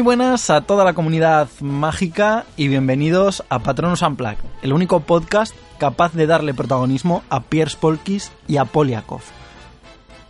Muy 0.00 0.16
buenas 0.16 0.48
a 0.48 0.62
toda 0.62 0.82
la 0.82 0.94
comunidad 0.94 1.50
mágica 1.60 2.46
y 2.56 2.68
bienvenidos 2.68 3.44
a 3.50 3.58
Patronus 3.58 4.00
Unplugged, 4.00 4.38
el 4.62 4.72
único 4.72 5.00
podcast 5.00 5.54
capaz 5.76 6.14
de 6.14 6.26
darle 6.26 6.54
protagonismo 6.54 7.22
a 7.28 7.42
Piers 7.42 7.76
Polkis 7.76 8.32
y 8.48 8.56
a 8.56 8.64
Poliakov. 8.64 9.20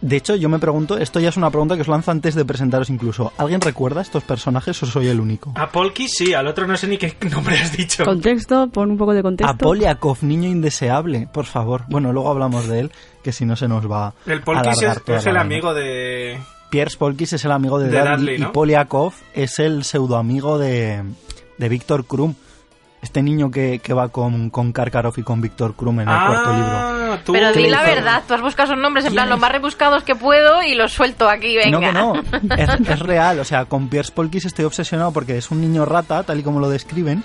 De 0.01 0.17
hecho, 0.17 0.35
yo 0.35 0.49
me 0.49 0.59
pregunto, 0.59 0.99
esto 0.99 1.21
ya 1.21 1.29
es 1.29 1.37
una 1.37 1.51
pregunta 1.51 1.77
que 1.77 1.83
os 1.83 1.89
lanzo 1.89 2.11
antes 2.11 2.35
de 2.35 2.45
presentaros 2.45 2.91
incluso. 2.91 3.33
¿Alguien 3.39 3.61
recuerda 3.61 4.01
estos 4.01 4.25
personajes 4.25 4.83
o 4.83 4.87
soy 4.87 5.07
el 5.07 5.21
único? 5.21 5.53
A 5.55 5.71
Polkis 5.71 6.15
sí, 6.17 6.35
al 6.35 6.49
otro 6.49 6.67
no 6.67 6.77
sé 6.77 6.89
ni 6.89 6.99
qué 6.99 7.17
nombre 7.31 7.57
has 7.57 7.71
dicho. 7.77 8.05
Contexto, 8.05 8.67
pon 8.71 8.91
un 8.91 8.99
poco 8.99 9.15
de 9.15 9.23
contexto. 9.23 9.55
A 9.55 9.57
Poliakov, 9.57 10.25
niño 10.25 10.49
indeseable, 10.49 11.29
por 11.33 11.45
favor. 11.45 11.85
Bueno, 11.89 12.13
luego 12.13 12.29
hablamos 12.29 12.67
de 12.67 12.81
él, 12.81 12.93
que 13.23 13.31
si 13.31 13.45
no 13.47 13.55
se 13.55 13.69
nos 13.69 13.89
va 13.89 14.15
El 14.27 14.43
Polkis 14.43 14.83
es, 14.83 15.05
toda 15.05 15.19
es 15.19 15.25
la 15.27 15.31
el 15.31 15.37
vaina. 15.37 15.41
amigo 15.43 15.75
de... 15.75 16.41
Piers 16.71 16.97
Polkis 16.97 17.33
es 17.33 17.45
el 17.45 17.53
amigo 17.53 17.79
de, 17.79 17.89
De 17.89 17.99
Dudley, 17.99 18.17
Dudley, 18.17 18.39
¿no? 18.39 18.49
y 18.49 18.53
Poliakov 18.53 19.13
es 19.35 19.59
el 19.59 19.85
pseudoamigo 19.85 20.59
de, 20.59 21.03
de 21.59 21.69
Víctor 21.69 22.05
Krum. 22.07 22.35
Este 23.03 23.23
niño 23.23 23.51
que, 23.51 23.79
que 23.79 23.95
va 23.95 24.09
con, 24.11 24.51
con 24.51 24.73
Karkaroff 24.73 25.17
y 25.19 25.23
con 25.23 25.41
Víctor 25.41 25.75
Krum 25.75 26.01
en 26.01 26.09
el 26.09 26.15
cuarto 26.15 26.53
libro. 26.53 26.71
Ah, 26.71 27.19
tú. 27.25 27.33
Pero 27.33 27.51
di 27.53 27.63
¿Qué 27.65 27.71
la 27.71 27.83
verdad, 27.83 28.23
tú 28.29 28.35
has 28.35 28.43
buscado 28.43 28.73
esos 28.73 28.83
nombres 28.83 29.07
en 29.07 29.13
¿Quién 29.13 29.17
plan 29.17 29.27
es? 29.27 29.31
los 29.31 29.41
más 29.41 29.53
rebuscados 29.53 30.03
que 30.03 30.15
puedo 30.15 30.63
y 30.63 30.75
los 30.75 30.93
suelto 30.93 31.27
aquí, 31.29 31.57
venga. 31.57 31.93
No, 31.93 32.13
que 32.13 32.29
no. 32.47 32.57
Es, 32.57 32.89
es 32.89 32.99
real. 32.99 33.39
O 33.41 33.45
sea, 33.45 33.65
con 33.65 33.89
Piers 33.89 34.11
Polkis 34.11 34.45
estoy 34.45 34.67
obsesionado 34.67 35.13
porque 35.13 35.39
es 35.39 35.51
un 35.51 35.63
niño 35.63 35.87
rata, 35.87 36.23
tal 36.25 36.41
y 36.41 36.43
como 36.43 36.61
lo 36.61 36.69
describen. 36.69 37.25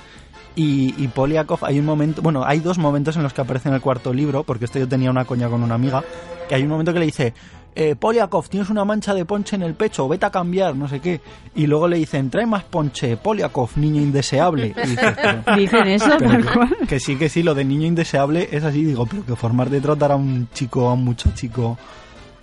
Y, 0.55 0.95
y 0.97 1.09
Poliakov, 1.09 1.65
hay 1.65 1.77
un 1.77 1.85
momento. 1.85 2.21
Bueno, 2.21 2.45
hay 2.45 2.59
dos 2.61 2.77
momentos 2.77 3.17
en 3.17 3.23
los 3.23 3.33
que 3.33 3.41
aparece 3.41 3.67
en 3.67 3.75
el 3.75 3.81
cuarto 3.81 4.13
libro, 4.13 4.43
porque 4.43 4.63
esto 4.65 4.80
yo 4.80 4.87
tenía 4.87 5.11
una 5.11 5.25
coña 5.25 5.49
con 5.49 5.61
una 5.61 5.75
amiga. 5.75 6.02
Que 6.47 6.55
hay 6.55 6.63
un 6.63 6.69
momento 6.69 6.93
que 6.93 6.99
le 6.99 7.05
dice. 7.05 7.33
Eh, 7.77 7.95
Poliakov, 7.97 8.47
tienes 8.47 8.69
una 8.69 8.85
mancha 8.85 9.13
de 9.13 9.25
ponche 9.25 9.57
en 9.57 9.61
el 9.61 9.73
pecho, 9.73 10.07
vete 10.07 10.25
a 10.25 10.29
cambiar, 10.31 10.75
no 10.77 10.87
sé 10.87 11.01
qué. 11.01 11.19
Y 11.55 11.67
luego 11.67 11.89
le 11.89 11.97
dicen, 11.97 12.29
trae 12.29 12.45
más 12.45 12.63
ponche, 12.63 13.17
Poliakov, 13.17 13.71
niño 13.75 14.01
indeseable. 14.01 14.73
Y 14.77 14.87
dices, 14.87 15.13
pero- 15.21 15.55
Dicen 15.57 15.87
eso, 15.87 16.09
pero 16.17 16.31
tal 16.31 16.45
que- 16.45 16.53
cual. 16.53 16.77
que 16.87 16.99
sí, 17.01 17.17
que 17.17 17.27
sí, 17.27 17.43
lo 17.43 17.53
de 17.53 17.65
niño 17.65 17.85
indeseable 17.85 18.47
es 18.51 18.63
así. 18.63 18.85
Digo, 18.85 19.05
pero 19.05 19.25
que 19.25 19.35
formar 19.35 19.69
de 19.69 19.81
tratar 19.81 20.13
a 20.13 20.15
un 20.15 20.47
chico, 20.53 20.87
a 20.87 20.93
un 20.93 21.03
muchachico, 21.03 21.77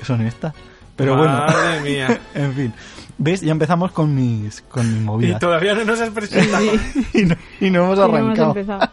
son 0.03 0.21
estas. 0.21 0.53
Pero 0.97 1.17
bueno, 1.17 1.33
Madre 1.33 1.81
mía. 1.81 2.21
en 2.35 2.53
fin. 2.53 2.73
¿Ves? 3.17 3.41
Ya 3.41 3.53
empezamos 3.53 3.93
con 3.93 4.15
mis, 4.15 4.61
con 4.63 4.87
mis 4.91 5.01
Y 5.01 5.05
movidas. 5.05 5.41
todavía 5.41 5.75
no 5.75 5.85
nos 5.85 6.01
has 6.01 6.11
presentado. 6.11 6.67
Y 7.15 7.23
no, 7.23 7.37
y 7.61 7.71
no 7.71 7.85
hemos 7.85 7.99
Sí, 7.99 8.01
no 8.01 8.17
hemos 8.19 8.39
arrancado. 8.39 8.49
empezado. 8.51 8.93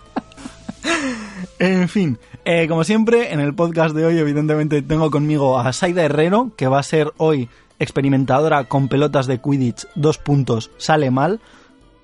En 1.59 1.89
fin, 1.89 2.17
eh, 2.45 2.67
como 2.67 2.83
siempre, 2.83 3.33
en 3.33 3.39
el 3.39 3.53
podcast 3.53 3.95
de 3.95 4.05
hoy, 4.05 4.17
evidentemente, 4.17 4.81
tengo 4.81 5.11
conmigo 5.11 5.59
a 5.59 5.73
Saida 5.73 6.03
Herrero, 6.03 6.51
que 6.55 6.67
va 6.67 6.79
a 6.79 6.83
ser 6.83 7.11
hoy 7.17 7.49
experimentadora 7.79 8.65
con 8.65 8.87
pelotas 8.87 9.27
de 9.27 9.39
Quidditch, 9.41 9.85
dos 9.95 10.17
puntos, 10.17 10.71
sale 10.77 11.11
mal. 11.11 11.39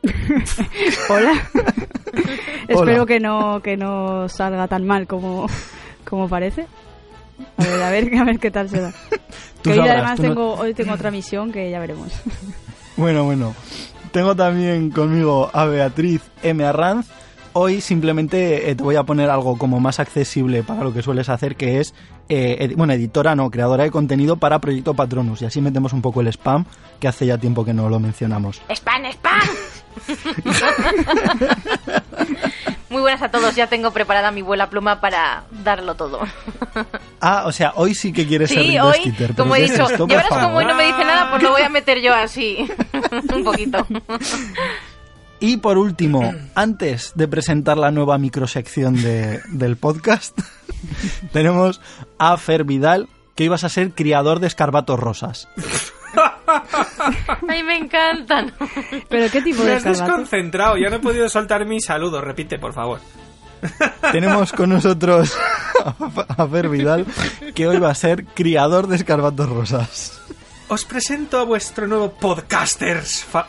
Hola. 1.09 1.33
Espero 2.67 3.05
que 3.05 3.19
no, 3.19 3.61
que 3.61 3.77
no 3.77 4.27
salga 4.29 4.67
tan 4.67 4.85
mal 4.85 5.07
como, 5.07 5.47
como 6.07 6.27
parece. 6.29 6.67
A 7.57 7.63
ver, 7.63 7.83
a 7.83 7.89
ver, 7.89 8.15
a 8.17 8.23
ver 8.23 8.39
qué 8.39 8.51
tal 8.51 8.69
se 8.69 8.81
da. 8.81 8.93
Que 9.63 9.71
hoy 9.71 9.77
sabrás, 9.77 10.19
además 10.19 10.35
no- 10.35 10.53
hoy 10.53 10.73
tengo 10.75 10.93
otra 10.93 11.09
misión 11.09 11.51
que 11.51 11.71
ya 11.71 11.79
veremos. 11.79 12.11
Bueno, 12.97 13.23
bueno. 13.23 13.55
Tengo 14.11 14.35
también 14.35 14.91
conmigo 14.91 15.49
a 15.51 15.65
Beatriz 15.65 16.21
M. 16.43 16.63
Arranz. 16.63 17.07
Hoy 17.57 17.79
simplemente 17.79 18.69
eh, 18.69 18.75
te 18.75 18.83
voy 18.83 18.97
a 18.97 19.03
poner 19.03 19.29
algo 19.29 19.57
como 19.57 19.79
más 19.79 20.01
accesible 20.01 20.61
para 20.61 20.83
lo 20.83 20.93
que 20.93 21.01
sueles 21.01 21.29
hacer, 21.29 21.55
que 21.55 21.79
es, 21.79 21.95
eh, 22.27 22.73
bueno, 22.75 22.91
editora 22.91 23.33
no, 23.33 23.49
creadora 23.49 23.85
de 23.85 23.91
contenido 23.91 24.35
para 24.35 24.59
Proyecto 24.59 24.93
Patronus. 24.93 25.41
Y 25.41 25.45
así 25.45 25.61
metemos 25.61 25.93
un 25.93 26.01
poco 26.01 26.19
el 26.19 26.27
spam, 26.27 26.65
que 26.99 27.07
hace 27.07 27.25
ya 27.25 27.37
tiempo 27.37 27.63
que 27.63 27.73
no 27.73 27.87
lo 27.87 27.97
mencionamos. 27.97 28.61
¡Spam, 28.69 29.05
spam! 29.05 29.39
Muy 32.89 33.01
buenas 33.01 33.21
a 33.21 33.31
todos, 33.31 33.55
ya 33.55 33.67
tengo 33.67 33.91
preparada 33.91 34.31
mi 34.31 34.41
vuela 34.41 34.69
pluma 34.69 34.99
para 34.99 35.45
darlo 35.63 35.95
todo. 35.95 36.19
Ah, 37.21 37.43
o 37.45 37.53
sea, 37.53 37.71
hoy 37.77 37.95
sí 37.95 38.11
que 38.11 38.27
quieres 38.27 38.49
ser 38.49 38.63
Sí, 38.63 38.77
hoy, 38.77 38.99
Skeeter, 38.99 39.33
¿pero 39.33 39.43
como 39.43 39.55
he 39.55 39.61
dicho, 39.61 39.87
ya 39.89 40.05
verás 40.05 40.27
como 40.27 40.57
hoy 40.57 40.65
no 40.65 40.75
me 40.75 40.87
dice 40.87 41.05
nada, 41.05 41.31
pues 41.31 41.41
lo 41.41 41.51
voy 41.51 41.61
a 41.61 41.69
meter 41.69 42.01
yo 42.01 42.13
así, 42.13 42.69
un 43.33 43.45
poquito. 43.45 43.87
Y 45.45 45.57
por 45.57 45.77
último, 45.77 46.33
antes 46.55 47.11
de 47.13 47.27
presentar 47.27 47.77
la 47.77 47.91
nueva 47.91 48.17
microsección 48.17 48.99
de, 48.99 49.41
del 49.49 49.77
podcast, 49.77 50.35
tenemos 51.31 51.81
a 52.17 52.35
Fer 52.37 52.63
Vidal, 52.63 53.07
que 53.35 53.43
ibas 53.43 53.63
a 53.63 53.69
ser 53.69 53.91
criador 53.91 54.39
de 54.39 54.47
escarbatos 54.47 54.99
rosas. 54.99 55.47
Ay, 57.47 57.61
me 57.61 57.77
encantan. 57.77 58.53
Pero 59.07 59.29
qué 59.31 59.41
tipo 59.43 59.59
Me 59.59 59.65
de 59.69 59.75
has 59.75 59.85
escarbato. 59.85 60.17
desconcentrado. 60.19 60.77
Ya 60.77 60.89
no 60.89 60.95
he 60.95 60.99
podido 60.99 61.29
soltar 61.29 61.63
mi 61.65 61.79
saludo. 61.79 62.21
Repite, 62.21 62.57
por 62.57 62.73
favor. 62.73 62.99
Tenemos 64.11 64.51
con 64.51 64.69
nosotros 64.69 65.35
a, 65.83 66.43
a 66.43 66.47
Fer 66.47 66.69
Vidal, 66.69 67.05
que 67.53 67.67
hoy 67.67 67.77
va 67.77 67.91
a 67.91 67.95
ser 67.95 68.25
criador 68.25 68.87
de 68.87 68.95
escarbatos 68.95 69.47
rosas. 69.49 70.21
Os 70.67 70.83
presento 70.83 71.37
a 71.37 71.43
vuestro 71.43 71.85
nuevo 71.85 72.09
podcasters. 72.13 73.23
fa-. 73.23 73.45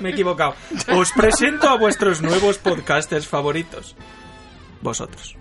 Me 0.00 0.08
he 0.08 0.12
equivocado. 0.12 0.54
Os 0.96 1.12
presento 1.12 1.68
a 1.68 1.76
vuestros 1.76 2.22
nuevos 2.22 2.56
podcasters 2.56 3.28
favoritos. 3.28 3.94
Vosotros. 4.80 5.36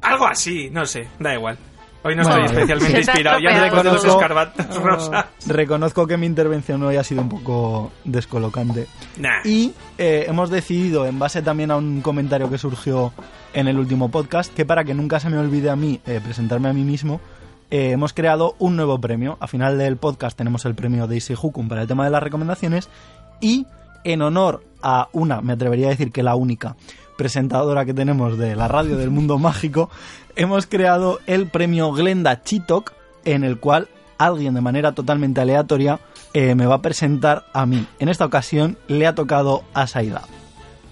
Algo 0.00 0.26
así, 0.26 0.70
no 0.70 0.86
sé, 0.86 1.08
da 1.18 1.34
igual. 1.34 1.58
Hoy 2.02 2.16
no 2.16 2.22
estoy 2.22 2.44
especialmente 2.46 2.86
se 2.86 3.04
te 3.04 3.10
ha 3.10 3.12
inspirado. 3.12 3.38
Ya 3.40 3.66
no 3.66 3.76
con 3.76 3.84
los 3.84 4.02
escarbatos 4.02 4.76
rosas. 4.76 5.26
Reconozco 5.46 6.06
que 6.06 6.16
mi 6.16 6.24
intervención 6.24 6.82
hoy 6.84 6.96
ha 6.96 7.04
sido 7.04 7.20
un 7.20 7.28
poco 7.28 7.92
descolocante. 8.04 8.86
Nah. 9.18 9.42
Y 9.44 9.74
eh, 9.98 10.24
hemos 10.26 10.48
decidido, 10.48 11.04
en 11.04 11.18
base 11.18 11.42
también 11.42 11.70
a 11.70 11.76
un 11.76 12.00
comentario 12.00 12.48
que 12.48 12.56
surgió 12.56 13.12
en 13.52 13.68
el 13.68 13.78
último 13.78 14.10
podcast, 14.10 14.54
que 14.54 14.64
para 14.64 14.84
que 14.84 14.94
nunca 14.94 15.20
se 15.20 15.28
me 15.28 15.36
olvide 15.36 15.68
a 15.68 15.76
mí 15.76 16.00
eh, 16.06 16.18
presentarme 16.24 16.70
a 16.70 16.72
mí 16.72 16.84
mismo, 16.84 17.20
eh, 17.70 17.90
hemos 17.92 18.12
creado 18.12 18.56
un 18.58 18.76
nuevo 18.76 19.00
premio. 19.00 19.36
A 19.40 19.46
final 19.46 19.78
del 19.78 19.96
podcast 19.96 20.36
tenemos 20.36 20.64
el 20.64 20.74
premio 20.74 21.06
Daisy 21.06 21.34
Hukum 21.40 21.68
para 21.68 21.82
el 21.82 21.88
tema 21.88 22.04
de 22.04 22.10
las 22.10 22.22
recomendaciones 22.22 22.88
y 23.40 23.66
en 24.04 24.22
honor 24.22 24.64
a 24.82 25.08
una, 25.12 25.40
me 25.40 25.52
atrevería 25.52 25.86
a 25.86 25.90
decir 25.90 26.12
que 26.12 26.22
la 26.22 26.34
única 26.34 26.76
presentadora 27.16 27.84
que 27.84 27.92
tenemos 27.92 28.38
de 28.38 28.56
la 28.56 28.66
radio 28.66 28.96
del 28.96 29.10
mundo 29.10 29.38
mágico, 29.38 29.90
hemos 30.36 30.66
creado 30.66 31.18
el 31.26 31.48
premio 31.48 31.92
Glenda 31.92 32.42
Chitok, 32.42 32.92
en 33.24 33.44
el 33.44 33.58
cual 33.58 33.88
alguien 34.16 34.54
de 34.54 34.62
manera 34.62 34.92
totalmente 34.92 35.40
aleatoria 35.40 36.00
eh, 36.32 36.54
me 36.54 36.66
va 36.66 36.76
a 36.76 36.82
presentar 36.82 37.44
a 37.52 37.66
mí. 37.66 37.86
En 37.98 38.08
esta 38.08 38.24
ocasión 38.24 38.78
le 38.88 39.06
ha 39.06 39.14
tocado 39.14 39.64
a 39.74 39.86
Saida. 39.86 40.22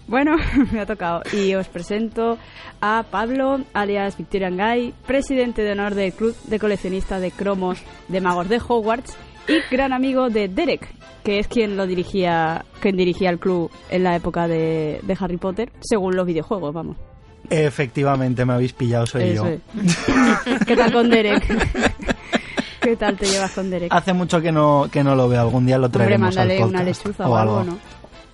Bueno, 0.09 0.37
me 0.73 0.81
ha 0.81 0.87
tocado. 0.87 1.23
Y 1.33 1.55
os 1.55 1.69
presento 1.69 2.39
a 2.81 3.05
Pablo, 3.11 3.61
alias 3.75 4.17
Victorian 4.17 4.57
Guy, 4.57 4.95
presidente 5.07 5.63
de 5.63 5.73
honor 5.73 5.95
del 5.95 6.13
Club 6.13 6.35
de 6.45 6.59
Coleccionistas 6.59 7.21
de 7.21 7.31
Cromos 7.31 7.79
de 8.09 8.21
Magos 8.21 8.49
de 8.49 8.61
Hogwarts 8.67 9.15
y 9.47 9.75
gran 9.75 9.93
amigo 9.93 10.29
de 10.31 10.49
Derek, 10.49 10.89
que 11.23 11.39
es 11.39 11.49
quien 11.49 11.77
lo 11.77 11.87
dirigía, 11.87 12.65
quien 12.81 12.97
dirigía 12.97 13.31
el 13.31 13.39
club 13.39 13.71
en 13.91 14.03
la 14.03 14.17
época 14.17 14.49
de, 14.49 15.01
de 15.03 15.17
Harry 15.21 15.37
Potter, 15.37 15.73
según 15.81 16.17
los 16.17 16.27
videojuegos, 16.27 16.73
vamos. 16.75 16.97
Efectivamente, 17.51 18.45
me 18.45 18.53
habéis 18.55 18.73
pillado, 18.75 19.07
soy 19.07 19.23
Eso 19.31 19.47
yo. 19.47 19.51
es. 19.51 20.65
¿Qué 20.67 20.77
tal 20.77 20.93
con 20.93 21.09
Derek? 21.09 21.45
¿Qué 22.81 22.97
tal 22.97 23.17
te 23.17 23.27
llevas 23.27 23.53
con 23.53 23.71
Derek? 23.71 23.93
Hace 23.93 24.13
mucho 24.13 24.41
que 24.41 24.53
no, 24.53 24.89
que 24.91 25.03
no 25.03 25.15
lo 25.15 25.29
veo, 25.29 25.41
algún 25.41 25.67
día 25.67 25.79
lo 25.79 25.87
Hombre, 25.87 25.99
traeremos 25.99 26.37
al 26.37 26.49
mándale 26.49 26.65
una 26.65 26.79
podcast 26.79 27.05
lechuza 27.05 27.29
o 27.29 27.37
algo, 27.37 27.65
¿no? 27.65 27.79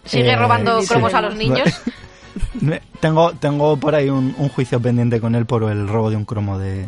Sigue 0.04 0.32
Eh, 0.32 0.36
robando 0.36 0.80
sí. 0.82 0.88
cromos 0.88 1.14
a 1.14 1.20
los 1.22 1.34
niños. 1.36 1.68
Tengo, 3.00 3.32
tengo 3.32 3.76
por 3.76 3.94
ahí 3.94 4.08
un, 4.10 4.34
un 4.38 4.48
juicio 4.48 4.80
pendiente 4.80 5.20
con 5.20 5.34
él 5.34 5.46
por 5.46 5.62
el 5.70 5.86
robo 5.88 6.10
de 6.10 6.16
un 6.16 6.24
cromo 6.24 6.58
de, 6.58 6.86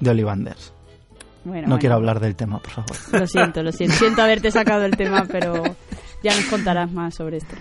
de 0.00 0.10
Ollivanders. 0.10 0.72
Bueno, 1.44 1.62
No 1.62 1.66
bueno. 1.68 1.78
quiero 1.80 1.94
hablar 1.96 2.20
del 2.20 2.34
tema, 2.36 2.58
por 2.58 2.70
favor. 2.70 2.96
Lo 3.20 3.26
siento, 3.26 3.62
lo 3.62 3.72
siento. 3.72 3.96
Siento 3.96 4.22
haberte 4.22 4.50
sacado 4.50 4.84
el 4.84 4.96
tema, 4.96 5.26
pero 5.30 5.62
ya 6.22 6.34
nos 6.34 6.44
contarás 6.46 6.90
más 6.92 7.14
sobre 7.14 7.38
esto. 7.38 7.54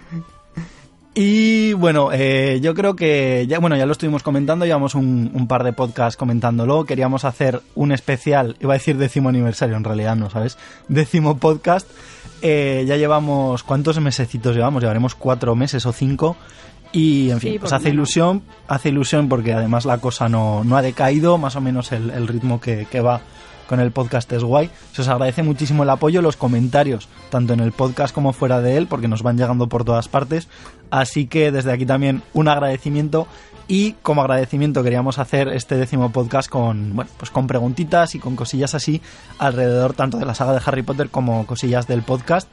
Y 1.15 1.73
bueno, 1.73 2.09
eh, 2.11 2.59
yo 2.61 2.73
creo 2.73 2.95
que 2.95 3.45
ya, 3.47 3.59
bueno, 3.59 3.75
ya 3.77 3.85
lo 3.85 3.91
estuvimos 3.91 4.23
comentando, 4.23 4.65
llevamos 4.65 4.95
un, 4.95 5.29
un 5.33 5.47
par 5.47 5.63
de 5.63 5.71
podcasts 5.71 6.17
comentándolo. 6.17 6.85
Queríamos 6.85 7.23
hacer 7.23 7.61
un 7.75 7.91
especial, 7.91 8.55
iba 8.61 8.73
a 8.73 8.77
decir 8.77 8.97
décimo 8.97 9.29
aniversario, 9.29 9.75
en 9.77 9.83
realidad 9.83 10.15
no, 10.15 10.29
¿sabes? 10.31 10.57
Décimo 10.87 11.37
podcast. 11.37 11.87
Eh, 12.45 12.83
ya 12.85 12.97
llevamos, 12.97 13.63
¿cuántos 13.63 13.99
mesecitos 14.01 14.53
llevamos? 14.55 14.81
Llevaremos 14.83 15.15
cuatro 15.15 15.55
meses 15.55 15.85
o 15.85 15.93
cinco. 15.93 16.35
Y 16.91 17.31
en 17.31 17.39
Sí, 17.39 17.47
fin, 17.47 17.53
por 17.53 17.61
pues 17.61 17.73
hace 17.73 17.85
menos. 17.85 17.95
ilusión, 17.95 18.43
hace 18.67 18.89
ilusión 18.89 19.29
porque 19.29 19.53
además 19.53 19.85
la 19.85 19.97
cosa 19.97 20.29
no, 20.29 20.63
no 20.63 20.77
ha 20.77 20.81
decaído, 20.83 21.37
más 21.39 21.55
o 21.55 21.61
menos 21.61 21.91
el, 21.91 22.11
el 22.11 22.27
ritmo 22.27 22.61
que, 22.61 22.85
que 22.91 23.01
va 23.01 23.21
con 23.67 23.79
el 23.79 23.91
podcast 23.91 24.31
es 24.33 24.43
guay. 24.43 24.69
Se 24.91 25.01
os 25.01 25.07
agradece 25.07 25.41
muchísimo 25.41 25.81
el 25.83 25.89
apoyo, 25.89 26.21
los 26.21 26.35
comentarios, 26.35 27.07
tanto 27.31 27.53
en 27.53 27.61
el 27.61 27.71
podcast 27.71 28.13
como 28.13 28.33
fuera 28.33 28.61
de 28.61 28.77
él, 28.77 28.85
porque 28.87 29.07
nos 29.07 29.23
van 29.23 29.37
llegando 29.37 29.67
por 29.69 29.85
todas 29.85 30.07
partes. 30.09 30.49
Así 30.91 31.25
que 31.25 31.51
desde 31.51 31.71
aquí 31.71 31.85
también 31.85 32.21
un 32.33 32.47
agradecimiento. 32.49 33.25
Y 33.67 33.93
como 34.01 34.21
agradecimiento 34.21 34.83
queríamos 34.83 35.19
hacer 35.19 35.47
este 35.47 35.75
décimo 35.75 36.11
podcast 36.11 36.49
con, 36.49 36.95
bueno, 36.95 37.09
pues 37.17 37.31
con 37.31 37.47
preguntitas 37.47 38.15
y 38.15 38.19
con 38.19 38.35
cosillas 38.35 38.75
así 38.75 39.01
alrededor 39.39 39.93
tanto 39.93 40.17
de 40.17 40.25
la 40.25 40.35
saga 40.35 40.53
de 40.53 40.61
Harry 40.65 40.83
Potter 40.83 41.09
como 41.09 41.45
cosillas 41.45 41.87
del 41.87 42.03
podcast. 42.03 42.51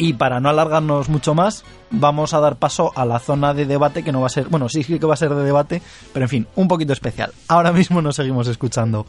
Y 0.00 0.12
para 0.12 0.38
no 0.38 0.48
alargarnos 0.48 1.08
mucho 1.08 1.34
más, 1.34 1.64
vamos 1.90 2.32
a 2.32 2.40
dar 2.40 2.56
paso 2.56 2.92
a 2.94 3.04
la 3.04 3.18
zona 3.18 3.52
de 3.52 3.66
debate 3.66 4.04
que 4.04 4.12
no 4.12 4.20
va 4.20 4.26
a 4.26 4.30
ser, 4.30 4.48
bueno, 4.48 4.68
sí 4.68 4.84
que 4.84 5.04
va 5.04 5.14
a 5.14 5.16
ser 5.16 5.34
de 5.34 5.42
debate, 5.42 5.82
pero 6.12 6.24
en 6.24 6.30
fin, 6.30 6.46
un 6.54 6.68
poquito 6.68 6.92
especial. 6.92 7.32
Ahora 7.48 7.72
mismo 7.72 8.00
nos 8.00 8.14
seguimos 8.14 8.46
escuchando. 8.46 9.06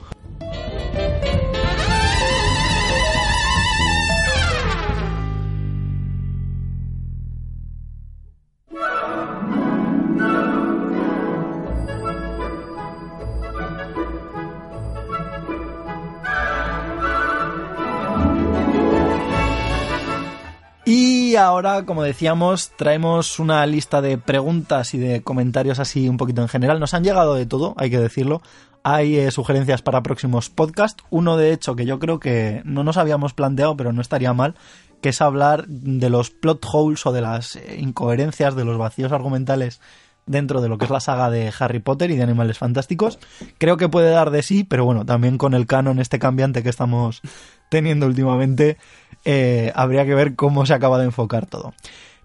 Ahora, 21.40 21.86
como 21.86 22.04
decíamos, 22.04 22.72
traemos 22.78 23.40
una 23.40 23.66
lista 23.66 24.02
de 24.02 24.18
preguntas 24.18 24.94
y 24.94 24.98
de 24.98 25.22
comentarios 25.22 25.80
así 25.80 26.08
un 26.08 26.18
poquito 26.18 26.42
en 26.42 26.48
general. 26.48 26.80
Nos 26.80 26.94
han 26.94 27.04
llegado 27.04 27.36
de 27.36 27.46
todo, 27.46 27.74
hay 27.78 27.90
que 27.90 28.00
decirlo. 28.00 28.42
Hay 28.84 29.18
eh, 29.18 29.32
sugerencias 29.32 29.82
para 29.82 30.04
próximos 30.04 30.50
podcasts. 30.50 31.04
Uno, 31.10 31.38
de 31.38 31.52
hecho, 31.52 31.76
que 31.76 31.86
yo 31.86 32.00
creo 32.00 32.20
que 32.20 32.62
no 32.64 32.84
nos 32.84 32.98
habíamos 32.98 33.34
planteado, 33.34 33.76
pero 33.76 33.92
no 33.92 34.02
estaría 34.02 34.34
mal, 34.34 34.56
que 35.02 35.10
es 35.10 35.22
hablar 35.22 35.68
de 35.68 36.10
los 36.10 36.30
plot 36.30 36.66
holes 36.72 37.06
o 37.06 37.12
de 37.12 37.22
las 37.22 37.56
eh, 37.56 37.78
incoherencias, 37.80 38.56
de 38.56 38.66
los 38.66 38.78
vacíos 38.78 39.12
argumentales 39.12 39.82
dentro 40.30 40.62
de 40.62 40.70
lo 40.70 40.78
que 40.78 40.86
es 40.86 40.92
la 40.92 41.00
saga 41.00 41.30
de 41.32 41.52
Harry 41.60 41.80
Potter 41.80 42.12
y 42.12 42.16
de 42.16 42.24
Animales 42.24 42.60
Fantásticos. 42.60 43.20
Creo 43.58 43.78
que 43.78 43.90
puede 43.90 44.12
dar 44.12 44.30
de 44.30 44.44
sí, 44.44 44.64
pero 44.64 44.86
bueno, 44.86 45.04
también 45.04 45.38
con 45.40 45.56
el 45.56 45.66
canon 45.66 46.00
este 46.00 46.20
cambiante 46.20 46.62
que 46.62 46.70
estamos 46.70 47.22
teniendo 47.70 48.06
últimamente, 48.06 48.78
eh, 49.26 49.72
habría 49.76 50.06
que 50.06 50.16
ver 50.16 50.36
cómo 50.36 50.66
se 50.66 50.74
acaba 50.74 50.98
de 51.00 51.06
enfocar 51.06 51.46
todo. 51.46 51.74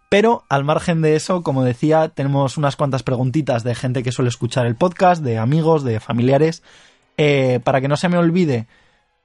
Pero 0.09 0.45
al 0.49 0.65
margen 0.65 1.03
de 1.03 1.17
eso, 1.17 1.43
como 1.43 1.65
decía, 1.65 2.09
tenemos 2.09 2.57
unas 2.57 2.77
cuantas 2.77 3.03
preguntitas 3.03 3.65
de 3.65 3.75
gente 3.75 4.03
que 4.03 4.13
suele 4.13 4.29
escuchar 4.29 4.67
el 4.67 4.77
podcast, 4.77 5.23
de 5.23 5.39
amigos, 5.39 5.83
de 5.83 5.99
familiares. 5.99 6.63
Eh, 7.17 7.61
para 7.65 7.81
que 7.81 7.89
no 7.89 7.97
se 7.97 8.09
me 8.09 8.19
olvide, 8.19 8.67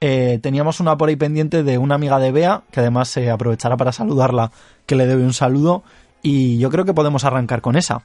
eh, 0.00 0.40
teníamos 0.42 0.80
una 0.80 0.96
por 0.96 1.08
ahí 1.08 1.16
pendiente 1.16 1.62
de 1.62 1.78
una 1.78 1.94
amiga 1.94 2.18
de 2.18 2.32
Bea, 2.32 2.62
que 2.72 2.80
además 2.80 3.08
se 3.08 3.30
aprovechará 3.30 3.76
para 3.76 3.92
saludarla, 3.92 4.50
que 4.86 4.96
le 4.96 5.06
debe 5.06 5.22
un 5.22 5.34
saludo. 5.34 5.84
Y 6.22 6.58
yo 6.58 6.70
creo 6.70 6.84
que 6.84 6.94
podemos 6.94 7.24
arrancar 7.24 7.60
con 7.60 7.76
esa. 7.76 8.02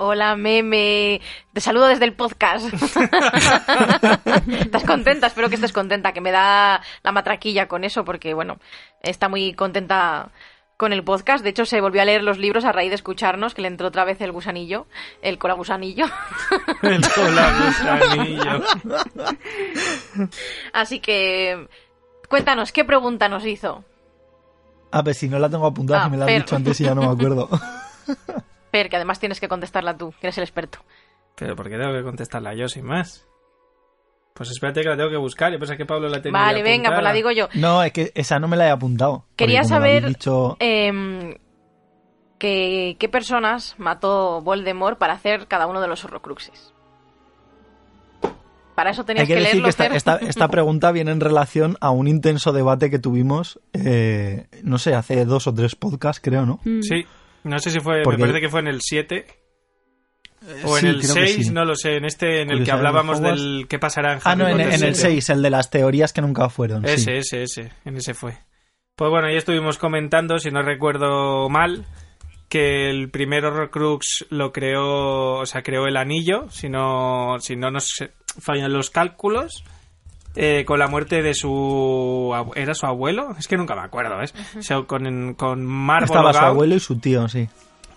Hola, 0.00 0.36
meme. 0.36 1.20
Te 1.52 1.60
saludo 1.60 1.88
desde 1.88 2.04
el 2.04 2.12
podcast. 2.12 2.72
¿Estás 4.48 4.84
contenta? 4.84 5.26
Espero 5.26 5.48
que 5.48 5.56
estés 5.56 5.72
contenta, 5.72 6.12
que 6.12 6.20
me 6.20 6.30
da 6.30 6.80
la 7.02 7.10
matraquilla 7.10 7.66
con 7.66 7.82
eso, 7.82 8.04
porque, 8.04 8.32
bueno, 8.32 8.58
está 9.02 9.28
muy 9.28 9.54
contenta 9.54 10.30
con 10.76 10.92
el 10.92 11.02
podcast. 11.02 11.42
De 11.42 11.50
hecho, 11.50 11.66
se 11.66 11.80
volvió 11.80 12.00
a 12.00 12.04
leer 12.04 12.22
los 12.22 12.38
libros 12.38 12.64
a 12.64 12.70
raíz 12.70 12.90
de 12.90 12.94
escucharnos, 12.94 13.54
que 13.54 13.62
le 13.62 13.66
entró 13.66 13.88
otra 13.88 14.04
vez 14.04 14.20
el 14.20 14.30
gusanillo, 14.30 14.86
el 15.20 15.36
cola 15.36 15.54
gusanillo. 15.54 16.06
El 16.82 17.02
cola 17.10 17.52
gusanillo. 17.66 18.62
Así 20.72 21.00
que, 21.00 21.66
cuéntanos, 22.28 22.70
¿qué 22.70 22.84
pregunta 22.84 23.28
nos 23.28 23.44
hizo? 23.44 23.82
A 24.92 25.02
ver, 25.02 25.16
si 25.16 25.28
no 25.28 25.40
la 25.40 25.50
tengo 25.50 25.66
apuntada, 25.66 26.04
Ah, 26.04 26.08
me 26.08 26.16
la 26.16 26.26
has 26.26 26.34
dicho 26.34 26.54
antes 26.54 26.80
y 26.80 26.84
ya 26.84 26.94
no 26.94 27.02
me 27.02 27.08
acuerdo. 27.08 27.48
Fer, 28.70 28.88
que 28.88 28.96
además 28.96 29.18
tienes 29.20 29.40
que 29.40 29.48
contestarla 29.48 29.96
tú, 29.96 30.10
que 30.20 30.26
eres 30.26 30.38
el 30.38 30.44
experto. 30.44 30.78
Pero 31.36 31.54
¿por 31.56 31.68
qué 31.68 31.76
tengo 31.78 31.92
que 31.92 32.02
contestarla 32.02 32.54
yo 32.54 32.68
sin 32.68 32.84
más? 32.84 33.26
Pues 34.34 34.50
espérate 34.50 34.82
que 34.82 34.88
la 34.88 34.96
tengo 34.96 35.10
que 35.10 35.16
buscar. 35.16 35.52
Yo 35.52 35.58
pensé 35.58 35.76
que 35.76 35.84
Pablo 35.86 36.08
la 36.08 36.22
tenía 36.22 36.38
Vale, 36.40 36.62
venga, 36.62 36.90
pues 36.90 37.02
la 37.02 37.12
digo 37.12 37.30
yo. 37.32 37.48
No, 37.54 37.82
es 37.82 37.92
que 37.92 38.12
esa 38.14 38.38
no 38.38 38.46
me 38.48 38.56
la 38.56 38.66
he 38.68 38.70
apuntado. 38.70 39.24
Quería 39.36 39.64
saber 39.64 40.06
dicho- 40.06 40.56
em, 40.60 41.36
que- 42.38 42.96
qué 43.00 43.08
personas 43.08 43.74
mató 43.78 44.40
Voldemort 44.42 44.96
para 44.98 45.14
hacer 45.14 45.48
cada 45.48 45.66
uno 45.66 45.80
de 45.80 45.88
los 45.88 46.04
Horrocruxes. 46.04 46.72
Para 48.76 48.90
eso 48.90 49.04
tenías 49.04 49.22
Hay 49.22 49.26
que, 49.26 49.34
que, 49.34 49.40
decir 49.40 49.54
leerlo, 49.54 49.64
que 49.64 49.70
esta, 49.70 49.84
Fer. 49.84 49.96
esta, 49.96 50.16
esta 50.18 50.48
pregunta 50.48 50.92
viene 50.92 51.10
en 51.10 51.18
relación 51.18 51.76
a 51.80 51.90
un 51.90 52.06
intenso 52.06 52.52
debate 52.52 52.90
que 52.90 53.00
tuvimos, 53.00 53.58
eh, 53.72 54.46
no 54.62 54.78
sé, 54.78 54.94
hace 54.94 55.24
dos 55.24 55.48
o 55.48 55.54
tres 55.54 55.74
podcasts, 55.74 56.20
creo, 56.22 56.46
¿no? 56.46 56.60
Mm. 56.64 56.82
Sí, 56.82 57.04
no 57.48 57.58
sé 57.58 57.70
si 57.70 57.80
fue, 57.80 58.02
Porque- 58.02 58.18
me 58.18 58.28
parece 58.28 58.40
que 58.40 58.48
fue 58.48 58.60
en 58.60 58.68
el 58.68 58.80
7 58.80 59.26
o 60.64 60.76
en 60.76 60.80
Sí, 60.80 60.86
el 60.86 61.00
creo 61.00 61.14
que 61.14 61.26
6, 61.26 61.46
sí. 61.48 61.52
no 61.52 61.64
lo 61.64 61.74
sé, 61.74 61.96
en 61.96 62.04
este 62.04 62.42
en 62.42 62.50
el 62.50 62.58
que 62.60 62.64
de 62.66 62.70
hablábamos 62.72 63.20
del 63.20 63.66
qué 63.68 63.78
pasará 63.78 64.12
en 64.12 64.18
Ah, 64.24 64.32
Harry 64.32 64.42
no, 64.42 64.48
en, 64.48 64.60
el 64.60 64.72
7. 64.78 64.94
6, 64.94 65.30
el 65.30 65.42
de 65.42 65.50
las 65.50 65.70
teorías 65.70 66.12
que 66.12 66.20
nunca 66.20 66.48
fueron. 66.48 66.84
sí. 66.86 66.92
Ese, 66.92 67.18
ese, 67.18 67.42
ese, 67.42 67.72
en 67.84 67.96
ese 67.96 68.14
fue. 68.14 68.38
Pues 68.94 69.10
bueno, 69.10 69.30
ya 69.30 69.38
estuvimos 69.38 69.78
comentando, 69.78 70.38
si 70.38 70.50
no 70.50 70.62
recuerdo 70.62 71.48
mal, 71.48 71.84
que 72.48 72.88
el 72.88 73.10
primer 73.10 73.44
Horrocrux 73.44 74.26
lo 74.30 74.52
creó, 74.52 75.34
o 75.40 75.46
sea, 75.46 75.62
creó 75.62 75.86
el 75.86 75.96
anillo, 75.96 76.46
si 76.50 76.68
no, 76.68 77.36
si 77.40 77.54
no 77.56 77.70
nos 77.70 77.92
fallan 78.40 78.72
los 78.72 78.90
cálculos, 78.90 79.64
eh, 80.40 80.64
con 80.64 80.78
la 80.78 80.86
muerte 80.86 81.20
de 81.22 81.34
su... 81.34 82.32
¿Era 82.54 82.74
su 82.74 82.86
abuelo? 82.86 83.34
Es 83.38 83.48
que 83.48 83.56
nunca 83.56 83.74
me 83.74 83.82
acuerdo, 83.82 84.16
¿ves? 84.18 84.32
O 84.56 84.62
sea, 84.62 84.82
con, 84.82 85.34
con 85.34 85.64
Marvel 85.66 86.04
Estaba 86.04 86.32
su 86.32 86.38
abuelo 86.38 86.76
y 86.76 86.80
su 86.80 86.98
tío, 87.00 87.28
sí. 87.28 87.48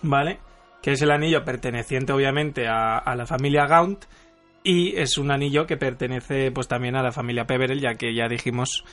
¿vale? 0.01 0.39
Que 0.81 0.93
es 0.93 1.01
el 1.03 1.11
anillo 1.11 1.45
perteneciente, 1.45 2.11
obviamente, 2.13 2.67
a, 2.67 2.97
a 2.97 3.15
la 3.15 3.25
familia 3.27 3.67
Gaunt. 3.67 4.05
Y 4.63 4.95
es 4.97 5.17
un 5.17 5.31
anillo 5.31 5.65
que 5.67 5.77
pertenece, 5.77 6.51
pues, 6.51 6.67
también 6.67 6.95
a 6.95 7.03
la 7.03 7.11
familia 7.11 7.45
Peverell, 7.45 7.79
ya 7.79 7.95
que 7.95 8.13
ya 8.15 8.27
dijimos 8.27 8.83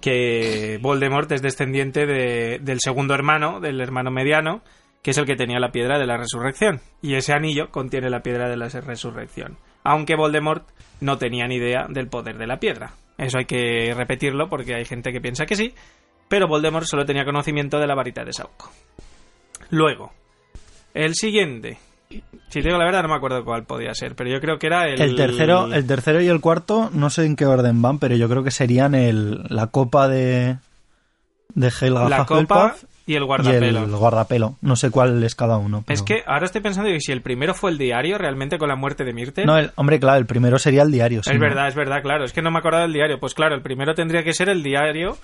que 0.00 0.78
Voldemort 0.80 1.30
es 1.32 1.42
descendiente 1.42 2.06
de- 2.06 2.58
del 2.60 2.78
segundo 2.80 3.14
hermano, 3.14 3.60
del 3.60 3.80
hermano 3.80 4.10
mediano, 4.10 4.62
que 5.02 5.10
es 5.12 5.18
el 5.18 5.24
que 5.26 5.34
tenía 5.36 5.58
la 5.58 5.72
piedra 5.72 5.98
de 5.98 6.06
la 6.06 6.16
resurrección. 6.16 6.80
Y 7.02 7.14
ese 7.14 7.32
anillo 7.32 7.70
contiene 7.70 8.10
la 8.10 8.20
piedra 8.22 8.48
de 8.48 8.56
la 8.56 8.68
resurrección. 8.68 9.56
Aunque 9.84 10.16
Voldemort 10.16 10.68
no 11.00 11.18
tenía 11.18 11.46
ni 11.46 11.56
idea 11.56 11.86
del 11.88 12.08
poder 12.08 12.38
de 12.38 12.46
la 12.46 12.58
piedra. 12.58 12.92
Eso 13.18 13.38
hay 13.38 13.44
que 13.44 13.92
repetirlo 13.94 14.48
porque 14.48 14.74
hay 14.74 14.84
gente 14.84 15.12
que 15.12 15.20
piensa 15.20 15.46
que 15.46 15.56
sí, 15.56 15.74
pero 16.28 16.48
Voldemort 16.48 16.86
solo 16.86 17.04
tenía 17.04 17.24
conocimiento 17.24 17.78
de 17.78 17.86
la 17.86 17.94
varita 17.94 18.24
de 18.24 18.32
Sauco. 18.32 18.70
Luego, 19.70 20.12
el 20.94 21.14
siguiente. 21.14 21.78
Si 22.08 22.60
te 22.60 22.68
digo 22.68 22.78
la 22.78 22.84
verdad, 22.84 23.02
no 23.02 23.08
me 23.08 23.14
acuerdo 23.14 23.44
cuál 23.44 23.64
podía 23.64 23.94
ser, 23.94 24.16
pero 24.16 24.30
yo 24.30 24.40
creo 24.40 24.58
que 24.58 24.66
era 24.66 24.88
el. 24.88 25.00
El 25.00 25.14
tercero, 25.14 25.72
el 25.72 25.86
tercero 25.86 26.20
y 26.20 26.28
el 26.28 26.40
cuarto, 26.40 26.90
no 26.92 27.08
sé 27.08 27.24
en 27.24 27.36
qué 27.36 27.46
orden 27.46 27.80
van, 27.82 27.98
pero 27.98 28.16
yo 28.16 28.28
creo 28.28 28.42
que 28.42 28.50
serían 28.50 28.94
el, 28.94 29.44
la 29.48 29.68
copa 29.68 30.08
de, 30.08 30.56
de 31.54 31.72
Helga 31.80 32.08
la 32.08 32.26
copa 32.26 32.74
y 33.06 33.14
el 33.14 33.22
y 33.22 33.26
guardapelo. 33.26 33.84
el 33.84 33.96
guardapelo. 33.96 34.56
No 34.60 34.76
sé 34.76 34.90
cuál 34.90 35.22
es 35.24 35.34
cada 35.34 35.56
uno. 35.56 35.82
pero- 35.86 35.94
Es 35.94 36.02
que 36.02 36.22
ahora 36.26 36.46
estoy 36.46 36.60
pensando 36.60 36.90
que 36.90 37.00
si 37.00 37.12
el 37.12 37.22
primero 37.22 37.54
fue 37.54 37.70
el 37.70 37.78
diario, 37.78 38.18
realmente 38.18 38.58
con 38.58 38.68
la 38.68 38.76
muerte 38.76 39.04
de 39.04 39.12
Myrtle. 39.12 39.44
No, 39.46 39.58
el, 39.58 39.70
hombre, 39.76 39.98
claro, 39.98 40.18
el 40.18 40.26
primero 40.26 40.58
sería 40.58 40.82
el 40.82 40.90
diario. 40.92 41.22
sí, 41.22 41.30
es 41.30 41.36
¿no? 41.36 41.40
verdad, 41.42 41.68
es 41.68 41.74
verdad, 41.74 42.02
claro. 42.02 42.24
Es 42.24 42.32
que 42.32 42.42
no 42.42 42.50
me 42.50 42.58
acordaba 42.58 42.82
del 42.84 42.92
diario. 42.92 43.18
Pues 43.18 43.34
claro, 43.34 43.54
el 43.54 43.62
primero 43.62 43.94
tendría 43.94 44.22
que 44.22 44.32
ser 44.34 44.48
el 44.48 44.62
diario, 44.62 45.16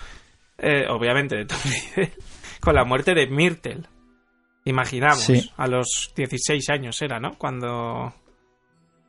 eh, 0.58 0.86
obviamente, 0.88 1.36
de 1.36 1.44
Tom 1.46 1.58
Riddle, 1.64 2.12
con 2.60 2.74
la 2.74 2.84
muerte 2.84 3.14
de 3.14 3.26
Myrtle. 3.28 3.82
Imaginamos, 4.64 5.20
Sí. 5.22 5.48
a 5.56 5.68
los 5.68 6.12
16 6.16 6.68
años 6.70 7.00
era, 7.02 7.20
¿no? 7.20 7.34
Cuando... 7.38 8.12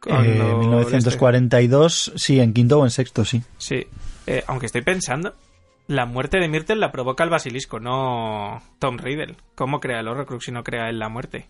Eh, 0.05 0.09
cuando 0.11 0.57
1942, 0.59 2.13
sí, 2.15 2.39
en 2.39 2.53
quinto 2.53 2.79
o 2.79 2.83
en 2.83 2.91
sexto, 2.91 3.25
sí. 3.25 3.41
Sí, 3.57 3.85
Eh, 4.27 4.43
aunque 4.47 4.67
estoy 4.67 4.81
pensando, 4.83 5.33
la 5.87 6.05
muerte 6.05 6.39
de 6.39 6.47
Myrtle 6.49 6.75
la 6.77 6.91
provoca 6.91 7.23
el 7.23 7.29
basilisco, 7.29 7.79
no 7.79 8.61
Tom 8.79 8.97
Riddle. 8.97 9.35
¿Cómo 9.55 9.79
crea 9.79 9.99
el 10.01 10.07
Horrocrux 10.07 10.45
si 10.45 10.51
no 10.51 10.63
crea 10.63 10.89
él 10.89 10.99
la 10.99 11.09
muerte? 11.09 11.49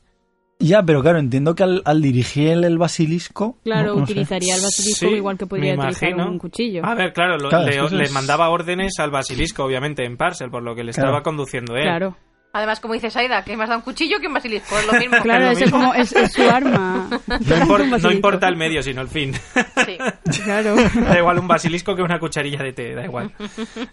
Ya, 0.60 0.82
pero 0.82 1.04
claro, 1.04 1.20
entiendo 1.20 1.54
que 1.54 1.62
al, 1.62 1.84
al 1.86 2.02
dirigir 2.02 2.48
el 2.50 2.78
basilisco... 2.80 3.58
Claro, 3.64 3.94
no- 3.94 4.00
no 4.00 4.06
sé. 4.08 4.14
utilizaría 4.14 4.56
el 4.56 4.62
basilisco 4.64 5.06
Sí, 5.08 5.14
igual 5.14 5.38
que 5.38 5.46
podría 5.46 5.76
utilizar 5.76 6.16
un 6.16 6.40
cuchillo. 6.40 6.84
A 6.84 6.96
ver, 6.96 7.14
claro, 7.14 7.38
lo- 7.38 7.50
Claro, 7.50 7.90
le, 7.90 8.04
es 8.06 8.12
mandaba 8.12 8.50
órdenes 8.50 8.94
al 9.00 9.12
basilisco, 9.12 9.64
obviamente, 9.64 10.04
en 10.04 10.18
Parcel, 10.18 10.50
por 10.50 10.64
lo 10.64 10.74
que 10.74 10.84
le 10.84 10.94
Claro. 10.94 11.10
estaba 11.10 11.22
conduciendo 11.24 11.76
él. 11.76 11.84
Claro, 11.84 12.18
Además, 12.58 12.80
como 12.80 12.94
dice 12.96 13.10
Saida, 13.12 13.44
que 13.44 13.56
más 13.56 13.70
da 13.70 13.76
un 13.78 13.84
cuchillo 13.84 14.20
que 14.20 14.28
un 14.28 14.34
basilisco, 14.34 14.78
es 14.80 14.88
lo 14.88 14.94
mismo. 14.94 15.18
claro, 15.22 15.46
lo 15.46 15.52
es 15.52 15.62
mismo. 15.62 15.78
como 15.80 15.94
es, 15.94 16.12
es 16.14 16.34
su 16.34 16.42
arma. 16.50 17.08
No, 18.02 18.12
importa 18.12 18.48
el 18.48 18.56
medio, 18.58 18.82
sino 18.82 19.02
el 19.02 19.08
fin. 19.08 19.34
Sí. 19.86 19.98
Claro. 20.44 20.76
da 20.76 21.18
igual 21.18 21.40
un 21.40 21.48
basilisco 21.48 21.96
que 21.96 22.02
una 22.02 22.20
cucharilla 22.20 22.64
de 22.64 22.74
té, 22.74 22.96
da 22.96 23.04
igual. 23.06 23.32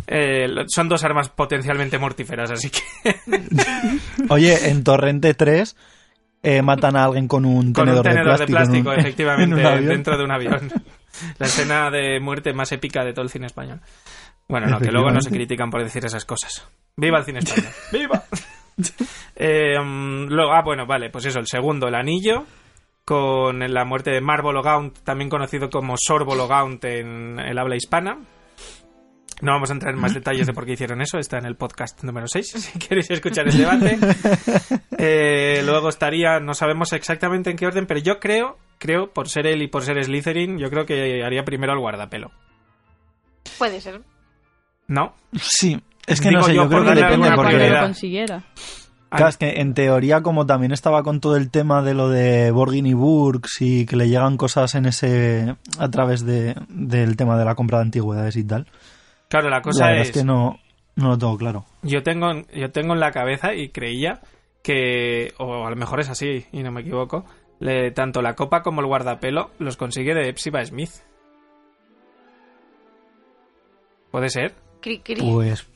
Eh, 0.07 0.47
lo- 0.49 0.65
son 0.69 0.89
dos 0.89 1.03
armas 1.05 1.29
potencialmente 1.29 1.99
mortíferas, 1.99 2.51
así 2.51 2.71
que 2.71 2.81
Oye, 4.29 4.69
en 4.71 4.85
Torrente 4.85 5.35
3 5.35 5.77
eh, 6.43 6.63
matan 6.63 6.97
a 6.97 7.05
alguien 7.05 7.27
con 7.29 7.45
un 7.45 7.73
con 7.73 7.89
un 7.89 8.03
tenedor, 8.03 8.03
tenedor 8.05 8.39
de 8.39 8.47
de 8.47 8.47
plástico, 8.47 8.83
plástico, 8.85 8.93
en 8.93 8.99
un- 8.99 9.01
efectivamente, 9.01 9.55
en 9.55 9.61
un 9.61 9.67
avión. 9.67 9.89
dentro 9.89 10.19
de 10.19 10.25
un 10.25 10.31
avión. 10.33 10.73
La 11.39 11.47
escena 11.47 11.91
de 11.91 12.19
muerte 12.21 12.53
más 12.53 12.73
épica 12.73 13.05
de 13.05 13.13
todo 13.13 13.25
el 13.25 13.31
cine 13.31 13.47
español. 13.47 13.81
Bueno, 14.49 14.67
no, 14.67 14.79
que 14.79 14.91
luego 14.91 15.11
no 15.11 15.21
se 15.23 15.31
critican 15.31 15.71
por 15.71 15.83
decir 15.83 16.05
esas 16.05 16.25
cosas. 16.25 16.67
¡Viva 16.97 17.19
el 17.19 17.25
cine 17.25 17.39
español! 17.39 17.73
¡Viva! 17.93 18.25
Eh, 19.37 19.75
luego, 19.75 20.53
ah, 20.53 20.63
bueno, 20.65 20.87
vale, 20.87 21.11
pues 21.11 21.27
eso, 21.27 21.41
el 21.41 21.49
segundo, 21.49 21.89
el 21.89 21.97
anillo, 21.97 22.45
con 23.05 23.59
la 23.59 23.85
muerte 23.85 24.11
de 24.11 24.21
Marvolo 24.21 24.63
Gaunt, 24.63 25.01
también 25.01 25.29
conocido 25.29 25.69
como 25.69 25.97
Sorbolo 25.99 26.47
Gaunt 26.47 26.85
en 26.85 27.41
el 27.41 27.59
habla 27.59 27.75
hispana. 27.75 28.19
No 29.41 29.53
vamos 29.53 29.71
a 29.71 29.73
entrar 29.73 29.93
en 29.93 30.01
más 30.01 30.15
detalles 30.15 30.47
de 30.47 30.53
por 30.53 30.65
qué 30.65 30.73
hicieron 30.73 31.03
eso, 31.03 31.19
está 31.19 31.39
en 31.39 31.47
el 31.47 31.57
podcast 31.57 32.03
número 32.05 32.29
6, 32.29 32.51
si 32.53 32.79
queréis 32.79 33.11
escuchar 33.11 33.49
el 33.49 33.59
debate. 33.59 33.99
Eh, 34.97 35.63
luego 35.67 35.89
estaría, 35.91 36.39
no 36.39 36.55
sabemos 36.55 36.93
exactamente 36.93 37.51
en 37.51 37.57
qué 37.57 37.67
orden, 37.67 37.85
pero 37.85 38.01
yo 38.01 38.21
creo, 38.21 38.57
creo, 38.79 39.13
por 39.13 39.29
ser 39.29 39.47
él 39.47 39.61
y 39.61 39.67
por 39.67 39.83
ser 39.83 40.03
Slytherin, 40.03 40.57
yo 40.57 40.71
creo 40.71 40.87
que 40.87 41.23
haría 41.23 41.45
primero 41.45 41.73
al 41.73 41.81
guardapelo. 41.81 42.31
Puede 43.59 43.81
ser. 43.81 44.01
¿No? 44.87 45.15
Sí, 45.33 45.83
es 46.07 46.21
que 46.21 46.29
Digo 46.29 46.41
no 46.41 46.47
sé, 46.47 46.55
yo 46.55 46.63
yo 46.65 46.69
creo 46.69 46.85
que 46.85 46.95
depende 46.95 47.33
porque... 47.35 47.71
lo 47.71 47.81
consiguiera. 47.81 48.45
Claro, 49.11 49.29
es 49.29 49.37
que 49.37 49.61
en 49.61 49.75
teoría, 49.75 50.23
como 50.23 50.45
también 50.45 50.73
estaba 50.73 51.05
con 51.05 51.21
todo 51.21 51.37
el 51.37 51.49
tema 51.51 51.83
de 51.83 51.95
lo 51.95 52.09
de 52.09 52.51
Borgin 52.51 52.85
y 52.87 52.95
Burks 52.95 53.61
y 53.63 53.87
que 53.87 53.95
le 53.95 54.09
llegan 54.09 54.37
cosas 54.37 54.75
en 54.75 54.87
ese 54.87 55.55
a 55.79 55.89
través 55.89 56.27
de, 56.27 56.57
del 56.69 57.17
tema 57.17 57.39
de 57.39 57.45
la 57.45 57.55
compra 57.55 57.79
de 57.79 57.85
antigüedades 57.85 58.35
y 58.37 58.43
tal, 58.45 58.67
Claro, 59.29 59.51
la 59.51 59.57
la 59.59 59.63
cosa 59.63 59.87
verdad 59.87 60.03
es, 60.03 60.09
es 60.09 60.15
que 60.17 60.25
no, 60.25 60.59
no 60.97 61.09
lo 61.11 61.19
tengo 61.19 61.39
claro. 61.39 61.65
yo 61.83 62.03
tengo, 62.03 62.27
yo 62.53 62.73
tengo 62.73 62.95
en 62.95 63.01
la 63.01 63.13
cabeza 63.13 63.55
y 63.55 63.69
creía 63.69 64.21
que, 64.65 65.33
o 65.39 65.65
a 65.65 65.71
lo 65.71 65.77
mejor 65.77 66.01
es 66.01 66.09
así 66.11 66.47
y 66.51 66.65
no 66.65 66.73
me 66.73 66.81
equivoco, 66.81 67.25
le- 67.61 67.93
tanto 67.93 68.21
la 68.21 68.35
copa 68.35 68.63
como 68.63 68.81
el 68.81 68.89
guardapelo 68.89 69.53
los 69.61 69.77
consigue 69.77 70.13
de 70.15 70.29
Epsiba 70.29 70.65
Smith. 70.65 70.91
¿Puede 74.11 74.29
ser? 74.29 74.55
Cri, 74.81 74.99
cri. 75.01 75.21
Pues, 75.21 75.67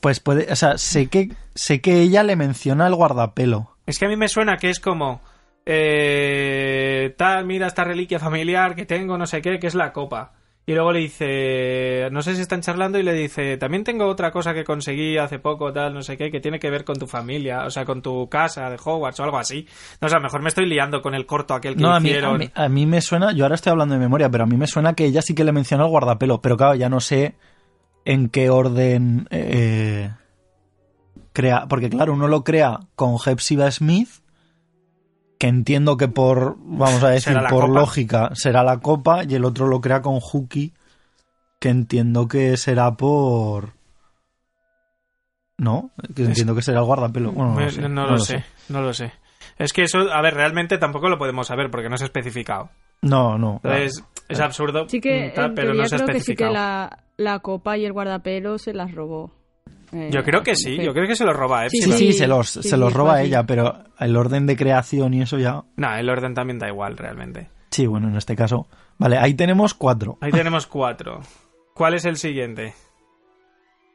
pues 0.00 0.20
puede, 0.20 0.50
o 0.52 0.56
sea, 0.56 0.78
sé 0.78 1.08
que, 1.08 1.30
sé 1.54 1.80
que 1.80 2.00
ella 2.00 2.22
le 2.22 2.36
menciona 2.36 2.86
el 2.86 2.94
guardapelo. 2.94 3.76
Es 3.86 3.98
que 3.98 4.06
a 4.06 4.08
mí 4.08 4.16
me 4.16 4.28
suena 4.28 4.56
que 4.56 4.70
es 4.70 4.80
como. 4.80 5.20
eh, 5.66 7.14
tal, 7.16 7.44
mira 7.46 7.66
esta 7.66 7.84
reliquia 7.84 8.18
familiar 8.18 8.74
que 8.74 8.86
tengo, 8.86 9.16
no 9.18 9.26
sé 9.26 9.40
qué, 9.42 9.58
que 9.58 9.66
es 9.66 9.74
la 9.74 9.92
copa. 9.92 10.32
Y 10.66 10.74
luego 10.74 10.92
le 10.92 11.00
dice. 11.00 12.08
No 12.12 12.22
sé 12.22 12.36
si 12.36 12.42
están 12.42 12.60
charlando 12.60 12.98
y 12.98 13.02
le 13.02 13.12
dice. 13.12 13.56
También 13.56 13.82
tengo 13.82 14.06
otra 14.06 14.30
cosa 14.30 14.54
que 14.54 14.62
conseguí 14.62 15.16
hace 15.18 15.38
poco, 15.40 15.72
tal, 15.72 15.94
no 15.94 16.02
sé 16.02 16.16
qué, 16.16 16.30
que 16.30 16.38
tiene 16.38 16.60
que 16.60 16.70
ver 16.70 16.84
con 16.84 16.96
tu 16.96 17.06
familia, 17.08 17.64
o 17.64 17.70
sea, 17.70 17.84
con 17.84 18.02
tu 18.02 18.28
casa 18.28 18.70
de 18.70 18.76
Hogwarts 18.82 19.18
o 19.18 19.24
algo 19.24 19.38
así. 19.38 19.66
No 20.00 20.08
sé, 20.08 20.14
a 20.14 20.18
lo 20.18 20.24
mejor 20.24 20.42
me 20.42 20.48
estoy 20.48 20.66
liando 20.66 21.02
con 21.02 21.14
el 21.14 21.26
corto 21.26 21.54
aquel 21.54 21.74
que 21.76 21.82
No, 21.82 21.92
a 21.92 21.98
mí, 21.98 22.10
hicieron. 22.10 22.34
a, 22.36 22.38
mí, 22.38 22.50
a 22.54 22.68
mí 22.68 22.86
me 22.86 23.00
suena, 23.00 23.32
yo 23.32 23.44
ahora 23.44 23.56
estoy 23.56 23.70
hablando 23.72 23.94
de 23.94 24.00
memoria, 24.00 24.28
pero 24.30 24.44
a 24.44 24.46
mí 24.46 24.56
me 24.56 24.66
suena 24.68 24.92
que 24.94 25.06
ella 25.06 25.22
sí 25.22 25.34
que 25.34 25.42
le 25.44 25.50
menciona 25.52 25.84
el 25.84 25.90
guardapelo, 25.90 26.40
pero 26.40 26.56
claro, 26.56 26.74
ya 26.76 26.88
no 26.88 27.00
sé 27.00 27.34
en 28.04 28.28
qué 28.28 28.50
orden 28.50 29.26
eh, 29.30 30.10
crea, 31.32 31.66
porque 31.68 31.90
claro, 31.90 32.12
uno 32.12 32.28
lo 32.28 32.44
crea 32.44 32.80
con 32.94 33.16
Hepzibah 33.24 33.70
Smith, 33.70 34.10
que 35.38 35.48
entiendo 35.48 35.96
que 35.96 36.08
por, 36.08 36.56
vamos 36.58 37.02
a 37.02 37.10
decir, 37.10 37.34
por 37.48 37.66
copa. 37.66 37.80
lógica 37.80 38.30
será 38.34 38.62
la 38.62 38.80
copa, 38.80 39.24
y 39.24 39.34
el 39.34 39.44
otro 39.44 39.66
lo 39.66 39.80
crea 39.80 40.02
con 40.02 40.20
Huki, 40.20 40.74
que 41.58 41.68
entiendo 41.68 42.28
que 42.28 42.56
será 42.56 42.92
por... 42.96 43.74
No, 45.56 45.90
que 46.14 46.24
entiendo 46.24 46.54
que 46.54 46.62
será 46.62 46.80
el 46.80 46.86
guardapelo. 46.86 47.32
Bueno, 47.32 47.54
no, 47.54 47.60
lo 47.60 47.70
sé, 47.70 47.82
no 47.82 48.06
lo 48.06 48.18
sé, 48.18 48.44
no 48.70 48.82
lo 48.82 48.94
sé. 48.94 49.12
Es 49.58 49.74
que 49.74 49.82
eso, 49.82 50.10
a 50.10 50.22
ver, 50.22 50.32
realmente 50.32 50.78
tampoco 50.78 51.10
lo 51.10 51.18
podemos 51.18 51.46
saber 51.46 51.70
porque 51.70 51.90
no 51.90 51.98
se 51.98 52.04
ha 52.04 52.06
especificado. 52.06 52.70
No, 53.02 53.38
no. 53.38 53.60
claro. 53.60 53.76
Entonces, 53.78 54.04
es 54.28 54.40
absurdo, 54.40 54.88
Sí 54.88 55.00
que, 55.00 55.32
tal, 55.34 55.46
en 55.46 55.54
pero 55.54 55.74
no 55.74 55.84
se 55.86 55.96
ha 55.96 55.98
creo 55.98 56.08
que 56.14 56.20
sí 56.20 56.34
que 56.36 56.50
la, 56.50 57.04
la 57.16 57.38
copa 57.40 57.76
y 57.78 57.84
el 57.84 57.92
guardapelo 57.92 58.58
se 58.58 58.72
las 58.74 58.92
robó. 58.94 59.32
eh, 59.92 60.10
Yo 60.12 60.22
creo 60.22 60.42
que 60.42 60.54
sí, 60.54 60.76
yo 60.82 60.92
creo 60.92 61.06
que 61.08 61.16
se 61.16 61.24
lo 61.24 61.32
roba 61.32 61.68
Sí, 61.68 61.78
Epsilon. 61.78 61.98
Sí, 61.98 62.06
sí, 62.06 62.12
Sí, 62.12 62.18
se 62.18 62.26
los, 62.28 62.48
sí, 62.50 62.62
se 62.62 62.76
los 62.76 62.92
sí, 62.92 62.98
roba 62.98 63.22
ella, 63.22 63.44
pero 63.44 63.84
el 63.98 64.16
orden 64.16 64.46
de 64.46 64.56
creación 64.56 65.14
y 65.14 65.22
eso 65.22 65.38
ya. 65.38 65.62
No, 65.76 65.94
el 65.96 66.08
orden 66.08 66.34
también 66.34 66.58
da 66.58 66.68
igual, 66.68 66.96
realmente. 66.96 67.48
Sí, 67.70 67.86
bueno, 67.86 68.08
en 68.08 68.16
este 68.16 68.36
caso. 68.36 68.66
Vale, 68.98 69.16
ahí 69.18 69.34
tenemos 69.34 69.74
cuatro. 69.74 70.18
Ahí 70.20 70.30
tenemos 70.32 70.66
cuatro. 70.66 71.20
¿Cuál 71.74 71.94
es 71.94 72.04
el 72.04 72.16
siguiente? 72.16 72.74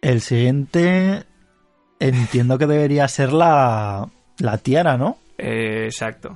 El 0.02 0.22
siguiente. 0.22 1.24
Entiendo 2.00 2.58
que 2.58 2.68
debería 2.68 3.08
ser 3.08 3.32
la. 3.34 4.10
La 4.40 4.58
tiara, 4.58 4.98
¿no? 4.98 5.18
Eh, 5.38 5.86
exacto. 5.86 6.36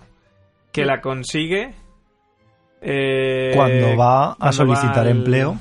Que 0.71 0.85
la 0.85 1.01
consigue. 1.01 1.73
Eh, 2.81 3.51
Cuando 3.55 3.97
va 3.97 4.31
a 4.31 4.35
cuando 4.35 4.53
solicitar 4.53 4.97
va 4.97 5.01
al- 5.01 5.07
empleo. 5.17 5.57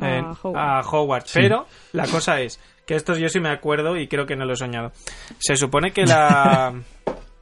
en- 0.00 0.24
A. 0.54 0.82
Sí. 1.26 1.40
Pero 1.40 1.66
la 1.92 2.06
cosa 2.06 2.40
es 2.40 2.60
que 2.86 2.94
esto 2.94 3.16
yo 3.16 3.28
sí 3.28 3.40
me 3.40 3.50
acuerdo 3.50 3.96
y 3.96 4.08
creo 4.08 4.26
que 4.26 4.36
no 4.36 4.44
lo 4.44 4.52
he 4.54 4.56
soñado. 4.56 4.92
Se 5.38 5.56
supone 5.56 5.92
que 5.92 6.06
la. 6.06 6.72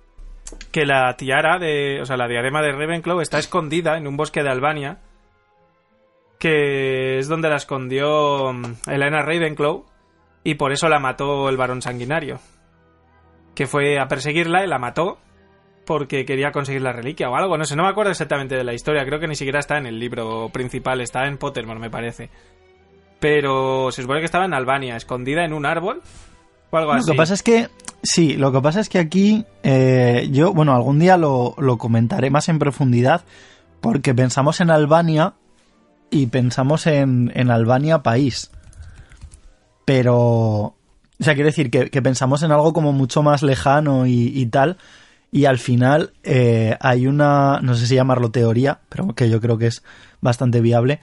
que 0.73 0.85
la 0.87 1.17
tiara 1.17 1.59
de. 1.59 2.01
O 2.01 2.05
sea, 2.07 2.17
la 2.17 2.27
diadema 2.29 2.63
de 2.63 2.73
Ravenclaw 2.73 3.21
está 3.21 3.39
escondida 3.39 3.97
en 3.97 4.07
un 4.07 4.17
bosque 4.17 4.43
de 4.43 4.51
Albania. 4.51 4.99
Que 6.39 7.19
es 7.19 7.29
donde 7.29 7.49
la 7.49 7.57
escondió 7.57 8.53
mm, 8.53 8.91
Elena 8.91 9.23
Ravenclaw. 9.23 9.85
Y 10.45 10.55
por 10.55 10.73
eso 10.73 10.89
la 10.89 10.99
mató 10.99 11.49
el 11.49 11.57
varón 11.57 11.83
sanguinario. 11.83 12.39
Que 13.55 13.67
fue 13.67 13.99
a 13.99 14.07
perseguirla 14.07 14.65
y 14.65 14.69
la 14.69 14.79
mató. 14.79 15.19
Porque 15.87 16.25
quería 16.27 16.51
conseguir 16.53 16.83
la 16.83 16.93
reliquia 16.93 17.31
o 17.31 17.37
algo. 17.37 17.57
No 17.57 17.65
sé, 17.65 17.77
no 17.77 17.85
me 17.85 17.89
acuerdo 17.89 18.11
exactamente 18.11 18.57
de 18.57 18.65
la 18.65 18.75
historia. 18.75 19.05
Creo 19.07 19.21
que 19.21 19.29
ni 19.29 19.37
siquiera 19.37 19.61
está 19.61 19.79
en 19.79 19.87
el 19.87 19.99
libro 20.01 20.51
principal. 20.53 21.01
Está 21.01 21.27
en 21.29 21.39
Pottermore, 21.39 21.79
me 21.81 21.91
parece. 21.91 22.29
Pero 23.21 23.91
se 23.93 24.03
supone 24.03 24.19
que 24.21 24.27
estaba 24.27 24.45
en 24.45 24.53
Albania, 24.55 24.97
escondida 24.97 25.45
en 25.45 25.53
un 25.53 25.65
árbol. 25.65 26.03
O 26.71 26.77
algo 26.77 26.93
Lo 26.93 26.99
así. 26.99 27.11
que 27.13 27.17
pasa 27.17 27.35
es 27.35 27.43
que. 27.43 27.69
Sí, 28.03 28.35
lo 28.37 28.53
que 28.53 28.61
pasa 28.61 28.81
es 28.81 28.89
que 28.89 28.99
aquí. 28.99 29.45
eh, 29.63 30.29
yo, 30.33 30.53
bueno, 30.53 30.75
algún 30.75 30.99
día 30.99 31.17
lo, 31.17 31.55
lo 31.59 31.79
comentaré 31.79 32.31
más 32.31 32.49
en 32.49 32.59
profundidad. 32.59 33.25
Porque 33.81 34.13
pensamos 34.15 34.61
en 34.61 34.71
Albania. 34.71 35.35
Y 36.11 36.27
pensamos 36.27 36.87
en, 36.89 37.31
en 37.35 37.51
Albania 37.51 38.03
país. 38.03 38.51
Pero. 39.85 40.17
O 40.19 40.75
sea, 41.25 41.35
quiero 41.35 41.47
decir 41.49 41.71
que, 41.71 41.91
que 41.91 42.03
pensamos 42.03 42.43
en 42.43 42.53
algo 42.53 42.73
como 42.73 42.93
mucho 42.93 43.23
más 43.23 43.43
lejano 43.43 44.07
y, 44.07 44.33
y 44.35 44.47
tal. 44.47 44.77
Y 45.31 45.45
al 45.45 45.59
final 45.59 46.13
eh, 46.23 46.77
hay 46.81 47.07
una, 47.07 47.61
no 47.63 47.75
sé 47.75 47.87
si 47.87 47.95
llamarlo 47.95 48.31
teoría, 48.31 48.81
pero 48.89 49.15
que 49.15 49.29
yo 49.29 49.41
creo 49.41 49.59
que 49.59 49.67
es 49.67 49.83
bastante 50.21 50.61
viable, 50.61 51.01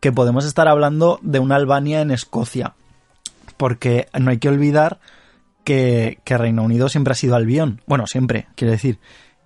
que 0.00 0.12
podemos 0.12 0.44
estar 0.44 0.68
hablando 0.68 1.18
de 1.22 1.38
una 1.38 1.56
Albania 1.56 2.00
en 2.00 2.10
Escocia. 2.10 2.74
Porque 3.56 4.08
no 4.18 4.30
hay 4.30 4.38
que 4.38 4.48
olvidar 4.48 4.98
que, 5.64 6.18
Reino 6.26 6.62
Unido 6.62 6.88
siempre 6.88 7.12
ha 7.12 7.16
sido 7.16 7.36
Albión. 7.36 7.80
Bueno, 7.86 8.06
siempre, 8.06 8.46
quiero 8.54 8.72
decir. 8.72 8.98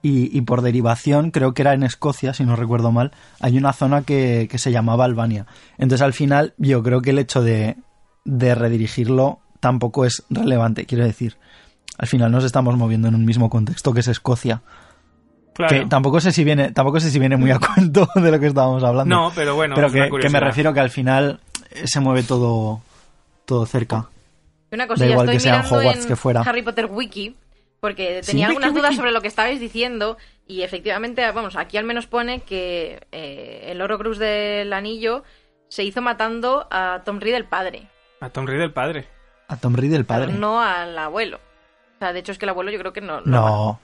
Y, 0.03 0.37
y 0.37 0.41
por 0.43 0.63
derivación, 0.63 1.31
creo 1.31 1.53
que 1.53 1.63
era 1.63 1.75
en 1.75 1.83
Escocia, 1.83 2.33
si 2.33 2.45
no 2.45 2.57
recuerdo 2.57 2.91
mal, 2.91 3.13
hay 3.41 3.59
una 3.59 3.73
zona 3.73 4.03
que, 4.03 4.49
que 4.51 4.59
se 4.59 4.73
llamaba 4.73 5.05
Albania. 5.05 5.47
Entonces 5.77 6.03
al 6.03 6.15
final 6.15 6.55
yo 6.57 6.83
creo 6.83 7.03
que 7.03 7.11
el 7.11 7.19
hecho 7.19 7.43
de, 7.43 7.77
de 8.25 8.55
redirigirlo 8.55 9.41
tampoco 9.61 10.05
es 10.05 10.25
relevante, 10.31 10.87
quiero 10.87 11.05
decir. 11.05 11.37
Al 12.01 12.09
final 12.09 12.33
nos 12.33 12.45
estamos 12.45 12.79
moviendo 12.79 13.09
en 13.09 13.15
un 13.15 13.27
mismo 13.27 13.51
contexto 13.51 13.93
que 13.93 14.01
es 14.01 14.09
Escocia. 14.09 14.63
Claro. 15.53 15.69
Que 15.83 15.85
tampoco 15.85 16.19
sé 16.19 16.33
si 16.33 16.45
viene, 16.45 16.73
tampoco 16.73 16.99
sé 16.99 17.11
si 17.11 17.19
viene 17.19 17.37
muy 17.37 17.51
a 17.51 17.59
cuento 17.75 18.09
de 18.15 18.31
lo 18.31 18.41
que 18.41 18.47
estábamos 18.47 18.83
hablando. 18.83 19.15
No, 19.15 19.31
pero 19.35 19.55
bueno, 19.55 19.75
pero 19.75 19.89
es 19.89 19.93
una 19.95 20.09
que, 20.09 20.19
que 20.19 20.31
me 20.31 20.41
refiero 20.41 20.73
que 20.73 20.81
al 20.81 20.89
final 20.89 21.41
eh, 21.71 21.83
se 21.87 22.01
mueve 22.01 22.23
todo, 22.23 22.81
todo 23.45 23.67
cerca. 23.67 24.09
Una 24.73 24.85
Da 24.85 24.89
cosilla, 24.89 25.11
igual 25.11 25.27
estoy 25.27 25.37
que 25.37 25.41
sea 25.41 25.57
en 25.57 25.59
mirando 25.59 25.77
Hogwarts 25.79 26.03
en 26.03 26.09
que 26.09 26.17
fuera. 26.17 26.41
Harry 26.41 26.63
Potter 26.63 26.87
Wiki, 26.87 27.37
porque 27.81 28.23
tenía 28.25 28.47
algunas 28.47 28.73
dudas 28.73 28.97
sobre 28.97 29.13
lo 29.13 29.21
que 29.21 29.29
estabais 29.29 29.61
diciendo, 29.61 30.17
y 30.47 30.63
efectivamente, 30.63 31.31
vamos, 31.33 31.55
aquí 31.57 31.77
al 31.77 31.85
menos 31.85 32.07
pone 32.07 32.41
que 32.41 33.07
eh, 33.13 33.67
el 33.67 33.83
Horrocrux 33.83 34.19
del 34.19 34.73
anillo 34.73 35.23
se 35.69 35.85
hizo 35.85 36.01
matando 36.01 36.67
a 36.71 37.03
Tom 37.05 37.21
Riddle 37.21 37.45
padre, 37.45 37.89
A 38.21 38.31
Tom 38.31 38.47
Riddle 38.47 38.71
padre. 38.71 39.07
A 39.49 39.59
Tom 39.59 39.75
Riddle, 39.75 39.99
el 39.99 40.07
padre. 40.07 40.33
no 40.33 40.63
al 40.63 40.97
abuelo. 40.97 41.41
O 42.01 42.05
sea, 42.05 42.13
de 42.15 42.21
hecho 42.21 42.33
es 42.33 42.39
que 42.39 42.47
el 42.47 42.51
abuelo 42.51 42.71
yo 42.71 42.79
creo 42.79 42.93
que 42.93 43.01
no. 43.03 43.21
lo 43.21 43.27
mata. 43.27 43.31
No, 43.31 43.69
O 43.71 43.81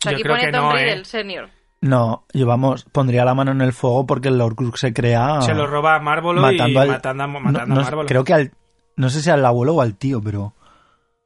sea, 0.00 0.10
Yo 0.12 0.16
aquí 0.16 0.22
creo 0.22 0.34
pone 0.34 0.46
que 0.46 0.52
Tom 0.52 0.64
no, 0.64 0.72
Riddle 0.72 0.92
¿eh? 1.00 1.04
senior. 1.04 1.48
no, 1.82 2.24
yo 2.32 2.46
vamos, 2.46 2.84
pondría 2.90 3.24
la 3.24 3.34
mano 3.34 3.52
en 3.52 3.60
el 3.60 3.72
fuego 3.72 4.06
porque 4.06 4.28
el 4.28 4.40
Horcrux 4.40 4.80
se 4.80 4.92
crea 4.92 5.40
Se 5.42 5.54
lo 5.54 5.66
roba 5.66 5.94
a 5.96 6.00
Marvolo 6.00 6.40
matando 6.42 6.68
y 6.80 6.82
al- 6.82 6.88
matando, 6.88 7.22
a- 7.22 7.26
no- 7.28 7.40
matando 7.40 7.74
no- 7.76 7.80
a 7.80 7.84
Marvolo. 7.84 8.08
creo 8.08 8.24
que 8.24 8.34
al, 8.34 8.52
no 8.96 9.08
sé 9.08 9.22
si 9.22 9.30
al 9.30 9.44
abuelo 9.44 9.74
o 9.76 9.80
al 9.80 9.96
tío, 9.96 10.20
pero 10.22 10.52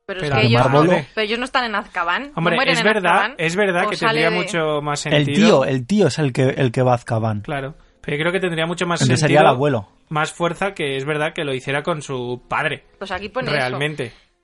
Pero, 0.06 0.20
Pero 0.20 0.34
es 0.36 0.40
que 0.40 0.46
ellos, 0.48 0.62
Marvolo- 0.62 1.06
pero 1.14 1.24
ellos 1.26 1.38
no 1.38 1.44
están 1.44 1.64
en 1.64 1.74
Azkaban. 1.74 2.22
no 2.24 2.32
Hombre, 2.36 2.56
es 2.66 2.78
en 2.78 2.84
verdad, 2.84 3.12
Azkaban, 3.14 3.34
es 3.38 3.56
verdad 3.56 3.88
que 3.90 3.96
tendría 3.96 4.30
de- 4.30 4.36
mucho 4.36 4.80
más 4.82 5.00
sentido. 5.00 5.20
el 5.20 5.34
tío, 5.34 5.64
el 5.64 5.86
tío 5.86 6.06
es 6.08 6.18
el 6.18 6.32
que 6.32 6.42
el 6.44 6.72
que 6.72 6.82
va 6.82 6.92
a 6.92 6.94
Azkaban. 6.94 7.40
Claro. 7.42 7.74
Pero 8.00 8.16
yo 8.16 8.22
creo 8.22 8.32
que 8.32 8.40
tendría 8.40 8.66
mucho 8.66 8.86
más 8.86 9.00
Entonces 9.02 9.20
sentido. 9.20 9.38
sería 9.38 9.40
el 9.50 9.54
abuelo. 9.54 9.88
Más 10.08 10.32
fuerza 10.32 10.72
que 10.72 10.96
es 10.96 11.04
verdad 11.04 11.34
que 11.34 11.44
lo 11.44 11.52
hiciera 11.52 11.82
con 11.82 12.00
su 12.00 12.40
padre. 12.48 12.84
Pues 12.98 13.10
aquí 13.12 13.28
pone 13.28 13.50
eso. 13.54 13.78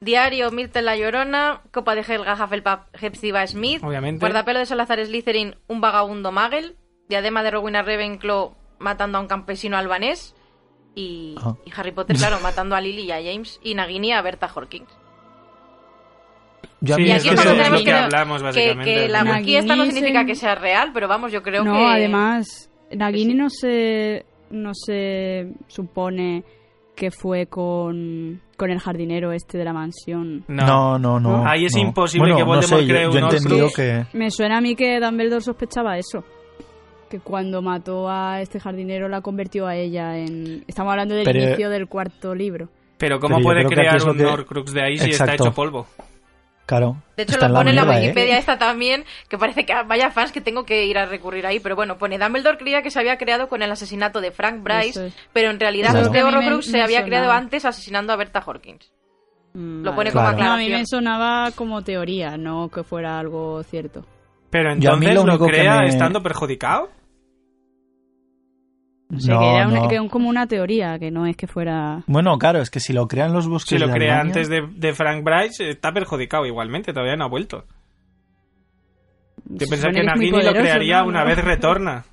Diario 0.04 0.50
Myrtle 0.50 0.82
la 0.82 0.96
Llorona, 0.96 1.62
Copa 1.72 1.94
de 1.94 2.02
Helga 2.02 2.34
Hufflepuff 2.34 2.80
Hepzibah 3.00 3.46
Smith, 3.46 3.82
Obviamente. 3.82 4.20
Guardapelo 4.20 4.58
de 4.60 4.66
Salazar 4.66 5.04
Slytherin, 5.04 5.56
un 5.66 5.80
vagabundo 5.80 6.30
Magel, 6.32 6.76
Diadema 7.08 7.42
de 7.42 7.50
Rowena 7.50 7.82
Ravenclaw 7.82 8.54
matando 8.78 9.18
a 9.18 9.20
un 9.20 9.26
campesino 9.28 9.76
albanés 9.76 10.34
y, 10.94 11.34
Ah. 11.42 11.54
y 11.64 11.72
Harry 11.76 11.92
Potter, 11.92 12.16
claro, 12.16 12.38
matando 12.42 12.76
a 12.76 12.80
Lily 12.80 13.02
y 13.02 13.12
a 13.12 13.22
James 13.22 13.58
y 13.62 13.74
Nagini 13.74 14.12
a 14.12 14.22
Berta 14.22 14.46
Hawkins. 14.54 14.88
Yo 16.80 16.94
a 16.94 16.98
Sí, 16.98 17.04
y 17.04 17.10
aquí 17.12 17.28
es 17.28 17.34
lo 17.44 17.50
es 17.52 17.70
que 17.70 17.78
es 17.80 17.86
lo 17.86 17.96
hablamos, 17.96 18.42
básicamente. 18.42 18.84
que 18.94 19.08
la 19.08 19.24
Nagini 19.24 19.40
wiki 19.40 19.56
esta 19.56 19.76
no 19.76 19.84
se- 19.84 19.92
significa 19.92 20.24
que 20.26 20.34
sea 20.34 20.54
real, 20.54 20.90
pero 20.92 21.08
vamos, 21.08 21.32
yo 21.32 21.42
creo 21.42 21.64
no, 21.64 21.72
que... 21.72 21.84
además, 21.86 22.70
Nagini 22.90 23.34
no 23.34 23.48
se, 23.48 24.26
no 24.50 24.72
se 24.74 25.52
supone 25.68 26.44
que 26.94 27.10
fue 27.10 27.46
con, 27.46 28.40
con 28.56 28.70
el 28.70 28.78
jardinero 28.78 29.32
este 29.32 29.58
de 29.58 29.64
la 29.64 29.72
mansión. 29.72 30.44
No, 30.48 30.98
no, 30.98 31.18
no. 31.20 31.46
Ahí 31.46 31.64
es 31.66 31.74
no. 31.74 31.82
imposible 31.82 32.32
Bueno, 32.32 32.36
que 32.36 32.40
no 32.42 32.46
Voldemort 32.48 32.80
sé, 32.80 32.86
yo- 32.86 32.94
cree 32.94 33.02
yo, 33.04 33.10
un 33.10 33.16
entendido 33.18 33.66
Horcrux. 33.66 33.76
que... 33.76 34.04
Me 34.18 34.30
suena 34.30 34.58
a 34.58 34.60
mí 34.60 34.74
que 34.76 34.98
Dumbledore 35.00 35.40
sospechaba 35.42 35.98
eso. 35.98 36.24
Que 37.10 37.20
cuando 37.20 37.62
mató 37.62 38.08
a 38.08 38.40
este 38.40 38.58
jardinero 38.58 39.08
la 39.08 39.20
convirtió 39.20 39.66
a 39.66 39.76
ella 39.76 40.16
en... 40.18 40.64
Estamos 40.66 40.90
hablando 40.92 41.14
del 41.14 41.24
Pero- 41.24 41.42
inicio 41.44 41.70
del 41.70 41.86
cuarto 41.86 42.34
libro. 42.34 42.68
Pero 42.98 43.18
¿cómo 43.20 43.36
Pero 43.36 43.44
puede 43.44 43.64
crear 43.66 44.02
un 44.08 44.16
que- 44.16 44.24
Horcrux 44.24 44.72
de 44.72 44.82
ahí 44.82 44.96
si 44.98 45.10
está 45.10 45.24
Exacto. 45.24 45.44
hecho 45.48 45.52
polvo? 45.54 45.86
Claro. 46.66 46.96
De 47.16 47.24
hecho, 47.24 47.32
está 47.34 47.48
lo 47.48 47.54
pone 47.56 47.70
en 47.70 47.76
la 47.76 47.82
mierda, 47.82 47.98
¿eh? 47.98 48.02
Wikipedia 48.04 48.38
esta 48.38 48.58
también, 48.58 49.04
que 49.28 49.36
parece 49.36 49.66
que 49.66 49.74
vaya 49.86 50.10
fans 50.10 50.32
que 50.32 50.40
tengo 50.40 50.64
que 50.64 50.86
ir 50.86 50.96
a 50.96 51.04
recurrir 51.04 51.46
ahí, 51.46 51.60
pero 51.60 51.76
bueno, 51.76 51.98
pone 51.98 52.18
Dumbledore 52.18 52.56
creía 52.56 52.80
que 52.82 52.90
se 52.90 52.98
había 52.98 53.18
creado 53.18 53.48
con 53.48 53.60
el 53.62 53.70
asesinato 53.70 54.20
de 54.22 54.30
Frank 54.30 54.62
Bryce, 54.62 55.08
es. 55.08 55.14
pero 55.34 55.50
en 55.50 55.60
realidad 55.60 55.90
Claro. 55.90 56.06
este 56.06 56.22
me- 56.22 56.24
Horrocrux 56.24 56.64
se 56.66 56.80
había 56.80 57.00
sonaba. 57.00 57.06
creado 57.06 57.32
antes 57.32 57.64
asesinando 57.66 58.12
a 58.12 58.16
Berta 58.16 58.42
Horkins. 58.44 58.90
Mm, 59.52 59.82
Lo 59.84 59.94
pone 59.94 60.10
como 60.10 60.24
Claro. 60.24 60.38
No, 60.38 60.52
a 60.54 60.56
mí 60.56 60.64
aclaración. 60.64 60.80
me 60.80 60.86
sonaba 60.86 61.50
como 61.54 61.82
teoría, 61.82 62.36
no 62.38 62.68
que 62.70 62.82
fuera 62.82 63.18
algo 63.18 63.62
cierto. 63.64 64.04
Pero 64.50 64.72
entonces 64.72 65.14
lo 65.14 65.24
lo, 65.24 65.46
crea 65.46 65.80
me- 65.80 65.88
estando 65.88 66.22
perjudicado. 66.22 66.88
O 69.16 69.20
sea, 69.20 69.34
No, 69.34 69.40
que 69.40 69.46
era 69.54 69.68
una- 69.68 69.80
no. 69.80 69.88
que 69.88 70.00
un- 70.00 70.08
como 70.08 70.28
una 70.28 70.46
teoría, 70.46 70.98
que 70.98 71.10
no 71.10 71.26
es 71.26 71.36
que 71.36 71.46
fuera... 71.46 72.02
Bueno, 72.06 72.36
claro, 72.38 72.60
es 72.60 72.70
que 72.70 72.80
si 72.80 72.92
lo 72.92 73.06
crean 73.08 73.32
los 73.32 73.46
bosques 73.48 73.78
Si 73.78 73.78
lo 73.78 73.86
de 73.88 73.94
crea 73.94 74.20
antes 74.20 74.48
de, 74.48 74.66
de 74.68 74.92
Frank 74.94 75.22
Bryce, 75.24 75.70
está 75.70 75.92
perjudicado 75.92 76.46
igualmente, 76.46 76.92
todavía 76.92 77.16
no 77.16 77.24
ha 77.24 77.28
vuelto. 77.28 77.64
Yo 79.46 79.66
pensaba 79.68 79.92
que 79.92 79.98
muy 80.02 80.06
Nagini 80.06 80.42
lo 80.42 80.52
crearía 80.52 81.02
¿no? 81.02 81.08
una 81.08 81.24
vez 81.24 81.38
retorna. 81.44 82.04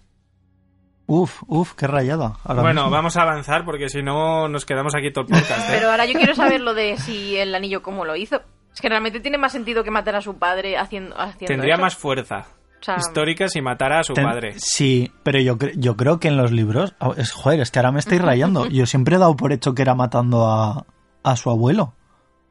Uf, 1.08 1.43
uf, 1.48 1.74
qué 1.74 1.88
rayada. 1.88 2.38
ahora 2.43 2.62
bueno, 2.62 2.81
mismo. 2.84 2.91
vamos 2.96 3.17
a 3.17 3.24
avanzar 3.24 3.65
porque 3.65 3.89
si 3.89 4.01
no 4.01 4.48
nos 4.48 4.65
quedamos 4.65 4.96
aquí 4.96 5.12
todo 5.12 5.25
el 5.25 5.31
podcast. 5.31 5.70
¿eh? 5.70 5.74
Pero 5.75 5.91
ahora 5.91 6.05
yo 6.05 6.13
quiero 6.13 6.36
saber 6.36 6.62
lo 6.62 6.74
de 6.74 6.98
si 6.98 7.36
el 7.38 7.53
anillo 7.53 7.81
cómo 7.81 8.05
lo 8.05 8.15
hizo. 8.15 8.41
Es 8.74 8.79
que 8.79 8.88
realmente 8.88 9.20
tiene 9.20 9.38
más 9.38 9.51
sentido 9.51 9.84
que 9.84 9.91
matar 9.91 10.15
a 10.15 10.22
su 10.22 10.38
padre 10.38 10.77
haciendo, 10.77 11.20
haciendo 11.20 11.48
Tendría 11.48 11.74
eso. 11.75 11.81
más 11.81 11.96
fuerza 11.98 12.46
O 12.81 12.83
sea, 12.83 12.95
histórica 12.97 13.47
si 13.47 13.61
matara 13.61 14.00
a 14.00 14.03
su 14.03 14.13
Ten- 14.13 14.25
padre. 14.25 14.53
Sí, 14.57 15.11
pero 15.23 15.39
yo, 15.39 15.57
yo 15.75 15.95
creo 15.95 16.19
que 16.19 16.27
en 16.29 16.38
los 16.38 16.51
libros... 16.51 16.95
ah, 17.00 17.11
Es, 17.15 17.31
joder, 17.31 17.59
es 17.61 17.69
que 17.71 17.79
ahora 17.79 17.91
me 17.91 18.00
estáis 18.00 18.21
rayando. 18.21 18.65
Yo 18.69 18.85
siempre 18.85 19.15
he 19.15 19.19
dado 19.19 19.35
por 19.35 19.51
hecho 19.53 19.73
que 19.75 19.83
era 19.83 19.93
matando 19.95 20.47
a, 20.50 20.85
a 21.23 21.35
su 21.35 21.50
abuelo. 21.51 21.93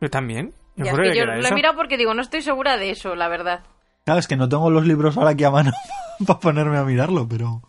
Yo 0.01 0.09
también. 0.09 0.55
Yo 0.77 0.85
ya, 0.85 0.93
es 0.93 0.97
que 0.99 1.11
que 1.11 1.17
yo 1.17 1.23
era 1.25 1.37
lo 1.37 1.47
he 1.49 1.53
mirado 1.53 1.75
porque 1.77 1.97
digo, 1.99 2.15
no 2.15 2.23
estoy 2.23 2.41
segura 2.43 2.77
de 2.77 2.91
eso, 2.91 3.15
la 3.17 3.29
verdad. 3.29 3.65
Claro, 4.05 4.21
es 4.21 4.27
que 4.29 4.37
no 4.37 4.49
tengo 4.49 4.71
los 4.71 4.87
libros 4.87 5.17
ahora 5.19 5.31
aquí 5.31 5.45
a 5.45 5.51
mano 5.51 5.73
para 6.27 6.39
ponerme 6.39 6.79
a 6.79 6.85
mirarlo, 6.85 7.29
pero... 7.29 7.61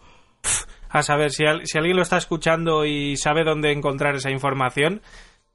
A 0.90 1.04
saber, 1.04 1.32
si, 1.32 1.46
al- 1.46 1.66
si 1.66 1.78
alguien 1.78 1.96
lo 1.98 2.04
está 2.04 2.18
escuchando 2.18 2.86
y 2.86 3.18
sabe 3.18 3.44
dónde 3.44 3.72
encontrar 3.72 4.16
esa 4.16 4.30
información, 4.30 5.02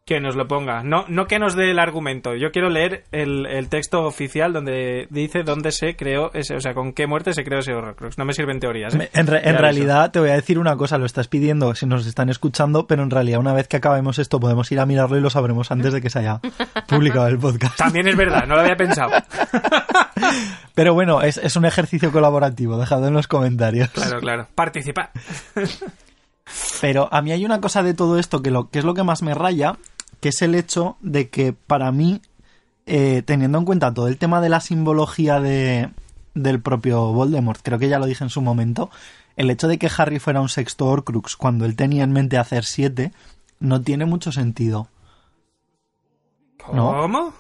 que 0.07 0.21
nos 0.21 0.37
lo 0.37 0.47
ponga. 0.47 0.85
No, 0.85 1.05
no 1.09 1.27
que 1.27 1.41
nos 1.41 1.57
dé 1.57 1.73
el 1.73 1.81
argumento. 1.81 2.37
Yo 2.37 2.53
quiero 2.53 2.71
leer 2.71 3.03
el, 3.11 3.45
el 3.47 3.69
texto 3.69 4.05
oficial 4.05 4.53
donde 4.53 5.09
dice 5.11 5.43
dónde 5.43 5.73
se 5.73 5.97
creó 5.97 6.31
ese, 6.33 6.55
o 6.55 6.61
sea, 6.61 6.75
con 6.75 6.93
qué 6.93 7.09
muerte 7.09 7.35
se 7.35 7.43
creó 7.43 7.59
ese 7.59 7.75
Horrocrux. 7.75 8.17
No 8.17 8.25
me 8.25 8.33
sirven 8.33 8.61
teorías. 8.61 8.95
¿eh? 8.95 9.11
En, 9.13 9.27
re- 9.27 9.47
en 9.49 9.59
realidad, 9.59 10.13
te 10.13 10.21
voy 10.21 10.31
a 10.31 10.35
decir 10.35 10.61
una 10.61 10.77
cosa, 10.77 10.97
lo 10.97 11.07
estás 11.07 11.27
pidiendo 11.27 11.75
si 11.75 11.87
nos 11.87 12.07
están 12.07 12.29
escuchando, 12.29 12.87
pero 12.87 13.03
en 13.03 13.11
realidad 13.11 13.41
una 13.41 13.53
vez 13.53 13.67
que 13.67 13.79
acabemos 13.79 14.21
esto 14.21 14.39
podemos 14.39 14.71
ir 14.71 14.79
a 14.79 14.87
mirarlo 14.87 15.19
y 15.19 15.21
lo 15.21 15.29
sabremos 15.29 15.73
antes 15.73 15.93
de 15.93 16.01
que 16.01 16.09
se 16.09 16.21
haya 16.21 16.41
publicado 16.89 17.27
el 17.27 17.39
podcast. 17.39 17.77
También 17.77 18.07
es 18.07 18.17
verdad, 18.17 18.47
no 18.47 18.55
lo 18.55 18.61
había 18.61 18.77
pensado. 18.77 19.11
Pero 20.77 20.95
bueno, 20.95 21.23
es, 21.23 21.37
es 21.39 21.57
un 21.57 21.65
ejercicio 21.65 22.13
colaborativo, 22.13 22.79
dejadlo 22.79 23.09
en 23.09 23.15
los 23.15 23.27
comentarios. 23.27 23.89
Claro, 23.91 24.21
claro. 24.21 24.47
Participa. 24.55 25.11
Pero 26.81 27.09
a 27.13 27.23
mí 27.23 27.33
hay 27.33 27.45
una 27.45 27.61
cosa 27.61 27.83
de 27.83 27.93
todo 27.95 28.19
esto 28.21 28.41
que, 28.43 28.51
lo, 28.53 28.71
que 28.71 28.79
es 28.79 28.85
lo 28.85 28.95
que 28.95 29.03
más 29.03 29.23
me 29.23 29.35
raya, 29.35 29.77
que 30.21 30.31
es 30.31 30.43
el 30.43 30.55
hecho 30.55 30.97
de 31.01 31.29
que 31.29 31.53
para 31.53 31.93
mí, 31.93 32.21
eh, 32.87 33.23
teniendo 33.25 33.59
en 33.59 33.65
cuenta 33.65 33.93
todo 33.93 34.09
el 34.09 34.19
tema 34.19 34.41
de 34.41 34.49
la 34.49 34.61
simbología 34.61 35.41
de, 35.41 35.91
del 36.35 36.61
propio 36.61 37.13
Voldemort, 37.13 37.61
creo 37.63 37.79
que 37.79 37.89
ya 37.89 37.99
lo 37.99 38.07
dije 38.07 38.25
en 38.25 38.31
su 38.31 38.41
momento, 38.41 38.91
el 39.37 39.51
hecho 39.51 39.69
de 39.69 39.79
que 39.79 39.91
Harry 39.97 40.19
fuera 40.19 40.41
un 40.41 40.49
sexto 40.49 40.87
Horcrux 40.87 41.37
cuando 41.37 41.65
él 41.65 41.77
tenía 41.77 42.05
en 42.05 42.13
mente 42.13 42.39
hacer 42.39 42.65
siete, 42.65 43.13
no 43.61 43.83
tiene 43.83 44.05
mucho 44.07 44.33
sentido. 44.33 44.89
No. 46.73 46.97
¿Cómo? 47.01 47.33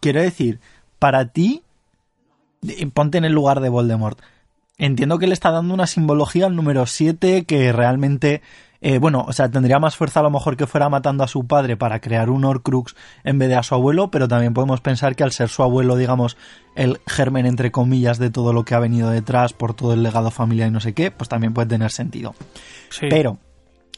Quiero 0.00 0.20
decir, 0.20 0.60
para 0.98 1.28
ti, 1.28 1.62
y 2.62 2.86
ponte 2.86 3.18
en 3.18 3.24
el 3.24 3.32
lugar 3.32 3.60
de 3.60 3.68
Voldemort. 3.68 4.18
Entiendo 4.78 5.18
que 5.18 5.26
le 5.26 5.34
está 5.34 5.50
dando 5.50 5.74
una 5.74 5.86
simbología 5.86 6.46
al 6.46 6.56
número 6.56 6.86
7 6.86 7.44
que 7.44 7.72
realmente, 7.72 8.40
eh, 8.82 8.98
bueno, 8.98 9.26
o 9.28 9.32
sea, 9.32 9.50
tendría 9.50 9.78
más 9.78 9.96
fuerza 9.96 10.20
a 10.20 10.22
lo 10.22 10.30
mejor 10.30 10.56
que 10.56 10.66
fuera 10.66 10.88
matando 10.88 11.22
a 11.22 11.28
su 11.28 11.46
padre 11.46 11.76
para 11.76 12.00
crear 12.00 12.30
un 12.30 12.44
Horcrux 12.44 12.96
en 13.24 13.38
vez 13.38 13.50
de 13.50 13.56
a 13.56 13.62
su 13.62 13.74
abuelo, 13.74 14.10
pero 14.10 14.26
también 14.26 14.54
podemos 14.54 14.80
pensar 14.80 15.14
que 15.14 15.22
al 15.22 15.32
ser 15.32 15.50
su 15.50 15.62
abuelo, 15.62 15.96
digamos, 15.96 16.38
el 16.76 16.98
germen 17.06 17.44
entre 17.44 17.70
comillas 17.70 18.18
de 18.18 18.30
todo 18.30 18.54
lo 18.54 18.64
que 18.64 18.74
ha 18.74 18.78
venido 18.78 19.10
detrás 19.10 19.52
por 19.52 19.74
todo 19.74 19.92
el 19.92 20.02
legado 20.02 20.30
familiar 20.30 20.68
y 20.68 20.72
no 20.72 20.80
sé 20.80 20.94
qué, 20.94 21.10
pues 21.10 21.28
también 21.28 21.52
puede 21.52 21.68
tener 21.68 21.90
sentido. 21.90 22.34
Sí. 22.88 23.06
Pero, 23.10 23.38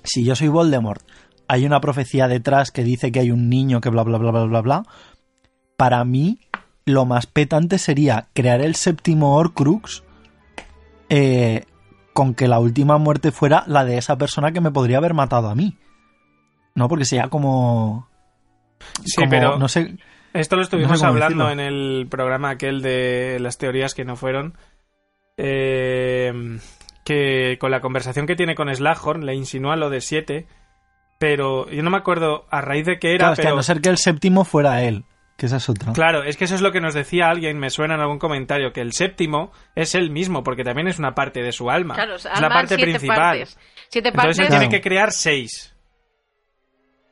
si 0.03 0.25
yo 0.25 0.35
soy 0.35 0.49
Voldemort, 0.49 1.03
hay 1.47 1.65
una 1.65 1.81
profecía 1.81 2.27
detrás 2.27 2.73
que 2.73 2.83
dice 2.83 3.13
que 3.13 3.21
hay 3.21 3.31
un 3.31 3.49
niño 3.49 3.81
que 3.81 3.89
bla 3.89 4.03
bla 4.03 4.19
bla 4.19 4.33
bla 4.33 4.45
bla 4.45 4.61
bla. 4.63 4.83
Para 5.77 6.05
mí, 6.05 6.41
lo 6.85 7.05
más 7.05 7.27
petante 7.27 7.79
sería 7.79 8.27
crear 8.33 8.61
el 8.61 8.75
séptimo 8.75 9.37
Horcrux 9.37 10.03
eh, 11.09 11.67
con 12.13 12.35
que 12.35 12.49
la 12.49 12.59
última 12.59 12.99
muerte 12.99 13.33
fuera 13.33 13.65
la 13.67 13.85
de 13.85 13.99
esa 13.99 14.17
persona 14.17 14.53
que 14.53 14.61
me 14.61 14.71
podría 14.71 14.99
haber 14.99 15.15
matado 15.15 15.49
a 15.49 15.55
mí. 15.55 15.77
No, 16.75 16.89
porque 16.89 17.05
sería 17.05 17.29
como. 17.29 18.09
Sí, 19.05 19.17
como, 19.17 19.31
pero 19.31 19.59
No 19.59 19.69
sé. 19.69 19.97
esto 20.33 20.57
lo 20.57 20.63
estuvimos 20.63 20.93
no 20.93 20.97
sé 20.97 21.03
cómo 21.03 21.13
hablando 21.13 21.45
decirlo. 21.47 21.67
en 21.67 21.75
el 21.75 22.07
programa 22.09 22.51
aquel 22.51 22.83
de 22.83 23.39
las 23.41 23.59
teorías 23.59 23.95
que 23.95 24.05
no 24.05 24.17
fueron. 24.17 24.57
Eh, 25.37 26.33
que 27.05 27.57
con 27.61 27.71
la 27.71 27.81
conversación 27.81 28.27
que 28.27 28.37
tiene 28.37 28.55
con 28.55 28.75
Slughorn 28.75 29.27
le 29.27 29.35
insinúa 29.35 29.77
lo 29.77 29.91
de 29.91 30.01
7. 30.01 30.47
Pero 31.19 31.69
yo 31.71 31.83
no 31.83 31.91
me 31.91 31.99
acuerdo 31.99 32.47
a 32.51 32.61
raíz 32.61 32.87
de 32.87 32.99
qué 32.99 33.15
era. 33.15 33.19
Claro, 33.19 33.33
es 33.35 33.39
que 33.39 33.43
a 33.43 33.51
pero... 33.51 33.57
no 33.57 33.63
ser 33.63 33.81
que 33.81 33.89
el 33.89 33.99
séptimo 33.99 34.45
fuera 34.45 34.83
él. 34.83 35.05
Que 35.43 35.47
esa 35.47 35.57
es 35.57 35.69
otra. 35.69 35.93
Claro, 35.93 36.23
es 36.23 36.37
que 36.37 36.45
eso 36.45 36.55
es 36.55 36.61
lo 36.61 36.71
que 36.71 36.81
nos 36.81 36.95
decía 36.95 37.27
alguien, 37.27 37.59
me 37.59 37.69
suena 37.69 37.97
en 37.97 38.01
algún 38.01 38.21
comentario, 38.21 38.73
que 38.73 38.81
el 38.81 38.93
séptimo 38.93 39.51
es 39.75 39.97
él 39.97 40.09
mismo, 40.13 40.45
porque 40.45 40.63
también 40.63 40.87
es 40.87 41.01
una 41.01 41.17
parte 41.17 41.43
de 41.43 41.51
su 41.51 41.69
alma. 41.69 41.97
Claro, 41.97 42.15
es 42.15 42.27
alma 42.27 42.43
la 42.43 42.49
parte 42.49 42.77
siete 42.77 42.91
principal. 42.93 43.17
Partes. 43.19 43.59
Siete 43.89 44.09
Entonces 44.11 44.37
partes. 44.37 44.37
tiene 44.37 44.57
Claro. 44.57 44.71
que 44.71 44.81
crear 44.81 45.11
seis. 45.11 45.75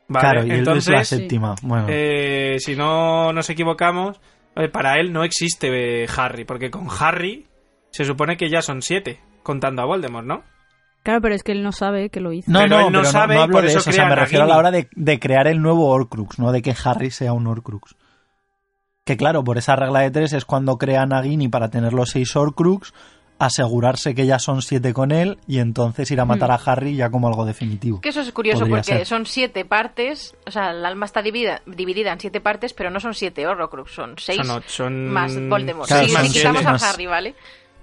Vale, 0.07 0.21
claro, 0.29 0.47
y 0.47 0.51
él 0.51 0.61
es 0.61 0.67
la 0.67 0.73
entonces, 0.75 1.09
séptima. 1.09 1.57
Bueno, 1.63 1.87
eh, 1.89 2.55
si 2.61 2.77
no 2.77 3.33
nos 3.33 3.51
equivocamos, 3.51 4.21
eh, 4.55 4.69
para 4.69 5.01
él 5.01 5.13
no 5.13 5.25
existe 5.25 6.05
eh, 6.05 6.07
Harry, 6.17 6.45
porque 6.45 6.71
con 6.71 6.87
Harry 7.01 7.49
se 7.91 8.05
supone 8.05 8.37
que 8.37 8.49
ya 8.49 8.63
son 8.63 8.81
siete, 8.81 9.19
contando 9.43 9.83
a 9.83 9.87
Voldemort, 9.87 10.25
¿no? 10.25 10.45
Claro, 11.03 11.21
pero 11.21 11.35
es 11.35 11.43
que 11.43 11.51
él 11.51 11.65
no 11.65 11.73
sabe 11.73 12.11
que 12.11 12.21
lo 12.21 12.33
hizo. 12.33 12.49
No, 12.49 12.61
Pero 12.61 12.69
no, 12.79 12.87
él 12.87 12.93
no 12.93 12.99
pero 13.01 13.11
sabe 13.11 13.35
no, 13.35 13.43
hablo 13.43 13.55
por 13.55 13.63
de 13.63 13.71
eso 13.71 13.79
eso. 13.79 13.91
O 13.91 13.93
sea, 13.93 14.07
me 14.07 14.15
refiero 14.15 14.45
a 14.45 14.47
la 14.47 14.57
hora 14.57 14.71
de, 14.71 14.89
de 14.95 15.19
crear 15.19 15.49
el 15.49 15.61
nuevo 15.61 15.89
Horcrux, 15.89 16.39
no 16.39 16.53
de 16.53 16.63
que 16.63 16.73
Harry 16.85 17.11
sea 17.11 17.33
un 17.33 17.49
Horcrux. 17.49 17.97
Que 19.11 19.17
claro, 19.17 19.43
por 19.43 19.59
esa 19.59 19.75
regla 19.75 20.03
de 20.03 20.13
tres 20.13 20.33
es 20.35 20.45
cuando 20.45 20.79
crea 20.79 21.05
Nagini 21.05 21.49
para 21.49 21.69
tener 21.69 21.93
los 21.93 22.11
seis 22.11 22.37
Horcrux, 22.37 22.95
asegurarse 23.41 24.15
que 24.15 24.25
ya 24.25 24.39
son 24.39 24.63
siete 24.63 24.93
con 24.93 25.11
él 25.11 25.39
y 25.49 25.59
entonces 25.59 26.09
ir 26.13 26.21
a 26.21 26.25
matar 26.25 26.53
a 26.53 26.55
Harry 26.55 26.95
ya 26.95 27.11
como 27.11 27.27
algo 27.27 27.45
definitivo. 27.45 28.01
Que 28.03 28.11
eso 28.11 28.21
es 28.21 28.31
curioso 28.31 28.61
Podría 28.61 28.77
porque 28.77 28.99
ser. 28.99 29.07
son 29.07 29.27
siete 29.27 29.65
partes, 29.65 30.37
o 30.47 30.53
sea, 30.53 30.71
el 30.71 30.87
alma 30.87 31.07
está 31.07 31.23
dividida, 31.23 31.61
dividida 31.67 32.13
en 32.13 32.21
siete 32.21 32.41
partes, 32.41 32.73
pero 32.73 32.89
no 32.89 33.01
son 33.01 33.15
siete 33.15 33.49
Horrocrux, 33.49 33.91
son 33.91 34.15
seis 34.17 34.39
Son 34.47 34.59
ocho, 34.59 34.69
son 34.69 35.09
más 35.09 35.35
Voldemort. 35.35 35.89
Claro, 35.89 36.07
sí, 36.07 36.15
son 36.15 36.27
si 36.27 36.33
quitamos 36.35 36.65
a 36.65 36.91
Harry, 36.91 37.07
¿vale? 37.07 37.35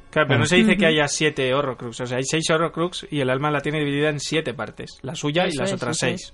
Claro, 0.10 0.30
pero 0.30 0.40
no 0.40 0.46
se 0.46 0.56
dice 0.56 0.78
que 0.78 0.86
haya 0.86 1.10
siete 1.10 1.54
Horrocrux, 1.54 2.00
o 2.00 2.06
sea, 2.06 2.20
hay 2.20 2.24
seis 2.24 2.50
Horrocrux 2.50 3.06
y 3.12 3.20
el 3.20 3.30
alma 3.30 3.52
la 3.52 3.60
tiene 3.60 3.80
dividida 3.80 4.08
en 4.08 4.22
siete 4.22 4.54
partes, 4.54 4.98
la 5.02 5.14
suya 5.14 5.46
y 5.46 5.52
las 5.58 5.72
es, 5.72 5.76
otras 5.76 5.98
seis. 5.98 6.34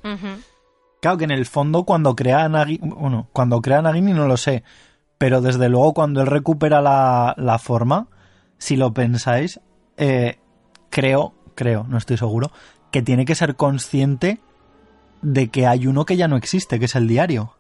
Claro 1.04 1.18
que 1.18 1.26
en 1.26 1.32
el 1.32 1.46
fondo 1.46 1.84
cuando 1.84 2.16
crea 2.16 2.46
a 2.46 2.48
Nagini, 2.50 2.80
bueno, 2.82 3.28
cuando 3.34 3.62
crea 3.62 3.80
a 3.80 3.82
Nagini 3.82 4.14
no 4.14 4.26
lo 4.26 4.38
sé, 4.38 4.64
pero 5.18 5.42
desde 5.42 5.68
luego 5.68 5.94
cuando 5.94 6.22
él 6.22 6.28
recupera 6.28 6.82
la, 6.82 7.34
la 7.38 7.60
forma, 7.60 8.08
si 8.58 8.78
lo 8.78 8.94
pensáis, 8.94 9.60
eh, 9.98 10.40
creo, 10.90 11.34
creo, 11.56 11.86
no 11.90 11.98
estoy 11.98 12.16
seguro, 12.16 12.54
que 12.90 13.02
tiene 13.02 13.26
que 13.26 13.36
ser 13.36 13.58
consciente 13.58 14.40
de 15.22 15.50
que 15.50 15.68
hay 15.68 15.88
uno 15.88 16.06
que 16.06 16.16
ya 16.16 16.30
no 16.30 16.38
existe, 16.38 16.80
que 16.80 16.86
es 16.86 16.96
el 16.96 17.06
diario. 17.10 17.54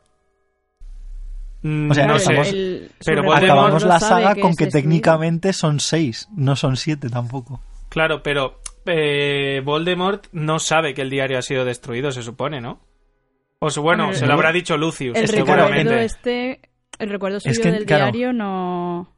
Mm, 1.63 1.91
O 1.91 1.93
sea, 1.93 2.07
no 2.07 2.15
estamos- 2.15 2.47
el- 2.47 2.91
pero 3.03 3.33
Acabamos 3.33 3.83
la 3.83 3.99
saga 3.99 4.35
que 4.35 4.39
con 4.41 4.55
que 4.55 4.65
destruido. 4.65 4.71
técnicamente 4.89 5.51
son 5.51 5.81
seis, 5.81 6.29
no 6.33 6.55
son 6.55 6.77
siete 6.77 7.09
tampoco. 7.09 7.59
Claro, 7.89 8.23
pero 8.23 8.61
eh, 8.85 9.61
Voldemort 9.65 10.27
no 10.31 10.59
sabe 10.59 10.93
que 10.93 11.01
el 11.01 11.09
diario 11.09 11.37
ha 11.37 11.41
sido 11.41 11.65
destruido, 11.65 12.09
se 12.13 12.23
supone, 12.23 12.61
¿no? 12.61 12.79
O 13.65 13.69
su, 13.69 13.81
bueno, 13.81 14.03
Hombre, 14.05 14.17
se 14.19 14.25
lo 14.25 14.33
habrá 14.33 14.51
dicho 14.51 14.77
Lucius, 14.77 15.17
El 15.17 15.23
Es 15.25 15.31
que, 15.31 15.37
recuerdo 15.39 15.63
seguramente. 15.67 16.03
este, 16.05 16.59
el 16.99 17.09
recuerdo 17.09 17.39
suyo 17.39 17.51
Es 17.51 17.59
que, 17.59 17.71
del 17.71 17.85
claro. 17.85 18.03
diario 18.05 18.33
no... 18.33 19.09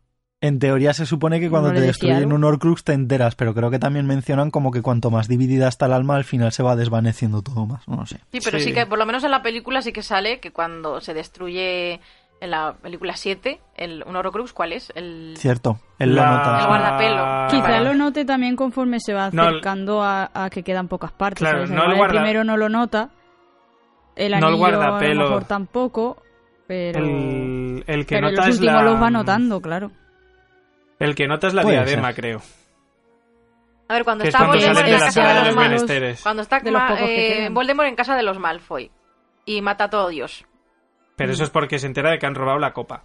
En 0.41 0.60
teoría 0.60 0.93
se 0.93 1.05
supone 1.08 1.39
que 1.39 1.49
cuando 1.49 1.69
¿No 1.69 1.75
te 1.75 1.81
destruyen 1.81 2.31
un 2.31 2.43
Horcrux 2.43 2.84
te 2.84 2.93
enteras, 2.93 3.36
pero 3.36 3.55
creo 3.55 3.71
que 3.71 3.79
también 3.79 4.05
mencionan 4.05 4.51
como 4.51 4.69
que 4.69 4.84
cuanto 4.84 5.10
más 5.10 5.27
dividida 5.27 5.67
está 5.67 5.88
el 5.88 5.93
alma, 5.93 6.15
al 6.17 6.23
final 6.25 6.51
se 6.51 6.62
va 6.62 6.75
desvaneciendo 6.75 7.41
todo 7.41 7.65
más. 7.65 7.88
No 7.88 8.05
sé. 8.05 8.17
Sí, 8.31 8.39
pero 8.43 8.60
sí. 8.60 8.65
Sí. 8.65 8.73
que 8.73 8.86
por 8.86 8.99
lo 8.99 9.05
menos 9.08 9.23
en 9.23 9.31
la 9.31 9.41
película 9.41 9.81
sí 9.81 9.91
que 9.91 10.03
sale 10.03 10.39
que 10.39 10.51
cuando 10.51 11.01
se 11.01 11.15
destruye 11.15 11.99
en 12.41 12.51
la 12.51 12.75
película 12.79 13.15
7, 13.15 13.60
el, 13.77 14.03
un 14.05 14.15
Horcrux, 14.15 14.53
¿cuál 14.53 14.73
es? 14.73 14.91
El... 14.93 15.34
Cierto, 15.38 15.79
él 15.97 16.13
La- 16.15 16.25
lo 16.29 16.38
nota. 16.38 16.60
El 16.60 16.67
guardapelo. 16.67 17.47
Quizá 17.49 17.71
Vale. 17.71 17.86
lo 17.86 17.93
note 17.95 18.25
también 18.25 18.55
conforme 18.55 18.99
se 18.99 19.13
va 19.15 19.29
No, 19.31 19.43
acercando 19.47 20.03
a, 20.03 20.29
a 20.34 20.49
que 20.51 20.62
quedan 20.62 20.88
pocas 20.89 21.12
partes. 21.13 21.39
Claro, 21.39 21.65
¿sabes? 21.65 21.71
no 21.71 21.89
el 21.89 21.97
guarda- 21.97 22.13
primero 22.19 22.43
no 22.43 22.58
lo 22.58 22.69
nota, 22.69 23.10
el 24.15 24.32
No 24.32 24.38
el 24.38 24.43
anillo 24.43 24.47
a 24.47 24.49
lo 24.71 24.78
guardapelo. 24.80 25.23
mejor 25.23 25.45
tampoco, 25.45 26.23
pero, 26.67 26.99
El, 26.99 27.84
el 27.88 28.06
que 28.06 28.15
pero 28.15 28.30
nota 28.30 28.41
los 28.41 28.47
es 28.47 28.56
últimos 28.62 28.84
la... 28.84 28.89
los 28.91 29.01
va 29.01 29.10
notando, 29.10 29.62
claro. 29.62 29.91
El 30.99 31.13
que 31.15 31.28
nota 31.28 31.47
es 31.47 31.54
la 31.54 31.62
Puede 31.63 31.75
diadema, 31.84 32.08
ser. 32.13 32.15
creo. 32.15 32.41
A 33.88 33.93
ver, 33.93 34.04
cuando 34.04 34.23
Que 34.23 34.30
es 34.30 34.36
está 34.36 34.45
cuando 34.47 34.56
Voldemort 34.65 34.80
en 34.80 34.86
de 34.86 34.91
la 34.93 34.99
casa 34.99 35.12
sala 35.12 35.30
de 35.30 35.36
de 35.36 35.45
los. 36.12 36.21
Cuando 36.23 36.41
está 36.41 36.60
De 36.60 36.71
los 36.71 36.82
Ma- 36.82 36.88
pocos 36.88 37.06
que 37.06 37.45
eh. 37.45 37.49
Voldemort 37.49 37.88
en 37.89 37.95
casa 37.95 38.15
de 38.15 38.23
los 38.23 38.39
Malfoy 38.39 38.89
y 39.45 39.62
mata 39.62 39.84
a 39.84 39.89
todo 39.89 40.10
Dios. 40.10 40.45
Pero 41.15 41.32
eso 41.34 41.43
es 41.43 41.49
porque 41.51 41.78
se 41.78 41.86
entera 41.88 42.10
de 42.12 42.17
que 42.17 42.25
han 42.25 42.34
robado 42.36 42.58
la 42.58 42.73
copa. 42.73 43.04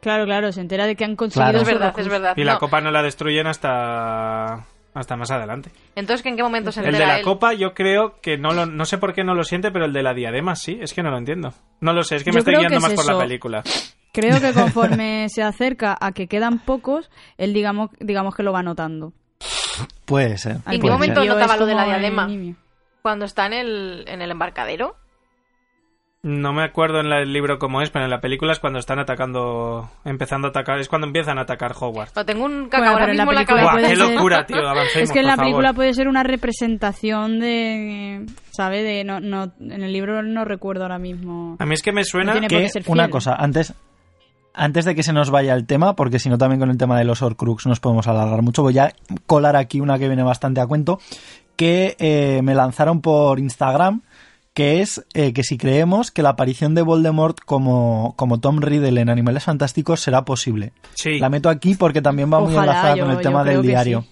Claro, 0.00 0.24
claro, 0.24 0.50
se 0.50 0.62
entera 0.62 0.86
de 0.86 0.96
que 0.96 1.04
han 1.04 1.14
conseguido 1.14 1.50
Claro. 1.52 1.62
Es 1.62 1.68
verdad, 1.68 1.94
es 1.98 2.08
verdad. 2.08 2.36
Y 2.36 2.42
la 2.44 2.54
No. 2.54 2.58
copa 2.58 2.80
no 2.80 2.90
la 2.90 3.02
destruyen 3.02 3.46
hasta 3.46 4.64
hasta 4.94 5.16
más 5.16 5.30
adelante. 5.30 5.70
Entonces, 5.94 6.24
¿en 6.26 6.36
qué 6.36 6.42
momento 6.42 6.72
se 6.72 6.80
El 6.80 6.92
de 6.92 6.98
la 7.06 7.18
él? 7.18 7.24
copa 7.24 7.52
yo 7.52 7.74
creo 7.74 8.20
que 8.20 8.36
no 8.38 8.52
lo, 8.52 8.66
no 8.66 8.84
sé 8.84 8.98
por 8.98 9.14
qué 9.14 9.24
no 9.24 9.34
lo 9.34 9.44
siente, 9.44 9.70
pero 9.70 9.84
el 9.84 9.92
de 9.92 10.02
la 10.02 10.14
diadema 10.14 10.56
sí, 10.56 10.78
es 10.80 10.92
que 10.94 11.02
no 11.02 11.10
lo 11.10 11.18
entiendo. 11.18 11.52
No 11.80 11.92
lo 11.92 12.02
sé, 12.02 12.16
es 12.16 12.24
que 12.24 12.30
me 12.30 12.34
Yo 12.34 12.38
estoy 12.40 12.54
creo 12.54 12.60
guiando 12.68 12.78
que 12.78 12.82
más 12.82 12.92
es 12.92 12.96
por 12.96 13.06
la 13.06 13.12
eso. 13.12 13.20
película. 13.20 13.62
Creo 14.12 14.40
que 14.40 14.52
conforme 14.54 15.28
se 15.28 15.42
acerca 15.42 15.96
a 16.00 16.12
que 16.12 16.26
quedan 16.26 16.58
pocos, 16.58 17.10
él 17.38 17.52
digamos, 17.52 17.90
digamos 18.00 18.34
que 18.34 18.42
lo 18.42 18.52
va 18.52 18.62
notando. 18.62 19.12
Puede 20.04 20.36
ser. 20.38 20.56
¿Y 20.70 20.74
en 20.76 20.80
qué 20.82 20.90
momento 20.90 21.20
ser. 21.22 21.30
Notaba 21.30 21.54
es 21.54 21.60
lo 21.60 21.66
de 21.66 21.74
la 21.74 21.84
diadema? 21.84 22.28
Cuando 23.02 23.24
está 23.24 23.46
en 23.46 23.52
el, 23.54 24.04
en 24.08 24.20
el 24.22 24.30
embarcadero. 24.30 24.96
No 26.22 26.52
me 26.52 26.62
acuerdo 26.64 27.00
en 27.00 27.10
el 27.10 27.32
libro 27.32 27.58
cómo 27.58 27.80
es, 27.80 27.88
pero 27.88 28.04
en 28.04 28.10
la 28.10 28.20
película 28.20 28.52
es 28.52 28.58
cuando 28.58 28.78
están 28.78 28.98
atacando, 28.98 29.88
empezando 30.04 30.48
a 30.48 30.50
atacar, 30.50 30.78
es 30.78 30.86
cuando 30.86 31.06
empiezan 31.06 31.38
a 31.38 31.42
atacar 31.42 31.72
Hogwarts. 31.80 32.12
Tengo 32.26 32.44
un 32.44 32.52
Bueno, 32.52 32.68
cacao 32.68 32.88
ahora 32.90 32.98
pero 33.06 33.12
en 33.12 33.16
la 33.16 33.24
mismo 33.24 33.32
en 33.32 33.36
la 33.36 33.46
película 33.46 33.70
cabeza. 33.70 33.88
qué 33.88 33.96
ser- 33.96 34.14
locura, 34.14 34.46
tío, 34.46 34.68
avancemos, 34.68 34.96
Es 35.08 35.12
que 35.12 35.20
en 35.20 35.26
la 35.26 35.36
película 35.38 35.68
favor. 35.68 35.76
puede 35.76 35.94
ser 35.94 36.08
una 36.08 36.22
representación 36.22 37.40
de, 37.40 38.26
¿sabe? 38.50 38.82
De 38.82 39.02
no, 39.04 39.20
no, 39.20 39.44
en 39.60 39.82
el 39.82 39.92
libro 39.94 40.22
no 40.22 40.44
recuerdo 40.44 40.82
ahora 40.82 40.98
mismo. 40.98 41.56
A 41.58 41.64
mí 41.64 41.72
es 41.72 41.80
que 41.82 41.92
me 41.92 42.04
suena 42.04 42.34
No 42.34 42.46
que 42.48 42.68
una 42.86 43.08
cosa, 43.08 43.34
antes, 43.36 43.72
antes 44.52 44.84
de 44.84 44.94
que 44.94 45.02
se 45.02 45.14
nos 45.14 45.30
vaya 45.30 45.54
el 45.54 45.64
tema, 45.66 45.96
porque 45.96 46.18
si 46.18 46.28
no 46.28 46.36
también 46.36 46.60
con 46.60 46.68
el 46.68 46.76
tema 46.76 46.98
de 46.98 47.04
los 47.06 47.22
Horcrux 47.22 47.64
nos 47.66 47.80
podemos 47.80 48.06
alargar 48.08 48.42
mucho, 48.42 48.60
voy 48.60 48.78
a 48.78 48.92
colar 49.24 49.56
aquí 49.56 49.80
una 49.80 49.98
que 49.98 50.08
viene 50.08 50.22
bastante 50.22 50.60
a 50.60 50.66
cuento, 50.66 50.98
que 51.56 51.96
eh, 51.98 52.40
me 52.42 52.54
lanzaron 52.54 53.00
por 53.00 53.38
Instagram, 53.38 54.02
que 54.54 54.80
es 54.80 55.04
eh, 55.14 55.32
que 55.32 55.42
si 55.44 55.56
creemos 55.58 56.10
que 56.10 56.22
la 56.22 56.30
aparición 56.30 56.74
de 56.74 56.82
Voldemort 56.82 57.38
como, 57.44 58.14
como 58.16 58.40
Tom 58.40 58.60
Riddle 58.60 59.00
en 59.00 59.08
Animales 59.08 59.44
Fantásticos 59.44 60.00
será 60.00 60.24
posible. 60.24 60.72
Sí, 60.94 61.18
La 61.18 61.28
meto 61.30 61.48
aquí 61.48 61.74
porque 61.76 62.02
también 62.02 62.32
va 62.32 62.40
muy 62.40 62.52
Ojalá, 62.54 62.72
enlazada 62.72 62.96
yo- 62.96 63.02
con 63.04 63.10
el 63.12 63.16
yo 63.18 63.22
tema 63.22 63.44
del 63.44 63.62
diario. 63.62 64.02
sí. 64.02 64.08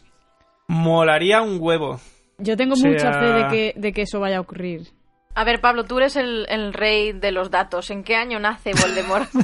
molaría 0.68 1.42
un 1.42 1.58
huevo. 1.60 2.00
Yo 2.38 2.56
tengo 2.56 2.74
O 2.74 2.76
sea- 2.76 2.90
mucha 2.90 3.12
fe 3.14 3.26
de 3.32 3.46
que, 3.48 3.74
de 3.80 3.92
que 3.92 4.02
eso 4.02 4.20
vaya 4.20 4.36
a 4.38 4.40
ocurrir. 4.40 4.88
A 5.34 5.44
ver, 5.44 5.60
Pablo, 5.60 5.84
tú 5.84 5.98
eres 5.98 6.16
el, 6.16 6.46
el 6.48 6.72
rey 6.72 7.12
de 7.12 7.30
los 7.32 7.50
datos. 7.50 7.90
¿En 7.90 8.02
qué 8.04 8.16
año 8.16 8.38
nace 8.40 8.72
Voldemort? 8.74 9.28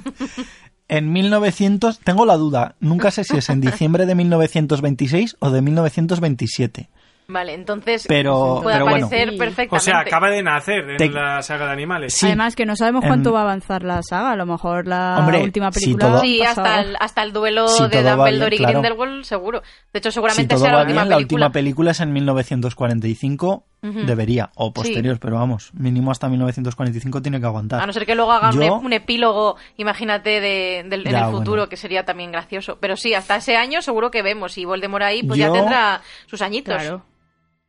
En 0.87 1.13
1900, 1.15 2.01
tengo 2.01 2.27
la 2.27 2.37
duda, 2.37 2.77
nunca 2.79 3.11
sé 3.11 3.25
si 3.25 3.39
es 3.39 3.49
en 3.49 3.63
diciembre 3.63 4.05
de 4.05 4.15
1926 4.15 5.37
o 5.41 5.51
de 5.51 5.63
1927. 5.63 6.91
Vale, 7.29 7.55
entonces 7.55 8.05
Pero, 8.09 8.61
puede 8.63 8.77
pero 8.77 8.85
bueno, 8.87 9.07
aparecer 9.07 9.31
Sí. 9.31 9.37
perfectamente. 9.39 9.77
O 9.77 9.81
sea, 9.81 9.99
acaba 10.01 10.31
de 10.31 10.43
nacer 10.43 10.91
en 10.91 10.97
Te- 10.97 11.09
la 11.11 11.43
saga 11.43 11.67
de 11.67 11.73
animales. 11.73 12.15
Sí. 12.15 12.27
Además 12.27 12.55
que 12.57 12.67
no 12.67 12.77
sabemos 12.77 13.03
Em, 13.05 13.09
cuánto 13.09 13.33
va 13.33 13.41
a 13.41 13.43
avanzar 13.43 13.83
la 13.83 14.03
saga. 14.03 14.33
A 14.33 14.37
lo 14.37 14.47
mejor 14.47 14.87
la 14.87 15.17
Hombre, 15.19 15.43
última 15.43 15.73
si 15.73 15.81
película... 15.81 16.07
todo- 16.09 16.21
Sí, 16.21 16.43
ha 16.43 16.51
hasta 16.51 16.81
el, 16.81 16.97
hasta 17.01 17.23
el 17.23 17.33
duelo 17.33 17.69
Si 17.69 17.83
de 17.89 18.03
Dumbledore 18.03 18.51
bien, 18.51 18.53
y 18.53 18.57
claro. 18.59 18.81
Grindelwald, 18.81 19.25
seguro. 19.25 19.63
De 19.93 19.99
hecho, 19.99 20.11
si 20.11 20.15
seguramente 20.15 20.55
todo 20.55 20.65
sea 20.65 20.73
la 20.73 20.81
última 20.83 21.03
bien, 21.03 21.11
la 21.11 21.17
película. 21.17 21.47
última 21.47 21.53
película 21.53 21.91
es 21.93 22.01
en 22.01 22.13
1945, 22.13 23.65
Ujú. 23.83 24.01
debería, 24.07 24.51
o 24.57 24.73
posterior, 24.73 25.19
pero 25.21 25.37
vamos, 25.37 25.71
mínimo 25.75 26.11
hasta 26.11 26.29
1945 26.29 27.21
tiene 27.23 27.41
que 27.41 27.47
aguantar. 27.47 27.81
A 27.83 27.87
no 27.87 27.93
ser 27.93 28.07
que 28.07 28.15
luego 28.15 28.33
hagan 28.33 28.57
un 28.57 28.63
Yo- 28.65 28.75
un, 28.79 28.93
epílogo, 28.93 29.57
imagínate, 29.77 30.41
de, 30.41 30.85
del- 30.89 31.07
en 31.07 31.13
Ya, 31.13 31.27
el 31.27 31.31
futuro, 31.33 31.57
bueno. 31.63 31.69
que 31.69 31.77
sería 31.77 32.05
también 32.05 32.33
gracioso. 32.33 32.79
Pero 32.81 32.97
sí, 32.97 33.15
hasta 33.15 33.37
ese 33.37 33.57
año 33.57 33.83
seguro 33.83 34.11
que 34.11 34.23
vemos. 34.23 34.57
Y 34.59 34.65
Voldemort 34.65 35.05
ahí, 35.05 35.23
pues 35.23 35.39
Yo- 35.39 35.47
ya 35.49 35.53
tendrá 35.53 36.01
sus 36.27 36.41
añitos. 36.43 36.75
Claro. 36.75 37.03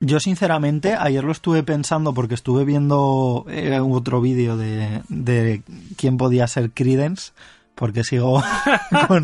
Yo 0.01 0.19
sinceramente 0.19 0.93
ayer 0.93 1.23
lo 1.23 1.31
estuve 1.31 1.63
pensando 1.63 2.13
porque 2.13 2.33
estuve 2.35 2.65
viendo 2.65 3.45
eh, 3.49 3.79
otro 3.79 4.19
vídeo 4.21 4.57
de, 4.57 5.01
de 5.09 5.63
quién 5.97 6.17
podía 6.17 6.47
ser 6.47 6.71
Credence 6.71 7.31
porque 7.75 8.03
sigo 8.03 8.41
con, 9.07 9.23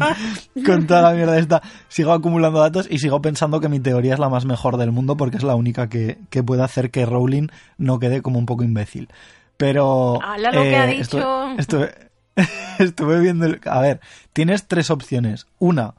con 0.65 0.87
toda 0.87 1.01
la 1.01 1.11
mierda 1.11 1.37
esta, 1.37 1.61
sigo 1.89 2.11
acumulando 2.13 2.59
datos 2.59 2.87
y 2.89 2.99
sigo 2.99 3.21
pensando 3.21 3.59
que 3.59 3.69
mi 3.69 3.79
teoría 3.79 4.13
es 4.13 4.19
la 4.19 4.29
más 4.29 4.45
mejor 4.45 4.77
del 4.77 4.91
mundo 4.91 5.17
porque 5.17 5.37
es 5.37 5.43
la 5.43 5.55
única 5.55 5.87
que, 5.89 6.17
que 6.29 6.41
puede 6.43 6.63
hacer 6.63 6.89
que 6.89 7.05
Rowling 7.05 7.47
no 7.77 7.99
quede 7.99 8.21
como 8.21 8.39
un 8.39 8.45
poco 8.45 8.63
imbécil. 8.63 9.09
Pero... 9.57 10.15
eh, 10.15 10.19
¡Hala 10.23 10.51
lo 10.51 10.61
que 10.63 10.75
ha 10.75 10.89
estuve- 10.91 11.19
dicho! 11.21 11.55
Estuve, 11.59 11.95
estuve 12.79 13.19
viendo... 13.19 13.45
el- 13.45 13.61
a 13.65 13.79
ver, 13.81 13.99
tienes 14.33 14.67
tres 14.67 14.89
opciones. 14.89 15.47
Una, 15.59 15.95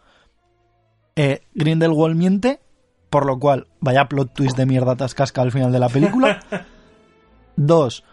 eh, 1.14 1.42
Grindelwald 1.54 2.16
miente, 2.16 2.60
por 3.12 3.26
lo 3.26 3.38
cual, 3.38 3.66
vaya 3.78 4.08
plot 4.08 4.32
twist 4.32 4.56
de 4.56 4.64
mierda 4.64 4.96
tascasca 4.96 5.42
al 5.42 5.52
final 5.52 5.70
de 5.70 5.78
la 5.78 5.90
película. 5.90 6.40
Dos, 7.56 8.04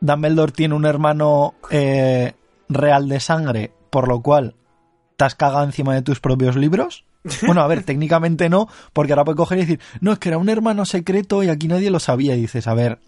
Dumbledore 0.00 0.52
tiene 0.52 0.76
un 0.76 0.86
hermano 0.86 1.54
eh, 1.70 2.34
real 2.68 3.08
de 3.08 3.18
sangre, 3.18 3.72
por 3.90 4.06
lo 4.06 4.22
cual 4.22 4.54
te 5.16 5.24
has 5.24 5.34
cagado 5.34 5.64
encima 5.64 5.92
de 5.92 6.02
tus 6.02 6.20
propios 6.20 6.54
libros. 6.54 7.04
Bueno, 7.46 7.62
a 7.62 7.66
ver, 7.66 7.82
técnicamente 7.82 8.48
no, 8.48 8.68
porque 8.92 9.12
ahora 9.12 9.24
puede 9.24 9.38
coger 9.38 9.58
y 9.58 9.60
decir, 9.62 9.80
no, 10.00 10.12
es 10.12 10.20
que 10.20 10.28
era 10.28 10.38
un 10.38 10.48
hermano 10.48 10.84
secreto 10.84 11.42
y 11.42 11.48
aquí 11.48 11.66
nadie 11.66 11.90
lo 11.90 11.98
sabía. 11.98 12.36
Y 12.36 12.42
dices, 12.42 12.68
a 12.68 12.74
ver, 12.74 13.00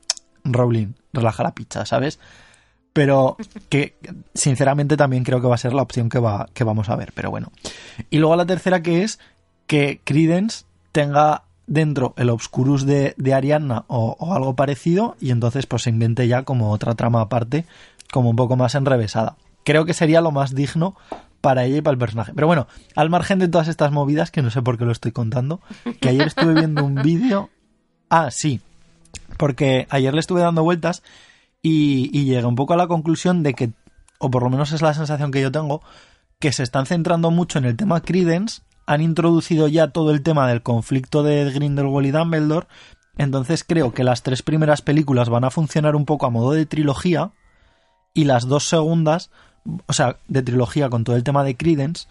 Rowling, 0.43 0.95
relaja 1.13 1.45
la 1.45 1.55
picha, 1.55 1.87
¿sabes? 1.87 2.19
Pero 2.93 3.37
que 3.69 3.95
sinceramente 4.35 4.97
también 4.97 5.23
creo 5.23 5.41
que 5.41 5.47
va 5.47 5.55
a 5.55 5.59
ser 5.59 5.75
la 5.75 5.83
opción 5.83 6.09
que, 6.09 6.19
va, 6.19 6.49
que 6.55 6.65
vamos 6.65 6.89
a 6.89 6.97
ver, 6.97 7.13
pero 7.15 7.31
bueno. 7.31 7.53
Y 8.11 8.19
luego 8.19 8.35
la 8.35 8.47
tercera 8.47 8.83
que 8.83 9.05
es 9.05 9.21
que 9.67 10.01
Credence 10.03 10.66
tenga 10.97 11.43
dentro 11.67 12.15
el 12.17 12.31
Obscurus 12.31 12.87
de, 12.87 13.13
de 13.19 13.35
Ariadna 13.35 13.85
o, 13.87 14.33
algo 14.35 14.57
parecido 14.57 15.15
y 15.21 15.31
entonces 15.31 15.67
pues 15.67 15.83
se 15.83 15.91
invente 15.91 16.27
ya 16.27 16.45
como 16.45 16.73
otra 16.73 16.95
trama 16.95 17.21
aparte, 17.21 17.67
como 18.11 18.31
un 18.31 18.37
poco 18.37 18.57
más 18.57 18.75
enrevesada. 18.75 19.37
Creo 19.63 19.85
que 19.85 19.93
sería 19.93 20.23
lo 20.23 20.31
más 20.31 20.55
digno 20.55 20.97
para 21.43 21.67
ella 21.67 21.77
y 21.77 21.81
para 21.83 21.93
el 21.93 21.99
personaje. 21.99 22.33
Pero 22.35 22.47
bueno, 22.47 22.67
al 22.95 23.11
margen 23.11 23.39
de 23.39 23.49
todas 23.49 23.69
estas 23.69 23.93
movidas, 23.93 24.31
que 24.31 24.41
no 24.41 24.49
sé 24.49 24.63
por 24.63 24.79
qué 24.79 24.87
lo 24.87 24.93
estoy 24.93 25.13
contando, 25.13 25.61
que 26.01 26.09
ayer 26.09 26.29
estuve 26.29 26.55
viendo 26.55 26.83
un 26.83 26.95
vídeo... 26.95 27.51
Ah, 28.09 28.31
sí, 28.31 28.63
porque 29.37 29.87
ayer 29.91 30.15
le 30.15 30.21
estuve 30.21 30.41
dando 30.41 30.63
vueltas 30.63 31.03
y, 31.61 32.09
y 32.19 32.25
llegué 32.25 32.47
un 32.47 32.55
poco 32.55 32.73
a 32.73 32.79
la 32.79 32.87
conclusión 32.87 33.43
de 33.43 33.53
que, 33.53 33.73
o 34.19 34.31
por 34.31 34.43
lo 34.43 34.49
menos 34.49 34.73
es 34.73 34.81
la 34.81 34.95
sensación 34.95 35.31
que 35.31 35.43
yo 35.43 35.53
tengo, 35.53 35.83
que 36.39 36.53
se 36.53 36.63
están 36.63 36.87
centrando 36.87 37.31
mucho 37.31 37.59
en 37.59 37.67
el 37.67 37.77
tema 37.77 38.01
Credence, 38.01 38.63
han 38.87 39.01
introducido 39.01 39.69
ya 39.69 39.89
todo 39.89 40.11
el 40.11 40.23
tema 40.23 40.49
del 40.49 40.63
conflicto 40.63 41.23
de 41.23 41.51
Grindelwald 41.53 42.07
y 42.07 42.11
Dumbledore, 42.13 42.67
entonces 43.19 43.65
creo 43.65 43.93
que 43.93 44.05
las 44.05 44.23
tres 44.23 44.43
primeras 44.43 44.83
películas 44.83 45.29
van 45.29 45.45
a 45.45 45.51
funcionar 45.51 45.97
un 45.97 46.05
poco 46.05 46.27
a 46.27 46.31
modo 46.31 46.53
de 46.53 46.67
trilogía 46.67 47.33
y 48.15 48.25
las 48.25 48.47
dos 48.47 48.69
segundas, 48.69 49.31
o 49.87 49.93
sea, 49.93 50.19
de 50.29 50.43
trilogía 50.43 50.89
con 50.89 51.05
todo 51.05 51.17
el 51.17 51.25
tema 51.25 51.45
de 51.45 51.57
Credence, 51.57 52.07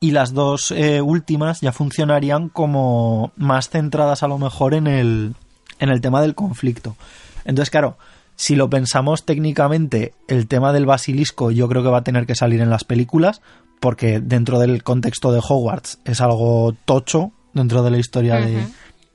y 0.00 0.12
las 0.12 0.32
dos 0.32 0.70
eh, 0.70 1.02
últimas 1.02 1.60
ya 1.60 1.72
funcionarían 1.72 2.48
como 2.48 3.32
más 3.36 3.68
centradas 3.68 4.22
a 4.22 4.28
lo 4.28 4.38
mejor 4.38 4.74
en 4.74 4.86
el, 4.86 5.34
en 5.78 5.88
el 5.90 6.00
tema 6.00 6.22
del 6.22 6.34
conflicto. 6.34 6.96
Entonces, 7.44 7.70
claro, 7.70 7.98
si 8.34 8.56
lo 8.56 8.70
pensamos 8.70 9.26
técnicamente, 9.26 10.14
el 10.26 10.46
tema 10.46 10.72
del 10.72 10.86
basilisco 10.86 11.50
yo 11.50 11.68
creo 11.68 11.82
que 11.82 11.90
va 11.90 11.98
a 11.98 12.04
tener 12.04 12.26
que 12.26 12.34
salir 12.34 12.60
en 12.62 12.70
las 12.70 12.84
películas, 12.84 13.42
porque 13.80 14.20
dentro 14.20 14.58
del 14.58 14.82
contexto 14.82 15.32
de 15.32 15.40
Hogwarts 15.46 15.98
es 16.04 16.20
algo 16.20 16.74
tocho 16.84 17.32
dentro 17.54 17.82
de 17.82 17.90
la 17.90 17.98
historia 17.98 18.36
de... 18.36 18.64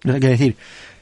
Quiero 0.02 0.20
decir, 0.20 0.56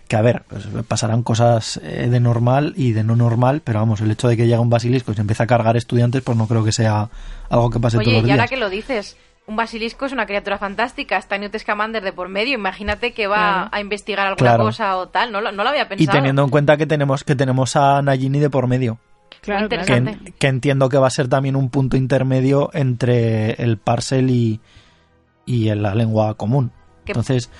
que 0.07 0.15
a 0.15 0.21
ver, 0.21 0.43
pues 0.47 0.65
pasarán 0.87 1.23
cosas 1.23 1.79
eh, 1.83 2.07
de 2.09 2.19
normal 2.19 2.73
y 2.77 2.91
de 2.91 3.03
no 3.03 3.15
normal, 3.15 3.61
pero 3.63 3.79
vamos, 3.79 3.99
el 4.01 4.11
hecho 4.11 4.27
de 4.27 4.37
que 4.37 4.43
llegue 4.47 4.59
un 4.59 4.69
basilisco 4.69 5.11
y 5.11 5.15
se 5.15 5.21
empiece 5.21 5.43
a 5.43 5.47
cargar 5.47 5.75
estudiantes, 5.75 6.21
pues 6.21 6.37
no 6.37 6.47
creo 6.47 6.63
que 6.63 6.71
sea 6.71 7.09
algo 7.49 7.69
que 7.69 7.79
pase 7.79 7.97
Oye, 7.97 8.05
todos 8.05 8.17
los 8.21 8.27
y 8.27 8.31
ahora 8.31 8.43
días. 8.43 8.49
que 8.49 8.57
lo 8.57 8.69
dices, 8.69 9.17
un 9.47 9.55
basilisco 9.57 10.05
es 10.05 10.11
una 10.13 10.25
criatura 10.25 10.57
fantástica, 10.57 11.17
está 11.17 11.37
Newt 11.37 11.57
Scamander 11.57 12.03
de 12.03 12.13
por 12.13 12.29
medio, 12.29 12.53
imagínate 12.53 13.11
que 13.13 13.27
va 13.27 13.35
Claro. 13.35 13.69
a 13.71 13.79
investigar 13.81 14.27
alguna 14.27 14.51
Claro. 14.51 14.63
cosa 14.65 14.97
o 14.97 15.07
tal, 15.09 15.31
no 15.31 15.41
lo, 15.41 15.51
no 15.51 15.63
lo 15.63 15.69
había 15.69 15.83
Y 15.83 15.87
pensado. 15.87 16.17
teniendo 16.17 16.43
en 16.43 16.49
cuenta 16.49 16.77
que 16.77 16.85
tenemos, 16.85 17.23
que 17.23 17.35
tenemos 17.35 17.75
a 17.75 18.01
Nagini 18.01 18.39
de 18.39 18.49
por 18.49 18.67
medio. 18.67 18.99
Claro, 19.43 19.67
que, 19.67 20.47
entiendo 20.47 20.87
que 20.87 20.97
va 20.97 21.07
a 21.07 21.09
ser 21.09 21.27
también 21.27 21.57
un 21.57 21.69
punto 21.69 21.97
intermedio 21.97 22.69
entre 22.73 23.51
el 23.61 23.77
Parcel 23.77 24.29
y, 24.29 24.61
y 25.45 25.65
la 25.75 25.93
lengua 25.95 26.35
común. 26.35 26.71
Entonces, 27.05 27.51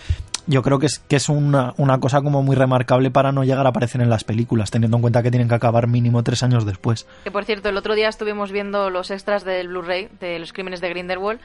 yo 0.48 0.62
creo 0.62 0.80
que 0.80 0.86
es, 0.86 1.00
que 1.00 1.18
es 1.18 1.28
una, 1.28 1.74
una 1.76 2.00
cosa 2.00 2.22
como 2.22 2.42
muy 2.42 2.56
remarcable 2.56 3.12
para 3.12 3.34
no 3.34 3.44
llegar 3.44 3.66
a 3.66 3.70
aparecer 3.70 4.00
en 4.00 4.10
las 4.10 4.24
películas, 4.24 4.72
teniendo 4.72 4.96
en 4.96 5.02
cuenta 5.02 5.24
que 5.24 5.30
tienen 5.30 5.50
que 5.50 5.56
acabar 5.56 5.88
mínimo 5.88 6.24
tres 6.24 6.42
años 6.42 6.66
después. 6.66 7.06
Que 7.26 7.32
por 7.32 7.44
cierto, 7.44 7.68
el 7.68 7.76
otro 7.76 7.96
día 7.96 8.08
estuvimos 8.08 8.54
viendo 8.54 8.90
los 8.90 9.12
extras 9.12 9.44
del 9.44 9.68
Blu-ray 9.68 10.08
de 10.22 10.40
los 10.40 10.54
crímenes 10.54 10.80
de 10.80 10.88
Grindelwald 10.88 11.42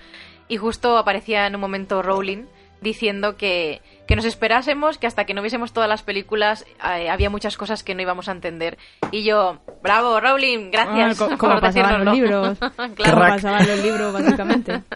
y 0.47 0.57
justo 0.57 0.99
aparecía 0.99 1.49
en 1.49 1.57
un 1.57 1.61
momento 1.61 2.01
Rowling 2.01 2.45
diciendo 2.81 3.37
que, 3.37 3.83
que 4.07 4.17
nos 4.17 4.25
esperásemos, 4.25 4.99
que 4.99 5.07
hasta 5.07 5.25
que 5.25 5.35
no 5.35 5.43
viésemos 5.43 5.73
todas 5.73 5.89
las 5.89 6.03
películas 6.03 6.65
eh, 6.97 7.11
había 7.11 7.31
muchas 7.31 7.57
cosas 7.57 7.83
que 7.83 7.95
no 7.95 8.03
íbamos 8.03 8.29
a 8.29 8.33
entender. 8.33 8.79
Y 9.13 9.25
yo, 9.25 9.59
bravo, 9.83 10.21
Rowling, 10.21 10.71
gracias 10.71 11.21
Ah, 11.21 11.37
como 11.39 11.61
pasaban 11.61 12.05
los 12.05 12.15
libros. 12.15 12.59
Como 12.77 12.95
claro. 12.95 13.17
Crack. 13.19 13.31
pasaban 13.35 13.67
los 13.67 13.83
libros, 13.83 14.13
básicamente. 14.13 14.83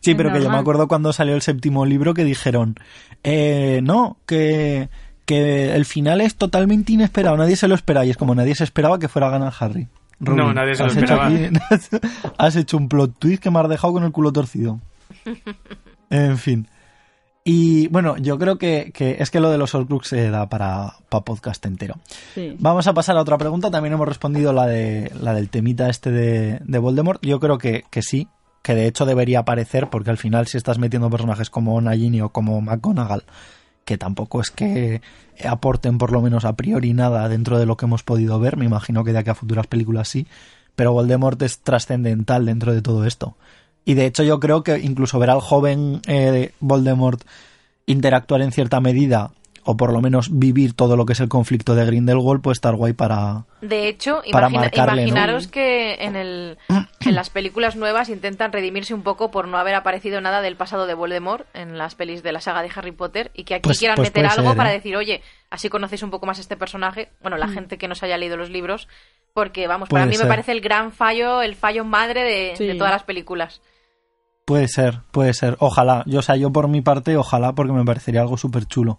Sí, 0.00 0.12
Es 0.12 0.16
pero 0.16 0.32
que 0.32 0.40
yo 0.40 0.48
me 0.48 0.56
acuerdo 0.58 0.86
cuando 0.86 1.12
salió 1.12 1.34
el 1.34 1.42
séptimo 1.42 1.84
libro 1.84 2.14
que 2.14 2.22
dijeron, 2.22 2.76
eh, 3.24 3.80
no, 3.82 4.16
que, 4.26 4.88
que 5.26 5.74
el 5.74 5.84
final 5.84 6.20
es 6.20 6.36
totalmente 6.36 6.92
inesperado, 6.92 7.36
nadie 7.36 7.56
se 7.56 7.66
lo 7.66 7.74
esperaba, 7.74 8.06
y 8.06 8.10
es 8.10 8.16
como 8.16 8.32
nadie 8.36 8.54
se 8.54 8.62
esperaba 8.62 9.00
que 9.00 9.08
fuera 9.08 9.26
a 9.26 9.30
ganar 9.30 9.52
Harry. 9.58 9.88
No, 10.20 10.54
nadie 10.54 10.76
se 10.76 10.84
lo 10.84 10.90
hecho 10.92 11.00
esperaba. 11.00 11.26
aquí- 11.26 11.50
has 12.38 12.54
hecho 12.54 12.76
un 12.76 12.88
plot 12.88 13.18
twist 13.18 13.42
que 13.42 13.50
me 13.50 13.58
has 13.58 13.68
dejado 13.68 13.92
con 13.94 14.04
el 14.04 14.12
culo 14.12 14.32
torcido. 14.32 14.78
En 16.10 16.38
fin. 16.38 16.68
Y 17.44 17.88
bueno, 17.88 18.16
yo 18.18 18.38
creo 18.38 18.58
que, 18.58 18.90
que 18.92 19.16
es 19.20 19.30
que 19.30 19.40
lo 19.40 19.50
de 19.50 19.58
los 19.58 19.74
Horcrux 19.74 20.08
se 20.08 20.28
da 20.28 20.48
para, 20.48 20.94
para 21.08 21.24
podcast 21.24 21.64
entero. 21.64 21.96
Sí. 22.34 22.56
Vamos 22.58 22.86
a 22.86 22.94
pasar 22.94 23.16
a 23.16 23.22
otra 23.22 23.38
pregunta. 23.38 23.70
También 23.70 23.94
hemos 23.94 24.06
respondido 24.06 24.52
la 24.52 24.66
de 24.66 25.10
la 25.20 25.32
del 25.32 25.48
temita 25.48 25.88
este 25.88 26.10
de, 26.10 26.60
de 26.62 26.78
Voldemort. 26.78 27.24
Yo 27.24 27.40
creo 27.40 27.56
que, 27.56 27.84
que 27.90 28.02
sí, 28.02 28.28
que 28.62 28.74
de 28.74 28.86
hecho 28.86 29.06
debería 29.06 29.40
aparecer, 29.40 29.88
porque 29.88 30.10
al 30.10 30.18
final 30.18 30.46
si 30.46 30.58
estás 30.58 30.78
metiendo 30.78 31.08
personajes 31.08 31.48
como 31.48 31.80
Nagini 31.80 32.20
o 32.20 32.28
como 32.30 32.60
McGonagall, 32.60 33.24
que 33.86 33.96
tampoco 33.96 34.42
es 34.42 34.50
que 34.50 35.00
aporten 35.46 35.96
por 35.96 36.12
lo 36.12 36.20
menos 36.20 36.44
a 36.44 36.54
priori 36.54 36.92
nada 36.92 37.26
dentro 37.30 37.58
de 37.58 37.64
lo 37.64 37.78
que 37.78 37.86
hemos 37.86 38.02
podido 38.02 38.38
ver, 38.38 38.58
me 38.58 38.66
imagino 38.66 39.04
que 39.04 39.12
de 39.12 39.20
aquí 39.20 39.30
a 39.30 39.34
futuras 39.34 39.66
películas 39.66 40.08
sí, 40.08 40.26
pero 40.76 40.92
Voldemort 40.92 41.40
es 41.40 41.60
trascendental 41.60 42.44
dentro 42.44 42.74
de 42.74 42.82
todo 42.82 43.06
esto. 43.06 43.36
Y 43.88 43.94
de 43.94 44.04
hecho 44.04 44.22
yo 44.22 44.38
creo 44.38 44.62
que 44.62 44.78
incluso 44.78 45.18
ver 45.18 45.30
al 45.30 45.40
joven 45.40 46.02
eh, 46.06 46.52
Voldemort 46.60 47.22
interactuar 47.86 48.42
en 48.42 48.52
cierta 48.52 48.80
medida 48.80 49.30
o 49.64 49.76
por 49.76 49.92
lo 49.92 50.00
menos 50.02 50.28
vivir 50.38 50.74
todo 50.74 50.94
lo 50.96 51.04
que 51.06 51.12
es 51.14 51.20
el 51.20 51.28
conflicto 51.28 51.74
de 51.74 51.84
Grindelwald 51.86 52.40
puede 52.42 52.52
estar 52.54 52.74
guay 52.74 52.92
para... 52.94 53.44
De 53.60 53.88
hecho, 53.88 54.22
Para 54.30 54.48
imagina- 54.48 54.60
marcarle, 54.60 55.02
¿no? 55.02 55.08
imaginaros 55.08 55.46
que 55.48 55.94
en, 56.00 56.16
el, 56.16 56.58
en 57.00 57.14
las 57.14 57.28
películas 57.30 57.76
nuevas 57.76 58.08
intentan 58.10 58.52
redimirse 58.52 58.92
un 58.94 59.02
poco 59.02 59.30
por 59.30 59.48
no 59.48 59.56
haber 59.58 59.74
aparecido 59.74 60.20
nada 60.20 60.40
del 60.42 60.56
pasado 60.56 60.86
de 60.86 60.92
Voldemort 60.94 61.46
en 61.54 61.76
las 61.78 61.94
pelis 61.94 62.22
de 62.22 62.32
la 62.32 62.40
saga 62.42 62.62
de 62.62 62.70
Harry 62.74 62.92
Potter 62.92 63.30
y 63.34 63.44
que 63.44 63.54
aquí 63.54 63.62
Pues- 63.64 63.78
quieran 63.78 63.96
pues 63.96 64.08
meter 64.08 64.26
algo 64.26 64.48
ser, 64.50 64.56
para 64.56 64.70
¿eh? 64.70 64.74
decir, 64.74 64.96
oye, 64.96 65.22
así 65.50 65.68
conocéis 65.70 66.02
un 66.02 66.10
poco 66.10 66.24
más 66.26 66.38
este 66.38 66.56
personaje, 66.58 67.08
bueno, 67.22 67.36
la 67.38 67.48
gente 67.48 67.78
que 67.78 67.88
no 67.88 67.94
se 67.94 68.04
haya 68.06 68.16
leído 68.18 68.36
los 68.38 68.48
libros, 68.50 68.86
porque 69.34 69.66
vamos, 69.66 69.88
para 69.90 70.04
mí 70.06 70.14
ser. 70.14 70.24
me 70.26 70.28
parece 70.30 70.52
el 70.52 70.60
gran 70.62 70.92
fallo, 70.92 71.42
el 71.42 71.54
fallo 71.54 71.84
madre 71.84 72.22
de, 72.24 72.56
Sí. 72.56 72.66
de 72.66 72.74
todas 72.74 72.92
las 72.92 73.02
películas. 73.04 73.60
Puede 74.48 74.66
ser, 74.66 75.00
puede 75.10 75.34
ser. 75.34 75.58
Ojalá. 75.60 76.04
Yo, 76.06 76.20
o 76.20 76.22
sea, 76.22 76.34
yo 76.36 76.50
por 76.50 76.68
mi 76.68 76.80
parte, 76.80 77.18
ojalá, 77.18 77.52
porque 77.52 77.74
me 77.74 77.84
parecería 77.84 78.22
algo 78.22 78.38
súper 78.38 78.64
chulo. 78.64 78.98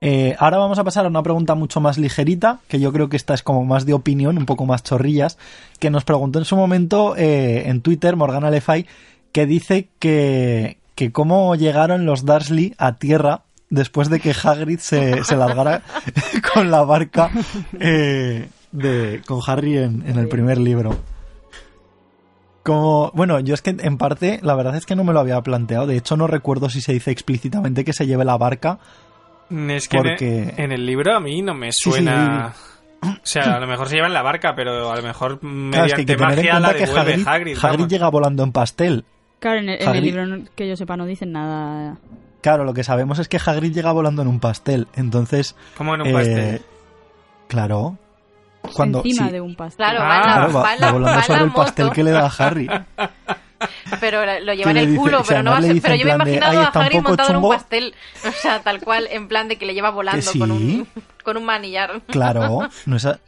Eh, 0.00 0.36
ahora 0.38 0.58
vamos 0.58 0.78
a 0.78 0.84
pasar 0.84 1.04
a 1.04 1.08
una 1.08 1.24
pregunta 1.24 1.56
mucho 1.56 1.80
más 1.80 1.98
ligerita, 1.98 2.60
que 2.68 2.78
yo 2.78 2.92
creo 2.92 3.08
que 3.08 3.16
esta 3.16 3.34
es 3.34 3.42
como 3.42 3.64
más 3.64 3.86
de 3.86 3.94
opinión, 3.94 4.38
un 4.38 4.46
poco 4.46 4.64
más 4.64 4.84
chorrillas, 4.84 5.36
que 5.80 5.90
nos 5.90 6.04
preguntó 6.04 6.38
en 6.38 6.44
su 6.44 6.54
momento 6.54 7.16
eh, 7.16 7.68
en 7.68 7.80
Twitter 7.80 8.14
Morgana 8.14 8.52
Lefay, 8.52 8.86
que 9.32 9.46
dice 9.46 9.88
que, 9.98 10.78
que 10.94 11.10
cómo 11.10 11.56
llegaron 11.56 12.06
los 12.06 12.24
Dursley 12.24 12.72
a 12.78 12.98
tierra 12.98 13.42
después 13.68 14.10
de 14.10 14.20
que 14.20 14.30
Hagrid 14.30 14.78
se, 14.78 15.24
se 15.24 15.34
largara 15.34 15.82
con 16.54 16.70
la 16.70 16.84
barca 16.84 17.32
eh, 17.80 18.48
de, 18.70 19.22
con 19.26 19.40
Harry 19.44 19.78
en, 19.78 20.04
en 20.06 20.20
el 20.20 20.28
primer 20.28 20.58
libro. 20.58 20.96
Como, 22.66 23.12
bueno, 23.14 23.38
yo 23.40 23.54
es 23.54 23.62
que 23.62 23.76
en 23.78 23.96
parte, 23.96 24.40
la 24.42 24.54
verdad 24.56 24.74
es 24.76 24.84
que 24.86 24.96
no 24.96 25.04
me 25.04 25.12
lo 25.12 25.20
había 25.20 25.40
planteado. 25.40 25.86
De 25.86 25.96
hecho, 25.96 26.16
no 26.16 26.26
recuerdo 26.26 26.68
si 26.68 26.80
se 26.80 26.92
dice 26.92 27.12
explícitamente 27.12 27.84
que 27.84 27.92
se 27.92 28.06
lleve 28.06 28.24
la 28.24 28.36
barca. 28.36 28.78
Es 29.50 29.88
que 29.88 29.96
en 29.96 30.02
Porque- 30.02 30.42
el- 30.56 30.60
en, 30.60 30.72
el 30.72 30.84
libro 30.84 31.14
a 31.14 31.20
mí 31.20 31.42
no 31.42 31.54
me 31.54 31.70
Sí, 31.70 31.78
sí, 31.84 31.90
suena... 31.92 32.52
O 33.02 33.14
sea, 33.22 33.54
a 33.54 33.60
lo 33.60 33.66
mejor 33.68 33.88
se 33.88 33.94
lleva 33.94 34.08
en 34.08 34.14
la 34.14 34.22
barca, 34.22 34.54
pero 34.56 34.90
a 34.90 34.96
lo 34.96 35.02
mejor 35.02 35.38
Claro, 35.38 35.86
es 35.86 35.94
que 35.94 36.00
hay 36.00 36.06
mediante 36.06 36.06
que 36.06 36.16
tener 36.16 36.20
en 36.32 36.36
magia 36.36 36.52
la 36.54 36.58
cuenta 36.68 36.78
que 36.78 36.86
devuelve 36.86 37.12
Hagrid, 37.12 37.28
Hagrid. 37.28 37.58
Hagrid 37.64 37.86
llega 37.86 38.08
volando 38.08 38.42
en 38.42 38.50
pastel. 38.52 39.04
Claro, 39.38 39.60
en 39.60 39.68
el, 39.68 39.80
en 39.82 39.88
el 39.88 39.94
Hagrid- 39.94 40.02
libro 40.02 40.44
que 40.56 40.68
yo 40.68 40.76
sepa 40.76 40.96
no 40.96 41.06
dicen 41.06 41.30
nada. 41.30 41.98
Claro, 42.40 42.64
lo 42.64 42.74
que 42.74 42.82
sabemos 42.82 43.18
es 43.20 43.28
que 43.28 43.36
Hagrid 43.44 43.72
llega 43.72 43.92
volando 43.92 44.22
en 44.22 44.28
un 44.28 44.40
pastel. 44.40 44.88
Entonces, 44.96 45.54
Como 45.76 45.94
en 45.94 46.00
un 46.00 46.06
eh, 46.08 46.12
pastel. 46.12 46.62
claro. 47.46 47.98
Cuando, 48.74 48.98
encima 49.04 49.26
sí, 49.26 49.32
de 49.32 49.40
un 49.40 49.54
pastel. 49.56 49.86
Claro, 49.86 50.00
Ah. 50.02 50.06
va 50.08 50.14
en 50.16 50.20
la, 50.20 50.32
claro, 50.32 50.46
va, 50.52 50.52
va 50.54 50.62
va 50.62 50.76
la- 50.76 50.92
volando 50.92 51.18
va 51.18 51.22
sobre 51.24 51.42
el 51.44 51.52
pastel 51.52 51.90
que 51.90 52.04
le 52.04 52.10
da 52.10 52.26
a 52.26 52.32
Harry. 52.38 52.68
Pero 54.00 54.20
lo 54.40 54.52
lleva 54.52 54.70
en 54.70 54.76
el 54.76 54.86
dice- 54.88 54.98
culo, 54.98 55.20
o 55.20 55.24
sea, 55.24 55.36
pero 55.38 55.42
no 55.44 55.50
va 55.52 55.58
a 55.58 55.62
ser. 55.62 55.80
Pero 55.80 55.94
yo 55.94 56.04
me 56.04 56.10
he 56.10 56.14
imaginado 56.14 56.60
"Ay, 56.60 56.66
a 56.66 56.78
Harry 56.80 57.00
montado 57.00 57.30
en 57.30 57.36
un 57.36 57.42
chungo". 57.42 57.54
pastel. 57.54 57.94
O 58.28 58.32
sea, 58.32 58.60
tal 58.60 58.80
cual, 58.80 59.08
en 59.10 59.28
plan 59.28 59.48
de 59.48 59.56
que 59.56 59.64
le 59.66 59.72
lleva 59.74 59.90
volando 59.90 60.30
Que 60.32 60.38
con, 60.38 60.50
sí. 60.58 60.84
un, 60.94 61.04
con 61.24 61.36
un 61.38 61.44
manillar. 61.44 62.02
Claro, 62.08 62.68
no 62.86 62.96
es, 62.96 63.06
a- 63.06 63.18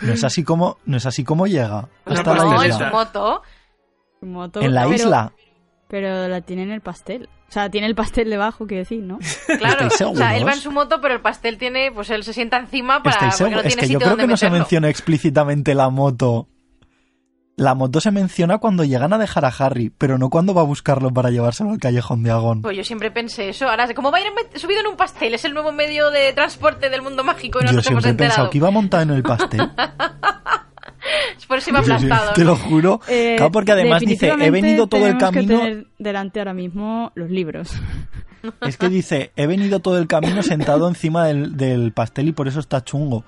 no 0.00 0.12
es 0.12 0.24
así 0.24 0.42
como 0.42 0.78
no 0.86 0.96
es 0.96 1.04
así 1.04 1.22
como 1.24 1.46
llega 1.46 1.88
hasta 2.06 2.34
la 2.34 2.44
No, 2.44 2.62
en 2.62 2.72
su 2.72 2.76
isla. 2.76 2.90
moto. 2.90 3.42
Su 4.20 4.26
moto, 4.26 4.60
En 4.62 4.74
la 4.74 4.84
pero- 4.84 4.94
isla. 4.94 5.32
Pero 5.88 6.28
la 6.28 6.40
tiene 6.40 6.62
en 6.62 6.70
el 6.72 6.80
pastel. 6.80 7.28
O 7.48 7.52
sea, 7.52 7.70
tiene 7.70 7.86
el 7.86 7.94
pastel 7.94 8.28
debajo, 8.28 8.66
quiero 8.66 8.82
decir, 8.82 9.02
¿no? 9.02 9.18
Claro, 9.58 9.86
¿Estáis 9.86 10.02
o 10.02 10.14
sea, 10.14 10.36
él 10.36 10.46
va 10.46 10.52
en 10.52 10.60
su 10.60 10.70
moto, 10.70 11.00
pero 11.00 11.14
el 11.14 11.20
pastel 11.22 11.56
tiene, 11.56 11.90
pues 11.92 12.10
él 12.10 12.22
se 12.22 12.32
sienta 12.34 12.58
encima 12.58 13.02
para 13.02 13.14
¿Estáis 13.16 13.36
porque 13.38 13.54
no 13.54 13.60
tiene 13.62 13.68
es 13.68 13.76
que 13.76 13.80
sitio 13.86 13.98
yo 14.00 14.04
creo 14.04 14.16
que 14.18 14.26
no 14.26 14.36
se 14.36 14.46
meterlo. 14.46 14.58
menciona 14.58 14.88
explícitamente 14.90 15.74
la 15.74 15.88
moto. 15.88 16.46
La 17.56 17.74
moto 17.74 18.00
se 18.00 18.12
menciona 18.12 18.58
cuando 18.58 18.84
llegan 18.84 19.12
a 19.12 19.18
dejar 19.18 19.44
a 19.44 19.48
Harry, 19.48 19.90
pero 19.90 20.16
no 20.16 20.28
cuando 20.30 20.54
va 20.54 20.60
a 20.60 20.64
buscarlo 20.64 21.10
para 21.12 21.30
llevárselo 21.30 21.70
al 21.70 21.78
callejón 21.78 22.22
de 22.22 22.30
Agón. 22.30 22.62
Pues 22.62 22.76
yo 22.76 22.84
siempre 22.84 23.10
pensé 23.10 23.48
eso. 23.48 23.68
Ahora, 23.68 23.92
como 23.94 24.12
va 24.12 24.18
a 24.18 24.20
ir 24.20 24.26
en- 24.28 24.60
subido 24.60 24.78
en 24.80 24.86
un 24.86 24.96
pastel, 24.96 25.34
es 25.34 25.44
el 25.44 25.54
nuevo 25.54 25.72
medio 25.72 26.10
de 26.12 26.32
transporte 26.34 26.88
del 26.88 27.02
mundo 27.02 27.24
mágico 27.24 27.58
y 27.60 27.64
no 27.64 27.70
Yo 27.72 27.76
nos 27.78 27.86
hemos 27.88 28.04
siempre 28.04 28.10
he 28.10 28.28
pensado 28.28 28.46
enterado. 28.46 28.50
que 28.50 28.58
iba 28.58 28.70
montado 28.70 29.02
en 29.02 29.10
el 29.10 29.22
pastel. 29.24 29.60
Es 31.36 31.46
por 31.46 31.58
eso 31.58 31.70
iba 31.70 31.80
aplastado. 31.80 32.32
Te 32.34 32.44
lo 32.44 32.56
juro. 32.56 33.00
Eh, 33.08 33.34
Claro, 33.36 33.52
porque 33.52 33.72
además 33.72 34.00
dice, 34.00 34.32
he 34.40 34.50
venido 34.50 34.86
todo 34.86 35.06
el 35.06 35.18
tenemos 35.18 35.32
que 35.34 35.40
camino... 35.40 35.58
tener 35.60 35.86
delante 35.98 36.38
ahora 36.40 36.54
mismo 36.54 37.12
los 37.14 37.30
libros. 37.30 37.70
Es 38.60 38.76
que 38.76 38.88
dice, 38.88 39.32
he 39.34 39.48
venido 39.48 39.80
todo 39.80 39.98
el 39.98 40.06
camino 40.06 40.44
sentado 40.44 40.86
encima 40.86 41.26
del, 41.26 41.56
del 41.56 41.90
pastel 41.92 42.28
y 42.28 42.32
por 42.32 42.46
eso 42.46 42.60
está 42.60 42.84
chungo. 42.84 43.24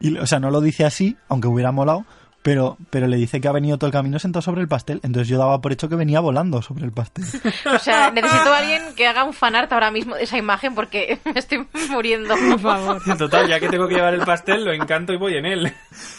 Y, 0.00 0.18
o 0.18 0.26
sea, 0.26 0.40
no 0.40 0.50
lo 0.50 0.60
dice 0.60 0.84
así, 0.84 1.16
aunque 1.28 1.46
hubiera 1.46 1.70
molado, 1.70 2.04
pero, 2.42 2.76
pero 2.90 3.06
le 3.06 3.16
dice 3.16 3.40
que 3.40 3.48
ha 3.48 3.52
venido 3.52 3.78
todo 3.78 3.86
el 3.86 3.92
camino 3.92 4.18
sentado 4.18 4.42
sobre 4.42 4.60
el 4.60 4.68
pastel. 4.68 5.00
Entonces 5.04 5.28
yo 5.28 5.38
daba 5.38 5.60
por 5.60 5.72
hecho 5.72 5.88
que 5.88 5.94
venía 5.94 6.20
volando 6.20 6.60
sobre 6.60 6.84
el 6.84 6.92
pastel. 6.92 7.24
O 7.72 7.78
sea, 7.78 8.10
necesito 8.10 8.52
a 8.52 8.58
alguien 8.58 8.82
que 8.96 9.06
haga 9.06 9.24
un 9.24 9.32
fanart 9.32 9.72
ahora 9.72 9.90
mismo 9.90 10.16
de 10.16 10.24
esa 10.24 10.36
imagen 10.36 10.74
porque 10.74 11.20
me 11.24 11.38
estoy 11.38 11.66
muriendo. 11.90 12.34
Por 12.34 12.58
favor. 12.58 13.02
Total, 13.16 13.48
ya 13.48 13.60
que 13.60 13.68
tengo 13.68 13.88
que 13.88 13.94
llevar 13.94 14.14
el 14.14 14.22
pastel, 14.22 14.64
lo 14.64 14.72
encanto 14.72 15.12
y 15.12 15.16
voy 15.16 15.36
en 15.36 15.46
él. 15.46 15.72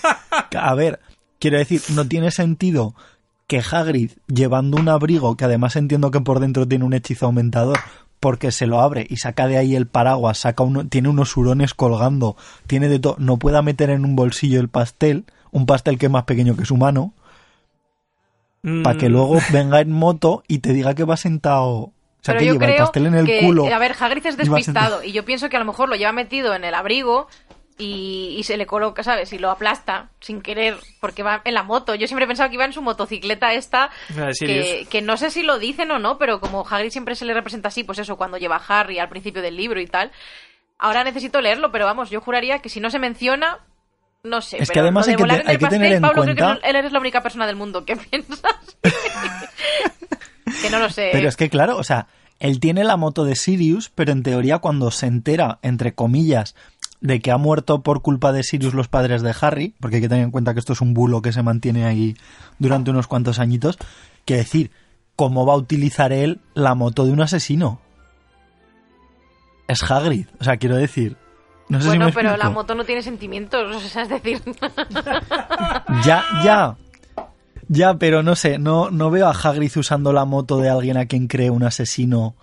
A 0.57 0.75
ver, 0.75 0.99
quiero 1.39 1.57
decir, 1.57 1.81
no 1.93 2.07
tiene 2.07 2.31
sentido 2.31 2.95
que 3.47 3.59
Hagrid, 3.59 4.12
llevando 4.27 4.77
un 4.77 4.88
abrigo, 4.88 5.36
que 5.36 5.45
además 5.45 5.75
entiendo 5.75 6.09
que 6.12 6.21
por 6.21 6.39
dentro 6.39 6.67
tiene 6.67 6.86
un 6.86 6.93
hechizo 6.93 7.25
aumentador, 7.25 7.77
porque 8.19 8.51
se 8.51 8.67
lo 8.67 8.79
abre 8.79 9.05
y 9.09 9.17
saca 9.17 9.47
de 9.47 9.57
ahí 9.57 9.75
el 9.75 9.86
paraguas, 9.86 10.39
saca 10.39 10.63
uno, 10.63 10.88
tiene 10.88 11.09
unos 11.09 11.36
hurones 11.36 11.73
colgando, 11.73 12.38
tiene 12.67 12.88
de 12.88 12.99
todo, 12.99 13.15
no 13.19 13.38
pueda 13.38 13.62
meter 13.62 13.89
en 13.89 14.05
un 14.05 14.15
bolsillo 14.15 14.62
el 14.62 14.69
pastel, 14.69 15.25
un 15.54 15.66
pastel 15.66 15.98
que 15.98 16.08
es 16.08 16.12
más 16.12 16.24
pequeño 16.26 16.58
que 16.58 16.66
su 16.66 16.76
mano, 16.76 17.13
para 18.84 18.98
que 18.98 19.10
Mm, 19.10 19.12
luego 19.12 19.38
venga 19.52 19.80
en 19.82 19.92
moto 19.92 20.44
y 20.48 20.60
te 20.60 20.74
diga 20.74 20.94
que 20.96 21.04
va 21.04 21.18
sentado, 21.18 21.70
o 21.72 21.94
sea, 22.22 22.34
Pero 22.34 22.39
que 22.39 22.46
yo 22.46 22.54
lleva 22.54 22.66
el 22.68 22.78
pastel 22.78 23.06
en 23.08 23.16
el 23.16 23.26
que, 23.26 23.39
culo. 23.42 23.66
a 23.74 23.78
ver, 23.78 23.96
Hagrid 24.00 24.26
es 24.26 24.38
despistado 24.38 25.04
y 25.04 25.12
yo 25.12 25.26
pienso 25.26 25.50
que 25.50 25.58
a 25.58 25.60
lo 25.60 25.66
mejor 25.66 25.89
lo 25.89 25.96
lleva 25.96 26.12
metido 26.13 26.56
en 26.56 26.63
el 26.63 26.74
abrigo 26.74 27.28
y, 27.78 28.36
y 28.38 28.44
se 28.44 28.56
le 28.56 28.66
coloca, 28.66 29.04
¿sabes? 29.04 29.34
Y 29.34 29.39
lo 29.39 29.50
aplasta 29.52 30.10
sin 30.22 30.42
querer 30.42 30.78
porque 31.02 31.24
va 31.24 31.42
en 31.44 31.56
la 31.56 31.63
moto. 31.63 31.96
Yo 31.96 32.08
siempre 32.08 32.24
he 32.24 32.28
pensado 32.28 32.48
que 32.50 32.56
iba 32.56 32.66
en 32.66 32.72
su 32.72 32.82
motocicleta 32.82 33.54
esta, 33.54 33.89
que, 34.39 34.88
que 34.89 35.02
no 35.02 35.18
sé 35.18 35.30
si 35.32 35.44
lo 35.44 35.60
dicen 35.60 35.92
o 35.92 36.00
no, 36.00 36.18
pero 36.18 36.39
como 36.39 36.66
Hagrid 36.66 36.92
siempre 36.92 37.16
se 37.16 37.26
le 37.26 37.34
representa 37.34 37.68
así, 37.68 37.84
pues 37.84 38.00
eso, 38.00 38.16
cuando 38.16 38.38
lleva 38.38 38.56
a 38.58 38.80
Harry 38.80 39.00
al 39.00 39.10
principio 39.10 39.42
del 39.42 39.58
libro 39.58 39.82
y 39.82 39.88
tal. 39.88 40.12
Ahora 40.78 41.04
necesito 41.04 41.42
leerlo, 41.42 41.72
pero 41.72 41.86
vamos, 41.86 42.10
yo 42.10 42.22
juraría 42.22 42.60
que 42.60 42.70
si 42.70 42.80
no 42.80 42.89
se 42.89 43.00
menciona, 43.00 43.60
no 44.23 44.41
sé. 44.41 44.57
Es 44.62 44.69
que 44.69 44.73
pero 44.75 44.83
además 44.86 45.07
hay 45.07 45.15
que 45.15 45.23
te- 45.23 45.43
hay 45.45 45.57
que 45.57 45.67
tener 45.67 45.93
en 45.93 46.01
Pablo, 46.01 46.23
creo 46.23 46.36
cuenta- 46.36 46.59
que 46.62 46.69
él 46.69 46.75
eres 46.75 46.91
la 46.91 46.99
única 46.99 47.21
persona 47.21 47.45
del 47.47 47.55
mundo 47.55 47.86
que 47.86 47.95
piensas. 48.09 48.39
que 50.62 50.69
no 50.69 50.79
lo 50.79 50.89
sé. 50.89 51.09
Pero 51.12 51.27
es 51.27 51.36
que 51.36 51.49
claro, 51.49 51.77
o 51.77 51.83
sea, 51.83 52.07
él 52.39 52.59
tiene 52.59 52.83
la 52.83 52.97
moto 52.97 53.25
de 53.25 53.36
Sirius, 53.36 53.89
pero 53.93 54.12
en 54.12 54.23
teoría 54.23 54.59
cuando 54.59 54.91
se 54.91 55.07
entera, 55.07 55.59
entre 55.62 55.93
comillas, 55.93 56.55
de 57.01 57.19
que 57.19 57.31
ha 57.31 57.38
muerto 57.38 57.83
por 57.83 58.01
culpa 58.01 58.31
de 58.31 58.43
Sirius 58.43 58.73
los 58.73 58.88
padres 58.88 59.21
de 59.21 59.36
Harry, 59.41 59.75
porque 59.79 59.97
hay 59.97 60.01
que 60.01 60.09
tener 60.09 60.23
en 60.23 60.31
cuenta 60.31 60.53
que 60.53 60.59
esto 60.59 60.73
es 60.73 60.81
un 60.81 60.93
bulo 60.93 61.21
que 61.21 61.33
se 61.33 61.43
mantiene 61.43 61.86
ahí 61.86 62.15
durante 62.59 62.91
unos 62.91 63.07
cuantos 63.07 63.39
añitos, 63.39 63.77
que 64.25 64.38
decir, 64.38 64.71
¿cómo 65.17 65.45
va 65.45 65.53
a 65.53 65.57
utilizar 65.57 66.13
él 66.13 66.39
la 66.53 66.75
moto 66.75 67.05
de 67.05 67.12
un 67.12 67.21
asesino? 67.21 67.81
Es 69.67 69.83
Hagrid, 69.83 70.27
o 70.39 70.43
sea, 70.45 70.57
quiero 70.57 70.75
decir. 70.77 71.17
No 71.77 71.83
sé 71.83 71.91
si 71.91 71.97
bueno, 71.97 72.12
pero 72.13 72.38
la 72.38 72.49
moto 72.49 72.75
no 72.75 72.83
tiene 72.83 73.01
sentimientos, 73.01 73.75
o 73.75 73.79
sea, 73.88 74.03
es 74.03 74.09
decir... 74.09 74.41
Ya, 76.05 76.23
ya. 76.43 76.75
Ya, 77.69 77.93
pero 77.95 78.23
no 78.23 78.36
sé, 78.36 78.59
no, 78.59 78.89
no 78.91 79.09
veo 79.09 79.27
a 79.27 79.31
Hagrid 79.31 79.71
usando 79.77 80.12
la 80.13 80.25
moto 80.25 80.57
de 80.57 80.69
alguien 80.69 80.97
a 80.97 81.05
quien 81.05 81.27
cree 81.27 81.49
un 81.49 81.63
asesino 81.63 82.36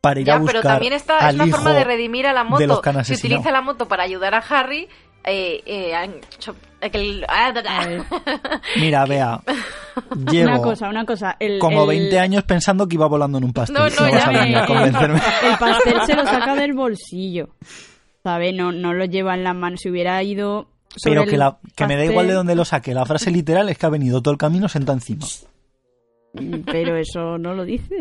para 0.00 0.20
ir 0.20 0.30
a 0.30 0.34
ya, 0.34 0.38
buscar 0.40 0.60
pero 0.62 0.72
también 0.74 0.92
está, 0.92 1.18
es 1.18 1.24
al 1.24 1.34
una 1.36 1.46
hijo 1.46 1.56
forma 1.56 1.72
de 1.72 1.84
redimir 1.84 2.26
a 2.26 2.32
la 2.32 2.44
de 2.44 2.66
los 2.66 2.76
moto. 2.76 2.82
que 2.82 2.90
han 2.90 3.04
Si 3.04 3.14
utiliza 3.14 3.50
la 3.50 3.60
moto 3.62 3.86
para 3.88 4.02
ayudar 4.02 4.34
a 4.34 4.38
Harry... 4.38 4.88
Eh, 5.28 5.60
eh, 5.66 5.92
han-. 5.92 6.20
A. 7.28 7.86
Mira, 8.76 9.04
vea, 9.06 9.40
llevo 10.30 10.52
Una 10.52 10.62
cosa, 10.62 10.88
una 10.88 11.04
cosa. 11.04 11.36
El, 11.40 11.58
como 11.58 11.82
el- 11.82 11.88
20 11.98 12.20
años 12.20 12.44
pensando 12.44 12.86
que 12.86 12.94
iba 12.94 13.08
volando 13.08 13.38
en 13.38 13.44
un 13.44 13.52
pastel. 13.52 13.74
No, 13.76 13.88
no, 13.88 14.02
vas 14.02 14.12
ya 14.12 14.28
a 14.28 14.32
me- 14.32 14.38
venir 14.38 14.56
a 14.58 14.66
convencerme. 14.66 15.20
El 15.50 15.58
pastel 15.58 16.00
se 16.06 16.14
lo 16.14 16.24
saca 16.26 16.54
del 16.54 16.74
bolsillo. 16.74 17.48
¿Sabe? 18.26 18.52
No, 18.52 18.72
no 18.72 18.92
lo 18.92 19.04
lleva 19.04 19.34
en 19.34 19.44
la 19.44 19.54
mano. 19.54 19.76
Si 19.76 19.88
hubiera 19.88 20.20
ido. 20.20 20.66
sobre 20.96 21.12
Pero 21.12 21.22
el 21.22 21.30
que, 21.30 21.36
la, 21.36 21.58
que 21.76 21.86
me 21.86 21.96
da 21.96 22.04
igual 22.04 22.26
de 22.26 22.32
dónde 22.32 22.56
lo 22.56 22.64
saque. 22.64 22.92
La 22.92 23.06
frase 23.06 23.30
literal 23.30 23.68
es 23.68 23.78
que 23.78 23.86
ha 23.86 23.88
venido 23.88 24.20
todo 24.20 24.32
el 24.32 24.38
camino 24.38 24.68
sentado 24.68 24.98
encima. 24.98 25.24
mm, 26.32 26.62
Pero 26.66 26.96
eso 26.96 27.38
no 27.38 27.54
lo 27.54 27.64
dice. 27.64 27.94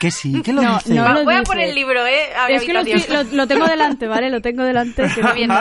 Que 0.00 0.10
sí, 0.10 0.42
que 0.42 0.52
lo 0.52 0.60
No, 0.60 0.74
dice. 0.78 0.92
no 0.94 1.12
lo 1.12 1.22
voy 1.22 1.34
a 1.34 1.44
poner 1.44 1.68
el 1.68 1.74
libro, 1.76 2.04
¿eh? 2.04 2.34
A 2.36 2.48
Es 2.48 2.64
que 2.64 2.72
lo, 2.72 3.46
tengo 3.46 3.66
delante, 3.66 4.08
¿vale? 4.08 4.28
Lo 4.28 4.40
tengo 4.40 4.64
delante. 4.64 5.04
que 5.14 5.22
no 5.22 5.32
bien. 5.34 5.52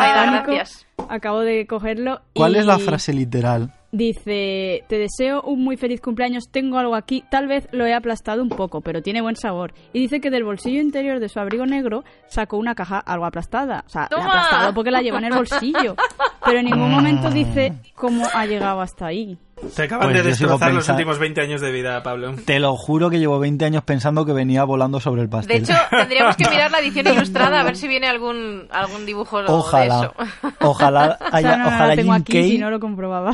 Acabo 1.09 1.41
de 1.41 1.67
cogerlo. 1.67 2.21
¿Cuál 2.33 2.55
y 2.55 2.59
es 2.59 2.65
la 2.65 2.79
frase 2.79 3.13
literal? 3.13 3.71
Dice, 3.95 4.83
te 4.89 4.97
deseo 4.97 5.43
un 5.43 5.63
muy 5.63 5.77
feliz 5.77 6.01
cumpleaños, 6.01 6.49
tengo 6.49 6.79
algo 6.79 6.95
aquí, 6.95 7.23
tal 7.29 7.47
vez 7.47 7.67
lo 7.71 7.85
he 7.85 7.93
aplastado 7.93 8.41
un 8.41 8.49
poco, 8.49 8.81
pero 8.81 9.03
tiene 9.03 9.21
buen 9.21 9.35
sabor. 9.35 9.71
Y 9.93 9.99
dice 9.99 10.19
que 10.19 10.31
del 10.31 10.43
bolsillo 10.43 10.81
interior 10.81 11.19
de 11.19 11.29
su 11.29 11.39
abrigo 11.39 11.67
negro 11.67 12.03
sacó 12.27 12.57
una 12.57 12.73
caja 12.73 12.97
algo 12.97 13.25
aplastada. 13.25 13.83
O 13.85 13.89
sea, 13.89 14.07
la 14.09 14.17
ha 14.17 14.27
aplastado 14.27 14.73
porque 14.73 14.89
la 14.89 15.01
lleva 15.03 15.19
en 15.19 15.25
el 15.25 15.33
bolsillo. 15.33 15.95
Pero 16.43 16.57
en 16.57 16.65
ningún 16.65 16.89
momento 16.91 17.29
dice 17.29 17.73
cómo 17.95 18.25
ha 18.33 18.45
llegado 18.47 18.81
hasta 18.81 19.05
ahí. 19.05 19.37
Te 19.75 19.83
acaban 19.83 20.07
Pues 20.09 20.23
de 20.23 20.29
destrozar 20.29 20.73
los 20.73 20.89
últimos 20.89 21.19
20 21.19 21.39
años 21.41 21.61
de 21.61 21.71
vida, 21.71 22.01
Pablo. 22.03 22.33
Te 22.45 22.59
lo 22.59 22.75
juro 22.75 23.11
que 23.11 23.19
llevo 23.19 23.37
20 23.39 23.63
años 23.63 23.83
pensando 23.83 24.25
que 24.25 24.33
venía 24.33 24.63
volando 24.65 24.99
sobre 24.99 25.21
el 25.21 25.27
De 25.29 25.31
pastel. 25.31 25.63
hecho, 25.63 25.73
tendríamos 25.91 26.35
que 26.35 26.49
mirar 26.49 26.71
la 26.71 26.79
edición 26.79 27.07
ilustrada 27.07 27.61
a 27.61 27.63
ver 27.63 27.77
si 27.77 27.87
viene 27.87 28.07
algún, 28.07 28.67
algún 28.71 29.05
dibujo 29.05 29.41
de 29.43 29.45
ojalá, 29.49 30.11
eso. 30.11 30.13
ojalá, 30.61 31.17
O 31.21 31.29
sea, 31.29 31.37
haya- 31.37 31.57
no, 31.57 31.63
no, 31.63 31.67
ojalá 31.69 31.87
la 31.89 31.95
tengo 31.95 32.11
Jim 32.13 32.21
aquí, 32.21 32.33
Kay, 32.33 32.49
si 32.49 32.57
no 32.57 32.71
lo 32.71 32.79
comprobaba. 32.81 33.33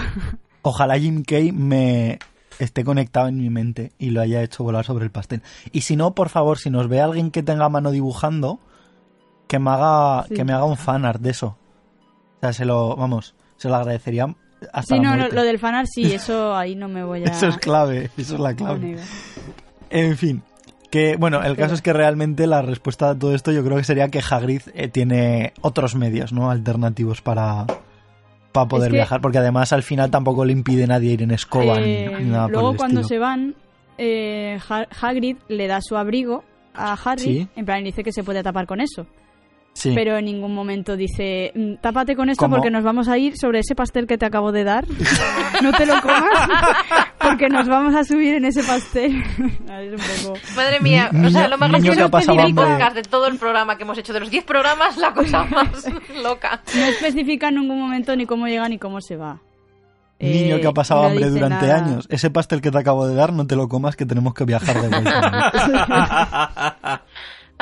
Ojalá 0.62 0.98
Jim 1.00 1.24
Kay 1.24 1.52
me 1.52 2.20
esté 2.60 2.84
conectado 2.84 3.28
en 3.28 3.38
mi 3.38 3.50
mente 3.50 3.94
y 3.98 4.10
lo 4.10 4.22
haya 4.22 4.42
hecho 4.42 4.64
volar 4.64 4.84
sobre 4.86 5.06
el 5.06 5.12
pastel. 5.12 5.42
Y 5.72 5.82
si 5.82 5.96
no, 5.96 6.14
por 6.14 6.30
favor, 6.30 6.58
si 6.58 6.70
nos 6.70 6.88
ve 6.90 7.00
alguien 7.02 7.32
que 7.32 7.42
tenga 7.44 7.70
mano 7.70 7.92
dibujando, 7.92 8.60
que 9.48 9.60
me 9.60 9.70
haga, 9.72 10.26
Sí. 10.28 10.34
que 10.36 10.44
me 10.44 10.54
haga 10.54 10.66
un 10.66 10.78
fanart 10.78 11.22
de 11.22 11.30
eso. 11.32 11.58
O 12.38 12.40
sea, 12.42 12.54
se 12.54 12.66
lo, 12.66 12.96
vamos, 12.96 13.36
se 13.58 13.70
lo 13.70 13.76
agradecería 13.76 14.36
hasta 14.74 14.96
Sí, 14.96 15.02
la 15.02 15.04
no, 15.04 15.10
no, 15.12 15.18
muerte. 15.20 15.36
lo 15.36 15.44
del 15.44 15.58
fanar 15.60 15.88
sí, 15.88 16.04
eso 16.14 16.56
ahí 16.56 16.76
no 16.76 16.88
me 16.90 17.04
voy 17.04 17.22
a... 17.24 17.28
Eso 17.32 17.48
es 17.48 17.58
clave, 17.58 18.10
eso 18.18 18.36
es 18.36 18.40
la 18.42 18.54
clave. 18.54 18.98
En 19.90 20.18
fin, 20.18 20.44
que 20.92 21.16
bueno, 21.18 21.42
el 21.44 21.56
caso 21.56 21.74
es 21.76 21.82
que 21.82 21.94
realmente 21.94 22.46
la 22.46 22.62
respuesta 22.62 23.10
a 23.12 23.16
todo 23.18 23.34
esto 23.34 23.52
yo 23.52 23.64
creo 23.64 23.78
que 23.78 23.84
sería 23.86 24.10
que 24.10 24.22
Hagrid 24.28 24.62
eh, 24.74 24.88
tiene 24.90 25.54
otros 25.62 25.96
medios, 25.96 26.34
¿no? 26.34 26.52
Alternativos 26.52 27.22
para, 27.22 27.66
para 28.52 28.68
poder 28.68 28.88
Es 28.88 28.92
que- 28.92 28.98
viajar, 28.98 29.22
porque 29.22 29.38
además 29.38 29.72
al 29.74 29.84
final 29.84 30.10
tampoco 30.12 30.44
le 30.46 30.54
impide 30.54 30.88
nadie 30.88 31.14
ir 31.14 31.22
en 31.24 31.32
escoba 31.32 31.80
ni- 31.80 31.90
Eh, 31.92 32.12
ni, 32.20 32.26
nada 32.30 32.44
por 32.46 32.52
luego 32.54 32.72
el 32.72 32.78
cuando 32.78 33.02
estilo. 33.02 33.08
se 33.16 33.20
van, 33.20 33.56
eh, 33.98 34.60
Ha- 34.70 34.88
Hagrid 35.02 35.38
le 35.48 35.68
da 35.68 35.80
su 35.82 35.96
abrigo 35.98 36.44
a 36.74 36.94
Harry, 37.04 37.22
Sí. 37.24 37.48
en 37.56 37.66
plan 37.66 37.84
dice 37.84 38.04
que 38.04 38.12
se 38.12 38.24
puede 38.24 38.42
tapar 38.44 38.66
con 38.66 38.80
eso. 38.82 39.06
Sí. 39.74 39.94
Pero 39.96 40.18
en 40.18 40.26
ningún 40.26 40.54
momento 40.54 40.98
dice, 40.98 41.54
"Mm, 41.56 41.76
tápate 41.82 42.16
con 42.18 42.30
esto 42.30 42.44
¿Cómo? 42.44 42.58
porque 42.58 42.70
nos 42.70 42.84
vamos 42.84 43.08
a 43.08 43.18
ir 43.18 43.38
sobre 43.38 43.60
ese 43.60 43.76
pastel 43.76 44.08
que 44.08 44.18
te 44.18 44.26
acabo 44.26 44.52
de 44.52 44.66
dar. 44.66 44.86
no 45.64 45.72
te 45.72 45.86
lo 45.86 46.02
comas 46.02 46.24
porque 47.20 47.48
nos 47.48 47.66
vamos 47.68 47.96
a 47.96 48.04
subir 48.04 48.36
en 48.36 48.46
ese 48.46 48.62
pastel. 48.64 49.24
es 49.38 50.26
un 50.26 50.34
poco... 50.34 50.40
Madre 50.58 50.82
mía, 50.82 51.10
o 51.26 51.30
sea, 51.30 51.48
lo 51.48 51.58
más 51.58 51.72
que 51.72 51.80
gracioso 51.82 52.18
es 52.18 52.28
el 52.28 52.40
hambre. 52.40 52.66
podcast 52.66 52.96
de 52.96 53.04
todo 53.04 53.28
el 53.28 53.38
programa 53.38 53.78
que 53.78 53.84
hemos 53.84 53.98
hecho. 53.98 54.12
De 54.12 54.20
los 54.20 54.30
10 54.30 54.44
programas, 54.44 54.98
la 54.98 55.14
cosa 55.14 55.46
más 55.46 55.70
loca. 56.22 56.62
No 56.76 56.86
especifica 56.86 57.48
en 57.48 57.56
ningún 57.56 57.80
momento 57.80 58.14
ni 58.18 58.26
cómo 58.26 58.48
llega 58.48 58.68
ni 58.68 58.78
cómo 58.80 59.00
se 59.00 59.16
va. 59.16 59.40
Niño 60.22 60.58
Eh, 60.58 60.62
que 60.62 60.68
ha 60.68 60.74
pasado 60.74 61.04
no 61.04 61.08
hambre 61.08 61.30
durante 61.30 61.66
nada. 61.68 61.78
años. 61.86 62.06
Ese 62.10 62.30
pastel 62.30 62.60
que 62.60 62.72
te 62.72 62.78
acabo 62.78 63.08
de 63.08 63.16
dar, 63.16 63.32
no 63.32 63.48
te 63.48 63.56
lo 63.56 63.70
comas, 63.70 63.96
que 63.96 64.06
tenemos 64.06 64.34
que 64.34 64.44
viajar 64.44 64.82
de 64.82 64.90
vuelta. 64.90 67.04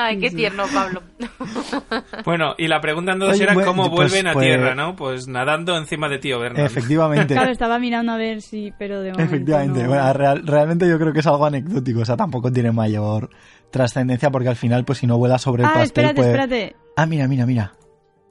Ay, 0.00 0.18
qué 0.20 0.30
tierno, 0.30 0.64
Pablo. 0.72 1.02
Bueno, 2.24 2.54
y 2.56 2.68
la 2.68 2.80
pregunta 2.80 3.12
entonces 3.12 3.36
Oye, 3.36 3.44
era 3.44 3.54
bueno, 3.54 3.68
cómo 3.70 3.82
pues, 3.90 4.10
vuelven 4.12 4.26
a 4.28 4.32
pues- 4.32 4.46
tierra, 4.46 4.74
¿no? 4.74 4.94
Pues 4.96 5.28
nadando 5.28 5.76
encima 5.76 6.08
de 6.08 6.18
tío 6.18 6.38
Vernon. 6.38 6.64
Efectivamente. 6.64 7.34
Claro, 7.34 7.50
estaba 7.50 7.78
mirando 7.78 8.12
a 8.12 8.16
ver 8.16 8.40
si, 8.42 8.72
pero 8.78 9.00
de 9.00 9.10
momento 9.12 9.34
Efectivamente. 9.34 9.82
no. 9.82 9.88
Bueno, 9.88 10.12
real- 10.12 10.46
realmente 10.46 10.88
yo 10.88 10.98
creo 10.98 11.12
que 11.12 11.20
es 11.20 11.26
algo 11.26 11.44
anecdótico. 11.46 12.00
O 12.00 12.04
sea, 12.04 12.16
tampoco 12.16 12.52
tiene 12.52 12.70
mayor 12.72 13.30
trascendencia 13.70 14.30
porque 14.30 14.48
al 14.48 14.56
final, 14.56 14.84
pues 14.84 14.98
si 14.98 15.06
no 15.06 15.18
vuela 15.18 15.38
sobre 15.38 15.62
el 15.64 15.68
Ah, 15.68 15.72
pastel, 15.74 15.86
espérate, 16.04 16.14
pues... 16.16 16.26
espérate. 16.28 16.76
Ah, 16.96 17.06
mira, 17.06 17.26
mira, 17.28 17.46
mira. 17.46 17.72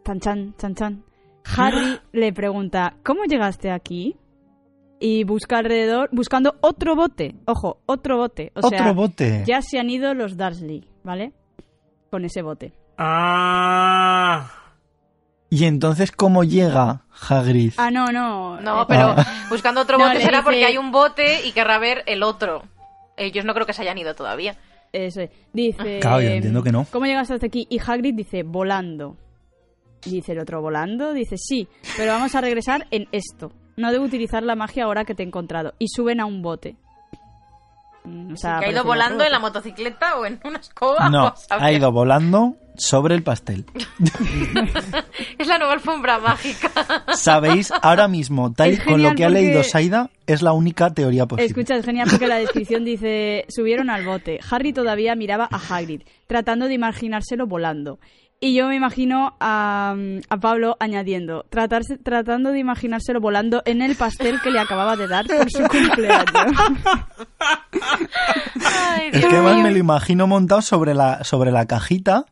Chan, 0.06 0.20
chan, 0.20 0.54
chan, 0.58 0.76
chan. 0.76 1.04
Harry 1.58 2.00
le 2.14 2.34
pregunta, 2.34 2.96
¿cómo 3.04 3.24
llegaste 3.26 3.72
aquí? 3.72 4.16
Y 5.00 5.24
busca 5.26 5.58
alrededor, 5.60 6.10
buscando 6.12 6.56
otro 6.62 6.96
bote. 6.96 7.36
Ojo, 7.46 7.82
otro 7.86 8.18
bote. 8.18 8.52
O 8.56 8.60
Otro 8.66 8.70
sea, 8.78 8.92
bote. 8.94 9.44
ya 9.46 9.62
se 9.62 9.80
han 9.80 9.90
ido 9.90 10.14
los 10.14 10.38
Dursley, 10.38 10.88
¿vale? 11.04 11.34
Con 12.10 12.26
ese 12.26 12.42
bote. 12.42 12.74
Ah. 12.98 14.50
Y 15.50 15.66
entonces, 15.66 16.12
¿cómo 16.12 16.44
llega 16.44 17.04
Hagrid? 17.30 17.74
Ah, 17.78 17.90
no, 17.92 18.12
no. 18.12 18.60
No, 18.60 18.82
eh, 18.82 18.86
pero 18.88 19.16
Ah. 19.18 19.46
buscando 19.50 19.82
otro 19.82 19.98
bote 19.98 20.18
será 20.22 20.40
dice- 20.40 20.44
porque 20.44 20.66
hay 20.66 20.78
un 20.78 20.92
bote 20.92 21.46
y 21.48 21.52
querrá 21.54 21.80
ver 21.80 22.04
el 22.06 22.24
otro. 22.24 22.64
Ellos 23.16 23.46
no 23.46 23.54
creo 23.54 23.66
que 23.66 23.74
se 23.74 23.82
hayan 23.82 23.98
ido 23.98 24.14
todavía. 24.14 24.56
Eso 24.94 25.22
es. 25.22 25.30
Dice... 25.54 26.00
Claro, 26.00 26.22
yo 26.22 26.30
entiendo 26.30 26.64
que 26.64 26.72
no. 26.72 26.86
¿Cómo 26.92 27.06
llegaste 27.06 27.34
hasta 27.34 27.48
aquí? 27.48 27.66
Y 27.70 27.80
Hagrid 27.80 28.14
dice, 28.16 28.44
volando. 28.44 29.16
Y 30.06 30.12
dice 30.12 30.34
el 30.34 30.40
otro, 30.40 30.62
¿volando? 30.62 31.14
Dice, 31.14 31.36
sí, 31.38 31.68
pero 31.98 32.12
vamos 32.14 32.36
a 32.36 32.42
regresar 32.42 32.88
en 32.92 33.08
esto. 33.12 33.52
No 33.76 33.92
debo 33.92 34.06
utilizar 34.06 34.44
la 34.44 34.56
magia 34.56 34.86
ahora 34.86 35.06
que 35.06 35.16
te 35.16 35.24
he 35.24 35.26
encontrado. 35.26 35.74
Y 35.80 35.88
suben 35.90 36.20
a 36.20 36.26
un 36.26 36.42
bote. 36.42 36.76
Mm, 38.08 38.34
O 38.34 38.38
sea, 38.38 38.60
¿Que 38.60 38.66
ha 38.68 38.72
ido 38.72 38.84
volando 38.84 39.24
en 39.24 39.32
la 39.32 39.40
motocicleta 39.40 40.16
o 40.18 40.26
en 40.26 40.40
una 40.44 40.60
escoba? 40.60 41.10
No, 41.10 41.34
ha 41.50 41.72
ido 41.72 41.92
volando 41.92 42.56
sobre 42.76 43.16
el 43.16 43.24
pastel. 43.24 43.66
Es 45.38 45.48
la 45.48 45.58
nueva 45.58 45.74
alfombra 45.74 46.20
mágica. 46.20 46.70
Sabéis, 47.14 47.72
ahora 47.82 48.08
mismo, 48.08 48.54
tal 48.54 48.84
con 48.84 49.02
lo 49.02 49.14
que 49.16 49.26
ha 49.26 49.30
leído 49.30 49.64
Saida, 49.64 50.10
es 50.26 50.42
la 50.42 50.54
única 50.54 50.94
teoría 50.94 51.26
posible. 51.26 51.48
Escucha, 51.48 51.76
es 51.76 51.86
genial 51.86 52.08
porque 52.10 52.28
la 52.28 52.38
descripción 52.38 52.86
dice, 52.86 53.46
subieron 53.50 53.90
al 53.90 54.06
bote. 54.06 54.40
Harry 54.50 54.74
todavía 54.74 55.16
miraba 55.16 55.48
a 55.52 55.58
Hagrid, 55.58 56.02
tratando 56.28 56.68
de 56.68 56.74
imaginárselo 56.76 57.48
volando. 57.48 58.00
Y 58.40 58.54
yo 58.54 58.68
me 58.68 58.76
imagino 58.76 59.36
a, 59.40 59.96
a 60.30 60.38
Pablo 60.38 60.78
añadiendo, 60.80 61.44
tratarse, 61.50 61.98
tratando 61.98 62.52
de 62.52 62.60
imaginárselo 62.60 63.20
volando 63.20 63.64
en 63.66 63.82
el 63.82 63.96
pastel 63.96 64.40
que 64.42 64.52
le 64.52 64.60
acababa 64.60 64.96
de 64.96 65.08
dar 65.08 65.26
por 65.26 65.50
su 65.52 65.64
cumpleaños. 65.64 66.28
Ay, 68.64 69.10
Es 69.12 69.26
que 69.26 69.36
además 69.36 69.56
mío. 69.56 69.64
me 69.64 69.72
lo 69.72 69.78
imagino 69.78 70.28
montado 70.28 70.62
sobre 70.62 70.94
la, 70.94 71.24
sobre 71.24 71.52
la 71.52 71.66
cajita, 71.66 72.26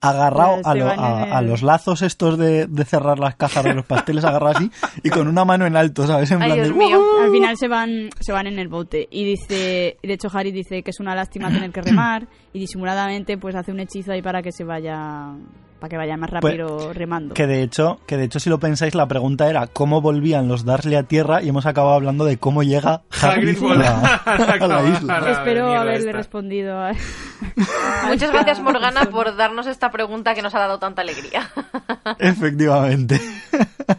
agarrado 0.00 0.60
a, 0.64 0.74
lo- 0.74 0.88
a- 0.90 1.42
los 1.42 1.62
lazos 1.62 2.02
estos 2.02 2.38
de, 2.38 2.66
de 2.66 2.84
cerrar 2.84 3.18
las 3.18 3.36
cajas 3.36 3.64
de 3.64 3.74
los 3.74 3.84
pasteles, 3.84 4.24
agarrado 4.24 4.56
así, 4.56 4.70
y 5.02 5.10
con 5.10 5.28
una 5.28 5.44
mano 5.44 5.66
en 5.66 5.76
alto, 5.76 6.06
¿sabes? 6.06 6.30
En 6.30 6.40
Ay, 6.42 6.48
plan 6.52 6.56
Dios 6.64 6.68
de, 6.68 6.74
mío. 6.74 7.00
Al 7.22 7.30
final 7.30 7.56
se 7.58 7.68
van, 7.68 8.08
se 8.18 8.32
van 8.32 8.46
en 8.46 8.58
el 8.58 8.68
bote 8.68 9.06
y 9.10 9.24
dice, 9.24 9.98
de 10.02 10.12
hecho 10.12 10.28
Harry 10.32 10.52
dice 10.52 10.82
que 10.82 10.90
es 10.90 11.00
una 11.00 11.14
lástima 11.14 11.48
tener 11.50 11.70
que 11.70 11.82
remar 11.82 12.26
y 12.52 12.58
disimuladamente 12.60 13.36
pues 13.38 13.54
hace 13.54 13.72
un 13.72 13.80
hechizo 13.80 14.12
ahí 14.12 14.22
para 14.22 14.42
que 14.42 14.52
se 14.52 14.64
vaya, 14.64 15.32
para 15.80 15.88
que 15.90 15.96
vaya 15.96 16.16
más 16.16 16.30
Pues, 16.30 16.42
rápido 16.44 16.92
remando. 16.92 17.34
Que 17.34 17.46
de 17.46 17.62
hecho, 17.62 17.98
que 18.06 18.16
de 18.16 18.24
hecho 18.24 18.38
si 18.38 18.48
lo 18.50 18.60
pensáis 18.60 18.94
la 18.94 19.08
pregunta 19.08 19.48
era 19.50 19.66
cómo 19.66 20.00
volvían 20.00 20.46
los 20.46 20.64
Dursley 20.64 20.94
a 20.96 21.02
tierra 21.04 21.42
y 21.42 21.48
hemos 21.48 21.66
acabado 21.66 21.94
hablando 21.94 22.24
de 22.24 22.36
cómo 22.36 22.62
llega 22.62 23.02
Hagrid 23.20 23.56
Hagrid 23.56 23.64
a 23.72 23.74
la, 23.74 24.14
a 24.54 24.66
la 24.68 24.76
a 24.78 24.88
isla. 24.88 25.20
la 25.20 25.30
Espero 25.32 25.74
haberle 25.74 25.98
esta. 26.10 26.12
respondido 26.12 26.78
a... 26.78 26.92
Muchas 28.08 28.30
gracias, 28.32 28.60
Morgana, 28.60 29.06
por 29.10 29.34
darnos 29.36 29.66
esta 29.66 29.90
pregunta 29.90 30.34
que 30.34 30.42
nos 30.42 30.54
ha 30.54 30.60
dado 30.60 30.78
tanta 30.78 31.02
alegría. 31.02 31.50
Efectivamente. 32.18 33.20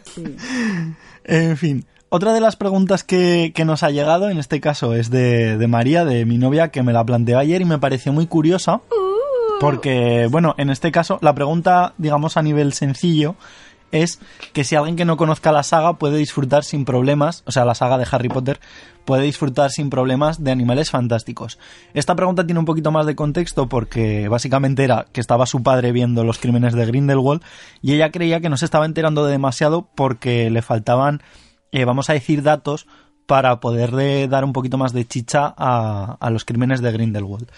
Sí. 0.04 0.36
En 1.24 1.56
fin, 1.56 1.84
otra 2.08 2.32
de 2.32 2.40
las 2.40 2.56
preguntas 2.56 3.04
que, 3.04 3.52
que 3.54 3.64
nos 3.64 3.82
ha 3.82 3.90
llegado, 3.90 4.28
en 4.28 4.38
este 4.38 4.60
caso, 4.60 4.94
es 4.94 5.10
de, 5.10 5.56
de 5.56 5.66
María, 5.68 6.04
de 6.04 6.24
mi 6.26 6.38
novia, 6.38 6.68
que 6.68 6.82
me 6.82 6.92
la 6.92 7.04
planteó 7.04 7.38
ayer 7.38 7.60
y 7.62 7.64
me 7.64 7.78
pareció 7.78 8.12
muy 8.12 8.26
curiosa. 8.26 8.80
Porque, 9.62 10.26
bueno, 10.28 10.56
en 10.58 10.70
este 10.70 10.90
caso, 10.90 11.20
la 11.22 11.36
pregunta, 11.36 11.94
digamos, 11.96 12.36
a 12.36 12.42
nivel 12.42 12.72
sencillo, 12.72 13.36
es 13.92 14.18
que 14.52 14.64
si 14.64 14.74
alguien 14.74 14.96
que 14.96 15.04
no 15.04 15.16
conozca 15.16 15.52
la 15.52 15.62
saga 15.62 15.98
puede 15.98 16.16
disfrutar 16.16 16.64
sin 16.64 16.84
problemas, 16.84 17.44
o 17.46 17.52
sea, 17.52 17.64
la 17.64 17.76
saga 17.76 17.96
de 17.96 18.04
Harry 18.10 18.28
Potter, 18.28 18.58
puede 19.04 19.22
disfrutar 19.22 19.70
sin 19.70 19.88
problemas 19.88 20.42
de 20.42 20.50
animales 20.50 20.90
fantásticos. 20.90 21.60
Esta 21.94 22.16
pregunta 22.16 22.44
tiene 22.44 22.58
un 22.58 22.64
poquito 22.64 22.90
más 22.90 23.06
de 23.06 23.14
contexto 23.14 23.68
porque 23.68 24.26
básicamente 24.26 24.82
era 24.82 25.06
que 25.12 25.20
estaba 25.20 25.46
su 25.46 25.62
padre 25.62 25.92
viendo 25.92 26.24
los 26.24 26.40
crímenes 26.40 26.74
de 26.74 26.84
Grindelwald 26.84 27.42
y 27.82 27.94
ella 27.94 28.10
creía 28.10 28.40
que 28.40 28.48
no 28.48 28.56
se 28.56 28.64
estaba 28.64 28.84
enterando 28.84 29.24
de 29.24 29.30
demasiado 29.30 29.88
porque 29.94 30.50
le 30.50 30.62
faltaban, 30.62 31.22
eh, 31.70 31.84
vamos 31.84 32.10
a 32.10 32.14
decir, 32.14 32.42
datos 32.42 32.88
para 33.26 33.60
poderle 33.60 34.26
dar 34.26 34.44
un 34.44 34.52
poquito 34.52 34.76
más 34.76 34.92
de 34.92 35.06
chicha 35.06 35.54
a, 35.56 36.16
a 36.18 36.30
los 36.30 36.44
crímenes 36.44 36.82
de 36.82 36.90
Grindelwald. 36.90 37.48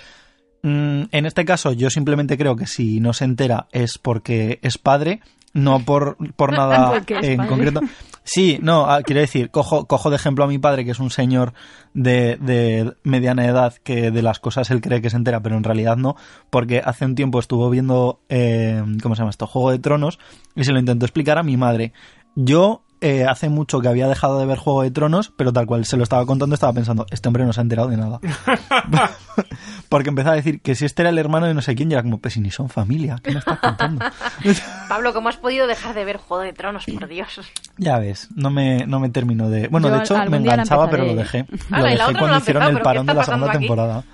Mm, 0.64 1.08
en 1.12 1.26
este 1.26 1.44
caso, 1.44 1.72
yo 1.72 1.90
simplemente 1.90 2.38
creo 2.38 2.56
que 2.56 2.66
si 2.66 2.98
no 2.98 3.12
se 3.12 3.26
entera 3.26 3.66
es 3.70 3.98
porque 3.98 4.60
es 4.62 4.78
padre, 4.78 5.20
no 5.52 5.80
por, 5.80 6.16
por 6.36 6.52
nada 6.56 6.96
en 6.96 7.36
padre. 7.36 7.36
concreto. 7.46 7.80
Sí, 8.22 8.58
no, 8.62 8.86
ah, 8.86 9.02
quiero 9.02 9.20
decir, 9.20 9.50
cojo, 9.50 9.84
cojo 9.84 10.08
de 10.08 10.16
ejemplo 10.16 10.42
a 10.42 10.48
mi 10.48 10.58
padre, 10.58 10.86
que 10.86 10.92
es 10.92 11.00
un 11.00 11.10
señor 11.10 11.52
de, 11.92 12.38
de 12.40 12.94
mediana 13.02 13.44
edad, 13.44 13.74
que 13.82 14.10
de 14.10 14.22
las 14.22 14.40
cosas 14.40 14.70
él 14.70 14.80
cree 14.80 15.02
que 15.02 15.10
se 15.10 15.18
entera, 15.18 15.40
pero 15.40 15.58
en 15.58 15.64
realidad 15.64 15.98
no, 15.98 16.16
porque 16.48 16.80
hace 16.82 17.04
un 17.04 17.14
tiempo 17.14 17.40
estuvo 17.40 17.68
viendo, 17.68 18.20
eh, 18.30 18.82
¿cómo 19.02 19.14
se 19.14 19.18
llama 19.20 19.30
esto? 19.30 19.46
Juego 19.46 19.70
de 19.70 19.80
Tronos, 19.80 20.18
y 20.56 20.64
se 20.64 20.72
lo 20.72 20.78
intentó 20.78 21.04
explicar 21.04 21.36
a 21.36 21.42
mi 21.42 21.58
madre. 21.58 21.92
Yo 22.36 22.83
eh, 23.00 23.24
hace 23.26 23.48
mucho 23.48 23.80
que 23.80 23.88
había 23.88 24.08
dejado 24.08 24.38
de 24.38 24.46
ver 24.46 24.58
Juego 24.58 24.82
de 24.82 24.90
Tronos, 24.90 25.32
pero 25.36 25.52
tal 25.52 25.66
cual 25.66 25.84
se 25.84 25.96
lo 25.96 26.02
estaba 26.02 26.24
contando, 26.26 26.54
estaba 26.54 26.72
pensando, 26.72 27.06
este 27.10 27.28
hombre 27.28 27.44
no 27.44 27.52
se 27.52 27.60
ha 27.60 27.62
enterado 27.62 27.88
de 27.88 27.96
nada. 27.96 28.20
Porque 29.88 30.08
empezaba 30.08 30.32
a 30.32 30.36
decir 30.36 30.60
que 30.60 30.74
si 30.74 30.84
este 30.84 31.02
era 31.02 31.10
el 31.10 31.18
hermano 31.18 31.46
de 31.46 31.54
no 31.54 31.62
sé 31.62 31.74
quién, 31.74 31.90
y 31.90 31.94
era 31.94 32.02
como, 32.02 32.18
pues 32.18 32.34
si 32.34 32.40
ni 32.40 32.50
son 32.50 32.68
familia, 32.68 33.20
¿qué 33.22 33.32
me 33.32 33.38
estás 33.38 33.58
contando? 33.58 34.04
Pablo, 34.88 35.12
¿cómo 35.12 35.28
has 35.28 35.36
podido 35.36 35.66
dejar 35.66 35.94
de 35.94 36.04
ver 36.04 36.16
Juego 36.16 36.42
de 36.42 36.52
Tronos, 36.52 36.84
por 36.86 37.08
Dios? 37.08 37.40
ya 37.76 37.98
ves, 37.98 38.28
no 38.34 38.50
me, 38.50 38.86
no 38.86 39.00
me 39.00 39.08
terminó 39.10 39.48
de... 39.50 39.68
Bueno, 39.68 39.88
Yo 39.88 39.94
de 39.96 40.00
hecho, 40.02 40.16
me 40.30 40.38
enganchaba, 40.38 40.88
pero 40.90 41.04
lo 41.04 41.14
dejé. 41.14 41.46
Lo 41.70 41.82
dejé 41.84 42.12
no 42.12 42.18
cuando 42.18 42.38
hicieron 42.38 42.62
empezado, 42.62 42.68
el 42.68 42.74
¿pero 42.74 42.76
qué 42.76 42.82
parón 42.82 43.06
de 43.06 43.14
la 43.14 43.24
segunda 43.24 43.48
aquí? 43.48 43.58
temporada. 43.58 44.04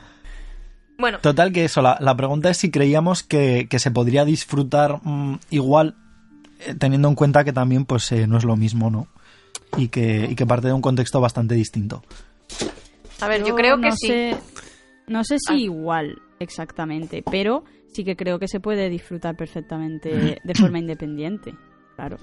Bueno, 0.99 1.19
Total 1.21 1.53
que 1.53 1.65
eso, 1.65 1.81
la, 1.81 1.97
la 2.01 2.15
pregunta 2.15 2.51
es 2.51 2.59
si 2.59 2.71
creíamos 2.71 3.23
que, 3.23 3.69
que 3.71 3.79
se 3.79 3.91
podría 3.91 4.27
disfrutar 4.27 5.01
mm, 5.03 5.37
igual, 5.49 5.97
teniendo 6.79 7.09
en 7.09 7.15
cuenta 7.15 7.45
que 7.45 7.53
también 7.53 7.85
pues 7.85 8.11
eh, 8.13 8.27
no 8.27 8.39
es 8.39 8.45
lo 8.45 8.57
mismo, 8.57 8.91
¿no? 8.91 9.09
Y 9.77 9.89
que, 9.89 10.27
y 10.31 10.35
que 10.35 10.47
parte 10.47 10.67
de 10.69 10.73
un 10.73 10.83
contexto 10.83 11.21
bastante 11.21 11.55
distinto. 11.55 12.03
a 13.21 13.29
ver, 13.29 13.45
yo, 13.45 13.55
creo 13.55 13.81
que 13.81 13.93
sí. 13.93 14.31
no 15.07 15.23
sé 15.25 15.37
si 15.39 15.53
Ah. 15.53 15.57
igual 15.57 16.21
exactamente, 16.39 17.23
pero 17.31 17.65
sí 17.93 18.05
que 18.05 18.17
creo 18.17 18.39
que 18.39 18.49
se 18.49 18.61
puede 18.61 18.89
disfrutar 18.89 19.37
perfectamente 19.37 20.39
de 20.43 20.55
forma 20.55 20.79
independiente. 20.79 21.55
Claro. 21.97 22.17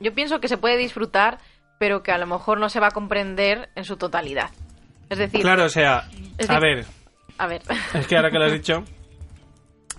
Yo 0.00 0.12
pienso 0.12 0.40
que 0.40 0.48
se 0.48 0.58
puede 0.58 0.76
disfrutar, 0.76 1.38
pero 1.78 2.02
que 2.02 2.12
a 2.12 2.18
lo 2.18 2.26
mejor 2.26 2.60
no 2.60 2.68
se 2.68 2.80
va 2.80 2.88
a 2.88 2.90
comprender 2.90 3.70
en 3.74 3.84
su 3.84 3.96
totalidad. 3.96 4.50
Es 5.08 5.18
decir, 5.18 5.40
Claro, 5.40 5.64
o 5.64 5.68
sea, 5.68 6.08
a 6.48 6.58
ver, 6.60 6.84
a 7.38 7.46
ver, 7.46 7.62
es 7.94 8.06
que 8.06 8.16
ahora 8.16 8.30
que 8.30 8.38
lo 8.38 8.44
has 8.46 8.52
dicho, 8.52 8.84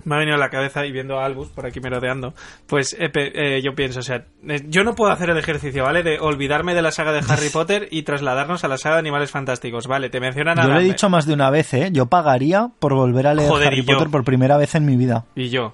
me 0.05 0.15
ha 0.15 0.19
venido 0.19 0.35
a 0.35 0.39
la 0.39 0.49
cabeza 0.49 0.85
y 0.85 0.91
viendo 0.91 1.19
a 1.19 1.25
Albus 1.25 1.49
por 1.49 1.65
aquí 1.65 1.79
merodeando, 1.79 2.33
pues 2.67 2.93
eh, 2.93 3.11
eh, 3.13 3.61
yo 3.63 3.73
pienso, 3.75 3.99
o 3.99 4.03
sea, 4.03 4.25
eh, 4.47 4.63
yo 4.67 4.83
no 4.83 4.95
puedo 4.95 5.11
hacer 5.11 5.29
el 5.29 5.37
ejercicio, 5.37 5.83
¿vale? 5.83 6.03
De 6.03 6.19
olvidarme 6.19 6.73
de 6.73 6.81
la 6.81 6.91
saga 6.91 7.11
de 7.11 7.19
Harry 7.27 7.49
Potter 7.53 7.87
y 7.91 8.03
trasladarnos 8.03 8.63
a 8.63 8.67
la 8.67 8.77
saga 8.77 8.95
de 8.95 8.99
Animales 8.99 9.31
Fantásticos, 9.31 9.87
¿vale? 9.87 10.09
Te 10.09 10.19
mencionan 10.19 10.59
a 10.59 10.63
Yo 10.63 10.69
lo 10.69 10.79
he 10.79 10.83
dicho 10.83 11.09
más 11.09 11.25
de 11.25 11.33
una 11.33 11.49
vez, 11.49 11.73
¿eh? 11.73 11.89
Yo 11.91 12.05
pagaría 12.05 12.69
por 12.79 12.93
volver 12.93 13.27
a 13.27 13.33
leer 13.33 13.49
Joder, 13.49 13.67
Harry 13.67 13.79
y. 13.79 13.83
Potter 13.83 14.09
por 14.09 14.23
primera 14.23 14.57
vez 14.57 14.75
en 14.75 14.85
mi 14.85 14.95
vida. 14.95 15.25
Y 15.35 15.49
yo. 15.49 15.73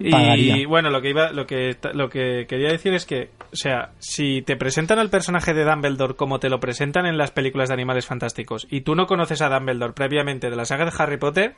Y 0.00 0.12
Pagaría. 0.12 0.68
bueno, 0.68 0.90
lo 0.90 1.02
que 1.02 1.10
iba, 1.10 1.32
lo 1.32 1.46
que, 1.46 1.76
lo 1.92 2.08
que 2.08 2.46
quería 2.48 2.70
decir 2.70 2.94
es 2.94 3.04
que, 3.04 3.30
o 3.52 3.56
sea, 3.56 3.90
si 3.98 4.42
te 4.42 4.56
presentan 4.56 5.00
al 5.00 5.10
personaje 5.10 5.54
de 5.54 5.64
Dumbledore 5.64 6.14
como 6.14 6.38
te 6.38 6.48
lo 6.48 6.60
presentan 6.60 7.06
en 7.06 7.18
las 7.18 7.32
películas 7.32 7.68
de 7.68 7.74
Animales 7.74 8.06
Fantásticos 8.06 8.68
y 8.70 8.82
tú 8.82 8.94
no 8.94 9.06
conoces 9.06 9.42
a 9.42 9.48
Dumbledore 9.48 9.94
previamente 9.94 10.50
de 10.50 10.56
la 10.56 10.66
saga 10.66 10.84
de 10.84 10.92
Harry 10.96 11.16
Potter, 11.16 11.56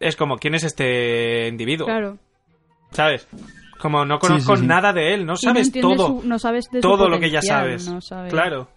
es 0.00 0.16
como, 0.16 0.36
¿quién 0.36 0.54
es 0.54 0.64
este 0.64 1.48
individuo? 1.48 1.86
Claro. 1.86 2.18
¿Sabes? 2.90 3.26
Como 3.80 4.04
no 4.04 4.18
conozco 4.18 4.56
sí, 4.56 4.62
sí. 4.62 4.66
nada 4.68 4.92
de 4.92 5.12
él, 5.14 5.20
no 5.26 5.32
no 5.32 5.36
sabes 5.36 5.66
entiendes 5.66 5.96
todo, 5.98 6.20
su- 6.22 6.26
no 6.28 6.38
sabes 6.38 6.64
de 6.72 6.80
su 6.80 6.88
todo 6.88 7.08
lo 7.08 7.20
que 7.20 7.30
ya 7.30 7.42
sabes. 7.42 7.88
no 7.88 8.00
sabes- 8.00 8.32
Claro. 8.32 8.68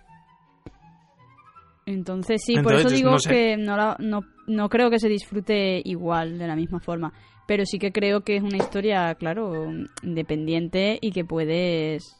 Entonces 1.86 2.41
sí, 2.45 2.55
por 2.61 2.74
eso 2.76 2.89
digo 2.89 3.11
no 3.11 3.20
sé. 3.20 3.30
que 3.30 3.57
no, 3.57 3.76
la- 3.76 3.95
no, 3.99 4.22
no 4.47 4.70
creo 4.70 4.89
que 4.91 4.99
se 4.99 5.09
disfrute 5.09 5.82
igual, 5.84 6.38
de 6.38 6.47
la 6.47 6.55
misma 6.55 6.80
forma. 6.80 7.11
Pero 7.47 7.65
sí 7.65 7.80
que 7.80 7.91
creo 7.91 8.22
que 8.22 8.36
es 8.36 8.43
una 8.43 8.57
historia, 8.57 9.15
claro, 9.15 9.72
independiente 10.03 10.99
y 11.01 11.11
que 11.11 11.26
puedes 11.26 12.15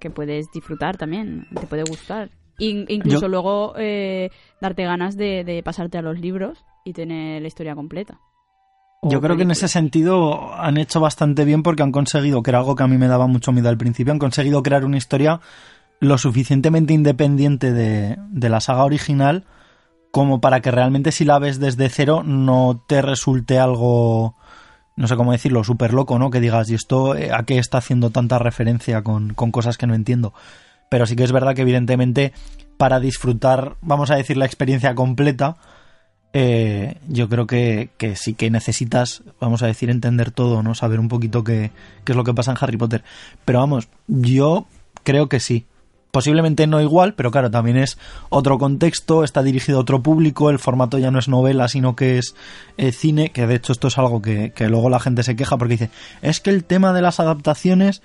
que 0.00 0.10
puedes 0.10 0.46
disfrutar 0.52 0.96
también, 0.98 1.46
te 1.58 1.66
puede 1.66 1.82
gustar. 1.84 2.30
In- 2.58 2.84
incluso 2.88 3.22
Yo- 3.22 3.28
luego 3.28 3.72
eh, 3.78 4.30
darte 4.60 4.84
ganas 4.84 5.16
de, 5.16 5.42
de 5.42 5.62
pasarte 5.62 5.96
a 5.98 6.02
los 6.02 6.20
libros 6.20 6.64
y 6.88 6.92
tener 6.92 7.42
la 7.42 7.48
historia 7.48 7.74
completa. 7.74 8.18
Yo 9.02 9.20
creo 9.20 9.36
que 9.36 9.44
en 9.44 9.52
ese 9.52 9.68
sentido 9.68 10.54
han 10.54 10.76
hecho 10.76 11.00
bastante 11.00 11.44
bien 11.44 11.62
porque 11.62 11.84
han 11.84 11.92
conseguido, 11.92 12.42
que 12.42 12.50
era 12.50 12.58
algo 12.58 12.74
que 12.74 12.82
a 12.82 12.88
mí 12.88 12.98
me 12.98 13.06
daba 13.06 13.28
mucho 13.28 13.52
miedo 13.52 13.68
al 13.68 13.78
principio, 13.78 14.12
han 14.12 14.18
conseguido 14.18 14.62
crear 14.62 14.84
una 14.84 14.96
historia 14.96 15.40
lo 16.00 16.18
suficientemente 16.18 16.94
independiente 16.94 17.72
de, 17.72 18.16
de 18.30 18.48
la 18.48 18.60
saga 18.60 18.84
original 18.84 19.44
como 20.10 20.40
para 20.40 20.60
que 20.60 20.70
realmente 20.70 21.12
si 21.12 21.24
la 21.24 21.38
ves 21.38 21.60
desde 21.60 21.88
cero 21.90 22.22
no 22.24 22.82
te 22.88 23.02
resulte 23.02 23.58
algo, 23.58 24.34
no 24.96 25.06
sé 25.06 25.16
cómo 25.16 25.32
decirlo, 25.32 25.62
súper 25.62 25.92
loco, 25.92 26.18
¿no? 26.18 26.30
Que 26.30 26.40
digas, 26.40 26.70
¿y 26.70 26.74
esto 26.74 27.14
eh, 27.14 27.30
a 27.32 27.44
qué 27.44 27.58
está 27.58 27.78
haciendo 27.78 28.10
tanta 28.10 28.38
referencia 28.38 29.02
con, 29.02 29.34
con 29.34 29.52
cosas 29.52 29.76
que 29.76 29.86
no 29.86 29.94
entiendo? 29.94 30.32
Pero 30.88 31.06
sí 31.06 31.14
que 31.14 31.24
es 31.24 31.32
verdad 31.32 31.54
que 31.54 31.62
evidentemente 31.62 32.32
para 32.78 33.00
disfrutar, 33.00 33.76
vamos 33.82 34.10
a 34.10 34.16
decir, 34.16 34.36
la 34.36 34.46
experiencia 34.46 34.94
completa, 34.94 35.56
eh, 36.32 36.96
yo 37.08 37.28
creo 37.28 37.46
que, 37.46 37.90
que 37.96 38.16
sí 38.16 38.34
que 38.34 38.50
necesitas, 38.50 39.22
vamos 39.40 39.62
a 39.62 39.66
decir, 39.66 39.90
entender 39.90 40.30
todo, 40.30 40.62
¿no? 40.62 40.74
Saber 40.74 41.00
un 41.00 41.08
poquito 41.08 41.44
qué, 41.44 41.70
qué 42.04 42.12
es 42.12 42.16
lo 42.16 42.24
que 42.24 42.34
pasa 42.34 42.50
en 42.50 42.58
Harry 42.60 42.76
Potter. 42.76 43.02
Pero 43.44 43.60
vamos, 43.60 43.88
yo 44.06 44.66
creo 45.04 45.28
que 45.28 45.40
sí. 45.40 45.64
Posiblemente 46.10 46.66
no 46.66 46.80
igual, 46.80 47.12
pero 47.14 47.30
claro, 47.30 47.50
también 47.50 47.76
es 47.76 47.98
otro 48.30 48.58
contexto, 48.58 49.24
está 49.24 49.42
dirigido 49.42 49.78
a 49.78 49.82
otro 49.82 50.02
público, 50.02 50.48
el 50.48 50.58
formato 50.58 50.98
ya 50.98 51.10
no 51.10 51.18
es 51.18 51.28
novela, 51.28 51.68
sino 51.68 51.96
que 51.96 52.16
es 52.16 52.34
eh, 52.78 52.92
cine, 52.92 53.30
que 53.30 53.46
de 53.46 53.56
hecho 53.56 53.72
esto 53.72 53.88
es 53.88 53.98
algo 53.98 54.22
que, 54.22 54.52
que 54.52 54.68
luego 54.68 54.88
la 54.88 55.00
gente 55.00 55.22
se 55.22 55.36
queja 55.36 55.58
porque 55.58 55.74
dice, 55.74 55.90
es 56.22 56.40
que 56.40 56.48
el 56.48 56.64
tema 56.64 56.94
de 56.94 57.02
las 57.02 57.20
adaptaciones, 57.20 58.00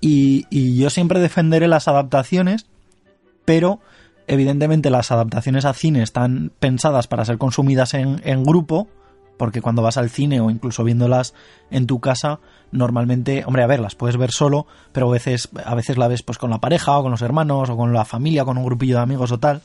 y, 0.00 0.46
y 0.50 0.76
yo 0.76 0.90
siempre 0.90 1.20
defenderé 1.20 1.68
las 1.68 1.88
adaptaciones, 1.88 2.66
pero 3.46 3.80
evidentemente 4.28 4.90
las 4.90 5.10
adaptaciones 5.10 5.64
a 5.64 5.74
cine 5.74 6.02
están 6.02 6.52
pensadas 6.58 7.08
para 7.08 7.24
ser 7.24 7.38
consumidas 7.38 7.94
en, 7.94 8.20
en 8.24 8.44
grupo, 8.44 8.88
porque 9.36 9.62
cuando 9.62 9.82
vas 9.82 9.96
al 9.96 10.10
cine 10.10 10.40
o 10.40 10.50
incluso 10.50 10.84
viéndolas 10.84 11.34
en 11.70 11.86
tu 11.86 12.00
casa, 12.00 12.40
normalmente, 12.70 13.44
hombre, 13.46 13.62
a 13.62 13.66
ver, 13.66 13.80
las 13.80 13.94
puedes 13.94 14.16
ver 14.16 14.30
solo, 14.30 14.66
pero 14.92 15.08
a 15.08 15.12
veces, 15.12 15.48
a 15.64 15.74
veces 15.74 15.96
la 15.96 16.08
ves 16.08 16.22
pues 16.22 16.38
con 16.38 16.50
la 16.50 16.58
pareja 16.58 16.98
o 16.98 17.02
con 17.02 17.10
los 17.10 17.22
hermanos 17.22 17.70
o 17.70 17.76
con 17.76 17.92
la 17.92 18.04
familia, 18.04 18.44
con 18.44 18.58
un 18.58 18.64
grupillo 18.64 18.96
de 18.96 19.02
amigos 19.02 19.32
o 19.32 19.38
tal. 19.38 19.62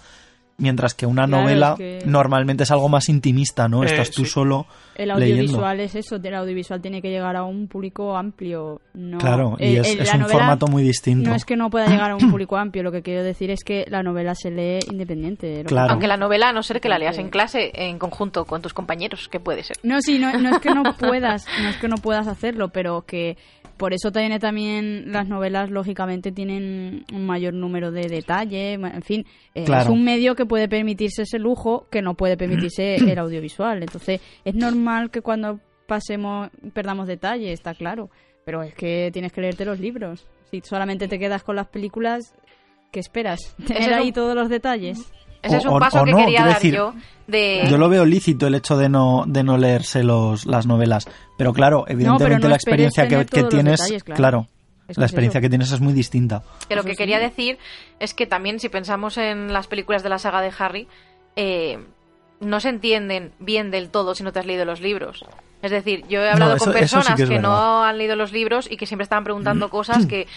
Mientras 0.57 0.93
que 0.93 1.07
una 1.07 1.25
Claro, 1.25 1.43
novela 1.43 1.71
es 1.71 1.77
que- 1.77 1.99
normalmente 2.05 2.63
es 2.63 2.69
algo 2.71 2.87
más 2.87 3.09
intimista, 3.09 3.67
¿no? 3.67 3.83
Eh, 3.83 3.87
Estás 3.87 4.11
tú 4.11 4.23
sí. 4.23 4.29
solo 4.29 4.67
El 4.95 5.07
leyendo. 5.09 5.23
audiovisual 5.23 5.79
es 5.79 5.95
eso, 5.95 6.17
el 6.17 6.35
audiovisual 6.35 6.79
tiene 6.79 7.01
que 7.01 7.09
llegar 7.09 7.35
a 7.35 7.43
un 7.43 7.67
público 7.67 8.15
amplio. 8.15 8.79
No, 8.93 9.17
Claro, 9.17 9.55
y 9.59 9.63
el- 9.75 9.77
es, 9.77 9.93
el- 9.93 10.01
es 10.01 10.13
la 10.15 10.23
un 10.25 10.29
formato 10.29 10.67
muy 10.67 10.83
distinto. 10.83 11.27
No 11.27 11.35
es 11.35 11.43
que 11.43 11.57
no 11.57 11.71
pueda 11.71 11.87
llegar 11.87 12.11
a 12.11 12.15
un 12.15 12.19
público 12.37 12.55
amplio, 12.55 12.83
lo 12.83 12.91
que 12.91 13.01
quiero 13.01 13.23
decir 13.23 13.49
es 13.49 13.63
que 13.63 13.85
la 13.89 14.03
novela 14.03 14.35
se 14.35 14.51
lee 14.51 14.79
independiente. 14.91 15.57
lo 15.57 15.63
que- 15.63 15.69
Claro. 15.69 15.91
aunque 15.93 16.07
la 16.07 16.17
novela, 16.17 16.49
a 16.49 16.53
no 16.53 16.61
ser 16.61 16.79
que 16.79 16.87
la 16.89 16.99
leas 16.99 17.17
en 17.17 17.29
clase 17.29 17.71
en 17.73 17.97
conjunto 17.97 18.45
con 18.45 18.61
tus 18.61 18.73
compañeros, 18.75 19.27
que 19.29 19.39
puede 19.39 19.63
ser. 19.63 19.77
No, 19.81 20.01
sí, 20.01 20.19
no, 20.19 20.31
no 20.39 20.49
es 20.51 20.59
que 20.59 20.69
no 20.73 20.83
puedas, 20.99 21.47
no 21.63 21.69
es 21.69 21.77
que 21.77 21.87
no 21.87 21.95
puedas 21.97 22.27
hacerlo, 22.27 22.69
pero 22.69 23.01
que 23.07 23.37
por 23.77 23.93
eso 23.93 24.11
tiene 24.11 24.39
también 24.39 25.11
las 25.11 25.27
novelas 25.27 25.69
lógicamente 25.69 26.31
tienen 26.31 27.05
un 27.13 27.25
mayor 27.25 27.53
número 27.53 27.91
de 27.91 28.07
detalle, 28.07 28.73
en 28.73 29.01
fin, 29.01 29.25
eh, 29.55 29.63
Claro. 29.65 29.83
es 29.83 29.89
un 29.89 30.03
medio 30.03 30.35
que 30.35 30.45
puede 30.45 30.67
permitirse 30.69 31.23
ese 31.23 31.39
lujo 31.39 31.87
que 31.91 32.01
no 32.01 32.13
puede 32.13 32.37
permitirse 32.37 32.95
el 33.11 33.17
audiovisual. 33.19 33.81
Entonces, 33.81 34.21
es 34.45 34.55
normal 34.55 35.09
que 35.11 35.21
cuando 35.21 35.59
pasemos 35.87 36.49
perdamos 36.73 37.07
detalle, 37.07 37.51
está 37.51 37.73
claro, 37.73 38.09
pero 38.45 38.61
es 38.63 38.73
que 38.75 39.09
tienes 39.13 39.31
que 39.31 39.41
leerte 39.41 39.65
los 39.65 39.79
libros. 39.79 40.25
Si 40.51 40.61
solamente 40.61 41.07
te 41.07 41.17
quedas 41.19 41.43
con 41.43 41.55
las 41.55 41.67
películas, 41.67 42.33
¿qué 42.91 42.99
esperas? 42.99 43.55
¿Tener 43.67 43.81
es 43.83 43.87
ahí 43.89 44.07
un- 44.07 44.13
todos 44.13 44.35
los 44.35 44.49
detalles? 44.49 45.11
Ese 45.43 45.55
O- 45.55 45.59
es 45.59 45.65
un 45.65 45.79
paso 45.79 46.01
o 46.01 46.05
que 46.05 46.11
no, 46.11 46.17
quería 46.17 46.45
dar 46.45 46.55
decir, 46.55 46.73
yo 46.73 46.93
de... 47.27 47.67
Yo 47.69 47.77
lo 47.77 47.89
veo 47.89 48.05
lícito 48.05 48.47
el 48.47 48.55
hecho 48.55 48.77
de 48.77 48.89
no, 48.89 49.25
de 49.27 49.43
no 49.43 49.57
leerse 49.57 50.03
los, 50.03 50.45
las 50.45 50.65
novelas. 50.65 51.07
Pero 51.37 51.53
claro, 51.53 51.85
evidentemente 51.87 52.43
no 52.43 52.49
la 52.49 52.55
experiencia 52.55 53.07
que, 53.07 53.25
tienes, 53.25 53.79
detalles, 53.79 54.03
claro. 54.03 54.17
claro, 54.17 54.47
Es 54.87 54.95
que 54.95 55.01
la 55.01 55.05
experiencia 55.05 55.37
eso. 55.39 55.43
que 55.43 55.49
tienes 55.49 55.71
es 55.71 55.79
muy 55.81 55.93
distinta. 55.93 56.43
Que 56.67 56.75
lo 56.75 56.81
Eso 56.81 56.89
que 56.89 56.95
quería 56.95 57.19
decir 57.19 57.57
es 57.99 58.13
que 58.13 58.25
también 58.25 58.59
si 58.59 58.69
pensamos 58.69 59.17
en 59.17 59.51
las 59.53 59.67
películas 59.67 60.01
de 60.03 60.09
la 60.09 60.17
saga 60.19 60.41
de 60.41 60.51
Harry, 60.57 60.87
eh, 61.35 61.77
no 62.39 62.59
se 62.59 62.69
entienden 62.69 63.31
bien 63.39 63.71
del 63.71 63.89
todo 63.89 64.15
si 64.15 64.23
no 64.23 64.31
te 64.33 64.39
has 64.39 64.45
leído 64.45 64.65
los 64.65 64.81
libros. 64.81 65.25
Es 65.61 65.71
decir, 65.71 66.03
yo 66.09 66.19
he 66.21 66.29
hablado 66.29 66.51
No, 66.51 66.55
eso- 66.57 66.65
con 66.65 66.73
sí 66.73 66.79
personas 66.79 67.15
que 67.15 67.25
que, 67.27 67.39
no 67.39 67.83
han 67.85 67.97
leído 67.97 68.15
los 68.17 68.33
libros 68.33 68.69
y 68.69 68.75
que 68.75 68.85
siempre 68.85 69.03
estaban 69.03 69.23
preguntando 69.23 69.69
cosas 69.69 70.05
que, 70.05 70.27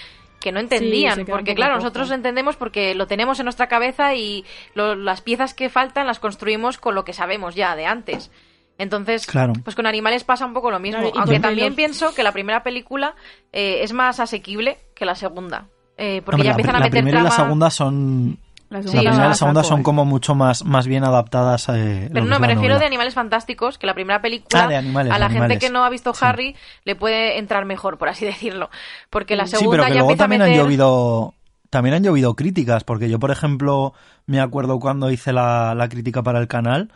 que 0.40 0.52
no 0.52 0.60
entendían. 0.60 1.24
porque 1.26 1.54
claro, 1.54 1.76
nosotros 1.76 2.10
entendemos 2.10 2.56
porque 2.56 2.94
lo 2.94 3.06
tenemos 3.06 3.38
en 3.40 3.44
nuestra 3.44 3.66
cabeza 3.68 4.14
y 4.14 4.44
lo- 4.74 4.94
las 4.94 5.20
piezas 5.20 5.54
que 5.54 5.68
faltan 5.68 6.06
las 6.06 6.18
construimos 6.20 6.78
con 6.78 6.94
lo 6.94 7.04
que 7.04 7.12
sabemos 7.12 7.54
ya 7.54 7.74
de 7.76 7.86
antes. 7.86 8.30
Entonces, 8.78 9.26
Claro. 9.26 9.54
pues 9.64 9.74
con 9.74 9.86
animales 9.86 10.22
pasa 10.24 10.44
un 10.44 10.52
poco 10.52 10.70
lo 10.70 10.78
mismo. 10.78 11.00
Claro, 11.00 11.18
Aunque 11.20 11.40
también 11.40 11.68
los- 11.68 11.76
pienso 11.76 12.14
que 12.14 12.22
la 12.22 12.32
primera 12.32 12.62
película 12.62 13.14
eh, 13.52 13.78
es 13.82 13.92
más 13.94 14.20
asequible 14.20 14.78
que 14.94 15.06
la 15.06 15.14
segunda. 15.14 15.68
Eh, 15.96 16.20
porque 16.24 16.42
Hombre, 16.42 16.44
ya 16.44 16.50
la, 16.50 16.52
empiezan 16.52 16.76
a 16.76 16.78
la 16.80 16.84
meter 16.84 17.02
primera 17.02 17.20
y 17.20 17.24
la 17.24 17.30
segunda 17.30 17.70
son. 17.70 18.38
La 18.68 18.78
La 18.78 18.82
segunda 18.82 19.00
primera 19.00 19.14
y 19.14 19.18
la 19.22 19.28
la 19.28 19.34
segunda 19.34 19.62
son 19.62 19.82
como 19.84 20.04
mucho 20.04 20.34
más, 20.34 20.64
más 20.64 20.86
bien 20.88 21.04
adaptadas. 21.04 21.68
eh, 21.68 22.10
Pero 22.12 22.24
no, 22.26 22.40
me 22.40 22.48
la 22.48 22.54
refiero 22.54 22.74
novela. 22.74 22.78
de 22.80 22.86
Animales 22.86 23.14
Fantásticos, 23.14 23.78
que 23.78 23.86
la 23.86 23.94
primera 23.94 24.20
película 24.20 24.64
Ah, 24.64 24.68
de 24.68 24.76
animales, 24.76 25.12
a 25.12 25.18
la 25.18 25.26
gente 25.26 25.38
animales. 25.44 25.58
que 25.60 25.70
no 25.70 25.84
ha 25.84 25.90
visto 25.90 26.12
Sí. 26.14 26.24
Harry 26.24 26.56
le 26.84 26.96
puede 26.96 27.38
entrar 27.38 27.64
mejor, 27.64 27.96
por 27.98 28.08
así 28.08 28.24
decirlo. 28.26 28.68
Porque 29.10 29.36
la 29.36 29.46
Sí, 29.46 29.56
segunda 29.56 29.70
pero 29.76 29.84
que 29.84 29.90
ya 29.90 29.98
luego 30.00 30.12
a 30.12 30.16
también 30.16 30.42
meter... 30.42 30.54
han 30.54 30.60
llovido. 30.64 31.34
También 31.70 31.94
han 31.96 32.04
llovido 32.04 32.34
críticas, 32.36 32.84
porque 32.84 33.08
yo, 33.10 33.18
por 33.18 33.30
ejemplo, 33.32 33.92
me 34.26 34.40
acuerdo 34.40 34.78
cuando 34.78 35.10
hice 35.10 35.32
la, 35.32 35.74
la 35.74 35.88
crítica 35.88 36.22
para 36.22 36.38
el 36.38 36.46
canal, 36.48 36.92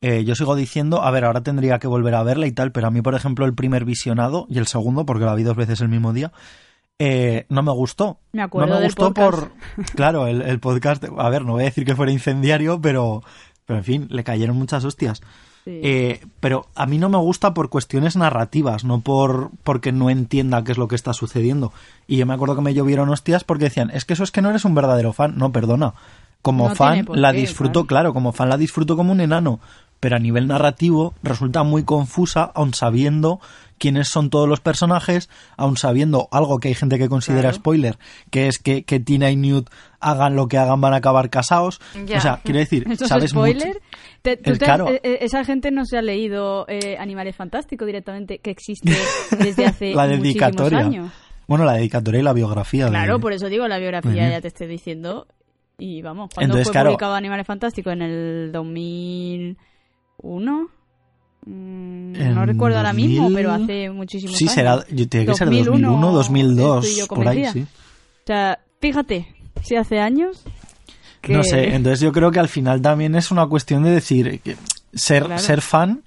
eh, 0.00 0.24
yo 0.24 0.34
sigo 0.34 0.56
diciendo, 0.56 1.02
a 1.02 1.10
ver, 1.10 1.24
ahora 1.26 1.42
tendría 1.42 1.78
que 1.78 1.86
volver 1.86 2.14
a 2.14 2.22
verla 2.22 2.46
y 2.46 2.52
tal, 2.52 2.72
pero 2.72 2.86
a 2.86 2.90
mí, 2.90 3.00
por 3.02 3.14
ejemplo, 3.14 3.44
el 3.46 3.54
primer 3.54 3.84
visionado 3.84 4.46
y 4.48 4.58
el 4.58 4.66
segundo, 4.66 5.04
porque 5.06 5.24
la 5.26 5.34
vi 5.34 5.42
dos 5.42 5.56
veces 5.56 5.80
el 5.82 5.88
mismo 5.88 6.12
día, 6.14 6.32
eh, 6.98 7.46
no 7.48 7.62
me 7.62 7.72
gustó. 7.72 8.18
Me 8.32 8.42
acuerdo 8.42 8.68
no 8.68 8.74
me 8.74 8.80
del 8.80 8.88
gustó 8.88 9.12
podcast. 9.12 9.48
por... 9.76 9.84
Claro, 9.94 10.26
el, 10.26 10.42
el 10.42 10.60
podcast, 10.60 11.04
a 11.16 11.28
ver, 11.28 11.44
no 11.44 11.52
voy 11.52 11.62
a 11.62 11.66
decir 11.66 11.84
que 11.84 11.96
fuera 11.96 12.12
incendiario, 12.12 12.80
pero, 12.80 13.22
pero 13.66 13.78
en 13.78 13.84
fin, 13.84 14.06
le 14.10 14.24
cayeron 14.24 14.56
muchas 14.56 14.84
hostias. 14.84 15.20
Sí. 15.64 15.80
Eh, 15.82 16.20
pero 16.40 16.66
a 16.74 16.84
mí 16.84 16.98
no 16.98 17.08
me 17.08 17.16
gusta 17.16 17.54
por 17.54 17.70
cuestiones 17.70 18.16
narrativas, 18.16 18.84
no 18.84 19.00
por 19.00 19.50
porque 19.62 19.92
no 19.92 20.10
entienda 20.10 20.62
qué 20.62 20.72
es 20.72 20.78
lo 20.78 20.88
que 20.88 20.94
está 20.94 21.14
sucediendo. 21.14 21.72
Y 22.06 22.18
yo 22.18 22.26
me 22.26 22.34
acuerdo 22.34 22.54
que 22.54 22.62
me 22.62 22.74
llovieron 22.74 23.08
hostias 23.08 23.44
porque 23.44 23.64
decían, 23.64 23.90
es 23.90 24.04
que 24.04 24.12
eso 24.12 24.24
es 24.24 24.30
que 24.30 24.42
no 24.42 24.50
eres 24.50 24.66
un 24.66 24.74
verdadero 24.74 25.14
fan. 25.14 25.38
No, 25.38 25.52
perdona. 25.52 25.94
Como 26.42 26.68
No 26.68 26.74
fan 26.74 27.06
la 27.14 27.32
qué, 27.32 27.38
disfruto, 27.38 27.86
claro, 27.86 28.12
como 28.12 28.32
fan 28.32 28.50
la 28.50 28.58
disfruto 28.58 28.96
como 28.96 29.12
un 29.12 29.22
enano. 29.22 29.60
Pero 30.00 30.16
a 30.16 30.18
nivel 30.18 30.46
narrativo 30.46 31.14
resulta 31.22 31.62
muy 31.62 31.84
confusa, 31.84 32.52
aun 32.54 32.74
sabiendo 32.74 33.40
quiénes 33.84 34.08
son 34.08 34.30
todos 34.30 34.48
los 34.48 34.60
personajes, 34.60 35.28
aun 35.58 35.76
sabiendo 35.76 36.26
algo 36.32 36.58
que 36.58 36.68
hay 36.68 36.74
gente 36.74 36.96
que 36.96 37.10
considera 37.10 37.42
Claro. 37.50 37.56
spoiler, 37.56 37.98
que 38.30 38.48
es 38.48 38.58
que, 38.58 38.82
que 38.84 38.98
Tina 38.98 39.30
y 39.30 39.36
Newt 39.36 39.68
hagan 40.00 40.36
lo 40.36 40.48
que 40.48 40.56
hagan 40.56 40.80
van 40.80 40.94
a 40.94 40.96
acabar 40.96 41.28
casados. 41.28 41.82
Ya. 42.06 42.16
O 42.16 42.20
sea, 42.22 42.40
quiero 42.42 42.60
decir, 42.60 42.84
¿Eso 42.90 43.04
es 43.04 43.08
sabes 43.10 43.30
spoiler? 43.32 43.66
mucho. 43.68 43.78
Te- 44.22 44.38
tú 44.38 44.52
te- 44.52 44.58
claro. 44.64 44.88
eh, 44.88 45.00
eh, 45.04 45.18
esa 45.20 45.44
gente 45.44 45.70
no 45.70 45.84
se 45.84 45.98
ha 45.98 46.02
leído 46.02 46.64
eh, 46.66 46.96
Animales 46.98 47.36
Fantásticos 47.36 47.84
directamente, 47.86 48.38
que 48.38 48.50
existe 48.50 48.96
desde 49.38 49.66
hace 49.66 49.90
la 49.94 50.04
muchísimos 50.06 50.22
dedicatoria. 50.22 50.78
años. 50.78 51.12
Bueno, 51.46 51.66
la 51.66 51.74
dedicatoria 51.74 52.20
y 52.20 52.22
la 52.22 52.32
biografía. 52.32 52.86
de- 52.86 52.90
Claro, 52.92 53.20
por 53.20 53.34
eso 53.34 53.50
digo, 53.50 53.68
la 53.68 53.76
biografía 53.78 54.22
Ujú. 54.22 54.30
ya 54.32 54.40
te 54.40 54.48
estoy 54.48 54.66
diciendo. 54.66 55.26
Y 55.76 56.00
vamos, 56.02 56.30
cuando 56.34 56.54
fue 56.54 56.72
claro. 56.72 56.88
publicado 56.90 57.14
Animales 57.14 57.46
Fantásticos? 57.46 57.92
¿En 57.92 58.00
el 58.02 58.50
2001? 58.52 60.68
Mm, 61.46 62.34
no 62.34 62.46
recuerdo 62.46 62.78
ahora 62.78 62.92
mismo, 62.92 63.24
2000. 63.24 63.36
pero 63.36 63.52
hace 63.52 63.90
muchísimos 63.90 64.36
Sí, 64.36 64.44
años. 64.44 64.54
será, 64.54 64.84
yo 64.90 65.08
que 65.08 65.34
ser 65.34 65.48
2001, 65.48 66.12
2001, 66.12 66.12
2002, 66.12 66.84
estoy 66.86 67.00
yo 67.00 67.06
por 67.06 67.28
ahí, 67.28 67.44
sí. 67.52 67.60
O 67.62 68.26
sea, 68.26 68.58
fíjate, 68.80 69.34
si 69.62 69.76
hace 69.76 69.98
años... 70.00 70.42
que- 71.20 71.34
No 71.34 71.42
sé, 71.42 71.74
entonces 71.74 72.00
yo 72.00 72.12
creo 72.12 72.30
que 72.30 72.40
al 72.40 72.48
final 72.48 72.80
también 72.80 73.14
es 73.14 73.30
una 73.30 73.46
cuestión 73.46 73.82
de 73.82 73.90
decir 73.90 74.40
que 74.40 74.56
ser, 74.94 75.24
Claro. 75.24 75.38
ser 75.42 75.60
fan 75.60 76.02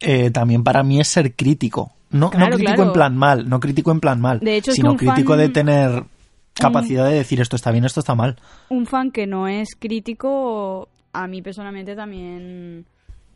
eh, 0.00 0.30
también 0.30 0.62
para 0.62 0.82
mí 0.82 1.00
es 1.00 1.08
ser 1.08 1.34
crítico. 1.34 1.92
No, 2.10 2.30
no 2.38 2.46
crítico 2.48 2.74
claro. 2.74 2.82
en 2.84 2.92
plan 2.92 3.16
mal, 3.16 3.48
no 3.48 3.60
crítico 3.60 3.90
en 3.92 4.00
plan 4.00 4.20
mal, 4.20 4.40
De 4.40 4.56
hecho, 4.56 4.70
es 4.70 4.76
que 4.76 4.82
sino 4.82 4.96
crítico 4.96 5.32
fan- 5.32 5.38
de 5.38 5.48
tener 5.48 6.04
capacidad 6.54 7.06
de 7.06 7.14
decir 7.14 7.40
esto 7.40 7.56
está 7.56 7.70
bien, 7.70 7.84
esto 7.86 8.00
está 8.00 8.14
mal. 8.14 8.36
un 8.68 8.86
fan 8.86 9.10
que 9.10 9.26
no 9.26 9.48
es 9.48 9.74
crítico, 9.78 10.88
a 11.14 11.26
mí 11.26 11.40
personalmente 11.42 11.94
también... 11.96 12.84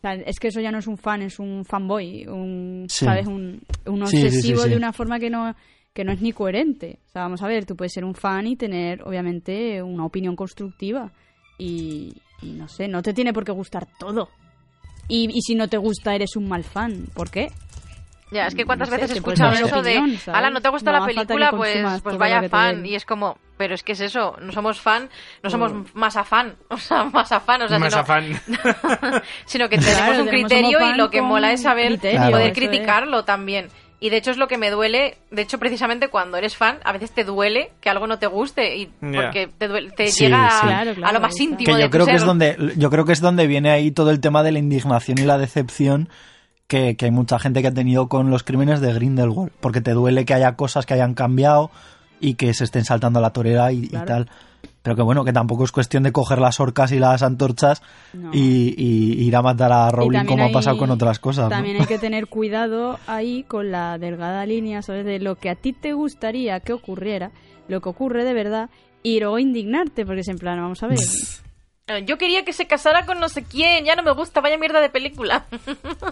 o 0.01 0.03
sea, 0.03 0.14
es 0.14 0.40
que 0.40 0.48
eso 0.48 0.61
ya 0.61 0.72
no 0.72 0.78
es 0.78 0.86
un 0.86 0.96
fan, 0.96 1.20
es 1.20 1.38
un 1.38 1.62
fanboy, 1.66 2.26
un, 2.26 2.86
Sí. 2.88 3.05
¿sabes? 3.05 3.26
Un, 3.26 3.61
un 3.84 4.03
obsesivo 4.03 4.62
de 4.64 4.76
una 4.76 4.94
forma 4.94 5.18
que 5.20 5.28
no, 5.28 5.55
que 5.92 6.05
no 6.05 6.12
es 6.12 6.22
ni 6.22 6.32
coherente. 6.32 6.98
O 7.09 7.11
sea, 7.11 7.22
vamos 7.22 7.42
a 7.42 7.46
ver, 7.48 7.66
tú 7.66 7.76
puedes 7.76 7.92
ser 7.92 8.05
un 8.07 8.14
fan 8.14 8.46
y 8.46 8.57
tener, 8.57 9.03
obviamente, 9.03 9.82
una 9.82 10.07
opinión 10.07 10.36
constructiva. 10.36 11.12
Y, 11.59 12.14
y 12.40 12.53
no 12.53 12.66
sé, 12.68 12.88
no 12.88 13.03
te 13.03 13.12
tiene 13.12 13.34
por 13.34 13.44
qué 13.44 13.53
gustar 13.53 13.86
todo. 13.98 14.30
Y, 15.07 15.28
y 15.36 15.42
si 15.42 15.55
no 15.55 15.68
te 15.68 15.76
gusta, 15.76 16.14
eres 16.14 16.34
un 16.36 16.48
mal 16.48 16.64
fan. 16.64 17.05
¿Por 17.14 17.30
qué? 17.30 17.48
Ya, 18.31 18.47
es 18.47 18.55
que 18.55 18.64
cuántas 18.64 18.89
No 18.91 18.97
veces 18.97 19.11
he 19.11 19.14
escuchado 19.14 19.53
eso 19.53 19.78
opinión, 19.81 20.11
de, 20.12 20.18
¿sabes? 20.18 20.39
ala, 20.39 20.51
¿no 20.51 20.61
te 20.61 20.68
gusta 20.68 20.93
No 20.93 21.01
la 21.01 21.07
película? 21.07 21.51
Pues, 21.51 22.01
pues 22.03 22.16
vaya 22.16 22.49
fan. 22.49 22.87
Y 22.87 22.95
es 22.95 23.05
como, 23.05 23.37
pero 23.57 23.74
es 23.74 23.83
que 23.83 23.93
es 23.93 24.01
eso, 24.01 24.37
no 24.41 24.53
somos 24.53 24.81
fan, 24.81 25.09
no 25.43 25.51
somos 25.51 25.72
Pues- 25.72 25.95
más 25.97 26.16
afán, 26.16 26.55
o 26.68 26.76
sea, 26.76 27.05
más 27.05 27.33
afán, 27.33 27.62
o 27.62 27.68
sea, 27.68 27.78
Más 27.81 27.93
sino, 27.93 28.03
afán. 28.03 28.24
sino 29.47 29.68
que 29.68 29.78
tenemos 29.78 29.97
Claro, 29.99 30.22
un 30.22 30.28
tenemos- 30.28 30.49
criterio 30.49 30.78
y 30.78 30.83
fan 30.91 30.99
lo 30.99 31.11
que 31.11 31.22
mola 31.22 31.53
es 31.53 31.62
saber 31.62 31.89
criterio, 31.89 32.31
poder 32.31 32.49
es. 32.49 32.55
criticarlo 32.55 33.24
también. 33.24 33.68
Y 34.03 34.09
de 34.09 34.16
hecho 34.16 34.31
es 34.31 34.39
lo 34.39 34.49
que 34.49 34.57
me 34.57 34.70
duele, 34.70 35.18
de 35.31 35.43
hecho 35.43 35.59
precisamente 35.59 36.09
cuando 36.09 36.39
eres 36.39 36.57
fan, 36.57 36.78
a 36.85 36.93
veces 36.93 37.11
te 37.12 37.22
duele 37.22 37.72
que 37.83 37.91
algo 37.91 38.07
no 38.07 38.18
te 38.18 38.28
guste 38.28 38.76
y 38.76 38.87
porque 38.87 39.51
te, 39.59 39.68
duele- 39.68 39.91
te 39.95 40.07
Sí, 40.09 40.24
llega 40.24 40.47
a. 40.47 40.61
Claro, 40.62 40.95
lo 41.12 41.20
más 41.20 41.39
íntimo 41.39 41.66
Que 41.66 41.74
de 41.74 41.81
yo 41.83 41.87
tu 41.89 41.91
creo 41.91 42.07
que 42.07 42.14
es 42.14 42.24
donde 42.24 42.57
yo 42.76 42.89
creo 42.91 43.05
que 43.05 43.12
es 43.12 43.20
donde 43.20 43.47
viene 43.47 43.70
ahí 43.70 43.91
todo 43.91 44.11
el 44.11 44.20
tema 44.20 44.43
de 44.43 44.53
la 44.53 44.59
indignación 44.59 45.18
y 45.18 45.24
la 45.24 45.37
decepción 45.37 46.09
que, 46.70 46.94
que 46.94 47.06
hay 47.06 47.10
mucha 47.10 47.40
gente 47.40 47.62
que 47.62 47.68
ha 47.68 47.74
tenido 47.74 48.08
con 48.08 48.30
los 48.30 48.44
crímenes 48.44 48.80
de 48.80 48.94
Grindelwald, 48.94 49.50
porque 49.60 49.80
te 49.80 49.90
duele 49.90 50.24
que 50.24 50.34
haya 50.34 50.54
cosas 50.54 50.86
que 50.86 50.94
hayan 50.94 51.14
cambiado 51.14 51.72
y 52.20 52.34
que 52.34 52.54
se 52.54 52.62
estén 52.62 52.84
saltando 52.84 53.18
a 53.18 53.22
la 53.22 53.30
torera 53.30 53.72
y, 53.72 53.88
tal. 53.88 54.30
Pero 54.82 54.94
que 54.94 55.02
bueno, 55.02 55.24
que 55.24 55.32
tampoco 55.32 55.64
es 55.64 55.72
cuestión 55.72 56.04
de 56.04 56.12
coger 56.12 56.38
las 56.38 56.60
orcas 56.60 56.92
y 56.92 57.00
las 57.00 57.22
antorchas 57.22 57.82
No. 58.12 58.30
y, 58.32 58.74
y 58.78 59.24
ir 59.24 59.34
a 59.34 59.42
matar 59.42 59.72
a 59.72 59.90
Rowling 59.90 60.24
como 60.26 60.44
ha 60.44 60.52
pasado 60.52 60.78
con 60.78 60.90
otras 60.90 61.18
cosas. 61.18 61.46
¿no? 61.46 61.50
También 61.50 61.80
hay 61.80 61.86
que 61.86 61.98
tener 62.06 62.28
cuidado 62.28 63.00
ahí 63.08 63.42
con 63.42 63.72
la 63.72 63.98
delgada 63.98 64.46
línea, 64.46 64.80
¿sabes? 64.82 65.04
De 65.04 65.18
lo 65.18 65.34
que 65.34 65.50
a 65.50 65.56
ti 65.56 65.72
te 65.72 65.92
gustaría 65.92 66.60
que 66.60 66.72
ocurriera, 66.72 67.32
lo 67.66 67.80
que 67.80 67.88
ocurre 67.88 68.24
de 68.24 68.32
verdad, 68.32 68.70
y 69.02 69.18
luego 69.18 69.40
indignarte, 69.40 70.06
porque 70.06 70.20
es 70.20 70.28
en 70.28 70.38
plan, 70.38 70.60
vamos 70.60 70.82
a 70.84 70.86
ver. 70.86 70.98
Eh, 71.91 72.05
Yo 72.07 72.18
quería 72.18 72.45
que 72.45 72.53
se 72.53 72.66
casara 72.66 73.05
con 73.05 73.18
no 73.18 73.28
sé 73.28 73.43
quién, 73.43 73.84
ya 73.84 73.97
no 73.97 74.03
me 74.03 74.12
gusta, 74.12 74.41
vaya 74.41 74.57
mierda 74.59 74.80
de 74.80 74.91
película. 74.91 75.45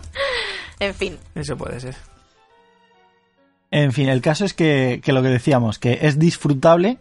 en 0.81 0.95
fin. 0.95 1.17
Eso 1.35 1.57
puede 1.57 1.79
ser. 1.79 1.95
En 3.71 3.93
fin, 3.93 4.09
el 4.09 4.21
caso 4.21 4.45
es 4.45 4.55
que, 4.55 5.01
que 5.05 5.13
lo 5.13 5.23
que 5.23 5.29
decíamos, 5.29 5.79
que 5.79 5.99
es 6.03 6.19
disfrutable, 6.19 6.99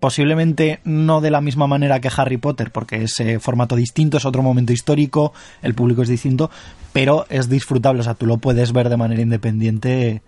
posiblemente 0.00 0.80
no 0.84 1.20
de 1.20 1.30
la 1.30 1.40
misma 1.40 1.66
manera 1.66 2.00
que 2.00 2.10
Harry 2.16 2.36
Potter, 2.38 2.70
porque 2.70 3.02
es 3.02 3.18
eh, 3.20 3.40
formato 3.40 3.74
distinto, 3.76 4.16
es 4.16 4.24
otro 4.24 4.42
momento 4.42 4.72
histórico, 4.72 5.34
el 5.60 5.74
público 5.74 6.02
es 6.02 6.08
distinto, 6.08 6.50
pero 6.92 7.26
es 7.28 7.48
disfrutable, 7.48 8.00
o 8.00 8.04
sea, 8.04 8.14
tú 8.14 8.26
lo 8.26 8.38
puedes 8.38 8.72
ver 8.72 8.88
de 8.88 8.96
manera 8.96 9.22
independiente 9.22 10.22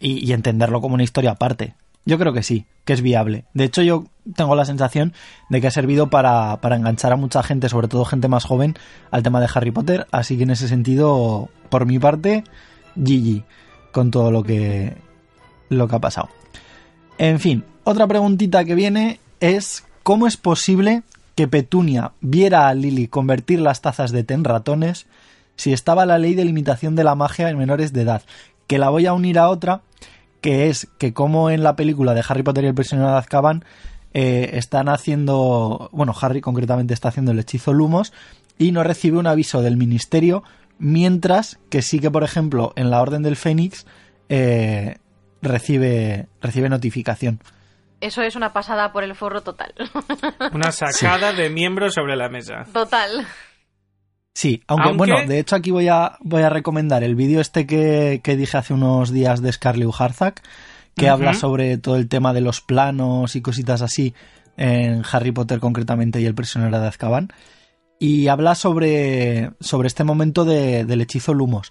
y 0.00 0.32
entenderlo 0.32 0.82
como 0.82 0.94
una 0.94 1.04
historia 1.04 1.30
aparte. 1.30 1.74
Yo 2.04 2.18
creo 2.18 2.32
que 2.32 2.42
sí, 2.42 2.66
que 2.84 2.92
es 2.92 3.02
viable. 3.02 3.44
De 3.54 3.64
hecho, 3.64 3.82
yo 3.82 4.04
tengo 4.36 4.54
la 4.54 4.64
sensación 4.64 5.12
de 5.48 5.60
que 5.60 5.68
ha 5.68 5.70
servido 5.70 6.10
para, 6.10 6.60
para 6.60 6.76
enganchar 6.76 7.12
a 7.12 7.16
mucha 7.16 7.42
gente, 7.42 7.68
sobre 7.68 7.88
todo 7.88 8.04
gente 8.04 8.28
más 8.28 8.44
joven, 8.44 8.74
al 9.10 9.22
tema 9.22 9.40
de 9.40 9.48
Harry 9.54 9.70
Potter. 9.70 10.06
Así 10.12 10.36
que 10.36 10.42
en 10.42 10.50
ese 10.50 10.68
sentido, 10.68 11.48
por 11.70 11.86
mi 11.86 11.98
parte, 11.98 12.44
GG 12.96 13.44
con 13.92 14.10
todo 14.10 14.30
lo 14.30 14.42
que, 14.42 14.96
lo 15.68 15.88
que 15.88 15.96
ha 15.96 16.00
pasado. 16.00 16.28
En 17.16 17.38
fin, 17.38 17.64
otra 17.84 18.06
preguntita 18.06 18.64
que 18.64 18.74
viene 18.74 19.20
es 19.40 19.84
¿cómo 20.02 20.26
es 20.26 20.36
posible 20.36 21.02
que 21.36 21.48
Petunia 21.48 22.12
viera 22.20 22.68
a 22.68 22.74
Lily 22.74 23.08
convertir 23.08 23.60
las 23.60 23.80
tazas 23.80 24.10
de 24.12 24.24
té 24.24 24.34
en 24.34 24.44
ratones 24.44 25.06
si 25.56 25.72
estaba 25.72 26.06
la 26.06 26.18
ley 26.18 26.34
de 26.34 26.44
limitación 26.44 26.96
de 26.96 27.04
la 27.04 27.14
magia 27.14 27.48
en 27.48 27.58
menores 27.58 27.92
de 27.92 28.02
edad? 28.02 28.22
Que 28.66 28.78
la 28.78 28.90
voy 28.90 29.06
a 29.06 29.12
unir 29.12 29.38
a 29.38 29.48
otra, 29.48 29.82
que 30.44 30.68
es 30.68 30.88
que 30.98 31.14
como 31.14 31.48
en 31.48 31.62
la 31.62 31.74
película 31.74 32.12
de 32.12 32.22
Harry 32.28 32.42
Potter 32.42 32.64
y 32.64 32.66
el 32.66 32.74
prisionero 32.74 33.10
de 33.10 33.16
Azkaban 33.16 33.64
eh, 34.12 34.50
están 34.58 34.90
haciendo, 34.90 35.88
bueno, 35.90 36.14
Harry 36.20 36.42
concretamente 36.42 36.92
está 36.92 37.08
haciendo 37.08 37.32
el 37.32 37.38
hechizo 37.38 37.72
Lumos 37.72 38.12
y 38.58 38.70
no 38.70 38.84
recibe 38.84 39.16
un 39.16 39.26
aviso 39.26 39.62
del 39.62 39.78
ministerio, 39.78 40.44
mientras 40.78 41.58
que 41.70 41.80
sí 41.80 41.98
que, 41.98 42.10
por 42.10 42.24
ejemplo, 42.24 42.74
en 42.76 42.90
la 42.90 43.00
Orden 43.00 43.22
del 43.22 43.36
Fénix 43.36 43.86
eh, 44.28 44.98
recibe, 45.40 46.28
recibe 46.42 46.68
notificación. 46.68 47.40
Eso 48.02 48.20
es 48.20 48.36
una 48.36 48.52
pasada 48.52 48.92
por 48.92 49.02
el 49.02 49.14
forro 49.14 49.40
total. 49.40 49.72
Una 50.52 50.72
sacada 50.72 51.32
de 51.32 51.48
miembros 51.48 51.94
sobre 51.94 52.16
la 52.16 52.28
mesa. 52.28 52.66
total. 52.70 53.26
Sí, 54.34 54.62
aunque, 54.66 54.88
Aunque- 54.88 54.98
bueno, 54.98 55.14
de 55.28 55.38
hecho 55.38 55.54
aquí 55.56 55.70
voy 55.70 55.88
a, 55.88 56.16
voy 56.20 56.42
a 56.42 56.50
recomendar 56.50 57.04
el 57.04 57.14
vídeo 57.14 57.40
este 57.40 57.66
que, 57.66 58.20
que 58.22 58.36
dije 58.36 58.56
hace 58.56 58.74
unos 58.74 59.10
días 59.12 59.40
de 59.42 59.52
Scarlett 59.52 59.90
Harzak, 59.96 60.42
que 60.96 61.08
habla 61.08 61.30
sobre 61.34 61.78
todo 61.78 61.96
el 61.96 62.08
tema 62.08 62.32
de 62.32 62.40
los 62.40 62.60
planos 62.60 63.36
y 63.36 63.40
cositas 63.42 63.80
así 63.82 64.12
en 64.56 65.02
Harry 65.10 65.30
Potter 65.32 65.60
concretamente 65.60 66.20
y 66.20 66.26
el 66.26 66.34
prisionero 66.34 66.80
de 66.80 66.86
Azkaban. 66.88 67.32
Y 68.00 68.26
habla 68.28 68.54
sobre, 68.56 69.52
sobre 69.60 69.86
este 69.86 70.02
momento 70.04 70.44
de- 70.44 70.84
del 70.84 71.00
hechizo 71.00 71.32
Lumos. 71.32 71.70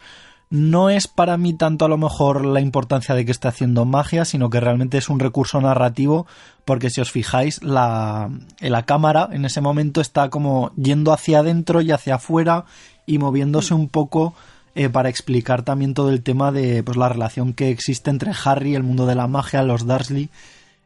No 0.53 0.91
es 0.91 1.07
para 1.07 1.35
mí 1.35 1.53
tanto 1.53 1.85
a 1.85 1.87
lo 1.87 1.97
mejor 1.97 2.45
la 2.45 2.61
importancia 2.61 3.15
de 3.15 3.25
que 3.25 3.31
esté 3.31 3.47
haciendo 3.47 3.85
magia, 3.85 4.23
sino 4.23 4.51
que 4.51 4.59
realmente 4.59 4.99
es 4.99 5.09
un 5.09 5.19
recurso 5.19 5.59
narrativo, 5.59 6.27
porque 6.63 6.91
si 6.91 7.01
os 7.01 7.11
fijáis, 7.11 7.63
la, 7.63 8.29
la 8.59 8.85
cámara 8.85 9.29
en 9.31 9.45
ese 9.45 9.61
momento 9.61 9.99
está 9.99 10.29
como 10.29 10.71
yendo 10.75 11.11
hacia 11.11 11.39
adentro 11.39 11.81
y 11.81 11.89
hacia 11.89 12.15
afuera 12.15 12.65
y 13.07 13.17
moviéndose 13.17 13.73
un 13.73 13.89
poco 13.89 14.35
eh, 14.75 14.89
para 14.89 15.09
explicar 15.09 15.63
también 15.63 15.95
todo 15.95 16.11
el 16.11 16.21
tema 16.21 16.51
de 16.51 16.83
pues, 16.83 16.97
la 16.97 17.09
relación 17.09 17.53
que 17.53 17.71
existe 17.71 18.11
entre 18.11 18.31
Harry, 18.45 18.75
el 18.75 18.83
mundo 18.83 19.07
de 19.07 19.15
la 19.15 19.25
magia, 19.25 19.63
los 19.63 19.87
Dursley. 19.87 20.29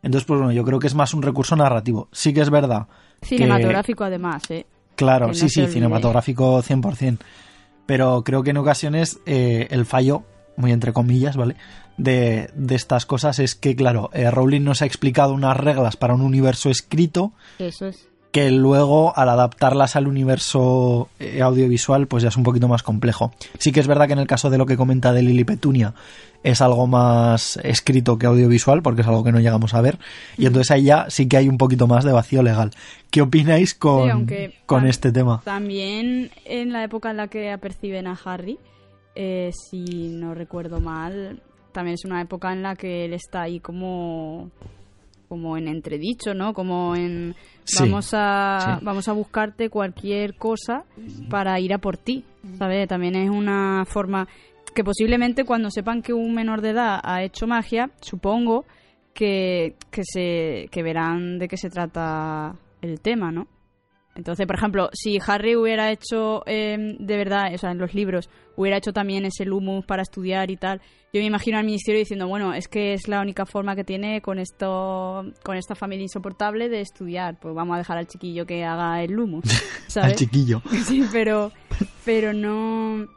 Entonces, 0.01 0.25
pues 0.25 0.39
bueno, 0.39 0.53
yo 0.53 0.63
creo 0.63 0.79
que 0.79 0.87
es 0.87 0.95
más 0.95 1.13
un 1.13 1.23
recurso 1.23 1.57
narrativo. 1.57 2.07
Sí 2.13 2.33
que 2.33 2.39
es 2.39 2.49
verdad. 2.49 2.87
Cinematográfico 3.21 4.05
además, 4.05 4.43
¿eh? 4.49 4.65
Claro, 4.95 5.33
sí, 5.33 5.49
sí, 5.49 5.67
cinematográfico 5.67 6.63
100% 6.63 7.17
pero 7.87 8.23
creo 8.23 8.43
que 8.43 8.51
en 8.51 8.57
ocasiones 8.57 9.19
eh, 9.25 9.67
el 9.71 9.87
fallo, 9.87 10.23
muy 10.55 10.71
entre 10.71 10.93
comillas, 10.93 11.35
¿vale? 11.35 11.55
De, 11.97 12.51
de 12.53 12.75
estas 12.75 13.07
cosas 13.07 13.39
es 13.39 13.55
que, 13.55 13.75
claro, 13.75 14.11
eh, 14.13 14.29
Rowling 14.29 14.61
nos 14.61 14.83
ha 14.83 14.85
explicado 14.85 15.33
unas 15.33 15.57
reglas 15.57 15.95
para 15.95 16.13
un 16.13 16.21
universo 16.21 16.69
escrito. 16.69 17.31
Eso 17.57 17.87
es 17.87 18.07
que 18.31 18.51
luego 18.51 19.17
al 19.17 19.29
adaptarlas 19.29 19.95
al 19.95 20.07
universo 20.07 21.09
eh, 21.17 21.41
audiovisual 21.41 22.05
pues 22.05 22.21
ya 22.21 22.29
es 22.29 22.37
un 22.37 22.43
poquito 22.43 22.67
más 22.67 22.83
complejo. 22.83 23.31
Sí 23.57 23.71
que 23.71 23.79
es 23.79 23.87
verdad 23.87 24.05
que 24.05 24.13
en 24.13 24.19
el 24.19 24.27
caso 24.27 24.51
de 24.51 24.59
lo 24.59 24.67
que 24.67 24.77
comenta 24.77 25.11
de 25.11 25.23
Lili 25.23 25.43
Petunia 25.43 25.95
es 26.47 26.61
algo 26.61 26.87
más 26.87 27.57
escrito 27.63 28.17
que 28.17 28.25
audiovisual 28.25 28.81
porque 28.81 29.01
es 29.01 29.07
algo 29.07 29.21
que 29.21 29.33
no 29.33 29.41
llegamos 29.41 29.73
a 29.73 29.81
ver 29.81 29.99
y 30.37 30.45
entonces 30.45 30.71
ahí 30.71 30.83
ya 30.83 31.09
sí 31.09 31.27
que 31.27 31.35
hay 31.35 31.49
un 31.49 31.57
poquito 31.57 31.87
más 31.87 32.05
de 32.05 32.13
vacío 32.13 32.41
legal. 32.41 32.71
¿Qué 33.11 33.21
opináis 33.21 33.73
con, 33.73 34.27
con 34.65 34.87
este 34.87 35.11
tema? 35.11 35.41
También 35.43 36.31
en 36.45 36.71
la 36.71 36.85
época 36.85 37.11
en 37.11 37.17
la 37.17 37.27
que 37.27 37.51
aperciben 37.51 38.07
a 38.07 38.17
Harry, 38.23 38.59
eh, 39.15 39.51
si 39.69 40.07
no 40.09 40.33
recuerdo 40.33 40.79
mal, 40.79 41.41
también 41.73 41.95
es 41.95 42.05
una 42.05 42.21
época 42.21 42.53
en 42.53 42.63
la 42.63 42.75
que 42.75 43.03
él 43.03 43.13
está 43.13 43.41
ahí 43.41 43.59
como 43.59 44.49
como 45.27 45.57
en 45.57 45.67
entredicho, 45.67 46.33
¿no? 46.33 46.53
Como 46.53 46.95
en 46.95 47.35
vamos 47.77 48.11
a 48.13 48.79
vamos 48.81 49.09
a 49.09 49.11
buscarte 49.11 49.69
cualquier 49.69 50.35
cosa 50.35 50.85
para 51.29 51.59
ir 51.59 51.73
a 51.73 51.79
por 51.79 51.97
ti, 51.97 52.23
¿sabes? 52.57 52.87
También 52.87 53.15
es 53.15 53.29
una 53.29 53.83
forma 53.85 54.29
que 54.77 54.83
posiblemente 54.83 55.43
cuando 55.43 55.71
sepan 55.71 56.03
que 56.03 56.13
un 56.13 56.35
menor 56.35 56.61
de 56.61 56.69
edad 56.69 56.99
ha 57.03 57.23
hecho 57.23 57.47
magia, 57.47 57.89
supongo 57.99 58.63
que, 59.11 59.75
que 59.89 60.03
se 60.03 60.69
que 60.69 60.83
verán 60.83 61.39
de 61.39 61.47
qué 61.47 61.57
se 61.57 61.71
trata 61.71 62.55
el 62.83 63.01
tema, 63.01 63.31
¿no? 63.31 63.47
Entonces, 64.13 64.45
por 64.45 64.55
ejemplo, 64.55 64.91
si 64.93 65.17
Harry 65.25 65.55
hubiera 65.55 65.91
hecho 65.91 66.43
em, 66.45 66.95
de 66.99 67.17
verdad, 67.17 67.51
o 67.55 67.57
sea, 67.57 67.71
en 67.71 67.79
los 67.79 67.95
libros, 67.95 68.29
hubiera 68.55 68.77
hecho 68.77 68.93
también 68.93 69.25
ese 69.25 69.45
Lumus 69.45 69.83
para 69.83 70.03
estudiar 70.03 70.51
y 70.51 70.57
tal, 70.57 70.79
yo 71.11 71.21
me 71.21 71.25
imagino 71.25 71.57
al 71.57 71.65
ministerio 71.65 71.97
diciendo, 71.97 72.27
bueno, 72.27 72.53
es 72.53 72.67
que 72.67 72.93
es 72.93 73.07
la 73.07 73.19
única 73.19 73.47
forma 73.47 73.75
que 73.75 73.83
tiene 73.83 74.21
con 74.21 74.37
esto, 74.37 75.25
con 75.43 75.57
esta 75.57 75.73
familia 75.73 76.03
insoportable 76.03 76.69
de 76.69 76.81
estudiar, 76.81 77.39
pues 77.39 77.55
vamos 77.55 77.73
a 77.73 77.77
dejar 77.79 77.97
al 77.97 78.05
chiquillo 78.05 78.45
que 78.45 78.63
haga 78.63 79.01
el 79.01 79.11
Lumus, 79.11 79.45
¿sabes? 79.87 80.11
al 80.11 80.15
chiquillo. 80.15 80.61
Sí, 80.85 81.03
pero, 81.11 81.51
pero 82.05 82.31
no, 82.31 83.07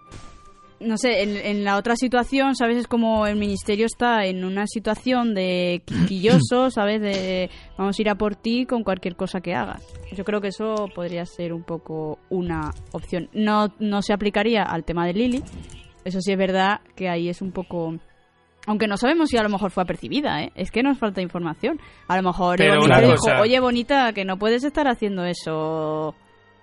no 0.80 0.96
sé, 0.96 1.22
en, 1.22 1.62
la 1.62 1.76
otra 1.76 1.94
situación, 1.94 2.56
¿sabes? 2.56 2.78
Es 2.78 2.86
como 2.86 3.26
el 3.26 3.36
ministerio 3.36 3.84
está 3.84 4.24
en 4.24 4.44
una 4.44 4.66
situación 4.66 5.34
de 5.34 5.82
quisquilloso, 5.84 6.70
¿sabes? 6.70 7.00
De 7.02 7.50
vamos 7.76 7.98
a 7.98 8.02
ir 8.02 8.08
a 8.08 8.14
por 8.14 8.34
ti 8.34 8.64
con 8.64 8.82
cualquier 8.82 9.14
cosa 9.14 9.40
que 9.40 9.54
hagas. 9.54 9.86
Yo 10.12 10.24
creo 10.24 10.40
que 10.40 10.48
eso 10.48 10.88
podría 10.94 11.26
ser 11.26 11.52
un 11.52 11.62
poco 11.62 12.18
una 12.30 12.70
opción. 12.92 13.28
No, 13.34 13.68
no 13.78 14.00
se 14.00 14.14
aplicaría 14.14 14.62
al 14.62 14.84
tema 14.84 15.06
de 15.06 15.12
Lily. 15.12 15.44
Eso 16.04 16.20
sí 16.20 16.32
es 16.32 16.38
verdad 16.38 16.80
que 16.96 17.08
ahí 17.08 17.28
es 17.28 17.42
un 17.42 17.52
poco... 17.52 17.94
Aunque 18.66 18.86
no 18.86 18.96
sabemos 18.96 19.30
si 19.30 19.36
a 19.36 19.42
lo 19.42 19.48
mejor 19.48 19.70
fue 19.70 19.82
apercibida, 19.82 20.42
¿eh? 20.42 20.52
Es 20.54 20.70
que 20.70 20.82
nos 20.82 20.98
falta 20.98 21.20
información. 21.20 21.80
A 22.08 22.16
lo 22.16 22.22
mejor 22.22 22.58
dijo, 22.58 23.40
oye, 23.40 23.58
bonita, 23.60 24.12
que 24.12 24.24
no 24.24 24.38
puedes 24.38 24.64
estar 24.64 24.86
haciendo 24.86 25.24
eso 25.24 26.14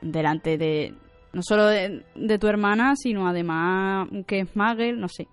delante 0.02 0.58
de 0.58 0.94
no 1.38 1.44
solo 1.44 1.68
de, 1.68 2.40
tu 2.40 2.48
hermana, 2.48 2.96
sino 2.96 3.28
además 3.28 4.08
que 4.26 4.40
es 4.40 4.56
Magel, 4.56 5.00
no 5.00 5.08
sé. 5.08 5.28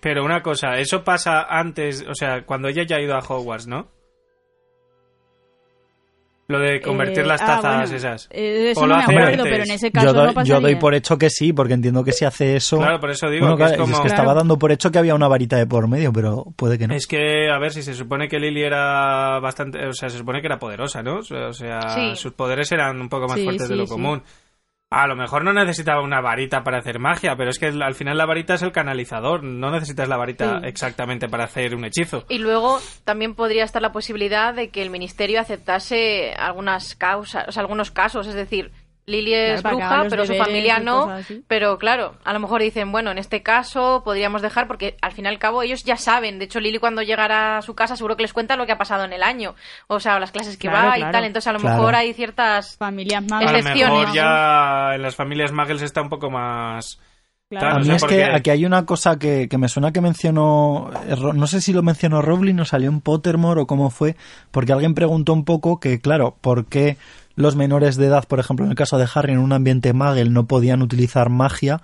Pero 0.00 0.22
una 0.22 0.42
cosa, 0.42 0.76
eso 0.76 1.02
pasa 1.02 1.46
antes, 1.48 2.04
o 2.06 2.14
sea, 2.14 2.44
cuando 2.44 2.68
ella 2.68 2.82
ya 2.86 2.96
ha 2.96 3.00
ido 3.00 3.14
a 3.14 3.20
Hogwarts, 3.20 3.66
¿no? 3.66 3.88
Lo 6.48 6.60
de 6.60 6.82
convertir 6.82 7.20
eh, 7.20 7.26
las 7.26 7.40
ah, 7.40 7.46
tazas 7.46 7.90
esas. 7.90 8.28
Eh, 8.30 8.70
eso 8.72 8.86
no 8.86 8.98
me 8.98 9.02
acuerdo, 9.02 9.44
pero 9.44 9.64
en 9.64 9.70
ese 9.70 9.90
caso 9.90 10.08
yo 10.08 10.12
doy, 10.12 10.34
no 10.34 10.44
Yo 10.44 10.60
doy 10.60 10.76
por 10.76 10.94
hecho 10.94 11.16
que 11.16 11.30
sí, 11.30 11.54
porque 11.54 11.72
entiendo 11.72 12.04
que 12.04 12.12
si 12.12 12.26
hace 12.26 12.54
eso... 12.54 12.76
Claro, 12.76 13.00
por 13.00 13.10
eso 13.10 13.30
digo 13.30 13.56
que 13.56 13.64
es 13.64 13.72
como... 13.78 13.94
Es 13.94 14.00
que 14.00 14.08
estaba 14.08 14.34
dando 14.34 14.58
por 14.58 14.70
hecho 14.70 14.92
que 14.92 14.98
había 14.98 15.14
una 15.14 15.26
varita 15.26 15.56
de 15.56 15.66
por 15.66 15.88
medio, 15.88 16.12
pero 16.12 16.44
puede 16.54 16.76
que 16.76 16.86
no. 16.86 16.94
Es 16.94 17.06
que, 17.06 17.50
a 17.50 17.58
ver, 17.58 17.72
si 17.72 17.82
se 17.82 17.94
supone 17.94 18.28
que 18.28 18.38
Lily 18.38 18.62
era 18.62 19.40
bastante... 19.40 19.88
O 19.88 19.94
sea, 19.94 20.10
se 20.10 20.18
supone 20.18 20.42
que 20.42 20.48
era 20.48 20.58
poderosa, 20.58 21.02
¿no? 21.02 21.20
O 21.20 21.52
sea, 21.54 22.14
sus 22.14 22.32
poderes 22.34 22.70
eran 22.70 23.00
un 23.00 23.08
poco 23.08 23.26
más 23.26 23.40
fuertes 23.40 23.70
de 23.70 23.74
lo 23.74 23.86
común. 23.86 24.22
A 24.88 25.08
lo 25.08 25.16
mejor 25.16 25.42
no 25.42 25.52
necesitaba 25.52 26.00
una 26.00 26.20
varita 26.20 26.62
para 26.62 26.78
hacer 26.78 27.00
magia, 27.00 27.34
pero 27.36 27.50
es 27.50 27.58
que 27.58 27.66
al 27.66 27.94
final 27.96 28.16
la 28.16 28.24
varita 28.24 28.54
es 28.54 28.62
el 28.62 28.70
canalizador, 28.70 29.42
no 29.42 29.72
necesitas 29.72 30.08
la 30.08 30.16
varita 30.16 30.60
exactamente 30.62 31.28
para 31.28 31.44
hacer 31.44 31.74
un 31.74 31.84
hechizo. 31.84 32.24
Y 32.28 32.38
luego 32.38 32.78
también 33.02 33.34
podría 33.34 33.64
estar 33.64 33.82
la 33.82 33.90
posibilidad 33.90 34.54
de 34.54 34.70
que 34.70 34.82
el 34.82 34.90
ministerio 34.90 35.40
aceptase 35.40 36.34
algunas 36.34 36.94
causas, 36.94 37.48
o 37.48 37.52
sea, 37.52 37.62
algunos 37.62 37.90
casos, 37.90 38.28
es 38.28 38.34
decir, 38.34 38.70
Lily 39.06 39.34
es 39.34 39.62
bruja, 39.62 40.06
pero 40.10 40.26
su 40.26 40.34
familia 40.34 40.80
no. 40.80 41.16
Pero 41.46 41.78
claro, 41.78 42.16
a 42.24 42.32
lo 42.32 42.40
mejor 42.40 42.60
dicen, 42.60 42.90
bueno, 42.90 43.12
en 43.12 43.18
este 43.18 43.40
caso 43.40 44.02
podríamos 44.04 44.42
dejar, 44.42 44.66
porque 44.66 44.96
al 45.00 45.12
fin 45.12 45.26
y 45.26 45.28
al 45.28 45.38
cabo 45.38 45.62
ellos 45.62 45.84
ya 45.84 45.96
saben. 45.96 46.40
De 46.40 46.46
hecho, 46.46 46.58
Lily 46.58 46.78
cuando 46.78 47.02
llegará 47.02 47.58
a 47.58 47.62
su 47.62 47.74
casa 47.76 47.94
seguro 47.94 48.16
que 48.16 48.22
les 48.22 48.32
cuenta 48.32 48.56
lo 48.56 48.66
que 48.66 48.72
ha 48.72 48.78
pasado 48.78 49.04
en 49.04 49.12
el 49.12 49.22
año. 49.22 49.54
O 49.86 50.00
sea, 50.00 50.18
las 50.18 50.32
clases 50.32 50.56
que 50.56 50.68
va 50.68 50.98
y 50.98 51.02
tal. 51.02 51.24
Entonces, 51.24 51.46
a 51.46 51.52
lo 51.52 51.60
mejor 51.60 51.94
hay 51.94 52.14
ciertas 52.14 52.76
familias 52.76 53.22
excepciones. 53.22 53.84
A 53.84 53.88
lo 53.88 53.98
mejor 54.00 54.14
ya 54.14 54.94
en 54.96 55.02
las 55.02 55.14
familias 55.14 55.52
muggles 55.52 55.82
está 55.82 56.02
un 56.02 56.08
poco 56.08 56.28
más... 56.28 56.98
A 57.56 57.78
mí 57.78 57.88
es 57.90 58.02
que 58.02 58.24
aquí 58.24 58.50
hay 58.50 58.66
una 58.66 58.86
cosa 58.86 59.20
que, 59.20 59.48
que, 59.48 59.56
me 59.56 59.68
suena 59.68 59.92
que 59.92 60.00
mencionó, 60.00 60.90
no 61.32 61.46
sé 61.46 61.60
si 61.60 61.72
lo 61.72 61.84
mencionó 61.84 62.20
Rowling 62.20 62.58
o 62.58 62.64
salió 62.64 62.90
en 62.90 63.00
Pottermore 63.00 63.60
o 63.60 63.66
cómo 63.68 63.90
fue, 63.90 64.16
porque 64.50 64.72
alguien 64.72 64.94
preguntó 64.94 65.32
un 65.32 65.44
poco 65.44 65.78
que, 65.78 66.00
claro, 66.00 66.36
¿por 66.40 66.66
qué 66.66 66.96
los 67.36 67.54
menores 67.54 67.96
de 67.96 68.06
edad, 68.06 68.26
por 68.26 68.40
ejemplo, 68.40 68.64
en 68.64 68.70
el 68.70 68.76
caso 68.76 68.98
de 68.98 69.06
Harry, 69.14 69.34
en 69.34 69.38
un 69.38 69.52
ambiente 69.52 69.92
magel 69.92 70.32
no 70.32 70.46
podían 70.46 70.82
utilizar 70.82 71.28
magia. 71.28 71.82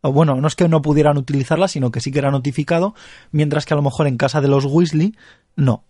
O 0.00 0.12
bueno, 0.12 0.34
no 0.36 0.48
es 0.48 0.56
que 0.56 0.68
no 0.68 0.82
pudieran 0.82 1.18
utilizarla, 1.18 1.68
sino 1.68 1.90
que 1.90 2.00
sí 2.00 2.10
que 2.10 2.18
era 2.18 2.30
notificado, 2.30 2.94
mientras 3.30 3.66
que 3.66 3.74
a 3.74 3.76
lo 3.76 3.82
mejor 3.82 4.06
en 4.06 4.16
casa 4.16 4.40
de 4.40 4.48
los 4.48 4.64
Weasley, 4.64 5.14
no. 5.56 5.82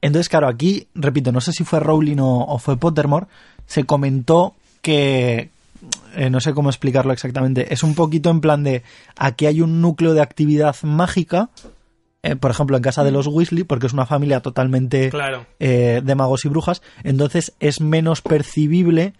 Entonces, 0.00 0.28
claro, 0.28 0.48
aquí, 0.48 0.88
repito, 0.94 1.32
no 1.32 1.40
sé 1.40 1.52
si 1.52 1.64
fue 1.64 1.80
Rowling 1.80 2.18
o, 2.20 2.58
fue 2.58 2.76
Pottermore, 2.76 3.26
se 3.66 3.84
comentó 3.84 4.54
que, 4.82 5.48
eh, 6.14 6.28
no 6.28 6.40
sé 6.40 6.52
cómo 6.52 6.68
explicarlo 6.68 7.12
exactamente, 7.12 7.72
es 7.72 7.82
un 7.82 7.94
poquito 7.94 8.28
en 8.28 8.42
plan 8.42 8.64
de, 8.64 8.82
aquí 9.16 9.46
hay 9.46 9.62
un 9.62 9.80
núcleo 9.80 10.12
de 10.12 10.20
actividad 10.20 10.76
mágica, 10.82 11.48
eh, 12.24 12.36
por 12.36 12.50
ejemplo, 12.50 12.76
en 12.78 12.82
casa 12.82 13.04
de 13.04 13.10
los 13.10 13.26
Weasley, 13.26 13.64
porque 13.64 13.86
es 13.86 13.92
una 13.92 14.06
familia 14.06 14.40
totalmente 14.40 15.10
eh, 15.60 16.00
de 16.02 16.14
magos 16.14 16.46
y 16.46 16.48
brujas, 16.48 16.80
entonces 17.02 17.54
es 17.60 17.82
menos 17.82 18.22
percibible 18.22 19.12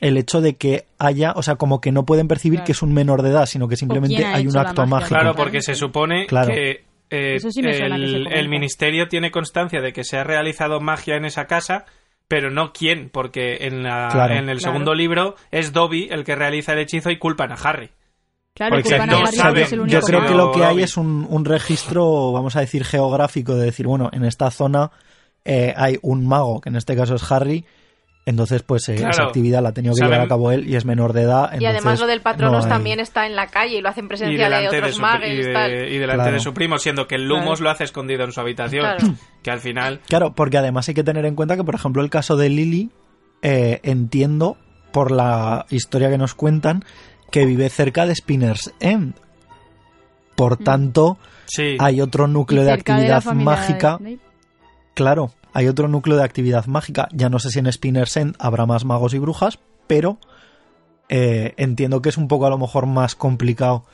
el 0.00 0.16
hecho 0.16 0.40
de 0.40 0.54
que 0.54 0.84
haya, 0.96 1.32
o 1.32 1.42
sea, 1.42 1.56
como 1.56 1.80
que 1.80 1.90
no 1.90 2.04
pueden 2.04 2.28
percibir 2.28 2.62
que 2.62 2.70
es 2.70 2.82
un 2.82 2.94
menor 2.94 3.22
de 3.22 3.30
edad, 3.30 3.46
sino 3.46 3.66
que 3.66 3.76
simplemente 3.76 4.24
hay 4.24 4.46
un 4.46 4.56
acto 4.56 4.86
mágico. 4.86 5.08
Claro, 5.08 5.34
porque 5.34 5.60
se 5.60 5.74
supone 5.74 6.26
que 6.28 6.84
eh, 7.10 7.38
el, 7.40 8.48
ministerio 8.48 9.08
tiene 9.08 9.32
constancia 9.32 9.80
de 9.80 9.92
que 9.92 10.04
se 10.04 10.18
ha 10.18 10.24
realizado 10.24 10.80
magia 10.80 11.16
en 11.16 11.24
esa 11.24 11.46
casa, 11.46 11.84
pero 12.28 12.50
no 12.50 12.72
quién, 12.72 13.10
porque 13.10 13.66
en, 13.66 13.86
en 13.86 14.48
el 14.48 14.60
segundo 14.60 14.94
libro 14.94 15.34
es 15.50 15.72
Dobby 15.72 16.06
el 16.12 16.22
que 16.22 16.36
realiza 16.36 16.74
el 16.74 16.78
hechizo 16.78 17.10
y 17.10 17.18
culpan 17.18 17.50
a 17.50 17.56
Harry. 17.56 17.90
Claro, 18.54 18.78
yo 18.80 20.00
creo 20.02 20.26
que 20.26 20.34
lo 20.34 20.52
que 20.52 20.64
hay 20.64 20.82
es 20.82 20.96
un, 20.96 21.44
registro, 21.44 22.32
vamos 22.32 22.56
a 22.56 22.60
decir, 22.60 22.84
geográfico 22.84 23.54
de 23.54 23.64
decir, 23.64 23.86
bueno, 23.86 24.10
en 24.12 24.24
esta 24.24 24.50
zona 24.50 24.90
eh, 25.44 25.72
hay 25.76 25.98
un 26.02 26.26
mago, 26.26 26.60
que 26.60 26.68
en 26.68 26.76
este 26.76 26.94
caso 26.94 27.14
es 27.14 27.32
Harry, 27.32 27.64
entonces, 28.24 28.62
pues 28.62 28.88
eh, 28.88 28.94
esa 28.94 29.24
actividad 29.24 29.62
la 29.62 29.70
ha 29.70 29.72
tenido 29.72 29.94
que 29.94 30.04
llevar 30.04 30.20
a 30.20 30.28
cabo 30.28 30.52
él 30.52 30.68
y 30.68 30.76
es 30.76 30.84
menor 30.84 31.12
de 31.12 31.22
edad. 31.22 31.58
y 31.58 31.66
además 31.66 31.98
lo 31.98 32.06
del 32.06 32.20
patronos 32.20 32.68
también 32.68 33.00
está 33.00 33.26
en 33.26 33.34
la 33.34 33.48
calle 33.48 33.78
y 33.78 33.80
lo 33.80 33.88
hace 33.88 34.00
en 34.00 34.08
presencia 34.08 34.48
de 34.48 34.68
otros 34.68 34.98
magos. 35.00 35.26
Y, 35.28 35.98
delante 35.98 36.32
de 36.32 36.40
su 36.40 36.54
primo, 36.54 36.78
siendo 36.78 37.08
que 37.08 37.16
el 37.16 37.26
Lumos 37.26 37.60
lo 37.60 37.70
hace 37.70 37.84
escondido 37.84 38.24
en 38.24 38.32
su 38.32 38.40
habitación. 38.40 39.18
Que 39.42 39.50
al 39.50 39.58
final. 39.58 40.00
Claro, 40.08 40.34
porque 40.34 40.58
además 40.58 40.88
hay 40.88 40.94
que 40.94 41.02
tener 41.02 41.26
en 41.26 41.34
cuenta 41.34 41.56
que, 41.56 41.64
por 41.64 41.74
ejemplo, 41.74 42.02
el 42.02 42.10
caso 42.10 42.36
de 42.36 42.48
Lily, 42.48 42.90
eh, 43.42 43.80
entiendo 43.82 44.56
por 44.92 45.10
la 45.10 45.66
historia 45.70 46.08
que 46.08 46.18
nos 46.18 46.34
cuentan 46.34 46.84
que 47.32 47.44
vive 47.46 47.68
cerca 47.68 48.06
de 48.06 48.14
Spinner's 48.14 48.72
End. 48.78 49.14
Por 50.36 50.60
mm. 50.60 50.64
tanto, 50.64 51.18
hay 51.80 52.00
otro 52.00 52.28
núcleo 52.28 52.62
de 52.62 52.70
actividad 52.70 53.24
mágica. 53.32 53.98
claro, 54.94 55.32
hay 55.52 55.66
otro 55.66 55.88
núcleo 55.88 56.16
de 56.16 56.22
actividad 56.22 56.66
mágica. 56.66 57.08
Ya 57.12 57.28
no 57.28 57.40
sé 57.40 57.50
si 57.50 57.58
en 57.58 57.72
Spinner's 57.72 58.16
End 58.16 58.36
habrá 58.38 58.66
más 58.66 58.84
magos 58.84 59.14
y 59.14 59.18
brujas, 59.18 59.58
pero 59.88 60.18
eh, 61.08 61.54
entiendo 61.56 62.00
que 62.00 62.10
es 62.10 62.16
un 62.16 62.28
poco 62.28 62.46
a 62.46 62.50
lo 62.50 62.58
mejor 62.58 62.86
más 62.86 63.16
complicado 63.16 63.84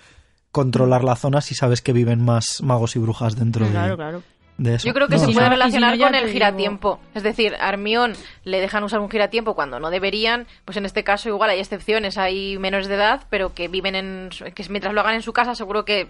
controlar 0.50 1.04
la 1.04 1.16
zona 1.16 1.40
si 1.40 1.54
sabes 1.54 1.80
que 1.80 1.92
viven 1.92 2.24
más 2.24 2.62
magos 2.62 2.96
y 2.96 2.98
brujas 2.98 3.36
dentro 3.36 3.66
de, 3.66 3.70
Claro, 3.70 3.96
claro. 3.96 4.22
De 4.58 4.74
eso. 4.74 4.86
Yo 4.86 4.92
creo 4.92 5.08
que 5.08 5.14
No 5.14 5.20
se 5.20 5.32
puede 5.32 5.46
si 5.46 5.50
relacionar 5.50 5.96
no, 5.96 6.04
con 6.04 6.14
el 6.14 6.24
digo- 6.24 6.32
giratiempo. 6.32 7.00
Es 7.14 7.22
decir, 7.22 7.54
a 7.60 7.68
Hermión 7.68 8.12
le 8.44 8.60
dejan 8.60 8.84
usar 8.84 9.00
un 9.00 9.08
giratiempo 9.08 9.54
cuando 9.54 9.80
no 9.80 9.88
deberían, 9.90 10.46
pues 10.64 10.76
en 10.76 10.84
este 10.84 11.04
caso 11.04 11.28
igual 11.28 11.48
hay 11.50 11.60
excepciones, 11.60 12.18
hay 12.18 12.58
menores 12.58 12.88
de 12.88 12.94
edad, 12.96 13.22
pero 13.30 13.54
que 13.54 13.68
viven 13.68 13.94
en... 13.94 14.28
su- 14.32 14.44
que 14.44 14.64
mientras 14.68 14.92
lo 14.92 15.00
hagan 15.00 15.14
en 15.14 15.22
su 15.22 15.32
casa 15.32 15.54
seguro 15.54 15.84
que 15.84 16.08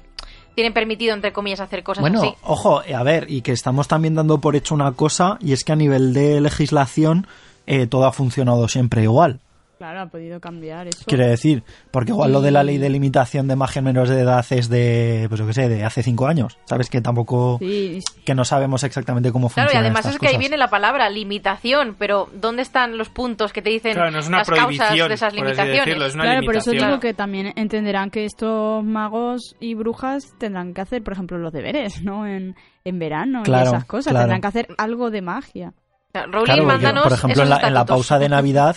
tienen 0.55 0.73
permitido, 0.73 1.15
entre 1.15 1.33
comillas, 1.33 1.61
hacer 1.61 1.83
cosas 1.85 2.01
Bueno, 2.01 2.21
así. 2.21 2.35
ojo, 2.43 2.81
a 2.81 3.03
ver, 3.05 3.27
y 3.31 3.43
que 3.43 3.53
estamos 3.53 3.87
también 3.87 4.15
dando 4.17 4.39
por 4.41 4.57
hecho 4.57 4.75
una 4.75 4.91
cosa, 4.93 5.39
y 5.41 5.53
es 5.53 5.63
que 5.63 5.73
a 5.73 5.77
nivel 5.77 6.13
de 6.13 6.41
legislación 6.41 7.27
eh, 7.67 7.87
todo 7.87 8.07
ha 8.07 8.13
funcionado 8.13 8.67
siempre 8.67 9.03
igual. 9.03 9.41
Claro, 9.79 10.01
ha 10.01 10.07
podido 10.07 10.41
cambiar 10.41 10.89
eso. 10.89 11.05
Quiere 11.07 11.29
decir, 11.29 11.63
porque 11.93 12.11
igual 12.11 12.33
lo 12.33 12.41
de 12.41 12.51
la 12.51 12.65
ley 12.65 12.79
de 12.79 12.91
limitación 12.91 13.47
de 13.47 13.55
magia 13.55 13.79
en 13.79 13.85
menores 13.85 14.11
de 14.11 14.21
edad 14.21 14.45
es 14.51 14.69
de, 14.69 15.27
pues 15.29 15.39
yo 15.39 15.47
qué 15.47 15.53
sé, 15.53 15.69
de 15.69 15.85
hace 15.85 16.03
cinco 16.03 16.27
años. 16.27 16.59
Sabes 16.65 16.91
que 16.91 17.01
tampoco, 17.01 17.59
Sí, 17.61 18.01
que 18.25 18.35
no 18.35 18.45
sabemos 18.45 18.83
exactamente 18.83 19.31
cómo 19.31 19.49
Claro, 19.49 19.69
funcionan 19.69 19.85
y 19.85 19.87
además 19.87 20.01
estas 20.01 20.15
es 20.15 20.19
que 20.21 20.29
ahí 20.29 20.37
viene 20.37 20.57
la 20.57 20.69
palabra 20.69 21.09
limitación, 21.09 21.95
pero 21.97 22.29
¿dónde 22.35 22.63
están 22.63 22.99
los 22.99 23.09
puntos 23.09 23.53
que 23.53 23.63
te 23.63 23.71
dicen 23.71 23.93
Claro, 23.95 24.11
no 24.11 24.19
es 24.19 24.27
una 24.27 24.39
las 24.39 24.51
causas 24.51 24.91
de 24.97 25.15
esas 25.15 25.33
limitaciones? 25.33 25.85
decirlo, 25.85 26.07
es 26.07 26.15
una 26.15 26.25
claro, 26.25 26.45
por 26.45 26.57
eso 26.57 26.71
digo 26.73 26.99
que 26.99 27.15
también 27.15 27.53
entenderán 27.55 28.11
que 28.11 28.25
estos 28.25 28.83
magos 28.85 29.55
y 29.61 29.75
brujas 29.75 30.35
tendrán 30.39 30.75
que 30.75 30.81
hacer, 30.81 31.05
por 31.05 31.13
ejemplo, 31.13 31.39
los 31.39 31.53
deberes, 31.53 32.03
¿no? 32.03 32.27
En, 32.27 32.57
en 32.85 32.99
verano 32.99 33.43
Claro, 33.45 33.67
y 33.67 33.69
esas 33.69 33.85
cosas. 33.85 34.11
claro. 34.11 34.25
Tendrán 34.25 34.41
que 34.41 34.47
hacer 34.49 34.69
algo 34.77 35.11
de 35.13 35.23
magia. 35.23 35.73
Rowling, 36.15 36.31
Claro, 36.31 36.45
porque, 36.47 36.63
mándanos 36.63 37.03
por 37.05 37.13
ejemplo, 37.13 37.43
en 37.45 37.51
la, 37.51 37.61
en 37.61 37.75
la 37.75 37.85
pausa 37.85 38.19
de 38.19 38.29
Navidad, 38.31 38.75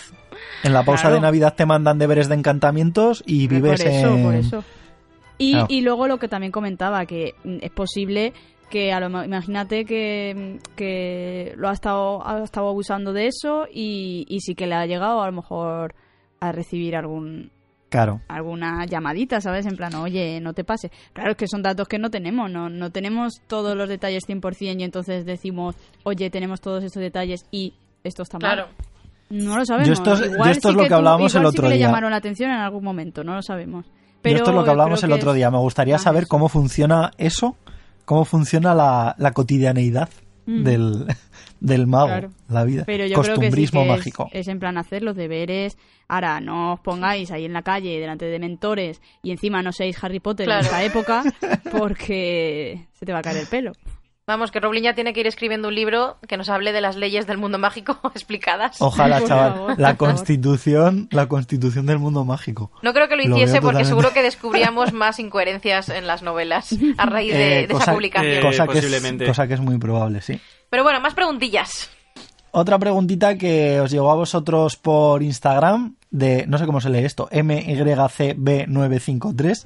en 0.64 0.74
la 0.74 0.84
pausa 0.84 1.04
Claro. 1.04 1.16
de 1.16 1.22
Navidad 1.22 1.56
te 1.56 1.66
mandan 1.66 1.98
deberes 2.00 2.30
de 2.30 2.36
encantamientos 2.36 3.24
y 3.26 3.48
vives 3.48 3.82
por 3.82 3.90
eso, 3.92 4.16
en... 4.16 4.24
por 4.24 4.36
eso. 4.36 4.64
Y, 5.38 5.52
Claro. 5.54 5.68
y 5.70 5.82
luego 5.82 6.08
lo 6.08 6.18
que 6.20 6.28
también 6.28 6.52
comentaba, 6.52 7.06
que 7.06 7.34
es 7.44 7.72
posible 7.72 8.34
que 8.70 8.94
a 8.94 9.00
lo 9.02 9.24
imagínate 9.26 9.84
que, 9.86 10.60
que 10.76 11.54
lo 11.58 11.68
ha 11.68 11.74
estado, 11.74 12.26
ha 12.26 12.44
estado 12.44 12.70
abusando 12.70 13.12
de 13.12 13.28
eso 13.28 13.66
y, 13.72 14.26
y 14.30 14.40
sí 14.42 14.56
que 14.56 14.66
le 14.68 14.76
ha 14.76 14.86
llegado 14.86 15.22
a 15.22 15.26
lo 15.26 15.34
mejor 15.34 15.94
a 16.40 16.52
recibir 16.52 16.96
algún 16.96 17.52
Claro. 17.90 18.22
alguna 18.30 18.86
llamadita, 18.86 19.42
¿sabes? 19.42 19.66
En 19.66 19.76
plan, 19.76 19.94
oye, 19.96 20.40
no 20.40 20.54
te 20.54 20.64
pase. 20.64 20.90
Claro, 21.12 21.32
es 21.32 21.38
que 21.38 21.48
son 21.48 21.62
datos 21.62 21.90
que 21.90 22.00
no 22.00 22.10
tenemos, 22.10 22.50
no, 22.50 22.70
no 22.70 22.90
tenemos 22.90 23.42
todos 23.48 23.76
los 23.76 23.90
detalles 23.90 24.24
100% 24.30 24.80
y 24.80 24.84
entonces 24.84 25.26
decimos, 25.26 25.76
oye, 26.04 26.30
tenemos 26.30 26.62
todos 26.62 26.86
estos 26.86 27.02
detalles 27.02 27.42
y 27.52 27.74
esto 28.06 28.24
está 28.24 28.40
mal. 28.40 28.54
Claro. 28.54 28.70
No 29.32 29.58
lo 29.58 29.66
sabemos. 29.66 29.88
Yo 29.88 29.94
esto 29.94 30.14
es- 30.14 30.32
Igual 30.32 30.46
yo 30.48 30.52
esto 30.52 30.70
es 30.70 30.76
lo 30.76 30.80
que 30.82 30.86
que 30.86 30.90
tú- 30.90 30.96
hablábamos 30.96 31.34
el 31.36 31.42
igual 31.42 31.52
sí 31.54 31.58
otro 31.58 31.64
que 31.64 31.70
le 31.70 31.78
día. 31.78 31.88
llamaron 31.88 32.12
la 32.12 32.18
atención 32.18 32.52
en 32.52 32.58
algún 32.58 32.84
momento, 32.84 33.24
no 33.24 33.34
lo 33.36 33.42
sabemos. 33.42 33.86
Yo 33.86 33.92
Pero 34.22 34.38
esto 34.38 34.50
es 34.52 34.56
lo 34.56 34.64
que 34.64 34.70
hablamos 34.70 35.00
creo 35.00 35.14
el 35.16 35.20
otro 35.20 35.34
día. 35.34 35.50
Me 35.50 35.58
gustaría 35.58 35.96
Ah, 35.96 36.00
saber 36.00 36.24
eso. 36.24 36.30
cómo 36.30 36.48
funciona 36.50 37.12
eso, 37.18 37.56
cómo 38.06 38.26
funciona 38.26 38.76
la, 38.76 39.16
la 39.18 39.32
cotidianeidad 39.32 40.10
Mm. 40.46 40.64
del, 40.64 41.06
del 41.60 41.88
mago, 41.88 42.08
Claro. 42.08 42.30
la 42.50 42.64
vida. 42.64 42.84
Pero 42.86 43.06
yo 43.06 43.14
creo 43.22 43.24
que 43.24 43.26
sí 43.26 43.32
Costumbrismo 43.36 43.82
es- 43.82 43.88
mágico. 43.88 44.30
Es, 44.32 44.48
en 44.48 44.60
plan 44.60 44.78
hacer 44.78 45.02
los 45.04 45.16
deberes. 45.16 45.78
Ahora, 46.08 46.42
no 46.42 46.74
os 46.74 46.80
pongáis 46.82 47.32
ahí 47.32 47.46
en 47.46 47.54
la 47.54 47.62
calle 47.62 48.00
delante 48.00 48.26
de 48.26 48.38
mentores 48.40 49.02
y 49.24 49.32
encima 49.32 49.62
no 49.64 49.72
seáis 49.72 50.04
Harry 50.04 50.20
Potter 50.20 50.46
Claro. 50.46 50.60
en 50.62 50.66
esta 50.66 50.84
época 50.84 51.24
porque 51.72 52.88
se 52.94 53.06
te 53.06 53.14
va 53.14 53.20
a 53.20 53.22
caer 53.22 53.38
el 53.38 53.48
pelo. 53.48 53.72
Vamos, 54.32 54.50
que 54.50 54.62
Rowling 54.62 54.84
ya 54.84 54.94
tiene 54.96 55.12
que 55.12 55.20
ir 55.20 55.28
escribiendo 55.28 55.68
un 55.68 55.76
libro 55.76 56.16
que 56.26 56.38
nos 56.38 56.48
hable 56.48 56.72
de 56.72 56.80
las 56.80 56.96
leyes 56.96 57.28
del 57.28 57.38
mundo 57.38 57.58
mágico 57.58 58.00
explicadas. 58.16 58.82
Ojalá, 58.82 59.22
chaval. 59.24 59.76
la 59.78 59.98
constitución, 59.98 61.10
la 61.12 61.28
constitución 61.28 61.86
del 61.86 62.00
mundo 62.00 62.24
mágico. 62.24 62.72
No 62.82 62.94
creo 62.94 63.10
que 63.10 63.18
lo 63.18 63.24
hiciese 63.24 63.56
porque 63.62 63.84
totalmente. 63.84 63.90
seguro 63.90 64.14
que 64.14 64.22
descubríamos 64.24 64.94
más 64.94 65.20
incoherencias 65.20 65.90
en 65.90 66.08
las 66.08 66.22
novelas 66.24 66.74
a 66.98 67.06
raíz 67.06 67.34
de, 67.34 67.64
Eh, 67.64 67.68
de 67.68 67.74
cosa- 67.74 67.84
esa 67.84 67.94
publicación. 67.94 68.32
eh, 68.34 68.42
cosa, 68.42 68.66
que 68.68 68.78
es, 68.80 68.86
posiblemente. 68.86 69.26
cosa 69.28 69.48
que 69.48 69.54
es 69.56 69.60
muy 69.60 69.78
probable, 69.78 70.22
sí. 70.22 70.40
Pero 70.70 70.84
bueno, 70.84 71.02
más 71.02 71.14
preguntillas. 71.14 71.90
Otra 72.52 72.80
preguntita 72.80 73.38
que 73.38 73.80
os 73.82 73.92
llegó 73.92 74.12
a 74.12 74.16
vosotros 74.16 74.76
por 74.78 75.22
Instagram 75.24 75.96
de, 76.12 76.46
no 76.48 76.58
sé 76.58 76.66
cómo 76.66 76.82
se 76.82 76.90
lee 76.90 77.06
esto, 77.06 77.30
MYCB953. 77.32 79.66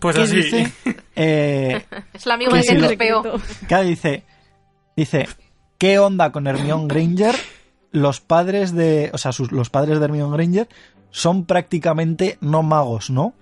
Pues 0.00 0.16
así. 0.16 0.36
dice, 0.36 0.72
eh, 1.16 1.84
Es 2.12 2.26
la 2.26 2.34
amigo 2.34 2.50
Que 2.52 2.58
de 2.58 2.62
si 2.62 2.74
lo- 2.76 2.88
que 3.68 3.82
dice, 3.84 4.22
dice, 4.96 5.28
¿qué 5.78 5.98
onda 5.98 6.30
con 6.32 6.46
Hermione 6.46 6.86
Granger? 6.88 7.34
Los 7.90 8.20
padres 8.20 8.74
de, 8.74 9.10
o 9.12 9.18
sea, 9.18 9.32
sus- 9.32 9.52
los 9.52 9.68
padres 9.70 9.98
de 9.98 10.04
Hermione 10.06 10.34
Granger 10.36 10.68
son 11.10 11.44
prácticamente 11.44 12.38
no 12.40 12.62
magos, 12.62 13.10
¿no? 13.10 13.34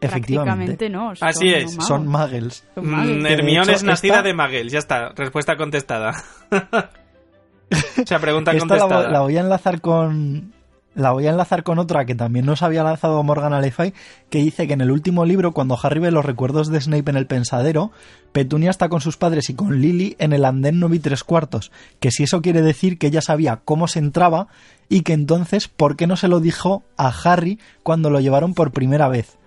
Efectivamente. 0.00 0.76
Prácticamente 0.76 0.88
no. 0.88 1.14
son 1.14 1.28
Así 1.28 1.52
es, 1.52 1.72
magos. 1.72 1.86
Son 1.86 2.06
muggles. 2.06 2.64
Son 2.74 2.86
Mm, 3.20 3.26
Hermione 3.26 3.62
hecho, 3.64 3.72
es 3.72 3.82
nacida 3.82 4.14
esta- 4.14 4.22
de 4.28 4.32
Magel, 4.34 4.70
ya 4.70 4.78
está, 4.78 5.10
respuesta 5.10 5.56
contestada. 5.58 6.14
o 8.02 8.06
sea, 8.06 8.18
pregunta 8.18 8.52
Esta 8.52 8.64
la, 8.76 8.80
contestada. 8.80 9.08
vo- 9.08 9.12
la 9.12 9.20
voy 9.20 9.36
a 9.36 9.40
enlazar 9.40 9.82
con 9.82 10.54
la 10.94 11.12
voy 11.12 11.26
a 11.26 11.30
enlazar 11.30 11.62
con 11.62 11.78
otra 11.78 12.04
que 12.04 12.14
también 12.14 12.46
nos 12.46 12.62
había 12.62 12.82
lanzado 12.82 13.22
Morgan 13.22 13.52
Alefay, 13.52 13.92
que 14.28 14.38
dice 14.38 14.66
que 14.66 14.72
en 14.74 14.80
el 14.80 14.90
último 14.90 15.24
libro, 15.24 15.52
cuando 15.52 15.78
Harry 15.80 16.00
ve 16.00 16.10
los 16.10 16.24
recuerdos 16.24 16.68
de 16.68 16.80
Snape 16.80 17.10
en 17.10 17.16
el 17.16 17.26
pensadero, 17.26 17.92
Petunia 18.32 18.70
está 18.70 18.88
con 18.88 19.00
sus 19.00 19.16
padres 19.16 19.50
y 19.50 19.54
con 19.54 19.80
Lily 19.80 20.16
en 20.18 20.32
el 20.32 20.44
andén 20.44 20.80
9 20.80 20.96
y 20.96 20.98
tres 20.98 21.22
cuartos, 21.24 21.70
que 22.00 22.10
si 22.10 22.24
eso 22.24 22.42
quiere 22.42 22.62
decir 22.62 22.98
que 22.98 23.06
ella 23.06 23.20
sabía 23.22 23.60
cómo 23.64 23.86
se 23.88 24.00
entraba 24.00 24.48
y 24.88 25.02
que 25.02 25.12
entonces, 25.12 25.68
¿por 25.68 25.96
qué 25.96 26.06
no 26.08 26.16
se 26.16 26.28
lo 26.28 26.40
dijo 26.40 26.82
a 26.96 27.08
Harry 27.24 27.60
cuando 27.84 28.10
lo 28.10 28.18
llevaron 28.20 28.54
por 28.54 28.72
primera 28.72 29.08
vez? 29.08 29.38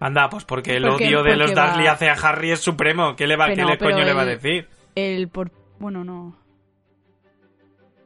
Anda, 0.00 0.28
pues 0.30 0.44
porque 0.44 0.76
el 0.76 0.84
Porque- 0.84 1.08
odio 1.08 1.22
de 1.24 1.36
los 1.36 1.54
Dursley 1.54 1.88
hacia 1.88 2.12
Harry 2.12 2.52
es 2.52 2.60
supremo. 2.60 3.16
¿Qué, 3.16 3.26
le 3.26 3.36
va, 3.36 3.46
Pero 3.46 3.56
¿qué 3.56 3.62
no, 3.62 3.68
le 3.70 3.78
coño 3.78 4.04
le 4.04 4.12
va 4.12 4.22
a 4.22 4.26
decir? 4.26 4.68
El 4.94 5.28
por... 5.28 5.50
Bueno, 5.80 6.04
no. 6.04 6.36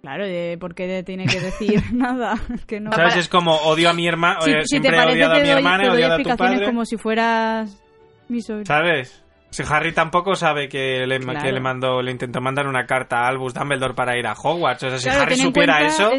Claro, 0.03 0.27
de 0.27 0.57
por 0.61 0.75
qué 0.75 1.03
tiene 1.05 1.27
que 1.27 1.41
decir 1.41 1.81
nada. 1.95 2.35
Que 2.67 2.81
no. 2.81 2.93
¿Sabes? 2.93 3.17
Es 3.17 3.29
como 3.29 3.55
odio 3.57 3.89
a 3.89 3.93
mi 3.95 4.07
hermano, 4.07 4.41
Si, 4.43 4.51
si 4.51 4.57
te 4.57 4.65
siempre 4.67 4.91
he 4.91 4.97
parece, 4.97 5.15
odiado 5.17 5.33
a 5.33 5.37
te 5.37 5.43
mi 5.43 5.49
doy, 5.49 5.57
hermana, 5.59 5.77
te 5.79 5.83
he 5.85 5.89
doy 5.89 5.97
odiado 5.97 6.13
a 6.13 6.17
tu 6.17 6.21
explicaciones 6.23 6.59
padre. 6.61 6.67
como 6.73 6.85
si 6.85 6.97
fueras 6.97 7.83
mi 8.29 8.43
sobrino. 8.43 8.67
¿Sabes? 8.67 9.23
Si 9.51 9.63
Harry 9.69 9.93
tampoco 9.93 10.35
sabe 10.35 10.67
que 10.69 11.07
le, 11.07 11.21
Claro. 11.21 11.41
que 11.43 11.53
le 11.53 11.61
mandó, 11.61 12.01
le 12.03 12.11
intentó 12.11 12.41
mandar 12.41 12.67
una 12.67 12.87
carta 12.87 13.19
a 13.21 13.29
Albus 13.29 13.53
Dumbledore 13.53 13.93
para 13.95 14.19
ir 14.19 14.27
a 14.27 14.33
Hogwarts. 14.33 14.83
O 14.85 14.89
sea, 14.89 14.99
si 14.99 15.05
Claro, 15.05 15.23
Harry 15.23 15.37
supiera 15.37 15.81
eso, 15.87 16.11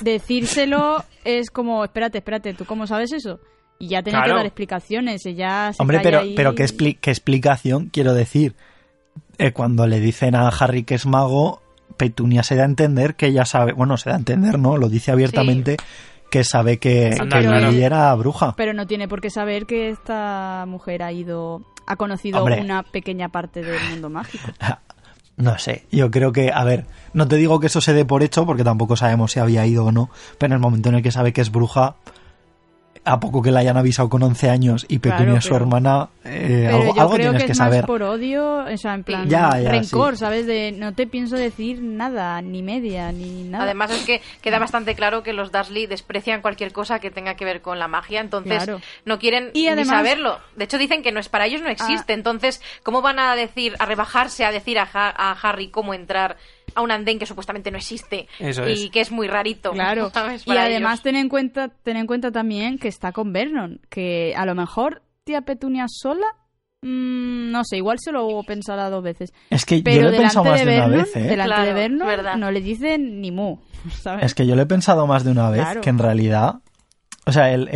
Decírselo 0.00 1.04
es 1.24 1.50
como, 1.50 1.84
espérate, 1.84 2.18
espérate, 2.18 2.54
¿tú 2.54 2.64
cómo 2.64 2.86
sabes 2.86 3.12
eso? 3.12 3.38
Y 3.78 3.88
ya 3.88 4.02
tenía 4.02 4.20
Claro. 4.20 4.32
que 4.32 4.36
dar 4.38 4.46
explicaciones. 4.46 5.24
Ella 5.26 5.72
se 5.72 5.82
Hombre, 5.82 6.00
pero, 6.02 6.20
ahí 6.20 6.34
pero 6.34 6.54
¿qué, 6.54 6.64
expli- 6.64 6.98
qué 7.00 7.10
explicación 7.10 7.90
quiero 7.92 8.14
decir? 8.14 8.54
Eh, 9.38 9.52
cuando 9.52 9.86
le 9.86 10.00
dicen 10.00 10.34
a 10.34 10.48
Harry 10.48 10.82
que 10.84 10.94
es 10.94 11.06
mago, 11.06 11.62
Petunia 12.00 12.42
se 12.42 12.56
da 12.56 12.62
a 12.62 12.64
entender 12.64 13.14
que 13.14 13.26
ella 13.26 13.44
sabe, 13.44 13.74
bueno, 13.74 13.98
se 13.98 14.08
da 14.08 14.16
a 14.16 14.18
entender, 14.18 14.58
¿no? 14.58 14.78
Lo 14.78 14.88
dice 14.88 15.12
abiertamente 15.12 15.76
que 16.30 16.44
sabe 16.44 16.78
que, 16.78 17.14
Anda, 17.20 17.40
que 17.40 17.46
claro. 17.46 17.70
Lily 17.70 17.82
era 17.82 18.14
bruja. 18.14 18.54
Pero 18.56 18.72
no 18.72 18.86
tiene 18.86 19.06
por 19.06 19.20
qué 19.20 19.28
saber 19.28 19.66
que 19.66 19.90
esta 19.90 20.64
mujer 20.66 21.02
ha 21.02 21.12
ido, 21.12 21.60
ha 21.86 21.96
conocido 21.96 22.38
Hombre. 22.38 22.62
una 22.62 22.84
pequeña 22.84 23.28
parte 23.28 23.62
del 23.62 23.78
mundo 23.90 24.08
mágico. 24.08 24.48
No 25.36 25.58
sé, 25.58 25.86
yo 25.90 26.10
creo 26.10 26.32
que, 26.32 26.52
a 26.52 26.64
ver, 26.64 26.84
no 27.14 27.26
te 27.26 27.36
digo 27.36 27.60
que 27.60 27.68
eso 27.68 27.80
se 27.80 27.94
dé 27.94 28.04
por 28.04 28.22
hecho, 28.22 28.44
porque 28.44 28.62
tampoco 28.62 28.94
sabemos 28.94 29.32
si 29.32 29.40
había 29.40 29.64
ido 29.64 29.86
o 29.86 29.92
no, 29.92 30.10
pero 30.36 30.52
en 30.52 30.56
el 30.56 30.60
momento 30.60 30.90
en 30.90 30.96
el 30.96 31.02
que 31.02 31.12
sabe 31.12 31.32
que 31.32 31.40
es 31.40 31.50
bruja, 31.50 31.96
a 33.10 33.20
poco 33.20 33.42
que 33.42 33.50
la 33.50 33.60
hayan 33.60 33.76
avisado 33.76 34.08
con 34.08 34.22
11 34.22 34.48
años 34.50 34.86
y 34.88 34.98
Petunia 34.98 35.24
Claro, 35.24 35.38
es 35.38 35.44
su 35.44 35.50
pero- 35.50 35.64
hermana, 35.64 36.08
eh, 36.24 36.62
Pero 36.66 36.76
algo, 36.82 36.94
yo 36.94 37.00
algo 37.02 37.14
creo 37.14 37.24
tienes 37.30 37.42
que 37.42 37.46
que 37.46 37.52
es 37.52 37.58
saber. 37.58 37.80
más 37.82 37.86
por 37.86 38.02
odio, 38.02 38.64
o 38.64 38.76
sea, 38.76 38.94
en 38.94 39.04
plan 39.04 39.28
Ya, 39.28 39.58
ya, 39.60 39.70
rencor, 39.70 40.14
sí. 40.14 40.20
¿sabes? 40.20 40.46
De 40.46 40.72
no 40.72 40.94
te 40.94 41.06
pienso 41.06 41.36
decir 41.36 41.80
nada, 41.82 42.40
ni 42.42 42.62
media, 42.62 43.10
ni 43.12 43.44
nada. 43.44 43.64
Además 43.64 43.90
es 43.90 44.04
que 44.04 44.20
queda 44.42 44.58
bastante 44.58 44.94
claro 44.94 45.22
que 45.22 45.32
los 45.32 45.52
Dursley 45.52 45.86
desprecian 45.86 46.40
cualquier 46.42 46.72
cosa 46.72 46.98
que 47.00 47.10
tenga 47.10 47.34
que 47.34 47.44
ver 47.44 47.60
con 47.62 47.78
la 47.78 47.88
magia, 47.88 48.20
entonces 48.20 48.64
Claro. 48.64 48.80
no 49.04 49.18
quieren 49.18 49.50
Y 49.54 49.68
ni 49.70 49.84
saberlo. 49.84 50.38
De 50.56 50.64
hecho 50.64 50.78
dicen 50.78 51.02
que 51.02 51.12
no 51.12 51.20
es 51.20 51.28
para 51.28 51.46
ellos 51.46 51.62
no 51.62 51.68
existe, 51.68 52.12
Ah. 52.12 52.16
entonces 52.16 52.60
¿cómo 52.82 53.02
van 53.02 53.18
a 53.18 53.34
decir 53.34 53.74
a 53.78 53.86
rebajarse 53.86 54.44
a 54.44 54.52
decir 54.52 54.78
a, 54.78 54.88
Ha- 54.92 55.14
a 55.30 55.32
Harry 55.42 55.68
cómo 55.68 55.94
entrar 55.94 56.36
a 56.74 56.82
un 56.82 56.90
andén 56.90 57.18
que 57.18 57.26
supuestamente 57.26 57.70
no 57.70 57.76
existe 57.78 58.26
Eso 58.38 58.68
y 58.68 58.72
es. 58.86 58.90
que 58.90 59.00
es 59.00 59.10
muy 59.10 59.28
rarito? 59.28 59.72
Claro. 59.72 60.10
¿sabes? 60.14 60.46
Y 60.46 60.50
además 60.56 61.02
ten 61.02 61.16
en 61.16 61.28
cuenta, 61.28 61.68
ten 61.82 61.96
en 61.96 62.06
cuenta 62.06 62.30
también 62.30 62.78
que 62.78 62.88
está 62.88 63.12
con 63.12 63.32
Vernon, 63.32 63.80
que 63.88 64.34
a 64.36 64.44
lo 64.46 64.54
mejor 64.54 65.02
tía 65.24 65.42
Petunia 65.42 65.86
sola, 65.88 66.26
mm, 66.82 67.50
no 67.50 67.62
sé, 67.64 67.76
igual 67.76 67.98
se 68.00 68.12
lo 68.12 68.42
pensará 68.46 68.88
dos 68.90 69.02
veces. 69.02 69.32
Es 69.50 69.64
que 69.66 69.78
yo 69.78 69.84
Pero 69.84 70.02
lo 70.02 70.08
he 70.08 70.12
delante 70.12 70.22
pensado 70.34 70.44
más 70.46 70.60
de 70.60 70.66
de 70.66 70.76
una 70.76 70.86
Vernon, 70.86 71.04
vez, 71.04 71.16
¿eh? 71.16 71.20
delante 71.20 71.44
Claro, 71.54 71.64
de 71.66 71.72
Vernon, 71.74 72.08
verdad. 72.08 72.36
no 72.36 72.50
le 72.50 72.60
dicen 72.60 73.20
ni 73.20 73.30
mu, 73.30 73.58
¿sabes? 74.02 74.24
Es 74.26 74.34
que 74.34 74.46
yo 74.46 74.56
lo 74.56 74.62
he 74.62 74.66
pensado 74.66 75.06
más 75.06 75.24
de 75.24 75.30
una 75.30 75.50
vez, 75.50 75.60
Claro. 75.62 75.80
que 75.80 75.90
en 75.90 75.98
realidad... 75.98 76.54
O 77.26 77.32
sea, 77.32 77.52
el 77.52 77.68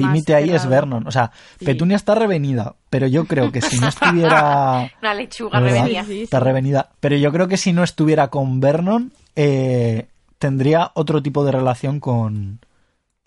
límite 0.00 0.34
ahí 0.34 0.50
es. 0.50 0.66
Vernon. 0.66 1.06
O 1.06 1.10
sea, 1.10 1.30
Sí. 1.58 1.64
Petunia 1.66 1.96
está 1.96 2.14
revenida, 2.14 2.74
pero 2.90 3.06
yo 3.06 3.26
creo 3.26 3.52
que 3.52 3.60
si 3.60 3.78
no 3.78 3.88
estuviera... 3.88 4.90
Una 5.02 5.14
lechuga 5.14 5.60
¿verdad? 5.60 5.76
revenida. 5.82 6.04
Sí, 6.04 6.12
sí. 6.12 6.22
Está 6.22 6.40
revenida. 6.40 6.88
Pero 7.00 7.16
yo 7.16 7.30
creo 7.32 7.48
que 7.48 7.56
si 7.56 7.72
no 7.72 7.84
estuviera 7.84 8.28
con 8.28 8.60
Vernon, 8.60 9.12
eh, 9.36 10.06
tendría 10.38 10.90
otro 10.94 11.22
tipo 11.22 11.44
de 11.44 11.52
relación 11.52 12.00
con, 12.00 12.60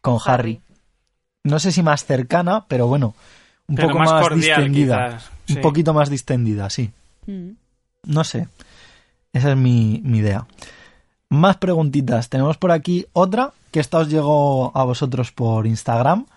con 0.02 0.16
Harry. 0.26 0.32
Harry. 0.34 0.62
No 1.44 1.60
sé 1.60 1.72
si 1.72 1.84
más 1.84 2.06
cercana, 2.06 2.66
pero 2.68 2.88
bueno, 2.88 3.14
un 3.68 3.76
Pero 3.76 3.90
poco 3.90 4.00
más 4.00 4.12
más, 4.12 4.22
cordial, 4.24 4.42
distendida. 4.58 5.08
quizás. 5.08 5.32
Un 5.56 5.62
poquito 5.62 5.94
más 5.94 6.10
distendida, 6.10 6.70
sí. 6.72 6.90
Mm. 7.28 7.50
No 8.08 8.24
sé. 8.24 8.48
Esa 9.32 9.52
es 9.52 9.58
mi, 9.58 10.02
mi 10.04 10.18
idea. 10.20 10.46
Más 11.30 11.58
preguntitas. 11.58 12.30
Tenemos 12.30 12.58
por 12.58 12.72
aquí 12.72 13.06
otra 13.14 13.52
que 13.76 13.82
esta 13.82 13.98
os 13.98 14.08
llegó 14.10 14.72
a 14.74 14.86
vosotros 14.86 15.34
por 15.34 15.68
Instagram. 15.68 16.28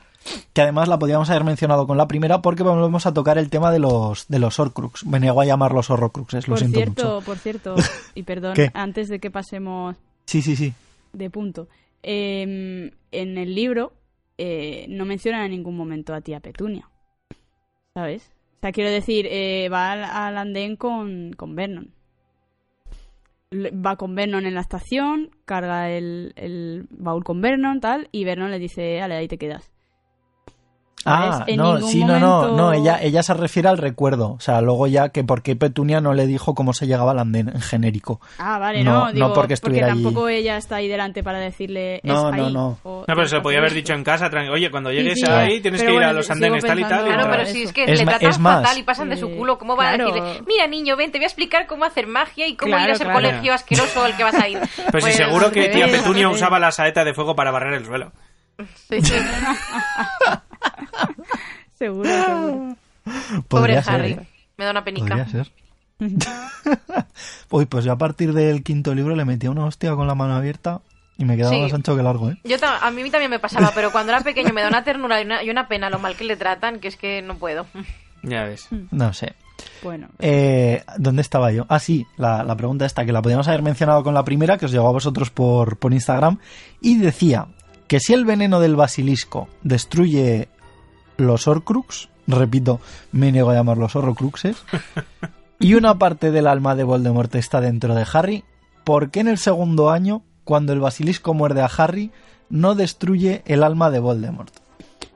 Que 0.53 0.63
además 0.63 0.89
la 0.89 0.99
podíamos 0.99 1.31
haber 1.31 1.45
mencionado 1.45 1.87
con 1.87 1.97
la 1.97 2.09
primera 2.09 2.43
porque 2.43 2.65
volvemos 2.65 3.07
a 3.07 3.15
tocar 3.15 3.39
el 3.39 3.49
tema 3.49 3.71
de 3.71 3.79
los, 3.79 4.27
de 4.27 4.41
los 4.41 4.59
Horcrux. 4.59 5.07
Me 5.07 5.21
niego 5.21 5.41
a 5.41 5.45
llamarlos 5.45 5.89
Horrocruxes, 5.89 6.49
lo 6.49 6.55
Por 6.55 6.59
siento 6.59 6.79
cierto, 6.81 7.15
mucho. 7.15 7.25
por 7.25 7.39
cierto, 7.39 7.77
y 8.17 8.25
perdón, 8.25 8.55
¿Qué? 8.55 8.73
antes 8.75 9.09
de 9.09 9.21
que 9.21 9.31
pasemos 9.31 9.95
Sí, 10.27 10.43
sí, 10.43 10.57
sí. 10.57 10.75
de 11.13 11.31
punto, 11.31 11.69
eh, 12.03 12.91
en 13.13 13.39
el 13.39 13.55
libro 13.55 13.93
eh, 14.37 14.87
no 14.89 15.05
mencionan 15.05 15.45
en 15.45 15.53
ningún 15.53 15.77
momento 15.77 16.13
a 16.13 16.21
tía 16.21 16.41
Petunia, 16.41 16.91
¿sabes? 17.95 18.33
O 18.57 18.61
sea, 18.63 18.73
quiero 18.73 18.91
decir, 18.91 19.27
eh, 19.31 19.69
va 19.73 19.93
al, 19.93 20.03
al 20.03 20.37
andén 20.39 20.75
con, 20.75 21.33
con 21.37 21.55
Vernon. 21.55 21.95
Va 23.51 23.97
con 23.97 24.15
Vernon 24.15 24.45
en 24.45 24.55
la 24.55 24.61
estación, 24.61 25.31
carga 25.47 25.91
el, 25.91 26.35
el 26.37 26.87
baúl 26.91 27.25
con 27.25 27.41
Vernon, 27.41 27.81
tal, 27.81 28.09
y 28.13 28.25
Vernon 28.25 28.51
le 28.51 28.59
dice, 28.59 29.01
ale, 29.01 29.17
ahí 29.17 29.27
te 29.27 29.39
quedas. 29.39 29.73
Ah, 31.05 31.45
no, 31.57 31.81
sí, 31.81 32.05
no, 32.05 32.19
no, 32.19 32.51
no, 32.57 32.73
ella, 32.73 32.99
ella 33.01 33.23
se 33.23 33.33
refiere 33.33 33.69
al 33.69 33.79
recuerdo. 33.79 34.33
O 34.33 34.41
sea, 34.41 34.61
luego 34.61 34.87
ya 34.89 35.09
que 35.11 35.23
por 35.25 35.43
qué 35.43 35.55
Petunia 35.57 36.01
no 36.01 36.13
le 36.13 36.27
dijo 36.27 36.55
cómo 36.55 36.75
se 36.75 36.87
llegaba 36.87 37.13
al 37.13 37.21
andén 37.21 37.49
en 37.49 37.61
genérico. 37.61 38.21
Ah, 38.39 38.59
vale, 38.59 38.83
No, 38.83 38.93
no, 38.93 39.05
no 39.07 39.13
digo, 39.13 39.33
porque 39.33 39.55
estuviera 39.55 39.93
allí. 39.93 40.03
tampoco 40.03 40.29
ella 40.29 40.57
está 40.57 40.77
ahí 40.77 40.89
delante 40.89 41.23
para 41.23 41.39
decirle, 41.39 42.01
No, 42.03 42.15
es 42.15 42.37
no, 42.37 42.45
ahí, 42.47 42.53
no. 42.53 42.79
o- 42.83 43.05
No, 43.07 43.15
pero 43.15 43.29
se 43.29 43.37
lo 43.37 43.43
podía 43.43 43.59
haber 43.59 43.69
esto. 43.69 43.77
dicho 43.77 43.93
en 43.95 44.05
casa. 44.05 44.29
tranqui- 44.29 44.51
Oye, 44.53 44.71
cuando 44.71 44.91
llegues 44.93 45.21
sí, 45.21 45.27
ahí 45.31 45.61
tienes 45.61 45.81
pero 45.81 45.93
que 45.93 45.99
ir 45.99 46.05
a 46.05 46.13
los 46.13 46.31
andenes 46.31 46.65
tal 46.65 46.79
y 46.81 46.83
tal. 46.83 47.05
Claro, 47.07 47.23
tal. 47.23 47.31
pero 47.31 47.47
si 47.47 47.63
es 47.63 47.73
que 47.73 47.85
Es 47.85 47.99
le 48.01 48.05
tratan 48.05 48.31
es 48.31 48.39
más. 48.41 48.63
fatal 48.63 48.79
y 48.79 48.83
pasan 48.83 49.09
de 49.09 49.17
su 49.17 49.31
culo, 49.31 49.57
¿cómo 49.59 49.77
va 49.77 49.95
claro. 49.95 50.09
a 50.11 50.13
decirle, 50.13 50.43
mira 50.47 50.67
niño, 50.67 50.97
ven, 50.97 51.13
te 51.13 51.19
voy 51.19 51.25
a 51.25 51.29
explicar 51.29 51.67
cómo 51.69 51.85
hacer 51.85 52.07
magia 52.09 52.47
y 52.49 52.57
cómo 52.57 52.77
ir 52.77 52.91
a 52.91 52.93
ese 52.93 53.05
claro. 53.05 53.21
colegio 53.21 53.55
asqueroso 53.55 54.03
al 54.05 54.17
que 54.17 54.25
vas 54.25 54.35
a 54.35 54.49
ir? 54.49 54.59
Pero 54.77 54.91
si 55.01 55.01
Pues, 55.01 55.17
seguro 55.17 55.51
que 55.53 55.69
tía 55.69 55.87
Petunia 55.87 56.29
usaba 56.29 56.59
la 56.59 56.73
saeta 56.73 57.05
de 57.05 57.15
fuego 57.15 57.37
para 57.37 57.51
barrer 57.53 57.75
el 57.75 57.87
suelo. 57.87 58.13
sí, 58.91 59.01
sí. 59.01 59.15
Seguro, 61.79 62.09
seguro. 62.11 62.77
Pobre 63.05 63.43
Podría 63.49 63.83
ser, 63.83 63.95
Harry. 63.95 64.13
¿eh? 64.13 64.27
Me 64.57 64.65
da 64.65 64.71
una 64.73 64.85
penica. 64.85 65.09
Podría 65.17 65.29
ser. 65.29 65.53
Uy, 67.51 67.67
pues 67.67 67.85
yo 67.85 67.93
a 67.93 67.99
partir 67.99 68.33
del 68.33 68.63
quinto 68.63 68.95
libro 68.95 69.15
le 69.17 69.25
metía 69.25 69.51
una 69.51 69.65
hostia 69.65 69.95
con 69.95 70.07
la 70.07 70.15
mano 70.15 70.35
abierta 70.35 70.81
y 71.17 71.25
me 71.25 71.37
quedaba 71.37 71.55
Sí. 71.55 71.63
más 71.63 71.73
ancho 71.75 71.97
que 71.97 72.03
largo, 72.03 72.31
¿eh? 72.31 72.39
Yo 72.45 72.57
a 72.63 72.91
mí 72.91 73.11
también 73.11 73.31
me 73.31 73.39
pasaba, 73.39 73.71
pero 73.75 73.91
cuando 73.91 74.13
era 74.13 74.21
pequeño 74.23 74.53
me 74.53 74.63
da 74.63 74.69
una 74.69 74.85
ternura 74.85 75.21
y 75.21 75.25
una, 75.25 75.43
y 75.43 75.51
una 75.51 75.69
pena 75.69 75.91
lo 75.91 75.99
mal 75.99 76.17
que 76.17 76.25
le 76.25 76.37
tratan, 76.37 76.79
que 76.81 76.89
es 76.89 76.97
que 76.97 77.23
no 77.23 77.37
puedo. 77.37 77.67
Ya 78.23 78.45
ves. 78.45 78.69
No 78.91 79.13
sé. 79.13 79.35
Bueno, 79.83 80.09
Eh, 80.21 80.85
¿Dónde 80.99 81.23
estaba 81.23 81.51
yo? 81.51 81.67
Ah, 81.69 81.79
sí, 81.81 82.07
la, 82.17 82.45
la 82.45 82.57
pregunta 82.57 82.87
esta, 82.87 83.05
que 83.05 83.13
la 83.13 83.23
podíamos 83.23 83.49
haber 83.49 83.63
mencionado 83.63 84.03
con 84.05 84.15
la 84.15 84.25
primera, 84.25 84.57
que 84.59 84.67
os 84.67 84.73
llegó 84.73 84.89
a 84.89 84.93
vosotros 84.93 85.31
por, 85.31 85.79
por 85.79 85.93
Instagram, 85.93 86.39
y 86.81 86.99
decía 86.99 87.47
que 87.89 87.99
si 87.99 88.13
el 88.15 88.25
veneno 88.25 88.61
del 88.61 88.77
basilisco 88.77 89.49
destruye 89.63 90.49
los 91.19 91.47
Horcrux, 91.47 92.09
repito, 92.27 92.81
me 93.13 93.31
niego 93.31 93.51
a 93.51 93.55
llamarlos 93.55 93.95
Horrocruxes, 93.95 94.65
y 95.61 95.75
una 95.75 95.99
parte 95.99 96.31
del 96.31 96.47
alma 96.47 96.75
de 96.75 96.85
Voldemort 96.85 97.35
está 97.35 97.61
dentro 97.61 97.95
de 97.95 98.07
Harry, 98.11 98.45
¿por 98.85 99.11
qué 99.11 99.21
en 99.21 99.29
el 99.29 99.37
segundo 99.37 99.91
año, 99.91 100.23
cuando 100.45 100.73
el 100.73 100.81
basilisco 100.81 101.35
muerde 101.35 101.61
a 101.61 101.67
Harry, 101.67 102.11
no 102.49 102.75
destruye 102.75 103.43
el 103.45 103.63
alma 103.63 103.91
de 103.91 103.99
Voldemort? 103.99 104.55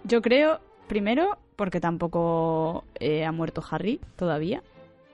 yo 0.05 0.23
creo, 0.23 0.61
primero, 0.89 1.39
porque 1.57 1.81
tampoco 1.81 2.85
eh, 2.99 3.25
ha 3.25 3.33
muerto 3.33 3.63
Harry 3.71 4.01
todavía. 4.17 4.63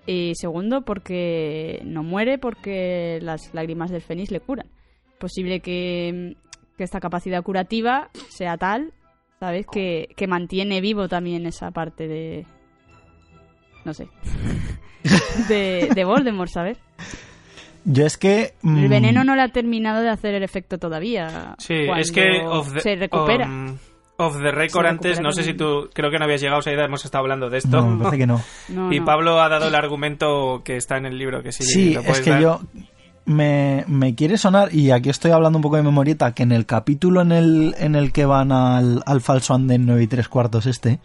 Y 0.07 0.33
segundo, 0.37 0.83
porque 0.83 1.83
no 1.85 2.03
muere 2.03 2.39
porque 2.39 3.19
las 3.23 3.53
lágrimas 3.53 3.91
del 3.91 4.01
Fénix 4.01 4.31
le 4.31 4.41
curan. 4.41 4.67
Posible 5.19 5.61
que, 5.61 6.37
que 6.77 6.85
esta 6.85 7.01
capacidad 7.01 7.43
curativa 7.43 8.09
sea 8.31 8.57
tal, 8.57 8.93
¿sabes? 9.41 9.67
Que, 9.71 10.09
que 10.17 10.27
mantiene 10.27 10.81
vivo 10.81 11.09
también 11.09 11.47
esa 11.47 11.71
parte 11.71 12.09
de... 12.09 12.47
No 13.85 13.95
sé. 13.95 14.09
De, 15.49 15.89
de 15.95 16.05
Voldemort, 16.05 16.51
¿sabes? 16.51 16.79
Yo 17.85 18.05
es 18.05 18.19
que... 18.19 18.55
mm, 18.63 18.77
El 18.79 18.89
veneno 18.89 19.25
no 19.25 19.35
le 19.37 19.43
ha 19.43 19.49
terminado 19.49 20.03
de 20.03 20.11
hacer 20.11 20.35
el 20.35 20.43
efecto 20.43 20.79
todavía. 20.79 21.55
Sí, 21.59 21.87
es 21.97 22.13
que 22.13 22.41
of 22.45 22.75
the, 22.75 22.81
se 22.81 22.97
recupera. 22.97 23.47
um, 23.47 23.79
of 24.19 24.37
the 24.43 24.51
record 24.51 24.85
antes, 24.87 25.21
no 25.21 25.31
sé 25.33 25.45
si 25.45 25.55
tú, 25.55 25.89
creo 25.95 26.11
que 26.11 26.19
no 26.19 26.25
habías 26.25 26.41
llegado, 26.43 26.61
Saida, 26.61 26.85
hemos 26.85 27.05
estado 27.05 27.23
hablando 27.23 27.49
de 27.49 27.59
esto. 27.59 27.81
No, 27.81 27.87
me 27.87 27.99
parece 28.05 28.19
que 28.19 28.27
no. 28.27 28.43
No, 28.69 28.93
y 28.93 28.99
no. 28.99 29.05
Pablo 29.07 29.41
ha 29.41 29.49
dado 29.49 29.69
el 29.69 29.75
argumento 29.77 30.61
que 30.65 30.77
está 30.77 30.99
en 30.99 31.07
el 31.07 31.17
libro, 31.17 31.43
que 31.43 31.53
sí, 31.53 31.63
Sí, 31.63 31.95
lo 31.95 32.01
es 32.01 32.21
que 32.21 32.31
dar. 32.31 32.43
yo 32.43 32.61
me, 33.29 33.85
me 33.87 34.15
quiere 34.15 34.39
sonar, 34.39 34.75
y 34.75 34.91
aquí 34.91 35.11
estoy 35.11 35.31
hablando 35.31 35.59
un 35.59 35.63
poco 35.63 35.77
de 35.77 35.83
memorieta, 35.83 36.33
que 36.33 36.43
en 36.43 36.53
el 36.53 36.67
capítulo 36.67 37.21
en 37.23 37.33
el, 37.33 37.75
en 37.79 37.95
el 37.95 38.11
que 38.13 38.25
van 38.25 38.51
al, 38.53 39.03
al 39.07 39.21
falso 39.21 39.55
andén 39.55 39.87
9 39.87 40.03
y 40.03 40.07
3 40.07 40.29
cuartos 40.29 40.67
este, 40.67 40.99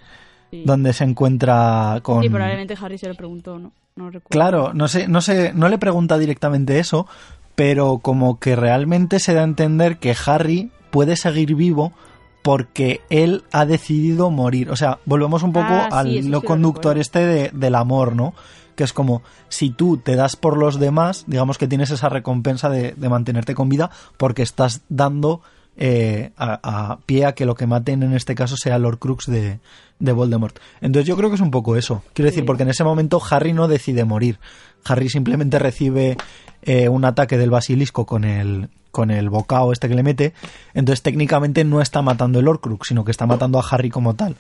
Sí. 0.52 0.64
donde 0.66 0.94
se 0.94 1.04
encuentra 1.04 2.00
con... 2.04 2.24
Y 2.24 2.30
probablemente 2.30 2.76
Harry 2.80 2.98
se 3.00 3.08
lo 3.08 3.16
preguntó, 3.16 3.58
¿no? 3.58 3.72
No 3.96 4.06
recuerdo. 4.12 4.28
Claro, 4.30 4.72
no 4.74 4.88
sé, 4.88 5.08
no 5.08 5.20
sé, 5.22 5.52
no 5.54 5.68
le 5.68 5.78
pregunta 5.80 6.18
directamente 6.20 6.78
eso, 6.80 7.08
pero 7.56 7.98
como 8.00 8.40
que 8.40 8.56
realmente 8.56 9.20
se 9.20 9.34
da 9.34 9.42
a 9.42 9.46
entender 9.46 9.98
que 9.98 10.16
Harry 10.26 10.72
puede 10.92 11.16
seguir 11.16 11.56
vivo 11.56 11.92
porque 12.44 13.02
él 13.10 13.44
ha 13.52 13.66
decidido 13.66 14.30
morir. 14.30 14.70
O 14.70 14.76
sea, 14.76 15.00
volvemos 15.06 15.42
un 15.44 15.54
poco 15.54 15.66
Ah, 15.72 15.88
sí, 15.90 15.96
al 15.98 16.08
sí 16.12 16.22
lo 16.24 16.30
lo 16.30 16.42
conductor 16.44 16.98
este 17.00 17.26
de- 17.26 17.50
del 17.52 17.74
amor, 17.76 18.16
¿no? 18.16 18.34
Que 18.76 18.84
es 18.84 18.94
como, 18.94 19.22
si 19.50 19.70
tú 19.70 19.98
te 19.98 20.16
das 20.16 20.36
por 20.36 20.58
los 20.58 20.80
demás, 20.80 21.26
digamos 21.28 21.58
que 21.58 21.68
tienes 21.68 21.92
esa 21.92 22.10
recompensa 22.10 22.70
de, 22.70 22.94
de 22.94 23.10
mantenerte 23.10 23.56
con 23.56 23.70
vida 23.70 23.92
porque 24.18 24.42
estás 24.42 24.82
dando 24.90 25.42
eh, 25.76 26.32
a, 26.38 26.92
a 26.92 26.98
pie 27.06 27.26
a 27.26 27.34
que 27.34 27.46
lo 27.46 27.56
que 27.56 27.66
maten 27.66 28.04
en 28.04 28.14
este 28.14 28.36
caso 28.36 28.58
sea 28.58 28.78
Lord 28.78 29.00
Crux 29.00 29.26
de, 29.26 29.60
de 30.00 30.12
Voldemort. 30.12 30.60
Entonces 30.82 31.08
yo 31.08 31.16
creo 31.18 31.30
que 31.30 31.36
es 31.36 31.42
un 31.42 31.52
poco 31.52 31.76
eso. 31.76 32.04
Quiero 32.14 32.30
decir, 32.30 32.46
porque 32.46 32.64
en 32.64 32.70
ese 32.70 32.84
momento 32.84 33.22
Harry 33.30 33.54
no 33.54 33.68
decide 33.68 34.06
morir. 34.06 34.40
Harry 34.86 35.10
simplemente 35.10 35.60
recibe 35.60 36.18
eh, 36.62 36.90
un 36.90 37.06
ataque 37.06 37.38
del 37.38 37.50
basilisco 37.50 38.06
con 38.06 38.24
el, 38.24 38.70
con 38.92 39.12
el 39.12 39.30
bocado 39.30 39.72
este 39.72 39.88
que 39.88 39.96
le 39.96 40.04
mete. 40.04 40.34
Entonces 40.74 41.02
técnicamente 41.02 41.64
no 41.64 41.82
está 41.82 42.02
matando 42.02 42.40
el 42.40 42.48
Horcrux, 42.48 42.88
sino 42.88 43.06
que 43.06 43.12
está 43.12 43.26
matando 43.26 43.60
a 43.60 43.66
Harry 43.70 43.90
como 43.90 44.14
tal. 44.14 44.36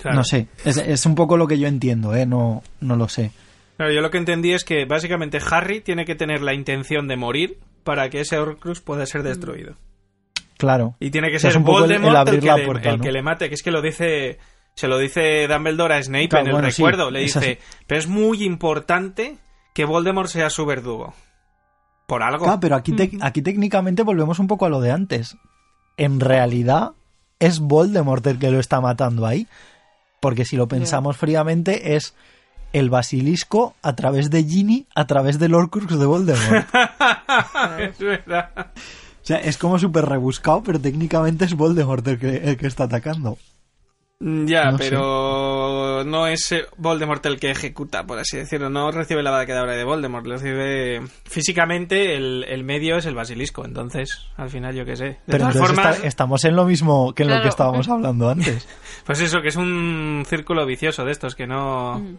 Claro. 0.00 0.16
No 0.16 0.24
sé, 0.24 0.46
es, 0.64 0.76
es 0.76 1.06
un 1.06 1.14
poco 1.14 1.36
lo 1.36 1.46
que 1.46 1.58
yo 1.58 1.68
entiendo, 1.68 2.14
¿eh? 2.14 2.26
No, 2.26 2.62
no 2.80 2.96
lo 2.96 3.08
sé. 3.08 3.32
Claro, 3.76 3.92
yo 3.92 4.00
lo 4.00 4.10
que 4.10 4.18
entendí 4.18 4.52
es 4.52 4.64
que 4.64 4.84
básicamente 4.84 5.38
Harry 5.50 5.80
tiene 5.80 6.04
que 6.04 6.14
tener 6.14 6.42
la 6.42 6.54
intención 6.54 7.08
de 7.08 7.16
morir 7.16 7.58
para 7.84 8.10
que 8.10 8.20
ese 8.20 8.38
Horcrux 8.38 8.80
pueda 8.80 9.04
ser 9.06 9.22
destruido. 9.22 9.74
Claro. 10.58 10.94
Y 11.00 11.10
tiene 11.10 11.30
que 11.30 11.36
O 11.36 11.40
sea, 11.40 11.50
ser 11.50 11.58
un 11.58 11.64
poco 11.64 11.80
Voldemort 11.80 12.04
el 12.08 12.10
el, 12.10 12.16
abrir 12.16 12.40
que, 12.40 12.46
la 12.46 12.56
le, 12.56 12.66
puerta, 12.66 12.90
el 12.90 12.98
¿no? 12.98 13.02
que 13.04 13.12
le 13.12 13.22
mate, 13.22 13.48
que 13.48 13.54
es 13.54 13.62
que 13.62 13.70
lo 13.70 13.80
dice 13.80 14.38
se 14.74 14.88
lo 14.88 14.98
dice 14.98 15.46
Dumbledore 15.48 15.94
a 15.94 16.02
Snape 16.02 16.28
Claro, 16.28 16.42
en 16.44 16.46
el 16.48 16.52
bueno, 16.54 16.70
sí, 16.70 16.82
recuerdo, 16.82 17.10
le 17.10 17.24
es 17.24 17.34
dice, 17.34 17.58
pero 17.86 17.98
es 17.98 18.06
muy 18.06 18.44
importante 18.44 19.36
que 19.74 19.84
Voldemort 19.84 20.28
sea 20.28 20.48
su 20.50 20.64
verdugo. 20.66 21.14
Por 22.06 22.22
algo. 22.22 22.44
Claro, 22.44 22.60
pero 22.60 22.76
aquí, 22.76 22.92
tec- 22.92 23.18
aquí 23.22 23.40
técnicamente 23.42 24.02
volvemos 24.02 24.38
un 24.38 24.46
poco 24.46 24.66
a 24.66 24.68
lo 24.68 24.80
de 24.80 24.90
antes. 24.90 25.36
En 25.96 26.20
realidad 26.20 26.90
es 27.38 27.60
Voldemort 27.60 28.26
el 28.26 28.38
que 28.38 28.50
lo 28.50 28.58
está 28.60 28.80
matando 28.80 29.26
ahí. 29.26 29.46
Porque 30.20 30.44
si 30.44 30.56
lo 30.56 30.68
pensamos 30.68 31.16
fríamente 31.16 31.96
es 31.96 32.14
el 32.72 32.90
basilisco 32.90 33.74
a 33.82 33.96
través 33.96 34.30
de 34.30 34.44
Ginny, 34.44 34.86
a 34.94 35.06
través 35.06 35.38
del 35.38 35.54
Horcrux 35.54 35.98
de 35.98 36.06
Voldemort. 36.06 36.68
es 37.78 37.98
verdad. 37.98 38.50
O 38.56 39.26
sea, 39.26 39.38
es 39.38 39.58
como 39.58 39.78
súper 39.78 40.06
rebuscado, 40.06 40.62
pero 40.62 40.80
técnicamente 40.80 41.44
es 41.44 41.54
Voldemort 41.54 42.06
el 42.06 42.18
que, 42.18 42.36
el 42.36 42.56
que 42.56 42.66
está 42.66 42.84
atacando. 42.84 43.38
Mm, 44.22 44.46
Ya, 44.46 44.70
No 44.70 44.76
sé. 44.78 44.84
pero 44.90 46.04
no 46.04 46.26
es 46.26 46.52
eh, 46.52 46.66
Voldemort 46.76 47.24
el 47.24 47.40
que 47.40 47.50
ejecuta, 47.50 48.04
por 48.04 48.18
así 48.18 48.36
decirlo. 48.36 48.68
No 48.68 48.90
recibe 48.90 49.22
la 49.22 49.30
bada 49.30 49.46
quedabra 49.46 49.74
de 49.74 49.84
Voldemort. 49.84 50.26
lo 50.26 50.34
Recibe 50.34 51.00
físicamente 51.24 52.16
el, 52.16 52.44
el 52.46 52.62
medio 52.62 52.96
es 52.96 53.06
el 53.06 53.14
basilisco. 53.14 53.64
Entonces, 53.64 54.26
al 54.36 54.50
final, 54.50 54.74
yo 54.74 54.84
qué 54.84 54.96
sé. 54.96 55.04
De 55.04 55.16
Pero 55.26 55.38
todas 55.38 55.54
entonces 55.56 55.76
formas, 55.76 55.96
está- 55.96 56.06
estamos 56.08 56.44
en 56.44 56.56
lo 56.56 56.64
mismo 56.66 57.14
que 57.14 57.22
en 57.22 57.30
lo 57.30 57.40
que 57.40 57.48
estábamos 57.48 57.88
hablando 57.88 58.28
antes. 58.28 58.68
pues 59.06 59.20
eso, 59.20 59.40
que 59.40 59.48
es 59.48 59.56
un 59.56 60.24
círculo 60.28 60.66
vicioso 60.66 61.04
de 61.04 61.12
estos 61.12 61.34
que 61.34 61.46
no. 61.46 61.98
Mm. 61.98 62.16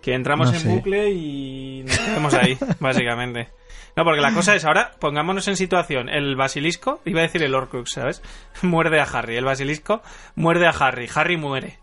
Que 0.00 0.14
entramos 0.14 0.48
No 0.50 0.54
en 0.56 0.60
sé. 0.62 0.68
bucle 0.68 1.10
y 1.12 1.84
nos 1.86 1.98
quedamos 1.98 2.34
ahí, 2.34 2.58
básicamente. 2.80 3.50
No, 3.96 4.04
porque 4.04 4.20
la 4.22 4.32
cosa 4.32 4.54
es, 4.54 4.64
ahora 4.64 4.92
pongámonos 4.98 5.46
en 5.48 5.56
situación. 5.56 6.08
El 6.08 6.34
basilisco, 6.36 7.00
iba 7.04 7.20
a 7.20 7.24
decir 7.24 7.42
el 7.42 7.54
Horcrux, 7.54 7.90
¿sabes? 7.92 8.22
Muerde 8.62 9.00
a 9.00 9.04
Harry. 9.04 9.36
El 9.36 9.44
basilisco 9.44 10.02
muerde 10.34 10.66
a 10.66 10.70
Harry. 10.70 11.08
Harry 11.14 11.36
muere. 11.36 11.78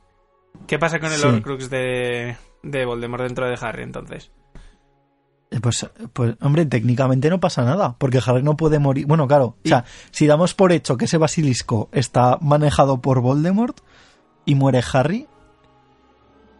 ¿Qué 0.67 0.79
pasa 0.79 0.99
con 0.99 1.11
el 1.11 1.19
Sí. 1.19 1.27
Horcrux 1.27 1.69
de, 1.69 2.35
de 2.63 2.85
Voldemort 2.85 3.23
dentro 3.23 3.47
de 3.47 3.57
Harry, 3.61 3.83
entonces? 3.83 4.31
Eh, 5.51 5.59
Pues, 5.61 5.87
pues, 6.13 6.35
hombre, 6.41 6.65
técnicamente 6.65 7.29
no 7.29 7.39
pasa 7.39 7.63
nada, 7.63 7.95
porque 7.99 8.19
Harry 8.25 8.41
no 8.43 8.57
puede 8.57 8.79
morir. 8.79 9.05
Bueno, 9.05 9.27
claro, 9.27 9.55
o 9.63 9.67
sea, 9.67 9.85
si 10.11 10.25
damos 10.25 10.55
por 10.55 10.71
hecho 10.71 10.97
que 10.97 11.05
ese 11.05 11.17
basilisco 11.19 11.89
está 11.91 12.37
manejado 12.41 13.01
por 13.01 13.21
Voldemort 13.21 13.77
y 14.45 14.55
muere 14.55 14.81
Harry, 14.93 15.27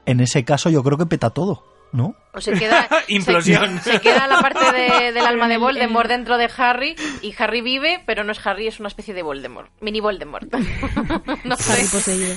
en 0.06 0.20
ese 0.20 0.43
caso 0.45 0.70
yo 0.70 0.84
creo 0.84 0.97
que 0.97 1.06
peta 1.06 1.30
todo, 1.32 1.64
¿no? 1.92 2.16
O 2.34 2.42
se 2.42 2.54
queda. 2.54 2.88
Implosión. 3.08 3.80
Se, 3.82 3.94
se 3.94 4.02
queda 4.02 4.28
la 4.28 4.42
parte 4.42 4.72
de- 4.72 5.12
del 5.14 5.26
alma 5.26 5.48
de 5.48 5.58
Voldemort 5.58 6.10
en- 6.10 6.18
dentro 6.18 6.38
de 6.38 6.50
Harry 6.58 6.96
y 7.22 7.34
Harry 7.38 7.62
vive, 7.62 8.02
pero 8.06 8.24
no 8.24 8.32
es 8.32 8.46
Harry, 8.46 8.68
es 8.68 8.80
una 8.80 8.88
especie 8.90 9.14
de 9.14 9.24
Voldemort. 9.24 9.72
Mini 9.82 10.00
Voldemort. 10.00 10.52
no 11.46 11.56
Harry 11.56 11.84
sé. 11.84 11.98
poseído. 11.98 12.36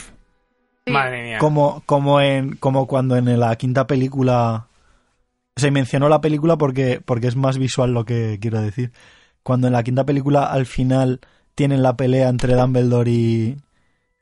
Madre 0.87 1.23
mía. 1.23 1.39
Como, 1.39 1.83
como, 1.87 2.21
en, 2.21 2.57
como 2.57 2.87
cuando 2.87 3.17
en 3.17 3.39
la 3.39 3.55
quinta 3.57 3.87
película. 3.87 4.67
Se 5.55 5.71
mencionó 5.71 6.09
la 6.09 6.21
película 6.23 6.57
porque, 6.57 7.01
porque 7.05 7.27
es 7.29 7.37
más 7.37 7.59
visual 7.59 7.93
lo 7.93 8.05
que 8.07 8.39
quiero 8.41 8.61
decir. 8.61 8.91
Cuando 9.43 9.67
en 9.67 9.75
la 9.75 9.83
quinta 9.83 10.05
película 10.05 10.45
al 10.47 10.65
final 10.67 11.21
tienen 11.55 11.83
la 11.83 11.95
pelea 11.97 12.29
entre 12.31 12.55
Dumbledore 12.55 13.11
y, 13.11 13.57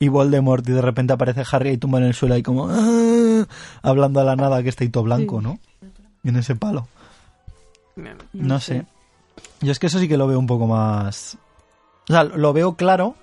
y 0.01 0.09
Voldemort 0.09 0.69
y 0.69 0.73
de 0.73 0.83
repente 0.83 1.13
aparece 1.13 1.45
Harry 1.53 1.71
y 1.71 1.79
tumba 1.79 1.99
en 1.99 2.07
el 2.07 2.15
suelo 2.15 2.35
ahí 2.35 2.43
como 2.43 2.69
"Ah", 2.69 2.75
hablando 3.83 4.21
a 4.21 4.25
la 4.25 4.37
nada 4.37 4.63
que 4.63 4.69
está 4.69 4.85
ahí 4.85 4.91
todo 4.91 5.05
blanco, 5.05 5.39
Sí. 5.41 5.45
¿no? 5.47 5.59
En 6.25 6.37
ese 6.37 6.55
palo. 6.57 6.87
No 8.33 8.61
sé. 8.61 8.87
Yo 9.61 9.73
es 9.73 9.79
que 9.79 9.87
eso 9.87 9.99
sí 9.99 10.09
que 10.09 10.17
lo 10.17 10.27
veo 10.27 10.39
un 10.39 10.47
poco 10.47 10.67
más. 10.67 11.39
O 12.09 12.13
sea, 12.13 12.25
lo 12.25 12.53
veo 12.53 12.75
claro, 12.77 13.15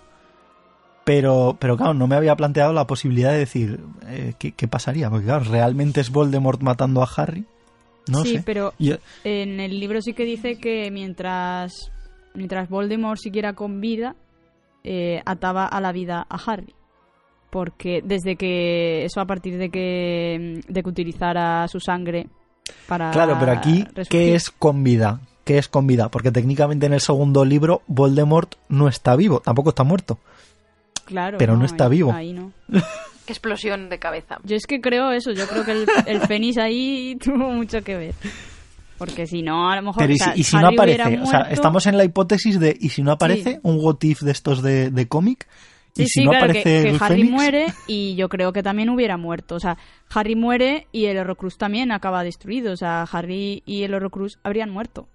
pero, 1.04 1.58
pero 1.60 1.78
claro, 1.78 1.94
no 1.94 2.08
me 2.08 2.16
había 2.16 2.36
planteado 2.36 2.74
la 2.74 2.86
posibilidad 2.88 3.32
de 3.32 3.38
decir 3.40 3.80
eh, 4.08 4.34
¿qué, 4.38 4.52
qué 4.52 4.68
pasaría. 4.68 5.10
Porque 5.10 5.26
claro, 5.26 5.46
¿realmente 5.46 6.02
es 6.02 6.12
Voldemort 6.12 6.62
matando 6.62 7.02
a 7.02 7.10
Harry? 7.16 7.46
No 8.10 8.24
sí, 8.24 8.36
sé. 8.38 8.44
pero 8.46 8.74
Yo- 8.80 8.98
en 9.24 9.60
el 9.60 9.80
libro 9.80 10.02
sí 10.02 10.14
que 10.14 10.24
dice 10.26 10.58
que 10.58 10.90
mientras, 10.92 11.92
mientras 12.34 12.70
Voldemort 12.70 13.20
siguiera 13.20 13.54
con 13.54 13.82
vida, 13.82 14.16
eh, 14.84 15.22
ataba 15.26 15.66
a 15.66 15.82
la 15.82 15.92
vida 15.92 16.26
a 16.30 16.36
Harry. 16.46 16.74
Porque 17.50 18.02
desde 18.04 18.36
que. 18.36 19.06
Eso 19.06 19.22
a 19.22 19.26
partir 19.26 19.58
de 19.58 19.70
que. 19.70 20.62
de 20.68 20.84
que 20.84 20.90
utilizara 20.90 21.68
su 21.68 21.80
sangre 21.80 22.28
para. 22.88 23.12
claro, 23.12 23.38
pero 23.40 23.52
aquí, 23.54 23.84
resurgir. 23.94 24.08
¿qué 24.10 24.36
es 24.36 24.50
con 24.52 24.84
vida? 24.84 25.22
¿Qué 25.46 25.58
es 25.58 25.68
con 25.70 25.88
vida? 25.88 26.10
Porque 26.10 26.32
técnicamente 26.32 26.86
en 26.88 26.94
el 26.94 27.00
segundo 27.00 27.46
libro 27.46 27.82
Voldemort 27.88 28.56
no 28.68 28.90
está 28.90 29.16
vivo, 29.16 29.40
tampoco 29.40 29.70
está 29.70 29.84
muerto. 29.86 30.20
Claro, 31.06 31.38
pero 31.38 31.56
no 31.56 31.64
está 31.66 31.86
ahí- 31.86 31.90
vivo. 31.92 32.12
Ahí 32.12 32.34
no. 32.34 32.52
Qué 33.26 33.34
explosión 33.34 33.90
de 33.90 33.98
cabeza. 34.00 34.40
Yo 34.44 34.56
es 34.56 34.66
que 34.68 34.80
creo 34.82 35.12
eso, 35.12 35.32
yo 35.32 35.48
creo 35.48 35.64
que 35.66 35.72
el, 35.72 35.86
el 36.06 36.22
Fénix 36.22 36.58
ahí 36.58 37.18
tuvo 37.24 37.50
mucho 37.52 37.82
que 37.82 37.96
ver. 37.98 38.16
Porque 38.98 39.26
si 39.28 39.42
no, 39.42 39.70
a 39.70 39.76
lo 39.76 39.82
mejor. 39.84 39.98
Pero 40.02 40.12
¿y 40.14 40.16
o 40.16 40.18
sea, 40.18 40.34
si, 40.34 40.42
y 40.42 40.44
si 40.44 40.56
no 40.58 40.68
aparece? 40.68 41.20
O 41.22 41.26
sea, 41.26 41.42
estamos 41.52 41.86
en 41.88 41.98
la 41.98 42.04
hipótesis 42.04 42.60
de 42.60 42.76
¿y 42.80 42.90
si 42.90 43.04
no 43.04 43.12
aparece 43.14 43.54
Sí. 43.56 43.60
un 43.64 43.78
what 43.80 43.98
if 44.02 44.22
de 44.22 44.32
estos 44.32 44.62
de, 44.62 44.90
de 44.92 45.08
cómic? 45.08 45.48
¿Y 45.98 46.04
Sí, 46.04 46.10
si 46.10 46.20
sí, 46.22 46.26
no 46.26 46.32
claro, 46.32 46.54
que, 46.54 46.64
que 46.64 46.98
Harry 47.00 47.16
Fénix? 47.24 47.32
muere 47.32 47.66
y 47.88 48.16
yo 48.16 48.30
creo 48.30 48.54
que 48.54 48.64
también 48.64 48.90
hubiera 48.90 49.18
muerto. 49.18 49.56
O 49.56 49.60
sea, 49.60 49.78
Harry 50.14 50.36
muere 50.36 50.88
y 50.92 51.06
el 51.06 51.18
Horrocrux 51.18 51.58
también 51.58 51.92
acaba 51.92 52.24
destruido. 52.24 52.74
O 52.74 52.78
sea, 52.78 53.04
Harry 53.12 53.64
y 53.66 53.84
el 53.84 53.94
Horrocrux 53.94 54.40
habrían 54.44 54.70
muerto, 54.70 55.08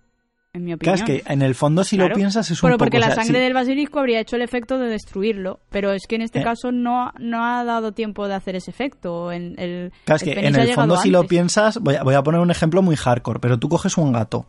en 0.53 0.65
mi 0.65 0.75
opinión. 0.75 0.97
Claro, 0.97 1.13
es 1.13 1.23
que 1.25 1.33
en 1.33 1.43
el 1.43 1.55
fondo 1.55 1.83
si 1.85 1.97
Claro. 1.97 2.11
lo 2.11 2.17
piensas 2.17 2.51
es 2.51 2.63
un 2.63 2.67
Pero 2.69 2.77
poco... 2.77 2.85
porque 2.85 2.97
o 2.99 3.01
la 3.01 3.07
sea, 3.07 3.17
sangre 3.17 3.39
sí, 3.39 3.45
del 3.45 3.55
basilisco 3.55 3.99
habría 4.01 4.21
hecho 4.21 4.37
el 4.37 4.43
efecto 4.43 4.79
de 4.79 4.89
destruirlo. 4.89 5.61
Pero 5.71 5.93
es 5.93 6.07
que 6.07 6.17
en 6.17 6.23
este 6.23 6.41
Eh. 6.41 6.45
caso 6.45 6.73
no, 6.73 7.13
no 7.19 7.45
ha 7.45 7.65
dado 7.65 7.93
tiempo 7.93 8.29
de 8.29 8.35
hacer 8.35 8.57
ese 8.57 8.71
efecto. 8.71 9.33
En 9.33 9.55
el, 9.59 9.93
claro, 10.05 10.17
es 10.17 10.23
el 10.23 10.29
que 10.29 10.35
Fénix 10.35 10.57
en 10.57 10.63
el 10.69 10.75
fondo 10.75 10.97
si 10.97 11.11
lo 11.11 11.25
piensas, 11.27 11.79
voy 11.79 11.95
a, 11.95 12.03
voy 12.03 12.15
a 12.15 12.23
poner 12.23 12.41
un 12.41 12.51
ejemplo 12.51 12.83
muy 12.83 12.97
hardcore, 12.97 13.41
pero 13.41 13.59
tú 13.59 13.69
coges 13.69 13.97
un 13.97 14.13
gato, 14.13 14.47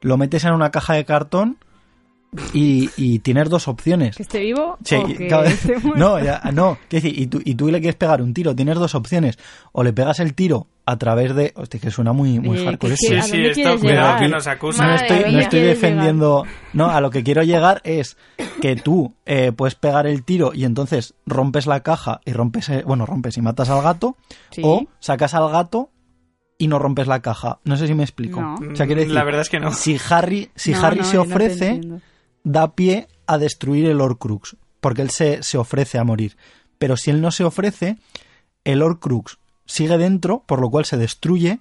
lo 0.00 0.16
metes 0.16 0.44
en 0.44 0.52
una 0.52 0.70
caja 0.70 0.94
de 0.94 1.04
cartón 1.04 1.58
y, 2.54 2.88
y 2.96 3.18
tienes 3.18 3.48
dos 3.50 3.68
opciones. 3.68 4.16
Que 4.16 4.22
esté 4.22 4.38
vivo 4.40 4.78
Sí, 4.84 4.94
o 4.96 5.06
que 5.06 5.28
claro, 5.28 5.44
esté 5.44 5.78
muerto. 5.78 5.98
no, 5.98 6.18
ya, 6.22 6.40
no, 6.52 6.78
quiero 6.88 7.02
decir, 7.04 7.18
y 7.20 7.26
tú, 7.26 7.40
y 7.44 7.54
tú 7.54 7.68
le 7.70 7.80
quieres 7.80 7.96
pegar 7.96 8.22
un 8.22 8.32
tiro, 8.32 8.54
tienes 8.56 8.76
dos 8.78 8.94
opciones, 8.94 9.38
o 9.72 9.82
le 9.82 9.92
pegas 9.92 10.18
el 10.20 10.34
tiro 10.34 10.66
a 10.86 10.96
través 10.98 11.34
de... 11.34 11.52
Hostia, 11.56 11.78
que 11.78 11.90
suena 11.90 12.12
muy, 12.12 12.40
muy 12.40 12.58
Eh, 12.58 12.64
hardcore 12.64 12.96
Sí. 12.96 13.14
¿A 13.14 13.22
sí, 13.22 13.44
esto 13.44 13.78
cuidado 13.78 14.18
que 14.18 14.28
nos 14.28 14.46
acusan. 14.46 14.88
no 14.88 14.94
estoy, 14.96 15.18
no 15.32 15.38
estoy 15.40 15.60
¿Quieres 15.60 15.80
defendiendo. 15.80 16.44
No, 16.72 16.90
a 16.90 17.00
lo 17.00 17.10
que 17.10 17.22
quiero 17.22 17.42
llegar 17.42 17.80
es 17.84 18.16
que 18.60 18.76
tú 18.76 19.14
eh, 19.26 19.52
puedes 19.52 19.74
pegar 19.76 20.06
el 20.06 20.24
tiro 20.24 20.52
y 20.54 20.64
entonces 20.64 21.14
rompes 21.26 21.66
la 21.66 21.80
caja 21.84 22.20
y 22.24 22.32
rompes. 22.32 22.68
eh, 22.70 22.82
bueno, 22.86 23.06
rompes 23.06 23.36
y 23.36 23.42
matas 23.42 23.68
al 23.70 23.82
gato. 23.82 24.16
Sí. 24.50 24.62
O 24.64 24.86
sacas 24.98 25.34
al 25.34 25.50
gato 25.52 25.90
y 26.58 26.66
no 26.66 26.78
rompes 26.80 27.06
la 27.06 27.20
caja. 27.22 27.60
No 27.64 27.76
sé 27.76 27.86
si 27.86 27.94
me 27.94 28.02
explico. 28.02 28.40
No. 28.40 28.54
O 28.54 28.74
sea, 28.76 28.86
quiero 28.86 29.00
decir, 29.02 29.14
La 29.14 29.22
verdad 29.24 29.42
es 29.42 29.50
que 29.50 29.60
no. 29.60 29.72
si 29.72 29.98
Harry, 30.10 30.50
si 30.56 30.72
No, 30.72 30.82
Harry 30.84 30.98
no, 30.98 31.04
se 31.04 31.18
ofrece. 31.18 31.80
Da 32.44 32.74
pie 32.74 33.08
a 33.26 33.38
destruir 33.38 33.86
el 33.86 34.00
Horcrux. 34.00 34.56
Porque 34.80 35.02
él 35.02 35.10
se, 35.10 35.42
se 35.42 35.58
ofrece 35.58 35.98
a 35.98 36.04
morir. 36.04 36.36
Pero 36.78 36.96
si 36.96 37.10
él 37.10 37.20
no 37.20 37.30
se 37.30 37.44
ofrece, 37.44 37.96
el 38.64 38.82
Horcrux 38.82 39.38
sigue 39.64 39.96
dentro, 39.98 40.42
por 40.46 40.60
lo 40.60 40.70
cual 40.70 40.84
se 40.84 40.96
destruye. 40.96 41.60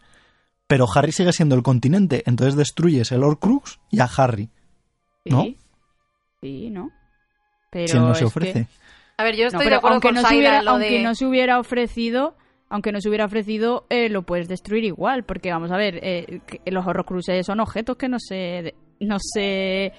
Pero 0.67 0.88
Harry 0.93 1.11
sigue 1.11 1.34
siendo 1.34 1.55
el 1.55 1.63
continente. 1.63 2.23
Entonces 2.25 2.55
destruyes 2.55 3.11
el 3.11 3.23
Horcrux 3.23 3.79
y 3.91 3.99
a 3.99 4.05
Harry. 4.17 4.49
¿no? 5.25 5.43
Sí, 5.43 5.57
sí, 6.41 6.69
¿no? 6.71 6.89
Pero 7.69 7.88
si 7.88 7.97
él 7.97 8.03
no 8.03 8.15
se 8.15 8.25
ofrece. 8.25 8.53
que- 8.65 8.67
A 9.17 9.23
ver, 9.23 9.36
yo 9.36 9.45
estoy 9.47 9.67
de 9.69 9.75
acuerdo 9.75 9.95
aunque 9.95 10.07
con 10.07 10.15
no 10.15 10.21
Saida 10.23 10.36
hubiera, 10.36 10.61
lo 10.63 10.71
aunque 10.71 10.89
de... 10.97 11.03
no 11.03 11.13
se 11.13 11.25
hubiera 11.27 11.59
ofrecido, 11.59 12.36
aunque 12.69 12.91
no 12.91 12.99
se 13.01 13.07
hubiera 13.09 13.25
ofrecido, 13.25 13.86
eh, 13.89 14.09
lo 14.09 14.23
puedes 14.23 14.47
destruir 14.47 14.84
igual, 14.84 15.23
porque 15.25 15.51
vamos 15.51 15.71
a 15.71 15.77
ver, 15.77 15.99
eh, 16.01 16.41
que 16.47 16.71
los 16.71 16.88
horrocruces 16.88 17.45
son 17.45 17.59
objetos 17.59 17.97
que 17.97 18.09
no 18.09 18.17
se 18.19 18.73
no 18.99 19.17
se 19.19 19.93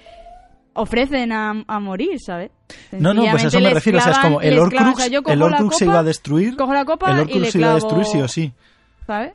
ofrecen 0.73 1.31
a, 1.31 1.63
a 1.67 1.79
morir, 1.79 2.19
¿sabes? 2.19 2.51
No, 2.91 3.13
no, 3.13 3.21
pues 3.31 3.43
a 3.45 3.47
eso 3.47 3.59
me 3.59 3.69
refiero. 3.73 3.99
O 3.99 4.01
sea, 4.01 4.11
es 4.13 4.19
como 4.19 4.41
el 4.41 4.55
les 4.55 4.63
clavan- 4.63 4.73
Horcrux, 4.89 4.93
o 4.93 4.97
sea, 5.01 5.07
yo 5.07 5.23
cojo 5.23 5.33
el 5.33 5.39
la 5.39 5.45
Horcrux 5.45 5.77
se 5.77 5.85
iba 5.85 5.99
a 5.99 6.03
destruir. 6.03 6.55
Cojo 6.57 6.73
la 6.73 6.85
copa 6.85 7.21
El 7.21 7.29
y 7.29 7.39
le 7.39 7.51
se 7.51 7.59
iba 7.59 7.71
a 7.71 7.73
destruir 7.75 8.05
sí 8.05 8.21
o 8.21 8.27
sí. 8.27 8.53
¿sabes? 9.07 9.33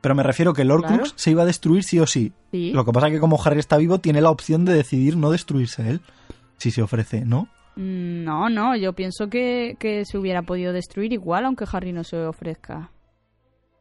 Pero 0.00 0.14
me 0.14 0.22
refiero 0.22 0.52
que 0.52 0.62
el 0.62 0.70
Horcrux 0.70 0.98
Claro. 0.98 1.12
se 1.16 1.30
iba 1.30 1.42
a 1.42 1.46
destruir 1.46 1.82
sí 1.84 1.98
o 2.00 2.06
sí. 2.06 2.32
Sí. 2.50 2.72
Lo 2.72 2.84
que 2.84 2.92
pasa 2.92 3.06
es 3.08 3.14
que 3.14 3.20
como 3.20 3.40
Harry 3.42 3.58
está 3.60 3.76
vivo, 3.78 3.98
tiene 4.00 4.20
la 4.20 4.30
opción 4.30 4.64
de 4.64 4.74
decidir 4.74 5.16
no 5.16 5.30
destruirse 5.30 5.88
él. 5.88 6.00
Si 6.58 6.70
se 6.70 6.82
ofrece, 6.82 7.24
¿no? 7.24 7.48
Mm, 7.76 8.24
No, 8.24 8.48
no, 8.50 8.76
yo 8.76 8.92
pienso 8.92 9.28
que, 9.28 9.76
que 9.78 10.04
se 10.04 10.18
hubiera 10.18 10.42
podido 10.42 10.72
destruir 10.72 11.12
igual 11.12 11.44
aunque 11.46 11.64
Harry 11.72 11.92
no 11.92 12.04
se 12.04 12.16
ofrezca. 12.24 12.90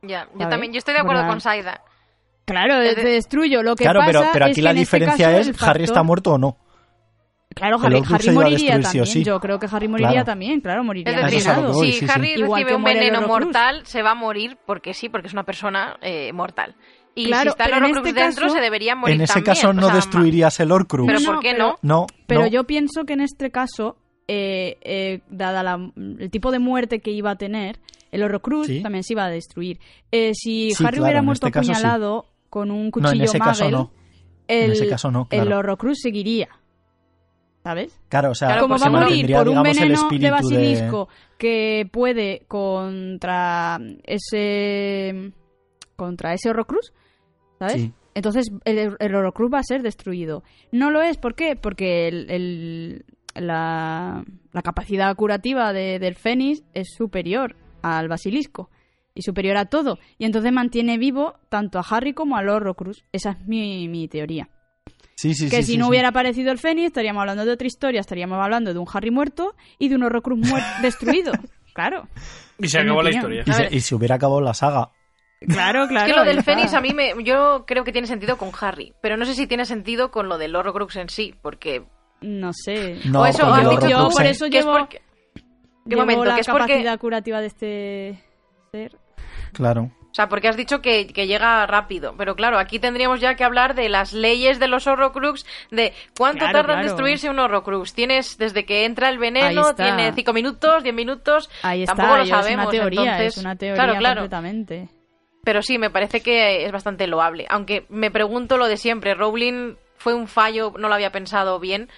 Ya, 0.02 0.26
yo 0.26 0.32
¿sabes? 0.40 0.50
también, 0.50 0.74
yo 0.74 0.78
estoy 0.80 0.94
de 0.94 1.00
acuerdo 1.02 1.22
Verdad. 1.22 1.32
con 1.34 1.42
Saida. 1.42 1.82
Claro, 2.46 2.82
Es 2.82 2.96
te 2.96 3.04
de- 3.04 3.12
destruyo. 3.12 3.64
Lo 3.64 3.76
que 3.76 3.84
claro, 3.86 4.00
pasa 4.02 4.12
pero, 4.12 4.30
pero 4.34 4.46
es 4.46 4.52
aquí 4.52 4.56
que 4.56 4.62
la 4.64 4.72
en 4.72 4.78
este 4.78 4.98
diferencia 4.98 5.32
caso 5.38 5.50
es 5.52 5.64
Harry 5.64 5.84
está 5.86 6.04
muerto 6.04 6.34
o 6.34 6.38
no. 6.38 6.58
Claro, 7.56 7.78
Harry, 7.84 7.98
Harry 8.10 8.24
se 8.24 8.32
iba 8.32 8.42
a 8.42 8.46
moriría 8.46 8.78
destruir 8.78 8.84
sí 8.84 9.00
o 9.00 9.04
también. 9.04 9.06
sí. 9.06 9.24
Yo 9.24 9.40
creo 9.40 9.60
que 9.60 9.68
Harry 9.72 9.88
moriría 9.88 10.10
Claro. 10.12 10.26
también, 10.26 10.60
claro, 10.62 10.84
moriría. 10.84 11.14
Es 11.14 11.22
decir, 11.32 11.38
es 11.38 11.78
si 11.78 11.92
sí. 11.94 12.06
Harry 12.10 12.36
recibe 12.36 12.76
un 12.76 12.84
veneno 12.84 13.22
mortal, 13.28 13.86
se 13.86 14.02
va 14.02 14.12
a 14.12 14.16
morir 14.16 14.58
porque 14.66 14.94
sí, 14.96 15.08
porque 15.10 15.28
es 15.28 15.34
una 15.34 15.44
persona 15.44 15.98
eh, 16.02 16.34
mortal. 16.34 16.76
Y 17.16 17.28
Claro, 17.28 17.44
si 17.44 17.48
está 17.50 17.66
el 17.66 17.70
pero 17.74 17.78
en 17.78 17.92
Horcrux 17.92 18.08
este 18.08 18.22
dentro, 18.22 18.44
caso- 18.46 18.56
se 18.56 18.62
debería 18.62 18.96
morir 18.96 19.16
En 19.16 19.22
ese 19.22 19.34
también. 19.36 19.56
caso 19.56 19.70
o 19.70 19.74
no 19.74 19.82
sea, 19.84 19.90
ma- 19.90 19.96
destruirías 19.98 20.60
el 20.60 20.72
Horcrux. 20.72 21.06
Pero 21.06 21.20
No, 21.20 21.26
¿por 21.34 21.40
qué 21.42 21.52
pero- 21.52 21.64
no? 21.68 21.76
No, 21.84 22.08
Pero 22.26 22.42
no. 22.42 22.48
yo 22.48 22.64
pienso 22.64 23.04
que 23.06 23.14
en 23.14 23.22
este 23.22 23.52
caso, 23.52 23.98
eh, 24.28 24.78
eh, 24.82 25.20
dada 25.30 25.62
la- 25.62 25.92
el 25.96 26.32
tipo 26.32 26.52
de 26.52 26.58
muerte 26.58 27.02
que 27.02 27.12
iba 27.12 27.30
a 27.30 27.36
tener, 27.36 27.80
el 28.12 28.24
Horrocrux 28.24 28.66
Sí. 28.66 28.82
también 28.82 29.04
se 29.04 29.14
iba 29.14 29.26
a 29.26 29.30
destruir. 29.30 29.80
Eh, 30.12 30.32
si 30.34 30.72
Sí, 30.72 30.84
Harry 30.84 30.94
claro, 30.98 31.04
hubiera 31.04 31.22
muerto 31.22 31.46
este 31.46 31.60
caso 31.60 31.66
sí. 31.66 31.72
apuñalado 31.74 32.26
con 32.54 32.70
un 32.70 32.86
No, 32.86 32.92
cuchillo 32.92 33.16
en 33.16 33.22
ese 33.24 33.40
caso 33.40 33.72
no. 33.72 33.92
En 34.48 34.66
el, 34.66 34.72
ese 34.74 34.88
caso 34.88 35.10
no, 35.10 35.28
el 35.32 35.42
claro. 35.42 35.58
Horrocrux 35.58 36.00
seguiría. 36.00 36.50
¿Sabes? 37.64 38.00
Claro, 38.10 38.30
o 38.32 38.36
sea, 38.36 38.50
Claro, 38.50 38.62
Como 38.64 38.74
pues 38.76 38.84
va 38.84 38.88
a 38.88 38.90
morir 39.02 39.32
por 39.34 39.50
un 39.50 39.58
el 39.58 39.64
veneno 39.64 40.08
de 40.10 40.30
basilisco 40.32 41.08
que 41.40 41.90
puede 41.92 42.44
contra 42.48 43.80
ese 44.04 45.32
contra 45.96 46.34
ese 46.34 46.50
Horrocrux, 46.50 46.94
¿sabes? 47.58 47.74
Sí. 47.82 47.94
Entonces 48.14 48.52
el, 48.66 48.96
el 49.00 49.16
Horrocrux 49.16 49.52
va 49.52 49.60
a 49.60 49.64
ser 49.64 49.82
destruido. 49.82 50.44
No 50.72 50.92
lo 50.92 51.02
es, 51.02 51.18
¿por 51.18 51.34
qué? 51.34 51.56
Porque 51.56 52.08
el, 52.08 52.30
el- 52.30 53.06
la, 53.34 54.24
la 54.52 54.62
capacidad 54.62 55.16
curativa 55.16 55.74
de- 55.74 55.98
del 55.98 56.14
Fénix 56.16 56.62
es 56.76 56.90
superior 56.96 57.56
al 57.82 58.08
basilisco 58.08 58.70
y 59.16 59.22
superior 59.22 59.58
a 59.58 59.66
todo. 59.66 60.00
Y 60.18 60.26
entonces 60.26 60.52
mantiene 60.52 60.98
vivo 60.98 61.36
tanto 61.50 61.80
a 61.80 61.86
Harry 61.90 62.14
como 62.14 62.38
al 62.38 62.50
Horrocrux. 62.50 63.04
Esa 63.12 63.32
es 63.32 63.48
mi, 63.48 63.88
mi 63.88 64.08
teoría. 64.08 64.50
Sí, 65.16 65.36
sí, 65.36 65.50
que 65.50 65.58
sí, 65.58 65.64
si 65.64 65.72
sí, 65.74 65.78
no 65.78 65.86
sí. 65.86 65.90
hubiera 65.92 66.10
aparecido 66.10 66.52
el 66.52 66.58
Fénix, 66.58 66.88
estaríamos 66.88 67.22
hablando 67.22 67.46
de 67.46 67.52
otra 67.52 67.68
historia. 67.68 68.02
Estaríamos 68.02 68.40
hablando 68.42 68.74
de 68.74 68.80
un 68.80 68.88
Harry 68.92 69.12
muerto 69.12 69.56
y 69.80 69.90
de 69.90 69.96
un 69.96 70.04
Horrocrux 70.04 70.42
destruido. 70.82 71.32
Claro. 71.74 72.08
Y 72.60 72.68
se 72.68 72.80
acabó 72.80 73.02
la 73.02 73.12
historia. 73.12 73.44
Y, 73.46 73.50
A 73.50 73.54
se, 73.54 73.62
ver. 73.64 73.74
y 73.74 73.80
si 73.80 73.96
hubiera 73.96 74.16
acabado 74.16 74.42
la 74.42 74.54
saga. 74.54 74.92
Claro, 75.48 75.88
claro. 75.88 76.08
es 76.08 76.14
que 76.14 76.20
lo 76.20 76.26
del. 76.26 76.44
Fénix 76.44 76.74
a 76.74 76.82
mí 76.82 76.94
me, 76.94 77.14
yo 77.24 77.66
creo 77.68 77.84
que 77.84 77.92
tiene 77.92 78.08
sentido 78.08 78.38
con 78.38 78.52
Harry, 78.62 78.94
pero 79.02 79.18
no 79.18 79.26
sé 79.26 79.36
si 79.36 79.46
tiene 79.46 79.66
sentido 79.66 80.10
con 80.10 80.30
lo 80.30 80.38
del 80.38 80.56
Horrocrux 80.56 80.96
en 80.96 81.10
sí, 81.10 81.36
porque 81.42 81.84
No 82.22 82.52
sé. 82.54 83.00
No, 83.06 83.22
o 83.22 83.26
eso 83.26 83.46
dicho 83.70 83.88
yo 83.90 84.10
por 84.10 84.26
eso 84.26 84.50
que 84.50 84.60
es 84.60 84.66
llevo, 84.66 84.78
porque 84.78 85.02
¿Qué 85.36 85.42
llevo 85.86 86.02
momento? 86.04 86.26
la 86.26 86.36
Que 86.36 86.42
es 86.42 86.48
porque 86.48 86.68
capacidad 86.68 87.00
curativa 87.00 87.42
de 87.42 87.48
este 87.48 88.24
ser. 88.72 88.98
Claro. 89.54 89.92
O 90.14 90.16
sea, 90.16 90.30
porque 90.30 90.48
has 90.48 90.56
dicho 90.56 90.80
que, 90.80 91.08
que 91.08 91.26
llega 91.26 91.66
rápido. 91.66 92.14
Pero 92.16 92.36
claro, 92.36 92.60
aquí 92.60 92.78
tendríamos 92.78 93.20
ya 93.20 93.34
que 93.34 93.44
hablar 93.44 93.74
de 93.74 93.90
las 93.90 94.14
leyes 94.14 94.60
de 94.60 94.68
los 94.68 94.86
Horrocrux, 94.86 95.44
de 95.72 95.92
cuánto 96.16 96.46
Claro, 96.46 96.60
tarda 96.60 96.76
en 96.76 96.84
destruirse 96.84 97.32
un 97.32 97.40
Horrocrux. 97.40 97.94
Tienes 97.96 98.38
desde 98.38 98.64
que 98.64 98.86
entra 98.86 99.10
el 99.10 99.18
veneno, 99.18 99.74
tiene 99.74 100.14
5 100.14 100.32
minutos, 100.34 100.84
10 100.84 100.94
minutos. 100.94 101.50
Ahí 101.64 101.82
está, 101.82 101.96
Tampoco 101.96 102.18
lo 102.20 102.26
sabemos. 102.28 102.66
es 102.66 102.80
una 102.80 102.80
teoría, 102.80 103.02
entonces, 103.02 103.38
es 103.38 103.44
una 103.44 103.56
teoría 103.56 103.76
claro, 103.84 104.00
claro. 104.00 104.22
completamente. 104.22 104.90
Pero 105.44 105.64
sí, 105.64 105.80
me 105.80 105.90
parece 105.90 106.22
que 106.22 106.64
es 106.64 106.72
bastante 106.72 107.08
loable. 107.08 107.48
Aunque 107.50 107.88
me 107.90 108.12
pregunto 108.12 108.58
lo 108.58 108.68
de 108.68 108.78
siempre. 108.78 109.16
Rowling 109.16 109.78
fue 109.98 110.14
un 110.14 110.28
fallo, 110.28 110.74
no 110.78 110.90
lo 110.90 110.94
había 110.94 111.12
pensado 111.12 111.60
bien. 111.60 111.90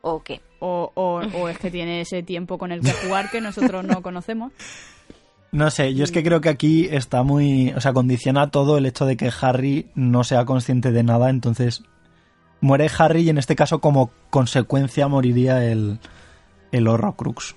¿O 0.00 0.24
qué? 0.24 0.40
O, 0.58 0.90
o, 0.94 1.20
o 1.20 1.48
es 1.48 1.58
que 1.58 1.70
tiene 1.70 2.00
ese 2.00 2.24
tiempo 2.24 2.58
con 2.58 2.72
el 2.72 2.80
que 2.80 2.90
jugar 2.90 3.30
que 3.30 3.40
nosotros 3.40 3.84
no 3.84 4.02
conocemos. 4.02 4.52
No 5.56 5.70
sé, 5.70 5.94
yo 5.94 6.04
es 6.04 6.12
que 6.12 6.22
creo 6.22 6.42
que 6.42 6.50
aquí 6.50 6.86
está 6.90 7.22
muy. 7.22 7.72
O 7.74 7.80
sea, 7.80 7.92
condiciona 7.94 8.50
todo 8.50 8.76
el 8.76 8.84
hecho 8.84 9.06
de 9.06 9.16
que 9.16 9.30
Harry 9.40 9.86
no 9.94 10.22
sea 10.22 10.44
consciente 10.44 10.92
de 10.92 11.02
nada, 11.02 11.30
entonces. 11.30 11.82
Muere 12.60 12.90
Harry 12.98 13.22
y 13.22 13.30
en 13.30 13.38
este 13.38 13.56
caso, 13.56 13.80
como 13.80 14.10
consecuencia, 14.30 15.08
moriría 15.08 15.64
el, 15.64 15.98
el 16.72 16.88
Horrocrux. 16.88 17.54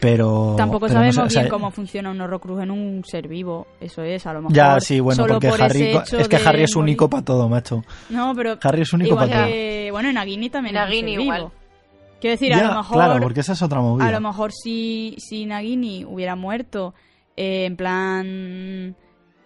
Pero. 0.00 0.54
Tampoco 0.56 0.86
pero 0.86 0.94
no 0.94 1.00
sabemos 1.00 1.14
sé, 1.16 1.22
o 1.22 1.30
sea, 1.30 1.42
bien 1.42 1.50
cómo 1.50 1.70
funciona 1.70 2.10
un 2.10 2.20
Horrocrux 2.20 2.62
en 2.62 2.70
un 2.70 3.02
ser 3.04 3.28
vivo. 3.28 3.66
Eso 3.80 4.02
es, 4.02 4.26
a 4.26 4.32
lo 4.32 4.42
mejor. 4.42 4.54
Ya, 4.56 4.78
sí, 4.80 5.00
bueno, 5.00 5.22
solo 5.22 5.34
porque 5.34 5.48
por 5.48 5.62
Harry. 5.62 5.96
Es 6.18 6.28
que 6.28 6.36
Harry 6.36 6.62
es 6.64 6.76
morir- 6.76 6.78
único 6.82 7.08
para 7.10 7.24
todo, 7.24 7.48
macho. 7.48 7.82
No, 8.10 8.34
pero. 8.36 8.58
Harry 8.62 8.82
es 8.82 8.92
único 8.92 9.10
igual 9.14 9.30
para 9.30 9.46
todo. 9.46 9.54
Bueno, 9.92 10.08
en 10.10 10.14
Nagini 10.16 10.50
también 10.50 10.76
igual. 11.08 11.38
vivo. 11.40 11.52
Quiero 12.24 12.38
decir, 12.38 12.54
a 12.54 12.62
lo 12.62 12.74
mejor. 12.76 12.96
Claro, 12.96 13.20
porque 13.20 13.40
esa 13.40 13.52
es 13.52 13.60
otra 13.60 13.82
movida. 13.82 14.08
A 14.08 14.10
lo 14.10 14.18
mejor 14.18 14.50
si, 14.50 15.14
si 15.18 15.44
Nagini 15.44 16.06
hubiera 16.06 16.36
muerto 16.36 16.94
eh, 17.36 17.66
en 17.66 17.76
plan 17.76 18.96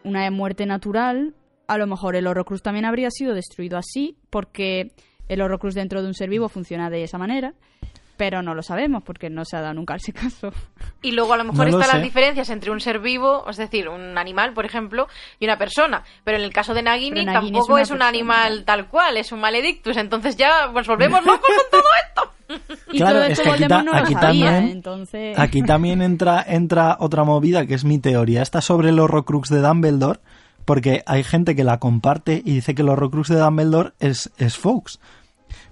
una 0.05 0.31
muerte 0.31 0.65
natural, 0.65 1.35
a 1.67 1.77
lo 1.77 1.89
mejor 1.89 2.15
el 2.15 2.29
Horrocrux 2.29 2.63
también 2.63 2.85
habría 2.85 3.11
sido 3.11 3.35
destruido 3.35 3.79
así, 3.79 4.17
porque 4.31 4.93
el 5.27 5.41
Horrocrux 5.41 5.75
dentro 5.75 6.03
de 6.03 6.07
un 6.07 6.15
ser 6.15 6.31
vivo 6.31 6.49
funciona 6.49 6.89
de 6.89 7.03
esa 7.03 7.19
manera, 7.19 7.53
pero 8.19 8.43
no 8.43 8.53
lo 8.55 8.63
sabemos 8.63 9.03
porque 9.03 9.31
no 9.31 9.47
se 9.47 9.57
ha 9.57 9.63
dado 9.63 9.73
nunca 9.73 9.95
ese 9.95 10.13
caso. 10.13 10.53
Y 11.01 11.13
luego 11.13 11.33
a 11.33 11.39
lo 11.39 11.45
mejor 11.45 11.71
No 11.71 11.81
están 11.81 11.97
las 11.97 12.03
diferencias 12.05 12.51
entre 12.51 12.71
un 12.71 12.81
ser 12.81 12.99
vivo, 12.99 13.49
es 13.49 13.57
decir, 13.57 13.89
un 13.89 14.19
animal, 14.19 14.53
por 14.53 14.67
ejemplo, 14.67 15.07
y 15.41 15.47
una 15.47 15.57
persona. 15.57 16.03
Pero 16.25 16.37
en 16.37 16.45
el 16.45 16.53
caso 16.53 16.75
de 16.75 16.83
Nagini, 16.83 17.25
tampoco 17.25 17.79
es, 17.79 17.91
un 17.91 17.97
persona. 17.99 18.09
animal 18.09 18.65
tal 18.67 18.89
cual, 18.89 19.17
es 19.17 19.33
un 19.33 19.41
maledictus. 19.41 19.97
Entonces 19.97 20.37
ya 20.37 20.67
nos 20.67 20.87
volvemos 20.87 21.21
locos 21.25 21.41
con 21.47 21.71
todo 21.81 21.89
esto. 22.07 22.33
Y 22.93 22.99
Claro, 22.99 23.17
todo 23.21 23.25
es 23.27 23.31
esto 23.39 23.45
que 23.45 23.51
aquí 23.51 23.67
ta- 23.69 23.83
no 23.83 23.93
lo 23.93 23.99
aquí 23.99 24.13
sabía, 24.15 24.21
también- 24.51 24.69
entonces... 24.77 25.39
Aquí 25.39 25.63
también 25.63 26.03
entra, 26.03 26.45
entra 26.47 26.97
otra 26.99 27.23
movida 27.25 27.65
que 27.67 27.75
es 27.75 27.85
mi 27.85 27.99
teoría. 27.99 28.43
Esta 28.43 28.61
sobre 28.61 28.89
el 28.89 28.99
Horrocrux 28.99 29.49
de 29.51 29.61
Dumbledore, 29.61 30.19
porque 30.65 31.03
hay 31.07 31.23
gente 31.25 31.55
que 31.55 31.63
la 31.65 31.79
comparte 31.79 32.43
y 32.45 32.55
dice 32.55 32.75
que 32.75 32.83
el 32.83 32.89
Horrocrux 32.89 33.29
de 33.29 33.39
Dumbledore 33.39 33.93
es, 34.01 34.31
es 34.39 34.57
Fawkes. 34.59 34.99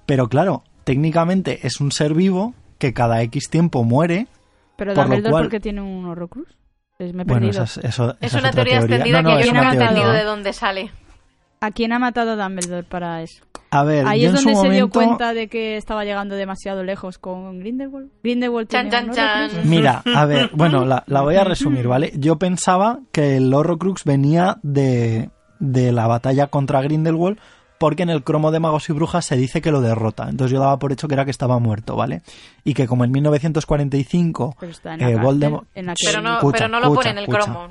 Pero 0.07 0.29
claro, 0.29 0.63
técnicamente 0.87 1.67
es 1.67 1.81
un 1.81 1.91
ser 1.91 2.15
vivo 2.15 2.55
que 2.79 2.95
cada 2.95 3.21
X 3.23 3.51
tiempo 3.51 3.83
muere. 3.83 4.29
Pero 4.77 4.95
por 4.95 4.97
lo 4.97 5.03
Dumbledore, 5.09 5.31
cual- 5.33 5.45
¿por 5.45 5.51
qué 5.51 5.61
tiene 5.61 5.81
un 5.83 6.07
Horrocrux? 6.07 6.49
Me 7.01 7.07
he 7.09 7.13
Bueno, 7.13 7.27
perdido. 7.27 7.51
esa 7.51 7.65
es, 7.65 7.79
eso- 7.85 8.17
Es 8.21 8.33
una 8.35 8.53
teoría 8.53 8.79
teoría. 8.79 8.97
extendida 8.97 9.23
No, 9.23 9.31
no, 9.33 9.37
que 9.39 9.45
yo 9.47 9.53
no 9.53 9.63
he 9.63 9.73
entendido 9.75 10.13
de 10.13 10.23
dónde 10.23 10.53
sale. 10.53 10.91
¿A 11.61 11.71
quién 11.73 11.93
ha 11.93 11.99
matado 11.99 12.33
a 12.33 12.37
Dumbledore 12.37 12.85
para 12.85 13.23
eso? 13.23 13.43
A 13.71 13.83
ver, 13.83 14.07
Ahí 14.07 14.23
yo 14.23 14.29
es 14.29 14.35
en 14.37 14.41
su 14.41 14.51
donde 14.51 14.69
se 14.69 14.75
dio 14.77 14.89
cuenta 14.91 15.35
de 15.35 15.49
que 15.49 15.77
estaba 15.77 16.05
llegando 16.05 16.37
demasiado 16.37 16.85
lejos 16.85 17.19
con 17.19 17.59
Grindelwald. 17.59 18.11
Grindelwald 18.23 18.69
Chan, 18.69 18.89
tiene 18.89 19.13
chan, 19.13 19.45
un 19.45 19.51
chan. 19.51 19.69
Mira, 19.69 20.03
a 20.15 20.25
ver, 20.27 20.51
bueno, 20.55 20.85
la, 20.85 21.03
la 21.07 21.23
voy 21.23 21.35
a 21.37 21.43
resumir, 21.45 21.89
¿vale? 21.89 22.13
Yo 22.17 22.37
pensaba 22.37 23.01
que 23.13 23.37
el 23.39 23.53
Horrocrux 23.53 24.05
venía 24.05 24.59
de, 24.63 25.31
de 25.59 25.91
la 25.93 26.07
batalla 26.07 26.47
contra 26.47 26.81
Grindelwald 26.83 27.39
porque 27.79 28.03
en 28.03 28.11
el 28.11 28.25
cromo 28.25 28.51
de 28.51 28.61
magos 28.61 28.89
y 28.89 28.93
brujas 28.93 29.25
se 29.25 29.37
dice 29.37 29.61
que 29.61 29.71
lo 29.71 29.81
derrota. 29.81 30.29
Entonces 30.29 30.53
yo 30.53 30.61
daba 30.61 30.79
por 30.79 30.93
hecho 30.93 31.09
que 31.09 31.15
era 31.15 31.25
que 31.25 31.31
estaba 31.31 31.59
muerto, 31.59 31.97
¿vale? 31.97 32.23
Y 32.65 32.75
que 32.75 32.87
como 32.87 33.05
en 33.05 33.13
1945 33.13 34.57
Pero 34.59 34.73
está 34.73 34.95
en 34.95 35.01
la 35.01 35.11
eh, 35.11 35.17
Voldemort... 35.17 35.67
en 35.75 35.93
Pero 36.05 36.23
no, 36.23 36.39
pero 36.53 36.69
no 36.69 36.81
lo 36.81 36.95
pone 36.95 37.11
en 37.11 37.19
el 37.19 37.27
cromo. 37.27 37.69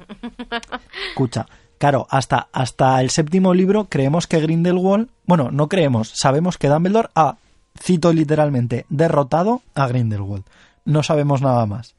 Escucha, 1.09 1.47
claro, 1.77 2.07
hasta, 2.09 2.47
hasta 2.51 3.01
el 3.01 3.09
séptimo 3.09 3.53
libro 3.53 3.85
creemos 3.85 4.27
que 4.27 4.39
Grindelwald, 4.39 5.09
bueno, 5.25 5.49
no 5.51 5.67
creemos, 5.69 6.09
sabemos 6.15 6.57
que 6.57 6.69
Dumbledore 6.69 7.09
ha, 7.15 7.37
cito 7.79 8.13
literalmente, 8.13 8.85
derrotado 8.89 9.61
a 9.73 9.87
Grindelwald. 9.87 10.43
No 10.85 11.03
sabemos 11.03 11.41
nada 11.41 11.65
más. 11.65 11.95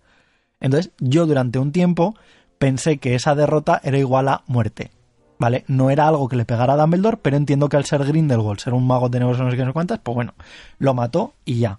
Entonces, 0.61 0.92
yo 0.98 1.26
durante 1.26 1.59
un 1.59 1.72
tiempo 1.72 2.14
pensé 2.59 2.98
que 2.98 3.14
esa 3.14 3.34
derrota 3.34 3.80
era 3.84 3.98
igual 3.98 4.28
a 4.28 4.42
muerte. 4.46 4.90
¿Vale? 5.39 5.64
No 5.68 5.91
era 5.91 6.09
algo 6.09 6.28
que 6.28 6.37
le 6.37 6.45
pegara 6.45 6.72
a 6.72 6.76
Dumbledore, 6.76 7.18
pero 7.20 7.37
entiendo 7.37 7.68
que 7.68 7.76
al 7.76 7.84
ser 7.84 8.05
Grindelwald, 8.05 8.59
ser 8.59 8.72
un 8.72 8.87
mago 8.87 9.11
tenebroso 9.11 9.45
no 9.45 9.51
sé 9.51 9.57
qué, 9.57 9.62
no 9.62 9.70
sé 9.70 9.74
cuántas, 9.74 9.99
pues 9.99 10.14
bueno, 10.14 10.34
lo 10.78 10.95
mató 10.95 11.34
y 11.45 11.59
ya. 11.59 11.78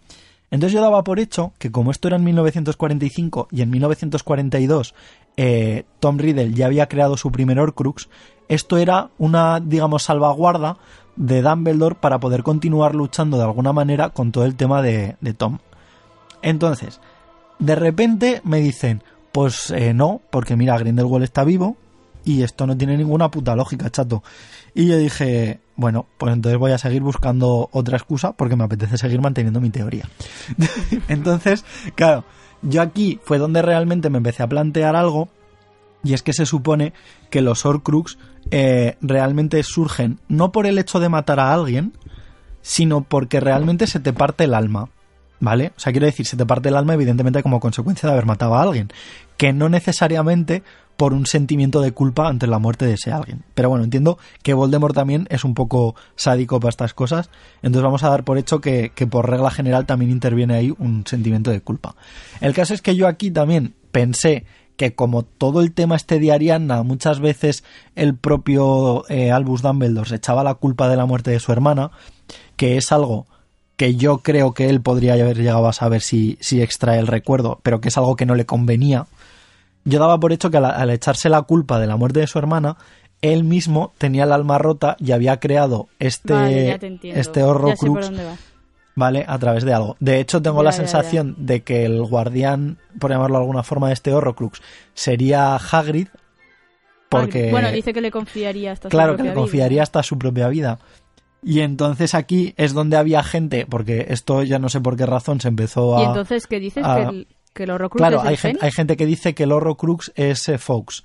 Entonces 0.51 0.73
yo 0.73 0.81
daba 0.81 1.03
por 1.03 1.19
hecho 1.19 1.53
que 1.57 1.71
como 1.71 1.91
esto 1.91 2.07
era 2.07 2.17
en 2.17 2.23
1945 2.23 3.47
y 3.51 3.61
en 3.61 3.69
1942 3.69 4.93
eh, 5.35 5.83
Tom 5.99 6.17
Riddle 6.17 6.53
ya 6.53 6.67
había 6.67 6.87
creado 6.87 7.17
su 7.17 7.31
primer 7.31 7.59
Horcrux, 7.59 8.09
esto 8.47 8.77
era 8.77 9.09
una, 9.17 9.59
digamos, 9.59 10.03
salvaguarda 10.03 10.77
de 11.15 11.41
Dumbledore 11.41 11.95
para 11.95 12.19
poder 12.19 12.43
continuar 12.43 12.95
luchando 12.95 13.37
de 13.37 13.43
alguna 13.43 13.73
manera 13.73 14.09
con 14.09 14.31
todo 14.31 14.45
el 14.45 14.55
tema 14.55 14.81
de, 14.81 15.15
Tom. 15.37 15.59
Entonces, 16.41 17.01
de 17.59 17.75
repente 17.75 18.41
me 18.43 18.59
dicen, 18.59 19.03
pues 19.31 19.71
eh, 19.71 19.93
no, 19.93 20.21
porque 20.29 20.55
mira, 20.55 20.77
Grindelwald 20.77 21.23
está 21.23 21.43
vivo 21.43 21.75
y 22.27 22.43
esto 22.43 22.67
no 22.67 22.75
tiene 22.77 22.97
ninguna 22.97 23.31
puta 23.31 23.55
lógica, 23.55 23.89
chato. 23.89 24.21
Y 24.75 24.87
yo 24.87 24.97
dije, 24.97 25.61
bueno, 25.77 26.07
pues 26.17 26.33
entonces 26.33 26.59
voy 26.59 26.73
a 26.73 26.77
seguir 26.77 27.01
buscando 27.01 27.69
otra 27.71 27.95
excusa 27.95 28.33
porque 28.33 28.57
me 28.57 28.65
apetece 28.65 28.97
seguir 28.97 29.21
manteniendo 29.21 29.61
mi 29.61 29.69
teoría. 29.69 30.09
entonces, 31.07 31.63
claro, 31.95 32.25
yo 32.61 32.81
aquí 32.81 33.21
fue 33.23 33.37
donde 33.37 33.61
realmente 33.61 34.09
me 34.09 34.17
empecé 34.17 34.43
a 34.43 34.47
plantear 34.47 34.97
algo 34.97 35.29
y 36.03 36.13
es 36.15 36.21
que 36.21 36.33
se 36.33 36.45
supone 36.45 36.91
que 37.29 37.41
los 37.41 37.65
Horcrux 37.65 38.17
eh, 38.51 38.97
realmente 38.99 39.63
surgen 39.63 40.19
no 40.27 40.51
por 40.51 40.67
el 40.67 40.79
hecho 40.79 40.99
de 40.99 41.07
matar 41.07 41.39
a 41.39 41.53
alguien, 41.53 41.93
sino 42.61 43.03
porque 43.03 43.39
realmente 43.39 43.87
se 43.87 44.01
te 44.01 44.11
parte 44.11 44.43
el 44.43 44.53
alma. 44.53 44.89
¿Vale? 45.39 45.71
O 45.77 45.79
sea, 45.79 45.93
quiero 45.93 46.07
decir, 46.07 46.25
se 46.25 46.35
te 46.35 46.47
parte 46.47 46.69
el 46.69 46.75
alma 46.75 46.95
evidentemente 46.95 47.43
como 47.43 47.59
consecuencia 47.59 48.07
de 48.07 48.13
haber 48.13 48.25
matado 48.25 48.55
a 48.55 48.63
alguien, 48.63 48.89
que 49.37 49.53
no 49.53 49.69
necesariamente 49.69 50.63
por 50.97 51.13
un 51.13 51.25
sentimiento 51.25 51.81
de 51.81 51.91
culpa 51.91 52.27
ante 52.27 52.47
la 52.47 52.59
muerte 52.59 52.85
de 52.85 52.93
ese 52.93 53.11
alguien. 53.11 53.43
Pero 53.53 53.69
bueno, 53.69 53.85
entiendo 53.85 54.17
que 54.43 54.53
Voldemort 54.53 54.95
también 54.95 55.27
es 55.29 55.43
un 55.43 55.53
poco 55.53 55.95
sádico 56.15 56.59
para 56.59 56.69
estas 56.69 56.93
cosas, 56.93 57.29
entonces 57.61 57.83
vamos 57.83 58.03
a 58.03 58.09
dar 58.09 58.23
por 58.23 58.37
hecho 58.37 58.59
que, 58.59 58.91
que 58.93 59.07
por 59.07 59.29
regla 59.29 59.51
general 59.51 59.85
también 59.85 60.11
interviene 60.11 60.55
ahí 60.55 60.73
un 60.77 61.05
sentimiento 61.05 61.51
de 61.51 61.61
culpa. 61.61 61.95
El 62.41 62.53
caso 62.53 62.73
es 62.73 62.81
que 62.81 62.95
yo 62.95 63.07
aquí 63.07 63.31
también 63.31 63.75
pensé 63.91 64.45
que 64.77 64.93
como 64.93 65.23
todo 65.23 65.61
el 65.61 65.73
tema 65.73 65.95
este 65.95 66.19
de 66.19 66.31
Ariana, 66.31 66.83
muchas 66.83 67.19
veces 67.19 67.63
el 67.95 68.15
propio 68.15 69.03
eh, 69.09 69.31
Albus 69.31 69.61
Dumbledore 69.61 70.07
se 70.07 70.15
echaba 70.15 70.43
la 70.43 70.53
culpa 70.55 70.87
de 70.87 70.95
la 70.95 71.05
muerte 71.05 71.31
de 71.31 71.39
su 71.39 71.51
hermana, 71.51 71.91
que 72.55 72.77
es 72.77 72.91
algo 72.91 73.25
que 73.75 73.95
yo 73.95 74.19
creo 74.19 74.53
que 74.53 74.69
él 74.69 74.81
podría 74.81 75.13
haber 75.13 75.37
llegado 75.37 75.67
a 75.67 75.73
saber 75.73 76.01
si, 76.01 76.37
si 76.41 76.61
extrae 76.61 76.99
el 76.99 77.07
recuerdo, 77.07 77.59
pero 77.63 77.79
que 77.79 77.89
es 77.89 77.97
algo 77.97 78.15
que 78.15 78.25
no 78.25 78.35
le 78.35 78.45
convenía. 78.45 79.05
Yo 79.89 79.99
daba 79.99 80.19
por 80.19 80.31
hecho 80.33 80.49
que 80.51 80.57
al, 80.57 80.65
al 80.65 80.89
echarse 80.89 81.29
la 81.29 81.41
culpa 81.43 81.79
de 81.79 81.87
la 81.87 81.95
muerte 81.97 82.19
de 82.19 82.27
su 82.27 82.37
hermana, 82.39 82.77
él 83.21 83.43
mismo 83.43 83.93
tenía 83.97 84.25
el 84.25 84.31
alma 84.31 84.57
rota 84.57 84.95
y 84.99 85.11
había 85.11 85.39
creado 85.39 85.87
este, 85.99 86.33
Vale, 86.33 86.99
este 87.03 87.41
Horrocrux. 87.43 88.11
¿vale? 88.95 89.25
A 89.27 89.37
través 89.39 89.63
de 89.63 89.73
algo. 89.73 89.95
De 89.99 90.19
hecho, 90.19 90.41
tengo 90.41 90.57
Ya, 90.57 90.63
la 90.65 90.71
ya, 90.71 90.77
sensación 90.77 91.35
de 91.37 91.61
que 91.61 91.85
el 91.85 92.01
guardián, 92.03 92.77
por 92.99 93.11
llamarlo 93.11 93.37
de 93.37 93.41
alguna 93.43 93.63
forma, 93.63 93.87
de 93.87 93.93
este 93.93 94.11
Horrocrux 94.13 94.61
sería 94.93 95.55
Hagrid, 95.55 96.07
porque... 97.09 97.51
Bueno, 97.51 97.71
dice 97.71 97.93
que 97.93 98.01
le 98.01 98.11
confiaría 98.11 98.73
hasta 98.73 98.89
su 98.89 98.89
claro, 98.89 99.13
que 99.13 99.17
propia 99.17 99.31
le 99.31 99.35
vida. 99.35 99.41
confiaría 99.41 99.83
hasta 99.83 100.03
su 100.03 100.17
propia 100.17 100.47
vida. 100.49 100.79
Y 101.43 101.61
entonces 101.61 102.13
aquí 102.15 102.53
es 102.57 102.73
donde 102.73 102.97
había 102.97 103.23
gente, 103.23 103.65
porque 103.69 104.07
esto 104.09 104.43
ya 104.43 104.59
no 104.59 104.69
sé 104.69 104.81
por 104.81 104.97
qué 104.97 105.05
razón 105.05 105.39
se 105.39 105.47
empezó 105.47 105.97
a... 105.97 106.01
Y 106.01 106.05
entonces, 106.05 106.47
¿qué 106.47 106.59
dices? 106.59 106.83
a- 106.85 106.95
que, 106.95 107.01
el, 107.03 107.27
que 107.57 107.63
el 107.63 107.71
Horrocrux 107.71 107.99
Claro, 107.99 108.17
es 108.19 108.23
el 108.23 108.27
hay, 108.29 108.35
gen- 108.37 108.51
Fénix? 108.51 108.63
hay 108.63 108.71
gente 108.71 108.95
que 108.95 109.05
dice 109.05 109.35
que 109.35 109.43
el 109.43 109.51
Horrocrux 109.51 110.13
es 110.15 110.47
eh, 110.47 110.57
Fox. 110.57 111.03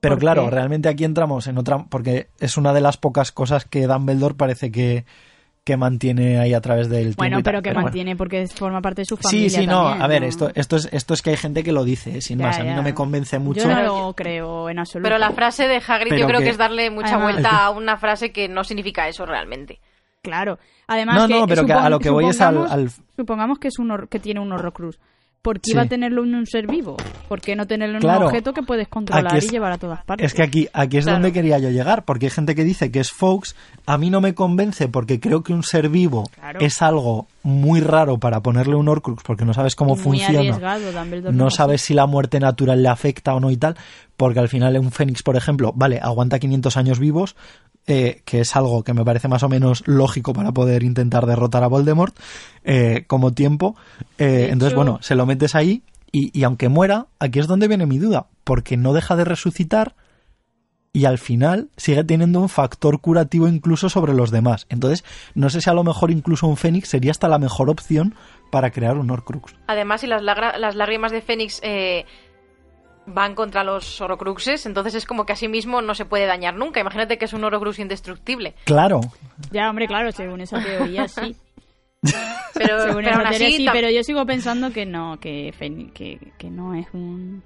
Pero 0.00 0.16
¿Por 0.16 0.20
claro, 0.20 0.44
qué? 0.46 0.50
realmente 0.50 0.88
aquí 0.88 1.04
entramos 1.04 1.46
en 1.46 1.58
otra... 1.58 1.84
Porque 1.84 2.26
es 2.40 2.56
una 2.56 2.72
de 2.72 2.80
las 2.80 2.96
pocas 2.96 3.30
cosas 3.30 3.64
que 3.66 3.86
Dumbledore 3.86 4.34
parece 4.34 4.72
que, 4.72 5.04
que 5.62 5.76
mantiene 5.76 6.40
ahí 6.40 6.54
a 6.54 6.60
través 6.60 6.88
del 6.88 7.02
tiempo. 7.02 7.18
Bueno, 7.18 7.40
pero 7.44 7.62
que 7.62 7.70
bueno. 7.70 7.82
mantiene 7.84 8.16
porque 8.16 8.44
forma 8.48 8.80
parte 8.82 9.02
de 9.02 9.04
su 9.04 9.14
Sí, 9.18 9.22
familia 9.22 9.60
sí, 9.60 9.66
no. 9.68 9.82
también, 9.84 10.02
A 10.02 10.06
ver, 10.08 10.22
¿no? 10.22 10.26
esto, 10.28 10.50
esto, 10.56 10.74
es, 10.74 10.88
esto 10.90 11.14
es 11.14 11.22
que 11.22 11.30
hay 11.30 11.36
gente 11.36 11.62
que 11.62 11.70
lo 11.70 11.84
dice, 11.84 12.16
eh, 12.16 12.20
sin 12.20 12.40
Ya, 12.40 12.46
más. 12.46 12.58
A 12.58 12.62
mí 12.64 12.70
ya. 12.70 12.74
no 12.74 12.82
me 12.82 12.94
convence 12.94 13.38
mucho. 13.38 13.60
Yo 13.60 13.68
no 13.72 13.80
lo 13.80 14.12
creo 14.14 14.68
en 14.70 14.80
absoluto. 14.80 15.04
Pero 15.06 15.18
la 15.18 15.30
frase 15.30 15.68
de 15.68 15.76
Hagrid 15.76 16.08
Pero 16.08 16.22
yo 16.22 16.26
creo 16.26 16.38
que- 16.40 16.46
que 16.46 16.50
es 16.50 16.58
darle 16.58 16.90
mucha 16.90 17.10
Además- 17.14 17.34
vuelta 17.34 17.64
a 17.66 17.70
una 17.70 17.96
frase 17.96 18.32
que 18.32 18.48
no 18.48 18.64
significa 18.64 19.06
eso 19.06 19.24
realmente. 19.24 19.78
Claro. 20.20 20.58
Además 20.88 21.16
No, 21.16 21.28
que 21.28 21.34
no, 21.34 21.46
pero 21.46 21.64
que 21.64 21.72
a 21.72 21.88
lo 21.88 22.00
que 22.00 22.10
voy 22.10 22.26
es 22.26 22.40
al- 22.40 22.54
supongamos- 22.54 22.72
al- 22.72 22.90
Supongamos 23.16 23.58
que, 23.60 23.68
es 23.68 23.78
un 23.78 24.08
que 24.10 24.18
tiene 24.18 24.40
un 24.40 24.50
Horrocrux. 24.52 24.98
¿Por 25.42 25.56
qué 25.60 25.62
Sí. 25.66 25.72
iba 25.72 25.82
a 25.82 25.86
tenerlo 25.86 26.24
en 26.24 26.34
un 26.34 26.46
ser 26.46 26.66
vivo? 26.66 26.96
¿Por 27.28 27.40
qué 27.40 27.56
no 27.56 27.66
tenerlo 27.66 27.96
en 27.96 28.00
Claro. 28.02 28.20
un 28.20 28.26
objeto 28.26 28.52
que 28.54 28.62
puedes 28.62 28.88
controlar 28.88 29.36
es- 29.36 29.44
y 29.46 29.48
llevar 29.50 29.72
a 29.72 29.78
todas 29.78 30.04
partes? 30.04 30.26
Es 30.26 30.34
que 30.34 30.42
aquí, 30.42 30.68
aquí 30.72 30.98
es 30.98 31.04
Claro. 31.04 31.16
donde 31.18 31.32
quería 31.32 31.58
yo 31.58 31.70
llegar, 31.70 32.04
porque 32.04 32.26
hay 32.26 32.30
gente 32.30 32.54
que 32.54 32.64
dice 32.64 32.90
que 32.90 33.00
es 33.00 33.10
Fox. 33.10 33.54
A 33.86 33.98
mí 33.98 34.08
no 34.10 34.20
me 34.20 34.34
convence 34.34 34.88
porque 34.88 35.18
creo 35.20 35.42
que 35.42 35.52
un 35.52 35.62
ser 35.64 35.88
vivo 35.88 36.30
Claro. 36.36 36.60
es 36.60 36.80
algo 36.80 37.26
muy 37.42 37.80
raro 37.80 38.18
para 38.18 38.40
ponerle 38.40 38.76
un 38.76 38.88
Horcrux 38.88 39.22
porque 39.22 39.44
no 39.44 39.54
sabes 39.54 39.74
cómo 39.74 39.94
Muy 39.94 40.02
funciona. 40.02 40.78
No 41.32 41.50
sabes 41.50 41.82
si 41.82 41.94
la 41.94 42.06
muerte 42.06 42.40
natural 42.40 42.82
le 42.82 42.88
afecta 42.88 43.34
o 43.34 43.40
no 43.40 43.50
y 43.50 43.56
tal, 43.56 43.76
porque 44.16 44.40
al 44.40 44.48
final 44.48 44.78
un 44.78 44.92
Fénix, 44.92 45.22
por 45.22 45.36
ejemplo, 45.36 45.72
vale, 45.74 45.98
aguanta 46.00 46.38
500 46.38 46.76
años 46.76 46.98
vivos, 46.98 47.36
eh, 47.86 48.22
que 48.24 48.40
es 48.40 48.54
algo 48.54 48.84
que 48.84 48.94
me 48.94 49.04
parece 49.04 49.28
más 49.28 49.42
o 49.42 49.48
menos 49.48 49.82
lógico 49.86 50.32
para 50.32 50.52
poder 50.52 50.84
intentar 50.84 51.26
derrotar 51.26 51.64
a 51.64 51.68
Voldemort 51.68 52.16
eh, 52.64 53.04
como 53.06 53.32
tiempo. 53.32 53.74
Eh, 54.18 54.48
entonces, 54.50 54.76
bueno, 54.76 54.98
se 55.02 55.14
lo 55.14 55.26
metes 55.26 55.54
ahí 55.54 55.82
y, 56.12 56.38
y 56.38 56.44
aunque 56.44 56.68
muera, 56.68 57.06
aquí 57.18 57.40
es 57.40 57.48
donde 57.48 57.68
viene 57.68 57.86
mi 57.86 57.98
duda, 57.98 58.26
porque 58.44 58.76
no 58.76 58.92
deja 58.92 59.16
de 59.16 59.24
resucitar 59.24 59.94
y 60.92 61.06
al 61.06 61.18
final 61.18 61.68
sigue 61.76 62.04
teniendo 62.04 62.40
un 62.40 62.48
factor 62.48 63.00
curativo 63.00 63.48
incluso 63.48 63.88
sobre 63.88 64.12
los 64.12 64.30
demás. 64.30 64.66
Entonces, 64.68 65.04
no 65.34 65.48
sé 65.48 65.60
si 65.60 65.70
a 65.70 65.74
lo 65.74 65.84
mejor 65.84 66.10
incluso 66.10 66.46
un 66.46 66.56
Fénix 66.56 66.88
sería 66.88 67.10
hasta 67.10 67.28
la 67.28 67.38
mejor 67.38 67.70
opción 67.70 68.14
para 68.50 68.70
crear 68.70 68.98
un 68.98 69.10
Horcrux. 69.10 69.54
Además, 69.66 70.02
si 70.02 70.06
las, 70.06 70.22
lágrimas 70.22 71.10
de 71.10 71.22
Fénix 71.22 71.60
eh, 71.62 72.04
van 73.06 73.34
contra 73.34 73.64
los 73.64 74.00
Horcruxes, 74.00 74.66
entonces 74.66 74.94
es 74.94 75.06
como 75.06 75.24
que 75.24 75.32
a 75.32 75.36
sí 75.36 75.48
mismo 75.48 75.80
no 75.80 75.94
se 75.94 76.04
puede 76.04 76.26
dañar 76.26 76.54
nunca. 76.54 76.80
Imagínate 76.80 77.16
que 77.16 77.24
es 77.24 77.32
un 77.32 77.44
Horcrux 77.44 77.78
indestructible. 77.78 78.54
Claro, 78.64 79.00
Ya, 79.50 79.70
hombre, 79.70 79.86
claro, 79.86 80.12
según 80.12 80.42
esa 80.42 80.62
teoría 80.62 81.08
sí. 81.08 81.36
Pero, 82.54 82.82
según 82.82 83.04
pero 83.04 83.20
esa 83.20 83.30
teoría 83.30 83.46
así, 83.46 83.56
sí, 83.56 83.66
pero 83.72 83.88
yo 83.88 84.02
sigo 84.02 84.26
pensando 84.26 84.72
que 84.72 84.84
no, 84.84 85.18
que, 85.18 85.54
que 86.36 86.50
no 86.50 86.74
es 86.74 86.86
un... 86.92 87.42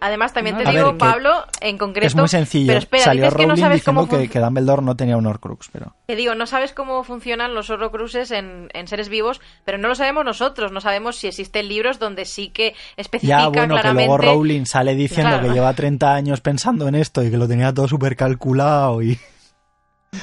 además 0.00 0.32
también 0.32 0.56
te 0.56 0.66
A 0.66 0.70
digo, 0.70 0.84
ver, 0.86 0.92
que 0.94 0.98
Pablo, 0.98 1.44
en 1.60 1.78
concreto... 1.78 2.06
es 2.06 2.16
muy 2.16 2.28
sencillo. 2.28 2.66
Pero 2.68 2.78
espera, 2.78 3.04
Salió 3.04 3.22
dices 3.24 3.36
que 3.36 3.42
no 3.42 3.48
Rowling 3.50 3.62
sabes 3.62 3.76
diciendo 3.80 4.06
cómo... 4.08 4.18
que, 4.22 4.28
que 4.28 4.38
Dumbledore 4.40 4.82
no 4.82 4.96
tenía 4.96 5.16
un 5.16 5.26
Horcrux, 5.26 5.68
pero... 5.72 5.94
Te 6.06 6.16
digo, 6.16 6.34
no 6.34 6.46
sabes 6.46 6.72
cómo 6.72 7.02
funcionan 7.04 7.54
los 7.54 7.70
Horcruxes 7.70 8.30
en, 8.30 8.68
en 8.72 8.88
seres 8.88 9.08
vivos, 9.08 9.40
pero 9.64 9.78
no 9.78 9.88
lo 9.88 9.94
sabemos 9.94 10.24
nosotros. 10.24 10.72
No 10.72 10.80
sabemos 10.80 11.16
si 11.16 11.26
existen 11.28 11.68
libros 11.68 11.98
donde 11.98 12.24
sí 12.24 12.48
que 12.50 12.74
especifica 12.96 13.38
Ya, 13.40 13.48
bueno, 13.48 13.74
que 13.76 13.80
claramente... 13.82 14.16
luego 14.16 14.18
Rowling 14.18 14.64
sale 14.66 14.94
diciendo 14.94 15.30
Claro. 15.30 15.48
que 15.48 15.54
lleva 15.54 15.72
30 15.74 16.14
años 16.14 16.40
pensando 16.40 16.88
en 16.88 16.94
esto 16.94 17.22
y 17.22 17.30
que 17.30 17.36
lo 17.36 17.46
tenía 17.46 17.72
todo 17.72 17.86
súper 17.88 18.16
calculado 18.16 19.02
y... 19.02 19.18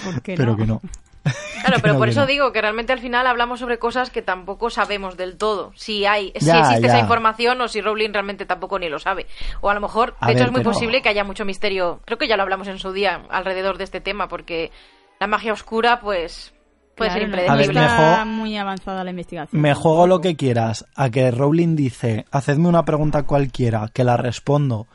¿Por 0.04 0.22
qué 0.22 0.34
Pero 0.38 0.52
no? 0.52 0.58
que 0.58 0.66
no. 0.66 0.82
Claro, 1.62 1.82
pero 1.82 1.98
por 1.98 2.08
eso 2.10 2.26
digo 2.26 2.52
que 2.54 2.62
realmente 2.62 2.94
al 2.94 3.00
final 3.00 3.28
hablamos 3.28 3.60
sobre 3.60 3.78
cosas 3.80 4.10
que 4.10 4.22
tampoco 4.22 4.70
sabemos 4.70 5.18
del 5.18 5.38
todo. 5.38 5.72
Si 5.76 6.06
hay, 6.06 6.28
si 6.38 6.50
existe 6.50 6.82
ya. 6.82 6.88
esa 6.88 7.00
información 7.00 7.60
o 7.62 7.68
si 7.68 7.82
Rowling 7.82 8.12
realmente 8.14 8.46
tampoco 8.46 8.80
ni 8.80 8.88
lo 8.90 9.00
sabe. 9.00 9.26
O 9.62 9.70
a 9.70 9.74
lo 9.74 9.82
mejor, 9.82 10.16
A 10.20 10.28
de 10.28 10.34
hecho 10.34 10.40
ver, 10.40 10.48
es 10.48 10.52
muy 10.54 10.62
pero- 10.62 10.72
posible 10.72 11.02
que 11.02 11.10
haya 11.10 11.24
mucho 11.24 11.44
misterio. 11.46 12.00
Creo 12.06 12.18
que 12.18 12.28
ya 12.28 12.38
lo 12.38 12.44
hablamos 12.44 12.68
en 12.68 12.80
su 12.80 12.92
día 12.94 13.24
alrededor 13.30 13.78
de 13.78 13.84
este 13.84 14.00
tema, 14.02 14.28
porque 14.28 14.72
la 15.20 15.28
magia 15.28 15.52
oscura, 15.52 16.00
pues, 16.00 16.54
puede 16.96 17.10
Claro, 17.10 17.14
ser 17.14 17.24
impredecible. 17.44 17.82
está 17.86 18.24
muy 18.26 18.58
avanzada 18.58 19.04
la 19.04 19.10
investigación. 19.10 19.62
Me 19.62 19.74
juego 19.74 20.08
lo 20.08 20.22
que 20.22 20.36
quieras 20.36 20.86
a 20.96 21.10
que 21.10 21.30
Rowling 21.32 21.76
dice, 21.76 22.26
hacedme 22.32 22.70
una 22.70 22.86
pregunta 22.86 23.24
cualquiera, 23.24 23.90
que 23.94 24.04
la 24.04 24.16
respondo, 24.18 24.88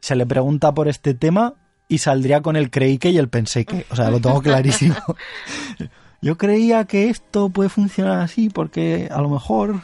se 0.00 0.14
le 0.14 0.26
pregunta 0.26 0.72
por 0.72 0.88
este 0.88 1.14
tema 1.14 1.54
y 1.88 1.98
saldría 1.98 2.42
con 2.42 2.56
el 2.56 2.70
creí 2.70 2.98
que 2.98 3.10
y 3.10 3.18
el 3.18 3.28
pensé 3.28 3.64
que. 3.64 3.86
O 3.90 3.96
sea, 3.96 4.10
lo 4.10 4.20
tengo 4.20 4.40
clarísimo. 4.42 4.96
Yo 6.20 6.36
creía 6.36 6.84
que 6.84 7.08
esto 7.08 7.48
puede 7.48 7.68
funcionar 7.68 8.20
así 8.20 8.50
porque 8.50 9.08
a 9.10 9.20
lo 9.20 9.28
mejor... 9.28 9.80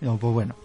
Digo, 0.00 0.18
pues 0.18 0.32
bueno. 0.32 0.56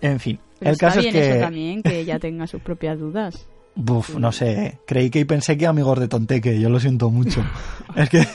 En 0.00 0.18
fin, 0.18 0.40
Pero 0.58 0.70
el 0.70 0.74
está 0.74 0.88
caso 0.88 0.98
es 0.98 1.04
bien 1.04 1.14
que... 1.14 1.30
eso 1.30 1.40
también, 1.40 1.82
que 1.82 2.00
ella 2.00 2.18
tenga 2.18 2.46
sus 2.46 2.60
propias 2.60 2.98
dudas. 2.98 3.46
Buf, 3.82 4.16
no 4.16 4.30
sé, 4.32 4.78
creí 4.86 5.08
que 5.10 5.20
y 5.20 5.24
pensé 5.24 5.56
que 5.56 5.66
amigos 5.66 5.98
de 6.00 6.08
Tonteque, 6.08 6.60
yo 6.60 6.68
lo 6.68 6.78
siento 6.80 7.10
mucho. 7.10 7.42
es 7.96 8.08
que 8.10 8.26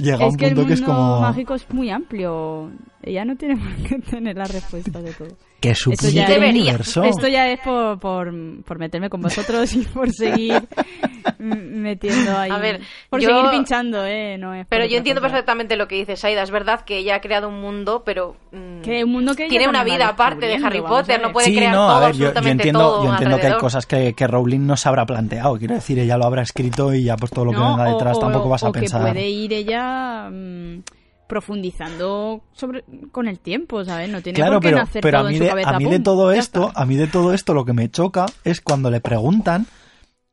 llega 0.00 0.26
es 0.26 0.32
un 0.32 0.36
que 0.36 0.46
el 0.46 0.54
punto 0.54 0.60
mundo 0.62 0.66
que 0.66 0.72
es 0.74 0.82
como... 0.82 1.20
mágico 1.20 1.54
es 1.54 1.66
muy 1.70 1.90
amplio. 1.90 2.70
Ella 3.02 3.24
no 3.24 3.36
tiene 3.36 3.56
por 3.58 3.74
qué 3.88 3.98
tener 4.00 4.36
la 4.36 4.44
respuesta 4.46 5.00
de 5.00 5.12
todo. 5.12 5.28
Que 5.60 5.74
su 5.74 5.90
Esto 5.92 6.08
ya 6.10 6.26
es- 6.26 6.38
universo. 6.50 7.02
Esto 7.04 7.28
ya 7.28 7.48
es 7.50 7.60
por, 7.60 7.98
por, 7.98 8.30
por 8.64 8.78
meterme 8.78 9.08
con 9.08 9.22
vosotros 9.22 9.72
y 9.74 9.78
por 9.82 10.10
seguir 10.12 10.68
metiendo 11.38 12.36
ahí. 12.36 12.50
A 12.50 12.58
ver, 12.58 12.80
por 13.10 13.20
yo- 13.20 13.28
seguir 13.28 13.50
pinchando, 13.50 14.04
¿eh? 14.04 14.36
No 14.38 14.54
es 14.54 14.66
Pero 14.68 14.84
yo 14.86 14.98
entiendo 14.98 15.20
cosa. 15.22 15.32
perfectamente 15.32 15.76
lo 15.76 15.88
que 15.88 15.96
dice 15.96 16.16
Saida. 16.16 16.42
Es 16.42 16.50
verdad 16.50 16.82
que 16.82 16.98
ella 16.98 17.16
ha 17.16 17.20
creado 17.20 17.48
un 17.48 17.60
mundo, 17.60 18.02
pero... 18.04 18.36
mm, 18.52 18.80
Que 18.82 19.04
un 19.04 19.12
mundo 19.12 19.34
que 19.34 19.48
tiene 19.48 19.68
una 19.68 19.82
vida 19.84 20.08
aparte 20.08 20.46
de 20.46 20.54
Harry 20.56 20.80
Potter. 20.82 21.20
No 21.22 21.32
puede 21.32 21.46
sí, 21.48 21.56
crear 21.56 21.72
no, 21.74 21.86
todo, 21.86 21.96
a 21.96 22.00
ver, 22.00 22.12
yo, 22.12 22.18
yo 22.18 22.26
absolutamente 22.28 22.62
entiendo, 22.62 22.80
todo 22.80 23.04
yo 23.04 23.10
entiendo 23.12 23.36
que 23.36 23.40
hay 23.42 23.46
alrededor. 23.46 23.60
cosas 23.60 23.86
que, 23.86 24.12
que 24.14 24.26
Rowling 24.26 24.65
no 24.66 24.76
se 24.76 24.88
habrá 24.88 25.06
planteado. 25.06 25.56
Quiero 25.58 25.74
decir, 25.74 25.98
ella 25.98 26.18
lo 26.18 26.24
habrá 26.26 26.42
escrito 26.42 26.92
y 26.92 27.04
ya 27.04 27.16
pues 27.16 27.30
todo 27.32 27.46
lo 27.46 27.52
que 27.52 27.58
venga 27.58 27.84
detrás 27.84 28.16
o- 28.16 28.20
tampoco 28.20 28.48
vas 28.50 28.62
a 28.64 28.68
o 28.68 28.72
pensar. 28.72 29.00
que 29.04 29.12
puede 29.12 29.28
ir 29.28 29.52
ella 29.52 30.28
mm, 30.30 30.82
profundizando 31.26 32.42
sobre 32.52 32.84
con 33.12 33.28
el 33.28 33.38
tiempo, 33.38 33.84
¿sabes? 33.84 34.08
No 34.10 34.20
tiene 34.22 34.36
Claro, 34.36 34.54
por 34.54 34.62
qué 34.62 34.68
pero, 34.68 34.78
nacer 34.78 35.02
pero 35.02 35.18
a 35.18 35.20
todo 35.22 35.28
mí, 35.30 35.34
en 35.36 35.38
su 35.38 35.44
de, 35.44 35.50
cabeza. 35.50 35.70
a 35.70 35.78
mí 35.78 35.84
de 35.84 35.98
todo 36.00 36.32
esto, 36.32 36.72
a 36.74 36.84
mí 36.86 36.96
de 36.96 37.06
todo 37.06 37.32
esto 37.34 37.54
lo 37.54 37.64
que 37.64 37.72
me 37.72 37.90
choca 37.90 38.26
es 38.44 38.60
cuando 38.60 38.90
le 38.90 39.00
preguntan, 39.00 39.66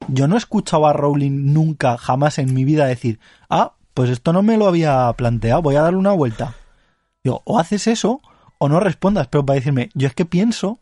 yo 0.07 0.27
no 0.27 0.35
he 0.35 0.38
escuchado 0.38 0.85
a 0.88 0.93
Rowling 0.93 1.53
nunca, 1.53 1.97
jamás 1.97 2.38
en 2.39 2.53
mi 2.53 2.64
vida 2.65 2.85
decir, 2.85 3.19
ah, 3.49 3.73
pues 3.93 4.10
esto 4.10 4.34
no 4.34 4.41
me 4.43 4.57
lo 4.57 4.68
había 4.68 5.11
planteado, 5.14 5.61
voy 5.61 5.76
a 5.76 5.81
darle 5.81 5.99
una 5.99 6.11
vuelta. 6.14 6.55
Digo, 7.23 7.41
o 7.45 7.60
haces 7.60 7.88
eso 7.88 8.22
o 8.57 8.69
no 8.69 8.80
respondas, 8.80 9.27
pero 9.27 9.45
para 9.45 9.55
decirme, 9.55 9.89
yo 9.93 10.07
es 10.07 10.14
que 10.14 10.26
pienso, 10.26 10.80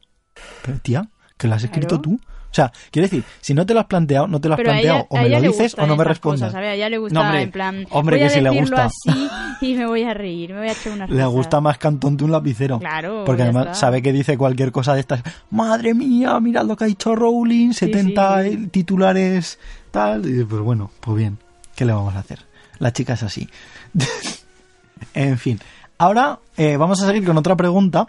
pero 0.63 0.79
tía, 0.79 1.09
que 1.37 1.47
lo 1.47 1.55
has 1.55 1.63
escrito 1.63 1.99
Claro. 1.99 2.01
tú. 2.01 2.19
O 2.51 2.53
sea, 2.53 2.71
quiero 2.91 3.05
decir, 3.07 3.23
si 3.39 3.53
no 3.53 3.65
te 3.65 3.73
lo 3.73 3.79
has 3.79 3.85
planteado, 3.85 4.27
no 4.27 4.41
te 4.41 4.49
lo 4.49 4.55
has 4.55 4.57
Pero 4.57 4.71
planteado, 4.71 4.97
ella, 4.97 5.07
o 5.09 5.17
me 5.17 5.29
lo 5.29 5.41
dices 5.41 5.73
o 5.75 5.81
no 5.81 5.87
me 5.87 5.93
estas 5.93 6.07
respondas. 6.07 6.39
cosas, 6.41 6.51
¿sabes? 6.51 6.67
A 6.69 6.73
ella 6.73 6.89
le 6.89 6.97
gusta, 6.97 7.13
No, 7.13 7.25
hombre, 7.25 7.41
en 7.43 7.51
plan, 7.51 7.87
hombre, 7.91 8.15
voy 8.17 8.19
que 8.19 8.25
a 8.25 8.29
sí 8.29 8.41
le 8.41 8.49
gusta. 8.49 8.85
así 8.85 9.29
y 9.61 9.73
me 9.75 9.85
voy 9.85 10.03
a 10.03 10.13
reír, 10.13 10.53
me 10.53 10.59
voy 10.59 10.67
a 10.67 10.71
echar 10.73 10.91
unas 10.93 11.09
Le 11.09 11.25
gusta 11.27 11.61
más 11.61 11.77
cantón 11.77 12.17
un 12.21 12.31
lapicero. 12.31 12.79
Claro, 12.79 13.23
Porque 13.25 13.43
además 13.43 13.67
está. 13.67 13.75
sabe 13.75 14.01
que 14.01 14.11
dice 14.11 14.37
cualquier 14.37 14.73
cosa 14.73 14.93
de 14.93 14.99
estas. 14.99 15.23
Madre 15.49 15.93
mía, 15.93 16.37
mirad 16.41 16.65
lo 16.65 16.75
que 16.75 16.83
ha 16.83 16.87
dicho 16.87 17.15
Rowling, 17.15 17.71
70 17.71 18.43
sí. 18.43 18.67
titulares, 18.67 19.57
tal. 19.91 20.25
Y 20.29 20.43
pues 20.43 20.61
bueno, 20.61 20.91
pues 20.99 21.15
bien, 21.17 21.37
¿qué 21.75 21.85
le 21.85 21.93
vamos 21.93 22.13
a 22.15 22.19
hacer? 22.19 22.39
La 22.79 22.91
chica 22.91 23.13
es 23.13 23.23
así. 23.23 23.49
en 25.13 25.37
fin, 25.37 25.59
ahora 25.97 26.39
eh, 26.57 26.77
vamos 26.77 27.01
a 27.01 27.07
seguir 27.07 27.25
con 27.25 27.37
otra 27.37 27.55
pregunta 27.55 28.07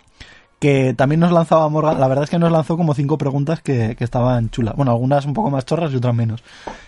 que 0.62 0.94
también 0.94 1.18
nos 1.18 1.32
lanzaba 1.32 1.68
Morgan. 1.68 1.98
La 1.98 2.06
verdad 2.06 2.22
es 2.22 2.30
que 2.30 2.38
nos 2.38 2.52
lanzó 2.52 2.76
como 2.76 2.94
cinco 2.94 3.18
preguntas 3.18 3.60
que, 3.60 3.96
que 3.96 4.04
estaban 4.04 4.48
chulas. 4.50 4.76
Bueno, 4.76 4.92
algunas 4.92 5.26
un 5.26 5.34
poco 5.34 5.50
más 5.50 5.66
chorras 5.66 5.92
y 5.92 5.96
otras 5.96 6.14
menos. 6.14 6.44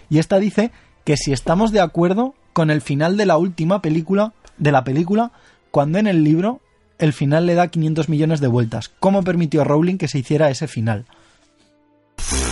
Y 0.09 0.20
esta 0.20 0.38
dice 0.38 0.70
que 1.05 1.16
si 1.16 1.32
estamos 1.32 1.72
de 1.72 1.80
acuerdo 1.80 2.34
con 2.52 2.70
el 2.70 2.80
final 2.82 3.16
de 3.16 3.26
la 3.26 3.36
última 3.36 3.82
película, 3.82 4.32
de 4.59 4.70
la 4.70 4.84
película, 4.84 5.32
cuando 5.72 5.98
en 5.98 6.06
el 6.06 6.22
libro 6.22 6.60
el 6.98 7.12
final 7.12 7.46
le 7.46 7.55
da 7.56 7.66
500 7.66 8.09
millones 8.09 8.40
de 8.40 8.46
vueltas. 8.46 8.92
¿Cómo 9.01 9.24
permitió 9.24 9.64
Rowling 9.64 9.98
que 9.98 10.06
se 10.06 10.20
hiciera 10.20 10.51
ese 10.51 10.68
final? 10.68 11.05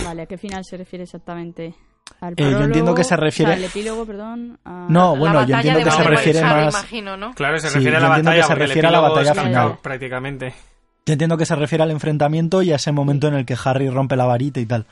Vale, 0.03 0.23
¿a 0.23 0.25
qué 0.25 0.37
final 0.37 0.63
se 0.65 0.75
refiere 0.75 1.03
exactamente? 1.05 1.73
Al 2.19 2.33
Eh, 2.33 2.51
yo 2.51 2.59
entiendo 2.63 2.93
que 2.93 3.05
se 3.05 3.15
refiere- 3.15 3.53
o 3.53 3.55
sea, 3.55 3.63
al 3.63 3.69
epílogo, 3.71 4.05
perdón. 4.05 4.59
a- 4.65 4.87
No, 4.89 5.13
La 5.13 5.19
bueno, 5.19 5.45
yo 5.47 5.55
entiendo 5.55 5.83
que 5.85 5.91
se 5.91 6.03
refiere 6.03 6.39
Harry, 6.41 6.65
más... 6.65 6.73
imagino, 6.73 7.15
¿no? 7.15 7.33
Claro, 7.33 7.57
se 7.59 7.69
Sí, 7.69 7.75
refiere 7.75 7.95
a 7.95 7.99
yo 8.01 8.07
la 8.09 8.15
entiendo 8.17 8.31
que 8.31 8.37
batalla, 8.41 8.47
se 8.55 8.55
refiere 8.67 8.87
a 8.87 8.91
la 8.91 8.99
batalla 8.99 9.33
final. 9.33 9.79
prácticamente. 9.81 10.53
Yo 11.05 11.13
entiendo 11.13 11.37
que 11.37 11.45
se 11.45 11.55
refiere 11.55 11.83
al 11.83 11.91
enfrentamiento 11.91 12.61
y 12.61 12.71
a 12.71 12.75
ese 12.77 12.91
momento 12.91 13.27
en 13.27 13.33
el 13.35 13.45
que 13.45 13.57
Harry 13.63 13.89
rompe 13.89 14.15
la 14.15 14.25
varita 14.25 14.59
y 14.59 14.65
tal. 14.65 14.85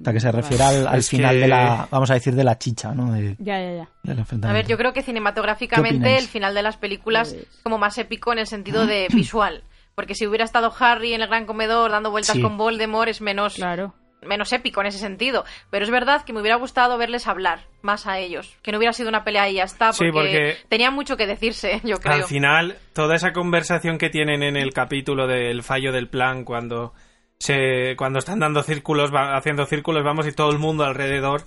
O 0.00 0.04
sea, 0.04 0.12
que 0.12 0.20
se 0.20 0.32
refiere 0.32 0.64
al, 0.64 1.02
final 1.02 1.34
que- 1.34 1.40
de 1.40 1.48
la, 1.48 1.86
vamos 1.90 2.10
a 2.10 2.14
decir, 2.14 2.34
de 2.34 2.44
la 2.44 2.58
chicha, 2.58 2.94
¿no? 2.94 3.12
De- 3.12 3.36
Ya, 3.38 3.60
ya, 3.60 3.72
ya. 3.74 3.88
del 4.02 4.24
A 4.44 4.52
ver, 4.52 4.66
yo 4.66 4.76
creo 4.78 4.92
que 4.92 5.00
¿Qué 5.00 5.06
cinematográficamente 5.06 6.16
el 6.18 6.28
final 6.28 6.54
de 6.54 6.62
las 6.62 6.76
películas 6.78 7.30
Pues- 7.34 7.42
es 7.42 7.60
como 7.62 7.78
más 7.78 7.96
épico 7.98 8.32
en 8.32 8.38
el 8.38 8.46
sentido 8.46 8.86
de 8.86 9.08
visual. 9.12 9.64
Porque 9.94 10.14
si 10.14 10.26
hubiera 10.26 10.44
estado 10.46 10.72
Harry 10.78 11.12
en 11.12 11.20
el 11.20 11.28
gran 11.28 11.44
comedor 11.44 11.90
dando 11.90 12.10
vueltas 12.10 12.36
Sí. 12.36 12.40
con 12.42 12.56
Voldemort 12.56 13.08
es 13.10 13.20
menos, 13.20 13.54
Claro. 13.54 13.94
Menos 14.26 14.52
épico 14.52 14.80
en 14.80 14.86
ese 14.88 14.98
sentido. 14.98 15.44
Pero 15.70 15.84
es 15.84 15.90
verdad 15.90 16.24
que 16.24 16.32
me 16.32 16.40
hubiera 16.40 16.56
gustado 16.56 16.96
verles 16.98 17.26
hablar 17.26 17.60
más 17.82 18.06
a 18.06 18.18
ellos. 18.18 18.56
Que 18.62 18.72
no 18.72 18.78
hubiera 18.78 18.92
sido 18.92 19.08
una 19.08 19.24
pelea 19.24 19.48
y 19.48 19.54
ya 19.54 19.64
está. 19.64 19.92
Sí, 19.92 20.04
Porque, 20.12 20.28
porque- 20.28 20.56
tenían 20.68 20.94
mucho 20.94 21.16
que 21.16 21.26
decirse, 21.26 21.80
yo 21.84 21.98
creo. 21.98 22.14
Al 22.14 22.24
final, 22.24 22.76
toda 22.94 23.14
esa 23.16 23.32
conversación 23.32 23.98
que 23.98 24.10
tienen 24.10 24.42
en 24.42 24.56
el 24.56 24.72
capítulo 24.72 25.26
del 25.26 25.62
fallo 25.62 25.92
del 25.92 26.08
plan, 26.08 26.44
cuando 26.44 26.92
se 27.38 27.94
cuando 27.96 28.20
están 28.20 28.38
dando 28.38 28.62
círculos, 28.62 29.12
va- 29.12 29.36
haciendo 29.36 29.66
círculos, 29.66 30.04
vamos, 30.04 30.26
y 30.28 30.32
todo 30.32 30.50
el 30.52 30.58
mundo 30.58 30.84
alrededor. 30.84 31.42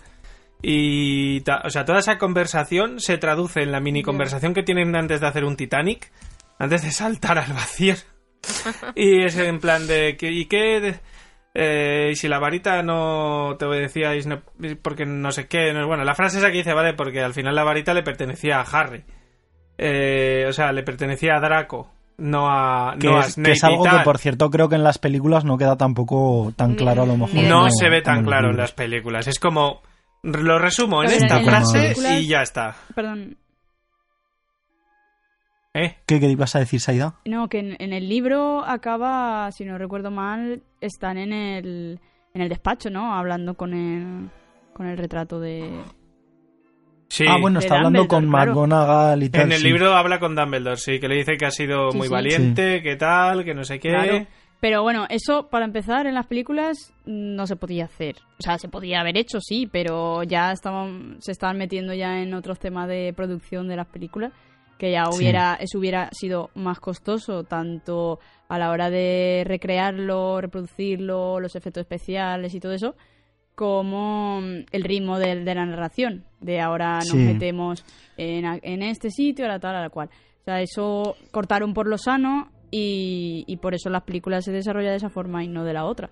Y, 0.61 1.41
ta- 1.41 1.61
o 1.64 1.69
sea, 1.69 1.85
toda 1.85 1.99
esa 1.99 2.18
conversación 2.18 2.99
se 2.99 3.18
traduce 3.18 3.61
en 3.61 3.72
la 3.72 3.80
mini 3.80 4.02
conversación 4.03 4.53
que 4.53 4.64
tienen 4.64 4.95
antes 4.95 5.22
de 5.22 5.27
hacer 5.27 5.43
un 5.45 5.56
Titanic, 5.57 6.11
antes 6.57 6.81
de 6.84 6.91
saltar 6.91 7.38
al 7.38 7.53
vacío. 7.53 7.95
y 8.95 9.23
es 9.23 9.38
en 9.38 9.60
plan 9.60 9.85
de, 9.88 10.18
¿y 10.19 10.45
qué? 10.45 10.99
Eh, 11.56 12.10
y 12.11 12.15
si 12.15 12.27
la 12.27 12.38
varita 12.38 12.84
no 12.84 13.56
te 13.57 13.65
obedecíais, 13.65 14.27
no, 14.27 14.41
porque 14.84 15.06
no 15.06 15.32
sé 15.32 15.48
qué. 15.48 15.73
no- 15.73 15.88
bueno, 15.88 16.03
la 16.03 16.14
frase 16.14 16.38
esa 16.38 16.52
que 16.52 16.57
dice, 16.57 16.73
vale, 16.73 16.94
porque 16.94 17.22
al 17.23 17.34
final 17.34 17.56
la 17.56 17.64
varita 17.64 17.94
le 17.94 18.03
pertenecía 18.03 18.60
a 18.60 18.64
Harry. 18.64 19.03
Eh, 19.77 20.45
o 20.48 20.53
sea, 20.53 20.72
le 20.72 20.84
pertenecía 20.84 21.36
a 21.36 21.40
Draco. 21.40 21.91
no 22.18 22.48
a, 22.49 22.95
Que, 22.99 23.07
no 23.07 23.18
a 23.18 23.19
es, 23.22 23.26
que 23.26 23.32
Snape 23.34 23.52
es 23.52 23.64
algo 23.65 23.86
y 23.86 23.90
que, 23.90 23.99
por 24.06 24.18
cierto, 24.19 24.49
creo 24.49 24.69
que 24.69 24.76
en 24.76 24.84
las 24.84 24.98
películas 24.99 25.44
no 25.44 25.57
queda 25.57 25.76
tampoco 25.76 26.53
tan 26.56 26.76
claro 26.76 27.03
a 27.03 27.06
lo 27.06 27.18
mejor. 27.18 27.44
No 27.44 27.69
se 27.69 27.90
ve 27.90 28.02
tan 28.02 28.23
claro 28.23 28.52
en 28.52 28.57
las 28.57 28.72
películas. 28.72 29.27
Es 29.27 29.38
como, 29.40 29.82
lo 30.23 30.57
resumo 30.60 31.03
en 31.03 31.10
A 31.10 31.14
esta 31.14 31.40
en 31.40 31.45
frase 31.45 31.80
películas- 31.80 32.19
y 32.22 32.27
ya 32.27 32.41
está. 32.41 32.76
Perdón, 32.95 33.38
¿Eh? 35.76 35.97
¿Qué, 36.06 36.22
qué 36.22 36.27
ibas 36.30 36.56
a 36.56 36.60
decir, 36.60 36.80
Saida? 36.80 37.15
no, 37.26 37.49
que 37.49 37.60
en, 37.60 37.76
en 37.80 37.91
el 37.91 38.07
libro 38.07 38.64
acaba, 38.65 39.52
si 39.52 39.65
no 39.65 39.77
recuerdo 39.77 40.10
mal, 40.10 40.64
están 40.80 41.18
en 41.18 41.34
el, 41.34 41.99
en 42.34 42.41
el 42.41 42.47
despacho, 42.47 42.89
¿no? 42.89 43.14
Hablando 43.14 43.56
con 43.56 43.73
el, 43.73 44.30
con 44.73 44.88
el 44.88 44.97
retrato 44.97 45.39
de... 45.41 45.69
Sí. 47.10 47.26
Ah, 47.27 47.38
bueno, 47.39 47.60
de 47.60 47.65
está 47.65 47.76
hablando 47.76 48.07
con 48.07 48.27
claro. 48.30 48.52
McGonagall 48.53 49.22
y 49.23 49.30
tal. 49.30 49.41
en 49.43 49.52
el 49.52 49.57
sí. 49.60 49.68
libro 49.68 49.93
habla 49.93 50.19
con 50.19 50.34
Dumbledore, 50.34 50.77
sí, 50.77 50.99
que 50.99 51.07
le 51.10 51.15
dice 51.18 51.38
que 51.38 51.45
ha 51.45 51.52
sido 51.52 51.91
Sí, 51.91 51.97
muy 51.97 52.07
sí. 52.07 52.14
valiente, 52.14 52.81
que 52.81 52.95
tal, 52.95 53.43
que 53.43 53.53
no 53.53 53.64
sé 53.65 53.77
qué. 53.80 53.89
Claro. 53.89 54.26
Pero 54.61 54.81
bueno, 54.81 55.06
eso 55.10 55.49
para 55.49 55.65
empezar 55.65 56.07
en 56.07 56.15
las 56.15 56.26
películas 56.26 56.93
no 57.06 57.45
se 57.45 57.57
podía 57.57 57.85
hacer. 57.85 58.15
O 58.39 58.41
sea, 58.41 58.57
se 58.57 58.69
podía 58.69 59.02
haber 59.02 59.18
hecho, 59.18 59.39
sí, 59.41 59.68
pero 59.69 60.23
ya 60.23 60.52
estaban, 60.53 61.18
se 61.19 61.34
estaban 61.34 61.57
metiendo 61.57 61.93
ya 61.93 62.22
en 62.22 62.34
otros 62.34 62.60
temas 62.60 62.88
de 62.88 63.14
producción 63.15 63.68
de 63.68 63.76
las 63.76 63.88
películas 63.88 64.31
que 64.77 64.91
ya 64.91 65.06
Sí. 65.11 65.18
hubiera, 65.18 65.56
eso 65.56 65.80
hubiera 65.80 66.10
sido 66.11 66.49
más 66.56 66.80
costoso, 66.80 67.43
tanto 67.43 68.19
a 68.49 68.60
la 68.60 68.72
hora 68.72 68.89
de 68.89 69.43
recrearlo, 69.45 70.41
reproducirlo, 70.41 71.39
los 71.39 71.56
efectos 71.56 71.81
especiales 71.81 72.53
y 72.53 72.60
todo 72.60 72.73
eso, 72.73 72.95
como 73.56 74.41
mm, 74.41 74.65
el 74.72 74.84
ritmo 74.84 75.18
de, 75.18 75.43
de 75.43 75.56
la 75.56 75.65
narración. 75.65 76.26
De 76.41 76.60
ahora 76.61 76.95
nos 76.99 77.07
Sí. 77.07 77.18
metemos 77.18 77.85
en, 78.18 78.45
en 78.64 78.84
este 78.84 79.10
sitio, 79.11 79.45
ahora 79.45 79.60
tal, 79.60 79.76
ahora 79.76 79.89
cual. 79.89 80.10
O 80.41 80.43
sea, 80.43 80.61
eso 80.61 81.15
cortaron 81.31 81.73
por 81.73 81.88
lo 81.88 81.97
sano 81.97 82.49
y, 82.69 83.43
y 83.47 83.57
por 83.57 83.73
eso 83.73 83.89
las 83.89 84.03
películas 84.03 84.43
se 84.45 84.52
desarrollan 84.52 84.91
de 84.91 84.97
esa 84.97 85.10
forma 85.10 85.43
y 85.43 85.47
no 85.47 85.64
de 85.64 85.73
la 85.73 85.85
otra. 85.85 86.10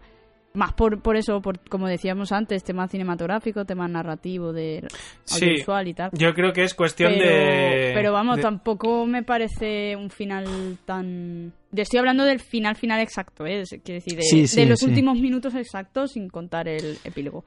Más 0.55 0.71
por, 0.73 1.01
por 1.01 1.15
eso, 1.15 1.41
por, 1.41 1.59
como 1.67 1.87
decíamos 1.87 2.31
antes, 2.31 2.63
tema 2.63 2.87
cinematográfico, 2.87 3.65
tema 3.65 3.87
narrativo, 3.87 4.53
de 4.53 4.87
Sí. 5.23 5.45
audiovisual 5.45 5.87
y 5.87 5.93
tal. 5.95 6.11
Yo 6.13 6.33
creo 6.35 6.53
que 6.53 6.63
es 6.63 6.75
cuestión 6.75 7.13
Pero, 7.17 7.25
de... 7.27 7.91
pero 7.95 8.13
vamos, 8.13 8.35
de- 8.37 8.43
tampoco 8.43 9.05
me 9.07 9.23
parece 9.23 9.95
un 9.95 10.11
final 10.11 10.77
tan... 10.85 11.53
Estoy 11.75 11.97
hablando 11.97 12.23
del 12.23 12.39
final 12.39 12.75
final 12.75 12.99
exacto, 12.99 13.47
¿eh? 13.47 13.61
Es- 13.61 13.69
Quiero 13.83 13.95
decir, 13.99 14.15
de, 14.15 14.21
Sí, 14.21 14.45
sí, 14.45 14.55
de 14.61 14.67
los 14.67 14.79
sí. 14.81 14.85
últimos 14.85 15.17
minutos 15.17 15.55
exactos 15.55 16.11
sin 16.11 16.29
contar 16.29 16.67
el 16.67 16.99
epílogo. 17.03 17.45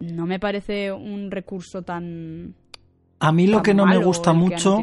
No 0.00 0.24
me 0.24 0.38
parece 0.40 0.90
un 0.90 1.30
recurso 1.30 1.82
tan... 1.82 2.54
A 3.20 3.30
mí 3.30 3.46
lo 3.46 3.58
tan 3.58 3.62
que 3.64 3.74
no 3.74 3.84
me 3.84 3.98
gusta 3.98 4.32
mucho, 4.32 4.78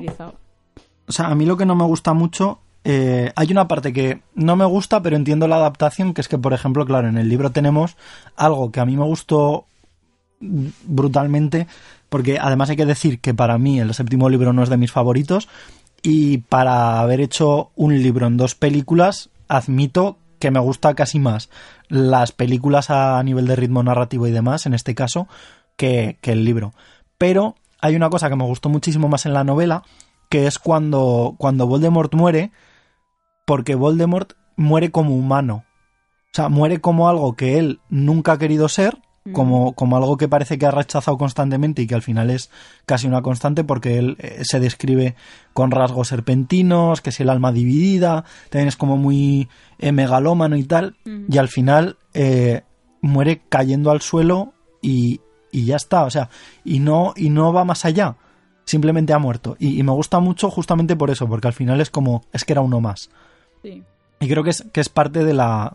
o 1.07 1.11
sea, 1.11 1.27
a 1.29 1.35
mí 1.35 1.45
lo 1.47 1.57
que 1.57 1.65
no 1.65 1.73
me 1.75 1.85
gusta 1.85 2.13
mucho, 2.13 2.59
eh, 2.87 3.33
hay 3.35 3.51
una 3.51 3.67
parte 3.67 3.91
que 3.91 4.21
no 4.35 4.55
me 4.55 4.63
gusta, 4.65 5.01
pero 5.01 5.15
entiendo 5.15 5.47
la 5.47 5.55
adaptación, 5.55 6.13
que 6.13 6.21
es 6.21 6.27
que, 6.27 6.37
por 6.37 6.53
ejemplo, 6.53 6.85
claro, 6.85 7.07
en 7.07 7.17
el 7.17 7.27
libro 7.27 7.49
tenemos 7.49 7.97
algo 8.35 8.71
que 8.71 8.79
a 8.79 8.85
mí 8.85 8.95
me 8.95 9.03
gustó 9.03 9.65
brutalmente, 10.39 11.65
porque 12.09 12.37
además 12.39 12.69
hay 12.69 12.75
que 12.75 12.85
decir 12.85 13.19
que 13.19 13.33
para 13.33 13.57
mí 13.57 13.79
el 13.79 13.91
séptimo 13.95 14.29
libro 14.29 14.53
no 14.53 14.61
es 14.61 14.69
de 14.69 14.77
mis 14.77 14.91
favoritos, 14.91 15.49
y 16.03 16.37
para 16.37 16.99
haber 16.99 17.21
hecho 17.21 17.71
un 17.75 17.99
libro 18.03 18.27
en 18.27 18.37
dos 18.37 18.53
películas, 18.53 19.31
admito 19.47 20.19
que 20.37 20.51
me 20.51 20.59
gusta 20.59 20.93
casi 20.93 21.17
más 21.17 21.49
las 21.87 22.33
películas 22.33 22.91
a 22.91 23.23
nivel 23.23 23.47
de 23.47 23.55
ritmo 23.55 23.81
narrativo 23.81 24.27
y 24.27 24.31
demás, 24.31 24.67
en 24.67 24.75
este 24.75 24.93
caso, 24.93 25.27
que, 25.75 26.19
que 26.21 26.33
el 26.33 26.45
libro. 26.45 26.75
Pero 27.17 27.55
hay 27.81 27.95
una 27.95 28.11
cosa 28.11 28.29
que 28.29 28.35
me 28.35 28.43
gustó 28.43 28.69
muchísimo 28.69 29.09
más 29.09 29.25
en 29.25 29.33
la 29.33 29.43
novela, 29.43 29.81
que 30.29 30.45
es 30.45 30.59
cuando, 30.59 31.33
cuando 31.39 31.65
Voldemort 31.65 32.13
muere, 32.13 32.51
porque 33.45 33.75
Voldemort 33.75 34.33
muere 34.55 34.91
como 34.91 35.15
humano. 35.15 35.63
O 36.27 36.35
sea, 36.35 36.49
muere 36.49 36.81
como 36.81 37.07
algo 37.07 37.35
que 37.35 37.57
él 37.59 37.79
nunca 37.89 38.33
ha 38.33 38.37
querido 38.37 38.67
ser, 38.67 38.97
como, 39.31 39.73
como 39.73 39.97
algo 39.97 40.17
que 40.17 40.27
parece 40.27 40.59
que 40.59 40.67
ha 40.67 40.71
rechazado 40.71 41.17
constantemente 41.17 41.81
y 41.81 41.87
que 41.87 41.95
al 41.95 42.03
final 42.03 42.29
es 42.29 42.51
casi 42.85 43.07
una 43.07 43.23
constante 43.23 43.63
porque 43.63 43.97
él 43.97 44.17
eh, 44.19 44.41
se 44.43 44.59
describe 44.59 45.15
con 45.53 45.71
rasgos 45.71 46.09
serpentinos, 46.09 47.01
que 47.01 47.09
es 47.09 47.19
el 47.19 47.31
alma 47.31 47.51
dividida, 47.51 48.23
también 48.51 48.67
es 48.67 48.75
como 48.75 48.97
muy 48.97 49.49
eh, 49.79 49.91
megalómano 49.91 50.57
y 50.57 50.63
tal, 50.63 50.95
Ujú. 51.07 51.25
y 51.27 51.37
al 51.39 51.47
final 51.47 51.97
eh, 52.13 52.61
muere 53.01 53.41
cayendo 53.49 53.89
al 53.89 54.01
suelo 54.01 54.53
y, 54.79 55.21
y 55.51 55.65
ya 55.65 55.77
está, 55.77 56.03
o 56.03 56.11
sea, 56.11 56.29
y 56.63 56.77
no, 56.79 57.13
y 57.15 57.31
no 57.31 57.51
va 57.51 57.65
más 57.65 57.83
allá, 57.85 58.17
simplemente 58.63 59.13
ha 59.13 59.17
muerto. 59.17 59.55
Y, 59.57 59.79
y 59.79 59.81
me 59.81 59.91
gusta 59.93 60.19
mucho 60.19 60.51
justamente 60.51 60.95
por 60.95 61.09
eso, 61.09 61.27
porque 61.27 61.47
al 61.47 61.53
final 61.53 61.81
es 61.81 61.89
como, 61.89 62.23
es 62.31 62.45
que 62.45 62.53
era 62.53 62.61
uno 62.61 62.79
más. 62.79 63.09
Y 64.19 64.27
creo 64.29 64.43
que 64.43 64.49
es, 64.49 64.65
que 64.71 64.81
es 64.81 64.89
parte 64.89 65.23
de 65.23 65.33
la, 65.33 65.73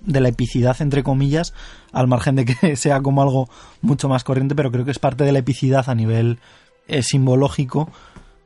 de 0.00 0.20
la 0.20 0.28
epicidad, 0.28 0.80
entre 0.80 1.02
comillas, 1.02 1.54
al 1.92 2.08
margen 2.08 2.36
de 2.36 2.44
que 2.44 2.76
sea 2.76 3.00
como 3.02 3.22
algo 3.22 3.48
mucho 3.82 4.08
más 4.08 4.24
corriente, 4.24 4.54
pero 4.54 4.70
creo 4.70 4.84
que 4.84 4.90
es 4.90 4.98
parte 4.98 5.24
de 5.24 5.32
la 5.32 5.40
epicidad 5.40 5.88
a 5.88 5.94
nivel 5.94 6.38
eh, 6.86 7.02
simbológico 7.02 7.90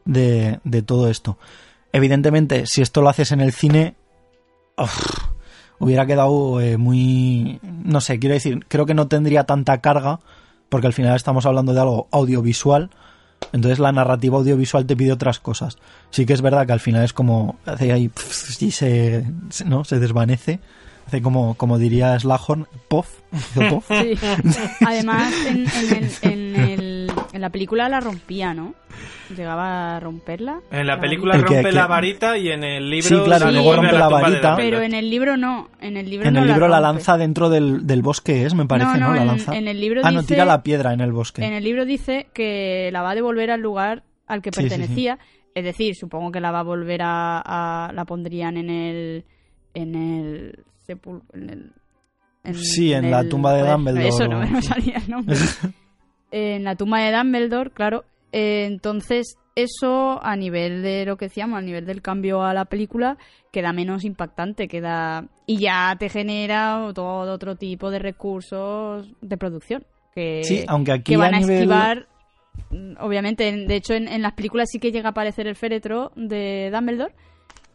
de, 0.05 0.61
de 0.65 0.83
todo 0.83 1.09
esto. 1.09 1.39
Evidentemente, 1.93 2.67
si 2.67 2.83
esto 2.83 3.01
lo 3.01 3.09
haces 3.09 3.33
en 3.33 3.41
el 3.41 3.53
cine, 3.53 3.95
uf, 4.77 5.29
hubiera 5.79 6.07
quedado 6.07 6.61
eh, 6.61 6.77
muy... 6.77 7.61
No 7.63 8.01
sé, 8.01 8.19
quiero 8.19 8.35
decir, 8.35 8.65
creo 8.69 8.87
que 8.87 8.95
no 8.95 9.09
tendría 9.09 9.45
tanta 9.45 9.79
carga, 9.81 10.21
porque 10.69 10.87
al 10.87 10.93
final 10.93 11.17
estamos 11.17 11.47
hablando 11.47 11.73
de 11.73 11.81
algo 11.81 12.09
audiovisual, 12.11 12.91
entonces 13.53 13.79
la 13.79 13.93
narrativa 13.93 14.37
audiovisual 14.39 14.87
te 14.87 14.97
pide 14.97 15.13
otras 15.13 15.41
cosas. 15.41 15.79
Sí 16.11 16.27
que 16.27 16.33
es 16.33 16.43
verdad 16.43 16.67
que 16.67 16.73
al 16.73 16.81
final 16.81 17.05
es 17.05 17.13
como 17.13 17.57
hace 17.65 17.93
ahí 17.93 18.11
y 18.61 18.71
se, 18.71 19.25
no 19.65 19.85
se 19.85 19.99
desvanece, 19.99 20.61
hace 21.07 21.23
como 21.23 21.55
como 21.55 21.79
diría 21.79 22.19
Slahorn, 22.19 22.67
pof. 22.89 23.09
Además, 24.87 25.33
en, 25.47 25.67
en 27.39 27.43
la 27.43 27.51
película 27.51 27.89
la 27.89 28.01
rompía, 28.01 28.53
¿no? 28.53 28.75
Llegaba 29.35 29.97
a 29.97 30.01
romperla. 30.01 30.61
En 30.71 30.87
la 30.87 30.97
La 30.97 31.01
película 31.01 31.37
rompe 31.37 31.71
la 31.71 31.87
varita 31.87 32.37
y 32.37 32.49
en 32.49 32.65
el 32.65 32.91
libro... 32.91 33.09
Sí, 33.09 33.15
claro, 33.25 33.47
la 33.47 33.53
luego 33.53 33.77
rompe 33.77 33.93
la 33.97 34.09
varita. 34.09 34.57
Pero 34.57 34.81
en 34.83 34.93
el 34.95 35.09
libro 35.09 35.37
no. 35.37 35.69
En 35.81 35.97
el 35.97 36.11
libro 36.11 36.27
En 36.29 36.35
no 36.35 36.41
el 36.41 36.47
libro 36.49 36.67
la, 36.69 36.79
rompe. 36.81 36.93
lanza 36.95 37.17
dentro 37.17 37.49
del, 37.49 37.87
del 37.87 38.03
bosque 38.03 38.45
es, 38.45 38.55
me 38.55 38.67
parece, 38.67 38.99
¿no? 38.99 38.99
No, 38.99 39.09
no, 39.09 39.15
la 39.15 39.21
en- 39.23 39.27
lanza. 39.29 39.57
en 39.57 39.69
el 39.69 39.81
libro 39.81 40.01
ah, 40.05 40.11
no, 40.11 40.21
dice- 40.23 40.35
tira 40.35 40.45
la 40.45 40.63
piedra 40.63 40.93
en 40.93 41.01
el 41.01 41.13
bosque. 41.13 41.45
En 41.45 41.53
el 41.53 41.63
libro 41.63 41.85
dice 41.85 42.27
que 42.35 42.91
la 42.93 43.03
va 43.03 43.11
a 43.11 43.15
devolver 43.15 43.51
al 43.51 43.61
lugar 43.61 44.03
al 44.27 44.43
que 44.43 44.51
Sí, 44.53 44.63
sí, 44.63 44.63
sí. 44.63 44.69
pertenecía. 44.77 45.19
Es 45.55 45.65
decir, 45.65 45.95
supongo 45.95 46.33
que 46.33 46.41
la 46.41 46.51
va 46.51 46.61
a 46.61 46.65
volver 46.65 47.03
a, 47.03 47.41
a- 47.45 47.93
la 47.93 48.05
pondrían 48.05 48.57
en 48.57 48.71
el 48.71 49.25
en 49.75 49.95
el 49.95 50.65
sepul- 50.89 51.23
en 51.35 51.51
el 51.51 51.73
en, 52.45 52.55
Sí, 52.55 52.93
en 52.93 53.11
la 53.11 53.29
tumba 53.29 53.53
de 53.55 53.71
Dumbledore 53.71 54.09
Eso 54.09 54.27
no 54.27 54.41
me 54.41 54.63
salía 54.63 54.97
el 54.97 55.09
nombre. 55.11 55.37
en 56.31 56.65
la 56.65 56.77
tumba 56.77 57.01
de 57.01 57.17
Dumbledore, 57.17 57.71
claro. 57.71 58.05
Eh, 58.33 58.65
entonces, 58.67 59.39
eso 59.55 60.23
a 60.23 60.37
nivel 60.37 60.83
de 60.83 61.05
lo 61.07 61.17
que 61.17 61.27
decíamos, 61.27 61.59
a 61.59 61.63
nivel 61.63 61.87
del 61.87 62.03
cambio 62.03 62.43
a 62.45 62.53
la 62.55 62.67
película, 62.67 63.17
queda 63.51 63.73
menos 63.73 64.05
impactante, 64.05 64.69
queda 64.69 65.25
y 65.47 65.59
ya 65.59 65.97
te 65.99 66.09
genera 66.09 66.91
todo 66.95 67.33
otro 67.33 67.57
tipo 67.57 67.91
de 67.91 67.99
recursos 67.99 69.09
de 69.21 69.37
producción 69.37 69.85
que, 70.15 70.43
Sí, 70.45 70.65
aunque 70.69 70.93
aquí 70.93 71.13
que 71.13 71.17
van 71.17 71.35
a 71.35 71.39
a, 71.39 71.41
nivel- 71.41 71.55
esquivar. 71.57 72.07
mm, 72.71 72.95
Obviamente, 73.01 73.49
en- 73.49 73.67
de 73.67 73.77
hecho, 73.77 73.95
en, 73.95 74.09
en 74.09 74.21
las 74.23 74.35
películas 74.35 74.69
sí 74.71 74.79
que 74.79 74.93
llega 74.93 75.09
a 75.09 75.11
aparecer 75.13 75.47
el 75.47 75.57
féretro 75.57 76.13
de 76.17 76.71
Dumbledore, 76.73 77.15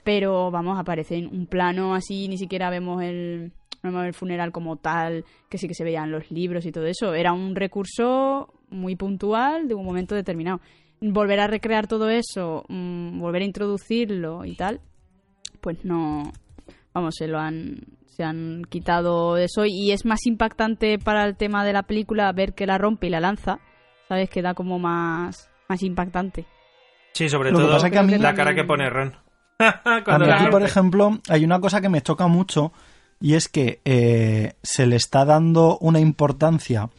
pero 0.03 0.51
vamos, 0.51 0.77
aparece 0.79 1.15
en 1.15 1.27
un 1.27 1.47
plano 1.47 1.95
así, 1.95 2.27
ni 2.27 2.37
siquiera 2.37 2.69
vemos 2.69 3.01
el, 3.01 3.51
no 3.91 4.03
el 4.03 4.13
funeral 4.13 4.51
como 4.51 4.77
tal, 4.77 5.25
que 5.49 5.57
sí 5.57 5.67
que 5.67 5.73
se 5.73 5.83
veían 5.83 6.11
los 6.11 6.31
libros 6.31 6.65
y 6.65 6.71
todo 6.71 6.85
eso. 6.85 7.13
Era 7.13 7.33
un 7.33 7.55
recurso 7.55 8.53
muy 8.69 8.95
puntual 8.95 9.67
de 9.67 9.75
un 9.75 9.85
momento 9.85 10.15
determinado. 10.15 10.61
Volver 11.01 11.39
a 11.41 11.47
recrear 11.47 11.85
todo 11.87 12.09
eso, 12.09 12.63
mm, 12.69 13.19
volver 13.19 13.41
a 13.41 13.45
introducirlo 13.45 14.45
y 14.45 14.55
tal, 14.55 14.79
pues 15.59 15.83
no, 15.83 16.31
vamos, 16.93 17.15
se 17.17 17.27
lo 17.27 17.39
han, 17.39 17.81
se 18.05 18.23
han 18.23 18.63
quitado 18.69 19.35
de 19.35 19.45
eso 19.45 19.65
y 19.65 19.91
es 19.91 20.05
más 20.05 20.25
impactante 20.25 20.97
para 20.97 21.25
el 21.25 21.35
tema 21.35 21.65
de 21.65 21.73
la 21.73 21.83
película 21.83 22.31
ver 22.31 22.53
que 22.53 22.65
la 22.65 22.77
rompe 22.77 23.07
y 23.07 23.09
la 23.09 23.19
lanza, 23.19 23.59
¿sabes? 24.07 24.29
Que 24.29 24.41
da 24.41 24.53
como 24.53 24.79
más, 24.79 25.49
más 25.67 25.83
impactante. 25.83 26.45
Sí, 27.13 27.27
sobre 27.27 27.51
Lo 27.51 27.57
que 27.57 27.63
todo 27.65 27.73
pasa 27.73 27.89
que 27.89 27.99
a 27.99 28.03
mí- 28.03 28.17
la 28.17 28.33
cara 28.33 28.55
que 28.55 28.63
pone 28.63 28.89
Ron. 28.89 29.13
A 29.59 30.17
mí 30.19 30.25
aquí, 30.29 30.47
por 30.49 30.63
ejemplo, 30.63 31.19
hay 31.29 31.43
una 31.45 31.59
cosa 31.59 31.79
que 31.79 31.87
me 31.89 32.01
choca 32.01 32.27
mucho 32.27 32.71
y 33.23 33.35
es 33.35 33.47
que 33.47 33.79
eh, 33.85 34.53
se 34.61 34.85
le 34.85 34.97
está 34.97 35.23
dando 35.23 35.77
una 35.79 36.01
importancia 36.01 36.89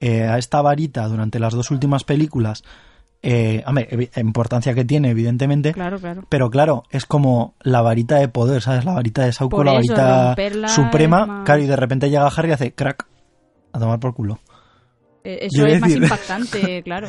eh, 0.00 0.24
a 0.24 0.36
esta 0.36 0.60
varita 0.60 1.08
durante 1.08 1.38
las 1.40 1.54
dos 1.54 1.70
últimas 1.70 2.04
películas. 2.04 2.62
Eh, 3.22 3.62
hombre, 3.66 4.10
importancia 4.16 4.74
que 4.74 4.84
tiene, 4.84 5.08
evidentemente. 5.10 5.72
Claro, 5.72 5.98
claro. 5.98 6.24
Pero 6.28 6.50
claro, 6.50 6.82
es 6.90 7.06
como 7.06 7.54
la 7.62 7.80
varita 7.80 8.16
de 8.16 8.28
poder, 8.28 8.60
¿sabes? 8.60 8.84
La 8.84 8.92
varita 8.92 9.24
de 9.24 9.32
Sauco, 9.32 9.56
Por 9.56 9.64
la 9.66 9.78
eso, 9.78 9.94
varita 9.94 10.68
suprema. 10.68 11.24
más- 11.24 11.44
Claro, 11.46 11.62
y 11.62 11.66
de 11.66 11.76
repente 11.76 12.10
llega 12.10 12.26
Harry 12.26 12.50
y 12.50 12.52
hace 12.52 12.74
crack. 12.74 13.06
A 13.72 13.78
tomar 13.78 13.98
por 13.98 14.12
culo. 14.12 14.40
Yo 15.24 15.30
Eso 15.30 15.66
es 15.66 15.80
más 15.80 15.90
impactante, 15.92 16.82
claro. 16.84 17.08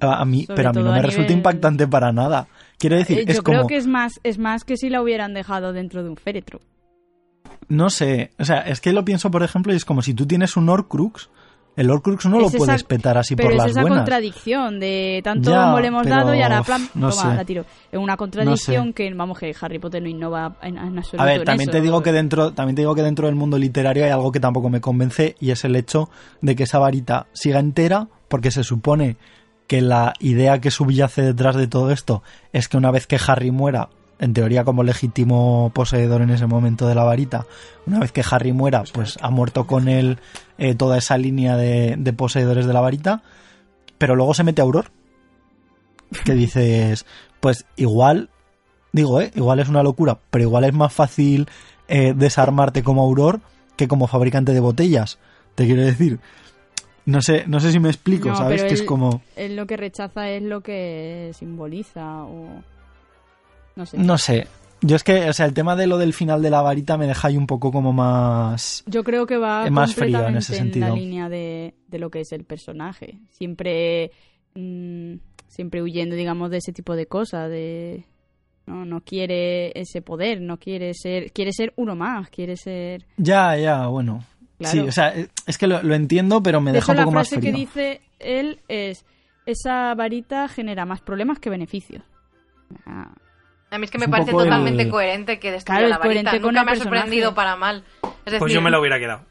A 0.00 0.24
mí, 0.26 0.42
Sobre 0.44 0.56
pero 0.56 0.68
a 0.70 0.72
mí 0.74 0.82
no 0.82 0.92
me 0.92 1.00
resulta 1.00 1.32
impactante 1.32 1.86
para 1.88 2.12
nada. 2.12 2.46
Quiero 2.76 2.96
decir, 2.96 3.20
Eh, 3.20 3.24
es 3.28 3.36
Yo 3.36 3.42
como... 3.42 3.58
creo 3.58 3.66
que 3.68 3.76
es 3.78 3.86
más, 3.86 4.20
es 4.22 4.38
más 4.38 4.64
que 4.64 4.76
si 4.76 4.90
la 4.90 5.00
hubieran 5.00 5.32
dejado 5.32 5.72
dentro 5.72 6.02
de 6.02 6.10
un 6.10 6.16
féretro. 6.16 6.60
No 7.68 7.88
sé, 7.90 8.32
o 8.38 8.44
sea, 8.44 8.58
es 8.60 8.80
que 8.80 8.92
lo 8.92 9.04
pienso, 9.04 9.30
por 9.30 9.42
ejemplo, 9.42 9.72
y 9.72 9.76
es 9.76 9.84
como 9.84 10.02
si 10.02 10.12
tú 10.14 10.26
tienes 10.26 10.56
un 10.56 10.68
Horcrux, 10.68 11.30
el 11.74 11.88
Horcrux 11.90 12.26
no 12.26 12.38
lo 12.38 12.48
Es 12.48 12.54
esa- 12.54 12.58
puedes 12.58 12.84
petar 12.84 13.16
así 13.16 13.34
por 13.34 13.50
es 13.50 13.56
las 13.56 13.70
esa 13.70 13.80
buenas. 13.80 14.00
contradicción 14.00 14.78
de 14.78 15.22
tanto 15.24 15.50
Ya, 15.50 15.74
le 15.80 15.86
hemos 15.86 16.02
pero, 16.02 16.16
dado 16.16 16.34
y 16.34 16.42
ahora 16.42 16.62
plan, 16.62 16.86
no 16.94 17.08
toma, 17.08 17.30
sé. 17.30 17.34
la 17.36 17.44
tiro. 17.46 17.64
Es 17.90 17.98
una 17.98 18.18
contradicción 18.18 18.92
que, 18.92 19.12
vamos, 19.14 19.38
que 19.38 19.54
Harry 19.58 19.78
Potter 19.78 20.02
no 20.02 20.08
innova 20.10 20.56
en, 20.60 20.76
en 20.76 20.98
absoluto 20.98 21.22
A 21.22 21.24
ver, 21.24 21.44
también 21.44 21.70
eso. 21.70 21.78
te 21.78 21.80
digo 21.80 22.02
que 22.02 22.12
dentro, 22.12 22.52
también 22.52 22.76
te 22.76 22.82
digo 22.82 22.94
que 22.94 23.02
dentro 23.02 23.26
del 23.26 23.36
mundo 23.36 23.56
literario 23.56 24.04
hay 24.04 24.10
algo 24.10 24.30
que 24.32 24.40
tampoco 24.40 24.68
me 24.68 24.82
convence 24.82 25.34
y 25.40 25.50
es 25.50 25.64
el 25.64 25.74
hecho 25.76 26.10
de 26.42 26.54
que 26.54 26.64
esa 26.64 26.78
varita 26.78 27.26
siga 27.32 27.58
entera, 27.58 28.08
porque 28.28 28.50
se 28.50 28.64
supone 28.64 29.16
que 29.66 29.80
la 29.80 30.12
idea 30.20 30.60
que 30.60 30.70
subyace 30.70 31.22
detrás 31.22 31.56
de 31.56 31.68
todo 31.68 31.90
esto 31.90 32.22
es 32.52 32.68
que 32.68 32.76
una 32.76 32.90
vez 32.90 33.06
que 33.06 33.18
Harry 33.26 33.50
muera, 33.50 33.88
en 34.22 34.34
teoría 34.34 34.62
como 34.62 34.84
legítimo 34.84 35.72
poseedor 35.74 36.22
en 36.22 36.30
ese 36.30 36.46
momento 36.46 36.86
de 36.86 36.94
la 36.94 37.02
varita, 37.02 37.44
una 37.86 37.98
vez 37.98 38.12
que 38.12 38.22
Harry 38.30 38.52
muera, 38.52 38.84
pues 38.92 39.18
ha 39.20 39.30
muerto 39.30 39.66
con 39.66 39.88
él 39.88 40.18
eh, 40.58 40.76
toda 40.76 40.96
esa 40.96 41.18
línea 41.18 41.56
de, 41.56 41.96
de 41.98 42.12
poseedores 42.12 42.64
de 42.66 42.72
la 42.72 42.80
varita, 42.80 43.22
pero 43.98 44.14
luego 44.14 44.32
se 44.32 44.44
mete 44.44 44.62
Auror, 44.62 44.92
que 46.24 46.34
dices, 46.34 47.04
pues 47.40 47.66
igual, 47.74 48.30
digo, 48.92 49.20
eh, 49.20 49.32
igual 49.34 49.58
es 49.58 49.68
una 49.68 49.82
locura, 49.82 50.20
pero 50.30 50.44
igual 50.44 50.62
es 50.64 50.72
más 50.72 50.92
fácil 50.92 51.48
eh, 51.88 52.14
desarmarte 52.16 52.84
como 52.84 53.02
Auror 53.02 53.40
que 53.76 53.88
como 53.88 54.06
fabricante 54.06 54.52
de 54.52 54.60
botellas, 54.60 55.18
te 55.56 55.66
quiero 55.66 55.82
decir. 55.82 56.20
No 57.06 57.20
sé, 57.22 57.42
no 57.48 57.58
sé 57.58 57.72
si 57.72 57.80
me 57.80 57.88
explico, 57.88 58.28
No, 58.28 58.36
¿sabes? 58.36 58.60
pero 58.60 58.68
Que 58.68 58.74
es 58.74 58.82
como... 58.84 59.22
Él 59.34 59.56
lo 59.56 59.66
que 59.66 59.76
rechaza 59.76 60.30
es 60.30 60.44
lo 60.44 60.60
que 60.60 61.32
simboliza 61.34 62.22
o... 62.22 62.62
No 63.76 63.86
sé. 63.86 63.98
No 63.98 64.18
sé. 64.18 64.46
Yo 64.84 64.96
es 64.96 65.04
que, 65.04 65.28
o 65.28 65.32
sea, 65.32 65.46
el 65.46 65.54
tema 65.54 65.76
de 65.76 65.86
lo 65.86 65.96
del 65.96 66.12
final 66.12 66.42
de 66.42 66.50
la 66.50 66.60
varita 66.60 66.98
me 66.98 67.06
deja 67.06 67.28
ahí 67.28 67.36
un 67.36 67.46
poco 67.46 67.70
como 67.70 67.92
más... 67.92 68.82
Yo 68.86 69.04
creo 69.04 69.26
que 69.26 69.36
va 69.36 69.64
Es 69.64 69.70
más 69.70 69.94
frío 69.94 70.26
en 70.26 70.36
ese 70.36 70.54
en 70.54 70.58
sentido. 70.58 70.88
la 70.88 70.94
línea 70.94 71.28
de, 71.28 71.74
de 71.86 71.98
lo 72.00 72.10
que 72.10 72.20
es 72.20 72.32
el 72.32 72.44
personaje. 72.44 73.20
Siempre, 73.30 74.10
mm, 74.54 75.14
siempre 75.46 75.82
huyendo, 75.82 76.16
digamos, 76.16 76.50
de 76.50 76.56
ese 76.56 76.72
tipo 76.72 76.96
de 76.96 77.06
cosas. 77.06 77.48
De 77.48 78.04
no, 78.66 78.84
no 78.84 79.02
quiere 79.02 79.78
ese 79.80 80.02
poder, 80.02 80.40
no 80.40 80.58
quiere 80.58 80.94
ser, 80.94 81.30
quiere 81.32 81.52
ser 81.52 81.72
uno 81.76 81.94
más, 81.94 82.28
quiere 82.30 82.56
ser. 82.56 83.06
Ya, 83.16 83.56
ya, 83.56 83.86
bueno. 83.86 84.24
Claro. 84.58 84.72
Sí, 84.72 84.80
o 84.80 84.92
sea, 84.92 85.14
es 85.46 85.58
que 85.58 85.66
lo, 85.68 85.80
lo 85.82 85.94
entiendo, 85.94 86.42
pero 86.42 86.60
me 86.60 86.72
de 86.72 86.78
deja 86.78 86.90
un 86.92 86.96
la 86.98 87.04
poco 87.04 87.14
más 87.14 87.28
frase 87.28 87.40
frío. 87.40 87.52
que 87.52 87.58
dice 87.58 88.00
él 88.18 88.60
es: 88.68 89.04
esa 89.46 89.94
varita 89.94 90.48
genera 90.48 90.86
más 90.86 91.00
problemas 91.00 91.38
que 91.38 91.50
beneficios. 91.50 92.02
Ah, 92.86 93.12
A 93.72 93.78
mí 93.78 93.84
es 93.86 93.90
que 93.90 93.98
me 93.98 94.06
parece 94.08 94.30
el- 94.30 94.36
totalmente 94.36 94.88
coherente 94.88 95.38
que 95.40 95.50
destruya 95.50 95.78
Claro, 95.80 95.88
la 95.90 95.98
varita. 95.98 96.30
con 96.32 96.42
Nunca 96.42 96.60
el 96.60 96.66
me 96.66 96.72
ha 96.72 96.76
sorprendido 96.76 97.34
para 97.34 97.56
mal. 97.56 97.84
Es 98.04 98.24
decir, 98.26 98.38
Pues 98.38 98.52
yo 98.52 98.60
me 98.60 98.70
lo 98.70 98.78
hubiera 98.80 98.98
quedado. 99.00 99.22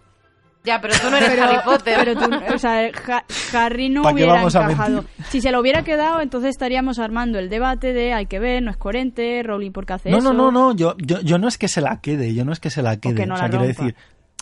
Ya, 0.64 0.80
pero 0.80 0.94
tú 1.02 1.10
no 1.10 1.18
eres 1.18 1.30
Pero, 1.36 1.44
Harry 1.44 1.58
Potter. 1.66 1.96
pero 1.98 2.16
tú, 2.20 2.54
o 2.54 2.58
sea, 2.60 2.90
Ha- 3.10 3.24
Harry 3.66 3.90
no 3.90 4.04
¿Pa' 4.04 4.10
qué 4.10 4.24
hubiera 4.26 4.42
encajado. 4.44 5.06
Si 5.30 5.42
se 5.42 5.52
lo 5.52 5.60
hubiera 5.60 5.84
quedado, 5.84 6.22
entonces 6.22 6.50
estaríamos 6.52 7.00
armando 7.00 7.40
el 7.40 7.50
debate 7.50 7.94
de 7.94 8.14
hay 8.14 8.26
que 8.28 8.38
ver, 8.40 8.62
no 8.62 8.70
es 8.70 8.78
coherente, 8.78 9.42
Rowling 9.44 9.72
por 9.72 9.86
qué 9.88 9.94
hace 9.94 10.10
No, 10.12 10.18
eso. 10.20 10.34
no, 10.34 10.52
no, 10.52 10.52
no, 10.52 10.76
yo, 10.76 10.96
yo, 10.98 11.20
yo 11.22 11.38
no 11.40 11.48
es 11.48 11.58
que 11.58 11.68
se 11.68 11.82
la 11.82 12.00
quede, 12.02 12.34
yo 12.36 12.46
no 12.46 12.52
es 12.52 12.60
que 12.60 12.70
se 12.70 12.82
la 12.84 12.98
quede. 12.98 13.16
que 13.16 13.26
no 13.26 13.34
o 13.36 13.38
sea, 13.38 13.48
la 13.48 13.50
quiero 13.50 13.66
decir, 13.66 13.96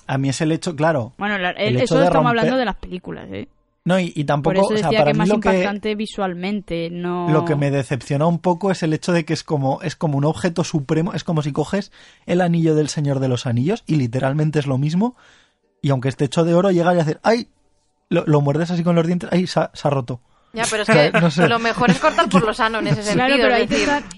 a 0.07 0.17
mí 0.17 0.27
es 0.29 0.41
el 0.41 0.51
hecho, 0.51 0.75
claro. 0.75 1.13
Bueno, 1.17 1.37
la- 1.37 1.51
El 1.51 1.67
el- 1.69 1.75
hecho 1.77 1.83
eso 1.85 1.99
de 1.99 2.05
estamos 2.05 2.25
romper- 2.25 2.39
hablando 2.39 2.57
de 2.57 2.65
las 2.65 2.75
películas, 2.75 3.27
¿eh? 3.31 3.47
No, 3.85 3.99
y, 3.99 4.07
y 4.15 4.23
Por 4.23 4.25
tampoco, 4.25 4.73
eso 4.73 4.73
o 4.73 4.77
sea, 4.77 4.89
para 4.91 5.05
que 5.05 5.13
mí 5.13 5.17
más 5.19 5.29
lo 5.29 5.39
que, 5.39 5.49
impactante 5.49 5.95
visualmente, 5.95 6.89
no... 6.91 7.29
lo 7.29 7.45
que 7.45 7.55
me 7.55 7.71
decepciona 7.71 8.25
un 8.27 8.39
poco 8.39 8.71
es 8.71 8.83
el 8.83 8.93
hecho 8.93 9.13
de 9.13 9.25
que 9.25 9.33
es 9.33 9.43
como, 9.43 9.81
es 9.81 9.95
como 9.95 10.17
un 10.17 10.25
objeto 10.25 10.63
supremo, 10.63 11.13
es 11.13 11.23
como 11.23 11.41
si 11.41 11.51
coges 11.53 11.91
el 12.25 12.41
anillo 12.41 12.75
del 12.75 12.89
Señor 12.89 13.19
de 13.19 13.29
los 13.29 13.45
Anillos 13.47 13.83
y 13.87 13.95
literalmente 13.95 14.59
es 14.59 14.67
lo 14.67 14.77
mismo, 14.77 15.15
y 15.81 15.89
aunque 15.91 16.09
esté 16.09 16.25
hecho 16.25 16.43
de 16.43 16.53
oro, 16.53 16.71
llega 16.71 16.93
y 16.93 16.99
hacer, 16.99 17.19
¡ay! 17.23 17.47
Lo, 18.09 18.25
lo 18.25 18.41
muerdes 18.41 18.69
así 18.71 18.83
con 18.83 18.95
los 18.95 19.07
dientes, 19.07 19.29
¡ay! 19.31 19.47
Se 19.47 19.59
ha, 19.61 19.71
se 19.73 19.87
ha 19.87 19.91
roto. 19.91 20.19
Ya, 20.51 20.65
pero 20.69 20.83
es 20.83 20.89
que 20.89 21.11
no 21.19 21.31
sé. 21.31 21.47
lo 21.47 21.59
mejor 21.59 21.89
es 21.91 21.99
cortar 21.99 22.27
por 22.27 22.43
lo 22.43 22.53
sano 22.53 22.79
en 22.79 22.87
ese 22.87 23.03
sentido. 23.03 23.27
Claro, 23.27 23.41
pero, 23.41 23.55
ahí 23.55 23.63
es 23.63 23.69
te 23.69 23.75
decir, 23.75 23.89
está- 23.89 24.09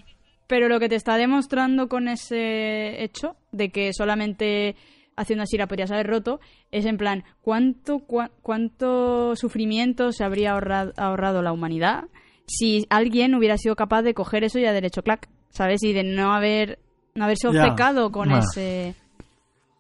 pero 0.47 0.69
lo 0.69 0.79
que 0.79 0.89
te 0.89 0.95
está 0.95 1.17
demostrando 1.17 1.87
con 1.87 2.07
ese 2.07 3.03
hecho 3.03 3.35
de 3.51 3.69
que 3.69 3.93
solamente 3.93 4.75
haciendo 5.21 5.43
así 5.43 5.57
la 5.57 5.67
podrías 5.67 5.91
haber 5.91 6.07
roto 6.07 6.39
es 6.71 6.85
en 6.85 6.97
plan 6.97 7.23
cuánto 7.41 7.99
cua- 7.99 8.31
cuánto 8.41 9.35
sufrimiento 9.35 10.11
se 10.11 10.23
habría 10.23 10.51
ahorrado, 10.51 10.93
ahorrado 10.97 11.41
la 11.41 11.51
humanidad 11.51 12.05
si 12.47 12.85
alguien 12.89 13.35
hubiera 13.35 13.57
sido 13.57 13.75
capaz 13.75 14.01
de 14.01 14.13
coger 14.13 14.43
eso 14.43 14.59
y 14.59 14.65
haber 14.65 14.83
hecho 14.85 15.03
clac, 15.03 15.29
¿sabes? 15.49 15.83
Y 15.83 15.93
de 15.93 16.03
no 16.03 16.33
haber 16.33 16.79
no 17.15 17.23
haberse 17.25 17.47
obcecado 17.47 18.11
con 18.11 18.31
ese 18.31 18.93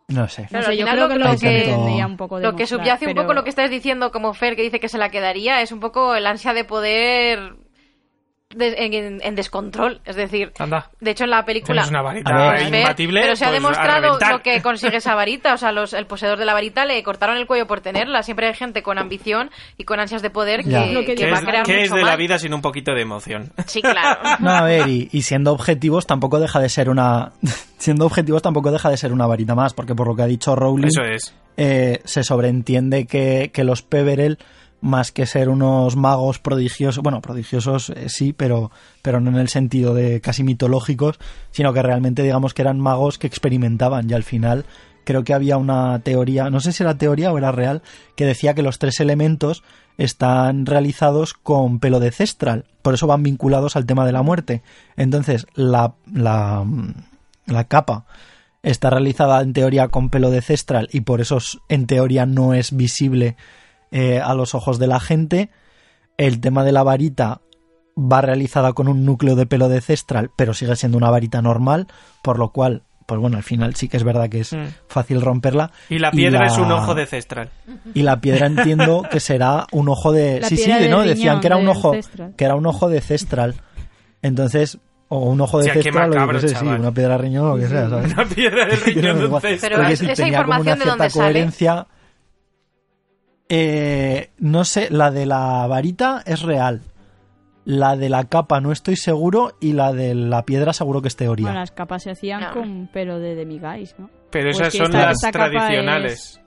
No 0.07 0.27
sé. 0.27 0.43
no 0.43 0.47
Claro, 0.49 0.65
sé, 0.67 0.77
yo 0.77 0.85
creo 0.85 1.07
lo 1.07 1.13
que 1.13 1.19
lo 1.19 1.31
que- 1.31 1.37
pretendía 1.63 2.05
un 2.07 2.17
poco 2.17 2.39
Lo 2.39 2.55
que 2.55 2.67
subyace 2.67 3.07
un 3.07 3.15
poco 3.15 3.33
lo 3.33 3.43
que 3.43 3.49
estás 3.49 3.69
diciendo 3.69 4.11
como 4.11 4.33
Fer, 4.33 4.55
que 4.55 4.61
dice 4.63 4.79
que 4.79 4.89
se 4.89 4.97
la 4.97 5.09
quedaría, 5.09 5.61
es 5.61 5.71
un 5.71 5.79
poco 5.79 6.15
el 6.15 6.25
ansia 6.27 6.53
de 6.53 6.63
poder 6.65 7.55
de- 8.55 8.75
en, 8.77 9.19
en 9.21 9.35
descontrol. 9.35 10.01
Es 10.05 10.15
decir, 10.15 10.51
Anda. 10.59 10.89
de 10.99 11.11
hecho 11.11 11.23
en 11.25 11.29
la 11.31 11.45
película... 11.45 11.83
Tienes 11.83 11.89
una 11.89 12.01
varita 12.01 12.51
ver, 12.51 12.73
imbatible. 12.73 13.21
pero 13.21 13.35
se 13.35 13.45
ha 13.45 13.49
pues, 13.49 13.61
demostrado 13.61 14.17
lo 14.31 14.41
que 14.41 14.61
consigue 14.61 14.97
esa 14.97 15.15
varita. 15.15 15.53
O 15.53 15.57
sea, 15.57 15.71
los, 15.71 15.93
el 15.93 16.05
poseedor 16.05 16.37
de 16.37 16.45
la 16.45 16.53
varita 16.53 16.85
le 16.85 17.01
cortaron 17.03 17.37
el 17.37 17.47
cuello 17.47 17.67
por 17.67 17.81
tenerla. 17.81 18.23
Siempre 18.23 18.47
hay 18.47 18.53
gente 18.53 18.83
con 18.83 18.97
ambición 18.97 19.49
y 19.77 19.83
con 19.83 19.99
ansias 19.99 20.21
de 20.21 20.29
poder 20.29 20.63
que, 20.63 20.69
Ya. 20.71 20.85
Lo 20.87 21.01
que 21.01 21.07
que 21.15 21.15
¿Qué 21.15 21.31
va 21.31 21.37
es, 21.37 21.43
a 21.43 21.45
crear 21.45 21.65
qué 21.65 21.83
es 21.83 21.91
de 21.91 22.03
la 22.03 22.15
vida 22.15 22.37
sin 22.39 22.53
un 22.53 22.61
poquito 22.61 22.93
de 22.93 23.01
emoción? 23.01 23.51
Sí, 23.67 23.81
claro. 23.81 24.19
No, 24.39 24.49
a 24.51 24.63
ver, 24.63 24.87
y, 24.87 25.09
y 25.11 25.21
siendo 25.23 25.51
objetivos 25.51 26.07
tampoco 26.07 26.39
deja 26.39 26.59
de 26.59 26.69
ser 26.69 26.89
una... 26.89 27.31
siendo 27.77 28.05
objetivos 28.05 28.41
tampoco 28.41 28.71
deja 28.71 28.89
de 28.89 28.97
ser 28.97 29.11
una 29.11 29.27
varita 29.27 29.55
más, 29.55 29.73
porque 29.73 29.95
por 29.95 30.07
lo 30.07 30.15
que 30.15 30.21
ha 30.23 30.27
dicho 30.27 30.55
Rowling... 30.55 30.87
Eso 30.87 31.03
es. 31.03 31.33
eh, 31.57 31.99
se 32.05 32.23
sobreentiende 32.23 33.05
que, 33.05 33.51
que 33.53 33.63
los 33.63 33.81
Peverell, 33.81 34.37
más 34.81 35.11
que 35.11 35.25
ser 35.25 35.49
unos 35.49 35.95
magos 35.95 36.39
prodigiosos, 36.39 37.03
bueno, 37.03 37.21
prodigiosos 37.21 37.91
eh, 37.91 38.09
sí, 38.09 38.33
pero, 38.33 38.71
pero 39.01 39.19
no 39.19 39.29
en 39.29 39.37
el 39.37 39.47
sentido 39.47 39.93
de 39.93 40.21
casi 40.21 40.43
mitológicos, 40.43 41.19
sino 41.51 41.71
que 41.73 41.81
realmente 41.81 42.23
digamos 42.23 42.53
que 42.53 42.63
eran 42.63 42.79
magos 42.79 43.17
que 43.17 43.27
experimentaban 43.27 44.09
y 44.09 44.13
al 44.13 44.23
final 44.23 44.65
creo 45.03 45.23
que 45.23 45.33
había 45.33 45.57
una 45.57 45.99
teoría, 45.99 46.49
no 46.49 46.59
sé 46.59 46.71
si 46.71 46.83
era 46.83 46.97
teoría 46.97 47.31
o 47.31 47.37
era 47.37 47.51
real, 47.51 47.81
que 48.15 48.25
decía 48.25 48.53
que 48.53 48.63
los 48.63 48.79
tres 48.79 48.99
elementos 48.99 49.63
están 49.97 50.65
realizados 50.65 51.33
con 51.33 51.79
pelo 51.79 51.99
de 51.99 52.11
cestral, 52.11 52.65
por 52.81 52.93
eso 52.93 53.07
van 53.07 53.23
vinculados 53.23 53.75
al 53.75 53.85
tema 53.85 54.05
de 54.05 54.11
la 54.11 54.23
muerte. 54.23 54.63
Entonces, 54.95 55.45
la, 55.53 55.93
la, 56.11 56.65
la 57.45 57.63
capa 57.65 58.05
está 58.63 58.89
realizada 58.89 59.41
en 59.41 59.53
teoría 59.53 59.87
con 59.89 60.09
pelo 60.09 60.29
de 60.29 60.41
cestral 60.41 60.89
y 60.91 61.01
por 61.01 61.21
eso 61.21 61.39
en 61.69 61.87
teoría 61.87 62.25
no 62.25 62.53
es 62.53 62.75
visible 62.75 63.35
eh, 63.91 64.19
a 64.19 64.33
los 64.33 64.55
ojos 64.55 64.79
de 64.79 64.87
la 64.87 64.99
gente. 64.99 65.49
El 66.17 66.39
tema 66.39 66.63
de 66.63 66.71
la 66.71 66.83
varita 66.83 67.41
va 67.97 68.21
realizada 68.21 68.73
con 68.73 68.87
un 68.87 69.05
núcleo 69.05 69.35
de 69.35 69.45
pelo 69.45 69.69
de 69.69 69.81
cestral, 69.81 70.31
pero 70.35 70.53
sigue 70.53 70.75
siendo 70.75 70.97
una 70.97 71.09
varita 71.09 71.41
normal, 71.41 71.87
por 72.23 72.39
lo 72.39 72.49
cual, 72.51 72.83
pues 73.05 73.19
bueno, 73.19 73.37
al 73.37 73.43
final 73.43 73.75
sí 73.75 73.89
que 73.89 73.97
es 73.97 74.03
verdad 74.03 74.29
que 74.29 74.39
es 74.39 74.53
Mm. 74.53 74.67
fácil 74.87 75.21
romperla. 75.21 75.71
Y 75.89 75.99
la 75.99 76.11
piedra 76.11 76.39
la- 76.41 76.45
es 76.47 76.57
un 76.57 76.71
ojo 76.71 76.95
de 76.95 77.05
cestral. 77.05 77.49
Y 77.93 78.03
la 78.03 78.21
piedra 78.21 78.47
entiendo 78.47 79.03
que 79.11 79.19
será 79.19 79.67
un 79.71 79.89
ojo 79.89 80.11
de... 80.13 80.39
La 80.39 80.47
sí, 80.47 80.55
sí, 80.57 80.71
de- 80.71 80.87
no, 80.89 81.01
decían 81.01 81.39
que 81.41 81.47
era 81.47 81.57
un 81.57 81.67
ojo, 81.67 81.91
cestral. 81.93 82.33
que 82.37 82.45
era 82.45 82.55
un 82.55 82.65
ojo 82.65 82.87
de 82.89 83.01
cestral. 83.01 83.55
Entonces, 84.21 84.77
o 85.09 85.19
un 85.29 85.41
ojo 85.41 85.59
de 85.59 85.73
cestral, 85.73 86.17
o 86.17 86.27
qué 86.29 86.39
sé, 86.39 86.55
sí, 86.55 86.65
una 86.65 86.91
piedra 86.93 87.17
de 87.17 87.23
riñón 87.23 87.45
o 87.47 87.55
lo 87.57 87.61
que 87.61 87.67
sea, 87.67 87.89
¿sabes? 87.89 88.13
Una 88.13 88.25
piedra 88.25 88.65
del 88.65 88.79
riñón 88.85 89.03
de 89.19 89.21
Pero 89.23 89.35
un 89.35 89.41
cestral. 89.41 89.91
Esa 89.91 90.13
tenía 90.13 90.43
como 90.45 90.61
una 90.61 90.75
¿de 90.75 91.09
sale? 91.09 91.51
Eh, 93.53 94.29
no 94.37 94.63
sé, 94.63 94.87
la 94.91 95.11
de 95.11 95.25
la 95.25 95.67
varita 95.67 96.23
es 96.25 96.41
real. 96.41 96.81
La 97.65 97.97
de 97.97 98.07
la 98.07 98.23
capa 98.23 98.61
no 98.61 98.71
estoy 98.71 98.95
seguro 98.95 99.57
y 99.59 99.73
la 99.73 99.91
de 99.91 100.15
la 100.15 100.43
piedra 100.45 100.71
seguro 100.71 101.01
que 101.01 101.09
es 101.09 101.17
teoría. 101.17 101.47
Bueno, 101.47 101.59
las 101.59 101.71
capas 101.71 102.03
se 102.03 102.11
hacían 102.11 102.39
No. 102.41 102.51
con 102.53 102.87
pelo 102.87 103.19
de 103.19 103.35
demiguys, 103.35 103.93
¿no? 103.99 104.09
Pero 104.31 104.51
Pues 104.51 104.59
esas 104.61 104.73
son 104.73 104.85
esta- 104.87 105.05
las 105.05 105.17
esta 105.17 105.31
tradicionales. 105.31 106.41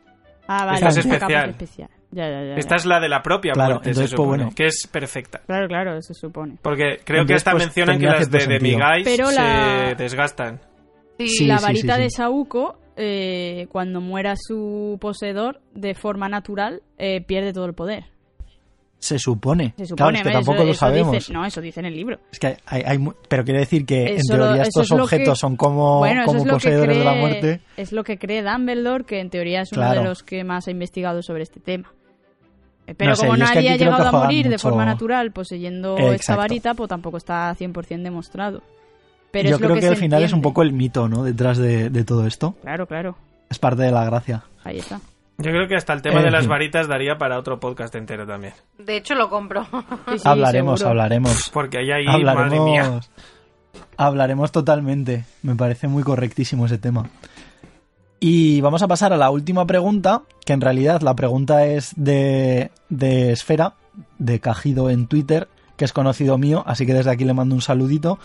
Ah, 0.48 0.64
vale, 0.64 0.76
Esta 0.78 0.88
es 0.88 0.96
esta 0.96 1.18
capa 1.18 1.26
especial. 1.26 1.50
especial. 1.50 1.88
Ya, 2.10 2.28
ya, 2.30 2.44
ya. 2.44 2.54
Esta 2.54 2.76
es 2.76 2.86
la 2.86 3.00
de 3.00 3.08
la 3.10 3.22
propia 3.22 3.52
Claro, 3.52 3.74
muerte, 3.74 3.90
entonces, 3.90 4.10
se 4.10 4.16
pues, 4.16 4.24
supone, 4.24 4.42
bueno. 4.44 4.56
que 4.56 4.66
es 4.66 4.88
perfecta. 4.90 5.40
Claro, 5.46 5.68
claro, 5.68 6.00
se 6.00 6.14
supone. 6.14 6.56
Porque 6.62 7.00
creo 7.04 7.26
que 7.26 7.34
hasta 7.34 7.50
pues, 7.52 7.64
mencionan 7.64 7.98
que 7.98 8.06
las 8.06 8.30
de 8.30 8.38
cierto 8.38 8.38
sentido. 8.54 8.78
Demigai 8.78 9.04
Pero 9.04 9.26
se 9.28 9.34
la- 9.36 9.94
desgastan. 9.94 10.60
Sí, 11.18 11.28
Sí, 11.28 11.46
la 11.46 11.58
sí, 11.58 11.64
varita 11.64 11.96
sí, 11.96 12.02
de. 12.02 12.10
Saúco, 12.10 12.78
eh, 12.96 13.66
cuando 13.70 14.00
muera 14.00 14.34
su 14.36 14.98
poseedor, 15.00 15.60
de 15.74 15.94
forma 15.94 16.28
natural, 16.28 16.82
eh, 16.98 17.20
pierde 17.20 17.52
todo 17.52 17.66
el 17.66 17.74
poder. 17.74 18.04
Se 18.98 19.18
supone. 19.18 19.74
Se 19.76 19.94
Claro, 19.94 20.16
es 20.16 20.22
que 20.22 20.30
tampoco 20.30 20.54
Eso- 20.58 20.64
lo 20.64 20.70
eso 20.70 20.80
sabemos. 20.80 21.12
dice- 21.12 21.32
no, 21.32 21.44
eso 21.44 21.60
dice 21.60 21.80
en 21.80 21.86
el 21.86 21.94
libro. 21.94 22.20
Es 22.32 22.38
que 22.38 22.56
hay, 22.64 22.82
hay 22.86 22.96
mu- 22.96 23.12
pero 23.28 23.44
quiere 23.44 23.60
decir 23.60 23.84
que 23.84 24.12
en 24.12 24.16
Eso 24.16 24.34
teoría 24.34 24.62
estos 24.62 24.84
es 24.86 24.92
objetos 24.92 25.34
que- 25.34 25.40
son 25.40 25.56
como, 25.56 25.98
bueno, 25.98 26.24
poseedores 26.24 26.96
de 26.96 27.04
la 27.04 27.12
muerte. 27.14 27.60
Es 27.76 27.92
lo 27.92 28.02
que 28.02 28.18
cree 28.18 28.42
Dumbledore, 28.42 29.04
que 29.04 29.20
en 29.20 29.28
teoría 29.28 29.60
es 29.60 29.72
uno 29.72 29.82
Claro. 29.82 30.00
de 30.00 30.08
los 30.08 30.22
que 30.22 30.42
más 30.42 30.68
ha 30.68 30.70
investigado 30.70 31.22
sobre 31.22 31.42
este 31.42 31.60
tema. 31.60 31.92
Eh, 32.86 32.94
Pero 32.94 33.10
No 33.10 33.16
sé, 33.16 33.26
como 33.26 33.36
nadie 33.38 33.70
ha 33.70 33.76
llegado 33.76 34.08
a 34.08 34.12
morir 34.12 34.48
de 34.48 34.58
forma 34.58 34.86
natural 34.86 35.32
poseyendo 35.32 35.98
Eh, 35.98 36.14
esta 36.14 36.36
varita, 36.36 36.72
pues 36.74 36.88
tampoco 36.88 37.18
está 37.18 37.54
100% 37.54 38.04
demostrado. 38.04 38.62
Pero 39.34 39.48
Yo 39.48 39.56
es 39.56 39.60
lo 39.60 39.66
creo 39.66 39.80
que, 39.80 39.88
al 39.88 39.96
final 39.96 40.22
es 40.22 40.32
un 40.32 40.42
poco 40.42 40.62
el 40.62 40.72
mito, 40.72 41.08
¿no? 41.08 41.24
Detrás 41.24 41.58
de, 41.58 41.90
de 41.90 42.04
todo 42.04 42.24
esto. 42.24 42.54
Claro, 42.62 42.86
claro. 42.86 43.16
Es 43.50 43.58
parte 43.58 43.82
de 43.82 43.90
la 43.90 44.04
gracia. 44.04 44.44
Ahí 44.62 44.78
está. 44.78 45.00
Yo 45.38 45.50
creo 45.50 45.66
que 45.66 45.74
hasta 45.74 45.92
el 45.92 46.02
tema 46.02 46.22
de 46.22 46.30
las 46.30 46.42
fin. 46.42 46.50
varitas 46.50 46.86
daría 46.86 47.18
para 47.18 47.36
otro 47.36 47.58
podcast 47.58 47.92
entero 47.96 48.24
también. 48.28 48.52
De 48.78 48.96
hecho, 48.96 49.16
lo 49.16 49.28
compro. 49.28 49.64
Sí, 49.64 50.18
sí, 50.18 50.22
hablaremos, 50.24 50.78
seguro. 50.78 50.90
hablaremos. 50.90 51.50
Porque 51.52 51.78
ahí, 51.78 51.90
ahí 51.90 52.22
madre 52.22 52.60
mía. 52.60 52.82
hablaremos. 52.82 53.10
Hablaremos 53.96 54.52
totalmente. 54.52 55.24
Me 55.42 55.56
parece 55.56 55.88
muy 55.88 56.04
correctísimo 56.04 56.66
ese 56.66 56.78
tema. 56.78 57.08
Y 58.20 58.60
vamos 58.60 58.82
a 58.82 58.88
pasar 58.88 59.12
a 59.12 59.16
la 59.16 59.30
última 59.30 59.66
pregunta, 59.66 60.22
que 60.46 60.52
en 60.52 60.60
realidad 60.60 61.00
la 61.02 61.16
pregunta 61.16 61.66
es 61.66 61.92
de, 61.96 62.70
de 62.88 63.32
Esfera, 63.32 63.74
de 64.18 64.38
Cajido 64.38 64.88
en 64.90 65.08
Twitter, 65.08 65.48
que 65.76 65.84
es 65.84 65.92
conocido 65.92 66.38
mío, 66.38 66.62
así 66.66 66.86
que 66.86 66.94
desde 66.94 67.10
aquí 67.10 67.24
le 67.24 67.34
mando 67.34 67.56
un 67.56 67.60
saludito. 67.60 68.20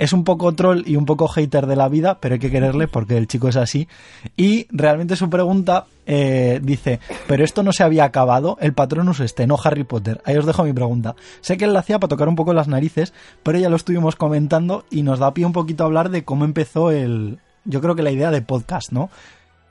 Es 0.00 0.14
un 0.14 0.24
poco 0.24 0.54
troll 0.54 0.82
y 0.86 0.96
un 0.96 1.04
poco 1.04 1.28
hater 1.28 1.66
de 1.66 1.76
la 1.76 1.90
vida, 1.90 2.20
pero 2.20 2.32
hay 2.32 2.38
que 2.38 2.50
quererle 2.50 2.88
porque 2.88 3.18
el 3.18 3.26
chico 3.26 3.48
es 3.48 3.56
así. 3.56 3.86
Y 4.34 4.66
realmente 4.70 5.14
su 5.14 5.28
pregunta 5.28 5.84
eh, 6.06 6.58
dice, 6.62 7.00
pero 7.28 7.44
esto 7.44 7.62
no 7.62 7.70
se 7.70 7.82
había 7.82 8.04
acabado, 8.04 8.56
el 8.62 8.72
Patronus 8.72 9.20
este, 9.20 9.46
no 9.46 9.58
Harry 9.62 9.84
Potter. 9.84 10.22
Ahí 10.24 10.38
os 10.38 10.46
dejo 10.46 10.64
mi 10.64 10.72
pregunta. 10.72 11.16
Sé 11.42 11.58
que 11.58 11.66
él 11.66 11.74
la 11.74 11.80
hacía 11.80 11.98
para 11.98 12.08
tocar 12.08 12.30
un 12.30 12.34
poco 12.34 12.54
las 12.54 12.66
narices, 12.66 13.12
pero 13.42 13.58
ya 13.58 13.68
lo 13.68 13.76
estuvimos 13.76 14.16
comentando 14.16 14.86
y 14.90 15.02
nos 15.02 15.18
da 15.18 15.34
pie 15.34 15.44
un 15.44 15.52
poquito 15.52 15.84
a 15.84 15.86
hablar 15.88 16.08
de 16.08 16.24
cómo 16.24 16.46
empezó 16.46 16.90
el... 16.90 17.38
Yo 17.66 17.82
creo 17.82 17.94
que 17.94 18.02
la 18.02 18.10
idea 18.10 18.30
de 18.30 18.40
podcast, 18.40 18.92
¿no? 18.92 19.10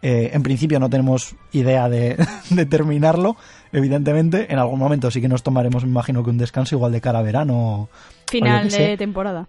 Eh, 0.03 0.29
en 0.33 0.43
principio 0.43 0.79
no 0.79 0.91
tenemos 0.91 1.35
idea 1.53 1.89
de, 1.89 2.23
de 2.51 2.65
terminarlo, 2.67 3.35
evidentemente. 3.71 4.53
En 4.53 4.59
algún 4.59 4.77
momento 4.77 5.09
sí 5.09 5.21
que 5.21 5.27
nos 5.27 5.41
tomaremos, 5.41 5.85
me 5.85 5.89
imagino 5.89 6.23
que 6.23 6.29
un 6.29 6.37
descanso 6.37 6.75
igual 6.75 6.91
de 6.91 7.01
cara 7.01 7.17
a 7.17 7.23
verano. 7.23 7.89
Final 8.27 8.69
sé. 8.69 8.89
de 8.89 8.97
temporada. 8.97 9.47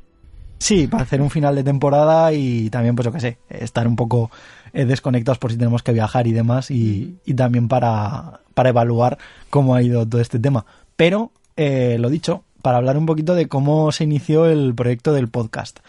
Sí, 0.61 0.87
para 0.87 1.05
hacer 1.05 1.23
un 1.23 1.31
final 1.31 1.57
de 1.57 1.65
temporada 1.65 2.33
y 2.35 2.69
también, 2.69 2.95
pues 2.95 3.07
yo 3.07 3.13
qué 3.13 3.21
sé, 3.21 3.39
estar 3.49 3.89
un 3.89 3.97
poco 3.97 4.31
eh, 4.75 4.85
desconectados 4.85 5.39
por 5.39 5.51
si 5.51 5.57
tenemos 5.57 5.83
que 5.83 5.93
viajar 5.93 6.27
y 6.27 6.33
demás 6.33 6.71
y, 6.71 7.19
y 7.25 7.33
también 7.33 7.67
para, 7.67 8.41
para 8.55 8.69
evaluar 8.69 9.17
cómo 9.49 9.75
ha 9.75 9.83
ido 9.83 10.07
todo 10.07 10.21
este 10.21 10.39
tema. 10.39 10.67
Pero, 10.97 11.33
eh, 11.57 11.97
lo 11.99 12.11
dicho, 12.11 12.45
para 12.61 12.77
hablar 12.77 12.99
un 12.99 13.07
poquito 13.07 13.35
de 13.35 13.49
cómo 13.49 13.91
se 13.91 14.05
inició 14.05 14.47
el 14.47 14.75
proyecto 14.75 15.15
del 15.15 15.29
podcast. 15.29 15.81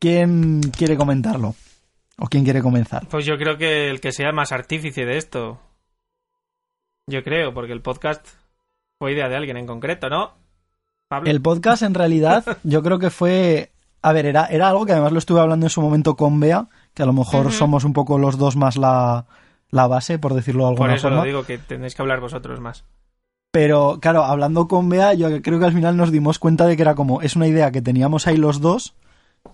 ¿Quién 0.00 0.60
quiere 0.60 0.96
comentarlo? 0.96 1.54
¿O 2.18 2.26
quién 2.26 2.42
quiere 2.42 2.62
comenzar? 2.62 3.06
Pues 3.08 3.24
yo 3.26 3.36
creo 3.38 3.56
que 3.58 3.88
el 3.90 4.00
que 4.00 4.10
sea 4.10 4.32
más 4.32 4.50
artífice 4.50 5.04
de 5.04 5.18
esto. 5.18 5.60
Yo 7.06 7.22
creo, 7.22 7.54
porque 7.54 7.72
el 7.72 7.80
podcast 7.80 8.26
fue 8.98 9.12
idea 9.12 9.28
de 9.28 9.36
alguien 9.36 9.56
en 9.56 9.66
concreto, 9.66 10.08
¿no? 10.08 10.34
Pablo. 11.08 11.30
El 11.30 11.40
podcast, 11.40 11.82
en 11.82 11.94
realidad, 11.94 12.58
yo 12.64 12.82
creo 12.82 12.98
que 12.98 13.10
fue. 13.10 13.70
A 14.08 14.12
ver, 14.12 14.26
era, 14.26 14.46
era 14.46 14.68
algo 14.68 14.86
que 14.86 14.92
además 14.92 15.10
lo 15.10 15.18
estuve 15.18 15.40
hablando 15.40 15.66
en 15.66 15.70
su 15.70 15.82
momento 15.82 16.14
con 16.14 16.38
Bea, 16.38 16.68
que 16.94 17.02
a 17.02 17.06
lo 17.06 17.12
mejor 17.12 17.50
somos 17.50 17.82
un 17.84 17.92
poco 17.92 18.18
los 18.18 18.38
dos 18.38 18.54
más 18.54 18.76
la, 18.76 19.26
la 19.70 19.86
base, 19.88 20.18
por 20.20 20.32
decirlo 20.34 20.62
de 20.62 20.68
alguna 20.70 20.90
Por 20.90 20.96
eso 20.96 21.08
forma. 21.08 21.18
lo 21.18 21.24
digo, 21.24 21.42
que 21.44 21.58
tenéis 21.58 21.96
que 21.96 22.02
hablar 22.02 22.20
vosotros 22.20 22.60
más. 22.60 22.84
Pero 23.50 23.98
claro, 24.00 24.22
hablando 24.22 24.68
con 24.68 24.88
Bea, 24.88 25.14
yo 25.14 25.42
creo 25.42 25.58
que 25.58 25.64
al 25.64 25.72
final 25.72 25.96
nos 25.96 26.12
dimos 26.12 26.38
cuenta 26.38 26.66
de 26.66 26.76
que 26.76 26.82
era 26.82 26.94
como, 26.94 27.20
es 27.20 27.34
una 27.34 27.48
idea 27.48 27.72
que 27.72 27.82
teníamos 27.82 28.28
ahí 28.28 28.36
los 28.36 28.60
dos, 28.60 28.94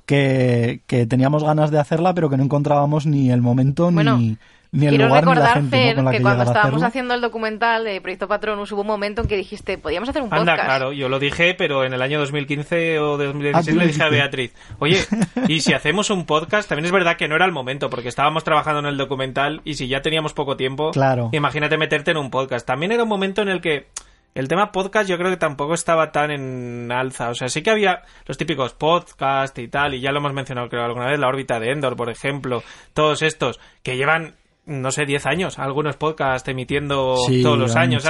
que, 0.07 0.83
que 0.87 1.07
teníamos 1.07 1.45
ganas 1.45 1.71
de 1.71 1.79
hacerla, 1.79 2.13
pero 2.13 2.29
que 2.29 2.37
no 2.37 2.43
encontrábamos 2.45 3.07
ni 3.07 3.31
el 3.31 3.41
momento, 3.41 3.91
Bueno, 3.91 4.19
ni, 4.19 4.37
ni 4.73 4.87
el 4.87 4.91
Quiero 4.97 5.07
lugar, 5.09 5.25
ni 5.27 5.35
la 5.35 5.55
recordar, 5.55 5.63
la 6.05 6.11
que 6.11 6.17
que, 6.17 6.23
cuando 6.23 6.43
estábamos 6.45 6.73
hacerlo. 6.73 6.87
haciendo 6.87 7.15
el 7.15 7.21
documental 7.21 7.85
de 7.85 8.01
Proyecto 8.01 8.27
Patronus 8.27 8.73
hubo 8.73 8.81
un 8.81 8.87
momento 8.87 9.21
en 9.23 9.29
que 9.29 9.37
dijiste, 9.37 9.77
podríamos 9.79 10.09
hacer 10.09 10.23
un 10.23 10.33
Anda, 10.33 10.53
podcast. 10.53 10.65
claro, 10.67 10.93
yo 10.93 11.09
lo 11.11 11.19
dije, 11.19 11.55
pero 11.55 11.85
en 11.85 11.93
el 11.93 12.01
año 12.01 12.19
2015 12.19 12.99
o 12.99 13.19
de 13.19 13.27
2016 13.27 13.77
Ah, 13.77 13.81
le 13.81 13.87
dije 13.87 14.03
a. 14.03 14.09
Beatriz, 14.09 14.55
oye, 14.79 14.99
y 15.49 15.61
si 15.61 15.75
hacemos 15.75 16.09
un 16.11 16.25
podcast, 16.27 16.69
también 16.69 16.87
es 16.87 16.93
verdad 16.93 17.17
que 17.17 17.29
no 17.29 17.37
era 17.37 17.45
el 17.45 17.53
momento, 17.53 17.91
porque 17.91 18.09
estábamos 18.09 18.45
trabajando 18.45 18.81
en 18.81 18.87
el 18.87 18.97
documental 18.97 19.61
y 19.65 19.75
si 19.75 19.89
ya 19.89 20.01
teníamos 20.03 20.33
poco 20.33 20.57
tiempo, 20.57 20.91
Claro. 20.93 21.29
imagínate 21.33 21.77
meterte 21.77 22.11
en 22.13 22.17
un 22.17 22.31
podcast. 22.31 22.67
También 22.67 22.93
era 22.93 23.03
un 23.03 23.09
momento 23.11 23.43
en 23.43 23.49
el 23.49 23.61
que 23.61 23.89
el 24.35 24.49
tema 24.49 24.73
podcast 24.73 25.07
yo 25.11 25.19
creo 25.19 25.29
que 25.31 25.37
tampoco 25.37 25.75
estaba 25.75 26.11
tan 26.13 26.31
en 26.31 26.91
alza. 26.91 27.29
O 27.29 27.35
sea, 27.35 27.49
sí 27.49 27.63
que 27.63 27.69
había 27.71 28.01
los 28.27 28.39
típicos 28.39 28.73
podcast 28.73 29.59
y 29.59 29.69
tal, 29.69 29.93
y 29.93 30.01
ya 30.01 30.13
lo 30.13 30.21
hemos 30.21 30.33
mencionado 30.33 30.71
creo 30.71 30.83
alguna 30.85 31.05
vez, 31.09 31.19
la 31.19 31.29
órbita 31.29 31.61
de 31.61 31.71
Endor, 31.73 31.95
por 31.97 32.09
ejemplo, 32.09 32.63
todos 32.95 33.21
estos 33.21 33.61
que 33.83 33.99
llevan, 33.99 34.35
no 34.67 34.91
sé, 34.93 35.05
10 35.07 35.27
años, 35.27 35.59
algunos 35.59 35.97
podcasts 35.97 36.49
emitiendo 36.49 37.17
Sí, 37.27 37.43
todos 37.43 37.59
los 37.59 37.77
años. 37.77 38.05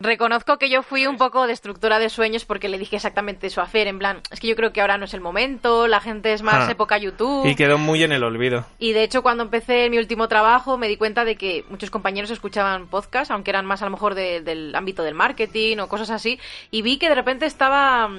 Reconozco 0.00 0.58
que 0.58 0.68
yo 0.68 0.82
fui 0.82 1.06
un 1.06 1.16
poco 1.16 1.46
destructora 1.46 2.00
de 2.00 2.10
sueños 2.10 2.44
porque 2.44 2.68
le 2.68 2.78
dije 2.78 2.96
exactamente 2.96 3.46
eso 3.46 3.62
a 3.62 3.66
Fer, 3.66 3.86
en 3.86 4.00
plan, 4.00 4.20
es 4.32 4.40
que 4.40 4.48
yo 4.48 4.56
creo 4.56 4.72
que 4.72 4.80
ahora 4.80 4.98
no 4.98 5.04
es 5.04 5.14
el 5.14 5.20
momento, 5.20 5.86
la 5.86 6.00
gente 6.00 6.32
es 6.32 6.42
más 6.42 6.68
Ah. 6.68 6.72
época 6.72 6.98
YouTube. 6.98 7.46
Y 7.46 7.54
quedó 7.54 7.78
muy 7.78 8.02
en 8.02 8.10
el 8.10 8.24
olvido. 8.24 8.66
Y 8.80 8.92
de 8.92 9.04
hecho, 9.04 9.22
cuando 9.22 9.44
empecé 9.44 9.88
mi 9.90 9.98
último 9.98 10.26
trabajo, 10.26 10.76
me 10.76 10.88
di 10.88 10.96
cuenta 10.96 11.24
de 11.24 11.36
que 11.36 11.64
muchos 11.70 11.90
compañeros 11.90 12.30
escuchaban 12.32 12.88
podcast, 12.88 13.30
aunque 13.30 13.50
eran 13.52 13.66
más 13.66 13.82
a 13.82 13.84
lo 13.84 13.92
mejor 13.92 14.16
de- 14.16 14.40
del 14.40 14.74
ámbito 14.74 15.04
del 15.04 15.14
marketing 15.14 15.78
o 15.78 15.88
cosas 15.88 16.10
así, 16.10 16.40
y 16.72 16.82
vi 16.82 16.98
que 16.98 17.08
de 17.08 17.14
repente 17.14 17.46
estaba 17.46 18.10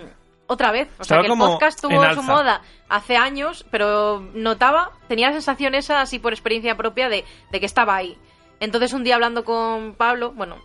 otra 0.48 0.72
vez. 0.72 0.88
O 1.00 1.04
sea, 1.04 1.22
que 1.22 1.28
el 1.28 1.38
podcast 1.38 1.82
tuvo 1.82 2.14
su 2.14 2.24
moda 2.24 2.62
hace 2.90 3.18
años, 3.18 3.66
pero 3.72 4.20
notaba, 4.34 4.92
tenía 5.08 5.28
la 5.28 5.34
sensación 5.34 5.76
esa, 5.76 6.02
así 6.02 6.20
por 6.20 6.34
experiencia 6.34 6.76
propia, 6.78 7.10
de, 7.10 7.26
de 7.52 7.60
que 7.60 7.66
estaba 7.66 7.96
ahí. 7.96 8.18
Entonces, 8.60 8.94
un 8.94 9.04
día 9.04 9.16
hablando 9.16 9.44
con 9.44 9.96
Pablo, 9.96 10.32
bueno, 10.32 10.58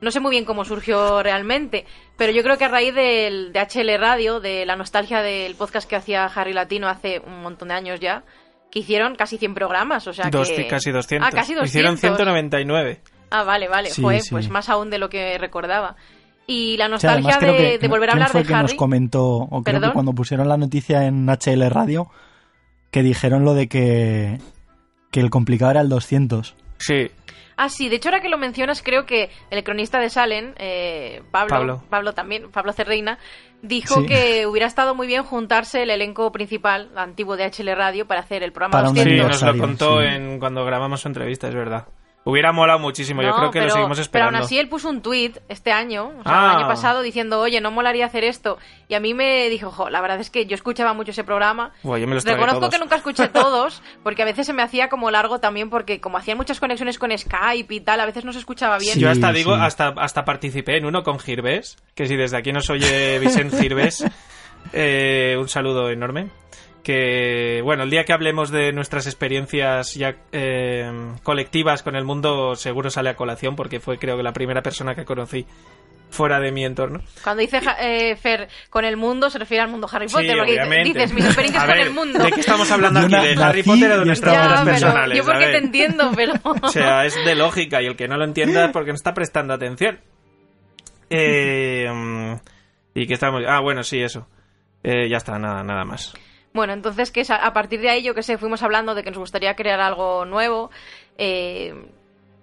no 0.00 0.10
sé 0.10 0.20
muy 0.20 0.30
bien 0.30 0.44
cómo 0.44 0.64
surgió 0.64 1.22
realmente, 1.22 1.86
pero 2.16 2.32
yo 2.32 2.42
creo 2.42 2.58
que 2.58 2.64
a 2.64 2.68
raíz 2.68 2.94
del, 2.94 3.52
de 3.52 3.60
HL 3.60 3.98
Radio, 4.00 4.40
de 4.40 4.66
la 4.66 4.76
nostalgia 4.76 5.22
del 5.22 5.54
podcast 5.54 5.88
que 5.88 5.96
hacía 5.96 6.24
Harry 6.26 6.52
Latino 6.52 6.88
hace 6.88 7.20
un 7.20 7.42
montón 7.42 7.68
de 7.68 7.74
años 7.74 8.00
ya, 8.00 8.24
que 8.70 8.80
hicieron 8.80 9.14
casi 9.16 9.36
100 9.38 9.54
programas, 9.54 10.06
o 10.06 10.12
sea 10.12 10.30
Dos- 10.30 10.50
que... 10.50 10.66
Casi 10.66 10.90
200. 10.90 11.26
Ah, 11.26 11.30
casi 11.30 11.54
200. 11.54 11.68
Hicieron 11.68 11.98
199. 11.98 13.00
Ah, 13.30 13.44
vale, 13.44 13.68
vale, 13.68 13.90
sí. 13.90 14.02
pues 14.02 14.48
más 14.48 14.68
aún 14.68 14.90
de 14.90 14.98
lo 14.98 15.08
que 15.08 15.38
recordaba. 15.38 15.96
Y 16.50 16.76
la 16.76 16.86
O 16.86 16.98
sea, 16.98 17.12
nostalgia 17.16 17.52
de, 17.52 17.56
que- 17.56 17.78
de 17.78 17.88
volver 17.88 18.10
a 18.10 18.12
¿quién 18.12 18.22
hablar 18.22 18.30
fue 18.32 18.40
de 18.42 18.46
que 18.48 18.52
nos 18.54 18.64
Harry. 18.70 18.76
comentó, 18.76 19.24
o 19.26 19.62
creo 19.62 19.62
¿Perdón? 19.62 19.90
que 19.90 19.94
cuando 19.94 20.12
pusieron 20.14 20.48
la 20.48 20.56
noticia 20.56 21.06
en 21.06 21.26
HL 21.28 21.68
Radio, 21.70 22.08
que 22.90 23.02
dijeron 23.02 23.44
lo 23.44 23.54
de 23.54 23.68
que, 23.68 24.38
que 25.12 25.20
el 25.20 25.30
complicado 25.30 25.70
era 25.70 25.80
el 25.80 25.88
200. 25.88 26.56
Sí. 26.78 27.10
Ah, 27.56 27.68
sí, 27.68 27.88
de 27.90 27.96
hecho 27.96 28.08
ahora 28.08 28.20
que 28.22 28.30
lo 28.30 28.38
mencionas, 28.38 28.82
creo 28.82 29.04
que 29.04 29.28
el 29.50 29.62
cronista 29.62 29.98
de 30.00 30.08
Salen, 30.08 30.54
eh, 30.56 31.22
Pablo, 31.30 31.50
Pablo. 31.50 31.82
Pablo. 31.90 32.12
también, 32.14 32.50
Pablo 32.50 32.72
Cerreina, 32.72 33.18
dijo 33.60 34.00
Sí. 34.00 34.06
que 34.06 34.46
hubiera 34.46 34.66
estado 34.66 34.94
muy 34.94 35.06
bien 35.06 35.22
juntarse 35.24 35.82
el 35.82 35.90
elenco 35.90 36.32
principal, 36.32 36.88
antiguo 36.96 37.36
de 37.36 37.44
HL 37.44 37.74
Radio, 37.76 38.06
para 38.06 38.20
hacer 38.20 38.42
el 38.42 38.52
programa 38.52 38.72
Para 38.78 38.88
un 38.88 38.96
Sí, 38.96 39.02
200. 39.02 39.42
nos 39.42 39.54
lo 39.56 39.60
contó 39.60 40.00
sí. 40.00 40.06
en 40.06 40.38
cuando 40.40 40.64
grabamos 40.64 41.02
su 41.02 41.08
entrevista, 41.08 41.48
es 41.48 41.54
verdad. 41.54 41.86
Hubiera 42.30 42.52
molado 42.52 42.78
muchísimo, 42.78 43.22
yo 43.22 43.34
creo 43.34 43.50
que 43.50 43.58
pero, 43.58 43.66
lo 43.66 43.72
seguimos 43.72 43.96
Pero 43.98 44.02
esperando. 44.02 44.36
aún 44.38 44.44
así 44.44 44.58
él 44.58 44.68
puso 44.68 44.88
un 44.88 45.02
tuit 45.02 45.36
este 45.48 45.72
año, 45.72 46.12
o 46.20 46.22
sea, 46.22 46.22
Ah. 46.24 46.52
el 46.52 46.58
año 46.60 46.68
pasado, 46.68 47.02
diciendo, 47.02 47.40
oye, 47.40 47.60
no 47.60 47.70
molaría 47.70 48.06
hacer 48.06 48.24
esto. 48.24 48.58
Y 48.88 48.94
a 48.94 49.00
mí 49.00 49.14
me 49.14 49.48
dijo, 49.50 49.70
jo, 49.70 49.90
la 49.90 50.00
verdad 50.00 50.20
es 50.20 50.30
que 50.30 50.46
yo 50.46 50.54
escuchaba 50.54 50.94
mucho 50.94 51.10
ese 51.10 51.24
programa. 51.24 51.72
Buah, 51.82 51.98
yo 51.98 52.06
me 52.06 52.14
los 52.14 52.24
Reconozco 52.24 52.60
todos. 52.60 52.74
que 52.74 52.78
nunca 52.80 52.96
escuché 52.96 53.28
todos, 53.32 53.82
porque 54.02 54.22
a 54.22 54.24
veces 54.24 54.46
se 54.46 54.52
me 54.52 54.62
hacía 54.62 54.88
como 54.88 55.10
largo 55.10 55.40
también, 55.40 55.70
porque 55.70 56.00
como 56.00 56.16
hacían 56.18 56.36
muchas 56.38 56.60
conexiones 56.60 56.98
con 56.98 57.16
Skype 57.16 57.74
y 57.74 57.80
tal, 57.80 58.00
a 58.00 58.06
veces 58.06 58.24
no 58.24 58.32
se 58.32 58.38
escuchaba 58.38 58.78
bien. 58.78 58.94
Sí. 58.94 59.00
Yo 59.00 59.10
hasta 59.10 59.32
digo, 59.32 59.54
sí. 59.56 59.60
hasta, 59.62 59.88
hasta 59.98 60.24
participé 60.24 60.76
en 60.76 60.86
uno 60.86 61.02
con 61.02 61.18
Girbés, 61.18 61.76
que 61.94 62.06
si 62.06 62.16
desde 62.16 62.36
aquí 62.36 62.52
nos 62.52 62.70
oye 62.70 63.18
Vicente 63.18 63.56
Girbés, 63.60 64.04
eh, 64.72 65.36
un 65.38 65.48
saludo 65.48 65.90
enorme. 65.90 66.28
Que, 66.82 67.60
bueno, 67.62 67.82
el 67.82 67.90
día 67.90 68.04
que 68.04 68.12
hablemos 68.14 68.50
de 68.50 68.72
nuestras 68.72 69.06
experiencias 69.06 69.94
ya 69.94 70.16
eh, 70.32 70.90
colectivas 71.22 71.82
con 71.82 71.94
el 71.94 72.04
mundo, 72.04 72.56
seguro 72.56 72.88
sale 72.90 73.10
a 73.10 73.16
colación, 73.16 73.54
porque 73.54 73.80
fue 73.80 73.98
creo 73.98 74.16
que 74.16 74.22
la 74.22 74.32
primera 74.32 74.62
persona 74.62 74.94
que 74.94 75.04
conocí 75.04 75.44
fuera 76.08 76.40
de 76.40 76.50
mi 76.50 76.64
entorno. 76.64 77.00
Cuando 77.22 77.42
dice 77.42 77.60
eh, 77.80 78.16
Fer 78.16 78.48
con 78.70 78.84
el 78.86 78.96
mundo, 78.96 79.28
se 79.30 79.38
refiere 79.38 79.62
al 79.62 79.70
mundo 79.70 79.86
Harry 79.92 80.08
Sí, 80.08 80.14
Potter, 80.14 80.36
porque 80.38 80.52
dice- 80.52 80.62
obviamente. 80.66 80.98
dices 80.98 81.12
mis 81.12 81.24
experiencias 81.26 81.62
A 81.62 81.66
con 81.66 81.76
ver, 81.76 81.86
el 81.86 81.92
mundo. 81.92 82.18
¿De 82.18 82.32
qué 82.32 82.40
estamos 82.40 82.70
hablando 82.72 83.00
aquí? 83.00 83.14
¿De 83.14 83.42
Harry 83.44 83.62
Potter 83.62 83.92
o 83.92 83.98
de 84.00 84.04
nuestras 84.06 84.32
vidas 84.34 84.60
pero 84.64 84.70
personales? 84.72 85.18
yo 85.18 85.24
porque 85.24 85.38
te 85.44 85.46
ver. 85.52 85.62
entiendo, 85.62 86.10
pero... 86.16 86.32
O 86.62 86.68
sea, 86.68 87.04
es 87.04 87.14
de 87.24 87.34
lógica 87.34 87.80
y 87.82 87.86
el 87.86 87.94
que 87.96 88.08
no 88.08 88.16
lo 88.16 88.24
entienda 88.24 88.64
es 88.64 88.70
porque 88.72 88.88
no 88.90 88.96
está 88.96 89.12
prestando 89.14 89.52
atención. 89.54 90.00
Eh, 91.10 91.86
y 92.94 93.06
que 93.06 93.14
estamos. 93.14 93.42
Ah, 93.46 93.60
bueno, 93.60 93.82
sí, 93.82 94.00
eso. 94.00 94.26
Eh, 94.82 95.08
ya 95.08 95.18
está, 95.18 95.38
nada, 95.38 95.62
nada 95.62 95.84
más. 95.84 96.14
Bueno, 96.52 96.72
entonces 96.72 97.12
que 97.12 97.24
a 97.28 97.52
partir 97.52 97.80
de 97.80 97.90
ahí, 97.90 98.02
yo 98.02 98.14
que 98.14 98.22
sé, 98.22 98.36
fuimos 98.36 98.62
hablando 98.62 98.94
de 98.94 99.04
que 99.04 99.10
nos 99.10 99.18
gustaría 99.18 99.54
crear 99.54 99.80
algo 99.80 100.24
nuevo. 100.24 100.70
Eh, 101.16 101.74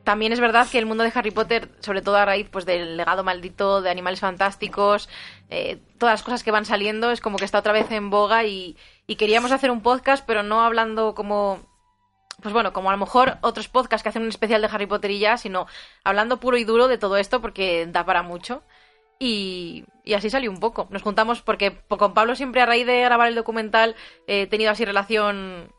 también 0.08 0.32
es 0.32 0.40
verdad 0.40 0.66
que 0.72 0.80
el 0.80 0.86
mundo 0.86 1.04
de 1.04 1.12
Harry 1.14 1.32
Potter, 1.32 1.70
sobre 1.82 2.02
todo 2.02 2.16
a 2.16 2.24
raíz 2.24 2.48
pues 2.50 2.66
del 2.66 2.96
legado 2.96 3.26
maldito 3.26 3.82
de 3.82 3.90
animales 3.90 4.22
fantásticos, 4.22 5.10
eh, 5.50 5.82
todas 5.98 6.14
las 6.14 6.24
cosas 6.24 6.44
que 6.44 6.52
van 6.52 6.64
saliendo, 6.64 7.12
es 7.12 7.20
como 7.20 7.38
que 7.38 7.44
está 7.44 7.60
otra 7.60 7.74
vez 7.74 7.92
en 7.92 8.10
boga 8.10 8.46
y, 8.46 8.78
y 9.06 9.18
queríamos 9.18 9.52
hacer 9.52 9.70
un 9.70 9.82
podcast, 9.82 10.26
pero 10.26 10.44
no 10.44 10.62
hablando 10.62 11.14
como 11.14 11.60
pues 12.42 12.54
bueno, 12.54 12.72
como 12.72 12.90
a 12.90 12.94
lo 12.94 13.00
mejor 13.00 13.38
otros 13.42 13.68
podcasts 13.68 14.04
que 14.04 14.10
hacen 14.10 14.22
un 14.22 14.30
especial 14.30 14.62
de 14.62 14.70
Harry 14.72 14.86
Potter 14.86 15.12
y 15.12 15.20
ya, 15.20 15.38
sino 15.38 15.68
hablando 16.06 16.40
puro 16.40 16.56
y 16.58 16.64
duro 16.64 16.88
de 16.88 16.98
todo 16.98 17.18
esto 17.18 17.42
porque 17.42 17.86
da 17.88 18.06
para 18.06 18.22
mucho. 18.22 18.64
Y, 19.20 19.84
y 20.04 20.14
así 20.14 20.30
salió 20.30 20.52
un 20.52 20.60
poco. 20.60 20.88
Nos 20.92 21.02
juntamos 21.02 21.42
porque 21.42 21.76
con 21.88 22.14
Pablo 22.14 22.36
siempre 22.36 22.62
a 22.62 22.66
raíz 22.66 22.86
de 22.86 23.02
grabar 23.02 23.28
el 23.28 23.36
documental 23.36 23.96
he 24.28 24.46
tenido 24.48 24.72
así 24.72 24.86
relación 24.86 25.72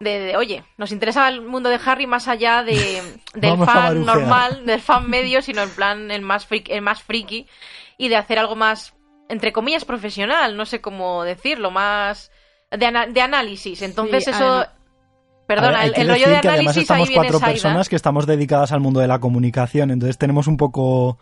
de, 0.00 0.18
de, 0.18 0.36
oye, 0.36 0.64
nos 0.78 0.90
interesa 0.90 1.28
el 1.28 1.42
mundo 1.42 1.68
de 1.68 1.78
Harry 1.86 2.08
más 2.08 2.26
allá 2.26 2.64
de, 2.64 3.00
del 3.34 3.56
fan 3.64 4.04
normal, 4.04 4.66
del 4.66 4.80
fan 4.80 5.08
medio, 5.08 5.42
sino 5.42 5.62
en 5.62 5.70
plan 5.70 6.10
el 6.10 6.22
más, 6.22 6.48
fric- 6.50 6.70
el 6.70 6.82
más 6.82 7.02
friki 7.04 7.46
y 7.98 8.08
de 8.08 8.16
hacer 8.16 8.38
algo 8.40 8.56
más, 8.56 8.94
entre 9.28 9.52
comillas, 9.52 9.84
profesional, 9.84 10.56
no 10.56 10.66
sé 10.66 10.80
cómo 10.80 11.22
decirlo, 11.22 11.70
más 11.70 12.32
de, 12.72 12.84
ana- 12.86 13.06
de 13.06 13.20
análisis. 13.20 13.80
Entonces 13.82 14.24
Sí, 14.24 14.30
eso... 14.30 14.44
además- 14.44 14.68
Perdona, 15.46 15.82
ver, 15.84 15.92
el, 15.96 16.08
rollo 16.08 16.28
de 16.30 16.40
que 16.40 16.48
además 16.48 16.52
análisis 16.54 16.76
ahí 16.78 16.82
estamos 16.82 17.08
viene 17.08 17.22
cuatro 17.24 17.38
Saida. 17.40 17.52
personas 17.52 17.88
que 17.88 17.96
estamos 17.96 18.26
dedicadas 18.26 18.72
al 18.72 18.80
mundo 18.80 19.00
de 19.00 19.08
la 19.08 19.18
comunicación, 19.20 19.90
entonces 19.90 20.16
tenemos 20.16 20.46
un 20.46 20.56
poco, 20.56 21.18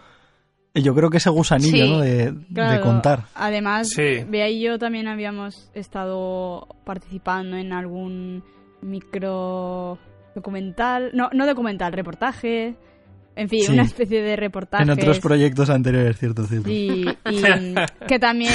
yo 0.74 0.94
creo 0.94 1.10
que 1.10 1.16
ese 1.18 1.30
gusanillo, 1.30 1.84
Sí. 1.84 1.90
¿no? 1.90 2.00
De, 2.00 2.80
contar. 2.80 3.24
Además, 3.34 3.88
Sí. 3.88 4.24
Bea 4.28 4.48
y 4.48 4.60
yo 4.60 4.78
también 4.78 5.08
habíamos 5.08 5.70
estado 5.74 6.68
participando 6.84 7.56
en 7.56 7.72
algún 7.72 8.42
micro 8.82 9.98
documental, 10.34 11.10
no, 11.12 11.28
no 11.32 11.46
documental, 11.46 11.92
reportaje, 11.92 12.76
en 13.36 13.48
fin, 13.48 13.62
Sí. 13.64 13.72
una 13.72 13.82
especie 13.82 14.22
de 14.22 14.36
reportaje. 14.36 14.82
En 14.84 14.90
otros 14.90 15.18
proyectos 15.20 15.70
anteriores, 15.70 16.16
cierto, 16.18 16.44
cierto. 16.46 16.70
y, 16.70 17.08
y 17.30 17.42
que 18.08 18.18
también 18.18 18.52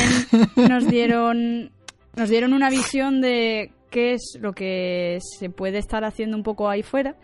nos 0.55 0.87
dieron 0.87 1.71
nos 2.15 2.29
dieron 2.29 2.53
una 2.53 2.69
visión 2.69 3.19
de 3.19 3.71
qué 3.89 4.13
es 4.13 4.37
lo 4.39 4.53
que 4.53 5.19
se 5.37 5.49
puede 5.49 5.79
estar 5.79 6.05
haciendo 6.05 6.37
un 6.37 6.43
poco 6.43 6.69
ahí 6.69 6.81
fuera 6.81 7.15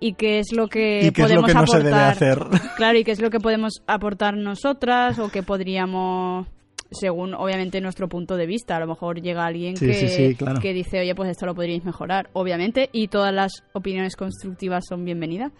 y 0.00 0.14
qué 0.14 0.38
es 0.38 0.52
lo 0.52 0.68
que 0.68 1.06
y 1.06 1.10
qué 1.10 1.22
es 1.22 1.30
lo 1.30 1.42
podemos 1.42 1.54
no 1.54 1.60
aportar 1.60 1.80
se 1.82 1.84
debe 1.88 2.00
hacer. 2.00 2.38
claro 2.76 2.98
y 2.98 3.04
qué 3.04 3.10
es 3.12 3.20
lo 3.20 3.30
que 3.30 3.40
podemos 3.40 3.82
aportar 3.86 4.36
nosotras 4.36 5.18
o 5.18 5.30
que 5.30 5.42
podríamos 5.42 6.46
según 6.90 7.34
obviamente 7.34 7.80
nuestro 7.80 8.08
punto 8.08 8.36
de 8.36 8.46
vista 8.46 8.76
a 8.76 8.80
lo 8.80 8.86
mejor 8.86 9.20
llega 9.20 9.44
alguien 9.44 9.76
Sí, 9.76 9.86
que, 9.86 9.94
sí, 9.94 10.08
sí, 10.08 10.34
claro. 10.34 10.60
que 10.60 10.72
dice 10.72 11.00
oye 11.00 11.14
pues 11.14 11.30
esto 11.30 11.44
lo 11.46 11.54
podríais 11.54 11.84
mejorar 11.84 12.30
obviamente 12.32 12.88
y 12.92 13.08
todas 13.08 13.34
las 13.34 13.64
opiniones 13.72 14.16
constructivas 14.16 14.86
son 14.88 15.04
bienvenidas 15.04 15.52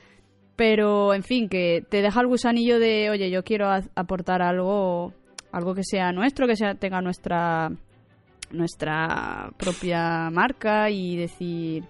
pero 0.57 1.13
en 1.15 1.23
fin 1.23 1.49
que 1.49 1.85
te 1.89 2.01
deja 2.01 2.21
el 2.21 2.29
gusanillo 2.29 2.79
de 2.79 3.11
oye 3.11 3.31
yo 3.31 3.43
quiero 3.45 3.69
aportar 3.95 4.41
algo 4.41 5.13
algo 5.53 5.75
que 5.75 5.85
sea 5.85 6.13
nuestro 6.13 6.47
que 6.47 6.57
sea 6.57 6.75
tenga 6.77 7.01
nuestra 7.03 7.71
nuestra 8.51 9.51
propia 9.59 10.31
marca 10.31 10.89
y 10.91 11.17
decir 11.17 11.85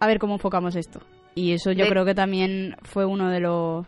a 0.00 0.06
ver 0.08 0.18
cómo 0.18 0.34
enfocamos 0.34 0.74
esto 0.74 1.00
y 1.34 1.52
eso 1.52 1.72
yo 1.72 1.84
De- 1.84 1.90
creo 1.90 2.04
que 2.04 2.14
también 2.14 2.76
fue 2.82 3.04
uno 3.04 3.30
de 3.30 3.40
los 3.40 3.86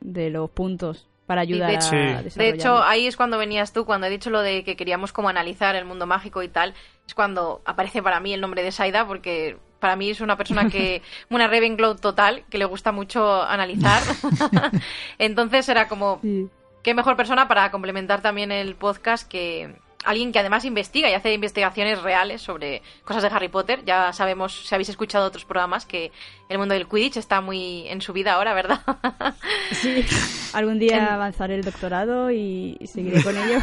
de 0.00 0.30
los 0.30 0.50
puntos 0.50 1.08
para 1.26 1.42
ayudar 1.42 1.70
de 1.70 1.76
a 1.76 1.78
hecho- 2.20 2.38
De 2.38 2.48
hecho, 2.48 2.82
ahí 2.82 3.06
es 3.06 3.16
cuando 3.16 3.38
venías 3.38 3.72
tú, 3.72 3.84
cuando 3.84 4.06
he 4.06 4.10
dicho 4.10 4.30
lo 4.30 4.40
de 4.42 4.64
que 4.64 4.74
queríamos 4.76 5.12
como 5.12 5.28
analizar 5.28 5.76
el 5.76 5.84
mundo 5.84 6.06
mágico 6.06 6.42
y 6.42 6.48
tal, 6.48 6.74
es 7.06 7.14
cuando 7.14 7.62
aparece 7.64 8.02
para 8.02 8.18
mí 8.20 8.34
el 8.34 8.40
nombre 8.40 8.62
de 8.64 8.72
Saida, 8.72 9.06
porque 9.06 9.56
para 9.78 9.96
mí 9.96 10.10
es 10.10 10.20
una 10.20 10.36
persona 10.36 10.68
que, 10.68 11.02
una 11.30 11.46
Ravenclaw 11.46 11.96
total, 11.96 12.44
que 12.50 12.58
le 12.58 12.64
gusta 12.64 12.90
mucho 12.92 13.42
analizar. 13.42 14.02
Entonces 15.18 15.68
era 15.68 15.88
como, 15.88 16.18
Sí. 16.22 16.48
qué 16.82 16.94
mejor 16.94 17.16
persona 17.16 17.48
para 17.48 17.70
complementar 17.70 18.22
también 18.22 18.52
el 18.52 18.74
podcast 18.74 19.28
que 19.28 19.74
alguien 20.04 20.32
que 20.32 20.38
además 20.38 20.64
investiga 20.64 21.10
y 21.10 21.14
hace 21.14 21.32
investigaciones 21.32 22.02
reales 22.02 22.42
sobre 22.42 22.82
cosas 23.04 23.22
de 23.22 23.28
Harry 23.30 23.48
Potter. 23.48 23.84
Ya 23.84 24.12
sabemos, 24.12 24.66
si 24.66 24.74
habéis 24.74 24.88
escuchado 24.88 25.26
otros 25.26 25.44
programas, 25.44 25.86
que 25.86 26.10
el 26.48 26.58
mundo 26.58 26.74
del 26.74 26.88
Quidditch 26.88 27.16
está 27.18 27.40
muy 27.40 27.86
en 27.88 28.00
su 28.00 28.12
vida 28.12 28.34
ahora, 28.34 28.54
¿verdad? 28.54 28.80
Sí, 29.72 30.04
algún 30.52 30.78
día 30.78 31.14
avanzaré 31.14 31.54
el 31.54 31.64
doctorado 31.64 32.30
y, 32.30 32.78
seguiré 32.92 33.22
con 33.22 33.36
ello. 33.36 33.58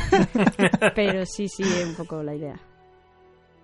Pero 0.95 1.25
sí, 1.25 1.47
sí, 1.47 1.63
es 1.63 1.85
un 1.85 1.95
poco 1.95 2.23
la 2.23 2.35
idea. 2.35 2.59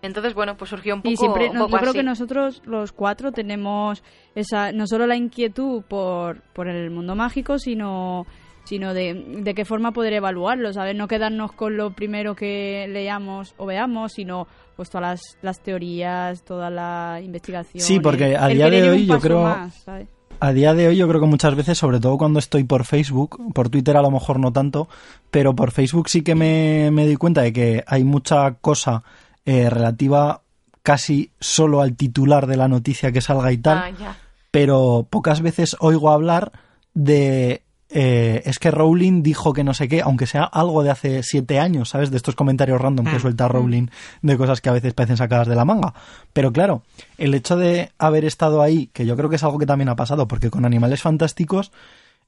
Entonces, 0.02 0.36
bueno, 0.36 0.56
pues 0.56 0.70
surgió 0.70 0.94
un 0.94 1.02
poco, 1.02 1.12
Y 1.12 1.18
siempre, 1.18 1.48
un 1.50 1.56
no- 1.56 1.60
poco 1.62 1.72
yo 1.72 1.78
creo 1.80 1.90
así. 1.90 1.98
que 2.00 2.04
nosotros 2.04 2.62
los 2.66 2.92
cuatro 2.92 3.32
tenemos 3.32 4.04
esa, 4.36 4.72
no 4.72 4.86
solo 4.86 5.08
la 5.08 5.16
inquietud 5.16 5.82
por, 5.84 6.42
por 6.54 6.68
el 6.68 6.92
mundo 6.92 7.16
mágico, 7.16 7.58
sino, 7.58 8.28
sino 8.66 8.94
de, 8.94 9.14
de 9.14 9.54
qué 9.56 9.64
forma 9.66 9.92
poder 9.94 10.14
evaluarlo, 10.14 10.74
¿sabes? 10.74 10.96
No 10.96 11.08
quedarnos 11.08 11.54
con 11.54 11.78
lo 11.78 11.92
primero 11.92 12.36
que 12.36 12.88
leamos 12.92 13.54
o 13.58 13.66
veamos, 13.66 14.12
sino 14.14 14.48
pues 14.76 14.90
todas 14.90 15.02
las, 15.10 15.38
las 15.42 15.60
teorías, 15.62 16.44
toda 16.44 16.70
la 16.70 17.22
investigación. 17.24 17.82
Sí, 17.82 18.00
porque 18.02 18.36
a 18.36 18.48
el 18.52 18.58
día 18.58 18.70
de 18.70 18.90
hoy 18.90 19.06
yo 19.06 19.20
creo- 19.20 19.44
más, 19.44 19.74
¿sabes? 19.86 20.08
A 20.42 20.52
día 20.52 20.74
de 20.74 20.90
hoy 20.90 20.98
yo 20.98 21.08
creo 21.08 21.22
que 21.22 21.28
muchas 21.28 21.56
veces, 21.56 21.78
sobre 21.78 22.02
todo 22.02 22.18
cuando 22.18 22.40
estoy 22.40 22.66
por 22.66 22.84
Facebook, 22.84 23.40
por 23.54 23.70
Twitter 23.70 23.96
a 23.96 24.02
lo 24.02 24.12
mejor 24.12 24.38
no 24.38 24.52
tanto, 24.52 24.90
pero 25.32 25.56
por 25.56 25.72
Facebook 25.72 26.10
sí 26.10 26.24
que 26.24 26.36
me, 26.36 26.90
me 26.92 27.06
doy 27.06 27.16
cuenta 27.16 27.42
de 27.42 27.54
que 27.54 27.84
hay 27.88 28.04
mucha 28.04 28.56
cosa 28.56 29.04
eh, 29.46 29.70
relativa 29.70 30.42
casi 30.84 31.32
solo 31.40 31.80
al 31.82 31.96
titular 31.96 32.48
de 32.48 32.58
la 32.58 32.68
noticia 32.68 33.14
que 33.14 33.22
salga 33.22 33.52
y 33.54 33.58
tal, 33.60 33.78
Ah, 33.78 34.16
pero 34.52 35.08
pocas 35.10 35.42
veces 35.42 35.78
oigo 35.80 36.10
hablar 36.12 36.52
de... 36.94 37.62
eh, 37.98 38.42
es 38.44 38.60
que 38.60 38.72
Rowling 38.72 39.24
dijo 39.24 39.54
que 39.54 39.64
no 39.64 39.74
sé 39.74 39.88
qué, 39.88 40.02
aunque 40.02 40.28
sea 40.28 40.44
algo 40.44 40.84
de 40.84 40.90
hace 40.92 41.24
siete 41.24 41.60
años, 41.60 41.88
¿sabes? 41.90 42.12
De 42.12 42.18
estos 42.18 42.36
comentarios 42.36 42.82
random 42.82 43.06
que 43.06 43.16
Mm. 43.16 43.22
suelta 43.22 43.48
Rowling 43.48 43.88
de 44.22 44.38
cosas 44.38 44.60
que 44.60 44.68
a 44.68 44.74
veces 44.74 44.94
parecen 44.94 45.16
sacadas 45.16 45.48
de 45.48 45.56
la 45.56 45.64
manga. 45.64 45.94
Pero 46.34 46.52
claro, 46.52 46.84
el 47.18 47.34
hecho 47.34 47.56
de 47.56 47.92
haber 47.98 48.26
estado 48.26 48.62
ahí, 48.62 48.88
que 48.92 49.06
yo 49.06 49.16
creo 49.16 49.30
que 49.30 49.38
es 49.38 49.44
algo 49.46 49.58
que 49.58 49.66
también 49.66 49.88
ha 49.88 49.96
pasado, 49.96 50.28
porque 50.28 50.50
con 50.50 50.66
Animales 50.66 51.02
Fantásticos, 51.02 51.72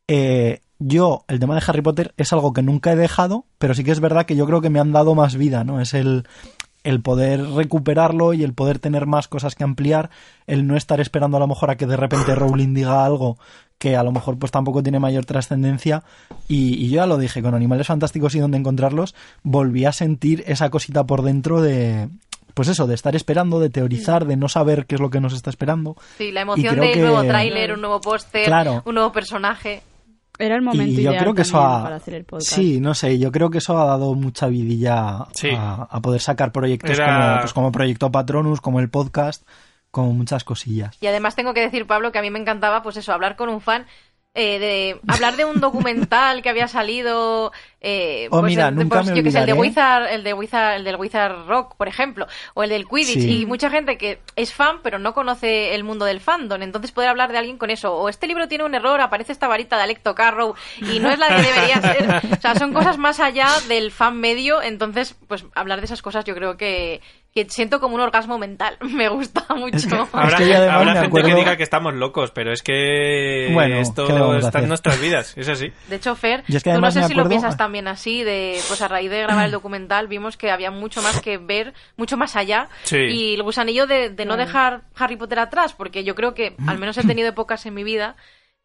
eh, 0.08 0.62
yo, 0.80 1.26
el 1.28 1.40
tema 1.40 1.56
de 1.56 1.64
Harry 1.68 1.82
Potter 1.82 2.14
es 2.16 2.32
algo 2.32 2.54
que 2.54 2.62
nunca 2.62 2.94
he 2.94 2.96
dejado, 2.96 3.44
pero 3.58 3.74
sí 3.74 3.84
que 3.84 3.92
es 3.92 4.00
verdad 4.00 4.26
que 4.26 4.38
yo 4.38 4.46
creo 4.46 4.62
que 4.62 4.70
me 4.70 4.80
han 4.80 4.94
dado 4.94 5.16
más 5.16 5.36
vida, 5.36 5.66
¿no? 5.66 5.82
Es 5.82 5.94
el, 5.94 6.26
el 6.88 7.02
poder 7.02 7.42
recuperarlo 7.52 8.34
y 8.34 8.44
el 8.44 8.54
poder 8.54 8.80
tener 8.80 9.06
más 9.06 9.28
cosas 9.28 9.56
que 9.56 9.64
ampliar, 9.64 10.10
el 10.46 10.66
no 10.68 10.78
estar 10.78 11.00
esperando 11.02 11.38
a 11.38 11.40
lo 11.40 11.48
mejor 11.48 11.70
a 11.70 11.76
que 11.78 11.86
de 11.86 11.98
repente 11.98 12.34
Rowling 12.36 12.74
diga 12.74 13.04
algo 13.06 13.38
que 13.78 13.96
a 13.96 14.04
lo 14.04 14.12
mejor 14.12 14.40
pues 14.40 14.52
tampoco 14.52 14.82
tiene 14.82 15.00
mayor 15.00 15.26
trascendencia 15.26 16.04
y, 16.48 16.76
y 16.84 16.90
yo 16.90 16.96
ya 16.98 17.06
lo 17.06 17.18
dije, 17.18 17.42
con 17.42 17.54
Animales 17.54 17.88
Fantásticos 17.88 18.34
y 18.36 18.40
donde 18.40 18.58
encontrarlos, 18.58 19.14
volví 19.44 19.86
a 19.86 19.92
sentir 19.92 20.44
esa 20.48 20.70
cosita 20.70 21.04
por 21.06 21.22
dentro 21.22 21.62
de... 21.62 22.10
Pues 22.54 22.70
eso, 22.70 22.88
de 22.88 22.96
estar 22.96 23.16
esperando, 23.16 23.60
de 23.60 23.70
teorizar, 23.70 24.26
de 24.26 24.36
no 24.36 24.50
saber 24.50 24.88
qué 24.88 24.96
es 24.96 25.02
lo 25.02 25.12
que 25.12 25.20
nos 25.20 25.34
está 25.34 25.52
esperando. 25.52 25.96
Sí, 26.18 26.32
la 26.32 26.42
emoción 26.42 26.76
del 26.80 26.92
que- 26.94 27.02
nuevo 27.02 27.22
tráiler, 27.24 27.72
un 27.74 27.82
nuevo 27.82 28.02
póster, 28.02 28.46
Claro. 28.46 28.82
un 28.86 28.96
nuevo 28.96 29.12
personaje. 29.12 29.84
Era 30.40 30.56
el 30.56 30.62
momento 30.62 30.92
y 30.94 31.04
yo 31.04 31.12
ideal 31.12 31.18
creo 31.24 31.34
que 31.34 31.42
eso 31.44 31.60
ha... 31.60 31.84
para 31.84 31.96
hacer 31.98 32.14
el 32.14 32.26
podcast. 32.26 32.52
Sí, 32.52 32.80
no 32.80 32.94
sé, 32.94 33.18
yo 33.20 33.32
creo 33.32 33.50
que 33.50 33.58
eso 33.60 33.78
ha 33.78 33.86
dado 33.86 34.14
mucha 34.14 34.48
vidilla 34.48 35.26
Sí. 35.34 35.50
a, 35.56 35.84
a 35.90 36.00
poder 36.02 36.22
sacar 36.22 36.52
proyectos 36.52 36.92
Era- 36.98 37.06
como, 37.30 37.40
pues 37.42 37.54
como 37.54 37.72
Proyecto 37.72 38.12
Patronus, 38.12 38.62
como 38.62 38.80
el 38.80 38.90
podcast, 38.90 39.48
como 39.92 40.14
muchas 40.14 40.44
cosillas. 40.44 40.96
Y 41.02 41.08
además 41.08 41.36
tengo 41.36 41.54
que 41.54 41.62
decir, 41.62 41.88
Pablo, 41.88 42.12
que 42.12 42.20
a 42.20 42.22
mí 42.22 42.30
me 42.30 42.40
encantaba, 42.40 42.84
pues 42.84 42.98
eso, 42.98 43.14
hablar 43.14 43.36
con 43.36 43.50
un 43.50 43.62
fan. 43.62 43.86
Eh, 44.40 44.60
de 44.60 45.00
hablar 45.12 45.36
de 45.36 45.46
un 45.46 45.60
documental 45.60 46.42
que 46.44 46.50
había 46.50 46.68
salido 46.68 47.52
eh, 47.82 48.28
Oh, 48.32 48.40
pues, 48.42 48.52
mira, 48.52 48.68
el, 48.70 48.76
de- 48.76 48.84
nunca 48.84 48.98
pues, 49.00 49.10
me 49.12 49.18
yo 49.18 49.24
que 49.24 49.32
sé, 49.32 49.40
el 49.40 49.46
de 49.48 49.54
olvidaré. 49.54 49.70
Wizard 49.70 50.14
el 50.14 50.24
de 50.24 50.34
Wizard 50.34 50.76
el 50.76 50.84
del 50.84 50.96
Wizard 50.96 51.48
Rock 51.48 51.76
por 51.76 51.88
ejemplo 51.88 52.28
o 52.54 52.64
el 52.64 52.70
del 52.70 52.88
Quidditch 52.88 53.22
Sí. 53.22 53.42
y 53.42 53.46
mucha 53.48 53.70
gente 53.70 53.98
que 53.98 54.20
es 54.36 54.54
fan 54.54 54.78
pero 54.84 55.00
no 55.00 55.14
conoce 55.14 55.74
el 55.76 55.84
mundo 55.84 56.06
del 56.06 56.20
fandom 56.22 56.62
entonces 56.62 56.92
poder 56.92 57.10
hablar 57.10 57.32
de 57.32 57.38
alguien 57.40 57.58
con 57.58 57.70
eso 57.72 57.94
o 57.96 58.10
este 58.10 58.28
libro 58.28 58.48
tiene 58.48 58.64
un 58.64 58.74
error 58.76 59.02
aparece 59.02 59.32
esta 59.32 59.48
varita 59.48 59.76
de 59.78 59.84
Alecto 59.84 60.14
Carrow 60.16 60.54
y 60.82 61.00
no 61.00 61.10
es 61.10 61.18
la 61.20 61.28
que 61.30 61.42
debería 61.42 61.82
ser 61.82 62.34
o 62.38 62.42
sea 62.42 62.56
son 62.56 62.74
cosas 62.74 62.98
más 62.98 63.20
allá 63.20 63.48
del 63.68 63.92
fan 63.92 64.20
medio 64.20 64.62
entonces 64.62 65.16
pues 65.28 65.46
hablar 65.56 65.80
de 65.80 65.86
esas 65.86 66.02
cosas 66.02 66.26
yo 66.26 66.36
creo 66.36 66.58
que 66.58 67.02
que 67.46 67.50
siento 67.50 67.80
como 67.80 67.96
un 67.96 68.02
orgasmo 68.02 68.38
mental 68.38 68.78
me 68.82 69.10
gusta 69.10 69.46
mucho 69.56 69.78
Es 69.78 69.86
que- 69.88 69.96
Habrá, 69.96 70.38
que 70.38 70.48
yo 70.48 70.56
además 70.58 70.76
habrá 70.76 70.86
me 70.86 70.92
gente 71.02 71.08
acuerdo- 71.08 71.28
que 71.30 71.36
diga 71.36 71.58
que 71.58 71.64
estamos 71.64 71.94
locos, 71.94 72.32
pero 72.32 72.52
es 72.52 72.64
que 72.64 73.50
Bueno, 73.54 73.70
¿qué 73.70 73.76
le 73.76 73.82
esto 73.82 74.36
está 74.38 74.60
en 74.60 74.68
nuestras 74.70 75.00
vidas, 75.00 75.38
es 75.38 75.48
así. 75.50 75.72
De 75.88 75.98
hecho, 75.98 76.16
Fer, 76.16 76.44
Y 76.48 76.56
es 76.56 76.64
que 76.64 76.74
tú 76.74 76.82
no 76.82 76.92
sé 76.92 77.04
si 77.04 77.14
lo 77.14 77.28
piensas 77.28 77.58
también 77.58 77.88
así, 77.88 78.24
de 78.24 78.60
pues 78.68 78.82
a 78.82 78.88
raíz 78.88 79.10
de 79.12 79.22
grabar 79.22 79.46
el 79.46 79.52
documental 79.52 80.08
vimos 80.08 80.38
que 80.38 80.50
había 80.52 80.72
mucho 80.72 81.02
más 81.02 81.22
que 81.22 81.38
ver, 81.38 81.74
mucho 81.96 82.18
más 82.18 82.36
allá. 82.36 82.70
Sí. 82.84 82.98
Y 82.98 83.34
el 83.36 83.44
gusanillo 83.44 83.88
de, 83.88 84.10
de 84.10 84.26
no 84.26 84.38
dejar 84.38 84.82
Harry 84.96 85.16
Potter 85.16 85.40
atrás, 85.40 85.74
porque 85.74 86.04
yo 86.04 86.16
creo 86.16 86.34
que 86.34 86.56
al 86.68 86.78
menos 86.80 86.98
he 86.98 87.04
tenido 87.04 87.30
épocas 87.30 87.66
en 87.66 87.74
mi 87.74 87.84
vida 87.84 88.16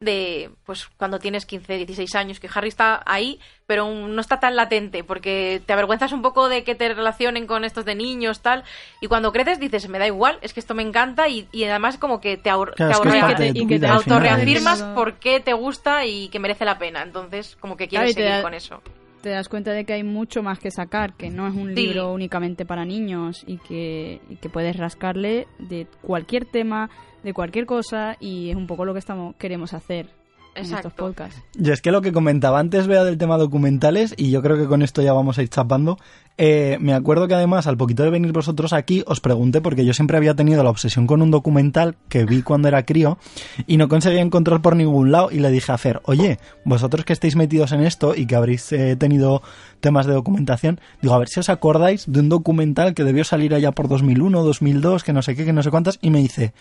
de 0.03 0.51
pues 0.65 0.89
cuando 0.97 1.19
tienes 1.19 1.47
15, 1.47 1.77
16 1.77 2.15
años, 2.15 2.41
que 2.41 2.49
Harry 2.55 2.69
está 2.69 3.03
ahí, 3.07 3.41
pero 3.67 3.89
no 3.91 4.21
está 4.21 4.39
tan 4.41 4.57
latente, 4.57 5.05
porque 5.05 5.63
te 5.65 5.73
avergüenzas 5.73 6.13
un 6.13 6.21
poco 6.23 6.49
de 6.49 6.65
que 6.65 6.75
te 6.75 6.93
relacionen 6.93 7.47
con 7.47 7.65
estos 7.65 7.85
de 7.85 7.95
niños, 7.95 8.41
tal, 8.41 8.65
y 9.01 9.07
cuando 9.07 9.33
creces 9.33 9.59
dices, 9.61 9.89
me 9.89 9.99
da 9.99 10.07
igual, 10.07 10.39
es 10.43 10.53
que 10.53 10.61
esto 10.61 10.75
me 10.75 10.83
encanta, 10.83 11.29
y, 11.29 11.49
y 11.53 11.65
además 11.65 11.97
como 11.99 12.21
que 12.21 12.37
te, 12.37 12.51
ahor- 12.51 12.75
Claro, 12.75 13.01
te 13.01 13.49
es 13.49 13.55
que 13.67 13.79
te 13.79 13.87
autorreafirmas 13.87 14.83
por 14.95 15.15
qué 15.15 15.41
te 15.41 15.53
gusta 15.53 16.05
y 16.05 16.29
que 16.29 16.39
merece 16.39 16.65
la 16.65 16.79
pena. 16.79 17.03
Entonces, 17.03 17.57
como 17.57 17.77
que 17.77 17.89
quieres 17.89 18.15
seguir 18.15 18.31
da- 18.31 18.43
con 18.43 18.55
eso. 18.55 18.83
te 19.23 19.31
das 19.31 19.49
cuenta 19.49 19.71
de 19.71 19.85
que 19.85 19.93
hay 19.93 20.03
mucho 20.03 20.43
más 20.43 20.59
que 20.59 20.71
sacar, 20.73 21.15
que 21.15 21.31
no 21.31 21.47
es 21.47 21.55
un 21.55 21.69
Sí. 21.75 21.87
libro 21.87 22.13
únicamente 22.13 22.67
para 22.67 22.85
niños 22.85 23.45
y 23.47 23.59
que, 23.59 24.21
y 24.29 24.37
que 24.37 24.49
puedes 24.49 24.77
rascarle 24.77 25.47
de 25.61 25.87
cualquier 26.03 26.45
tema, 26.45 26.91
de 27.23 27.33
cualquier 27.33 27.67
cosa 27.67 28.17
y 28.21 28.51
es 28.51 28.57
un 28.57 28.67
poco 28.67 28.85
lo 28.85 28.93
que 28.93 28.99
estamos 28.99 29.35
queremos 29.37 29.75
hacer 29.75 30.09
en 30.55 30.75
estos 30.75 30.93
podcasts. 30.93 31.43
Y 31.59 31.71
es 31.71 31.81
que 31.81 31.91
lo 31.91 32.03
que 32.03 32.13
comentaba 32.13 32.59
antes, 32.59 32.87
vea 32.87 33.05
del 33.05 33.19
tema 33.19 33.39
documentales, 33.39 34.15
y 34.17 34.31
yo 34.31 34.43
creo 34.43 34.57
que 34.57 34.67
con 34.67 34.83
esto 34.83 35.03
ya 35.03 35.13
vamos 35.13 35.39
a 35.39 35.43
ir 35.43 35.49
chapando. 35.49 35.99
eh, 36.39 36.79
me 36.81 36.95
acuerdo 36.95 37.29
que 37.29 37.35
además, 37.35 37.67
al 37.67 37.77
poquito 37.77 38.03
de 38.03 38.11
venir 38.11 38.33
vosotros 38.33 38.73
aquí, 38.73 39.03
os 39.07 39.21
pregunté, 39.21 39.61
porque 39.61 39.85
yo 39.85 39.93
siempre 39.93 40.17
había 40.17 40.35
tenido 40.35 40.63
la 40.63 40.71
obsesión 40.71 41.07
con 41.07 41.23
un 41.23 41.31
documental 41.31 41.97
que 42.09 42.25
vi 42.25 42.43
cuando 42.43 42.69
era 42.69 42.85
crío, 42.85 43.19
y 43.67 43.77
no 43.77 43.89
conseguía 43.89 44.21
encontrar 44.21 44.63
por 44.63 44.77
ningún 44.77 45.13
lado, 45.13 45.31
y 45.31 45.39
le 45.41 45.51
dije 45.51 45.73
a 45.73 45.79
Fer, 45.79 46.01
oye, 46.05 46.39
vosotros 46.65 47.05
que 47.05 47.13
estáis 47.13 47.37
metidos 47.37 47.73
en 47.73 47.83
esto 47.83 48.15
y 48.15 48.27
que 48.27 48.35
habréis 48.35 48.73
eh, 48.73 48.97
tenido 48.97 49.43
temas 49.81 50.07
de 50.07 50.15
documentación, 50.15 50.81
digo, 51.01 51.15
a 51.15 51.19
ver 51.19 51.29
si 51.29 51.41
os 51.41 51.49
acordáis 51.49 52.11
de 52.11 52.21
un 52.21 52.29
documental 52.29 52.95
que 52.95 53.05
debió 53.05 53.25
salir 53.25 53.55
allá 53.55 53.73
por 53.73 53.89
2001, 53.89 54.43
2002, 54.43 55.05
que 55.05 55.13
no 55.13 55.23
sé 55.23 55.37
qué, 55.37 55.45
que 55.45 55.53
no 55.53 55.63
sé 55.63 55.71
cuántas, 55.71 55.99
y 56.01 56.11
me 56.11 56.21
dice, 56.21 56.55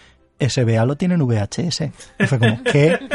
SBA 0.50 0.86
lo 0.86 0.96
tiene 0.98 1.14
en 1.16 1.22
VHS. 1.26 1.82
Y 2.20 2.26
fue 2.28 2.40
como, 2.40 2.64
¿qué? 2.64 2.98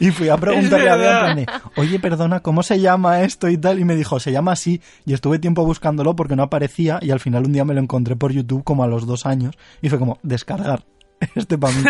Y 0.00 0.10
fui 0.10 0.28
a 0.28 0.36
preguntarle 0.36 0.90
a 0.90 0.96
Bea, 0.96 1.30
en 1.30 1.44
plan 1.44 1.62
de, 1.76 1.80
oye, 1.80 2.00
perdona, 2.00 2.40
¿cómo 2.40 2.64
se 2.64 2.80
llama 2.80 3.20
esto 3.22 3.48
y 3.48 3.56
tal? 3.56 3.78
Y 3.78 3.84
me 3.84 3.94
dijo, 3.94 4.18
se 4.18 4.32
llama 4.32 4.50
así. 4.52 4.80
Y 5.06 5.12
estuve 5.14 5.38
tiempo 5.38 5.64
buscándolo 5.64 6.16
porque 6.16 6.34
no 6.34 6.42
aparecía 6.42 6.98
y 7.00 7.12
al 7.12 7.20
final 7.20 7.44
un 7.46 7.52
día 7.52 7.64
me 7.64 7.72
lo 7.72 7.80
encontré 7.80 8.16
por 8.16 8.32
YouTube 8.32 8.64
como 8.64 8.82
a 8.82 8.88
los 8.88 9.06
dos 9.06 9.26
años 9.26 9.54
y 9.80 9.88
fue 9.90 10.00
como, 10.00 10.18
descargar. 10.24 10.82
Este 11.36 11.56
para 11.56 11.72
mí. 11.76 11.84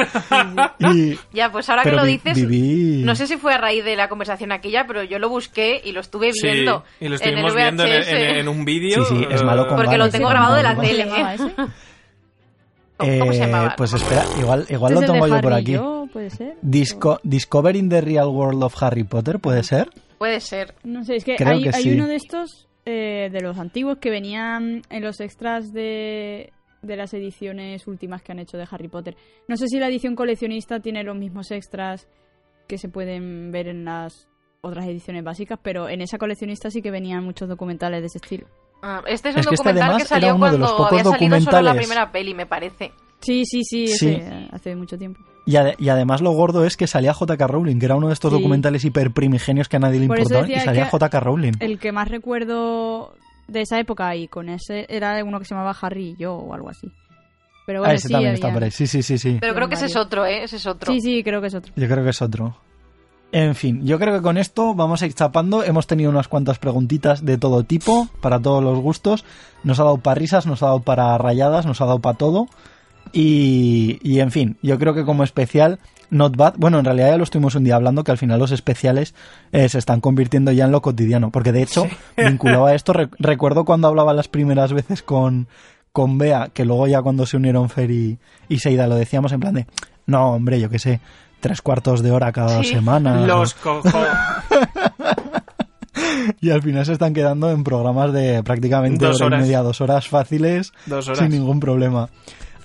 Y, 0.95 1.19
Ya, 1.35 1.51
pues 1.51 1.71
ahora 1.71 1.85
que 1.85 1.93
lo 1.93 2.05
vi- 2.05 2.19
dices, 2.23 2.37
viví- 2.37 3.03
no 3.03 3.15
sé 3.15 3.27
si 3.27 3.39
fue 3.39 3.55
a 3.55 3.59
raíz 3.59 3.83
de 3.83 3.97
la 3.97 4.11
conversación 4.11 4.53
aquella, 4.53 4.87
pero 4.87 5.03
yo 5.05 5.19
lo 5.19 5.31
busqué 5.31 5.81
y 5.83 5.93
lo 5.93 6.01
estuve 6.01 6.35
Sí, 6.35 6.47
viendo. 6.49 6.85
y 7.01 7.05
lo 7.09 7.15
en 7.17 7.23
el 7.23 7.29
estuvimos 7.29 7.55
viendo 7.55 7.83
en, 7.85 7.93
en- 8.09 8.37
en 8.41 8.49
un 8.49 8.67
vídeo. 8.67 9.07
Sí, 9.07 9.17
sí, 9.21 9.27
es 9.31 9.43
malo 9.43 9.67
con 9.67 9.79
Porque 9.79 9.97
lo 9.97 10.11
tengo 10.11 10.29
grabado 10.29 10.57
de 10.57 10.63
la 10.65 10.77
tele. 10.79 11.07
¿Cómo 12.97 13.11
se 13.11 13.19
llamaba 13.19 13.19
ese? 13.19 13.19
¿Cómo, 13.19 13.19
cómo 13.21 13.33
se 13.33 13.39
Eh, 13.39 13.47
llamaba? 13.47 13.75
Pues 13.77 13.93
espera, 13.95 14.25
igual, 14.41 14.67
igual 14.69 14.95
lo 14.95 15.01
¿Este 15.01 15.13
es 15.13 15.17
el 15.17 15.21
tengo 15.21 15.37
yo 15.37 15.41
por 15.43 15.53
aquí. 15.53 15.73
yo? 15.73 16.07
¿Puede 16.13 16.31
ser? 16.31 16.57
Disco, 16.63 17.21
Discovering 17.23 17.89
the 17.89 18.01
Real 18.01 18.29
World 18.29 18.63
of 18.63 18.83
Harry 18.83 19.05
Potter, 19.05 19.39
¿puede 19.41 19.63
ser? 19.63 19.91
Puede 20.19 20.41
ser. 20.41 20.75
No 20.85 21.05
sé, 21.05 21.17
es 21.17 21.25
que 21.25 21.37
Creo 21.37 21.53
hay, 21.55 21.63
que 21.65 21.71
hay 21.75 21.83
sí. 21.83 21.91
uno 21.93 22.07
de 22.07 22.17
estos, 22.17 22.69
eh, 22.85 23.29
de 23.33 23.41
los 23.41 23.59
antiguos, 23.59 23.99
que 23.99 24.11
venían 24.11 24.83
en 24.91 25.03
los 25.03 25.21
extras 25.21 25.73
de, 25.73 26.53
de 26.83 26.97
las 26.97 27.13
ediciones 27.15 27.87
últimas 27.87 28.23
que 28.23 28.33
han 28.33 28.39
hecho 28.39 28.57
de 28.59 28.67
Harry 28.71 28.89
Potter. 28.89 29.17
No 29.49 29.57
sé 29.57 29.67
si 29.69 29.79
la 29.79 29.89
edición 29.89 30.15
coleccionista 30.15 30.81
tiene 30.81 31.03
los 31.03 31.17
mismos 31.17 31.51
extras 31.51 32.07
que 32.69 32.79
se 32.79 32.89
pueden 32.89 33.51
ver 33.51 33.69
en 33.69 33.85
las 33.85 34.29
otras 34.61 34.87
ediciones 34.87 35.25
básicas, 35.25 35.59
pero 35.61 35.89
en 35.89 36.01
esa 36.03 36.19
coleccionista 36.19 36.71
sí 36.71 36.83
que 36.83 36.91
venían 36.93 37.25
muchos 37.25 37.49
documentales 37.49 38.01
de 38.03 38.07
ese 38.07 38.19
estilo. 38.19 38.47
Ah, 38.83 39.01
este 39.07 39.29
es 39.31 39.37
un 39.37 39.41
Es 39.41 39.47
que 39.47 39.55
este 39.55 39.69
documental 39.69 39.83
además 39.91 40.03
que 40.03 40.09
salió 40.09 40.27
era 40.29 40.35
uno 40.35 40.45
de 40.47 40.51
cuando 40.59 40.67
había 40.87 41.05
salido 41.05 41.41
solo 41.41 41.63
la 41.63 41.75
primera 41.75 42.11
peli, 42.13 42.35
me 42.35 42.47
parece. 42.47 42.93
Sí, 43.21 43.45
sí, 43.45 43.63
sí, 43.63 43.87
Sí. 43.87 44.09
ese, 44.11 44.49
hace 44.51 44.75
mucho 44.75 44.99
tiempo. 44.99 45.21
Y, 45.47 45.53
ade- 45.55 45.77
y 45.79 45.89
además 45.89 46.21
lo 46.21 46.33
gordo 46.33 46.65
es 46.65 46.77
que 46.77 46.89
salía 46.89 47.15
J.K. 47.15 47.47
Rowling, 47.47 47.79
que 47.79 47.87
era 47.87 47.95
uno 47.95 48.09
de 48.09 48.15
estos 48.15 48.33
Sí. 48.33 48.37
documentales 48.39 48.85
hiper 48.85 49.13
primigenios 49.13 49.69
que 49.69 49.77
a 49.77 49.81
nadie 49.81 50.01
le 50.01 50.09
Por 50.09 50.19
importaba, 50.19 50.49
y 50.51 50.59
salía 50.61 50.87
J.K. 50.87 51.21
Rowling. 51.21 51.53
El 51.61 51.79
que 51.79 51.93
más 51.93 52.09
recuerdo 52.09 53.15
de 53.47 53.61
esa 53.63 53.79
época 53.79 54.15
y 54.17 54.27
con 54.29 54.49
ese 54.49 54.87
era 54.89 55.23
uno 55.25 55.39
que 55.39 55.45
se 55.45 55.55
llamaba 55.55 55.77
Harry 55.81 56.11
y 56.11 56.17
yo 56.17 56.35
o 56.35 56.53
algo 56.55 56.69
así. 56.71 56.91
Pero 57.67 57.81
bueno, 57.81 57.93
ah, 57.93 57.95
ese 57.95 58.09
sí, 58.09 58.13
también 58.13 58.31
había- 58.31 58.35
está 58.35 58.53
por 58.53 58.65
ahí. 58.65 58.71
Sí, 58.73 58.87
sí, 58.89 59.03
sí, 59.03 59.19
sí. 59.19 59.39
Pero 59.41 59.55
creo 59.55 59.69
que 59.69 59.75
ese 59.77 59.87
es 59.87 59.95
otro, 59.97 60.27
¿eh? 60.27 60.43
Ese 60.43 60.57
es 60.57 60.67
otro. 60.67 60.93
Sí, 60.93 61.01
sí, 61.01 61.23
creo 61.23 61.41
que 61.41 61.47
es 61.47 61.55
otro. 61.55 61.73
Yo 61.77 61.87
creo 61.89 62.03
que 62.03 62.11
es 62.11 62.21
otro. 62.23 62.57
En 63.35 63.55
fin, 63.55 63.81
yo 63.87 63.99
creo 63.99 64.15
que 64.15 64.21
con 64.23 64.37
esto 64.37 64.75
vamos 64.75 65.01
a 65.03 65.07
ir 65.07 65.15
chapando. 65.15 65.65
Hemos 65.65 65.87
tenido 65.87 66.11
unas 66.11 66.29
cuantas 66.29 66.59
preguntitas 66.59 67.25
de 67.25 67.39
todo 67.39 67.65
tipo, 67.65 68.09
para 68.21 68.39
todos 68.39 68.63
los 68.63 68.79
gustos. 68.79 69.25
Nos 69.65 69.81
ha 69.81 69.85
dado 69.85 69.97
para 69.99 70.17
risas, 70.17 70.47
nos 70.47 70.63
ha 70.63 70.67
dado 70.67 70.81
para 70.81 71.17
rayadas, 71.17 71.65
nos 71.65 71.81
ha 71.81 71.87
dado 71.87 71.99
para 72.01 72.19
todo. 72.19 72.47
Y, 73.13 73.99
y 74.03 74.21
en 74.21 74.31
fin, 74.31 74.57
yo 74.63 74.79
creo 74.79 74.95
que 74.95 75.05
como 75.05 75.25
especial, 75.25 75.79
not 76.11 76.37
bad. 76.37 76.55
Bueno, 76.59 76.79
en 76.79 76.85
realidad 76.85 77.09
ya 77.11 77.17
lo 77.17 77.25
estuvimos 77.25 77.55
un 77.55 77.65
día 77.65 77.77
hablando, 77.77 78.05
que 78.05 78.11
al 78.11 78.19
final 78.19 78.39
los 78.39 78.53
especiales 78.53 79.15
eh, 79.53 79.69
se 79.69 79.79
están 79.79 80.01
convirtiendo 80.01 80.53
ya 80.53 80.65
en 80.67 80.73
lo 80.73 80.83
cotidiano. 80.83 81.31
Porque 81.31 81.53
de 81.53 81.63
hecho, 81.63 81.87
vinculado 82.17 82.67
a 82.67 82.75
esto, 82.75 82.93
re- 82.93 83.09
recuerdo 83.19 83.65
cuando 83.65 83.89
hablaba 83.89 84.13
las 84.15 84.29
primeras 84.29 84.73
veces 84.75 85.03
con, 85.03 85.49
con 85.93 86.19
Bea, 86.19 86.51
que 86.53 86.65
luego 86.65 86.87
ya 86.87 87.03
cuando 87.03 87.27
se 87.27 87.37
unieron 87.39 87.69
Fer 87.71 87.91
y, 87.91 88.19
y 88.49 88.59
Seida 88.59 88.87
lo 88.87 88.97
decíamos 88.97 89.33
en 89.33 89.41
plan 89.41 89.55
de, 89.55 89.67
no, 90.07 90.33
hombre, 90.33 90.61
yo 90.61 90.69
qué 90.71 90.79
sé, 90.79 91.01
tres 91.43 91.61
cuartos 91.61 92.03
de 92.03 92.11
hora 92.11 92.33
cada 92.33 92.63
Sí. 92.63 92.71
semana. 92.71 93.27
Los 93.27 93.53
cojo. 93.55 93.83
Y 96.41 96.51
al 96.51 96.63
final 96.63 96.87
se 96.87 96.93
están 96.93 97.13
quedando 97.15 97.51
en 97.51 97.65
programas 97.65 98.13
de 98.13 98.43
prácticamente 98.43 99.05
Dos 99.05 99.17
hora 99.21 99.25
y 99.25 99.27
horas. 99.27 99.41
media, 99.43 99.63
dos 99.63 99.81
horas 99.81 100.09
fáciles, 100.09 100.73
Dos 100.87 101.07
horas. 101.09 101.19
sin 101.19 101.31
ningún 101.31 101.61
problema. 101.61 102.09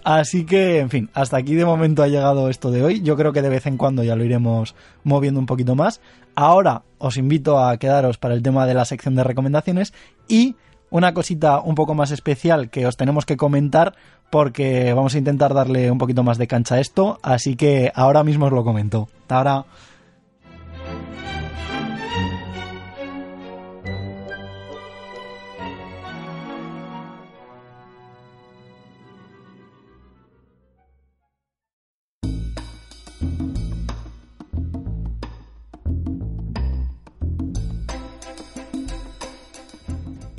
Así 0.03 0.45
que, 0.45 0.79
en 0.79 0.89
fin, 0.89 1.09
hasta 1.13 1.37
aquí 1.37 1.53
de 1.55 1.65
momento 1.65 2.01
ha 2.01 2.07
llegado 2.07 2.49
esto 2.49 2.71
de 2.71 2.83
hoy. 2.83 3.01
Yo 3.01 3.17
creo 3.17 3.33
que 3.33 3.41
de 3.41 3.49
vez 3.49 3.65
en 3.65 3.77
cuando 3.77 4.03
ya 4.03 4.15
lo 4.15 4.23
iremos 4.23 4.73
moviendo 5.03 5.39
un 5.39 5.45
poquito 5.45 5.75
más. 5.75 6.01
Ahora 6.35 6.83
os 6.97 7.17
invito 7.17 7.59
a 7.59 7.77
quedaros 7.77 8.17
para 8.17 8.33
el 8.35 8.41
tema 8.43 8.65
de 8.65 8.73
la 8.75 8.85
sección 8.85 9.15
de 9.15 9.23
recomendaciones 9.23 9.93
y 10.27 10.55
una 10.89 11.13
cosita 11.13 11.59
un 11.59 11.75
poco 11.75 11.93
más 11.93 12.11
especial 12.11 12.69
que 12.69 12.87
os 12.87 12.97
tenemos 12.97 13.25
que 13.25 13.37
comentar 13.37 13.95
porque 14.29 14.93
vamos 14.93 15.15
a 15.15 15.17
intentar 15.17 15.53
darle 15.53 15.91
un 15.91 15.97
poquito 15.97 16.23
más 16.23 16.37
de 16.37 16.47
cancha 16.47 16.75
a 16.75 16.79
esto. 16.79 17.19
Así 17.23 17.55
que 17.55 17.91
ahora 17.95 18.23
mismo 18.23 18.45
os 18.45 18.51
lo 18.51 18.63
comento. 18.63 19.07
Hasta 19.21 19.37
ahora. 19.37 19.65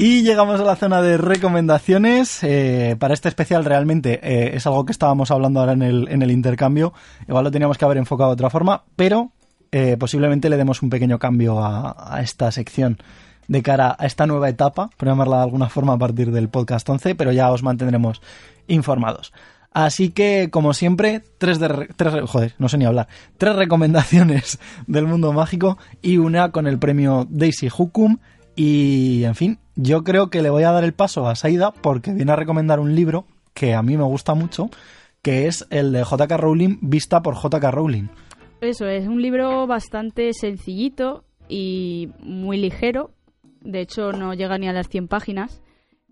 Y 0.01 0.23
llegamos 0.23 0.61
a 0.61 0.65
la 0.65 0.77
zona 0.77 1.03
de 1.03 1.17
recomendaciones. 1.17 2.39
Eh, 2.45 2.95
para 3.01 3.15
este 3.15 3.29
especial 3.29 3.65
realmente 3.65 4.21
eh, 4.23 4.53
es 4.55 4.65
algo 4.67 4.85
que 4.85 4.93
estábamos 4.93 5.33
hablando 5.33 5.59
ahora 5.59 5.73
en 5.73 5.83
el, 5.83 6.07
en 6.09 6.23
el 6.23 6.31
intercambio. 6.31 6.93
Igual 7.27 7.43
lo 7.45 7.51
teníamos 7.51 7.79
que 7.79 7.85
haber 7.85 7.97
enfocado 7.99 8.31
de 8.31 8.35
otra 8.35 8.49
forma, 8.49 8.85
pero 8.95 9.33
eh, 9.73 9.97
posiblemente 9.99 10.49
le 10.51 10.57
demos 10.57 10.83
un 10.83 10.91
pequeño 10.91 11.19
cambio 11.19 11.59
a, 11.61 12.21
esta 12.23 12.53
sección 12.53 12.99
de 13.49 13.61
cara 13.63 13.97
a 13.99 14.07
esta 14.07 14.27
nueva 14.29 14.49
etapa, 14.49 14.89
por 14.97 15.09
llamarla 15.09 15.39
de 15.39 15.43
alguna 15.43 15.69
forma 15.69 15.95
a 15.95 15.99
partir 15.99 16.31
del 16.31 16.49
podcast 16.49 16.89
11, 16.89 17.17
pero 17.17 17.33
ya 17.33 17.51
os 17.51 17.65
mantendremos 17.65 18.23
informados. 18.69 19.33
Así 19.73 20.11
que, 20.11 20.49
como 20.51 20.75
siempre, 20.75 21.23
tres, 21.39 21.59
de 21.59 21.69
re- 21.69 21.89
tres 21.97 22.13
re- 22.13 22.27
joder, 22.27 22.55
no 22.59 22.69
sé 22.69 22.79
ni 22.79 22.85
hablar, 22.85 23.09
tres 23.37 23.57
recomendaciones 23.57 24.61
del 24.87 25.07
mundo 25.07 25.33
mágico 25.33 25.77
y 26.03 26.19
una 26.19 26.53
con 26.53 26.69
el 26.69 26.79
premio 26.79 27.27
Daisy 27.29 27.69
Hukum. 27.77 28.19
Y, 28.55 29.23
en 29.25 29.35
fin, 29.37 29.59
yo 29.81 30.03
creo 30.03 30.29
que 30.29 30.43
le 30.43 30.51
voy 30.51 30.65
a 30.65 30.73
dar 30.73 30.83
el 30.83 30.93
paso 30.93 31.29
a 31.29 31.37
Saida 31.37 31.71
porque 31.71 32.13
viene 32.13 32.33
a 32.33 32.37
recomendar 32.37 32.81
un 32.81 32.97
libro 32.97 33.27
que 33.55 33.75
a 33.75 33.83
mí 33.83 33.97
me 33.97 34.03
gusta 34.03 34.35
mucho, 34.35 34.71
que 35.23 35.47
es 35.47 35.67
el 35.71 35.93
de 35.93 36.03
J.K. 36.03 36.37
Rowling, 36.37 36.79
vista 36.83 37.23
por 37.23 37.37
J.K. 37.37 37.71
Rowling. 37.71 38.09
Eso 38.61 38.87
es 38.89 39.07
un 39.07 39.23
libro 39.23 39.69
bastante 39.69 40.33
sencillito 40.33 41.23
y 41.49 42.09
muy 42.21 42.59
ligero. 42.59 43.13
De 43.61 43.81
hecho, 43.81 44.11
no 44.11 44.35
llega 44.35 44.59
ni 44.59 44.69
a 44.69 44.73
las 44.73 44.89
100 44.89 45.07
páginas. 45.07 45.63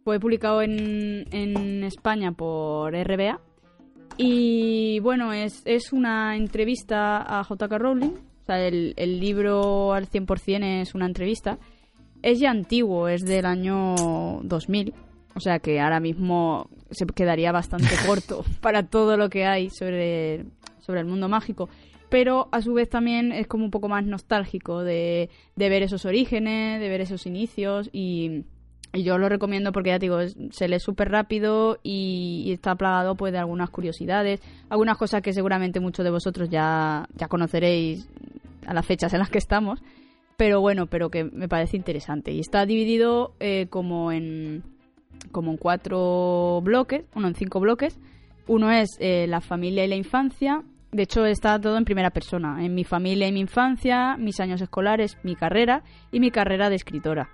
Fue 0.04 0.20
publicado 0.20 0.62
en, 0.62 1.26
en 1.32 1.82
España 1.82 2.30
por 2.30 2.94
RBA. 2.94 3.40
Y 4.16 5.00
bueno, 5.00 5.32
es, 5.32 5.62
es 5.64 5.92
una 5.92 6.36
entrevista 6.36 7.16
a 7.18 7.42
J.K. 7.42 7.78
Rowling. 7.78 8.12
O 8.12 8.46
sea, 8.46 8.64
el, 8.64 8.94
el 8.96 9.18
libro 9.18 9.92
al 9.92 10.08
100% 10.08 10.82
es 10.82 10.94
una 10.94 11.06
entrevista. 11.06 11.58
Es 12.26 12.40
ya 12.40 12.50
antiguo, 12.50 13.06
es 13.06 13.24
del 13.24 13.46
año 13.46 13.94
2000. 14.42 14.92
O 15.36 15.38
sea 15.38 15.60
que 15.60 15.78
ahora 15.78 16.00
mismo 16.00 16.68
se 16.90 17.06
quedaría 17.06 17.52
bastante 17.52 17.94
corto 18.04 18.44
para 18.60 18.82
todo 18.82 19.16
lo 19.16 19.30
que 19.30 19.46
hay 19.46 19.70
sobre, 19.70 20.44
sobre 20.80 20.98
el 20.98 21.06
mundo 21.06 21.28
mágico. 21.28 21.68
Pero 22.08 22.48
a 22.50 22.62
su 22.62 22.74
vez 22.74 22.90
también 22.90 23.30
es 23.30 23.46
como 23.46 23.64
un 23.64 23.70
poco 23.70 23.88
más 23.88 24.04
nostálgico 24.04 24.82
de, 24.82 25.30
de 25.54 25.68
ver 25.68 25.84
esos 25.84 26.04
orígenes, 26.04 26.80
de 26.80 26.88
ver 26.88 27.00
esos 27.00 27.26
inicios 27.26 27.90
y, 27.92 28.42
y 28.92 29.04
yo 29.04 29.18
lo 29.18 29.28
recomiendo 29.28 29.70
porque 29.70 29.90
ya 29.90 30.00
te 30.00 30.06
digo, 30.06 30.18
se 30.50 30.66
lee 30.66 30.80
súper 30.80 31.12
rápido 31.12 31.78
y, 31.84 32.42
y 32.44 32.52
está 32.54 32.74
plagado 32.74 33.14
pues 33.14 33.32
de 33.32 33.38
algunas 33.38 33.70
curiosidades, 33.70 34.40
algunas 34.68 34.98
cosas 34.98 35.22
que 35.22 35.32
seguramente 35.32 35.78
muchos 35.78 36.04
de 36.04 36.10
vosotros 36.10 36.48
ya, 36.50 37.08
ya 37.14 37.28
conoceréis 37.28 38.08
a 38.66 38.74
las 38.74 38.84
fechas 38.84 39.12
en 39.12 39.20
las 39.20 39.30
que 39.30 39.38
estamos, 39.38 39.80
pero 40.36 40.60
bueno, 40.60 40.86
pero 40.86 41.10
que 41.10 41.24
me 41.24 41.48
parece 41.48 41.76
interesante. 41.76 42.32
Y 42.32 42.40
está 42.40 42.66
dividido 42.66 43.34
eh, 43.40 43.66
como 43.70 44.12
en 44.12 44.62
como 45.32 45.50
en 45.50 45.56
cuatro 45.56 46.60
bloques, 46.62 47.04
uno 47.14 47.28
en 47.28 47.34
cinco 47.34 47.60
bloques. 47.60 47.98
Uno 48.46 48.70
es 48.70 48.90
eh, 49.00 49.26
la 49.28 49.40
familia 49.40 49.84
y 49.84 49.88
la 49.88 49.96
infancia. 49.96 50.62
De 50.92 51.02
hecho, 51.02 51.26
está 51.26 51.60
todo 51.60 51.76
en 51.76 51.84
primera 51.84 52.10
persona. 52.10 52.64
En 52.64 52.74
mi 52.74 52.84
familia 52.84 53.26
y 53.26 53.32
mi 53.32 53.40
infancia, 53.40 54.16
mis 54.16 54.38
años 54.40 54.60
escolares, 54.60 55.18
mi 55.22 55.34
carrera 55.34 55.82
y 56.12 56.20
mi 56.20 56.30
carrera 56.30 56.70
de 56.70 56.76
escritora. 56.76 57.28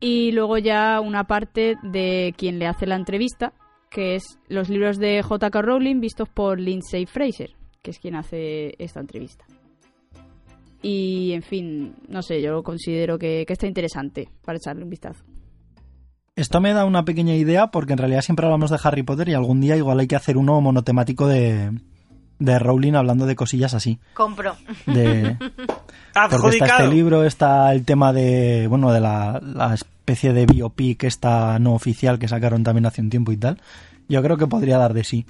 Y 0.00 0.32
luego 0.32 0.58
ya 0.58 1.00
una 1.00 1.24
parte 1.24 1.76
de 1.82 2.34
quien 2.36 2.58
le 2.58 2.66
hace 2.66 2.86
la 2.86 2.96
entrevista, 2.96 3.52
que 3.90 4.16
es 4.16 4.38
los 4.48 4.68
libros 4.68 4.98
de 4.98 5.22
J.K. 5.22 5.62
Rowling 5.62 6.00
vistos 6.00 6.28
por 6.28 6.58
Lindsay 6.58 7.06
Fraser, 7.06 7.50
que 7.82 7.90
es 7.90 7.98
quien 7.98 8.16
hace 8.16 8.74
esta 8.78 9.00
entrevista. 9.00 9.44
Y, 10.84 11.32
en 11.32 11.42
fin, 11.42 11.94
no 12.08 12.22
sé, 12.22 12.42
yo 12.42 12.62
considero 12.62 13.18
que, 13.18 13.44
que 13.46 13.54
está 13.54 13.66
interesante 13.66 14.28
para 14.44 14.58
echarle 14.58 14.84
un 14.84 14.90
vistazo. 14.90 15.24
Esto 16.36 16.60
me 16.60 16.74
da 16.74 16.84
una 16.84 17.04
pequeña 17.04 17.34
idea 17.34 17.68
porque 17.68 17.92
en 17.92 17.98
realidad 17.98 18.20
siempre 18.20 18.44
hablamos 18.44 18.70
de 18.70 18.78
Harry 18.82 19.02
Potter 19.02 19.28
y 19.30 19.34
algún 19.34 19.60
día 19.60 19.76
igual 19.76 20.00
hay 20.00 20.06
que 20.06 20.16
hacer 20.16 20.36
uno 20.36 20.60
monotemático 20.60 21.26
de, 21.26 21.70
de 22.38 22.58
Rowling 22.58 22.94
hablando 22.94 23.24
de 23.24 23.36
cosillas 23.36 23.72
así. 23.72 23.98
Compro. 24.12 24.56
De, 24.86 25.36
porque 26.30 26.56
está 26.56 26.66
este 26.66 26.88
libro, 26.88 27.24
está 27.24 27.72
el 27.72 27.84
tema 27.84 28.12
de, 28.12 28.66
bueno, 28.68 28.92
de 28.92 29.00
la, 29.00 29.40
la 29.42 29.74
especie 29.74 30.32
de 30.32 30.46
biopic 30.46 31.04
esta 31.04 31.58
no 31.58 31.74
oficial 31.74 32.18
que 32.18 32.28
sacaron 32.28 32.62
también 32.62 32.86
hace 32.86 33.00
un 33.00 33.10
tiempo 33.10 33.32
y 33.32 33.36
tal. 33.36 33.60
Yo 34.08 34.22
creo 34.22 34.36
que 34.36 34.46
podría 34.46 34.76
dar 34.76 34.92
de 34.92 35.04
sí. 35.04 35.26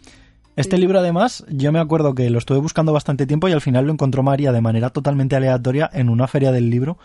Este 0.56 0.78
libro 0.78 1.00
además, 1.00 1.44
yo 1.48 1.72
me 1.72 1.80
acuerdo 1.80 2.14
que 2.14 2.30
lo 2.30 2.38
estuve 2.38 2.58
buscando 2.58 2.92
bastante 2.92 3.26
tiempo 3.26 3.48
y 3.48 3.52
al 3.52 3.60
final 3.60 3.86
lo 3.86 3.92
encontró 3.92 4.22
María 4.22 4.52
de 4.52 4.60
manera 4.60 4.90
totalmente 4.90 5.34
aleatoria 5.34 5.90
en 5.92 6.08
una 6.08 6.28
feria 6.28 6.52
del 6.52 6.70
libro 6.70 6.96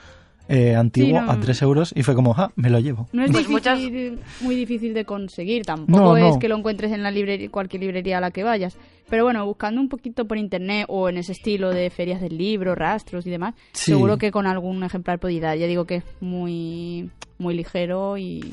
eh, 0.47 0.75
antiguo 0.75 1.19
Sí, 1.19 1.25
no. 1.25 1.31
a 1.31 1.39
3 1.39 1.61
euros 1.63 1.93
y 1.95 2.01
fue 2.03 2.15
como, 2.15 2.33
ah, 2.37 2.51
me 2.55 2.69
lo 2.71 2.79
llevo. 2.79 3.07
No 3.11 3.23
es 3.23 3.31
Pues 3.31 3.47
difícil, 3.47 4.19
muy 4.41 4.55
difícil 4.55 4.93
de 4.95 5.05
conseguir, 5.05 5.63
tampoco 5.63 5.99
No, 5.99 6.17
no. 6.17 6.29
es 6.29 6.37
que 6.37 6.47
lo 6.49 6.57
encuentres 6.57 6.91
en 6.91 7.03
la 7.03 7.11
librería, 7.11 7.49
cualquier 7.49 7.81
librería 7.83 8.17
a 8.17 8.21
la 8.21 8.31
que 8.31 8.43
vayas. 8.43 8.75
Pero 9.09 9.23
bueno, 9.23 9.43
buscando 9.45 9.79
un 9.81 9.89
poquito 9.89 10.25
por 10.25 10.37
internet 10.37 10.85
o 10.87 11.09
en 11.09 11.17
ese 11.17 11.31
estilo 11.33 11.69
de 11.71 11.89
ferias 11.91 12.21
del 12.21 12.37
libro, 12.37 12.73
rastros 12.75 13.25
y 13.27 13.29
demás, 13.31 13.53
Sí. 13.73 13.91
seguro 13.91 14.17
que 14.17 14.31
con 14.31 14.45
algún 14.47 14.83
ejemplar 14.83 15.19
podéis 15.19 15.41
dar. 15.41 15.57
Ya 15.57 15.65
digo 15.67 15.85
que 15.85 15.95
es 15.97 16.03
muy, 16.19 17.09
muy 17.39 17.55
ligero 17.55 18.17
y, 18.17 18.43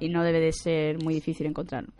y 0.00 0.08
no 0.10 0.22
debe 0.22 0.40
de 0.40 0.52
ser 0.52 1.02
muy 1.02 1.14
difícil 1.14 1.46
encontrarlo. 1.46 1.90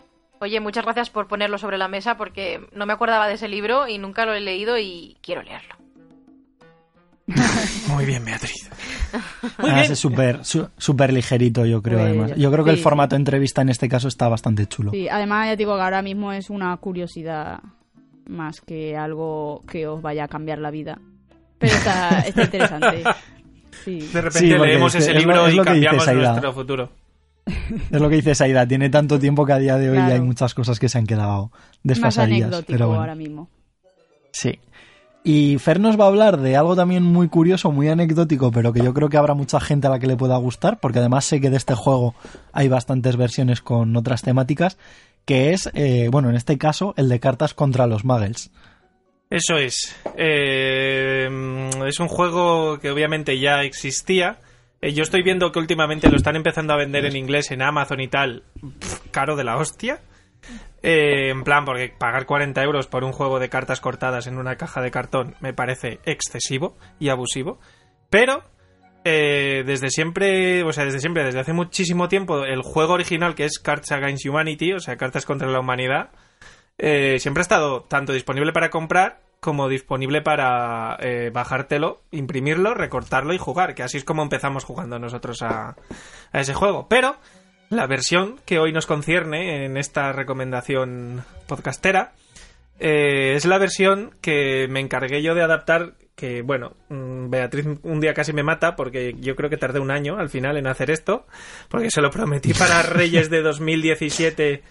Oye, 0.44 0.60
muchas 0.60 0.84
gracias 0.84 1.08
por 1.08 1.26
ponerlo 1.26 1.56
sobre 1.56 1.78
la 1.78 1.88
mesa 1.88 2.16
porque 2.18 2.60
no 2.74 2.84
me 2.84 2.92
acordaba 2.92 3.26
de 3.28 3.34
ese 3.34 3.48
libro 3.48 3.88
y 3.88 3.96
nunca 3.96 4.26
lo 4.26 4.34
he 4.34 4.40
leído 4.40 4.76
y 4.78 5.16
quiero 5.22 5.42
leerlo. 5.42 5.74
Muy 7.88 8.04
bien, 8.04 8.22
Beatriz. 8.24 8.68
Muy 9.12 9.50
Además 9.52 9.58
bien. 9.58 9.74
Ah, 9.74 9.82
es 9.92 9.98
súper 9.98 10.44
su- 10.44 10.68
súper 10.76 11.12
ligerito, 11.14 11.64
yo 11.64 11.80
creo, 11.82 11.98
Pues, 12.00 12.10
además. 12.10 12.32
Yo 12.36 12.50
creo 12.52 12.64
que 12.64 12.72
el 12.72 12.78
formato 12.78 13.16
entrevista 13.16 13.62
en 13.62 13.70
este 13.70 13.88
caso 13.88 14.08
está 14.08 14.28
bastante 14.28 14.66
chulo. 14.66 14.90
Sí, 14.90 15.08
además 15.08 15.48
ya 15.48 15.56
digo 15.56 15.74
que 15.76 15.82
ahora 15.82 16.02
mismo 16.02 16.32
es 16.32 16.50
una 16.50 16.76
curiosidad 16.76 17.60
más 18.26 18.60
que 18.60 18.96
algo 18.98 19.62
que 19.66 19.86
os 19.86 20.02
vaya 20.02 20.24
a 20.24 20.28
cambiar 20.28 20.58
la 20.58 20.70
vida. 20.70 20.98
Pero 21.58 21.72
está, 21.74 22.20
está 22.20 22.42
interesante. 22.44 23.02
Sí. 23.84 23.98
De 23.98 24.20
repente 24.20 24.38
Sí, 24.38 24.46
leemos 24.46 24.94
es- 24.94 25.02
ese 25.02 25.10
es 25.10 25.14
lo- 25.16 25.20
libro 25.32 25.46
es 25.48 25.52
y 25.52 25.56
lo 25.56 25.64
que 25.64 25.70
dices, 25.72 25.84
cambiamos 25.88 26.08
Aida. 26.08 26.28
nuestro 26.30 26.52
futuro. 26.52 26.90
Es 27.46 28.00
lo 28.00 28.08
que 28.08 28.16
dice 28.16 28.34
Saida, 28.34 28.66
tiene 28.66 28.88
tanto 28.90 29.18
tiempo 29.18 29.44
que 29.44 29.52
a 29.52 29.58
día 29.58 29.76
de 29.76 29.90
hoy 29.90 29.96
Claro. 29.96 30.14
hay 30.14 30.20
muchas 30.20 30.54
cosas 30.54 30.78
que 30.78 30.88
se 30.88 30.98
han 30.98 31.06
quedado 31.06 31.50
desfasadillas. 31.82 32.64
Pero 32.66 32.86
bueno. 32.88 33.00
ahora 33.02 33.14
mismo. 33.14 33.48
Sí. 34.32 34.58
Y 35.26 35.56
Fer 35.58 35.80
nos 35.80 35.98
va 35.98 36.04
a 36.04 36.08
hablar 36.08 36.38
de 36.38 36.56
algo 36.56 36.76
también 36.76 37.02
muy 37.02 37.28
curioso, 37.28 37.70
muy 37.72 37.88
anecdótico, 37.88 38.50
pero 38.50 38.72
que 38.72 38.82
yo 38.82 38.92
creo 38.92 39.08
que 39.08 39.16
habrá 39.16 39.32
mucha 39.34 39.58
gente 39.60 39.86
a 39.86 39.90
la 39.90 39.98
que 39.98 40.06
le 40.06 40.16
pueda 40.16 40.36
gustar, 40.36 40.80
porque 40.80 40.98
además 40.98 41.24
sé 41.24 41.40
que 41.40 41.48
de 41.50 41.56
este 41.56 41.74
juego 41.74 42.14
hay 42.52 42.68
bastantes 42.68 43.16
versiones 43.16 43.62
con 43.62 43.96
otras 43.96 44.20
temáticas, 44.22 44.76
que 45.24 45.54
es, 45.54 45.70
eh, 45.72 46.08
bueno, 46.10 46.28
en 46.28 46.36
este 46.36 46.58
caso, 46.58 46.92
el 46.98 47.08
de 47.08 47.20
cartas 47.20 47.54
contra 47.54 47.86
los 47.86 48.04
muggles. 48.04 48.50
Eso 49.30 49.56
es. 49.56 49.96
Eh, 50.18 51.70
es 51.86 52.00
un 52.00 52.08
juego 52.08 52.78
que 52.78 52.90
obviamente 52.90 53.38
ya 53.40 53.62
existía. 53.62 54.36
Eh, 54.84 54.92
yo 54.92 55.02
estoy 55.02 55.22
viendo 55.22 55.50
que 55.50 55.58
últimamente 55.58 56.10
lo 56.10 56.16
están 56.16 56.36
empezando 56.36 56.74
a 56.74 56.76
vender 56.76 57.06
en 57.06 57.16
inglés 57.16 57.50
en 57.50 57.62
Amazon 57.62 58.00
y 58.00 58.08
tal. 58.08 58.42
Caro 59.10 59.34
de 59.34 59.42
la 59.42 59.56
hostia. 59.56 60.02
Eh, 60.82 61.30
en 61.30 61.42
plan, 61.42 61.64
porque 61.64 61.94
pagar 61.98 62.26
40 62.26 62.62
euros 62.62 62.86
por 62.86 63.02
un 63.02 63.12
juego 63.12 63.38
de 63.40 63.48
cartas 63.48 63.80
cortadas 63.80 64.26
en 64.26 64.36
una 64.36 64.56
caja 64.56 64.82
de 64.82 64.90
cartón 64.90 65.36
me 65.40 65.54
parece 65.54 66.00
excesivo 66.04 66.76
y 66.98 67.08
abusivo. 67.08 67.58
Pero 68.10 68.44
eh, 69.04 69.62
desde 69.64 69.88
siempre, 69.88 70.62
o 70.64 70.72
sea, 70.74 70.84
desde 70.84 71.00
siempre, 71.00 71.24
desde 71.24 71.40
hace 71.40 71.54
muchísimo 71.54 72.08
tiempo, 72.08 72.44
el 72.44 72.60
juego 72.60 72.92
original 72.92 73.34
que 73.34 73.46
es 73.46 73.58
Cards 73.58 73.90
Against 73.90 74.26
Humanity, 74.26 74.74
o 74.74 74.80
sea, 74.80 74.98
Cartas 74.98 75.24
contra 75.24 75.48
la 75.48 75.60
Humanidad, 75.60 76.10
eh, 76.76 77.18
siempre 77.20 77.40
ha 77.40 77.48
estado 77.48 77.84
tanto 77.84 78.12
disponible 78.12 78.52
para 78.52 78.68
comprar 78.68 79.23
como 79.44 79.68
disponible 79.68 80.22
para 80.22 80.96
eh, 81.00 81.28
bajártelo, 81.30 82.00
imprimirlo, 82.10 82.72
recortarlo 82.72 83.34
y 83.34 83.38
jugar, 83.38 83.74
que 83.74 83.82
así 83.82 83.98
es 83.98 84.04
como 84.04 84.22
empezamos 84.22 84.64
jugando 84.64 84.98
nosotros 84.98 85.42
a, 85.42 85.76
a 86.32 86.40
ese 86.40 86.54
juego. 86.54 86.88
Pero 86.88 87.16
la 87.68 87.86
versión 87.86 88.40
que 88.46 88.58
hoy 88.58 88.72
nos 88.72 88.86
concierne 88.86 89.66
en 89.66 89.76
esta 89.76 90.12
recomendación 90.12 91.24
podcastera 91.46 92.14
eh, 92.80 93.34
es 93.36 93.44
la 93.44 93.58
versión 93.58 94.16
que 94.22 94.66
me 94.70 94.80
encargué 94.80 95.22
yo 95.22 95.34
de 95.34 95.42
adaptar, 95.42 95.92
que 96.16 96.40
bueno, 96.40 96.72
mm, 96.88 97.28
Beatriz 97.28 97.66
un 97.82 98.00
día 98.00 98.14
casi 98.14 98.32
me 98.32 98.42
mata 98.42 98.76
porque 98.76 99.14
yo 99.20 99.36
creo 99.36 99.50
que 99.50 99.58
tardé 99.58 99.78
un 99.78 99.90
año 99.90 100.16
al 100.16 100.30
final 100.30 100.56
en 100.56 100.68
hacer 100.68 100.90
esto, 100.90 101.26
porque 101.68 101.90
se 101.90 102.00
lo 102.00 102.10
prometí 102.10 102.54
para 102.54 102.80
Reyes 102.82 103.28
de 103.28 103.42
2017 103.42 104.62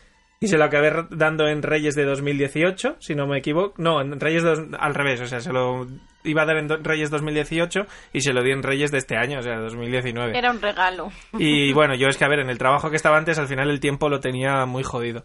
y 0.43 0.47
se 0.47 0.57
lo 0.57 0.65
acabé 0.65 0.91
dando 1.11 1.47
en 1.47 1.61
Reyes 1.63 1.95
de 1.95 2.03
2018, 2.05 2.97
si 2.99 3.15
no 3.15 3.25
me 3.27 3.37
equivoco. 3.39 3.73
No, 3.81 4.01
en 4.01 4.19
Reyes 4.19 4.43
dos- 4.43 4.59
al 4.77 4.93
revés, 4.93 5.21
o 5.21 5.25
sea, 5.25 5.39
se 5.39 5.53
lo 5.53 5.87
iba 6.25 6.41
a 6.43 6.45
dar 6.45 6.57
en 6.57 6.67
do- 6.67 6.77
Reyes 6.83 7.09
2018 7.09 7.85
y 8.11 8.21
se 8.21 8.33
lo 8.33 8.43
di 8.43 8.51
en 8.51 8.61
Reyes 8.63 8.91
de 8.91 8.97
este 8.97 9.15
año, 9.17 9.39
o 9.39 9.41
sea, 9.41 9.57
2019. 9.59 10.37
Era 10.37 10.51
un 10.51 10.61
regalo. 10.61 11.11
Y 11.39 11.71
bueno, 11.73 11.95
yo 11.95 12.07
es 12.09 12.17
que, 12.17 12.25
a 12.25 12.29
ver, 12.29 12.39
en 12.39 12.49
el 12.49 12.57
trabajo 12.57 12.89
que 12.89 12.95
estaba 12.97 13.17
antes, 13.17 13.39
al 13.39 13.47
final 13.47 13.69
el 13.69 13.79
tiempo 13.79 14.09
lo 14.09 14.19
tenía 14.19 14.65
muy 14.65 14.83
jodido. 14.83 15.23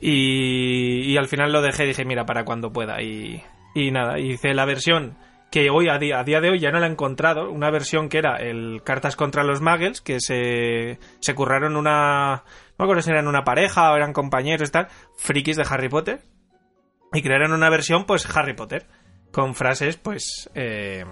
Y, 0.00 1.02
y 1.12 1.16
al 1.16 1.26
final 1.28 1.52
lo 1.52 1.60
dejé, 1.62 1.84
dije, 1.84 2.04
mira, 2.04 2.24
para 2.26 2.44
cuando 2.44 2.72
pueda. 2.72 3.02
Y, 3.02 3.42
y 3.74 3.90
nada, 3.90 4.18
hice 4.18 4.54
la 4.54 4.64
versión 4.64 5.16
que 5.50 5.70
hoy, 5.70 5.88
a 5.88 5.98
día, 5.98 6.20
a 6.20 6.24
día 6.24 6.40
de 6.40 6.50
hoy, 6.50 6.58
ya 6.58 6.70
no 6.70 6.78
la 6.78 6.86
he 6.86 6.90
encontrado. 6.90 7.50
Una 7.50 7.70
versión 7.70 8.08
que 8.08 8.18
era 8.18 8.36
el 8.36 8.82
Cartas 8.84 9.16
contra 9.16 9.44
los 9.44 9.60
Muggles, 9.60 10.00
que 10.00 10.18
se, 10.20 10.98
se 11.20 11.34
curraron 11.34 11.76
una. 11.76 12.44
No 12.78 12.84
me 12.84 12.84
acuerdo 12.84 13.02
si 13.02 13.10
eran 13.10 13.26
una 13.26 13.42
pareja 13.42 13.92
o 13.92 13.96
eran 13.96 14.12
compañeros 14.12 14.68
y 14.68 14.72
tal, 14.72 14.88
frikis 15.16 15.56
de 15.56 15.66
Harry 15.68 15.88
Potter. 15.88 16.22
Y 17.12 17.22
crearon 17.22 17.52
una 17.52 17.70
versión, 17.70 18.04
pues, 18.04 18.28
Harry 18.36 18.54
Potter. 18.54 18.86
Con 19.32 19.54
frases, 19.54 19.96
pues, 19.96 20.48
eh, 20.54 21.04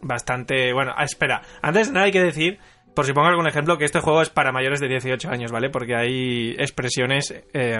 bastante. 0.00 0.72
Bueno, 0.72 0.92
ah, 0.96 1.04
espera. 1.04 1.42
Antes 1.62 1.88
de 1.88 1.94
nada 1.94 2.06
hay 2.06 2.12
que 2.12 2.22
decir, 2.22 2.58
por 2.94 3.06
si 3.06 3.12
pongo 3.12 3.26
algún 3.26 3.48
ejemplo, 3.48 3.76
que 3.76 3.84
este 3.84 4.00
juego 4.00 4.22
es 4.22 4.30
para 4.30 4.52
mayores 4.52 4.80
de 4.80 4.88
18 4.88 5.28
años, 5.28 5.50
¿vale? 5.50 5.68
Porque 5.68 5.96
hay 5.96 6.54
expresiones, 6.58 7.34
eh, 7.52 7.78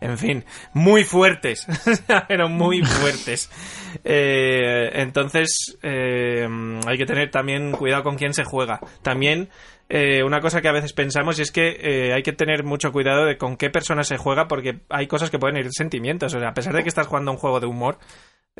en 0.00 0.18
fin, 0.18 0.44
muy 0.72 1.04
fuertes. 1.04 1.66
Pero 2.28 2.48
muy 2.48 2.82
fuertes. 2.82 3.50
Eh, 4.04 4.90
entonces, 4.94 5.78
eh, 5.82 6.48
hay 6.86 6.96
que 6.96 7.06
tener 7.06 7.30
también 7.30 7.72
cuidado 7.72 8.02
con 8.02 8.16
quién 8.16 8.32
se 8.32 8.44
juega. 8.44 8.80
También. 9.02 9.50
Eh, 9.88 10.22
una 10.22 10.40
cosa 10.40 10.60
que 10.60 10.68
a 10.68 10.72
veces 10.72 10.92
pensamos 10.92 11.38
y 11.38 11.42
es 11.42 11.50
que 11.52 11.78
eh, 11.80 12.12
hay 12.14 12.22
que 12.22 12.32
tener 12.32 12.62
mucho 12.64 12.92
cuidado 12.92 13.24
de 13.24 13.36
con 13.38 13.56
qué 13.56 13.70
persona 13.70 14.04
se 14.04 14.16
juega 14.18 14.46
porque 14.48 14.80
hay 14.90 15.06
cosas 15.06 15.30
que 15.30 15.38
pueden 15.38 15.56
herir 15.56 15.72
sentimientos. 15.72 16.34
O 16.34 16.38
sea, 16.40 16.48
a 16.50 16.54
pesar 16.54 16.74
de 16.74 16.82
que 16.82 16.88
estás 16.88 17.06
jugando 17.06 17.30
un 17.32 17.38
juego 17.38 17.58
de 17.60 17.66
humor, 17.66 17.98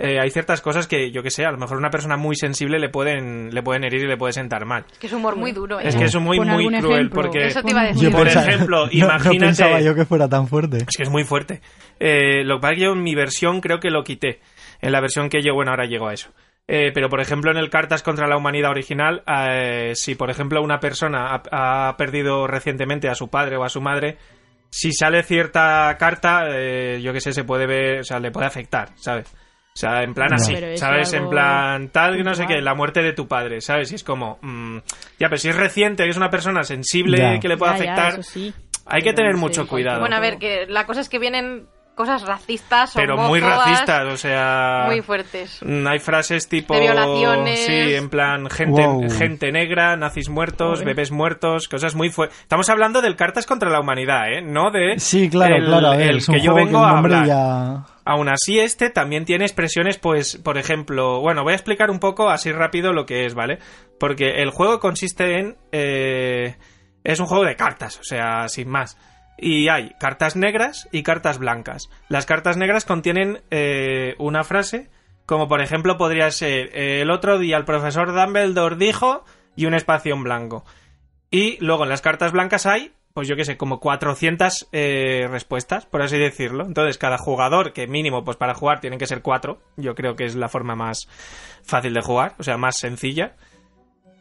eh, 0.00 0.20
hay 0.20 0.30
ciertas 0.30 0.60
cosas 0.60 0.86
que, 0.86 1.10
yo 1.10 1.22
que 1.24 1.30
sé, 1.30 1.44
a 1.44 1.50
lo 1.50 1.58
mejor 1.58 1.76
una 1.76 1.90
persona 1.90 2.16
muy 2.16 2.36
sensible 2.36 2.78
le 2.78 2.88
pueden, 2.88 3.52
le 3.52 3.62
pueden 3.64 3.82
herir 3.84 4.02
y 4.04 4.06
le 4.06 4.16
puede 4.16 4.32
sentar 4.32 4.64
mal. 4.64 4.84
Es 4.92 4.98
que 4.98 5.06
es 5.08 5.12
humor 5.12 5.34
muy 5.36 5.50
duro. 5.52 5.80
¿eh? 5.80 5.88
Es 5.88 5.96
que 5.96 6.04
es 6.04 6.14
muy, 6.16 6.38
muy 6.38 6.66
cruel 6.68 6.94
ejemplo. 7.00 7.20
porque... 7.22 7.46
Eso 7.48 7.62
te 7.62 7.70
iba 7.72 7.80
a 7.80 7.86
decir. 7.86 8.04
Yo 8.04 8.10
por 8.16 8.24
pensaba- 8.24 8.46
ejemplo, 8.46 8.76
no- 8.86 8.86
no 8.86 8.92
imagínate- 8.92 9.38
pensaba 9.40 9.80
yo 9.80 9.94
que 9.96 10.04
fuera 10.04 10.28
tan 10.28 10.46
fuerte. 10.46 10.78
Es 10.88 10.96
que 10.96 11.02
es 11.02 11.10
muy 11.10 11.24
fuerte. 11.24 11.60
Eh, 11.98 12.44
lo 12.44 12.56
que 12.56 12.60
pasa 12.60 12.72
es 12.74 12.78
que 12.78 12.84
yo 12.84 12.92
en 12.92 13.02
mi 13.02 13.14
versión 13.16 13.60
creo 13.60 13.80
que 13.80 13.90
lo 13.90 14.04
quité. 14.04 14.40
En 14.80 14.92
la 14.92 15.00
versión 15.00 15.28
que 15.28 15.42
yo, 15.42 15.52
bueno, 15.54 15.72
ahora 15.72 15.86
llego 15.86 16.06
a 16.06 16.14
eso. 16.14 16.30
Eh, 16.70 16.90
pero, 16.92 17.08
por 17.08 17.20
ejemplo, 17.22 17.50
en 17.50 17.56
el 17.56 17.70
Cartas 17.70 18.02
contra 18.02 18.26
la 18.28 18.36
Humanidad 18.36 18.70
original, 18.70 19.22
eh, 19.26 19.92
si, 19.94 20.14
por 20.14 20.28
ejemplo, 20.30 20.60
una 20.62 20.78
persona 20.80 21.40
ha, 21.50 21.88
ha 21.88 21.96
perdido 21.96 22.46
recientemente 22.46 23.08
a 23.08 23.14
su 23.14 23.28
padre 23.28 23.56
o 23.56 23.64
a 23.64 23.70
su 23.70 23.80
madre, 23.80 24.18
si 24.68 24.92
sale 24.92 25.22
cierta 25.22 25.96
carta, 25.98 26.42
eh, 26.50 27.00
yo 27.02 27.14
que 27.14 27.22
sé, 27.22 27.32
se 27.32 27.44
puede 27.44 27.66
ver, 27.66 28.00
o 28.00 28.04
sea, 28.04 28.20
le 28.20 28.30
puede 28.30 28.46
afectar, 28.46 28.90
¿sabes? 28.96 29.32
O 29.74 29.80
sea, 29.80 30.02
en 30.02 30.12
plan 30.12 30.28
No. 30.28 30.36
así, 30.36 30.54
¿sabes? 30.76 31.12
En 31.14 31.30
plan 31.30 31.88
tal, 31.88 32.16
que 32.18 32.22
no 32.24 32.34
sé 32.34 32.46
qué, 32.46 32.60
la 32.60 32.74
muerte 32.74 33.00
de 33.00 33.14
tu 33.14 33.26
padre, 33.26 33.62
¿sabes? 33.62 33.90
Y 33.92 33.94
es 33.94 34.04
como, 34.04 34.38
mm, 34.42 34.76
ya, 35.18 35.28
pero 35.28 35.38
si 35.38 35.48
es 35.48 35.56
reciente, 35.56 36.04
que 36.04 36.10
es 36.10 36.16
una 36.18 36.28
persona 36.30 36.64
sensible 36.64 37.16
Ya. 37.16 37.40
que 37.40 37.48
le 37.48 37.56
puede 37.56 37.78
Ya, 37.78 37.84
ya, 37.84 37.92
afectar, 37.94 38.24
sí. 38.24 38.52
hay 38.84 39.00
que 39.00 39.14
tener 39.14 39.32
no 39.32 39.38
sé, 39.38 39.40
mucho 39.44 39.66
cuidado. 39.68 40.00
Bueno, 40.00 40.16
a 40.16 40.20
ver, 40.20 40.36
que 40.38 40.66
la 40.66 40.84
cosa 40.84 41.00
es 41.00 41.08
que 41.08 41.18
vienen 41.18 41.66
cosas 41.98 42.22
racistas, 42.22 42.92
pero 42.94 43.16
muy 43.16 43.40
racistas, 43.40 44.06
o 44.06 44.16
sea... 44.16 44.84
muy 44.86 45.02
fuertes. 45.02 45.58
Mm, 45.62 45.84
Hay 45.84 45.98
frases 45.98 46.48
tipo. 46.48 46.72
De 46.72 46.82
violaciones. 46.82 47.58
Sí, 47.66 47.94
en 47.94 48.08
plan, 48.08 48.48
gente, 48.48 48.86
Wow. 48.86 49.10
gente 49.10 49.50
negra, 49.50 49.96
nazis 49.96 50.28
muertos, 50.28 50.84
bebés 50.84 51.10
muertos, 51.10 51.66
cosas 51.66 51.96
muy 51.96 52.10
fuertes. 52.10 52.38
Estamos 52.40 52.70
hablando 52.70 53.02
del 53.02 53.16
Cartas 53.16 53.46
contra 53.46 53.68
la 53.68 53.80
Humanidad, 53.80 54.32
¿eh? 54.32 54.42
No 54.42 54.70
de. 54.70 55.00
Sí, 55.00 55.28
claro, 55.28 55.56
el, 55.56 55.64
claro. 55.64 55.90
ver, 55.90 56.02
el 56.02 56.16
es 56.18 56.28
un 56.28 56.36
que 56.36 56.40
yo 56.40 56.54
vengo 56.54 56.78
el 56.78 56.84
a 56.84 56.98
hablar. 56.98 57.26
ya... 57.26 57.84
Aún 58.04 58.28
así, 58.28 58.60
este 58.60 58.90
también 58.90 59.24
tiene 59.24 59.44
expresiones, 59.44 59.98
pues, 59.98 60.36
por 60.36 60.56
ejemplo. 60.56 61.20
Bueno, 61.20 61.42
voy 61.42 61.52
a 61.52 61.56
explicar 61.56 61.90
un 61.90 61.98
poco 61.98 62.30
así 62.30 62.52
rápido 62.52 62.92
lo 62.92 63.06
que 63.06 63.26
es, 63.26 63.34
¿vale? 63.34 63.58
Porque 63.98 64.40
el 64.40 64.50
juego 64.50 64.78
consiste 64.78 65.40
en. 65.40 65.56
eh, 65.72 66.54
es 67.02 67.18
un 67.20 67.26
juego 67.26 67.44
de 67.44 67.56
cartas, 67.56 67.98
o 67.98 68.04
sea, 68.04 68.48
sin 68.48 68.68
más. 68.68 68.96
Y 69.38 69.68
hay 69.68 69.90
cartas 70.00 70.36
negras 70.36 70.88
y 70.92 71.02
cartas 71.02 71.38
blancas. 71.38 71.90
Las 72.08 72.26
cartas 72.26 72.56
negras 72.56 72.84
contienen 72.84 73.40
eh, 73.50 74.14
una 74.18 74.44
frase, 74.44 74.90
como 75.26 75.48
por 75.48 75.60
ejemplo 75.60 75.96
podría 75.96 76.30
ser 76.30 76.70
el 76.76 77.10
otro 77.10 77.38
día 77.38 77.56
el 77.56 77.64
profesor 77.64 78.14
Dumbledore 78.14 78.76
dijo 78.76 79.24
y 79.56 79.66
un 79.66 79.74
espacio 79.74 80.14
en 80.14 80.24
blanco. 80.24 80.64
Y 81.30 81.62
luego 81.64 81.84
en 81.84 81.90
las 81.90 82.00
cartas 82.00 82.32
blancas 82.32 82.64
hay, 82.66 82.92
pues 83.12 83.28
yo 83.28 83.36
qué 83.36 83.44
sé, 83.44 83.56
como 83.56 83.80
400 83.80 84.68
eh, 84.72 85.26
respuestas, 85.28 85.86
por 85.86 86.02
así 86.02 86.16
decirlo. 86.16 86.64
Entonces 86.64 86.98
cada 86.98 87.18
jugador, 87.18 87.72
que 87.72 87.86
mínimo 87.86 88.24
pues 88.24 88.36
para 88.36 88.54
jugar 88.54 88.80
tienen 88.80 88.98
que 88.98 89.06
ser 89.06 89.22
cuatro, 89.22 89.60
yo 89.76 89.94
creo 89.94 90.14
que 90.14 90.24
es 90.24 90.36
la 90.36 90.48
forma 90.48 90.76
más 90.76 91.08
fácil 91.64 91.94
de 91.94 92.00
jugar, 92.00 92.34
o 92.38 92.42
sea, 92.42 92.56
más 92.56 92.78
sencilla. 92.78 93.34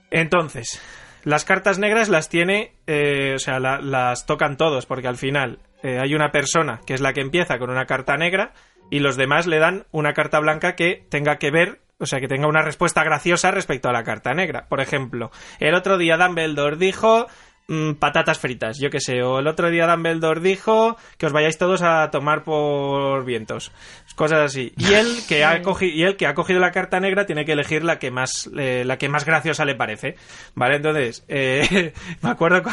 Entonces, 0.09 0.81
las 1.27 1.43
cartas 1.43 1.77
negras 1.77 2.07
las 2.07 2.29
tiene, 2.29 2.71
eh, 2.87 3.33
o 3.35 3.39
sea, 3.39 3.59
la- 3.59 3.79
las 3.81 4.25
tocan 4.25 4.55
todos, 4.55 4.85
porque 4.85 5.07
al 5.09 5.17
final 5.17 5.59
eh, 5.83 5.99
hay 5.99 6.15
una 6.15 6.31
persona 6.31 6.79
que 6.85 6.93
es 6.93 7.01
la 7.01 7.11
que 7.13 7.19
empieza 7.21 7.59
con 7.59 7.69
una 7.69 7.85
carta 7.85 8.15
negra 8.15 8.53
y 8.89 8.99
los 8.99 9.17
demás 9.17 9.45
le 9.45 9.59
dan 9.59 9.85
una 9.91 10.13
carta 10.13 10.39
blanca 10.39 10.75
que 10.75 11.03
tenga 11.09 11.35
que 11.37 11.51
ver, 11.51 11.81
o 11.99 12.05
sea, 12.05 12.19
que 12.21 12.27
tenga 12.29 12.47
una 12.47 12.61
respuesta 12.61 13.03
graciosa 13.03 13.51
respecto 13.51 13.89
a 13.89 13.91
la 13.93 14.03
carta 14.03 14.33
negra. 14.33 14.67
Por 14.69 14.79
ejemplo, 14.79 15.29
el 15.59 15.75
otro 15.75 15.97
día 15.97 16.15
Dumbledore 16.17 16.77
dijo 16.77 17.27
mm, 17.67 17.93
patatas 17.93 18.39
fritas, 18.39 18.77
yo 18.79 18.89
qué 18.89 18.99
sé, 18.99 19.21
o 19.23 19.39
el 19.39 19.47
otro 19.47 19.69
día 19.69 19.87
Dumbledore 19.87 20.41
dijo 20.41 20.97
que 21.17 21.25
os 21.25 21.33
vayáis 21.33 21.57
todos 21.57 21.81
a 21.81 22.09
tomar 22.11 22.43
por 22.43 23.23
vientos, 23.25 23.71
cosas 24.15 24.39
así. 24.39 24.73
Y 24.77 24.93
él 24.93 25.07
que 25.27 25.43
ha 25.45 25.61
cogido, 25.61 25.95
y 25.95 26.03
él 26.03 26.15
que 26.17 26.27
ha 26.27 26.33
cogido 26.33 26.59
la 26.59 26.71
carta 26.71 26.99
negra 26.99 27.25
tiene 27.25 27.45
que 27.45 27.53
elegir 27.53 27.83
la 27.83 27.99
que 27.99 28.11
más, 28.11 28.49
eh, 28.57 28.83
la 28.85 28.97
que 28.97 29.09
más 29.09 29.25
graciosa 29.25 29.65
le 29.65 29.75
parece, 29.75 30.15
¿vale? 30.55 30.77
Entonces, 30.77 31.23
eh, 31.27 31.93
me 32.21 32.29
acuerdo 32.29 32.63
cu- 32.63 32.69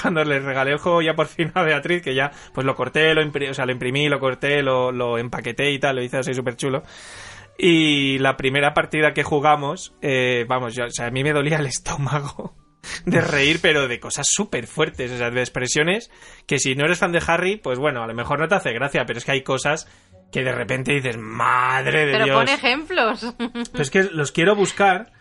cuando 0.00 0.22
le 0.24 0.38
regalé 0.38 0.70
el 0.72 0.78
juego 0.78 1.02
ya 1.02 1.14
por 1.14 1.26
fin 1.26 1.50
a 1.54 1.62
Beatriz, 1.62 2.00
que 2.02 2.14
ya 2.14 2.30
pues 2.54 2.64
lo 2.64 2.76
corté, 2.76 3.12
lo 3.14 3.22
imprimí, 3.22 3.50
o 3.50 3.54
sea, 3.54 3.66
lo 3.66 3.72
imprimí, 3.72 4.08
lo 4.08 4.20
corté, 4.20 4.62
lo, 4.62 4.92
lo 4.92 5.18
empaqueté 5.18 5.72
y 5.72 5.78
tal, 5.80 5.96
lo 5.96 6.02
hice 6.02 6.18
así 6.18 6.32
súper 6.32 6.56
chulo. 6.56 6.82
Y 7.58 8.18
la 8.18 8.36
primera 8.36 8.72
partida 8.72 9.12
que 9.12 9.22
jugamos, 9.22 9.94
eh, 10.00 10.46
vamos, 10.48 10.74
yo, 10.74 10.84
o 10.84 10.90
sea, 10.90 11.06
a 11.08 11.10
mí 11.10 11.22
me 11.22 11.32
dolía 11.32 11.58
el 11.58 11.66
estómago 11.66 12.54
de 13.04 13.20
reír, 13.20 13.58
pero 13.60 13.88
de 13.88 14.00
cosas 14.00 14.26
súper 14.30 14.66
fuertes, 14.66 15.10
o 15.12 15.16
sea, 15.18 15.30
de 15.30 15.40
expresiones 15.40 16.10
que 16.46 16.58
si 16.58 16.74
no 16.74 16.84
eres 16.84 16.98
fan 16.98 17.12
de 17.12 17.22
Harry, 17.26 17.56
pues 17.56 17.78
bueno, 17.78 18.02
a 18.02 18.06
lo 18.06 18.14
mejor 18.14 18.38
no 18.40 18.48
te 18.48 18.54
hace 18.54 18.72
gracia, 18.72 19.04
pero 19.06 19.18
es 19.18 19.24
que 19.24 19.32
hay 19.32 19.42
cosas 19.42 19.86
que 20.32 20.42
de 20.44 20.52
repente 20.52 20.92
dices, 20.92 21.16
madre 21.18 22.06
de 22.06 22.12
Pero 22.12 22.24
Dios. 22.24 22.36
pon 22.38 22.48
ejemplos. 22.48 23.34
Pero 23.72 23.82
es 23.82 23.90
que 23.90 24.04
los 24.04 24.32
quiero 24.32 24.54
buscar. 24.54 25.12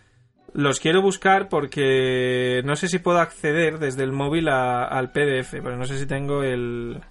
Los 0.53 0.79
quiero 0.79 1.01
buscar 1.03 1.47
porque 1.47 2.61
no 2.65 2.75
sé 2.75 2.87
si 2.87 2.97
puedo 2.99 3.19
acceder 3.19 3.77
desde 3.77 4.03
el 4.03 4.11
móvil 4.11 4.49
a- 4.49 4.83
al 4.85 5.11
PDF, 5.11 5.51
pero 5.61 5.77
no 5.77 5.85
sé 5.85 5.97
si 5.99 6.07
tengo 6.07 6.43
el, 6.43 7.01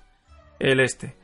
el 0.58 0.80
este. 0.80 1.16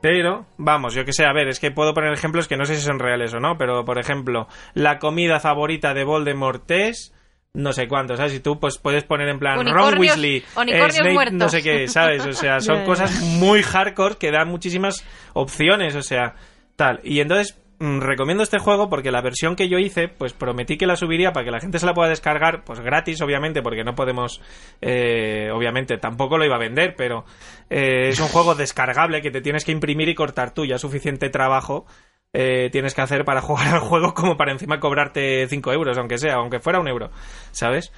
Pero, 0.00 0.46
vamos, 0.58 0.94
yo 0.94 1.04
que 1.04 1.12
sé, 1.12 1.24
a 1.24 1.32
ver, 1.32 1.46
es 1.46 1.60
que 1.60 1.70
puedo 1.70 1.94
poner 1.94 2.12
ejemplos 2.12 2.48
que 2.48 2.56
no 2.56 2.64
sé 2.64 2.74
si 2.74 2.82
son 2.82 2.98
reales 2.98 3.32
o 3.34 3.38
no, 3.38 3.56
pero 3.56 3.84
por 3.84 4.00
ejemplo, 4.00 4.48
la 4.74 4.98
comida 4.98 5.38
favorita 5.38 5.94
de 5.94 6.02
Voldemort 6.02 6.68
es 6.72 7.14
no 7.54 7.72
sé 7.72 7.86
cuánto, 7.86 8.16
¿sabes? 8.16 8.34
Y 8.34 8.40
tú 8.40 8.58
pues 8.58 8.78
puedes 8.78 9.04
poner 9.04 9.28
en 9.28 9.38
plan 9.38 9.66
Ron 9.66 9.98
Weasley, 9.98 10.38
eh, 10.38 10.44
unicornios 10.56 10.96
Snape, 10.96 11.12
muertos. 11.12 11.38
no 11.38 11.48
sé 11.48 11.62
qué, 11.62 11.86
¿sabes? 11.86 12.24
O 12.24 12.32
sea, 12.32 12.60
son 12.60 12.84
cosas 12.86 13.20
muy 13.20 13.62
hardcore 13.62 14.16
que 14.16 14.30
dan 14.30 14.48
muchísimas 14.48 15.04
opciones, 15.34 15.94
o 15.94 16.02
sea, 16.02 16.34
tal. 16.76 17.00
Y 17.04 17.20
entonces 17.20 17.58
mm, 17.78 18.00
recomiendo 18.00 18.42
este 18.42 18.58
juego 18.58 18.88
porque 18.88 19.10
la 19.10 19.20
versión 19.20 19.54
que 19.54 19.68
yo 19.68 19.78
hice, 19.78 20.08
pues 20.08 20.32
prometí 20.32 20.78
que 20.78 20.86
la 20.86 20.96
subiría 20.96 21.32
para 21.32 21.44
que 21.44 21.50
la 21.50 21.60
gente 21.60 21.78
se 21.78 21.84
la 21.84 21.92
pueda 21.92 22.08
descargar, 22.08 22.64
pues 22.64 22.80
gratis, 22.80 23.20
obviamente, 23.20 23.60
porque 23.60 23.84
no 23.84 23.94
podemos, 23.94 24.40
eh, 24.80 25.50
obviamente, 25.52 25.98
tampoco 25.98 26.38
lo 26.38 26.46
iba 26.46 26.56
a 26.56 26.60
vender, 26.60 26.94
pero 26.96 27.26
eh, 27.68 28.08
es 28.08 28.18
un 28.18 28.28
juego 28.28 28.54
descargable 28.54 29.20
que 29.20 29.30
te 29.30 29.42
tienes 29.42 29.66
que 29.66 29.72
imprimir 29.72 30.08
y 30.08 30.14
cortar 30.14 30.54
tú, 30.54 30.64
ya 30.64 30.78
suficiente 30.78 31.28
trabajo. 31.28 31.84
Eh, 32.32 32.68
tienes 32.72 32.94
que 32.94 33.02
hacer 33.02 33.24
para 33.24 33.40
jugar 33.42 33.68
al 33.74 33.80
juego 33.80 34.14
como 34.14 34.36
para 34.36 34.52
encima 34.52 34.78
cobrarte 34.80 35.46
5 35.48 35.72
euros, 35.72 35.98
aunque 35.98 36.18
sea, 36.18 36.34
aunque 36.34 36.60
fuera 36.60 36.80
un 36.80 36.88
euro, 36.88 37.10
¿sabes? 37.50 37.92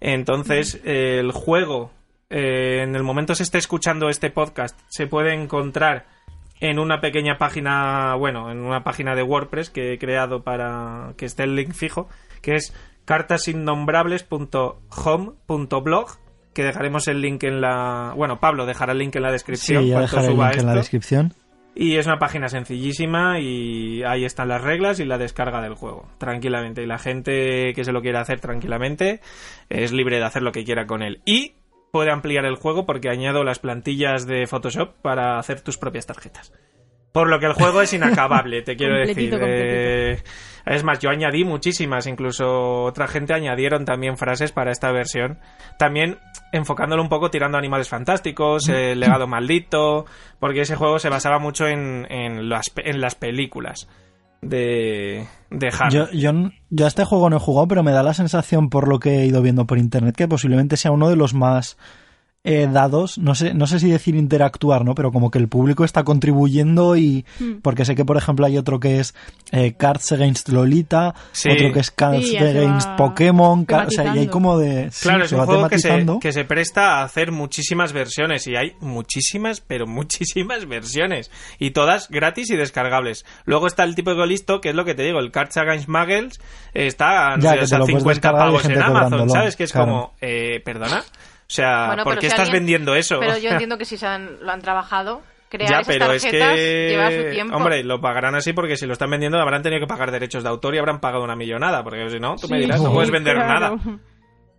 Entonces, 0.00 0.80
eh, 0.84 1.18
el 1.20 1.32
juego, 1.32 1.90
eh, 2.30 2.80
en 2.82 2.94
el 2.96 3.02
momento 3.02 3.34
se 3.34 3.42
esté 3.42 3.58
escuchando 3.58 4.08
este 4.08 4.30
podcast, 4.30 4.78
se 4.88 5.06
puede 5.06 5.34
encontrar 5.34 6.06
en 6.60 6.78
una 6.78 7.00
pequeña 7.00 7.38
página, 7.38 8.14
bueno, 8.16 8.50
en 8.50 8.58
una 8.60 8.84
página 8.84 9.14
de 9.14 9.22
WordPress 9.22 9.70
que 9.70 9.92
he 9.94 9.98
creado 9.98 10.42
para 10.42 11.14
que 11.16 11.24
esté 11.26 11.44
el 11.44 11.54
link 11.56 11.72
fijo, 11.72 12.08
que 12.42 12.56
es 12.56 12.74
cartasinnombrables.home.blog, 13.06 16.06
que 16.52 16.64
dejaremos 16.64 17.06
el 17.08 17.20
link 17.20 17.42
en 17.44 17.60
la... 17.60 18.12
Bueno, 18.16 18.40
Pablo 18.40 18.66
dejará 18.66 18.92
el 18.92 18.98
link 18.98 19.14
en 19.16 19.22
la 19.22 19.28
Sí, 19.28 19.32
descripción 19.32 19.84
ya 19.86 19.94
cuando 19.94 20.06
dejaré 20.06 20.26
el 20.28 20.36
link 20.38 20.56
en 20.58 20.66
la 20.66 20.72
esto. 20.72 20.80
descripción. 20.80 21.32
Y 21.74 21.96
es 21.96 22.06
una 22.06 22.18
página 22.18 22.48
sencillísima 22.48 23.38
y 23.38 24.02
ahí 24.02 24.24
están 24.24 24.48
las 24.48 24.62
reglas 24.62 24.98
y 25.00 25.04
la 25.04 25.18
descarga 25.18 25.62
del 25.62 25.74
juego, 25.74 26.08
tranquilamente. 26.18 26.82
Y 26.82 26.86
la 26.86 26.98
gente 26.98 27.72
que 27.74 27.84
se 27.84 27.92
lo 27.92 28.02
quiera 28.02 28.20
hacer 28.20 28.40
tranquilamente 28.40 29.20
es 29.68 29.92
libre 29.92 30.18
de 30.18 30.24
hacer 30.24 30.42
lo 30.42 30.52
que 30.52 30.64
quiera 30.64 30.86
con 30.86 31.02
él. 31.02 31.20
Y 31.24 31.54
puede 31.92 32.10
ampliar 32.10 32.44
el 32.44 32.56
juego 32.56 32.86
porque 32.86 33.08
añado 33.08 33.44
las 33.44 33.60
plantillas 33.60 34.26
de 34.26 34.46
Photoshop 34.46 34.96
para 35.00 35.38
hacer 35.38 35.60
tus 35.60 35.78
propias 35.78 36.06
tarjetas. 36.06 36.52
Por 37.12 37.28
lo 37.28 37.40
que 37.40 37.46
el 37.46 37.54
juego 37.54 37.82
es 37.82 37.92
inacabable, 37.92 38.62
te 38.62 38.76
quiero 38.76 38.96
decir. 38.96 39.30
Completito, 39.30 39.38
Eh, 39.42 40.22
es 40.66 40.84
más, 40.84 41.00
yo 41.00 41.10
añadí 41.10 41.44
muchísimas, 41.44 42.06
incluso 42.06 42.84
otra 42.84 43.08
gente 43.08 43.34
añadieron 43.34 43.84
también 43.84 44.16
frases 44.16 44.52
para 44.52 44.70
esta 44.70 44.92
versión. 44.92 45.38
También 45.76 46.18
enfocándolo 46.52 47.02
un 47.02 47.08
poco 47.08 47.30
tirando 47.30 47.56
a 47.56 47.60
animales 47.60 47.88
fantásticos, 47.88 48.68
el 48.68 49.00
legado 49.00 49.26
maldito, 49.26 50.06
porque 50.38 50.62
ese 50.62 50.76
juego 50.76 50.98
se 50.98 51.08
basaba 51.08 51.38
mucho 51.38 51.66
en, 51.66 52.06
en, 52.10 52.48
las, 52.48 52.72
en 52.76 53.00
las 53.00 53.14
películas 53.14 53.88
de, 54.42 55.26
de 55.50 55.68
Harry. 55.78 55.94
Yo, 55.94 56.10
yo, 56.12 56.32
yo 56.70 56.84
a 56.84 56.88
este 56.88 57.04
juego 57.04 57.30
no 57.30 57.36
he 57.36 57.40
jugado, 57.40 57.68
pero 57.68 57.82
me 57.82 57.92
da 57.92 58.02
la 58.02 58.14
sensación, 58.14 58.70
por 58.70 58.88
lo 58.88 58.98
que 58.98 59.20
he 59.20 59.26
ido 59.26 59.42
viendo 59.42 59.66
por 59.66 59.78
internet, 59.78 60.16
que 60.16 60.28
posiblemente 60.28 60.76
sea 60.76 60.92
uno 60.92 61.08
de 61.08 61.16
los 61.16 61.34
más 61.34 61.76
eh, 62.42 62.68
dados. 62.72 63.18
No 63.18 63.34
sé, 63.34 63.52
no 63.52 63.66
sé 63.66 63.78
si 63.80 63.90
decir 63.90 64.14
interactuar, 64.14 64.84
¿no? 64.84 64.94
Pero 64.94 65.12
como 65.12 65.30
que 65.30 65.38
el 65.38 65.48
público 65.48 65.84
está 65.84 66.04
contribuyendo 66.04 66.96
y. 66.96 67.24
Hmm. 67.38 67.60
Porque 67.62 67.84
sé 67.84 67.94
que, 67.94 68.04
por 68.04 68.16
ejemplo, 68.16 68.46
hay 68.46 68.56
otro 68.56 68.80
que 68.80 68.98
es 69.00 69.14
eh, 69.52 69.74
Cards 69.74 70.12
Against 70.12 70.48
Lolita, 70.48 71.14
Sí. 71.32 71.50
otro 71.50 71.72
que 71.72 71.80
es 71.80 71.90
Cards 71.90 72.26
Sí, 72.28 72.36
Against 72.38 72.88
Pokémon. 72.96 73.66
O 73.70 73.90
sea, 73.90 74.14
y 74.14 74.18
hay 74.20 74.26
como 74.28 74.58
de. 74.58 74.90
sí, 74.90 75.02
Claro, 75.02 75.24
es 75.24 75.30
se 75.30 75.36
un 75.36 75.44
juego 75.44 75.68
que 75.68 75.78
se, 75.78 76.06
que 76.20 76.32
se 76.32 76.44
presta 76.44 77.00
a 77.00 77.04
hacer 77.04 77.30
muchísimas 77.30 77.92
versiones 77.92 78.46
y 78.46 78.56
hay 78.56 78.72
muchísimas, 78.80 79.60
pero 79.60 79.86
muchísimas 79.86 80.66
versiones 80.66 81.30
y 81.58 81.72
todas 81.72 82.08
gratis 82.08 82.50
y 82.50 82.56
descargables. 82.56 83.24
Luego 83.44 83.66
está 83.66 83.84
el 83.84 83.94
típico 83.94 84.24
listo, 84.24 84.60
que 84.60 84.70
es 84.70 84.74
lo 84.74 84.84
que 84.84 84.94
te 84.94 85.02
digo, 85.02 85.18
el 85.18 85.30
Cards 85.30 85.56
Against 85.58 85.88
Muggles 85.88 86.40
está 86.72 87.36
no 87.36 87.42
Ya, 87.42 87.50
sé, 87.50 87.56
que 87.56 87.58
o 87.58 87.64
te 87.64 87.66
sea, 87.68 87.78
lo 87.78 87.84
puedes 87.84 87.98
50 88.02 88.10
descargar 88.28 88.40
y 88.40 88.50
pavos 88.50 88.64
en 88.64 88.82
Amazon, 88.82 89.30
¿sabes? 89.30 89.56
Que 89.56 89.64
es 89.64 89.72
claro. 89.72 89.86
como, 89.86 90.12
eh, 90.20 90.60
perdona. 90.64 91.02
O 91.50 91.52
sea, 91.52 91.86
Bueno, 91.88 92.04
¿por 92.04 92.14
qué 92.14 92.20
si 92.20 92.26
estás 92.28 92.46
alguien- 92.46 92.60
vendiendo 92.62 92.94
eso? 92.94 93.18
Pero 93.18 93.36
yo 93.38 93.50
entiendo 93.66 93.76
que 93.76 93.84
si 93.84 93.96
se 93.96 94.06
han- 94.06 94.38
lo 94.40 94.52
han 94.52 94.60
trabajado, 94.60 95.22
crear 95.48 95.68
Ya, 95.68 95.76
esas 95.80 95.86
pero 95.88 96.12
es 96.12 96.24
que. 96.24 96.38
lleva 96.90 97.10
su 97.10 97.30
tiempo. 97.32 97.56
Hombre, 97.56 97.82
lo 97.82 98.00
pagarán 98.00 98.36
así 98.36 98.52
porque 98.52 98.76
si 98.76 98.86
lo 98.86 98.92
están 98.92 99.10
vendiendo 99.10 99.36
habrán 99.40 99.60
tenido 99.62 99.80
que 99.80 99.88
pagar 99.88 100.12
derechos 100.12 100.44
de 100.44 100.48
autor 100.48 100.76
y 100.76 100.78
habrán 100.78 101.00
pagado 101.00 101.24
una 101.24 101.34
millonada. 101.34 101.82
Porque 101.82 102.08
si 102.08 102.20
no, 102.20 102.36
tú 102.36 102.46
me 102.48 102.58
Sí, 102.58 102.64
dirás, 102.66 102.80
no 102.80 102.92
puedes 102.92 103.10
vender 103.10 103.34
claro. 103.34 103.76
nada. 103.76 103.98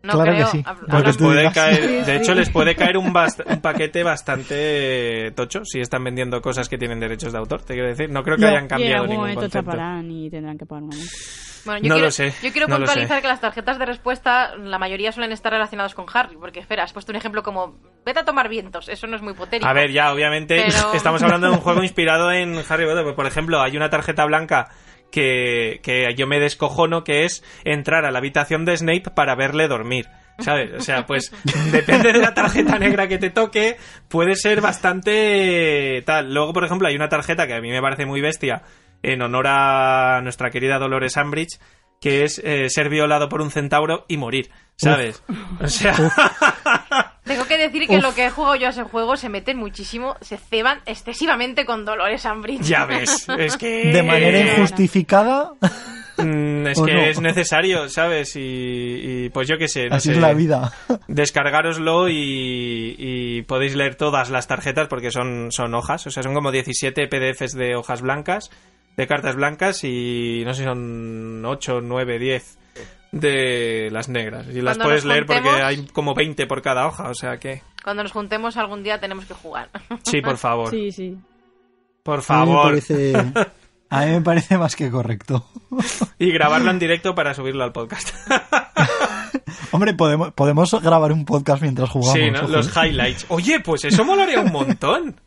no 0.03 0.13
claro 0.13 0.31
que 0.31 0.37
creo. 0.37 0.47
sí. 0.47 0.63
Hab- 0.63 0.79
Porque 0.89 1.07
les 1.07 1.17
tú 1.17 1.23
puede 1.23 1.51
caer, 1.53 2.05
de 2.05 2.15
hecho, 2.17 2.33
les 2.35 2.49
puede 2.49 2.75
caer 2.75 2.97
un, 2.97 3.13
bast- 3.13 3.43
un 3.45 3.61
paquete 3.61 4.03
bastante 4.03 5.31
tocho 5.33 5.63
si 5.63 5.79
están 5.79 6.03
vendiendo 6.03 6.41
cosas 6.41 6.67
que 6.67 6.77
tienen 6.77 6.99
derechos 6.99 7.31
de 7.31 7.37
autor. 7.39 7.61
Te 7.61 7.73
quiero 7.73 7.87
decir, 7.87 8.09
no 8.09 8.21
creo 8.23 8.35
que 8.35 8.41
No. 8.43 8.49
hayan 8.49 8.67
cambiado 8.67 9.07
ningún 9.07 9.33
concepto. 9.33 9.71
y 10.09 10.29
tendrán 10.29 10.57
que 10.57 10.65
pagar 10.65 10.83
una 10.83 10.95
multa. 10.97 11.15
Bueno, 11.65 11.81
yo 11.81 11.89
No 11.89 11.95
quiero, 11.95 12.05
lo 12.07 12.11
sé, 12.11 12.33
Yo 12.41 12.51
quiero 12.51 12.67
no 12.67 12.77
puntualizar 12.77 13.21
que 13.21 13.27
las 13.27 13.41
tarjetas 13.41 13.79
de 13.79 13.85
respuesta, 13.85 14.55
la 14.55 14.77
mayoría 14.79 15.11
suelen 15.11 15.31
estar 15.31 15.51
relacionadas 15.51 15.93
con 15.95 16.05
Harry. 16.13 16.35
Porque, 16.37 16.59
espera, 16.59 16.83
has 16.83 16.93
puesto 16.93 17.11
un 17.11 17.15
ejemplo 17.17 17.43
como, 17.43 17.77
vete 18.05 18.19
a 18.19 18.25
tomar 18.25 18.49
vientos. 18.49 18.89
Eso 18.89 19.07
no 19.07 19.15
es 19.15 19.21
muy 19.21 19.33
potético. 19.33 19.67
A 19.69 19.73
ver, 19.73 19.91
ya, 19.91 20.11
obviamente, 20.13 20.63
Pero- 20.67 20.93
estamos 20.93 21.21
hablando 21.23 21.47
de 21.47 21.53
un 21.53 21.59
juego 21.61 21.83
inspirado 21.83 22.31
en 22.31 22.55
Harry 22.69 22.85
Potter. 22.85 23.03
Pues, 23.03 23.15
Por 23.15 23.27
ejemplo, 23.27 23.61
hay 23.61 23.75
una 23.77 23.89
tarjeta 23.89 24.25
blanca 24.25 24.69
que, 25.11 25.79
que 25.83 26.13
yo 26.15 26.25
me 26.27 26.39
descojono, 26.39 27.03
que 27.03 27.25
es 27.25 27.43
entrar 27.65 28.05
a 28.05 28.11
la 28.11 28.19
habitación 28.19 28.65
de 28.65 28.77
Snape 28.77 29.11
para 29.15 29.35
verle 29.35 29.67
dormir. 29.67 30.07
¿Sabes? 30.39 30.71
O 30.75 30.79
sea, 30.79 31.05
pues 31.05 31.31
depende 31.71 32.13
de 32.13 32.17
la 32.19 32.33
tarjeta 32.33 32.79
negra 32.79 33.07
que 33.07 33.19
te 33.19 33.29
toque, 33.29 33.77
puede 34.07 34.35
ser 34.35 34.59
bastante 34.61 36.01
tal. 36.05 36.33
Luego, 36.33 36.53
por 36.53 36.63
ejemplo, 36.65 36.87
hay 36.87 36.95
una 36.95 37.09
tarjeta 37.09 37.45
que 37.45 37.53
a 37.53 37.61
mí 37.61 37.69
me 37.69 37.81
parece 37.81 38.05
muy 38.05 38.21
bestia 38.21 38.63
en 39.03 39.21
honor 39.21 39.45
a 39.47 40.21
nuestra 40.23 40.49
querida 40.51 40.79
Dolores 40.79 41.17
Umbridge, 41.17 41.59
que 41.99 42.23
es 42.23 42.39
eh, 42.43 42.69
ser 42.69 42.89
violado 42.89 43.29
por 43.29 43.41
un 43.41 43.51
centauro 43.51 44.05
y 44.07 44.17
morir. 44.17 44.49
¿Sabes? 44.75 45.21
O 45.59 45.67
sea, 45.67 45.93
Tengo 47.23 47.45
que 47.45 47.57
decir 47.57 47.87
que 47.87 47.97
Uf. 47.97 48.01
lo 48.03 48.15
que 48.15 48.25
he 48.25 48.29
jugado 48.31 48.55
yo 48.55 48.65
a 48.67 48.69
ese 48.71 48.83
juego 48.83 49.15
se 49.15 49.29
meten 49.29 49.57
muchísimo, 49.57 50.15
se 50.21 50.37
ceban 50.37 50.79
excesivamente 50.87 51.65
con 51.65 51.85
Dolores 51.85 52.25
Umbridge. 52.25 52.63
ya 52.63 52.85
ves, 52.85 53.27
es 53.37 53.57
que... 53.57 53.85
De 53.93 54.01
manera 54.01 54.39
injustificada. 54.39 55.51
Mm, 56.17 56.67
es 56.67 56.79
¿O 56.79 56.85
que 56.85 56.93
no? 56.93 57.01
es 57.01 57.21
necesario, 57.21 57.87
¿sabes? 57.89 58.35
Y, 58.35 58.39
y, 59.25 59.29
pues 59.29 59.47
yo 59.47 59.57
qué 59.59 59.67
sé. 59.67 59.87
no 59.87 59.95
Así 59.97 60.09
sé. 60.09 60.15
es 60.15 60.17
la 60.21 60.33
vida. 60.33 60.71
Descargároslo 61.07 62.09
y, 62.09 62.95
y 62.97 63.41
podéis 63.43 63.75
leer 63.75 63.95
todas 63.95 64.31
las 64.31 64.47
tarjetas 64.47 64.87
porque 64.87 65.11
son, 65.11 65.51
son 65.51 65.73
hojas. 65.75 66.07
O 66.07 66.11
sea, 66.11 66.23
son 66.23 66.33
como 66.33 66.51
17 66.51 67.07
PDFs 67.07 67.53
de 67.53 67.75
hojas 67.75 68.01
blancas, 68.01 68.49
de 68.97 69.07
cartas 69.07 69.35
blancas 69.35 69.83
y 69.83 70.43
no 70.45 70.53
sé 70.53 70.59
si 70.61 70.65
son 70.67 71.43
8, 71.45 71.81
9, 71.81 72.19
10 72.19 72.57
de 73.11 73.89
las 73.91 74.09
negras. 74.09 74.47
Y 74.47 74.61
las 74.61 74.77
Cuando 74.77 74.85
puedes 74.85 75.05
leer 75.05 75.25
porque 75.25 75.49
hay 75.49 75.85
como 75.87 76.13
20 76.13 76.45
por 76.47 76.61
cada 76.61 76.87
hoja. 76.87 77.09
O 77.09 77.13
sea 77.15 77.37
que... 77.37 77.61
Cuando 77.83 78.03
nos 78.03 78.11
juntemos 78.11 78.57
algún 78.57 78.83
día 78.83 78.99
tenemos 78.99 79.25
que 79.25 79.33
jugar. 79.33 79.69
Sí, 80.03 80.21
por 80.21 80.37
favor. 80.37 80.69
Sí, 80.69 80.91
sí. 80.91 81.17
Por 82.03 82.19
A 82.27 82.45
mí 82.45 82.49
me 82.51 82.53
favor. 82.55 82.63
parece, 82.69 83.13
a 83.89 84.05
mí 84.05 84.11
me 84.11 84.21
parece 84.21 84.57
más 84.57 84.75
que 84.75 84.89
correcto. 84.89 85.45
Y 86.17 86.31
grabarlo 86.31 86.71
en 86.71 86.79
directo 86.79 87.13
para 87.13 87.33
subirlo 87.33 87.63
al 87.63 87.71
podcast. 87.71 88.09
Hombre, 89.71 89.93
podemos, 89.93 90.33
podemos 90.33 90.81
grabar 90.81 91.11
un 91.11 91.25
podcast 91.25 91.61
mientras 91.61 91.89
jugamos. 91.89 92.13
sí, 92.19 92.31
¿no? 92.31 92.47
los 92.47 92.75
highlights. 92.75 93.25
Oye, 93.29 93.59
pues 93.61 93.85
eso 93.85 94.03
molaría 94.03 94.41
un 94.41 94.51
montón. 94.51 95.19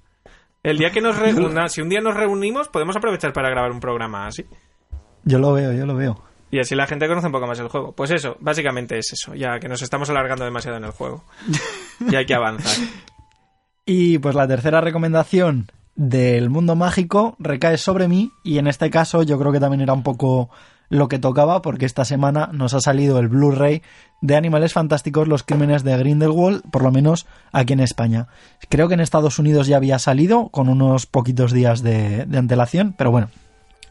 El 0.65 0.79
día 0.79 0.91
que 0.91 1.03
nos 1.03 1.19
reúna, 1.19 1.69
si 1.69 1.83
un 1.83 1.91
día 1.91 2.01
nos 2.01 2.15
reunimos, 2.15 2.69
podemos 2.69 2.97
aprovechar 2.97 3.35
para 3.35 3.51
grabar 3.51 3.71
un 3.71 3.81
programa 3.81 4.27
así. 4.27 4.47
Yo 5.23 5.39
lo 5.39 5.53
veo, 5.53 5.75
yo 5.75 5.85
lo 5.85 5.95
veo. 5.95 6.19
Y 6.51 6.59
así 6.59 6.75
la 6.75 6.87
gente 6.87 7.07
conoce 7.07 7.27
un 7.27 7.33
poco 7.33 7.47
más 7.47 7.59
el 7.59 7.69
juego. 7.69 7.93
Pues 7.93 8.11
eso, 8.11 8.39
básicamente 8.41 8.97
es 8.97 9.13
eso, 9.13 9.35
ya 9.35 9.61
que 9.61 9.69
nos 9.69 9.83
estamos 9.83 10.09
alargando 10.09 10.45
demasiado 10.45 10.79
en 10.79 10.85
el 10.85 10.91
juego. 10.91 11.25
Y 12.11 12.17
hay 12.17 12.27
que 12.27 12.35
avanzar. 12.35 12.89
Y 13.87 14.19
pues 14.19 14.35
la 14.35 14.49
tercera 14.49 14.81
recomendación 14.81 15.71
del 15.95 16.51
mundo 16.51 16.75
mágico 16.75 17.37
recae 17.39 17.79
sobre 17.79 18.09
mí 18.09 18.33
y 18.43 18.59
en 18.59 18.67
este 18.67 18.91
caso 18.91 19.23
yo 19.23 19.39
creo 19.39 19.53
que 19.53 19.61
también 19.61 19.83
era 19.83 19.93
un 19.93 20.03
poco 20.03 20.51
lo 20.89 21.09
que 21.09 21.19
tocaba 21.19 21.63
porque 21.63 21.87
esta 21.87 22.05
semana 22.05 22.51
nos 22.53 22.75
ha 22.75 22.81
salido 22.81 23.19
el 23.19 23.29
Blu-ray 23.29 23.83
de 24.21 24.37
Animales 24.37 24.73
Fantásticos, 24.73 25.29
los 25.29 25.43
crímenes 25.43 25.85
de 25.85 25.97
Grindelwald, 25.97 26.63
por 26.71 26.83
lo 26.83 26.91
menos 26.91 27.27
aquí 27.53 27.73
en 27.73 27.81
España. 27.81 28.29
Creo 28.69 28.89
que 28.89 28.95
en 28.95 29.01
Estados 29.01 29.39
Unidos 29.39 29.67
ya 29.67 29.77
había 29.77 29.99
salido 29.99 30.49
con 30.49 30.69
unos 30.69 31.07
poquitos 31.07 31.53
días 31.53 31.83
de, 31.83 32.27
antelación, 32.35 32.95
pero 32.97 33.11
bueno, 33.11 33.29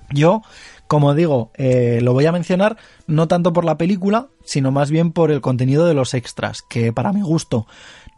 yo, 0.10 0.42
como 0.88 1.14
digo, 1.14 1.52
eh, 1.56 2.00
lo 2.02 2.14
voy 2.14 2.26
a 2.26 2.32
mencionar 2.32 2.78
no 3.08 3.28
tanto 3.28 3.54
por 3.54 3.66
la 3.66 3.78
película, 3.78 4.28
sino 4.44 4.72
más 4.72 4.90
bien 4.90 5.12
por 5.12 5.32
el 5.32 5.42
contenido 5.42 5.86
de 5.86 5.94
los 5.94 6.14
extras, 6.14 6.62
que 6.62 6.92
para 6.94 7.14
mi 7.14 7.22
gusto 7.22 7.68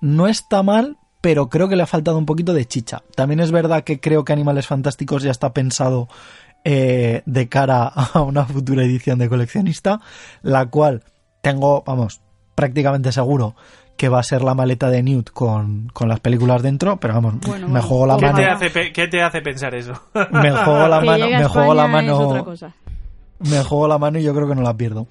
no 0.02 0.27
está 0.27 0.64
mal, 0.64 0.97
pero 1.26 1.49
creo 1.49 1.68
que 1.68 1.76
le 1.76 1.81
ha 1.81 1.88
faltado 1.88 2.19
un 2.19 2.27
poquito 2.27 2.53
de 2.53 2.65
chicha. 2.65 3.02
También 3.15 3.39
es 3.39 3.52
verdad 3.52 3.84
que 3.84 3.99
creo 3.99 4.23
que 4.23 4.31
Animales 4.31 4.68
Fantásticos 4.68 5.23
ya 5.23 5.31
está 5.31 5.53
pensado 5.53 6.07
eh, 6.65 7.21
de 7.25 7.47
cara 7.47 7.85
a 8.13 8.21
una 8.21 8.43
futura 8.45 8.83
edición 8.83 9.17
de 9.19 9.29
coleccionista, 9.29 10.01
la 10.41 10.65
cual 10.65 11.03
tengo, 11.41 11.83
vamos, 11.87 12.19
prácticamente 12.55 13.11
seguro 13.13 13.55
que 13.95 14.09
va 14.09 14.19
a 14.19 14.23
ser 14.23 14.41
la 14.43 14.53
maleta 14.53 14.89
de 14.89 15.01
Newt 15.03 15.29
con, 15.29 15.87
con 15.93 16.09
las 16.09 16.19
películas 16.19 16.61
dentro, 16.61 16.97
pero 16.97 17.13
vamos, 17.13 17.35
Bueno, 17.47 17.69
me 17.69 17.79
juego 17.79 18.05
la 18.07 18.17
¿Qué 18.17 18.25
mano. 18.25 18.37
te, 18.39 18.45
hace 18.45 18.69
pe- 18.69 18.91
¿Qué 18.91 19.07
te 19.07 19.21
hace 19.21 19.41
pensar 19.41 19.73
eso? 19.73 19.93
Me 20.31 20.51
juego 20.51 20.85
la 20.89 20.99
que 20.99 21.05
mano, 21.05 21.29
me 21.29 21.45
juego 21.45 21.73
la 21.73 21.87
mano, 21.87 22.43
cosa. 22.43 22.73
me 23.39 23.63
juego 23.63 23.87
la 23.87 23.97
mano 23.97 24.19
y 24.19 24.23
yo 24.23 24.33
creo 24.35 24.49
que 24.49 24.55
no 24.55 24.63
la 24.63 24.75
pierdo. 24.75 25.07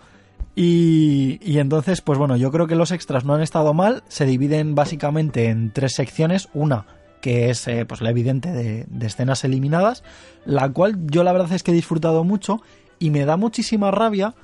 Y, 0.57 1.39
y 1.43 1.59
entonces, 1.61 2.01
pues 2.01 2.19
bueno, 2.19 2.37
yo 2.37 2.53
creo 2.53 2.67
que 2.67 2.75
los 2.77 2.91
extras 2.93 3.25
no 3.25 3.35
han 3.35 3.41
estado 3.43 3.75
mal. 3.75 4.03
Se 4.09 4.25
dividen 4.27 4.75
básicamente 4.75 5.49
en 5.49 5.71
tres 5.73 5.95
secciones. 5.95 6.49
Una 6.55 6.85
que 7.25 7.49
es 7.49 7.67
eh, 7.69 7.87
pues 7.87 8.03
la 8.03 8.11
evidente 8.11 8.53
de, 8.53 8.87
escenas 9.01 9.45
eliminadas, 9.45 10.05
la 10.45 10.71
cual 10.71 11.07
yo 11.07 11.25
la 11.25 11.33
verdad 11.33 11.55
es 11.55 11.63
que 11.63 11.71
he 11.71 11.75
disfrutado 11.75 12.23
mucho 12.23 12.61
y 12.99 13.09
me 13.09 13.25
da 13.25 13.39
muchísima 13.39 13.91
rabia 13.91 14.35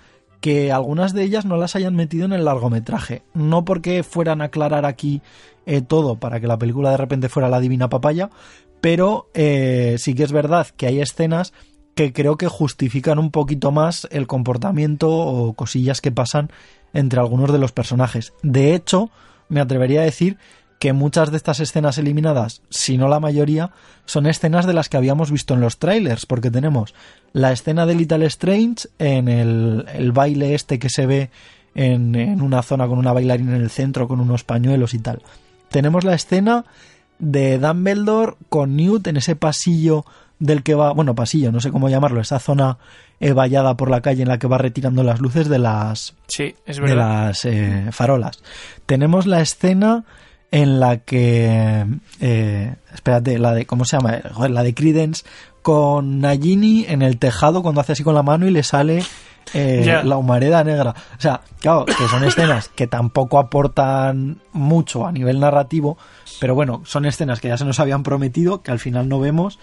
que 0.40 0.72
algunas 0.72 1.12
de 1.12 1.22
ellas 1.22 1.44
no 1.44 1.58
las 1.58 1.76
hayan 1.76 1.94
metido 1.94 2.24
en 2.24 2.32
el 2.32 2.46
largometraje. 2.46 3.22
No 3.34 3.66
porque 3.66 4.02
fueran 4.02 4.40
a 4.40 4.46
aclarar 4.46 4.86
aquí 4.86 5.20
eh, 5.66 5.82
todo 5.82 6.18
para 6.18 6.40
que 6.40 6.46
la 6.46 6.56
película 6.56 6.90
de 6.90 6.96
repente 6.96 7.28
fuera 7.28 7.50
la 7.50 7.60
divina 7.60 7.90
papaya, 7.90 8.30
pero 8.80 9.28
eh, 9.34 9.96
sí 9.98 10.14
que 10.14 10.22
es 10.22 10.32
verdad 10.32 10.68
que 10.74 10.86
hay 10.86 11.02
escenas 11.02 11.52
que 11.94 12.14
creo 12.14 12.38
que 12.38 12.48
justifican 12.48 13.18
un 13.18 13.30
poquito 13.30 13.72
más 13.72 14.08
el 14.10 14.26
comportamiento 14.26 15.10
o 15.10 15.52
cosillas 15.52 16.00
que 16.00 16.12
pasan 16.12 16.50
entre 16.94 17.20
algunos 17.20 17.52
de 17.52 17.58
los 17.58 17.72
personajes. 17.72 18.32
De 18.42 18.74
hecho, 18.74 19.10
me 19.50 19.60
atrevería 19.60 20.00
a 20.00 20.04
decir 20.04 20.38
que 20.80 20.94
muchas 20.94 21.30
de 21.30 21.36
estas 21.36 21.60
escenas 21.60 21.98
eliminadas, 21.98 22.62
si 22.70 22.96
no 22.96 23.06
la 23.06 23.20
mayoría, 23.20 23.70
son 24.06 24.26
escenas 24.26 24.66
de 24.66 24.72
las 24.72 24.88
que 24.88 24.96
habíamos 24.96 25.30
visto 25.30 25.52
en 25.52 25.60
los 25.60 25.78
trailers, 25.78 26.24
porque 26.24 26.50
tenemos 26.50 26.94
la 27.34 27.52
escena 27.52 27.84
de 27.84 27.94
Little 27.94 28.24
Strange 28.26 28.88
en 28.98 29.28
el, 29.28 29.84
el 29.94 30.10
baile 30.10 30.54
este 30.54 30.78
que 30.78 30.88
se 30.88 31.04
ve 31.04 31.30
en, 31.74 32.14
en 32.14 32.40
una 32.40 32.62
zona 32.62 32.88
con 32.88 32.98
una 32.98 33.12
bailarina 33.12 33.54
en 33.54 33.62
el 33.62 33.68
centro 33.70 34.08
con 34.08 34.20
unos 34.20 34.42
pañuelos 34.42 34.94
y 34.94 35.00
tal. 35.00 35.20
Tenemos 35.68 36.02
la 36.02 36.14
escena 36.14 36.64
de 37.18 37.58
Dumbledore 37.58 38.36
con 38.48 38.74
Newt 38.74 39.06
en 39.06 39.18
ese 39.18 39.36
pasillo 39.36 40.06
del 40.38 40.62
que 40.62 40.74
va, 40.74 40.92
bueno, 40.94 41.14
pasillo, 41.14 41.52
no 41.52 41.60
sé 41.60 41.70
cómo 41.70 41.90
llamarlo, 41.90 42.22
esa 42.22 42.38
zona 42.38 42.78
eh, 43.20 43.34
vallada 43.34 43.76
por 43.76 43.90
la 43.90 44.00
calle 44.00 44.22
en 44.22 44.28
la 44.28 44.38
que 44.38 44.46
va 44.46 44.56
retirando 44.56 45.02
las 45.02 45.20
luces 45.20 45.50
de 45.50 45.58
las 45.58 46.14
Sí, 46.26 46.54
es 46.64 46.76
de 46.76 46.82
verdad. 46.82 47.26
las 47.26 47.44
eh, 47.44 47.88
farolas. 47.92 48.42
Tenemos 48.86 49.26
la 49.26 49.42
escena 49.42 50.04
en 50.50 50.80
la 50.80 50.98
que 50.98 51.86
eh, 52.20 52.74
espérate, 52.92 53.38
la 53.38 53.54
de 53.54 53.66
¿cómo 53.66 53.84
se 53.84 53.96
llama? 53.96 54.20
Joder, 54.32 54.50
la 54.50 54.62
de 54.62 54.74
Credence 54.74 55.24
con 55.62 56.20
Nagini 56.20 56.86
en 56.88 57.02
el 57.02 57.18
tejado 57.18 57.62
cuando 57.62 57.80
hace 57.80 57.92
así 57.92 58.02
con 58.02 58.14
la 58.14 58.22
mano 58.22 58.46
y 58.46 58.50
le 58.50 58.62
sale 58.62 59.02
eh, 59.52 60.00
la 60.04 60.16
humareda 60.16 60.64
negra. 60.64 60.94
O 61.16 61.20
sea, 61.20 61.40
claro, 61.60 61.84
que 61.84 62.08
son 62.08 62.24
escenas 62.24 62.68
que 62.68 62.86
tampoco 62.86 63.38
aportan 63.38 64.40
mucho 64.52 65.06
a 65.06 65.12
nivel 65.12 65.40
narrativo, 65.40 65.98
pero 66.40 66.54
bueno, 66.54 66.82
son 66.84 67.04
escenas 67.04 67.40
que 67.40 67.48
ya 67.48 67.56
se 67.56 67.64
nos 67.64 67.80
habían 67.80 68.02
prometido, 68.02 68.62
que 68.62 68.70
al 68.70 68.78
final 68.78 69.08
no 69.08 69.20
vemos 69.20 69.58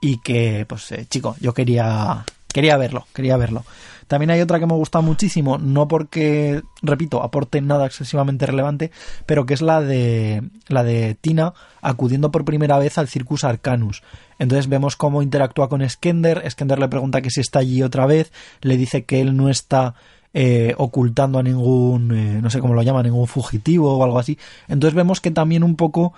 y 0.00 0.18
que, 0.18 0.64
pues, 0.68 0.90
eh, 0.92 1.06
chico, 1.08 1.36
yo 1.40 1.54
quería, 1.54 2.24
quería 2.52 2.76
verlo, 2.76 3.06
quería 3.12 3.36
verlo. 3.36 3.64
También 4.06 4.30
hay 4.30 4.40
otra 4.40 4.58
que 4.58 4.66
me 4.66 4.74
gusta 4.74 5.00
muchísimo, 5.00 5.58
no 5.58 5.88
porque, 5.88 6.62
repito, 6.82 7.22
aporte 7.22 7.60
nada 7.60 7.86
excesivamente 7.86 8.46
relevante, 8.46 8.90
pero 9.26 9.46
que 9.46 9.54
es 9.54 9.62
la 9.62 9.80
de 9.80 10.42
la 10.68 10.84
de 10.84 11.16
Tina 11.20 11.54
acudiendo 11.80 12.30
por 12.30 12.44
primera 12.44 12.78
vez 12.78 12.98
al 12.98 13.08
Circus 13.08 13.44
Arcanus. 13.44 14.02
Entonces 14.38 14.68
vemos 14.68 14.96
cómo 14.96 15.22
interactúa 15.22 15.68
con 15.68 15.88
Skender, 15.88 16.48
Skender 16.50 16.78
le 16.78 16.88
pregunta 16.88 17.22
que 17.22 17.30
si 17.30 17.40
está 17.40 17.60
allí 17.60 17.82
otra 17.82 18.06
vez, 18.06 18.32
le 18.60 18.76
dice 18.76 19.04
que 19.04 19.20
él 19.20 19.36
no 19.36 19.48
está 19.48 19.94
eh, 20.34 20.74
ocultando 20.78 21.38
a 21.38 21.42
ningún, 21.42 22.16
eh, 22.16 22.40
no 22.40 22.48
sé 22.48 22.60
cómo 22.60 22.74
lo 22.74 22.82
llama, 22.82 23.02
ningún 23.02 23.26
fugitivo 23.26 23.96
o 23.96 24.04
algo 24.04 24.18
así. 24.18 24.38
Entonces 24.68 24.94
vemos 24.94 25.20
que 25.20 25.30
también 25.30 25.62
un 25.62 25.76
poco 25.76 26.14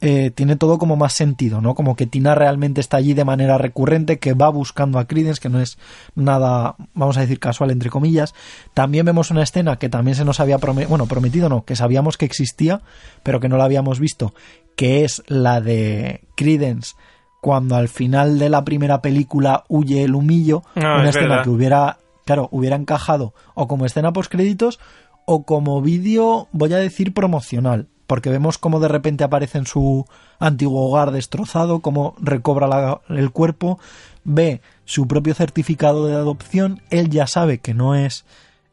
eh, 0.00 0.30
tiene 0.30 0.56
todo 0.56 0.78
como 0.78 0.96
más 0.96 1.12
sentido, 1.12 1.60
¿no? 1.60 1.74
Como 1.74 1.94
que 1.96 2.06
Tina 2.06 2.34
realmente 2.34 2.80
está 2.80 2.96
allí 2.96 3.12
de 3.12 3.24
manera 3.24 3.58
recurrente, 3.58 4.18
que 4.18 4.32
va 4.34 4.48
buscando 4.48 4.98
a 4.98 5.06
Credence, 5.06 5.40
que 5.40 5.48
no 5.50 5.60
es 5.60 5.78
nada, 6.14 6.76
vamos 6.94 7.16
a 7.18 7.20
decir, 7.20 7.38
casual, 7.38 7.70
entre 7.70 7.90
comillas. 7.90 8.34
También 8.74 9.04
vemos 9.06 9.30
una 9.30 9.42
escena 9.42 9.76
que 9.78 9.88
también 9.88 10.14
se 10.16 10.24
nos 10.24 10.40
había 10.40 10.58
prometido, 10.58 10.88
bueno, 10.88 11.06
prometido 11.06 11.48
no, 11.48 11.64
que 11.64 11.76
sabíamos 11.76 12.16
que 12.16 12.24
existía, 12.24 12.80
pero 13.22 13.40
que 13.40 13.48
no 13.48 13.56
la 13.58 13.64
habíamos 13.64 14.00
visto, 14.00 14.32
que 14.76 15.04
es 15.04 15.22
la 15.26 15.60
de 15.60 16.22
Credence 16.36 16.94
cuando 17.42 17.76
al 17.76 17.88
final 17.88 18.38
de 18.38 18.50
la 18.50 18.64
primera 18.64 19.00
película 19.02 19.64
huye 19.68 20.02
el 20.04 20.14
humillo, 20.14 20.62
Ah, 20.76 20.96
una 21.00 21.04
es 21.04 21.16
escena 21.16 21.28
verdad. 21.28 21.44
que 21.44 21.50
hubiera, 21.50 21.98
claro, 22.26 22.48
hubiera 22.52 22.76
encajado 22.76 23.32
o 23.54 23.66
como 23.66 23.86
escena 23.86 24.12
post 24.12 24.30
créditos 24.30 24.78
o 25.26 25.44
como 25.44 25.80
vídeo, 25.80 26.48
voy 26.52 26.72
a 26.74 26.78
decir, 26.78 27.14
promocional, 27.14 27.88
porque 28.10 28.28
vemos 28.28 28.58
cómo 28.58 28.80
de 28.80 28.88
repente 28.88 29.22
aparece 29.22 29.58
en 29.58 29.66
su 29.66 30.04
antiguo 30.40 30.84
hogar 30.84 31.12
destrozado, 31.12 31.78
cómo 31.78 32.16
recobra 32.20 33.02
el 33.08 33.30
cuerpo, 33.30 33.78
ve 34.24 34.62
su 34.84 35.06
propio 35.06 35.32
certificado 35.32 36.08
de 36.08 36.14
adopción, 36.14 36.82
él 36.90 37.08
ya 37.08 37.28
sabe 37.28 37.58
que 37.58 37.72
no 37.72 37.94
es 37.94 38.24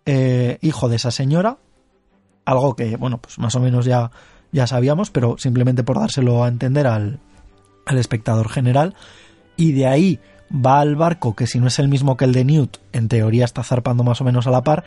eh, 0.08 0.58
hijo 0.64 0.90
de 0.90 0.96
esa 0.96 1.12
señora, 1.12 1.58
algo 2.46 2.76
que, 2.76 2.98
bueno, 2.98 3.20
pues 3.20 3.38
más 3.38 3.54
o 3.54 3.60
menos 3.60 3.86
ya, 3.86 4.10
ya 4.52 4.66
sabíamos, 4.66 5.12
pero 5.12 5.38
simplemente 5.38 5.84
por 5.84 6.00
dárselo 6.00 6.44
a 6.44 6.48
entender 6.48 6.88
al, 6.88 7.20
al 7.86 8.00
espectador 8.00 8.50
general, 8.50 8.96
y 9.56 9.74
de 9.74 9.86
ahí 9.86 10.20
va 10.52 10.80
al 10.80 10.96
barco, 10.96 11.36
que 11.36 11.46
si 11.46 11.60
no 11.60 11.68
es 11.68 11.78
el 11.78 11.90
mismo 11.90 12.18
que 12.18 12.26
el 12.26 12.34
de 12.34 12.44
Newt, 12.44 12.78
en 12.92 13.08
teoría 13.08 13.46
está 13.46 13.62
zarpando 13.62 14.04
más 14.04 14.20
o 14.20 14.24
menos 14.24 14.48
a 14.48 14.50
la 14.50 14.64
par, 14.64 14.84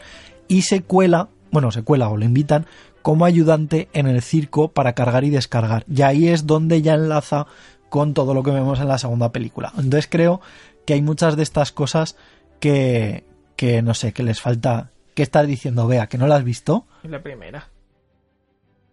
y 0.49 0.63
se 0.63 0.83
cuela, 0.83 1.29
bueno, 1.51 1.71
se 1.71 1.83
cuela 1.83 2.09
o 2.09 2.17
le 2.17 2.27
invitan 2.27 2.67
como 3.03 3.25
ayudante 3.25 3.89
en 3.93 4.07
el 4.07 4.23
circo 4.23 4.69
para 4.73 4.95
cargar 4.95 5.25
y 5.25 5.31
descargar. 5.31 5.85
Y 5.89 6.03
ahí 6.03 6.29
es 6.29 6.47
donde 6.47 6.83
ya 6.83 6.95
enlaza 6.95 7.47
con 7.89 8.15
todo 8.15 8.35
lo 8.35 8.43
que 8.43 8.51
vemos 8.51 8.79
en 8.81 8.89
la 8.89 8.99
segunda 8.99 9.33
película. 9.33 9.73
Entonces 9.77 10.07
creo 10.11 10.41
que 10.87 10.95
hay 10.95 11.03
muchas 11.03 11.37
de 11.37 11.43
estas 11.43 11.73
cosas 11.73 12.17
que, 12.61 13.25
que 13.57 13.83
no 13.83 13.95
sé, 13.95 14.13
que 14.13 14.23
les 14.23 14.41
falta. 14.41 14.91
¿Qué 15.15 15.23
estás 15.23 15.47
diciendo, 15.47 15.87
Bea? 15.87 16.07
¿Que 16.07 16.19
no 16.19 16.27
la 16.27 16.37
has 16.37 16.45
visto? 16.45 16.87
Es 17.03 17.11
la 17.11 17.23
primera. 17.23 17.69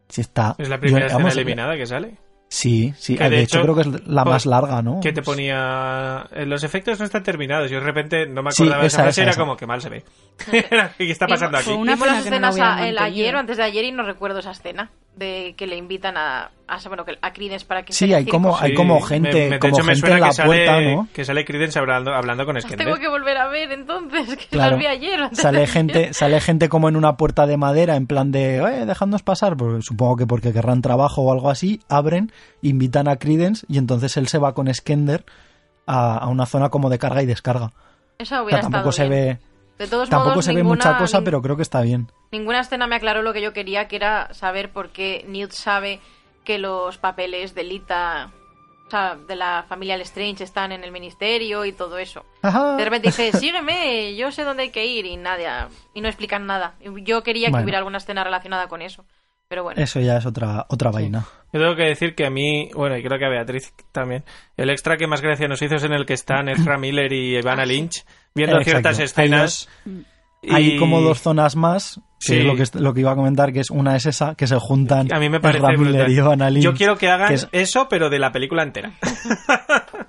Si 0.10 0.22
está. 0.22 0.56
Es 0.58 0.70
la 0.70 0.80
primera 0.80 1.08
Yo- 1.08 1.14
escena 1.18 1.30
eliminada 1.30 1.76
que 1.76 1.86
sale. 1.86 2.18
Sí, 2.50 2.94
sí. 2.98 3.18
Que 3.18 3.26
de, 3.26 3.30
de 3.30 3.42
hecho, 3.42 3.58
hecho, 3.58 3.64
creo 3.64 3.76
que 3.76 3.82
es 3.98 4.08
la 4.08 4.24
po- 4.24 4.30
más 4.32 4.46
larga, 4.46 4.82
¿no? 4.82 5.00
Que 5.02 5.12
te 5.12 5.22
ponía. 5.22 6.28
eh, 6.32 6.46
Los 6.46 6.64
efectos 6.64 6.98
no 7.00 7.06
están 7.06 7.24
terminados. 7.24 7.70
Yo 7.70 7.80
de 7.80 7.86
repente 7.86 8.26
no 8.26 8.42
me 8.42 8.52
Sí, 8.52 8.64
acordaba 8.64 8.82
de 8.84 8.88
esa 8.88 8.96
esa, 8.98 9.04
frase. 9.04 9.12
esa, 9.12 9.22
Era 9.24 9.32
esa. 9.32 9.40
como 9.42 9.58
que 9.58 9.66
mal 9.68 9.82
se 9.82 9.90
ve. 9.90 10.04
¿Qué 10.98 11.12
está 11.12 11.28
pasando 11.28 11.58
aquí? 11.58 11.66
Fue 11.66 11.76
una 11.76 11.94
Vimos 11.94 12.08
las 12.08 12.18
no 12.18 12.22
escenas 12.24 12.54
hubieran 12.56 12.78
a- 12.80 12.88
el 12.88 12.98
ayer 13.00 13.36
o 13.36 13.40
antes 13.40 13.58
de 13.58 13.64
ayer 13.64 13.86
y 13.86 13.92
no 13.92 14.04
recuerdo 14.04 14.40
esa 14.40 14.52
escena 14.52 14.92
de 15.16 15.56
que 15.58 15.66
le 15.66 15.76
invitan 15.78 16.16
a, 16.16 16.52
a 16.68 16.78
bueno, 16.88 17.04
que- 17.04 17.18
a 17.20 17.34
Credence 17.34 17.66
para 17.66 17.84
que 17.84 17.92
Sí, 17.92 18.14
hay 18.14 18.24
como, 18.26 18.50
circo. 18.52 18.64
hay 18.64 18.70
Sí, 18.72 18.76
como 18.78 19.00
me- 19.00 19.06
gente, 19.08 19.34
me- 19.34 19.50
de 19.50 19.60
como 19.60 19.76
hecho, 19.76 19.84
me 19.84 19.96
gente 19.96 20.00
suena 20.02 20.16
en 20.16 20.22
la 20.22 20.28
que 20.28 20.34
sale, 20.34 20.48
puerta, 20.66 20.82
¿no? 20.82 21.08
Que 21.12 21.26
sale 21.26 21.44
Credence 21.44 21.80
hablando, 21.80 22.14
hablando 22.14 22.46
con 22.46 22.54
Las 22.54 22.66
Skender. 22.66 22.86
tengo 22.86 23.00
que 23.00 23.08
volver 23.08 23.38
a 23.38 23.48
ver 23.48 23.72
entonces, 23.72 24.38
que 24.38 24.46
Claro. 24.46 24.72
las 24.72 24.80
vi 24.80 24.86
ayer. 24.86 25.20
Sale 25.34 25.58
ayer. 25.58 25.70
gente, 25.70 26.14
sale 26.14 26.40
gente 26.40 26.70
como 26.70 26.88
en 26.88 26.96
una 26.96 27.18
puerta 27.18 27.48
de 27.48 27.58
madera, 27.58 27.96
en 27.96 28.06
plan 28.06 28.32
de, 28.32 28.58
eh, 28.58 28.86
dejadnos 28.86 29.24
pasar, 29.24 29.58
porque 29.58 29.82
supongo 29.82 30.18
que 30.18 30.28
porque 30.28 30.54
querrán 30.54 30.84
trabajo 30.84 31.24
o 31.24 31.32
algo 31.34 31.50
así, 31.50 31.82
abren, 31.90 32.32
invitan 32.62 33.08
a 33.08 33.18
Credence 33.18 33.66
y 33.70 33.78
entonces 33.78 34.16
él 34.18 34.28
se 34.28 34.38
va 34.38 34.54
con 34.54 34.74
Skender 34.74 35.26
a, 35.86 36.18
a 36.18 36.28
una 36.28 36.46
zona 36.46 36.70
como 36.70 36.90
de 36.90 37.00
carga 37.00 37.22
y 37.22 37.26
descarga. 37.26 37.72
Eso 38.18 38.40
O 38.40 38.44
hubiera 38.44 38.62
sea, 38.62 38.70
tampoco 38.70 38.90
estado 38.90 39.10
se 39.10 39.10
bien. 39.16 39.40
ve, 39.78 39.84
De 39.86 39.88
todos 39.90 40.10
tampoco 40.10 40.30
modos, 40.32 40.46
se 40.46 40.54
ve 40.54 40.64
mucha 40.64 40.98
cosa, 40.98 41.22
pero 41.22 41.42
creo 41.42 41.56
que 41.56 41.62
está 41.62 41.82
bien. 41.82 42.12
Ninguna 42.32 42.60
escena 42.62 42.88
me 42.88 42.96
aclaró 42.96 43.22
lo 43.22 43.32
que 43.34 43.42
yo 43.42 43.54
quería, 43.54 43.88
que 43.88 43.96
era 43.96 44.34
saber 44.34 44.72
por 44.72 44.90
qué 44.90 45.24
Newt 45.28 45.52
sabe 45.52 46.00
que 46.44 46.58
los 46.58 46.98
papeles 46.98 47.54
de 47.56 47.64
Lita, 47.64 48.32
o 48.88 48.90
sea, 48.90 49.16
de 49.16 49.36
la 49.36 49.66
familia 49.68 49.98
Lestrange 49.98 50.44
están 50.44 50.72
en 50.72 50.84
el 50.84 50.92
ministerio 50.92 51.64
y 51.66 51.74
todo 51.74 51.98
eso. 52.00 52.26
Ajá. 52.42 52.76
De 52.76 52.84
repente 52.86 53.10
dice, 53.10 53.32
sígueme, 53.38 54.16
yo 54.16 54.32
sé 54.32 54.44
dónde 54.44 54.64
hay 54.64 54.70
que 54.72 54.86
ir 54.86 55.06
y 55.06 55.16
nada, 55.18 55.70
y 55.94 56.02
no 56.02 56.08
explican 56.08 56.46
nada. 56.48 56.74
Yo 57.04 57.22
quería 57.22 57.48
que 57.48 57.52
Bueno. 57.52 57.66
hubiera 57.66 57.78
alguna 57.80 57.98
escena 58.00 58.24
relacionada 58.24 58.68
con 58.68 58.82
eso, 58.82 59.06
pero 59.48 59.64
bueno. 59.64 59.82
Eso 59.82 60.00
ya 60.00 60.18
es 60.18 60.26
otra, 60.26 60.66
otra 60.70 60.92
vaina. 60.92 61.26
Yo 61.54 61.60
tengo 61.62 61.76
que 61.76 61.84
decir 61.84 62.14
que 62.16 62.26
a 62.26 62.30
mí, 62.30 62.70
bueno, 62.76 62.98
y 62.98 63.04
creo 63.04 63.18
que 63.18 63.26
a 63.26 63.30
Beatriz 63.30 63.74
también, 63.94 64.24
el 64.58 64.70
extra 64.70 64.98
que 64.98 65.08
más 65.08 65.22
gracia 65.22 65.48
nos 65.48 65.62
hizo 65.62 65.76
es 65.76 65.84
en 65.84 65.94
el 65.94 66.06
que 66.06 66.14
están 66.14 66.50
Ezra 66.50 66.78
Miller 66.78 67.12
y 67.14 67.38
Ivana 67.38 67.66
Lynch 67.66 68.06
viendo 68.36 68.58
Exacto. 68.58 68.72
ciertas 68.72 69.00
escenas. 69.00 69.70
Hay 70.50 70.76
y- 70.76 70.78
como 70.78 71.02
dos 71.02 71.22
zonas 71.22 71.56
más, 71.56 72.00
que 72.20 72.34
Sí. 72.34 72.38
es 72.40 72.46
lo 72.46 72.56
que, 72.56 72.64
est- 72.64 72.76
lo 72.76 72.94
que 72.94 73.00
iba 73.02 73.12
a 73.12 73.16
comentar, 73.16 73.52
que 73.54 73.60
es 73.62 73.70
una 73.72 73.96
es 73.96 74.06
esa, 74.06 74.36
que 74.36 74.46
se 74.48 74.56
juntan 74.60 75.12
A 75.14 75.20
mí 75.20 75.30
me 75.30 75.40
parece 75.40 75.60
Ezra 75.66 75.78
Miller 75.78 75.94
brutal. 75.94 76.12
y 76.12 76.16
Ivana 76.18 76.50
Lynch, 76.50 76.64
Yo 76.64 76.74
quiero 76.74 76.98
que 76.98 77.10
hagan 77.10 77.30
que 77.30 77.34
es- 77.36 77.48
eso, 77.52 77.88
pero 77.90 78.10
de 78.10 78.20
la 78.20 78.32
película 78.32 78.64
entera. 78.64 78.92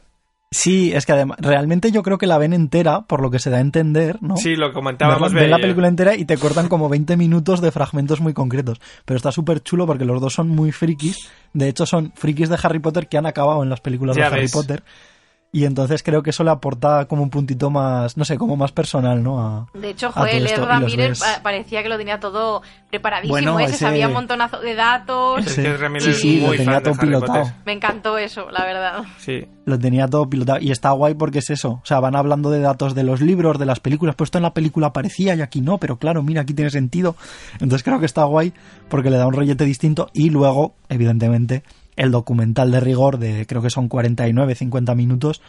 Sí, 0.51 0.93
es 0.95 1.05
que 1.05 1.13
además, 1.13 1.37
realmente 1.43 1.93
yo 1.93 2.03
creo 2.03 2.17
que 2.17 2.27
la 2.27 2.39
ven 2.39 2.55
entera, 2.55 3.03
por 3.03 3.21
lo 3.21 3.31
que 3.31 3.39
se 3.39 3.51
da 3.51 3.59
a 3.59 3.61
entender, 3.61 4.23
¿no? 4.23 4.39
Sí, 4.39 4.57
lo 4.57 4.67
Ven 4.69 4.75
comentábamos. 4.75 5.33
ven 5.35 5.51
la 5.51 5.57
ayer. 5.57 5.65
película 5.67 5.89
entera 5.89 6.17
y 6.17 6.25
te 6.25 6.39
cortan 6.39 6.69
como 6.69 6.89
20 6.89 7.19
minutos 7.19 7.61
de 7.61 7.71
fragmentos 7.71 8.21
muy 8.23 8.33
concretos. 8.33 8.81
Pero 9.05 9.17
está 9.19 9.31
súper 9.31 9.63
chulo 9.63 9.87
porque 9.87 10.07
los 10.07 10.23
dos 10.23 10.33
son 10.33 10.49
muy 10.49 10.73
frikis. 10.73 11.29
De 11.53 11.69
hecho, 11.69 11.85
son 11.85 12.13
frikis 12.17 12.49
de 12.49 12.59
Harry 12.63 12.79
Potter 12.79 13.09
que 13.09 13.19
han 13.19 13.27
acabado 13.27 13.63
en 13.63 13.69
las 13.69 13.81
películas 13.83 14.17
Ya 14.17 14.31
de 14.31 14.37
Harry. 14.37 14.49
Potter. 14.49 14.83
Y 15.51 15.65
entonces 15.65 16.03
creo 16.03 16.23
que 16.23 16.29
eso 16.29 16.45
le 16.45 16.51
aporta 16.51 17.07
como 17.07 17.23
un 17.23 17.31
puntito 17.31 17.71
más, 17.71 18.19
no 18.19 18.27
sé, 18.27 18.37
como 18.37 18.55
más 18.57 18.71
personal, 18.71 19.23
¿no? 19.23 19.41
A- 19.41 19.67
De 19.73 19.89
hecho, 19.91 20.13
Joel 20.13 20.47
esto. 20.47 20.61
Pa- 21.25 21.43
parecía 21.43 21.83
que 21.83 21.89
lo 21.89 21.97
tenía 21.97 22.21
todo 22.21 22.61
preparadísimo. 22.91 23.33
Bueno, 23.33 23.59
ese, 23.59 23.71
ese- 23.77 23.85
sabía 23.87 24.09
un 24.09 24.13
montonazo 24.13 24.61
de 24.61 24.75
datos. 24.75 25.47
Sí. 25.47 25.63
Sí, 26.13 26.41
lo 26.43 26.51
tenía 26.53 26.83
todo 26.83 26.95
pilotado. 26.97 27.39
Potter. 27.45 27.55
Me 27.65 27.73
encantó 27.73 28.19
eso, 28.19 28.51
la 28.51 28.63
verdad. 28.67 29.05
Sí. 29.17 29.47
Lo 29.65 29.79
tenía 29.79 30.07
todo 30.07 30.29
pilotado. 30.29 30.59
Y 30.61 30.71
está 30.71 30.91
guay 30.91 31.15
porque 31.15 31.39
es 31.39 31.49
eso. 31.49 31.81
O 31.83 31.87
sea, 31.87 31.99
van 32.01 32.15
hablando 32.15 32.51
de 32.51 32.61
datos 32.61 32.95
de 32.95 33.03
los 33.05 33.23
libros, 33.23 33.59
de 33.59 33.65
las 33.65 33.81
películas. 33.81 34.17
Pues 34.17 34.29
esto 34.29 34.37
en 34.39 34.43
la 34.43 34.53
película 34.53 34.89
aparecía 34.89 35.35
y 35.35 35.41
aquí 35.41 35.63
no, 35.63 35.79
pero 35.79 35.97
claro, 35.97 36.23
mira, 36.23 36.43
aquí 36.43 36.53
tiene 36.53 36.71
sentido. 36.71 37.17
Entonces 37.55 37.83
creo 37.83 37.99
que 38.01 38.07
está 38.07 38.25
guay 38.25 38.53
porque 38.91 39.09
le 39.09 39.17
da 39.17 39.27
un 39.27 39.33
rollete 39.33 39.65
distinto. 39.65 40.11
Y 40.13 40.29
luego, 40.29 40.75
evidentemente, 40.91 41.63
el 41.99 42.13
documental 42.13 42.71
de 42.71 42.81
rigor 42.81 43.19
de 43.19 43.45
creo 43.47 43.61
que 43.61 43.71
son 43.71 43.89
49, 43.89 44.55
50 44.55 44.95
minutos 44.95 45.43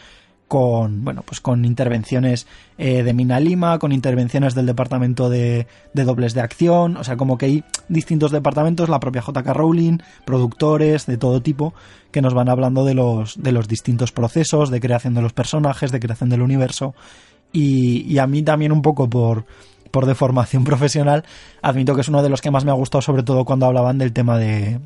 con 0.50 1.06
bueno 1.06 1.22
pues 1.22 1.40
con 1.40 1.64
intervenciones 1.64 2.48
eh, 2.80 3.04
de 3.04 3.14
Mina 3.14 3.40
Lima, 3.40 3.78
con 3.78 3.92
intervenciones 3.92 4.56
del 4.56 4.66
departamento 4.66 5.30
de, 5.30 5.68
de 5.94 6.04
dobles 6.04 6.34
de 6.34 6.42
acción, 6.42 6.98
o 6.98 7.04
sea 7.04 7.16
como 7.18 7.38
que 7.38 7.46
hay 7.46 7.64
distintos 7.88 8.32
departamentos, 8.32 8.90
la 8.90 9.00
propia 9.00 9.22
JK 9.22 9.48
Rowling, 9.54 10.00
productores 10.26 11.06
de 11.06 11.18
todo 11.18 11.42
tipo 11.42 11.74
que 12.12 12.22
nos 12.22 12.34
van 12.34 12.50
hablando 12.50 12.84
de 12.84 12.96
los 12.96 13.42
de 13.42 13.52
los 13.52 13.68
distintos 13.68 14.12
procesos 14.12 14.72
de 14.72 14.82
creación 14.82 15.14
de 15.14 15.22
los 15.22 15.34
personajes, 15.34 15.92
de 15.92 16.00
creación 16.00 16.30
del 16.30 16.42
universo. 16.42 16.96
Y, 17.52 18.02
y 18.12 18.20
a 18.20 18.28
mí 18.28 18.44
también 18.44 18.72
un 18.72 18.82
poco 18.82 19.10
por 19.10 19.46
por 19.92 20.08
deformación 20.08 20.64
profesional 20.72 21.24
admito 21.62 21.94
que 21.94 22.02
es 22.02 22.10
uno 22.10 22.24
de 22.24 22.30
los 22.30 22.42
que 22.42 22.52
más 22.52 22.66
me 22.66 22.72
ha 22.72 22.76
gustado 22.76 23.04
sobre 23.04 23.24
todo 23.24 23.46
cuando 23.46 23.68
hablaban 23.68 24.00
del 24.00 24.14
tema 24.14 24.38
de 24.38 24.80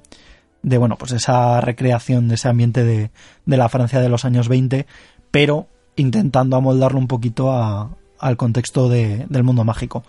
de 0.64 0.78
bueno 0.78 0.98
pues 0.98 1.12
esa 1.12 1.62
recreación 1.62 2.28
de 2.28 2.36
ese 2.36 2.48
ambiente 2.50 2.84
de, 2.84 3.12
de 3.46 3.58
la 3.58 3.70
Francia 3.70 4.00
de 4.02 4.10
los 4.10 4.26
años 4.26 4.48
20 4.50 4.88
pero 5.30 5.68
intentando 5.96 6.58
amoldarlo 6.58 6.98
un 6.98 7.08
poquito 7.08 7.52
a- 7.52 7.90
al 8.20 8.38
contexto 8.38 8.90
de- 8.90 9.26
del 9.30 9.44
mundo 9.44 9.64
mágico. 9.64 10.04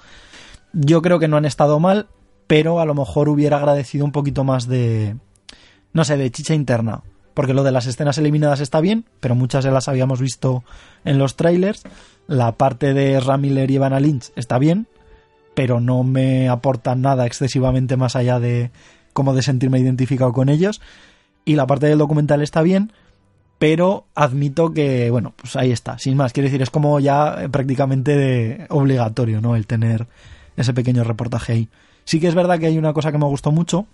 Yo 0.72 1.02
creo 1.02 1.18
que 1.18 1.28
no 1.28 1.36
han 1.36 1.44
estado 1.44 1.78
mal, 1.80 2.06
pero 2.46 2.80
a 2.80 2.84
lo 2.84 2.94
mejor 2.94 3.28
hubiera 3.28 3.56
agradecido 3.58 4.04
un 4.04 4.12
poquito 4.12 4.44
más 4.44 4.66
de, 4.68 5.16
no 5.92 6.04
sé, 6.04 6.16
de 6.16 6.30
chicha 6.30 6.54
interna. 6.54 7.02
Porque 7.34 7.54
lo 7.54 7.64
de 7.64 7.72
las 7.72 7.86
escenas 7.86 8.16
eliminadas 8.18 8.60
está 8.60 8.80
bien, 8.80 9.04
pero 9.20 9.34
muchas 9.34 9.64
de 9.64 9.72
las 9.72 9.88
habíamos 9.88 10.20
visto 10.20 10.62
en 11.04 11.18
los 11.18 11.34
trailers. 11.36 11.82
La 12.28 12.52
parte 12.52 12.94
de 12.94 13.18
Ramiller 13.18 13.70
y 13.70 13.74
Ivana 13.74 13.98
Lynch 14.00 14.30
está 14.36 14.58
bien, 14.58 14.86
pero 15.54 15.80
no 15.80 16.02
me 16.04 16.48
aporta 16.48 16.94
nada 16.94 17.26
excesivamente 17.26 17.96
más 17.96 18.14
allá 18.14 18.38
de 18.38 18.70
como 19.14 19.32
de 19.32 19.40
sentirme 19.40 19.78
identificado 19.80 20.34
con 20.34 20.50
ellos. 20.50 20.82
Y 21.46 21.54
la 21.54 21.66
parte 21.66 21.86
del 21.86 21.98
documental 21.98 22.42
está 22.42 22.60
bien, 22.60 22.92
pero 23.58 24.04
admito 24.14 24.74
que, 24.74 25.10
bueno, 25.10 25.32
pues 25.36 25.56
ahí 25.56 25.72
está, 25.72 25.98
sin 25.98 26.16
más. 26.16 26.34
Quiero 26.34 26.48
decir, 26.48 26.60
es 26.60 26.70
como 26.70 27.00
ya 27.00 27.36
eh, 27.44 27.48
prácticamente 27.48 28.14
de- 28.16 28.66
obligatorio, 28.68 29.40
¿no? 29.40 29.56
El 29.56 29.66
tener 29.66 30.06
ese 30.56 30.74
pequeño 30.74 31.04
reportaje 31.04 31.52
ahí. 31.52 31.68
Sí 32.04 32.20
que 32.20 32.28
es 32.28 32.34
verdad 32.34 32.58
que 32.58 32.66
hay 32.66 32.76
una 32.76 32.92
cosa 32.92 33.10
que 33.12 33.18
me 33.18 33.24
gustó 33.24 33.50
mucho, 33.50 33.86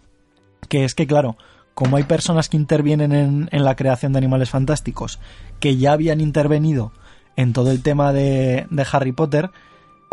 que 0.68 0.84
es 0.84 0.94
que, 0.94 1.06
claro, 1.06 1.36
como 1.74 1.96
hay 1.96 2.02
personas 2.04 2.48
que 2.48 2.56
intervienen 2.56 3.48
en, 3.50 3.64
la 3.64 3.76
creación 3.76 4.12
de 4.12 4.18
animales 4.18 4.50
fantásticos, 4.50 5.20
que 5.60 5.76
ya 5.76 5.92
habían 5.92 6.20
intervenido 6.20 6.92
en 7.36 7.52
todo 7.52 7.70
el 7.70 7.82
tema 7.82 8.12
de, 8.12 8.66
de 8.70 8.86
Harry 8.90 9.12
Potter, 9.12 9.50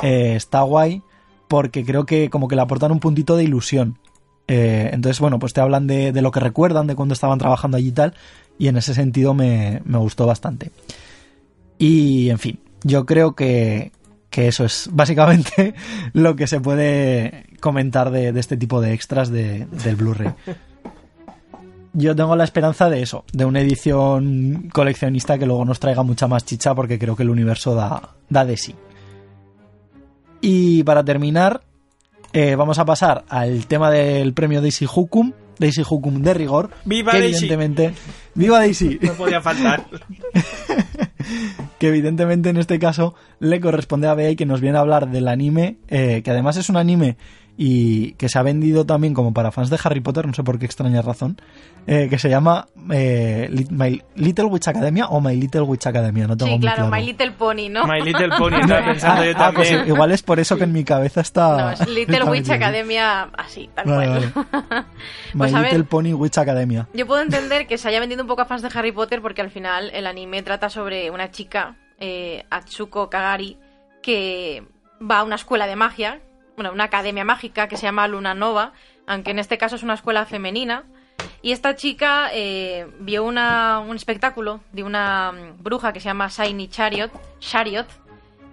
eh, 0.04 0.36
está 0.36 0.62
guay 0.62 1.02
porque 1.48 1.84
creo 1.84 2.06
que 2.06 2.30
como 2.30 2.48
que 2.48 2.56
le 2.56 2.62
aportan 2.62 2.92
un 2.92 3.00
puntito 3.00 3.36
de 3.36 3.44
ilusión. 3.44 3.98
Eh, 4.48 4.90
entonces, 4.94 5.19
bueno, 5.19 5.40
pues 5.40 5.53
te 5.53 5.61
hablan 5.61 5.88
de, 5.88 6.11
de 6.11 6.22
lo 6.22 6.32
que 6.32 6.40
recuerdan, 6.40 6.88
de 6.88 6.95
cuando 6.95 7.14
estaban 7.14 7.38
trabajando 7.40 7.78
allí 7.78 7.90
y 7.90 7.91
tal, 7.91 8.14
y 8.57 8.68
en 8.68 8.78
ese 8.78 8.94
sentido 8.94 9.34
me, 9.34 9.82
me 9.86 9.98
gustó 9.98 10.26
bastante. 10.26 10.72
Y, 11.78 12.30
en 12.30 12.40
fin, 12.40 12.60
yo 12.84 13.06
creo 13.06 13.36
que, 13.36 13.91
que 14.30 14.48
eso 14.48 14.64
es 14.65 14.90
básicamente 14.91 15.76
lo 16.14 16.36
que 16.36 16.48
se 16.48 16.60
puede 16.60 17.45
comentar 17.60 18.10
de, 18.11 18.32
de 18.32 18.40
este 18.40 18.56
tipo 18.57 18.80
de 18.82 18.94
extras 18.94 19.30
de- 19.30 19.65
del 19.84 19.95
Blu-ray. 19.95 20.32
Yo 21.94 22.15
tengo 22.15 22.36
la 22.36 22.44
esperanza 22.44 22.90
de 22.90 23.02
eso, 23.02 23.26
de 23.34 23.45
una 23.45 23.60
edición 23.60 24.69
coleccionista 24.72 25.38
que 25.40 25.48
luego 25.48 25.65
nos 25.65 25.80
traiga 25.80 26.03
mucha 26.03 26.28
más 26.28 26.45
chicha 26.45 26.76
porque 26.76 26.99
creo 26.99 27.15
que 27.15 27.24
el 27.24 27.30
universo 27.32 27.74
da, 27.76 28.14
da 28.30 28.45
de 28.45 28.56
sí. 28.56 28.76
Y 30.41 30.84
para 30.84 31.03
terminar, 31.03 31.61
eh, 32.34 32.56
vamos 32.56 32.80
a 32.80 32.86
pasar 32.86 33.26
al 33.30 33.66
tema 33.68 33.91
del 33.91 34.34
premio 34.34 34.62
Daisy 34.62 34.86
Hukum, 34.86 35.34
Daisy 35.60 35.84
Hukum 35.88 36.22
de 36.22 36.34
rigor. 36.34 36.70
¡Viva 36.86 37.12
que 37.12 37.20
Daisy! 37.20 37.45
Evidentemente, 37.45 37.94
¡Viva 38.36 38.60
Daisy! 38.60 38.99
No 39.02 39.14
podía 39.14 39.41
faltar. 39.41 39.86
que 41.80 41.88
evidentemente 41.88 42.49
en 42.49 42.58
este 42.58 42.80
caso 42.80 43.16
le 43.40 43.60
corresponde 43.60 44.08
a 44.08 44.14
Bea 44.14 44.32
y 44.32 44.36
que 44.36 44.45
nos 44.45 44.62
viene 44.62 44.78
a 44.78 44.82
hablar 44.82 45.10
del 45.10 45.28
anime, 45.28 45.78
eh, 45.88 46.22
que 46.24 46.32
además 46.32 46.58
es 46.58 46.70
un 46.70 46.78
anime 46.78 47.18
y 47.60 48.12
que 48.14 48.30
se 48.30 48.38
ha 48.38 48.44
vendido 48.44 48.86
también 48.86 49.14
como 49.16 49.34
para 49.34 49.52
fans 49.52 49.70
de 49.72 49.80
Harry 49.84 50.00
Potter, 50.00 50.28
no 50.28 50.34
sé 50.34 50.44
por 50.44 50.60
qué 50.60 50.66
extraña 50.66 51.02
razón, 51.02 51.42
eh, 51.88 52.08
que 52.10 52.20
se 52.20 52.30
llama 52.30 52.68
eh, 52.92 53.50
My 53.72 54.00
Little 54.16 54.46
Witch 54.46 54.68
Academia 54.68 55.08
o 55.08 55.20
My 55.22 55.36
Little 55.36 55.62
Witch 55.62 55.88
Academia, 55.88 56.28
no 56.28 56.38
tengo 56.38 56.50
Sí, 56.52 56.58
muy 56.58 56.62
claro, 56.62 56.88
claro. 56.88 56.92
My 56.96 57.04
Little 57.04 57.32
Pony, 57.32 57.70
¿no? 57.70 57.88
My 57.88 58.02
Little 58.02 58.30
Pony, 58.38 58.56
estaba 58.62 58.86
pensando 58.86 59.24
yo 59.26 59.32
Ah, 59.36 59.52
pues 59.56 59.70
también. 59.70 59.88
igual 59.88 60.12
es 60.12 60.22
por 60.22 60.40
eso 60.40 60.56
que 60.58 60.66
en 60.66 60.72
mi 60.72 60.84
cabeza 60.84 61.22
está... 61.22 61.58
No, 61.58 61.70
es 61.72 61.80
Little 61.88 62.18
está 62.18 62.30
Witch. 62.32 62.50
Academia 62.52 63.24
así, 63.38 63.70
tal 63.74 63.86
Vale, 63.88 64.30
cual. 64.32 64.46
My 65.34 65.38
Pues 65.40 65.54
a 65.56 65.60
ver- 65.62 65.72
Little 65.72 65.84
Pony 65.86 66.14
Witch 66.14 66.38
Academia. 66.38 66.88
Yo 66.94 67.08
puedo 67.08 67.22
entender 67.24 67.66
que 67.66 67.78
se 67.80 67.88
haya 67.88 68.00
vendido 68.00 68.22
un 68.22 68.28
poco 68.28 68.44
a 68.44 68.46
fans 68.46 68.62
de 68.62 68.70
Harry 68.74 68.92
Potter 68.92 69.22
porque 69.22 69.42
al 69.42 69.50
final 69.50 69.90
el 69.94 70.06
anime 70.06 70.44
trata 70.44 70.70
sobre 70.70 71.10
una 71.10 71.32
chica, 71.32 71.76
eh, 72.00 72.46
Atsuko 72.52 73.10
Kagari, 73.10 73.58
que 74.04 74.64
va 75.02 75.20
a 75.20 75.24
una 75.24 75.36
escuela 75.36 75.66
de 75.68 75.76
magia, 75.76 76.20
bueno, 76.58 76.74
una 76.74 76.86
academia 76.86 77.24
mágica 77.24 77.68
que 77.68 77.78
se 77.78 77.84
llama 77.84 78.08
Luna 78.08 78.34
Nova, 78.34 78.74
aunque 79.06 79.30
en 79.30 79.38
este 79.38 79.60
caso 79.60 79.76
es 79.76 79.84
una 79.84 79.94
escuela 79.94 80.26
femenina. 80.26 80.86
Y 81.44 81.52
esta 81.52 81.76
chica 81.76 82.30
eh, 82.34 82.88
vio 83.00 83.24
un 83.26 83.38
espectáculo 83.96 84.60
de 84.74 84.82
una 84.82 85.32
mm, 85.32 85.64
bruja 85.64 85.94
que 85.94 86.00
se 86.00 86.06
llama 86.06 86.30
Shiny 86.30 86.68
Chariot, 86.68 87.12
Chariot, 87.40 87.86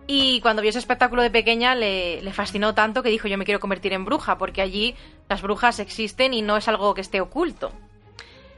y 0.07 0.41
cuando 0.43 0.61
vio 0.61 0.69
ese 0.69 0.79
espectáculo 0.81 1.23
de 1.23 1.31
pequeña 1.31 1.75
le, 1.75 2.21
le 2.21 2.33
fascinó 2.35 2.75
tanto 2.75 3.03
que 3.03 3.09
dijo 3.09 3.27
yo 3.27 3.39
me 3.39 3.47
quiero 3.47 3.59
convertir 3.59 3.95
en 3.95 4.05
bruja, 4.05 4.37
porque 4.37 4.61
allí 4.61 4.95
las 5.31 5.41
brujas 5.41 5.79
existen 5.79 6.35
y 6.35 6.43
no 6.43 6.59
es 6.59 6.69
algo 6.69 6.93
que 6.93 7.01
esté 7.01 7.23
oculto. 7.23 7.73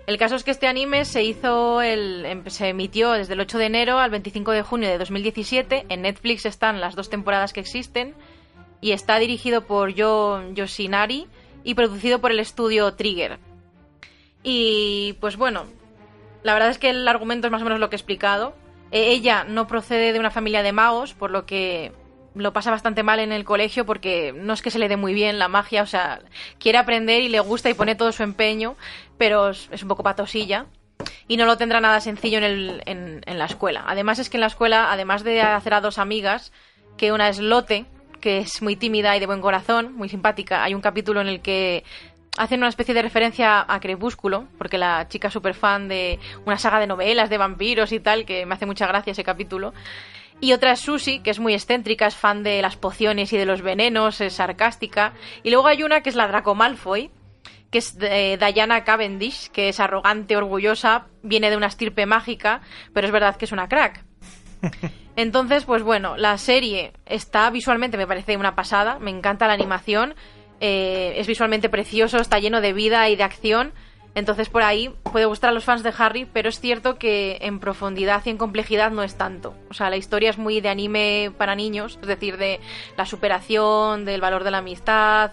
El 0.09 0.18
caso 0.18 0.35
es 0.35 0.43
que 0.43 0.51
este 0.51 0.66
anime 0.66 1.05
se 1.05 1.23
hizo, 1.23 1.82
el, 1.82 2.24
em- 2.27 2.44
se 2.48 2.68
emitió 2.68 3.12
desde 3.12 3.35
el 3.35 3.40
8 3.40 3.59
de 3.59 3.66
enero 3.66 3.98
al 4.01 4.10
25 4.10 4.51
de 4.51 4.62
junio 4.62 4.89
de 4.89 4.98
2017. 4.98 5.86
En 5.89 6.02
Netflix 6.02 6.47
están 6.47 6.81
las 6.81 6.97
dos 6.97 7.10
temporadas 7.10 7.52
que 7.52 7.60
existen 7.60 8.14
y 8.81 8.93
está 8.93 9.19
dirigido 9.19 9.66
por 9.66 9.94
Yo 9.94 10.43
Yoshinari 10.53 11.27
y 11.65 11.74
producido 11.74 12.20
por 12.20 12.31
el 12.31 12.40
estudio 12.40 12.94
Trigger. 12.94 13.39
Y 14.43 15.15
pues 15.20 15.36
bueno, 15.36 15.65
la 16.43 16.55
verdad 16.55 16.70
es 16.70 16.78
que 16.78 16.90
el 16.90 17.09
argumento 17.09 17.48
es 17.48 17.51
más 17.51 17.62
o 17.62 17.65
menos 17.65 17.81
lo 17.81 17.90
que 17.90 17.97
he 17.97 17.98
explicado. 17.98 18.55
Eh, 18.93 19.11
ella 19.11 19.44
no 19.44 19.66
procede 19.66 20.12
de 20.12 20.20
una 20.20 20.31
familia 20.31 20.62
de 20.62 20.73
magos, 20.73 21.15
por 21.15 21.32
lo 21.32 21.44
que 21.44 21.93
lo 22.36 22.53
pasa 22.53 22.70
bastante 22.70 23.03
mal 23.03 23.19
en 23.19 23.32
el 23.32 23.44
colegio 23.44 23.86
porque 23.86 24.32
no 24.32 24.53
es 24.53 24.62
que 24.62 24.70
se 24.70 24.78
le 24.78 24.89
dé 24.89 24.97
muy 24.97 25.15
bien 25.15 25.39
la 25.39 25.48
magia, 25.48 25.82
o 25.82 25.86
sea, 25.86 26.20
quiere 26.59 26.78
aprender 26.78 27.23
y 27.23 27.28
le 27.28 27.40
gusta 27.40 27.70
y 27.70 27.74
pone 27.74 27.94
todo 27.94 28.12
su 28.12 28.23
empeño, 28.23 28.77
pero 29.19 29.51
es, 29.51 29.82
un 29.82 29.89
poco 29.89 30.03
patosilla 30.03 30.66
y 31.27 31.39
no 31.39 31.47
lo 31.47 31.57
tendrá 31.57 31.81
nada 31.81 32.01
sencillo 32.01 32.39
en, 32.39 32.44
el, 32.44 32.82
en, 32.86 33.23
en 33.27 33.39
la 33.39 33.47
escuela. 33.47 33.85
Además 33.89 34.19
es 34.19 34.31
que 34.31 34.36
en 34.36 34.43
la 34.43 34.47
escuela, 34.47 34.93
además 34.93 35.24
de 35.24 35.40
hacer 35.40 35.74
a 35.74 35.81
dos 35.81 35.98
amigas, 35.98 36.53
que 36.97 37.11
una 37.11 37.28
es 37.28 37.39
Lote, 37.39 37.86
que 38.27 38.39
es 38.39 38.61
muy 38.61 38.74
tímida 38.74 39.16
y 39.16 39.20
de 39.20 39.27
buen 39.27 39.40
corazón, 39.40 39.94
muy 39.94 40.09
simpática, 40.09 40.65
hay 40.65 40.74
un 40.74 40.81
capítulo 40.81 41.20
en 41.20 41.28
el 41.28 41.40
que 41.40 41.85
hacen 42.36 42.59
una 42.59 42.70
especie 42.70 42.93
de 42.93 43.01
referencia 43.01 43.65
a 43.73 43.78
Crepúsculo, 43.78 44.48
porque 44.59 44.78
la 44.78 45.07
chica 45.07 45.28
es 45.28 45.32
súper 45.32 45.55
fan 45.55 45.86
de 45.86 46.19
una 46.44 46.59
saga 46.59 46.81
de 46.81 46.89
novelas 46.89 47.31
de 47.31 47.39
vampiros 47.39 47.93
y 47.93 48.01
tal, 48.01 48.24
que 48.24 48.44
me 48.44 48.57
hace 48.57 48.66
mucha 48.66 48.89
gracia 48.89 49.12
ese 49.12 49.23
capítulo. 49.23 49.74
Y 50.40 50.55
otra 50.55 50.73
es 50.73 50.81
Susie, 50.81 51.23
que 51.23 51.31
es 51.31 51.39
muy 51.39 51.55
excéntrica, 51.55 52.09
es 52.09 52.16
fan 52.16 52.43
de 52.43 52.61
las 52.62 52.74
pociones 52.74 53.32
y 53.32 53.36
de 53.36 53.47
los 53.47 53.62
venenos, 53.62 54.20
es 54.20 54.32
sarcástica. 54.32 55.12
Y 55.44 55.51
luego 55.51 55.69
hay 55.69 55.85
una 55.85 56.01
que 56.01 56.11
es 56.11 56.16
la 56.16 56.27
Draco 56.27 56.57
Malfoy, 56.57 57.12
que 57.70 57.78
es 57.78 57.97
de 57.97 58.36
Diana 58.53 58.82
Cavendish, 58.82 59.51
que 59.53 59.69
es 59.69 59.78
arrogante, 59.78 60.36
orgullosa, 60.36 61.07
viene 61.23 61.48
de 61.48 61.57
una 61.57 61.69
estirpe 61.69 62.07
mágica, 62.07 62.61
pero 62.93 63.07
es 63.07 63.12
verdad 63.12 63.36
que 63.36 63.44
es 63.44 63.53
una 63.53 63.69
crack. 63.69 64.05
Entonces, 65.16 65.64
pues 65.64 65.82
bueno, 65.82 66.16
la 66.16 66.36
serie 66.36 66.93
está 67.06 67.48
visualmente, 67.51 67.97
me 67.97 68.06
parece 68.06 68.36
una 68.36 68.55
pasada, 68.55 68.98
me 68.98 69.10
encanta 69.10 69.47
la 69.47 69.55
animación, 69.55 70.14
eh, 70.60 71.14
es 71.16 71.26
visualmente 71.26 71.70
precioso, 71.70 72.18
está 72.18 72.38
lleno 72.38 72.60
de 72.60 72.74
vida 72.74 73.09
y 73.09 73.16
de 73.16 73.22
acción. 73.22 73.72
Entonces 74.14 74.48
por 74.48 74.62
ahí 74.62 74.94
puede 75.12 75.26
gustar 75.26 75.51
a 75.51 75.52
los 75.52 75.64
fans 75.64 75.82
de 75.82 75.93
Harry, 75.97 76.26
pero 76.30 76.48
es 76.48 76.60
cierto 76.60 76.97
que 76.97 77.38
en 77.43 77.60
profundidad 77.60 78.22
y 78.24 78.30
en 78.30 78.38
complejidad 78.38 78.90
no 78.90 79.02
es 79.02 79.16
tanto. 79.16 79.55
O 79.68 79.74
sea, 79.74 79.90
la 79.90 79.98
historia 79.98 80.30
es 80.30 80.38
muy 80.38 80.60
de 80.60 80.70
anime 80.70 81.32
para 81.36 81.55
niños, 81.55 81.98
es 82.01 82.09
decir, 82.09 82.38
de 82.38 82.60
la 82.97 83.05
superación, 83.05 84.06
del 84.06 84.22
valor 84.22 84.44
de 84.44 84.51
la 84.51 84.59
amistad, 84.59 85.32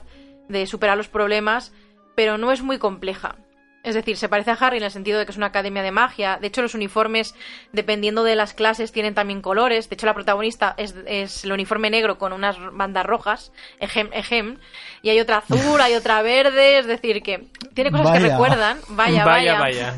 de 0.49 0.65
superar 0.67 0.97
los 0.97 1.07
problemas, 1.07 1.73
pero 2.15 2.37
no 2.37 2.51
es 2.51 2.61
muy 2.61 2.77
compleja. 2.77 3.37
Es 3.83 3.95
decir, 3.95 4.15
se 4.15 4.29
parece 4.29 4.51
a 4.51 4.53
Harry 4.53 4.77
en 4.77 4.83
el 4.83 4.91
sentido 4.91 5.19
de 5.19 5.25
que 5.25 5.31
es 5.31 5.37
una 5.37 5.47
academia 5.47 5.83
de 5.83 5.91
magia. 5.91 6.37
De 6.39 6.47
hecho, 6.47 6.61
los 6.61 6.73
uniformes, 6.73 7.35
dependiendo 7.73 8.23
de 8.23 8.35
las 8.35 8.53
clases, 8.53 8.93
tienen 8.93 9.13
también 9.13 9.41
colores. 9.41 9.89
De 9.89 9.95
hecho, 9.95 10.05
la 10.05 10.13
protagonista 10.13 10.73
es, 10.77 10.95
es 11.05 11.43
el 11.43 11.51
uniforme 11.51 11.89
negro 11.89 12.17
con 12.17 12.31
unas 12.31 12.55
bandas 12.71 13.05
rojas, 13.05 13.51
ejem, 13.79 14.09
ejem. 14.13 14.57
Y 15.01 15.09
hay 15.09 15.19
otra 15.19 15.39
azul, 15.39 15.81
hay 15.81 15.95
otra 15.95 16.21
verde. 16.21 16.79
Es 16.79 16.87
decir, 16.87 17.21
que 17.21 17.47
tiene 17.73 17.91
cosas 17.91 18.17
que 18.17 18.29
recuerdan. 18.29 18.79
Vaya, 18.87 19.25
vaya, 19.25 19.59
vaya. 19.59 19.89
vaya. 19.89 19.93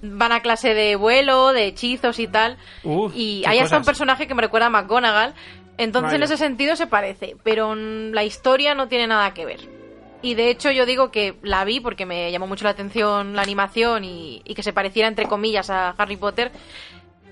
Van 0.00 0.30
a 0.30 0.40
clase 0.40 0.74
de 0.74 0.94
vuelo, 0.94 1.52
de 1.52 1.66
hechizos 1.66 2.20
y 2.20 2.28
tal. 2.28 2.56
Uh, 2.84 3.10
y 3.12 3.42
hay 3.46 3.58
hasta 3.58 3.78
un 3.78 3.80
cosas. 3.80 3.86
personaje 3.86 4.28
que 4.28 4.34
me 4.36 4.42
recuerda 4.42 4.66
a 4.66 4.70
McGonagall. 4.70 5.34
Entonces, 5.76 6.12
en 6.14 6.22
ese 6.22 6.36
sentido 6.36 6.76
se 6.76 6.86
parece. 6.86 7.34
Pero 7.42 7.74
la 7.74 8.22
historia 8.22 8.76
no 8.76 8.86
tiene 8.86 9.08
nada 9.08 9.34
que 9.34 9.44
ver. 9.44 9.77
Y 10.20 10.34
de 10.34 10.50
hecho 10.50 10.70
yo 10.70 10.84
digo 10.84 11.10
que 11.10 11.36
la 11.42 11.64
vi 11.64 11.80
porque 11.80 12.06
me 12.06 12.30
llamó 12.32 12.46
mucho 12.46 12.64
la 12.64 12.70
atención 12.70 13.36
la 13.36 13.42
animación 13.42 14.04
y, 14.04 14.42
y 14.44 14.54
que 14.54 14.64
se 14.64 14.72
pareciera 14.72 15.08
entre 15.08 15.26
comillas 15.26 15.70
a 15.70 15.90
Harry 15.90 16.16
Potter, 16.16 16.50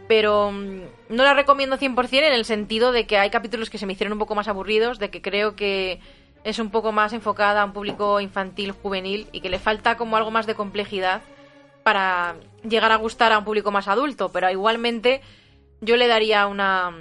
pero 0.08 0.52
mm, 0.52 0.82
no 1.08 1.24
la 1.24 1.34
recomiendo 1.34 1.78
100% 1.78 2.12
en 2.12 2.32
el 2.32 2.44
sentido 2.44 2.92
de 2.92 3.06
que 3.06 3.18
hay 3.18 3.30
capítulos 3.30 3.70
que 3.70 3.78
se 3.78 3.86
me 3.86 3.94
hicieron 3.94 4.12
un 4.12 4.18
poco 4.18 4.34
más 4.34 4.48
aburridos, 4.48 4.98
de 4.98 5.10
que 5.10 5.20
creo 5.20 5.56
que 5.56 6.00
es 6.44 6.60
un 6.60 6.70
poco 6.70 6.92
más 6.92 7.12
enfocada 7.12 7.62
a 7.62 7.64
un 7.64 7.72
público 7.72 8.20
infantil, 8.20 8.70
juvenil 8.70 9.26
y 9.32 9.40
que 9.40 9.50
le 9.50 9.58
falta 9.58 9.96
como 9.96 10.16
algo 10.16 10.30
más 10.30 10.46
de 10.46 10.54
complejidad 10.54 11.22
para 11.82 12.36
llegar 12.62 12.92
a 12.92 12.96
gustar 12.96 13.32
a 13.32 13.38
un 13.38 13.44
público 13.44 13.72
más 13.72 13.88
adulto, 13.88 14.30
pero 14.30 14.48
igualmente 14.50 15.22
yo 15.80 15.96
le 15.96 16.06
daría 16.06 16.46
una, 16.46 16.94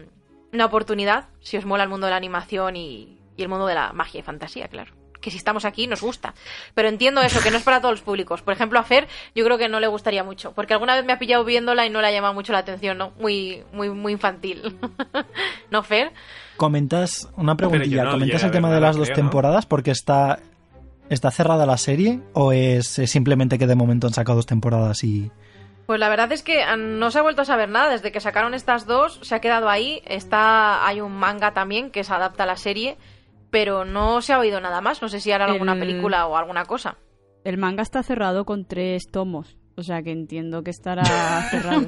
una 0.52 0.66
oportunidad 0.66 1.30
si 1.42 1.58
os 1.58 1.66
mola 1.66 1.84
el 1.84 1.90
mundo 1.90 2.08
de 2.08 2.12
la 2.12 2.18
animación 2.18 2.76
y, 2.76 3.20
y 3.38 3.44
el 3.44 3.50
mundo 3.50 3.68
de 3.68 3.76
la 3.76 3.94
magia 3.94 4.20
y 4.20 4.24
fantasía, 4.24 4.68
claro. 4.68 5.05
Que 5.26 5.32
si 5.32 5.38
estamos 5.38 5.66
aquí 5.66 5.88
nos 5.88 6.02
gusta. 6.02 6.36
Pero 6.76 6.88
entiendo 6.88 7.24
eso, 7.24 7.42
que 7.42 7.50
no 7.50 7.58
es 7.58 7.64
para 7.64 7.82
todos 7.82 7.94
los 7.94 8.02
públicos. 8.02 8.44
Por 8.44 8.54
ejemplo, 8.54 8.78
a 8.78 8.84
Fer 8.84 9.08
yo 9.34 9.44
creo 9.44 9.58
que 9.58 9.68
no 9.68 9.80
le 9.80 9.88
gustaría 9.88 10.24
mucho. 10.24 10.52
Porque 10.52 10.74
alguna 10.74 10.94
vez 10.94 11.04
me 11.04 11.14
ha 11.14 11.18
pillado 11.18 11.44
viéndola 11.44 11.84
y 11.84 11.90
no 11.90 12.00
le 12.00 12.10
ha 12.10 12.12
llamado 12.12 12.36
mucho 12.36 12.54
la 12.54 12.60
atención, 12.60 13.00
¿no? 13.00 13.12
Muy, 13.20 13.64
muy, 13.74 13.90
muy 13.90 14.14
infantil. 14.14 14.78
¿No, 15.72 15.82
Fer? 15.82 16.12
Comentas 16.58 17.28
una 17.38 17.58
preguntilla, 17.58 18.04
no 18.04 18.12
comentas 18.12 18.44
el 18.44 18.52
tema 18.52 18.72
de 18.72 18.80
las 18.80 18.96
dos 18.96 19.08
creo, 19.08 19.18
¿no? 19.18 19.24
temporadas 19.24 19.66
porque 19.66 19.90
está 19.90 20.38
está 21.10 21.32
cerrada 21.32 21.66
la 21.66 21.78
serie 21.78 22.20
o 22.34 22.52
es 22.52 23.00
eh, 23.00 23.08
simplemente 23.08 23.58
que 23.58 23.68
de 23.68 23.76
momento 23.76 24.06
han 24.06 24.14
sacado 24.14 24.38
dos 24.38 24.46
temporadas 24.46 25.04
y 25.04 25.32
Pues 25.88 26.00
la 26.00 26.08
verdad 26.10 26.32
es 26.32 26.44
que 26.44 26.62
ah, 26.62 26.78
no 26.78 27.10
se 27.10 27.20
ha 27.20 27.24
vuelto 27.24 27.42
a 27.42 27.46
saber 27.46 27.70
nada. 27.70 27.90
Desde 27.90 28.12
que 28.12 28.20
sacaron 28.20 28.54
estas 28.54 28.86
dos, 28.86 29.20
se 29.24 29.34
ha 29.34 29.42
quedado 29.42 29.70
ahí. 29.70 30.02
Está, 30.06 30.86
hay 30.86 31.02
un 31.02 31.16
manga 31.16 31.54
también 31.54 31.90
que 31.90 32.04
se 32.04 32.14
adapta 32.14 32.44
a 32.44 32.48
la 32.48 32.58
serie. 32.58 32.98
Pero 33.56 33.86
no 33.86 34.22
se 34.22 34.34
ha 34.34 34.40
oído 34.40 34.60
nada 34.60 34.82
más. 34.82 35.02
No 35.02 35.08
sé 35.08 35.22
si 35.22 35.32
hará 35.32 35.46
alguna 35.46 35.74
El- 35.74 35.80
película 35.80 36.28
o 36.28 36.36
alguna 36.36 36.66
cosa. 36.66 36.98
El 37.46 37.58
manga 37.58 37.84
está 37.84 38.04
cerrado 38.04 38.44
con 38.44 38.66
tres 38.66 39.04
tomos. 39.10 39.56
O 39.78 39.84
sea 39.84 40.04
que 40.04 40.12
entiendo 40.12 40.62
que 40.62 40.72
estará 40.72 41.04
cerrado. 41.52 41.88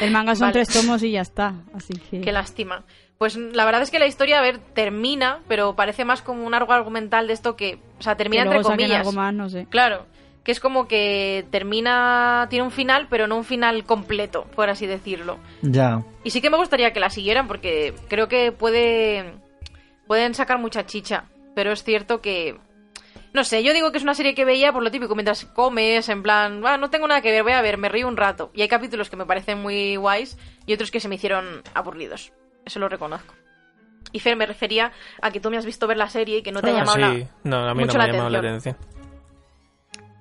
El 0.00 0.10
manga 0.10 0.34
son 0.34 0.48
Vale. 0.48 0.52
tres 0.64 0.68
tomos 0.68 1.02
y 1.04 1.12
ya 1.12 1.20
está. 1.20 1.54
Así 1.72 1.92
que. 1.94 2.20
Qué 2.22 2.32
lástima. 2.32 2.84
Pues 3.18 3.36
la 3.36 3.64
verdad 3.64 3.82
es 3.82 3.92
que 3.92 4.00
la 4.00 4.08
historia, 4.08 4.40
a 4.40 4.42
ver, 4.42 4.58
termina, 4.58 5.42
pero 5.46 5.76
parece 5.76 6.04
más 6.04 6.22
como 6.22 6.44
un 6.44 6.54
algo 6.54 6.72
argumental 6.72 7.28
de 7.28 7.34
esto 7.34 7.54
que, 7.54 7.78
o 8.00 8.02
sea, 8.02 8.14
que 8.14 8.18
termina 8.24 8.42
entre 8.42 8.62
comillas. 8.62 8.98
algo 8.98 9.12
más, 9.12 9.32
no 9.32 9.48
sé. 9.48 9.66
Claro, 9.70 10.06
que 10.42 10.50
es 10.52 10.58
como 10.60 10.86
que 10.88 11.46
termina, 11.52 12.46
tiene 12.50 12.64
un 12.64 12.70
final, 12.72 13.06
pero 13.08 13.26
no 13.26 13.36
un 13.36 13.44
final 13.44 13.84
completo, 13.84 14.44
por 14.56 14.68
así 14.70 14.86
decirlo. 14.86 15.38
ya. 15.62 16.02
Y 16.24 16.30
sí 16.30 16.40
que 16.40 16.50
me 16.50 16.56
gustaría 16.56 16.92
que 16.92 17.00
la 17.00 17.10
siguieran 17.10 17.46
porque 17.48 17.94
creo 18.08 18.28
que 18.28 18.50
puede, 18.52 19.34
pueden 20.06 20.34
sacar 20.34 20.58
mucha 20.58 20.86
chicha, 20.86 21.24
pero 21.54 21.72
es 21.72 21.82
cierto 21.84 22.20
que, 22.20 22.58
no 23.32 23.44
sé, 23.44 23.62
yo 23.62 23.72
digo 23.74 23.90
que 23.92 23.98
es 23.98 24.02
una 24.04 24.14
serie 24.14 24.34
que 24.34 24.44
veía 24.44 24.72
por 24.72 24.82
lo 24.82 24.90
típico 24.90 25.14
mientras 25.14 25.44
comes, 25.46 26.08
en 26.08 26.22
plan, 26.22 26.62
"Ah, 26.66 26.76
no 26.76 26.90
tengo 26.90 27.06
nada 27.08 27.20
que 27.20 27.30
ver, 27.32 27.42
voy 27.42 27.52
a 27.52 27.62
ver, 27.62 27.76
me 27.78 27.88
río 27.88 28.08
un 28.08 28.16
rato. 28.16 28.50
Y 28.54 28.62
hay 28.62 28.68
capítulos 28.68 29.10
que 29.10 29.16
me 29.16 29.26
parecen 29.26 29.60
muy 29.60 29.96
guays 29.96 30.38
y 30.66 30.72
otros 30.74 30.90
que 30.90 31.00
se 31.00 31.08
me 31.08 31.16
hicieron 31.16 31.62
aburridos. 31.74 32.32
Eso 32.64 32.78
lo 32.78 32.88
reconozco. 32.88 33.34
Y 34.12 34.20
Fer, 34.20 34.36
me 34.36 34.46
refería 34.46 34.92
a 35.20 35.30
que 35.30 35.40
tú 35.40 35.50
me 35.50 35.56
has 35.58 35.66
visto 35.66 35.86
ver 35.86 35.96
la 35.96 36.08
serie 36.08 36.38
y 36.38 36.42
que 36.42 36.52
no 36.52 36.62
te 36.62 36.70
ha 36.70 36.74
Ah, 36.74 36.78
llamado 36.78 36.98
la- 36.98 37.10
sí. 37.12 37.26
No, 37.44 37.68
a 37.68 37.74
mí 37.74 37.80
mucho 37.80 37.98
no 37.98 37.98
me 37.98 37.98
la 37.98 38.04
ha 38.04 38.12
llamado 38.12 38.30
la 38.30 38.38
atención. 38.38 38.74
atención. 38.76 38.96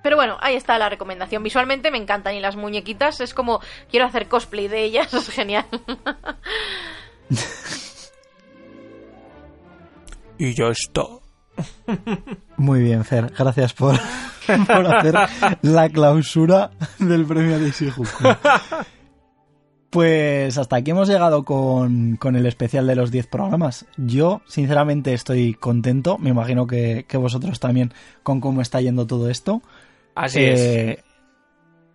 Pero 0.04 0.18
bueno, 0.18 0.38
ahí 0.42 0.56
está 0.56 0.78
la 0.78 0.90
recomendación. 0.90 1.42
Visualmente 1.42 1.90
me 1.90 1.98
encantan 1.98 2.36
y 2.36 2.40
las 2.40 2.56
muñequitas 2.56 3.22
es 3.22 3.34
como 3.34 3.60
quiero 3.90 4.06
hacer 4.06 4.28
cosplay 4.28 4.68
de 4.68 4.84
ellas, 4.84 5.12
es 5.14 5.30
genial. 5.30 5.66
Y 10.38 10.54
ya 10.54 10.68
está. 10.70 11.04
Muy 12.58 12.82
bien, 12.82 13.06
Fer. 13.06 13.32
Gracias 13.38 13.74
por, 13.74 13.96
por 14.68 14.96
hacer 14.96 15.16
la 15.62 15.90
clausura 15.90 16.72
del 17.00 17.26
premio 17.26 17.60
de 17.60 17.70
Ishijuku. 17.70 18.08
Pues 19.90 20.58
hasta 20.58 20.76
aquí 20.76 20.92
hemos 20.92 21.08
llegado 21.08 21.46
con, 21.46 22.18
con 22.18 22.36
el 22.36 22.46
especial 22.46 22.86
de 22.86 22.96
los 22.98 23.12
10 23.12 23.28
programas. 23.28 23.86
Yo, 23.96 24.42
sinceramente, 24.46 25.14
estoy 25.14 25.54
contento. 25.54 26.18
Me 26.18 26.32
imagino 26.32 26.68
que, 26.68 27.06
que 27.08 27.16
vosotros 27.18 27.62
también 27.62 27.94
con 28.22 28.42
cómo 28.42 28.62
está 28.62 28.82
yendo 28.82 29.08
todo 29.08 29.30
esto. 29.30 29.62
Así 30.16 30.44
es. 30.44 30.60
Eh, 30.60 31.04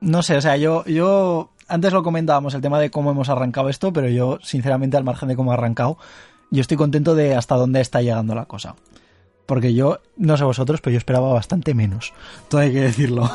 No 0.00 0.22
sé, 0.22 0.36
o 0.38 0.40
sea, 0.40 0.56
yo, 0.56 0.82
yo 0.86 1.50
antes 1.68 1.92
lo 1.92 2.02
comentábamos 2.02 2.54
el 2.54 2.62
tema 2.62 2.80
de 2.80 2.90
cómo 2.90 3.10
hemos 3.10 3.28
arrancado 3.28 3.68
esto, 3.68 3.92
pero 3.92 4.08
yo, 4.08 4.38
sinceramente, 4.42 4.96
al 4.96 5.04
margen 5.04 5.28
de 5.28 5.36
cómo 5.36 5.50
ha 5.50 5.54
arrancado, 5.54 5.98
yo 6.50 6.60
estoy 6.60 6.76
contento 6.76 7.14
de 7.14 7.34
hasta 7.34 7.56
dónde 7.56 7.80
está 7.80 8.02
llegando 8.02 8.34
la 8.34 8.46
cosa. 8.46 8.76
Porque 9.46 9.74
yo, 9.74 9.98
no 10.16 10.36
sé 10.36 10.44
vosotros, 10.44 10.80
pero 10.80 10.92
yo 10.92 10.98
esperaba 10.98 11.32
bastante 11.32 11.74
menos. 11.74 12.12
Todo 12.48 12.60
hay 12.60 12.72
que 12.72 12.80
decirlo. 12.80 13.28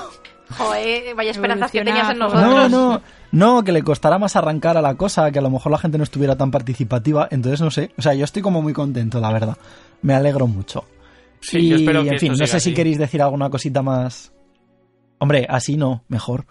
Joder, 0.50 1.16
vaya 1.16 1.32
esperanzas 1.32 1.72
que 1.72 1.84
tenías 1.84 2.10
en 2.10 2.20
nosotros. 2.20 2.42
No, 2.44 2.70
no, 2.70 3.02
no, 3.32 3.64
que 3.64 3.72
le 3.72 3.84
costará 3.84 4.18
más 4.18 4.36
arrancar 4.36 4.78
a 4.78 4.82
la 4.82 4.96
cosa, 4.96 5.32
que 5.32 5.40
a 5.40 5.42
lo 5.42 5.50
mejor 5.50 5.72
la 5.72 5.78
gente 5.78 5.98
no 5.98 6.04
estuviera 6.04 6.38
tan 6.38 6.52
participativa. 6.52 7.28
Entonces, 7.32 7.62
no 7.62 7.72
sé. 7.72 7.92
O 7.98 8.02
sea, 8.02 8.14
yo 8.14 8.24
estoy 8.24 8.42
como 8.42 8.62
muy 8.62 8.74
contento, 8.74 9.20
la 9.20 9.32
verdad. 9.32 9.58
Me 10.04 10.14
alegro 10.14 10.48
mucho. 10.48 10.86
Sí, 11.42 11.58
y, 11.60 11.70
yo 11.70 11.76
espero 11.78 12.04
que 12.04 12.10
en 12.10 12.20
fin, 12.20 12.32
esto 12.32 12.44
no 12.44 12.48
sé 12.48 12.60
si 12.60 12.74
queréis 12.74 12.98
decir 12.98 13.22
alguna 13.22 13.50
cosita 13.50 13.82
más. 13.82 14.32
Hombre, 15.18 15.48
así 15.50 15.78
no, 15.78 16.04
mejor. 16.08 16.46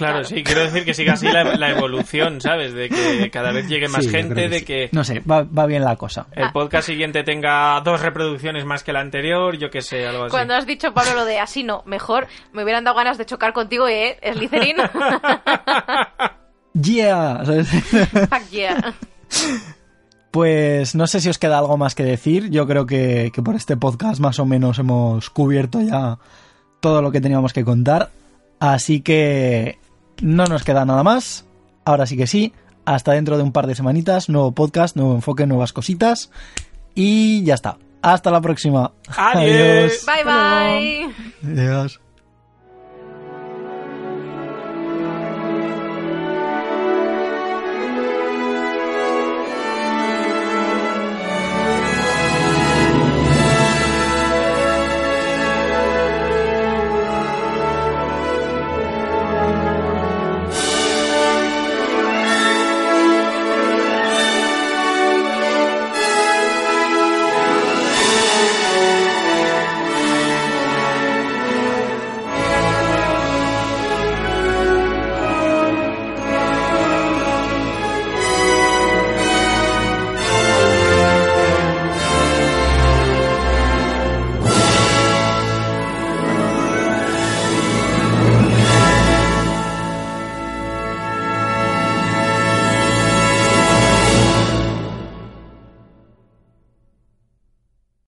Claro, 0.00 0.24
sí, 0.24 0.42
quiero 0.42 0.62
decir 0.62 0.84
que 0.84 0.94
siga 0.94 1.12
así 1.12 1.26
la, 1.28 1.44
la 1.56 1.70
evolución, 1.70 2.40
¿sabes? 2.40 2.74
De 2.74 2.88
que 2.88 3.30
cada 3.30 3.52
vez 3.52 3.68
llegue 3.68 3.88
más 3.88 4.04
Sí, 4.04 4.10
gente, 4.10 4.34
que 4.34 4.48
de 4.48 4.58
sí. 4.60 4.64
que 4.64 4.88
No 4.92 5.04
sé, 5.04 5.20
va, 5.20 5.42
va 5.44 5.66
bien 5.66 5.84
la 5.84 5.96
cosa. 5.96 6.26
el 6.32 6.50
podcast 6.52 6.86
siguiente 6.86 7.22
tenga 7.22 7.80
dos 7.82 8.00
reproducciones 8.00 8.64
más 8.64 8.82
que 8.82 8.90
el 8.90 8.96
anterior, 8.96 9.56
yo 9.58 9.70
qué 9.70 9.82
sé, 9.82 10.06
algo 10.06 10.24
así. 10.24 10.30
Cuando 10.30 10.54
has 10.54 10.66
dicho, 10.66 10.92
Pablo, 10.94 11.14
lo 11.14 11.24
de 11.24 11.38
así 11.38 11.62
no, 11.62 11.82
mejor, 11.86 12.26
me 12.52 12.62
hubieran 12.64 12.84
dado 12.84 12.96
ganas 12.96 13.18
de 13.18 13.26
chocar 13.26 13.52
contigo, 13.52 13.86
¿eh? 13.88 14.18
Slytherin. 14.32 14.76
¡Yeah! 16.74 17.44
¿Sabes? 17.44 17.68
Fuck 17.70 18.48
yeah. 18.50 18.94
Pues 20.30 20.94
no 20.94 21.06
sé 21.08 21.20
si 21.20 21.28
os 21.28 21.38
queda 21.38 21.58
algo 21.58 21.76
más 21.76 21.94
que 21.94 22.04
decir. 22.04 22.50
Yo 22.50 22.66
creo 22.66 22.86
que, 22.86 23.32
que 23.34 23.42
por 23.42 23.56
este 23.56 23.76
podcast 23.76 24.20
más 24.20 24.38
o 24.38 24.46
menos 24.46 24.78
hemos 24.78 25.28
cubierto 25.30 25.80
ya 25.80 26.18
todo 26.80 27.02
lo 27.02 27.10
que 27.10 27.20
teníamos 27.20 27.52
que 27.52 27.64
contar. 27.64 28.10
Así 28.60 29.00
que 29.00 29.78
no 30.20 30.44
nos 30.46 30.64
queda 30.64 30.84
nada 30.84 31.02
más. 31.02 31.46
Ahora 31.84 32.06
sí 32.06 32.16
que 32.16 32.26
sí. 32.26 32.52
Hasta 32.84 33.12
dentro 33.12 33.36
de 33.36 33.42
un 33.42 33.52
par 33.52 33.66
de 33.66 33.74
semanitas. 33.74 34.28
Nuevo 34.28 34.52
podcast, 34.52 34.96
nuevo 34.96 35.14
enfoque, 35.14 35.46
nuevas 35.46 35.72
cositas. 35.72 36.30
Y 36.94 37.44
ya 37.44 37.54
está. 37.54 37.78
Hasta 38.02 38.30
la 38.30 38.40
próxima. 38.40 38.92
Adiós. 39.16 40.04
Bye 40.06 40.24
bye. 40.24 41.14
Adiós. 41.52 42.00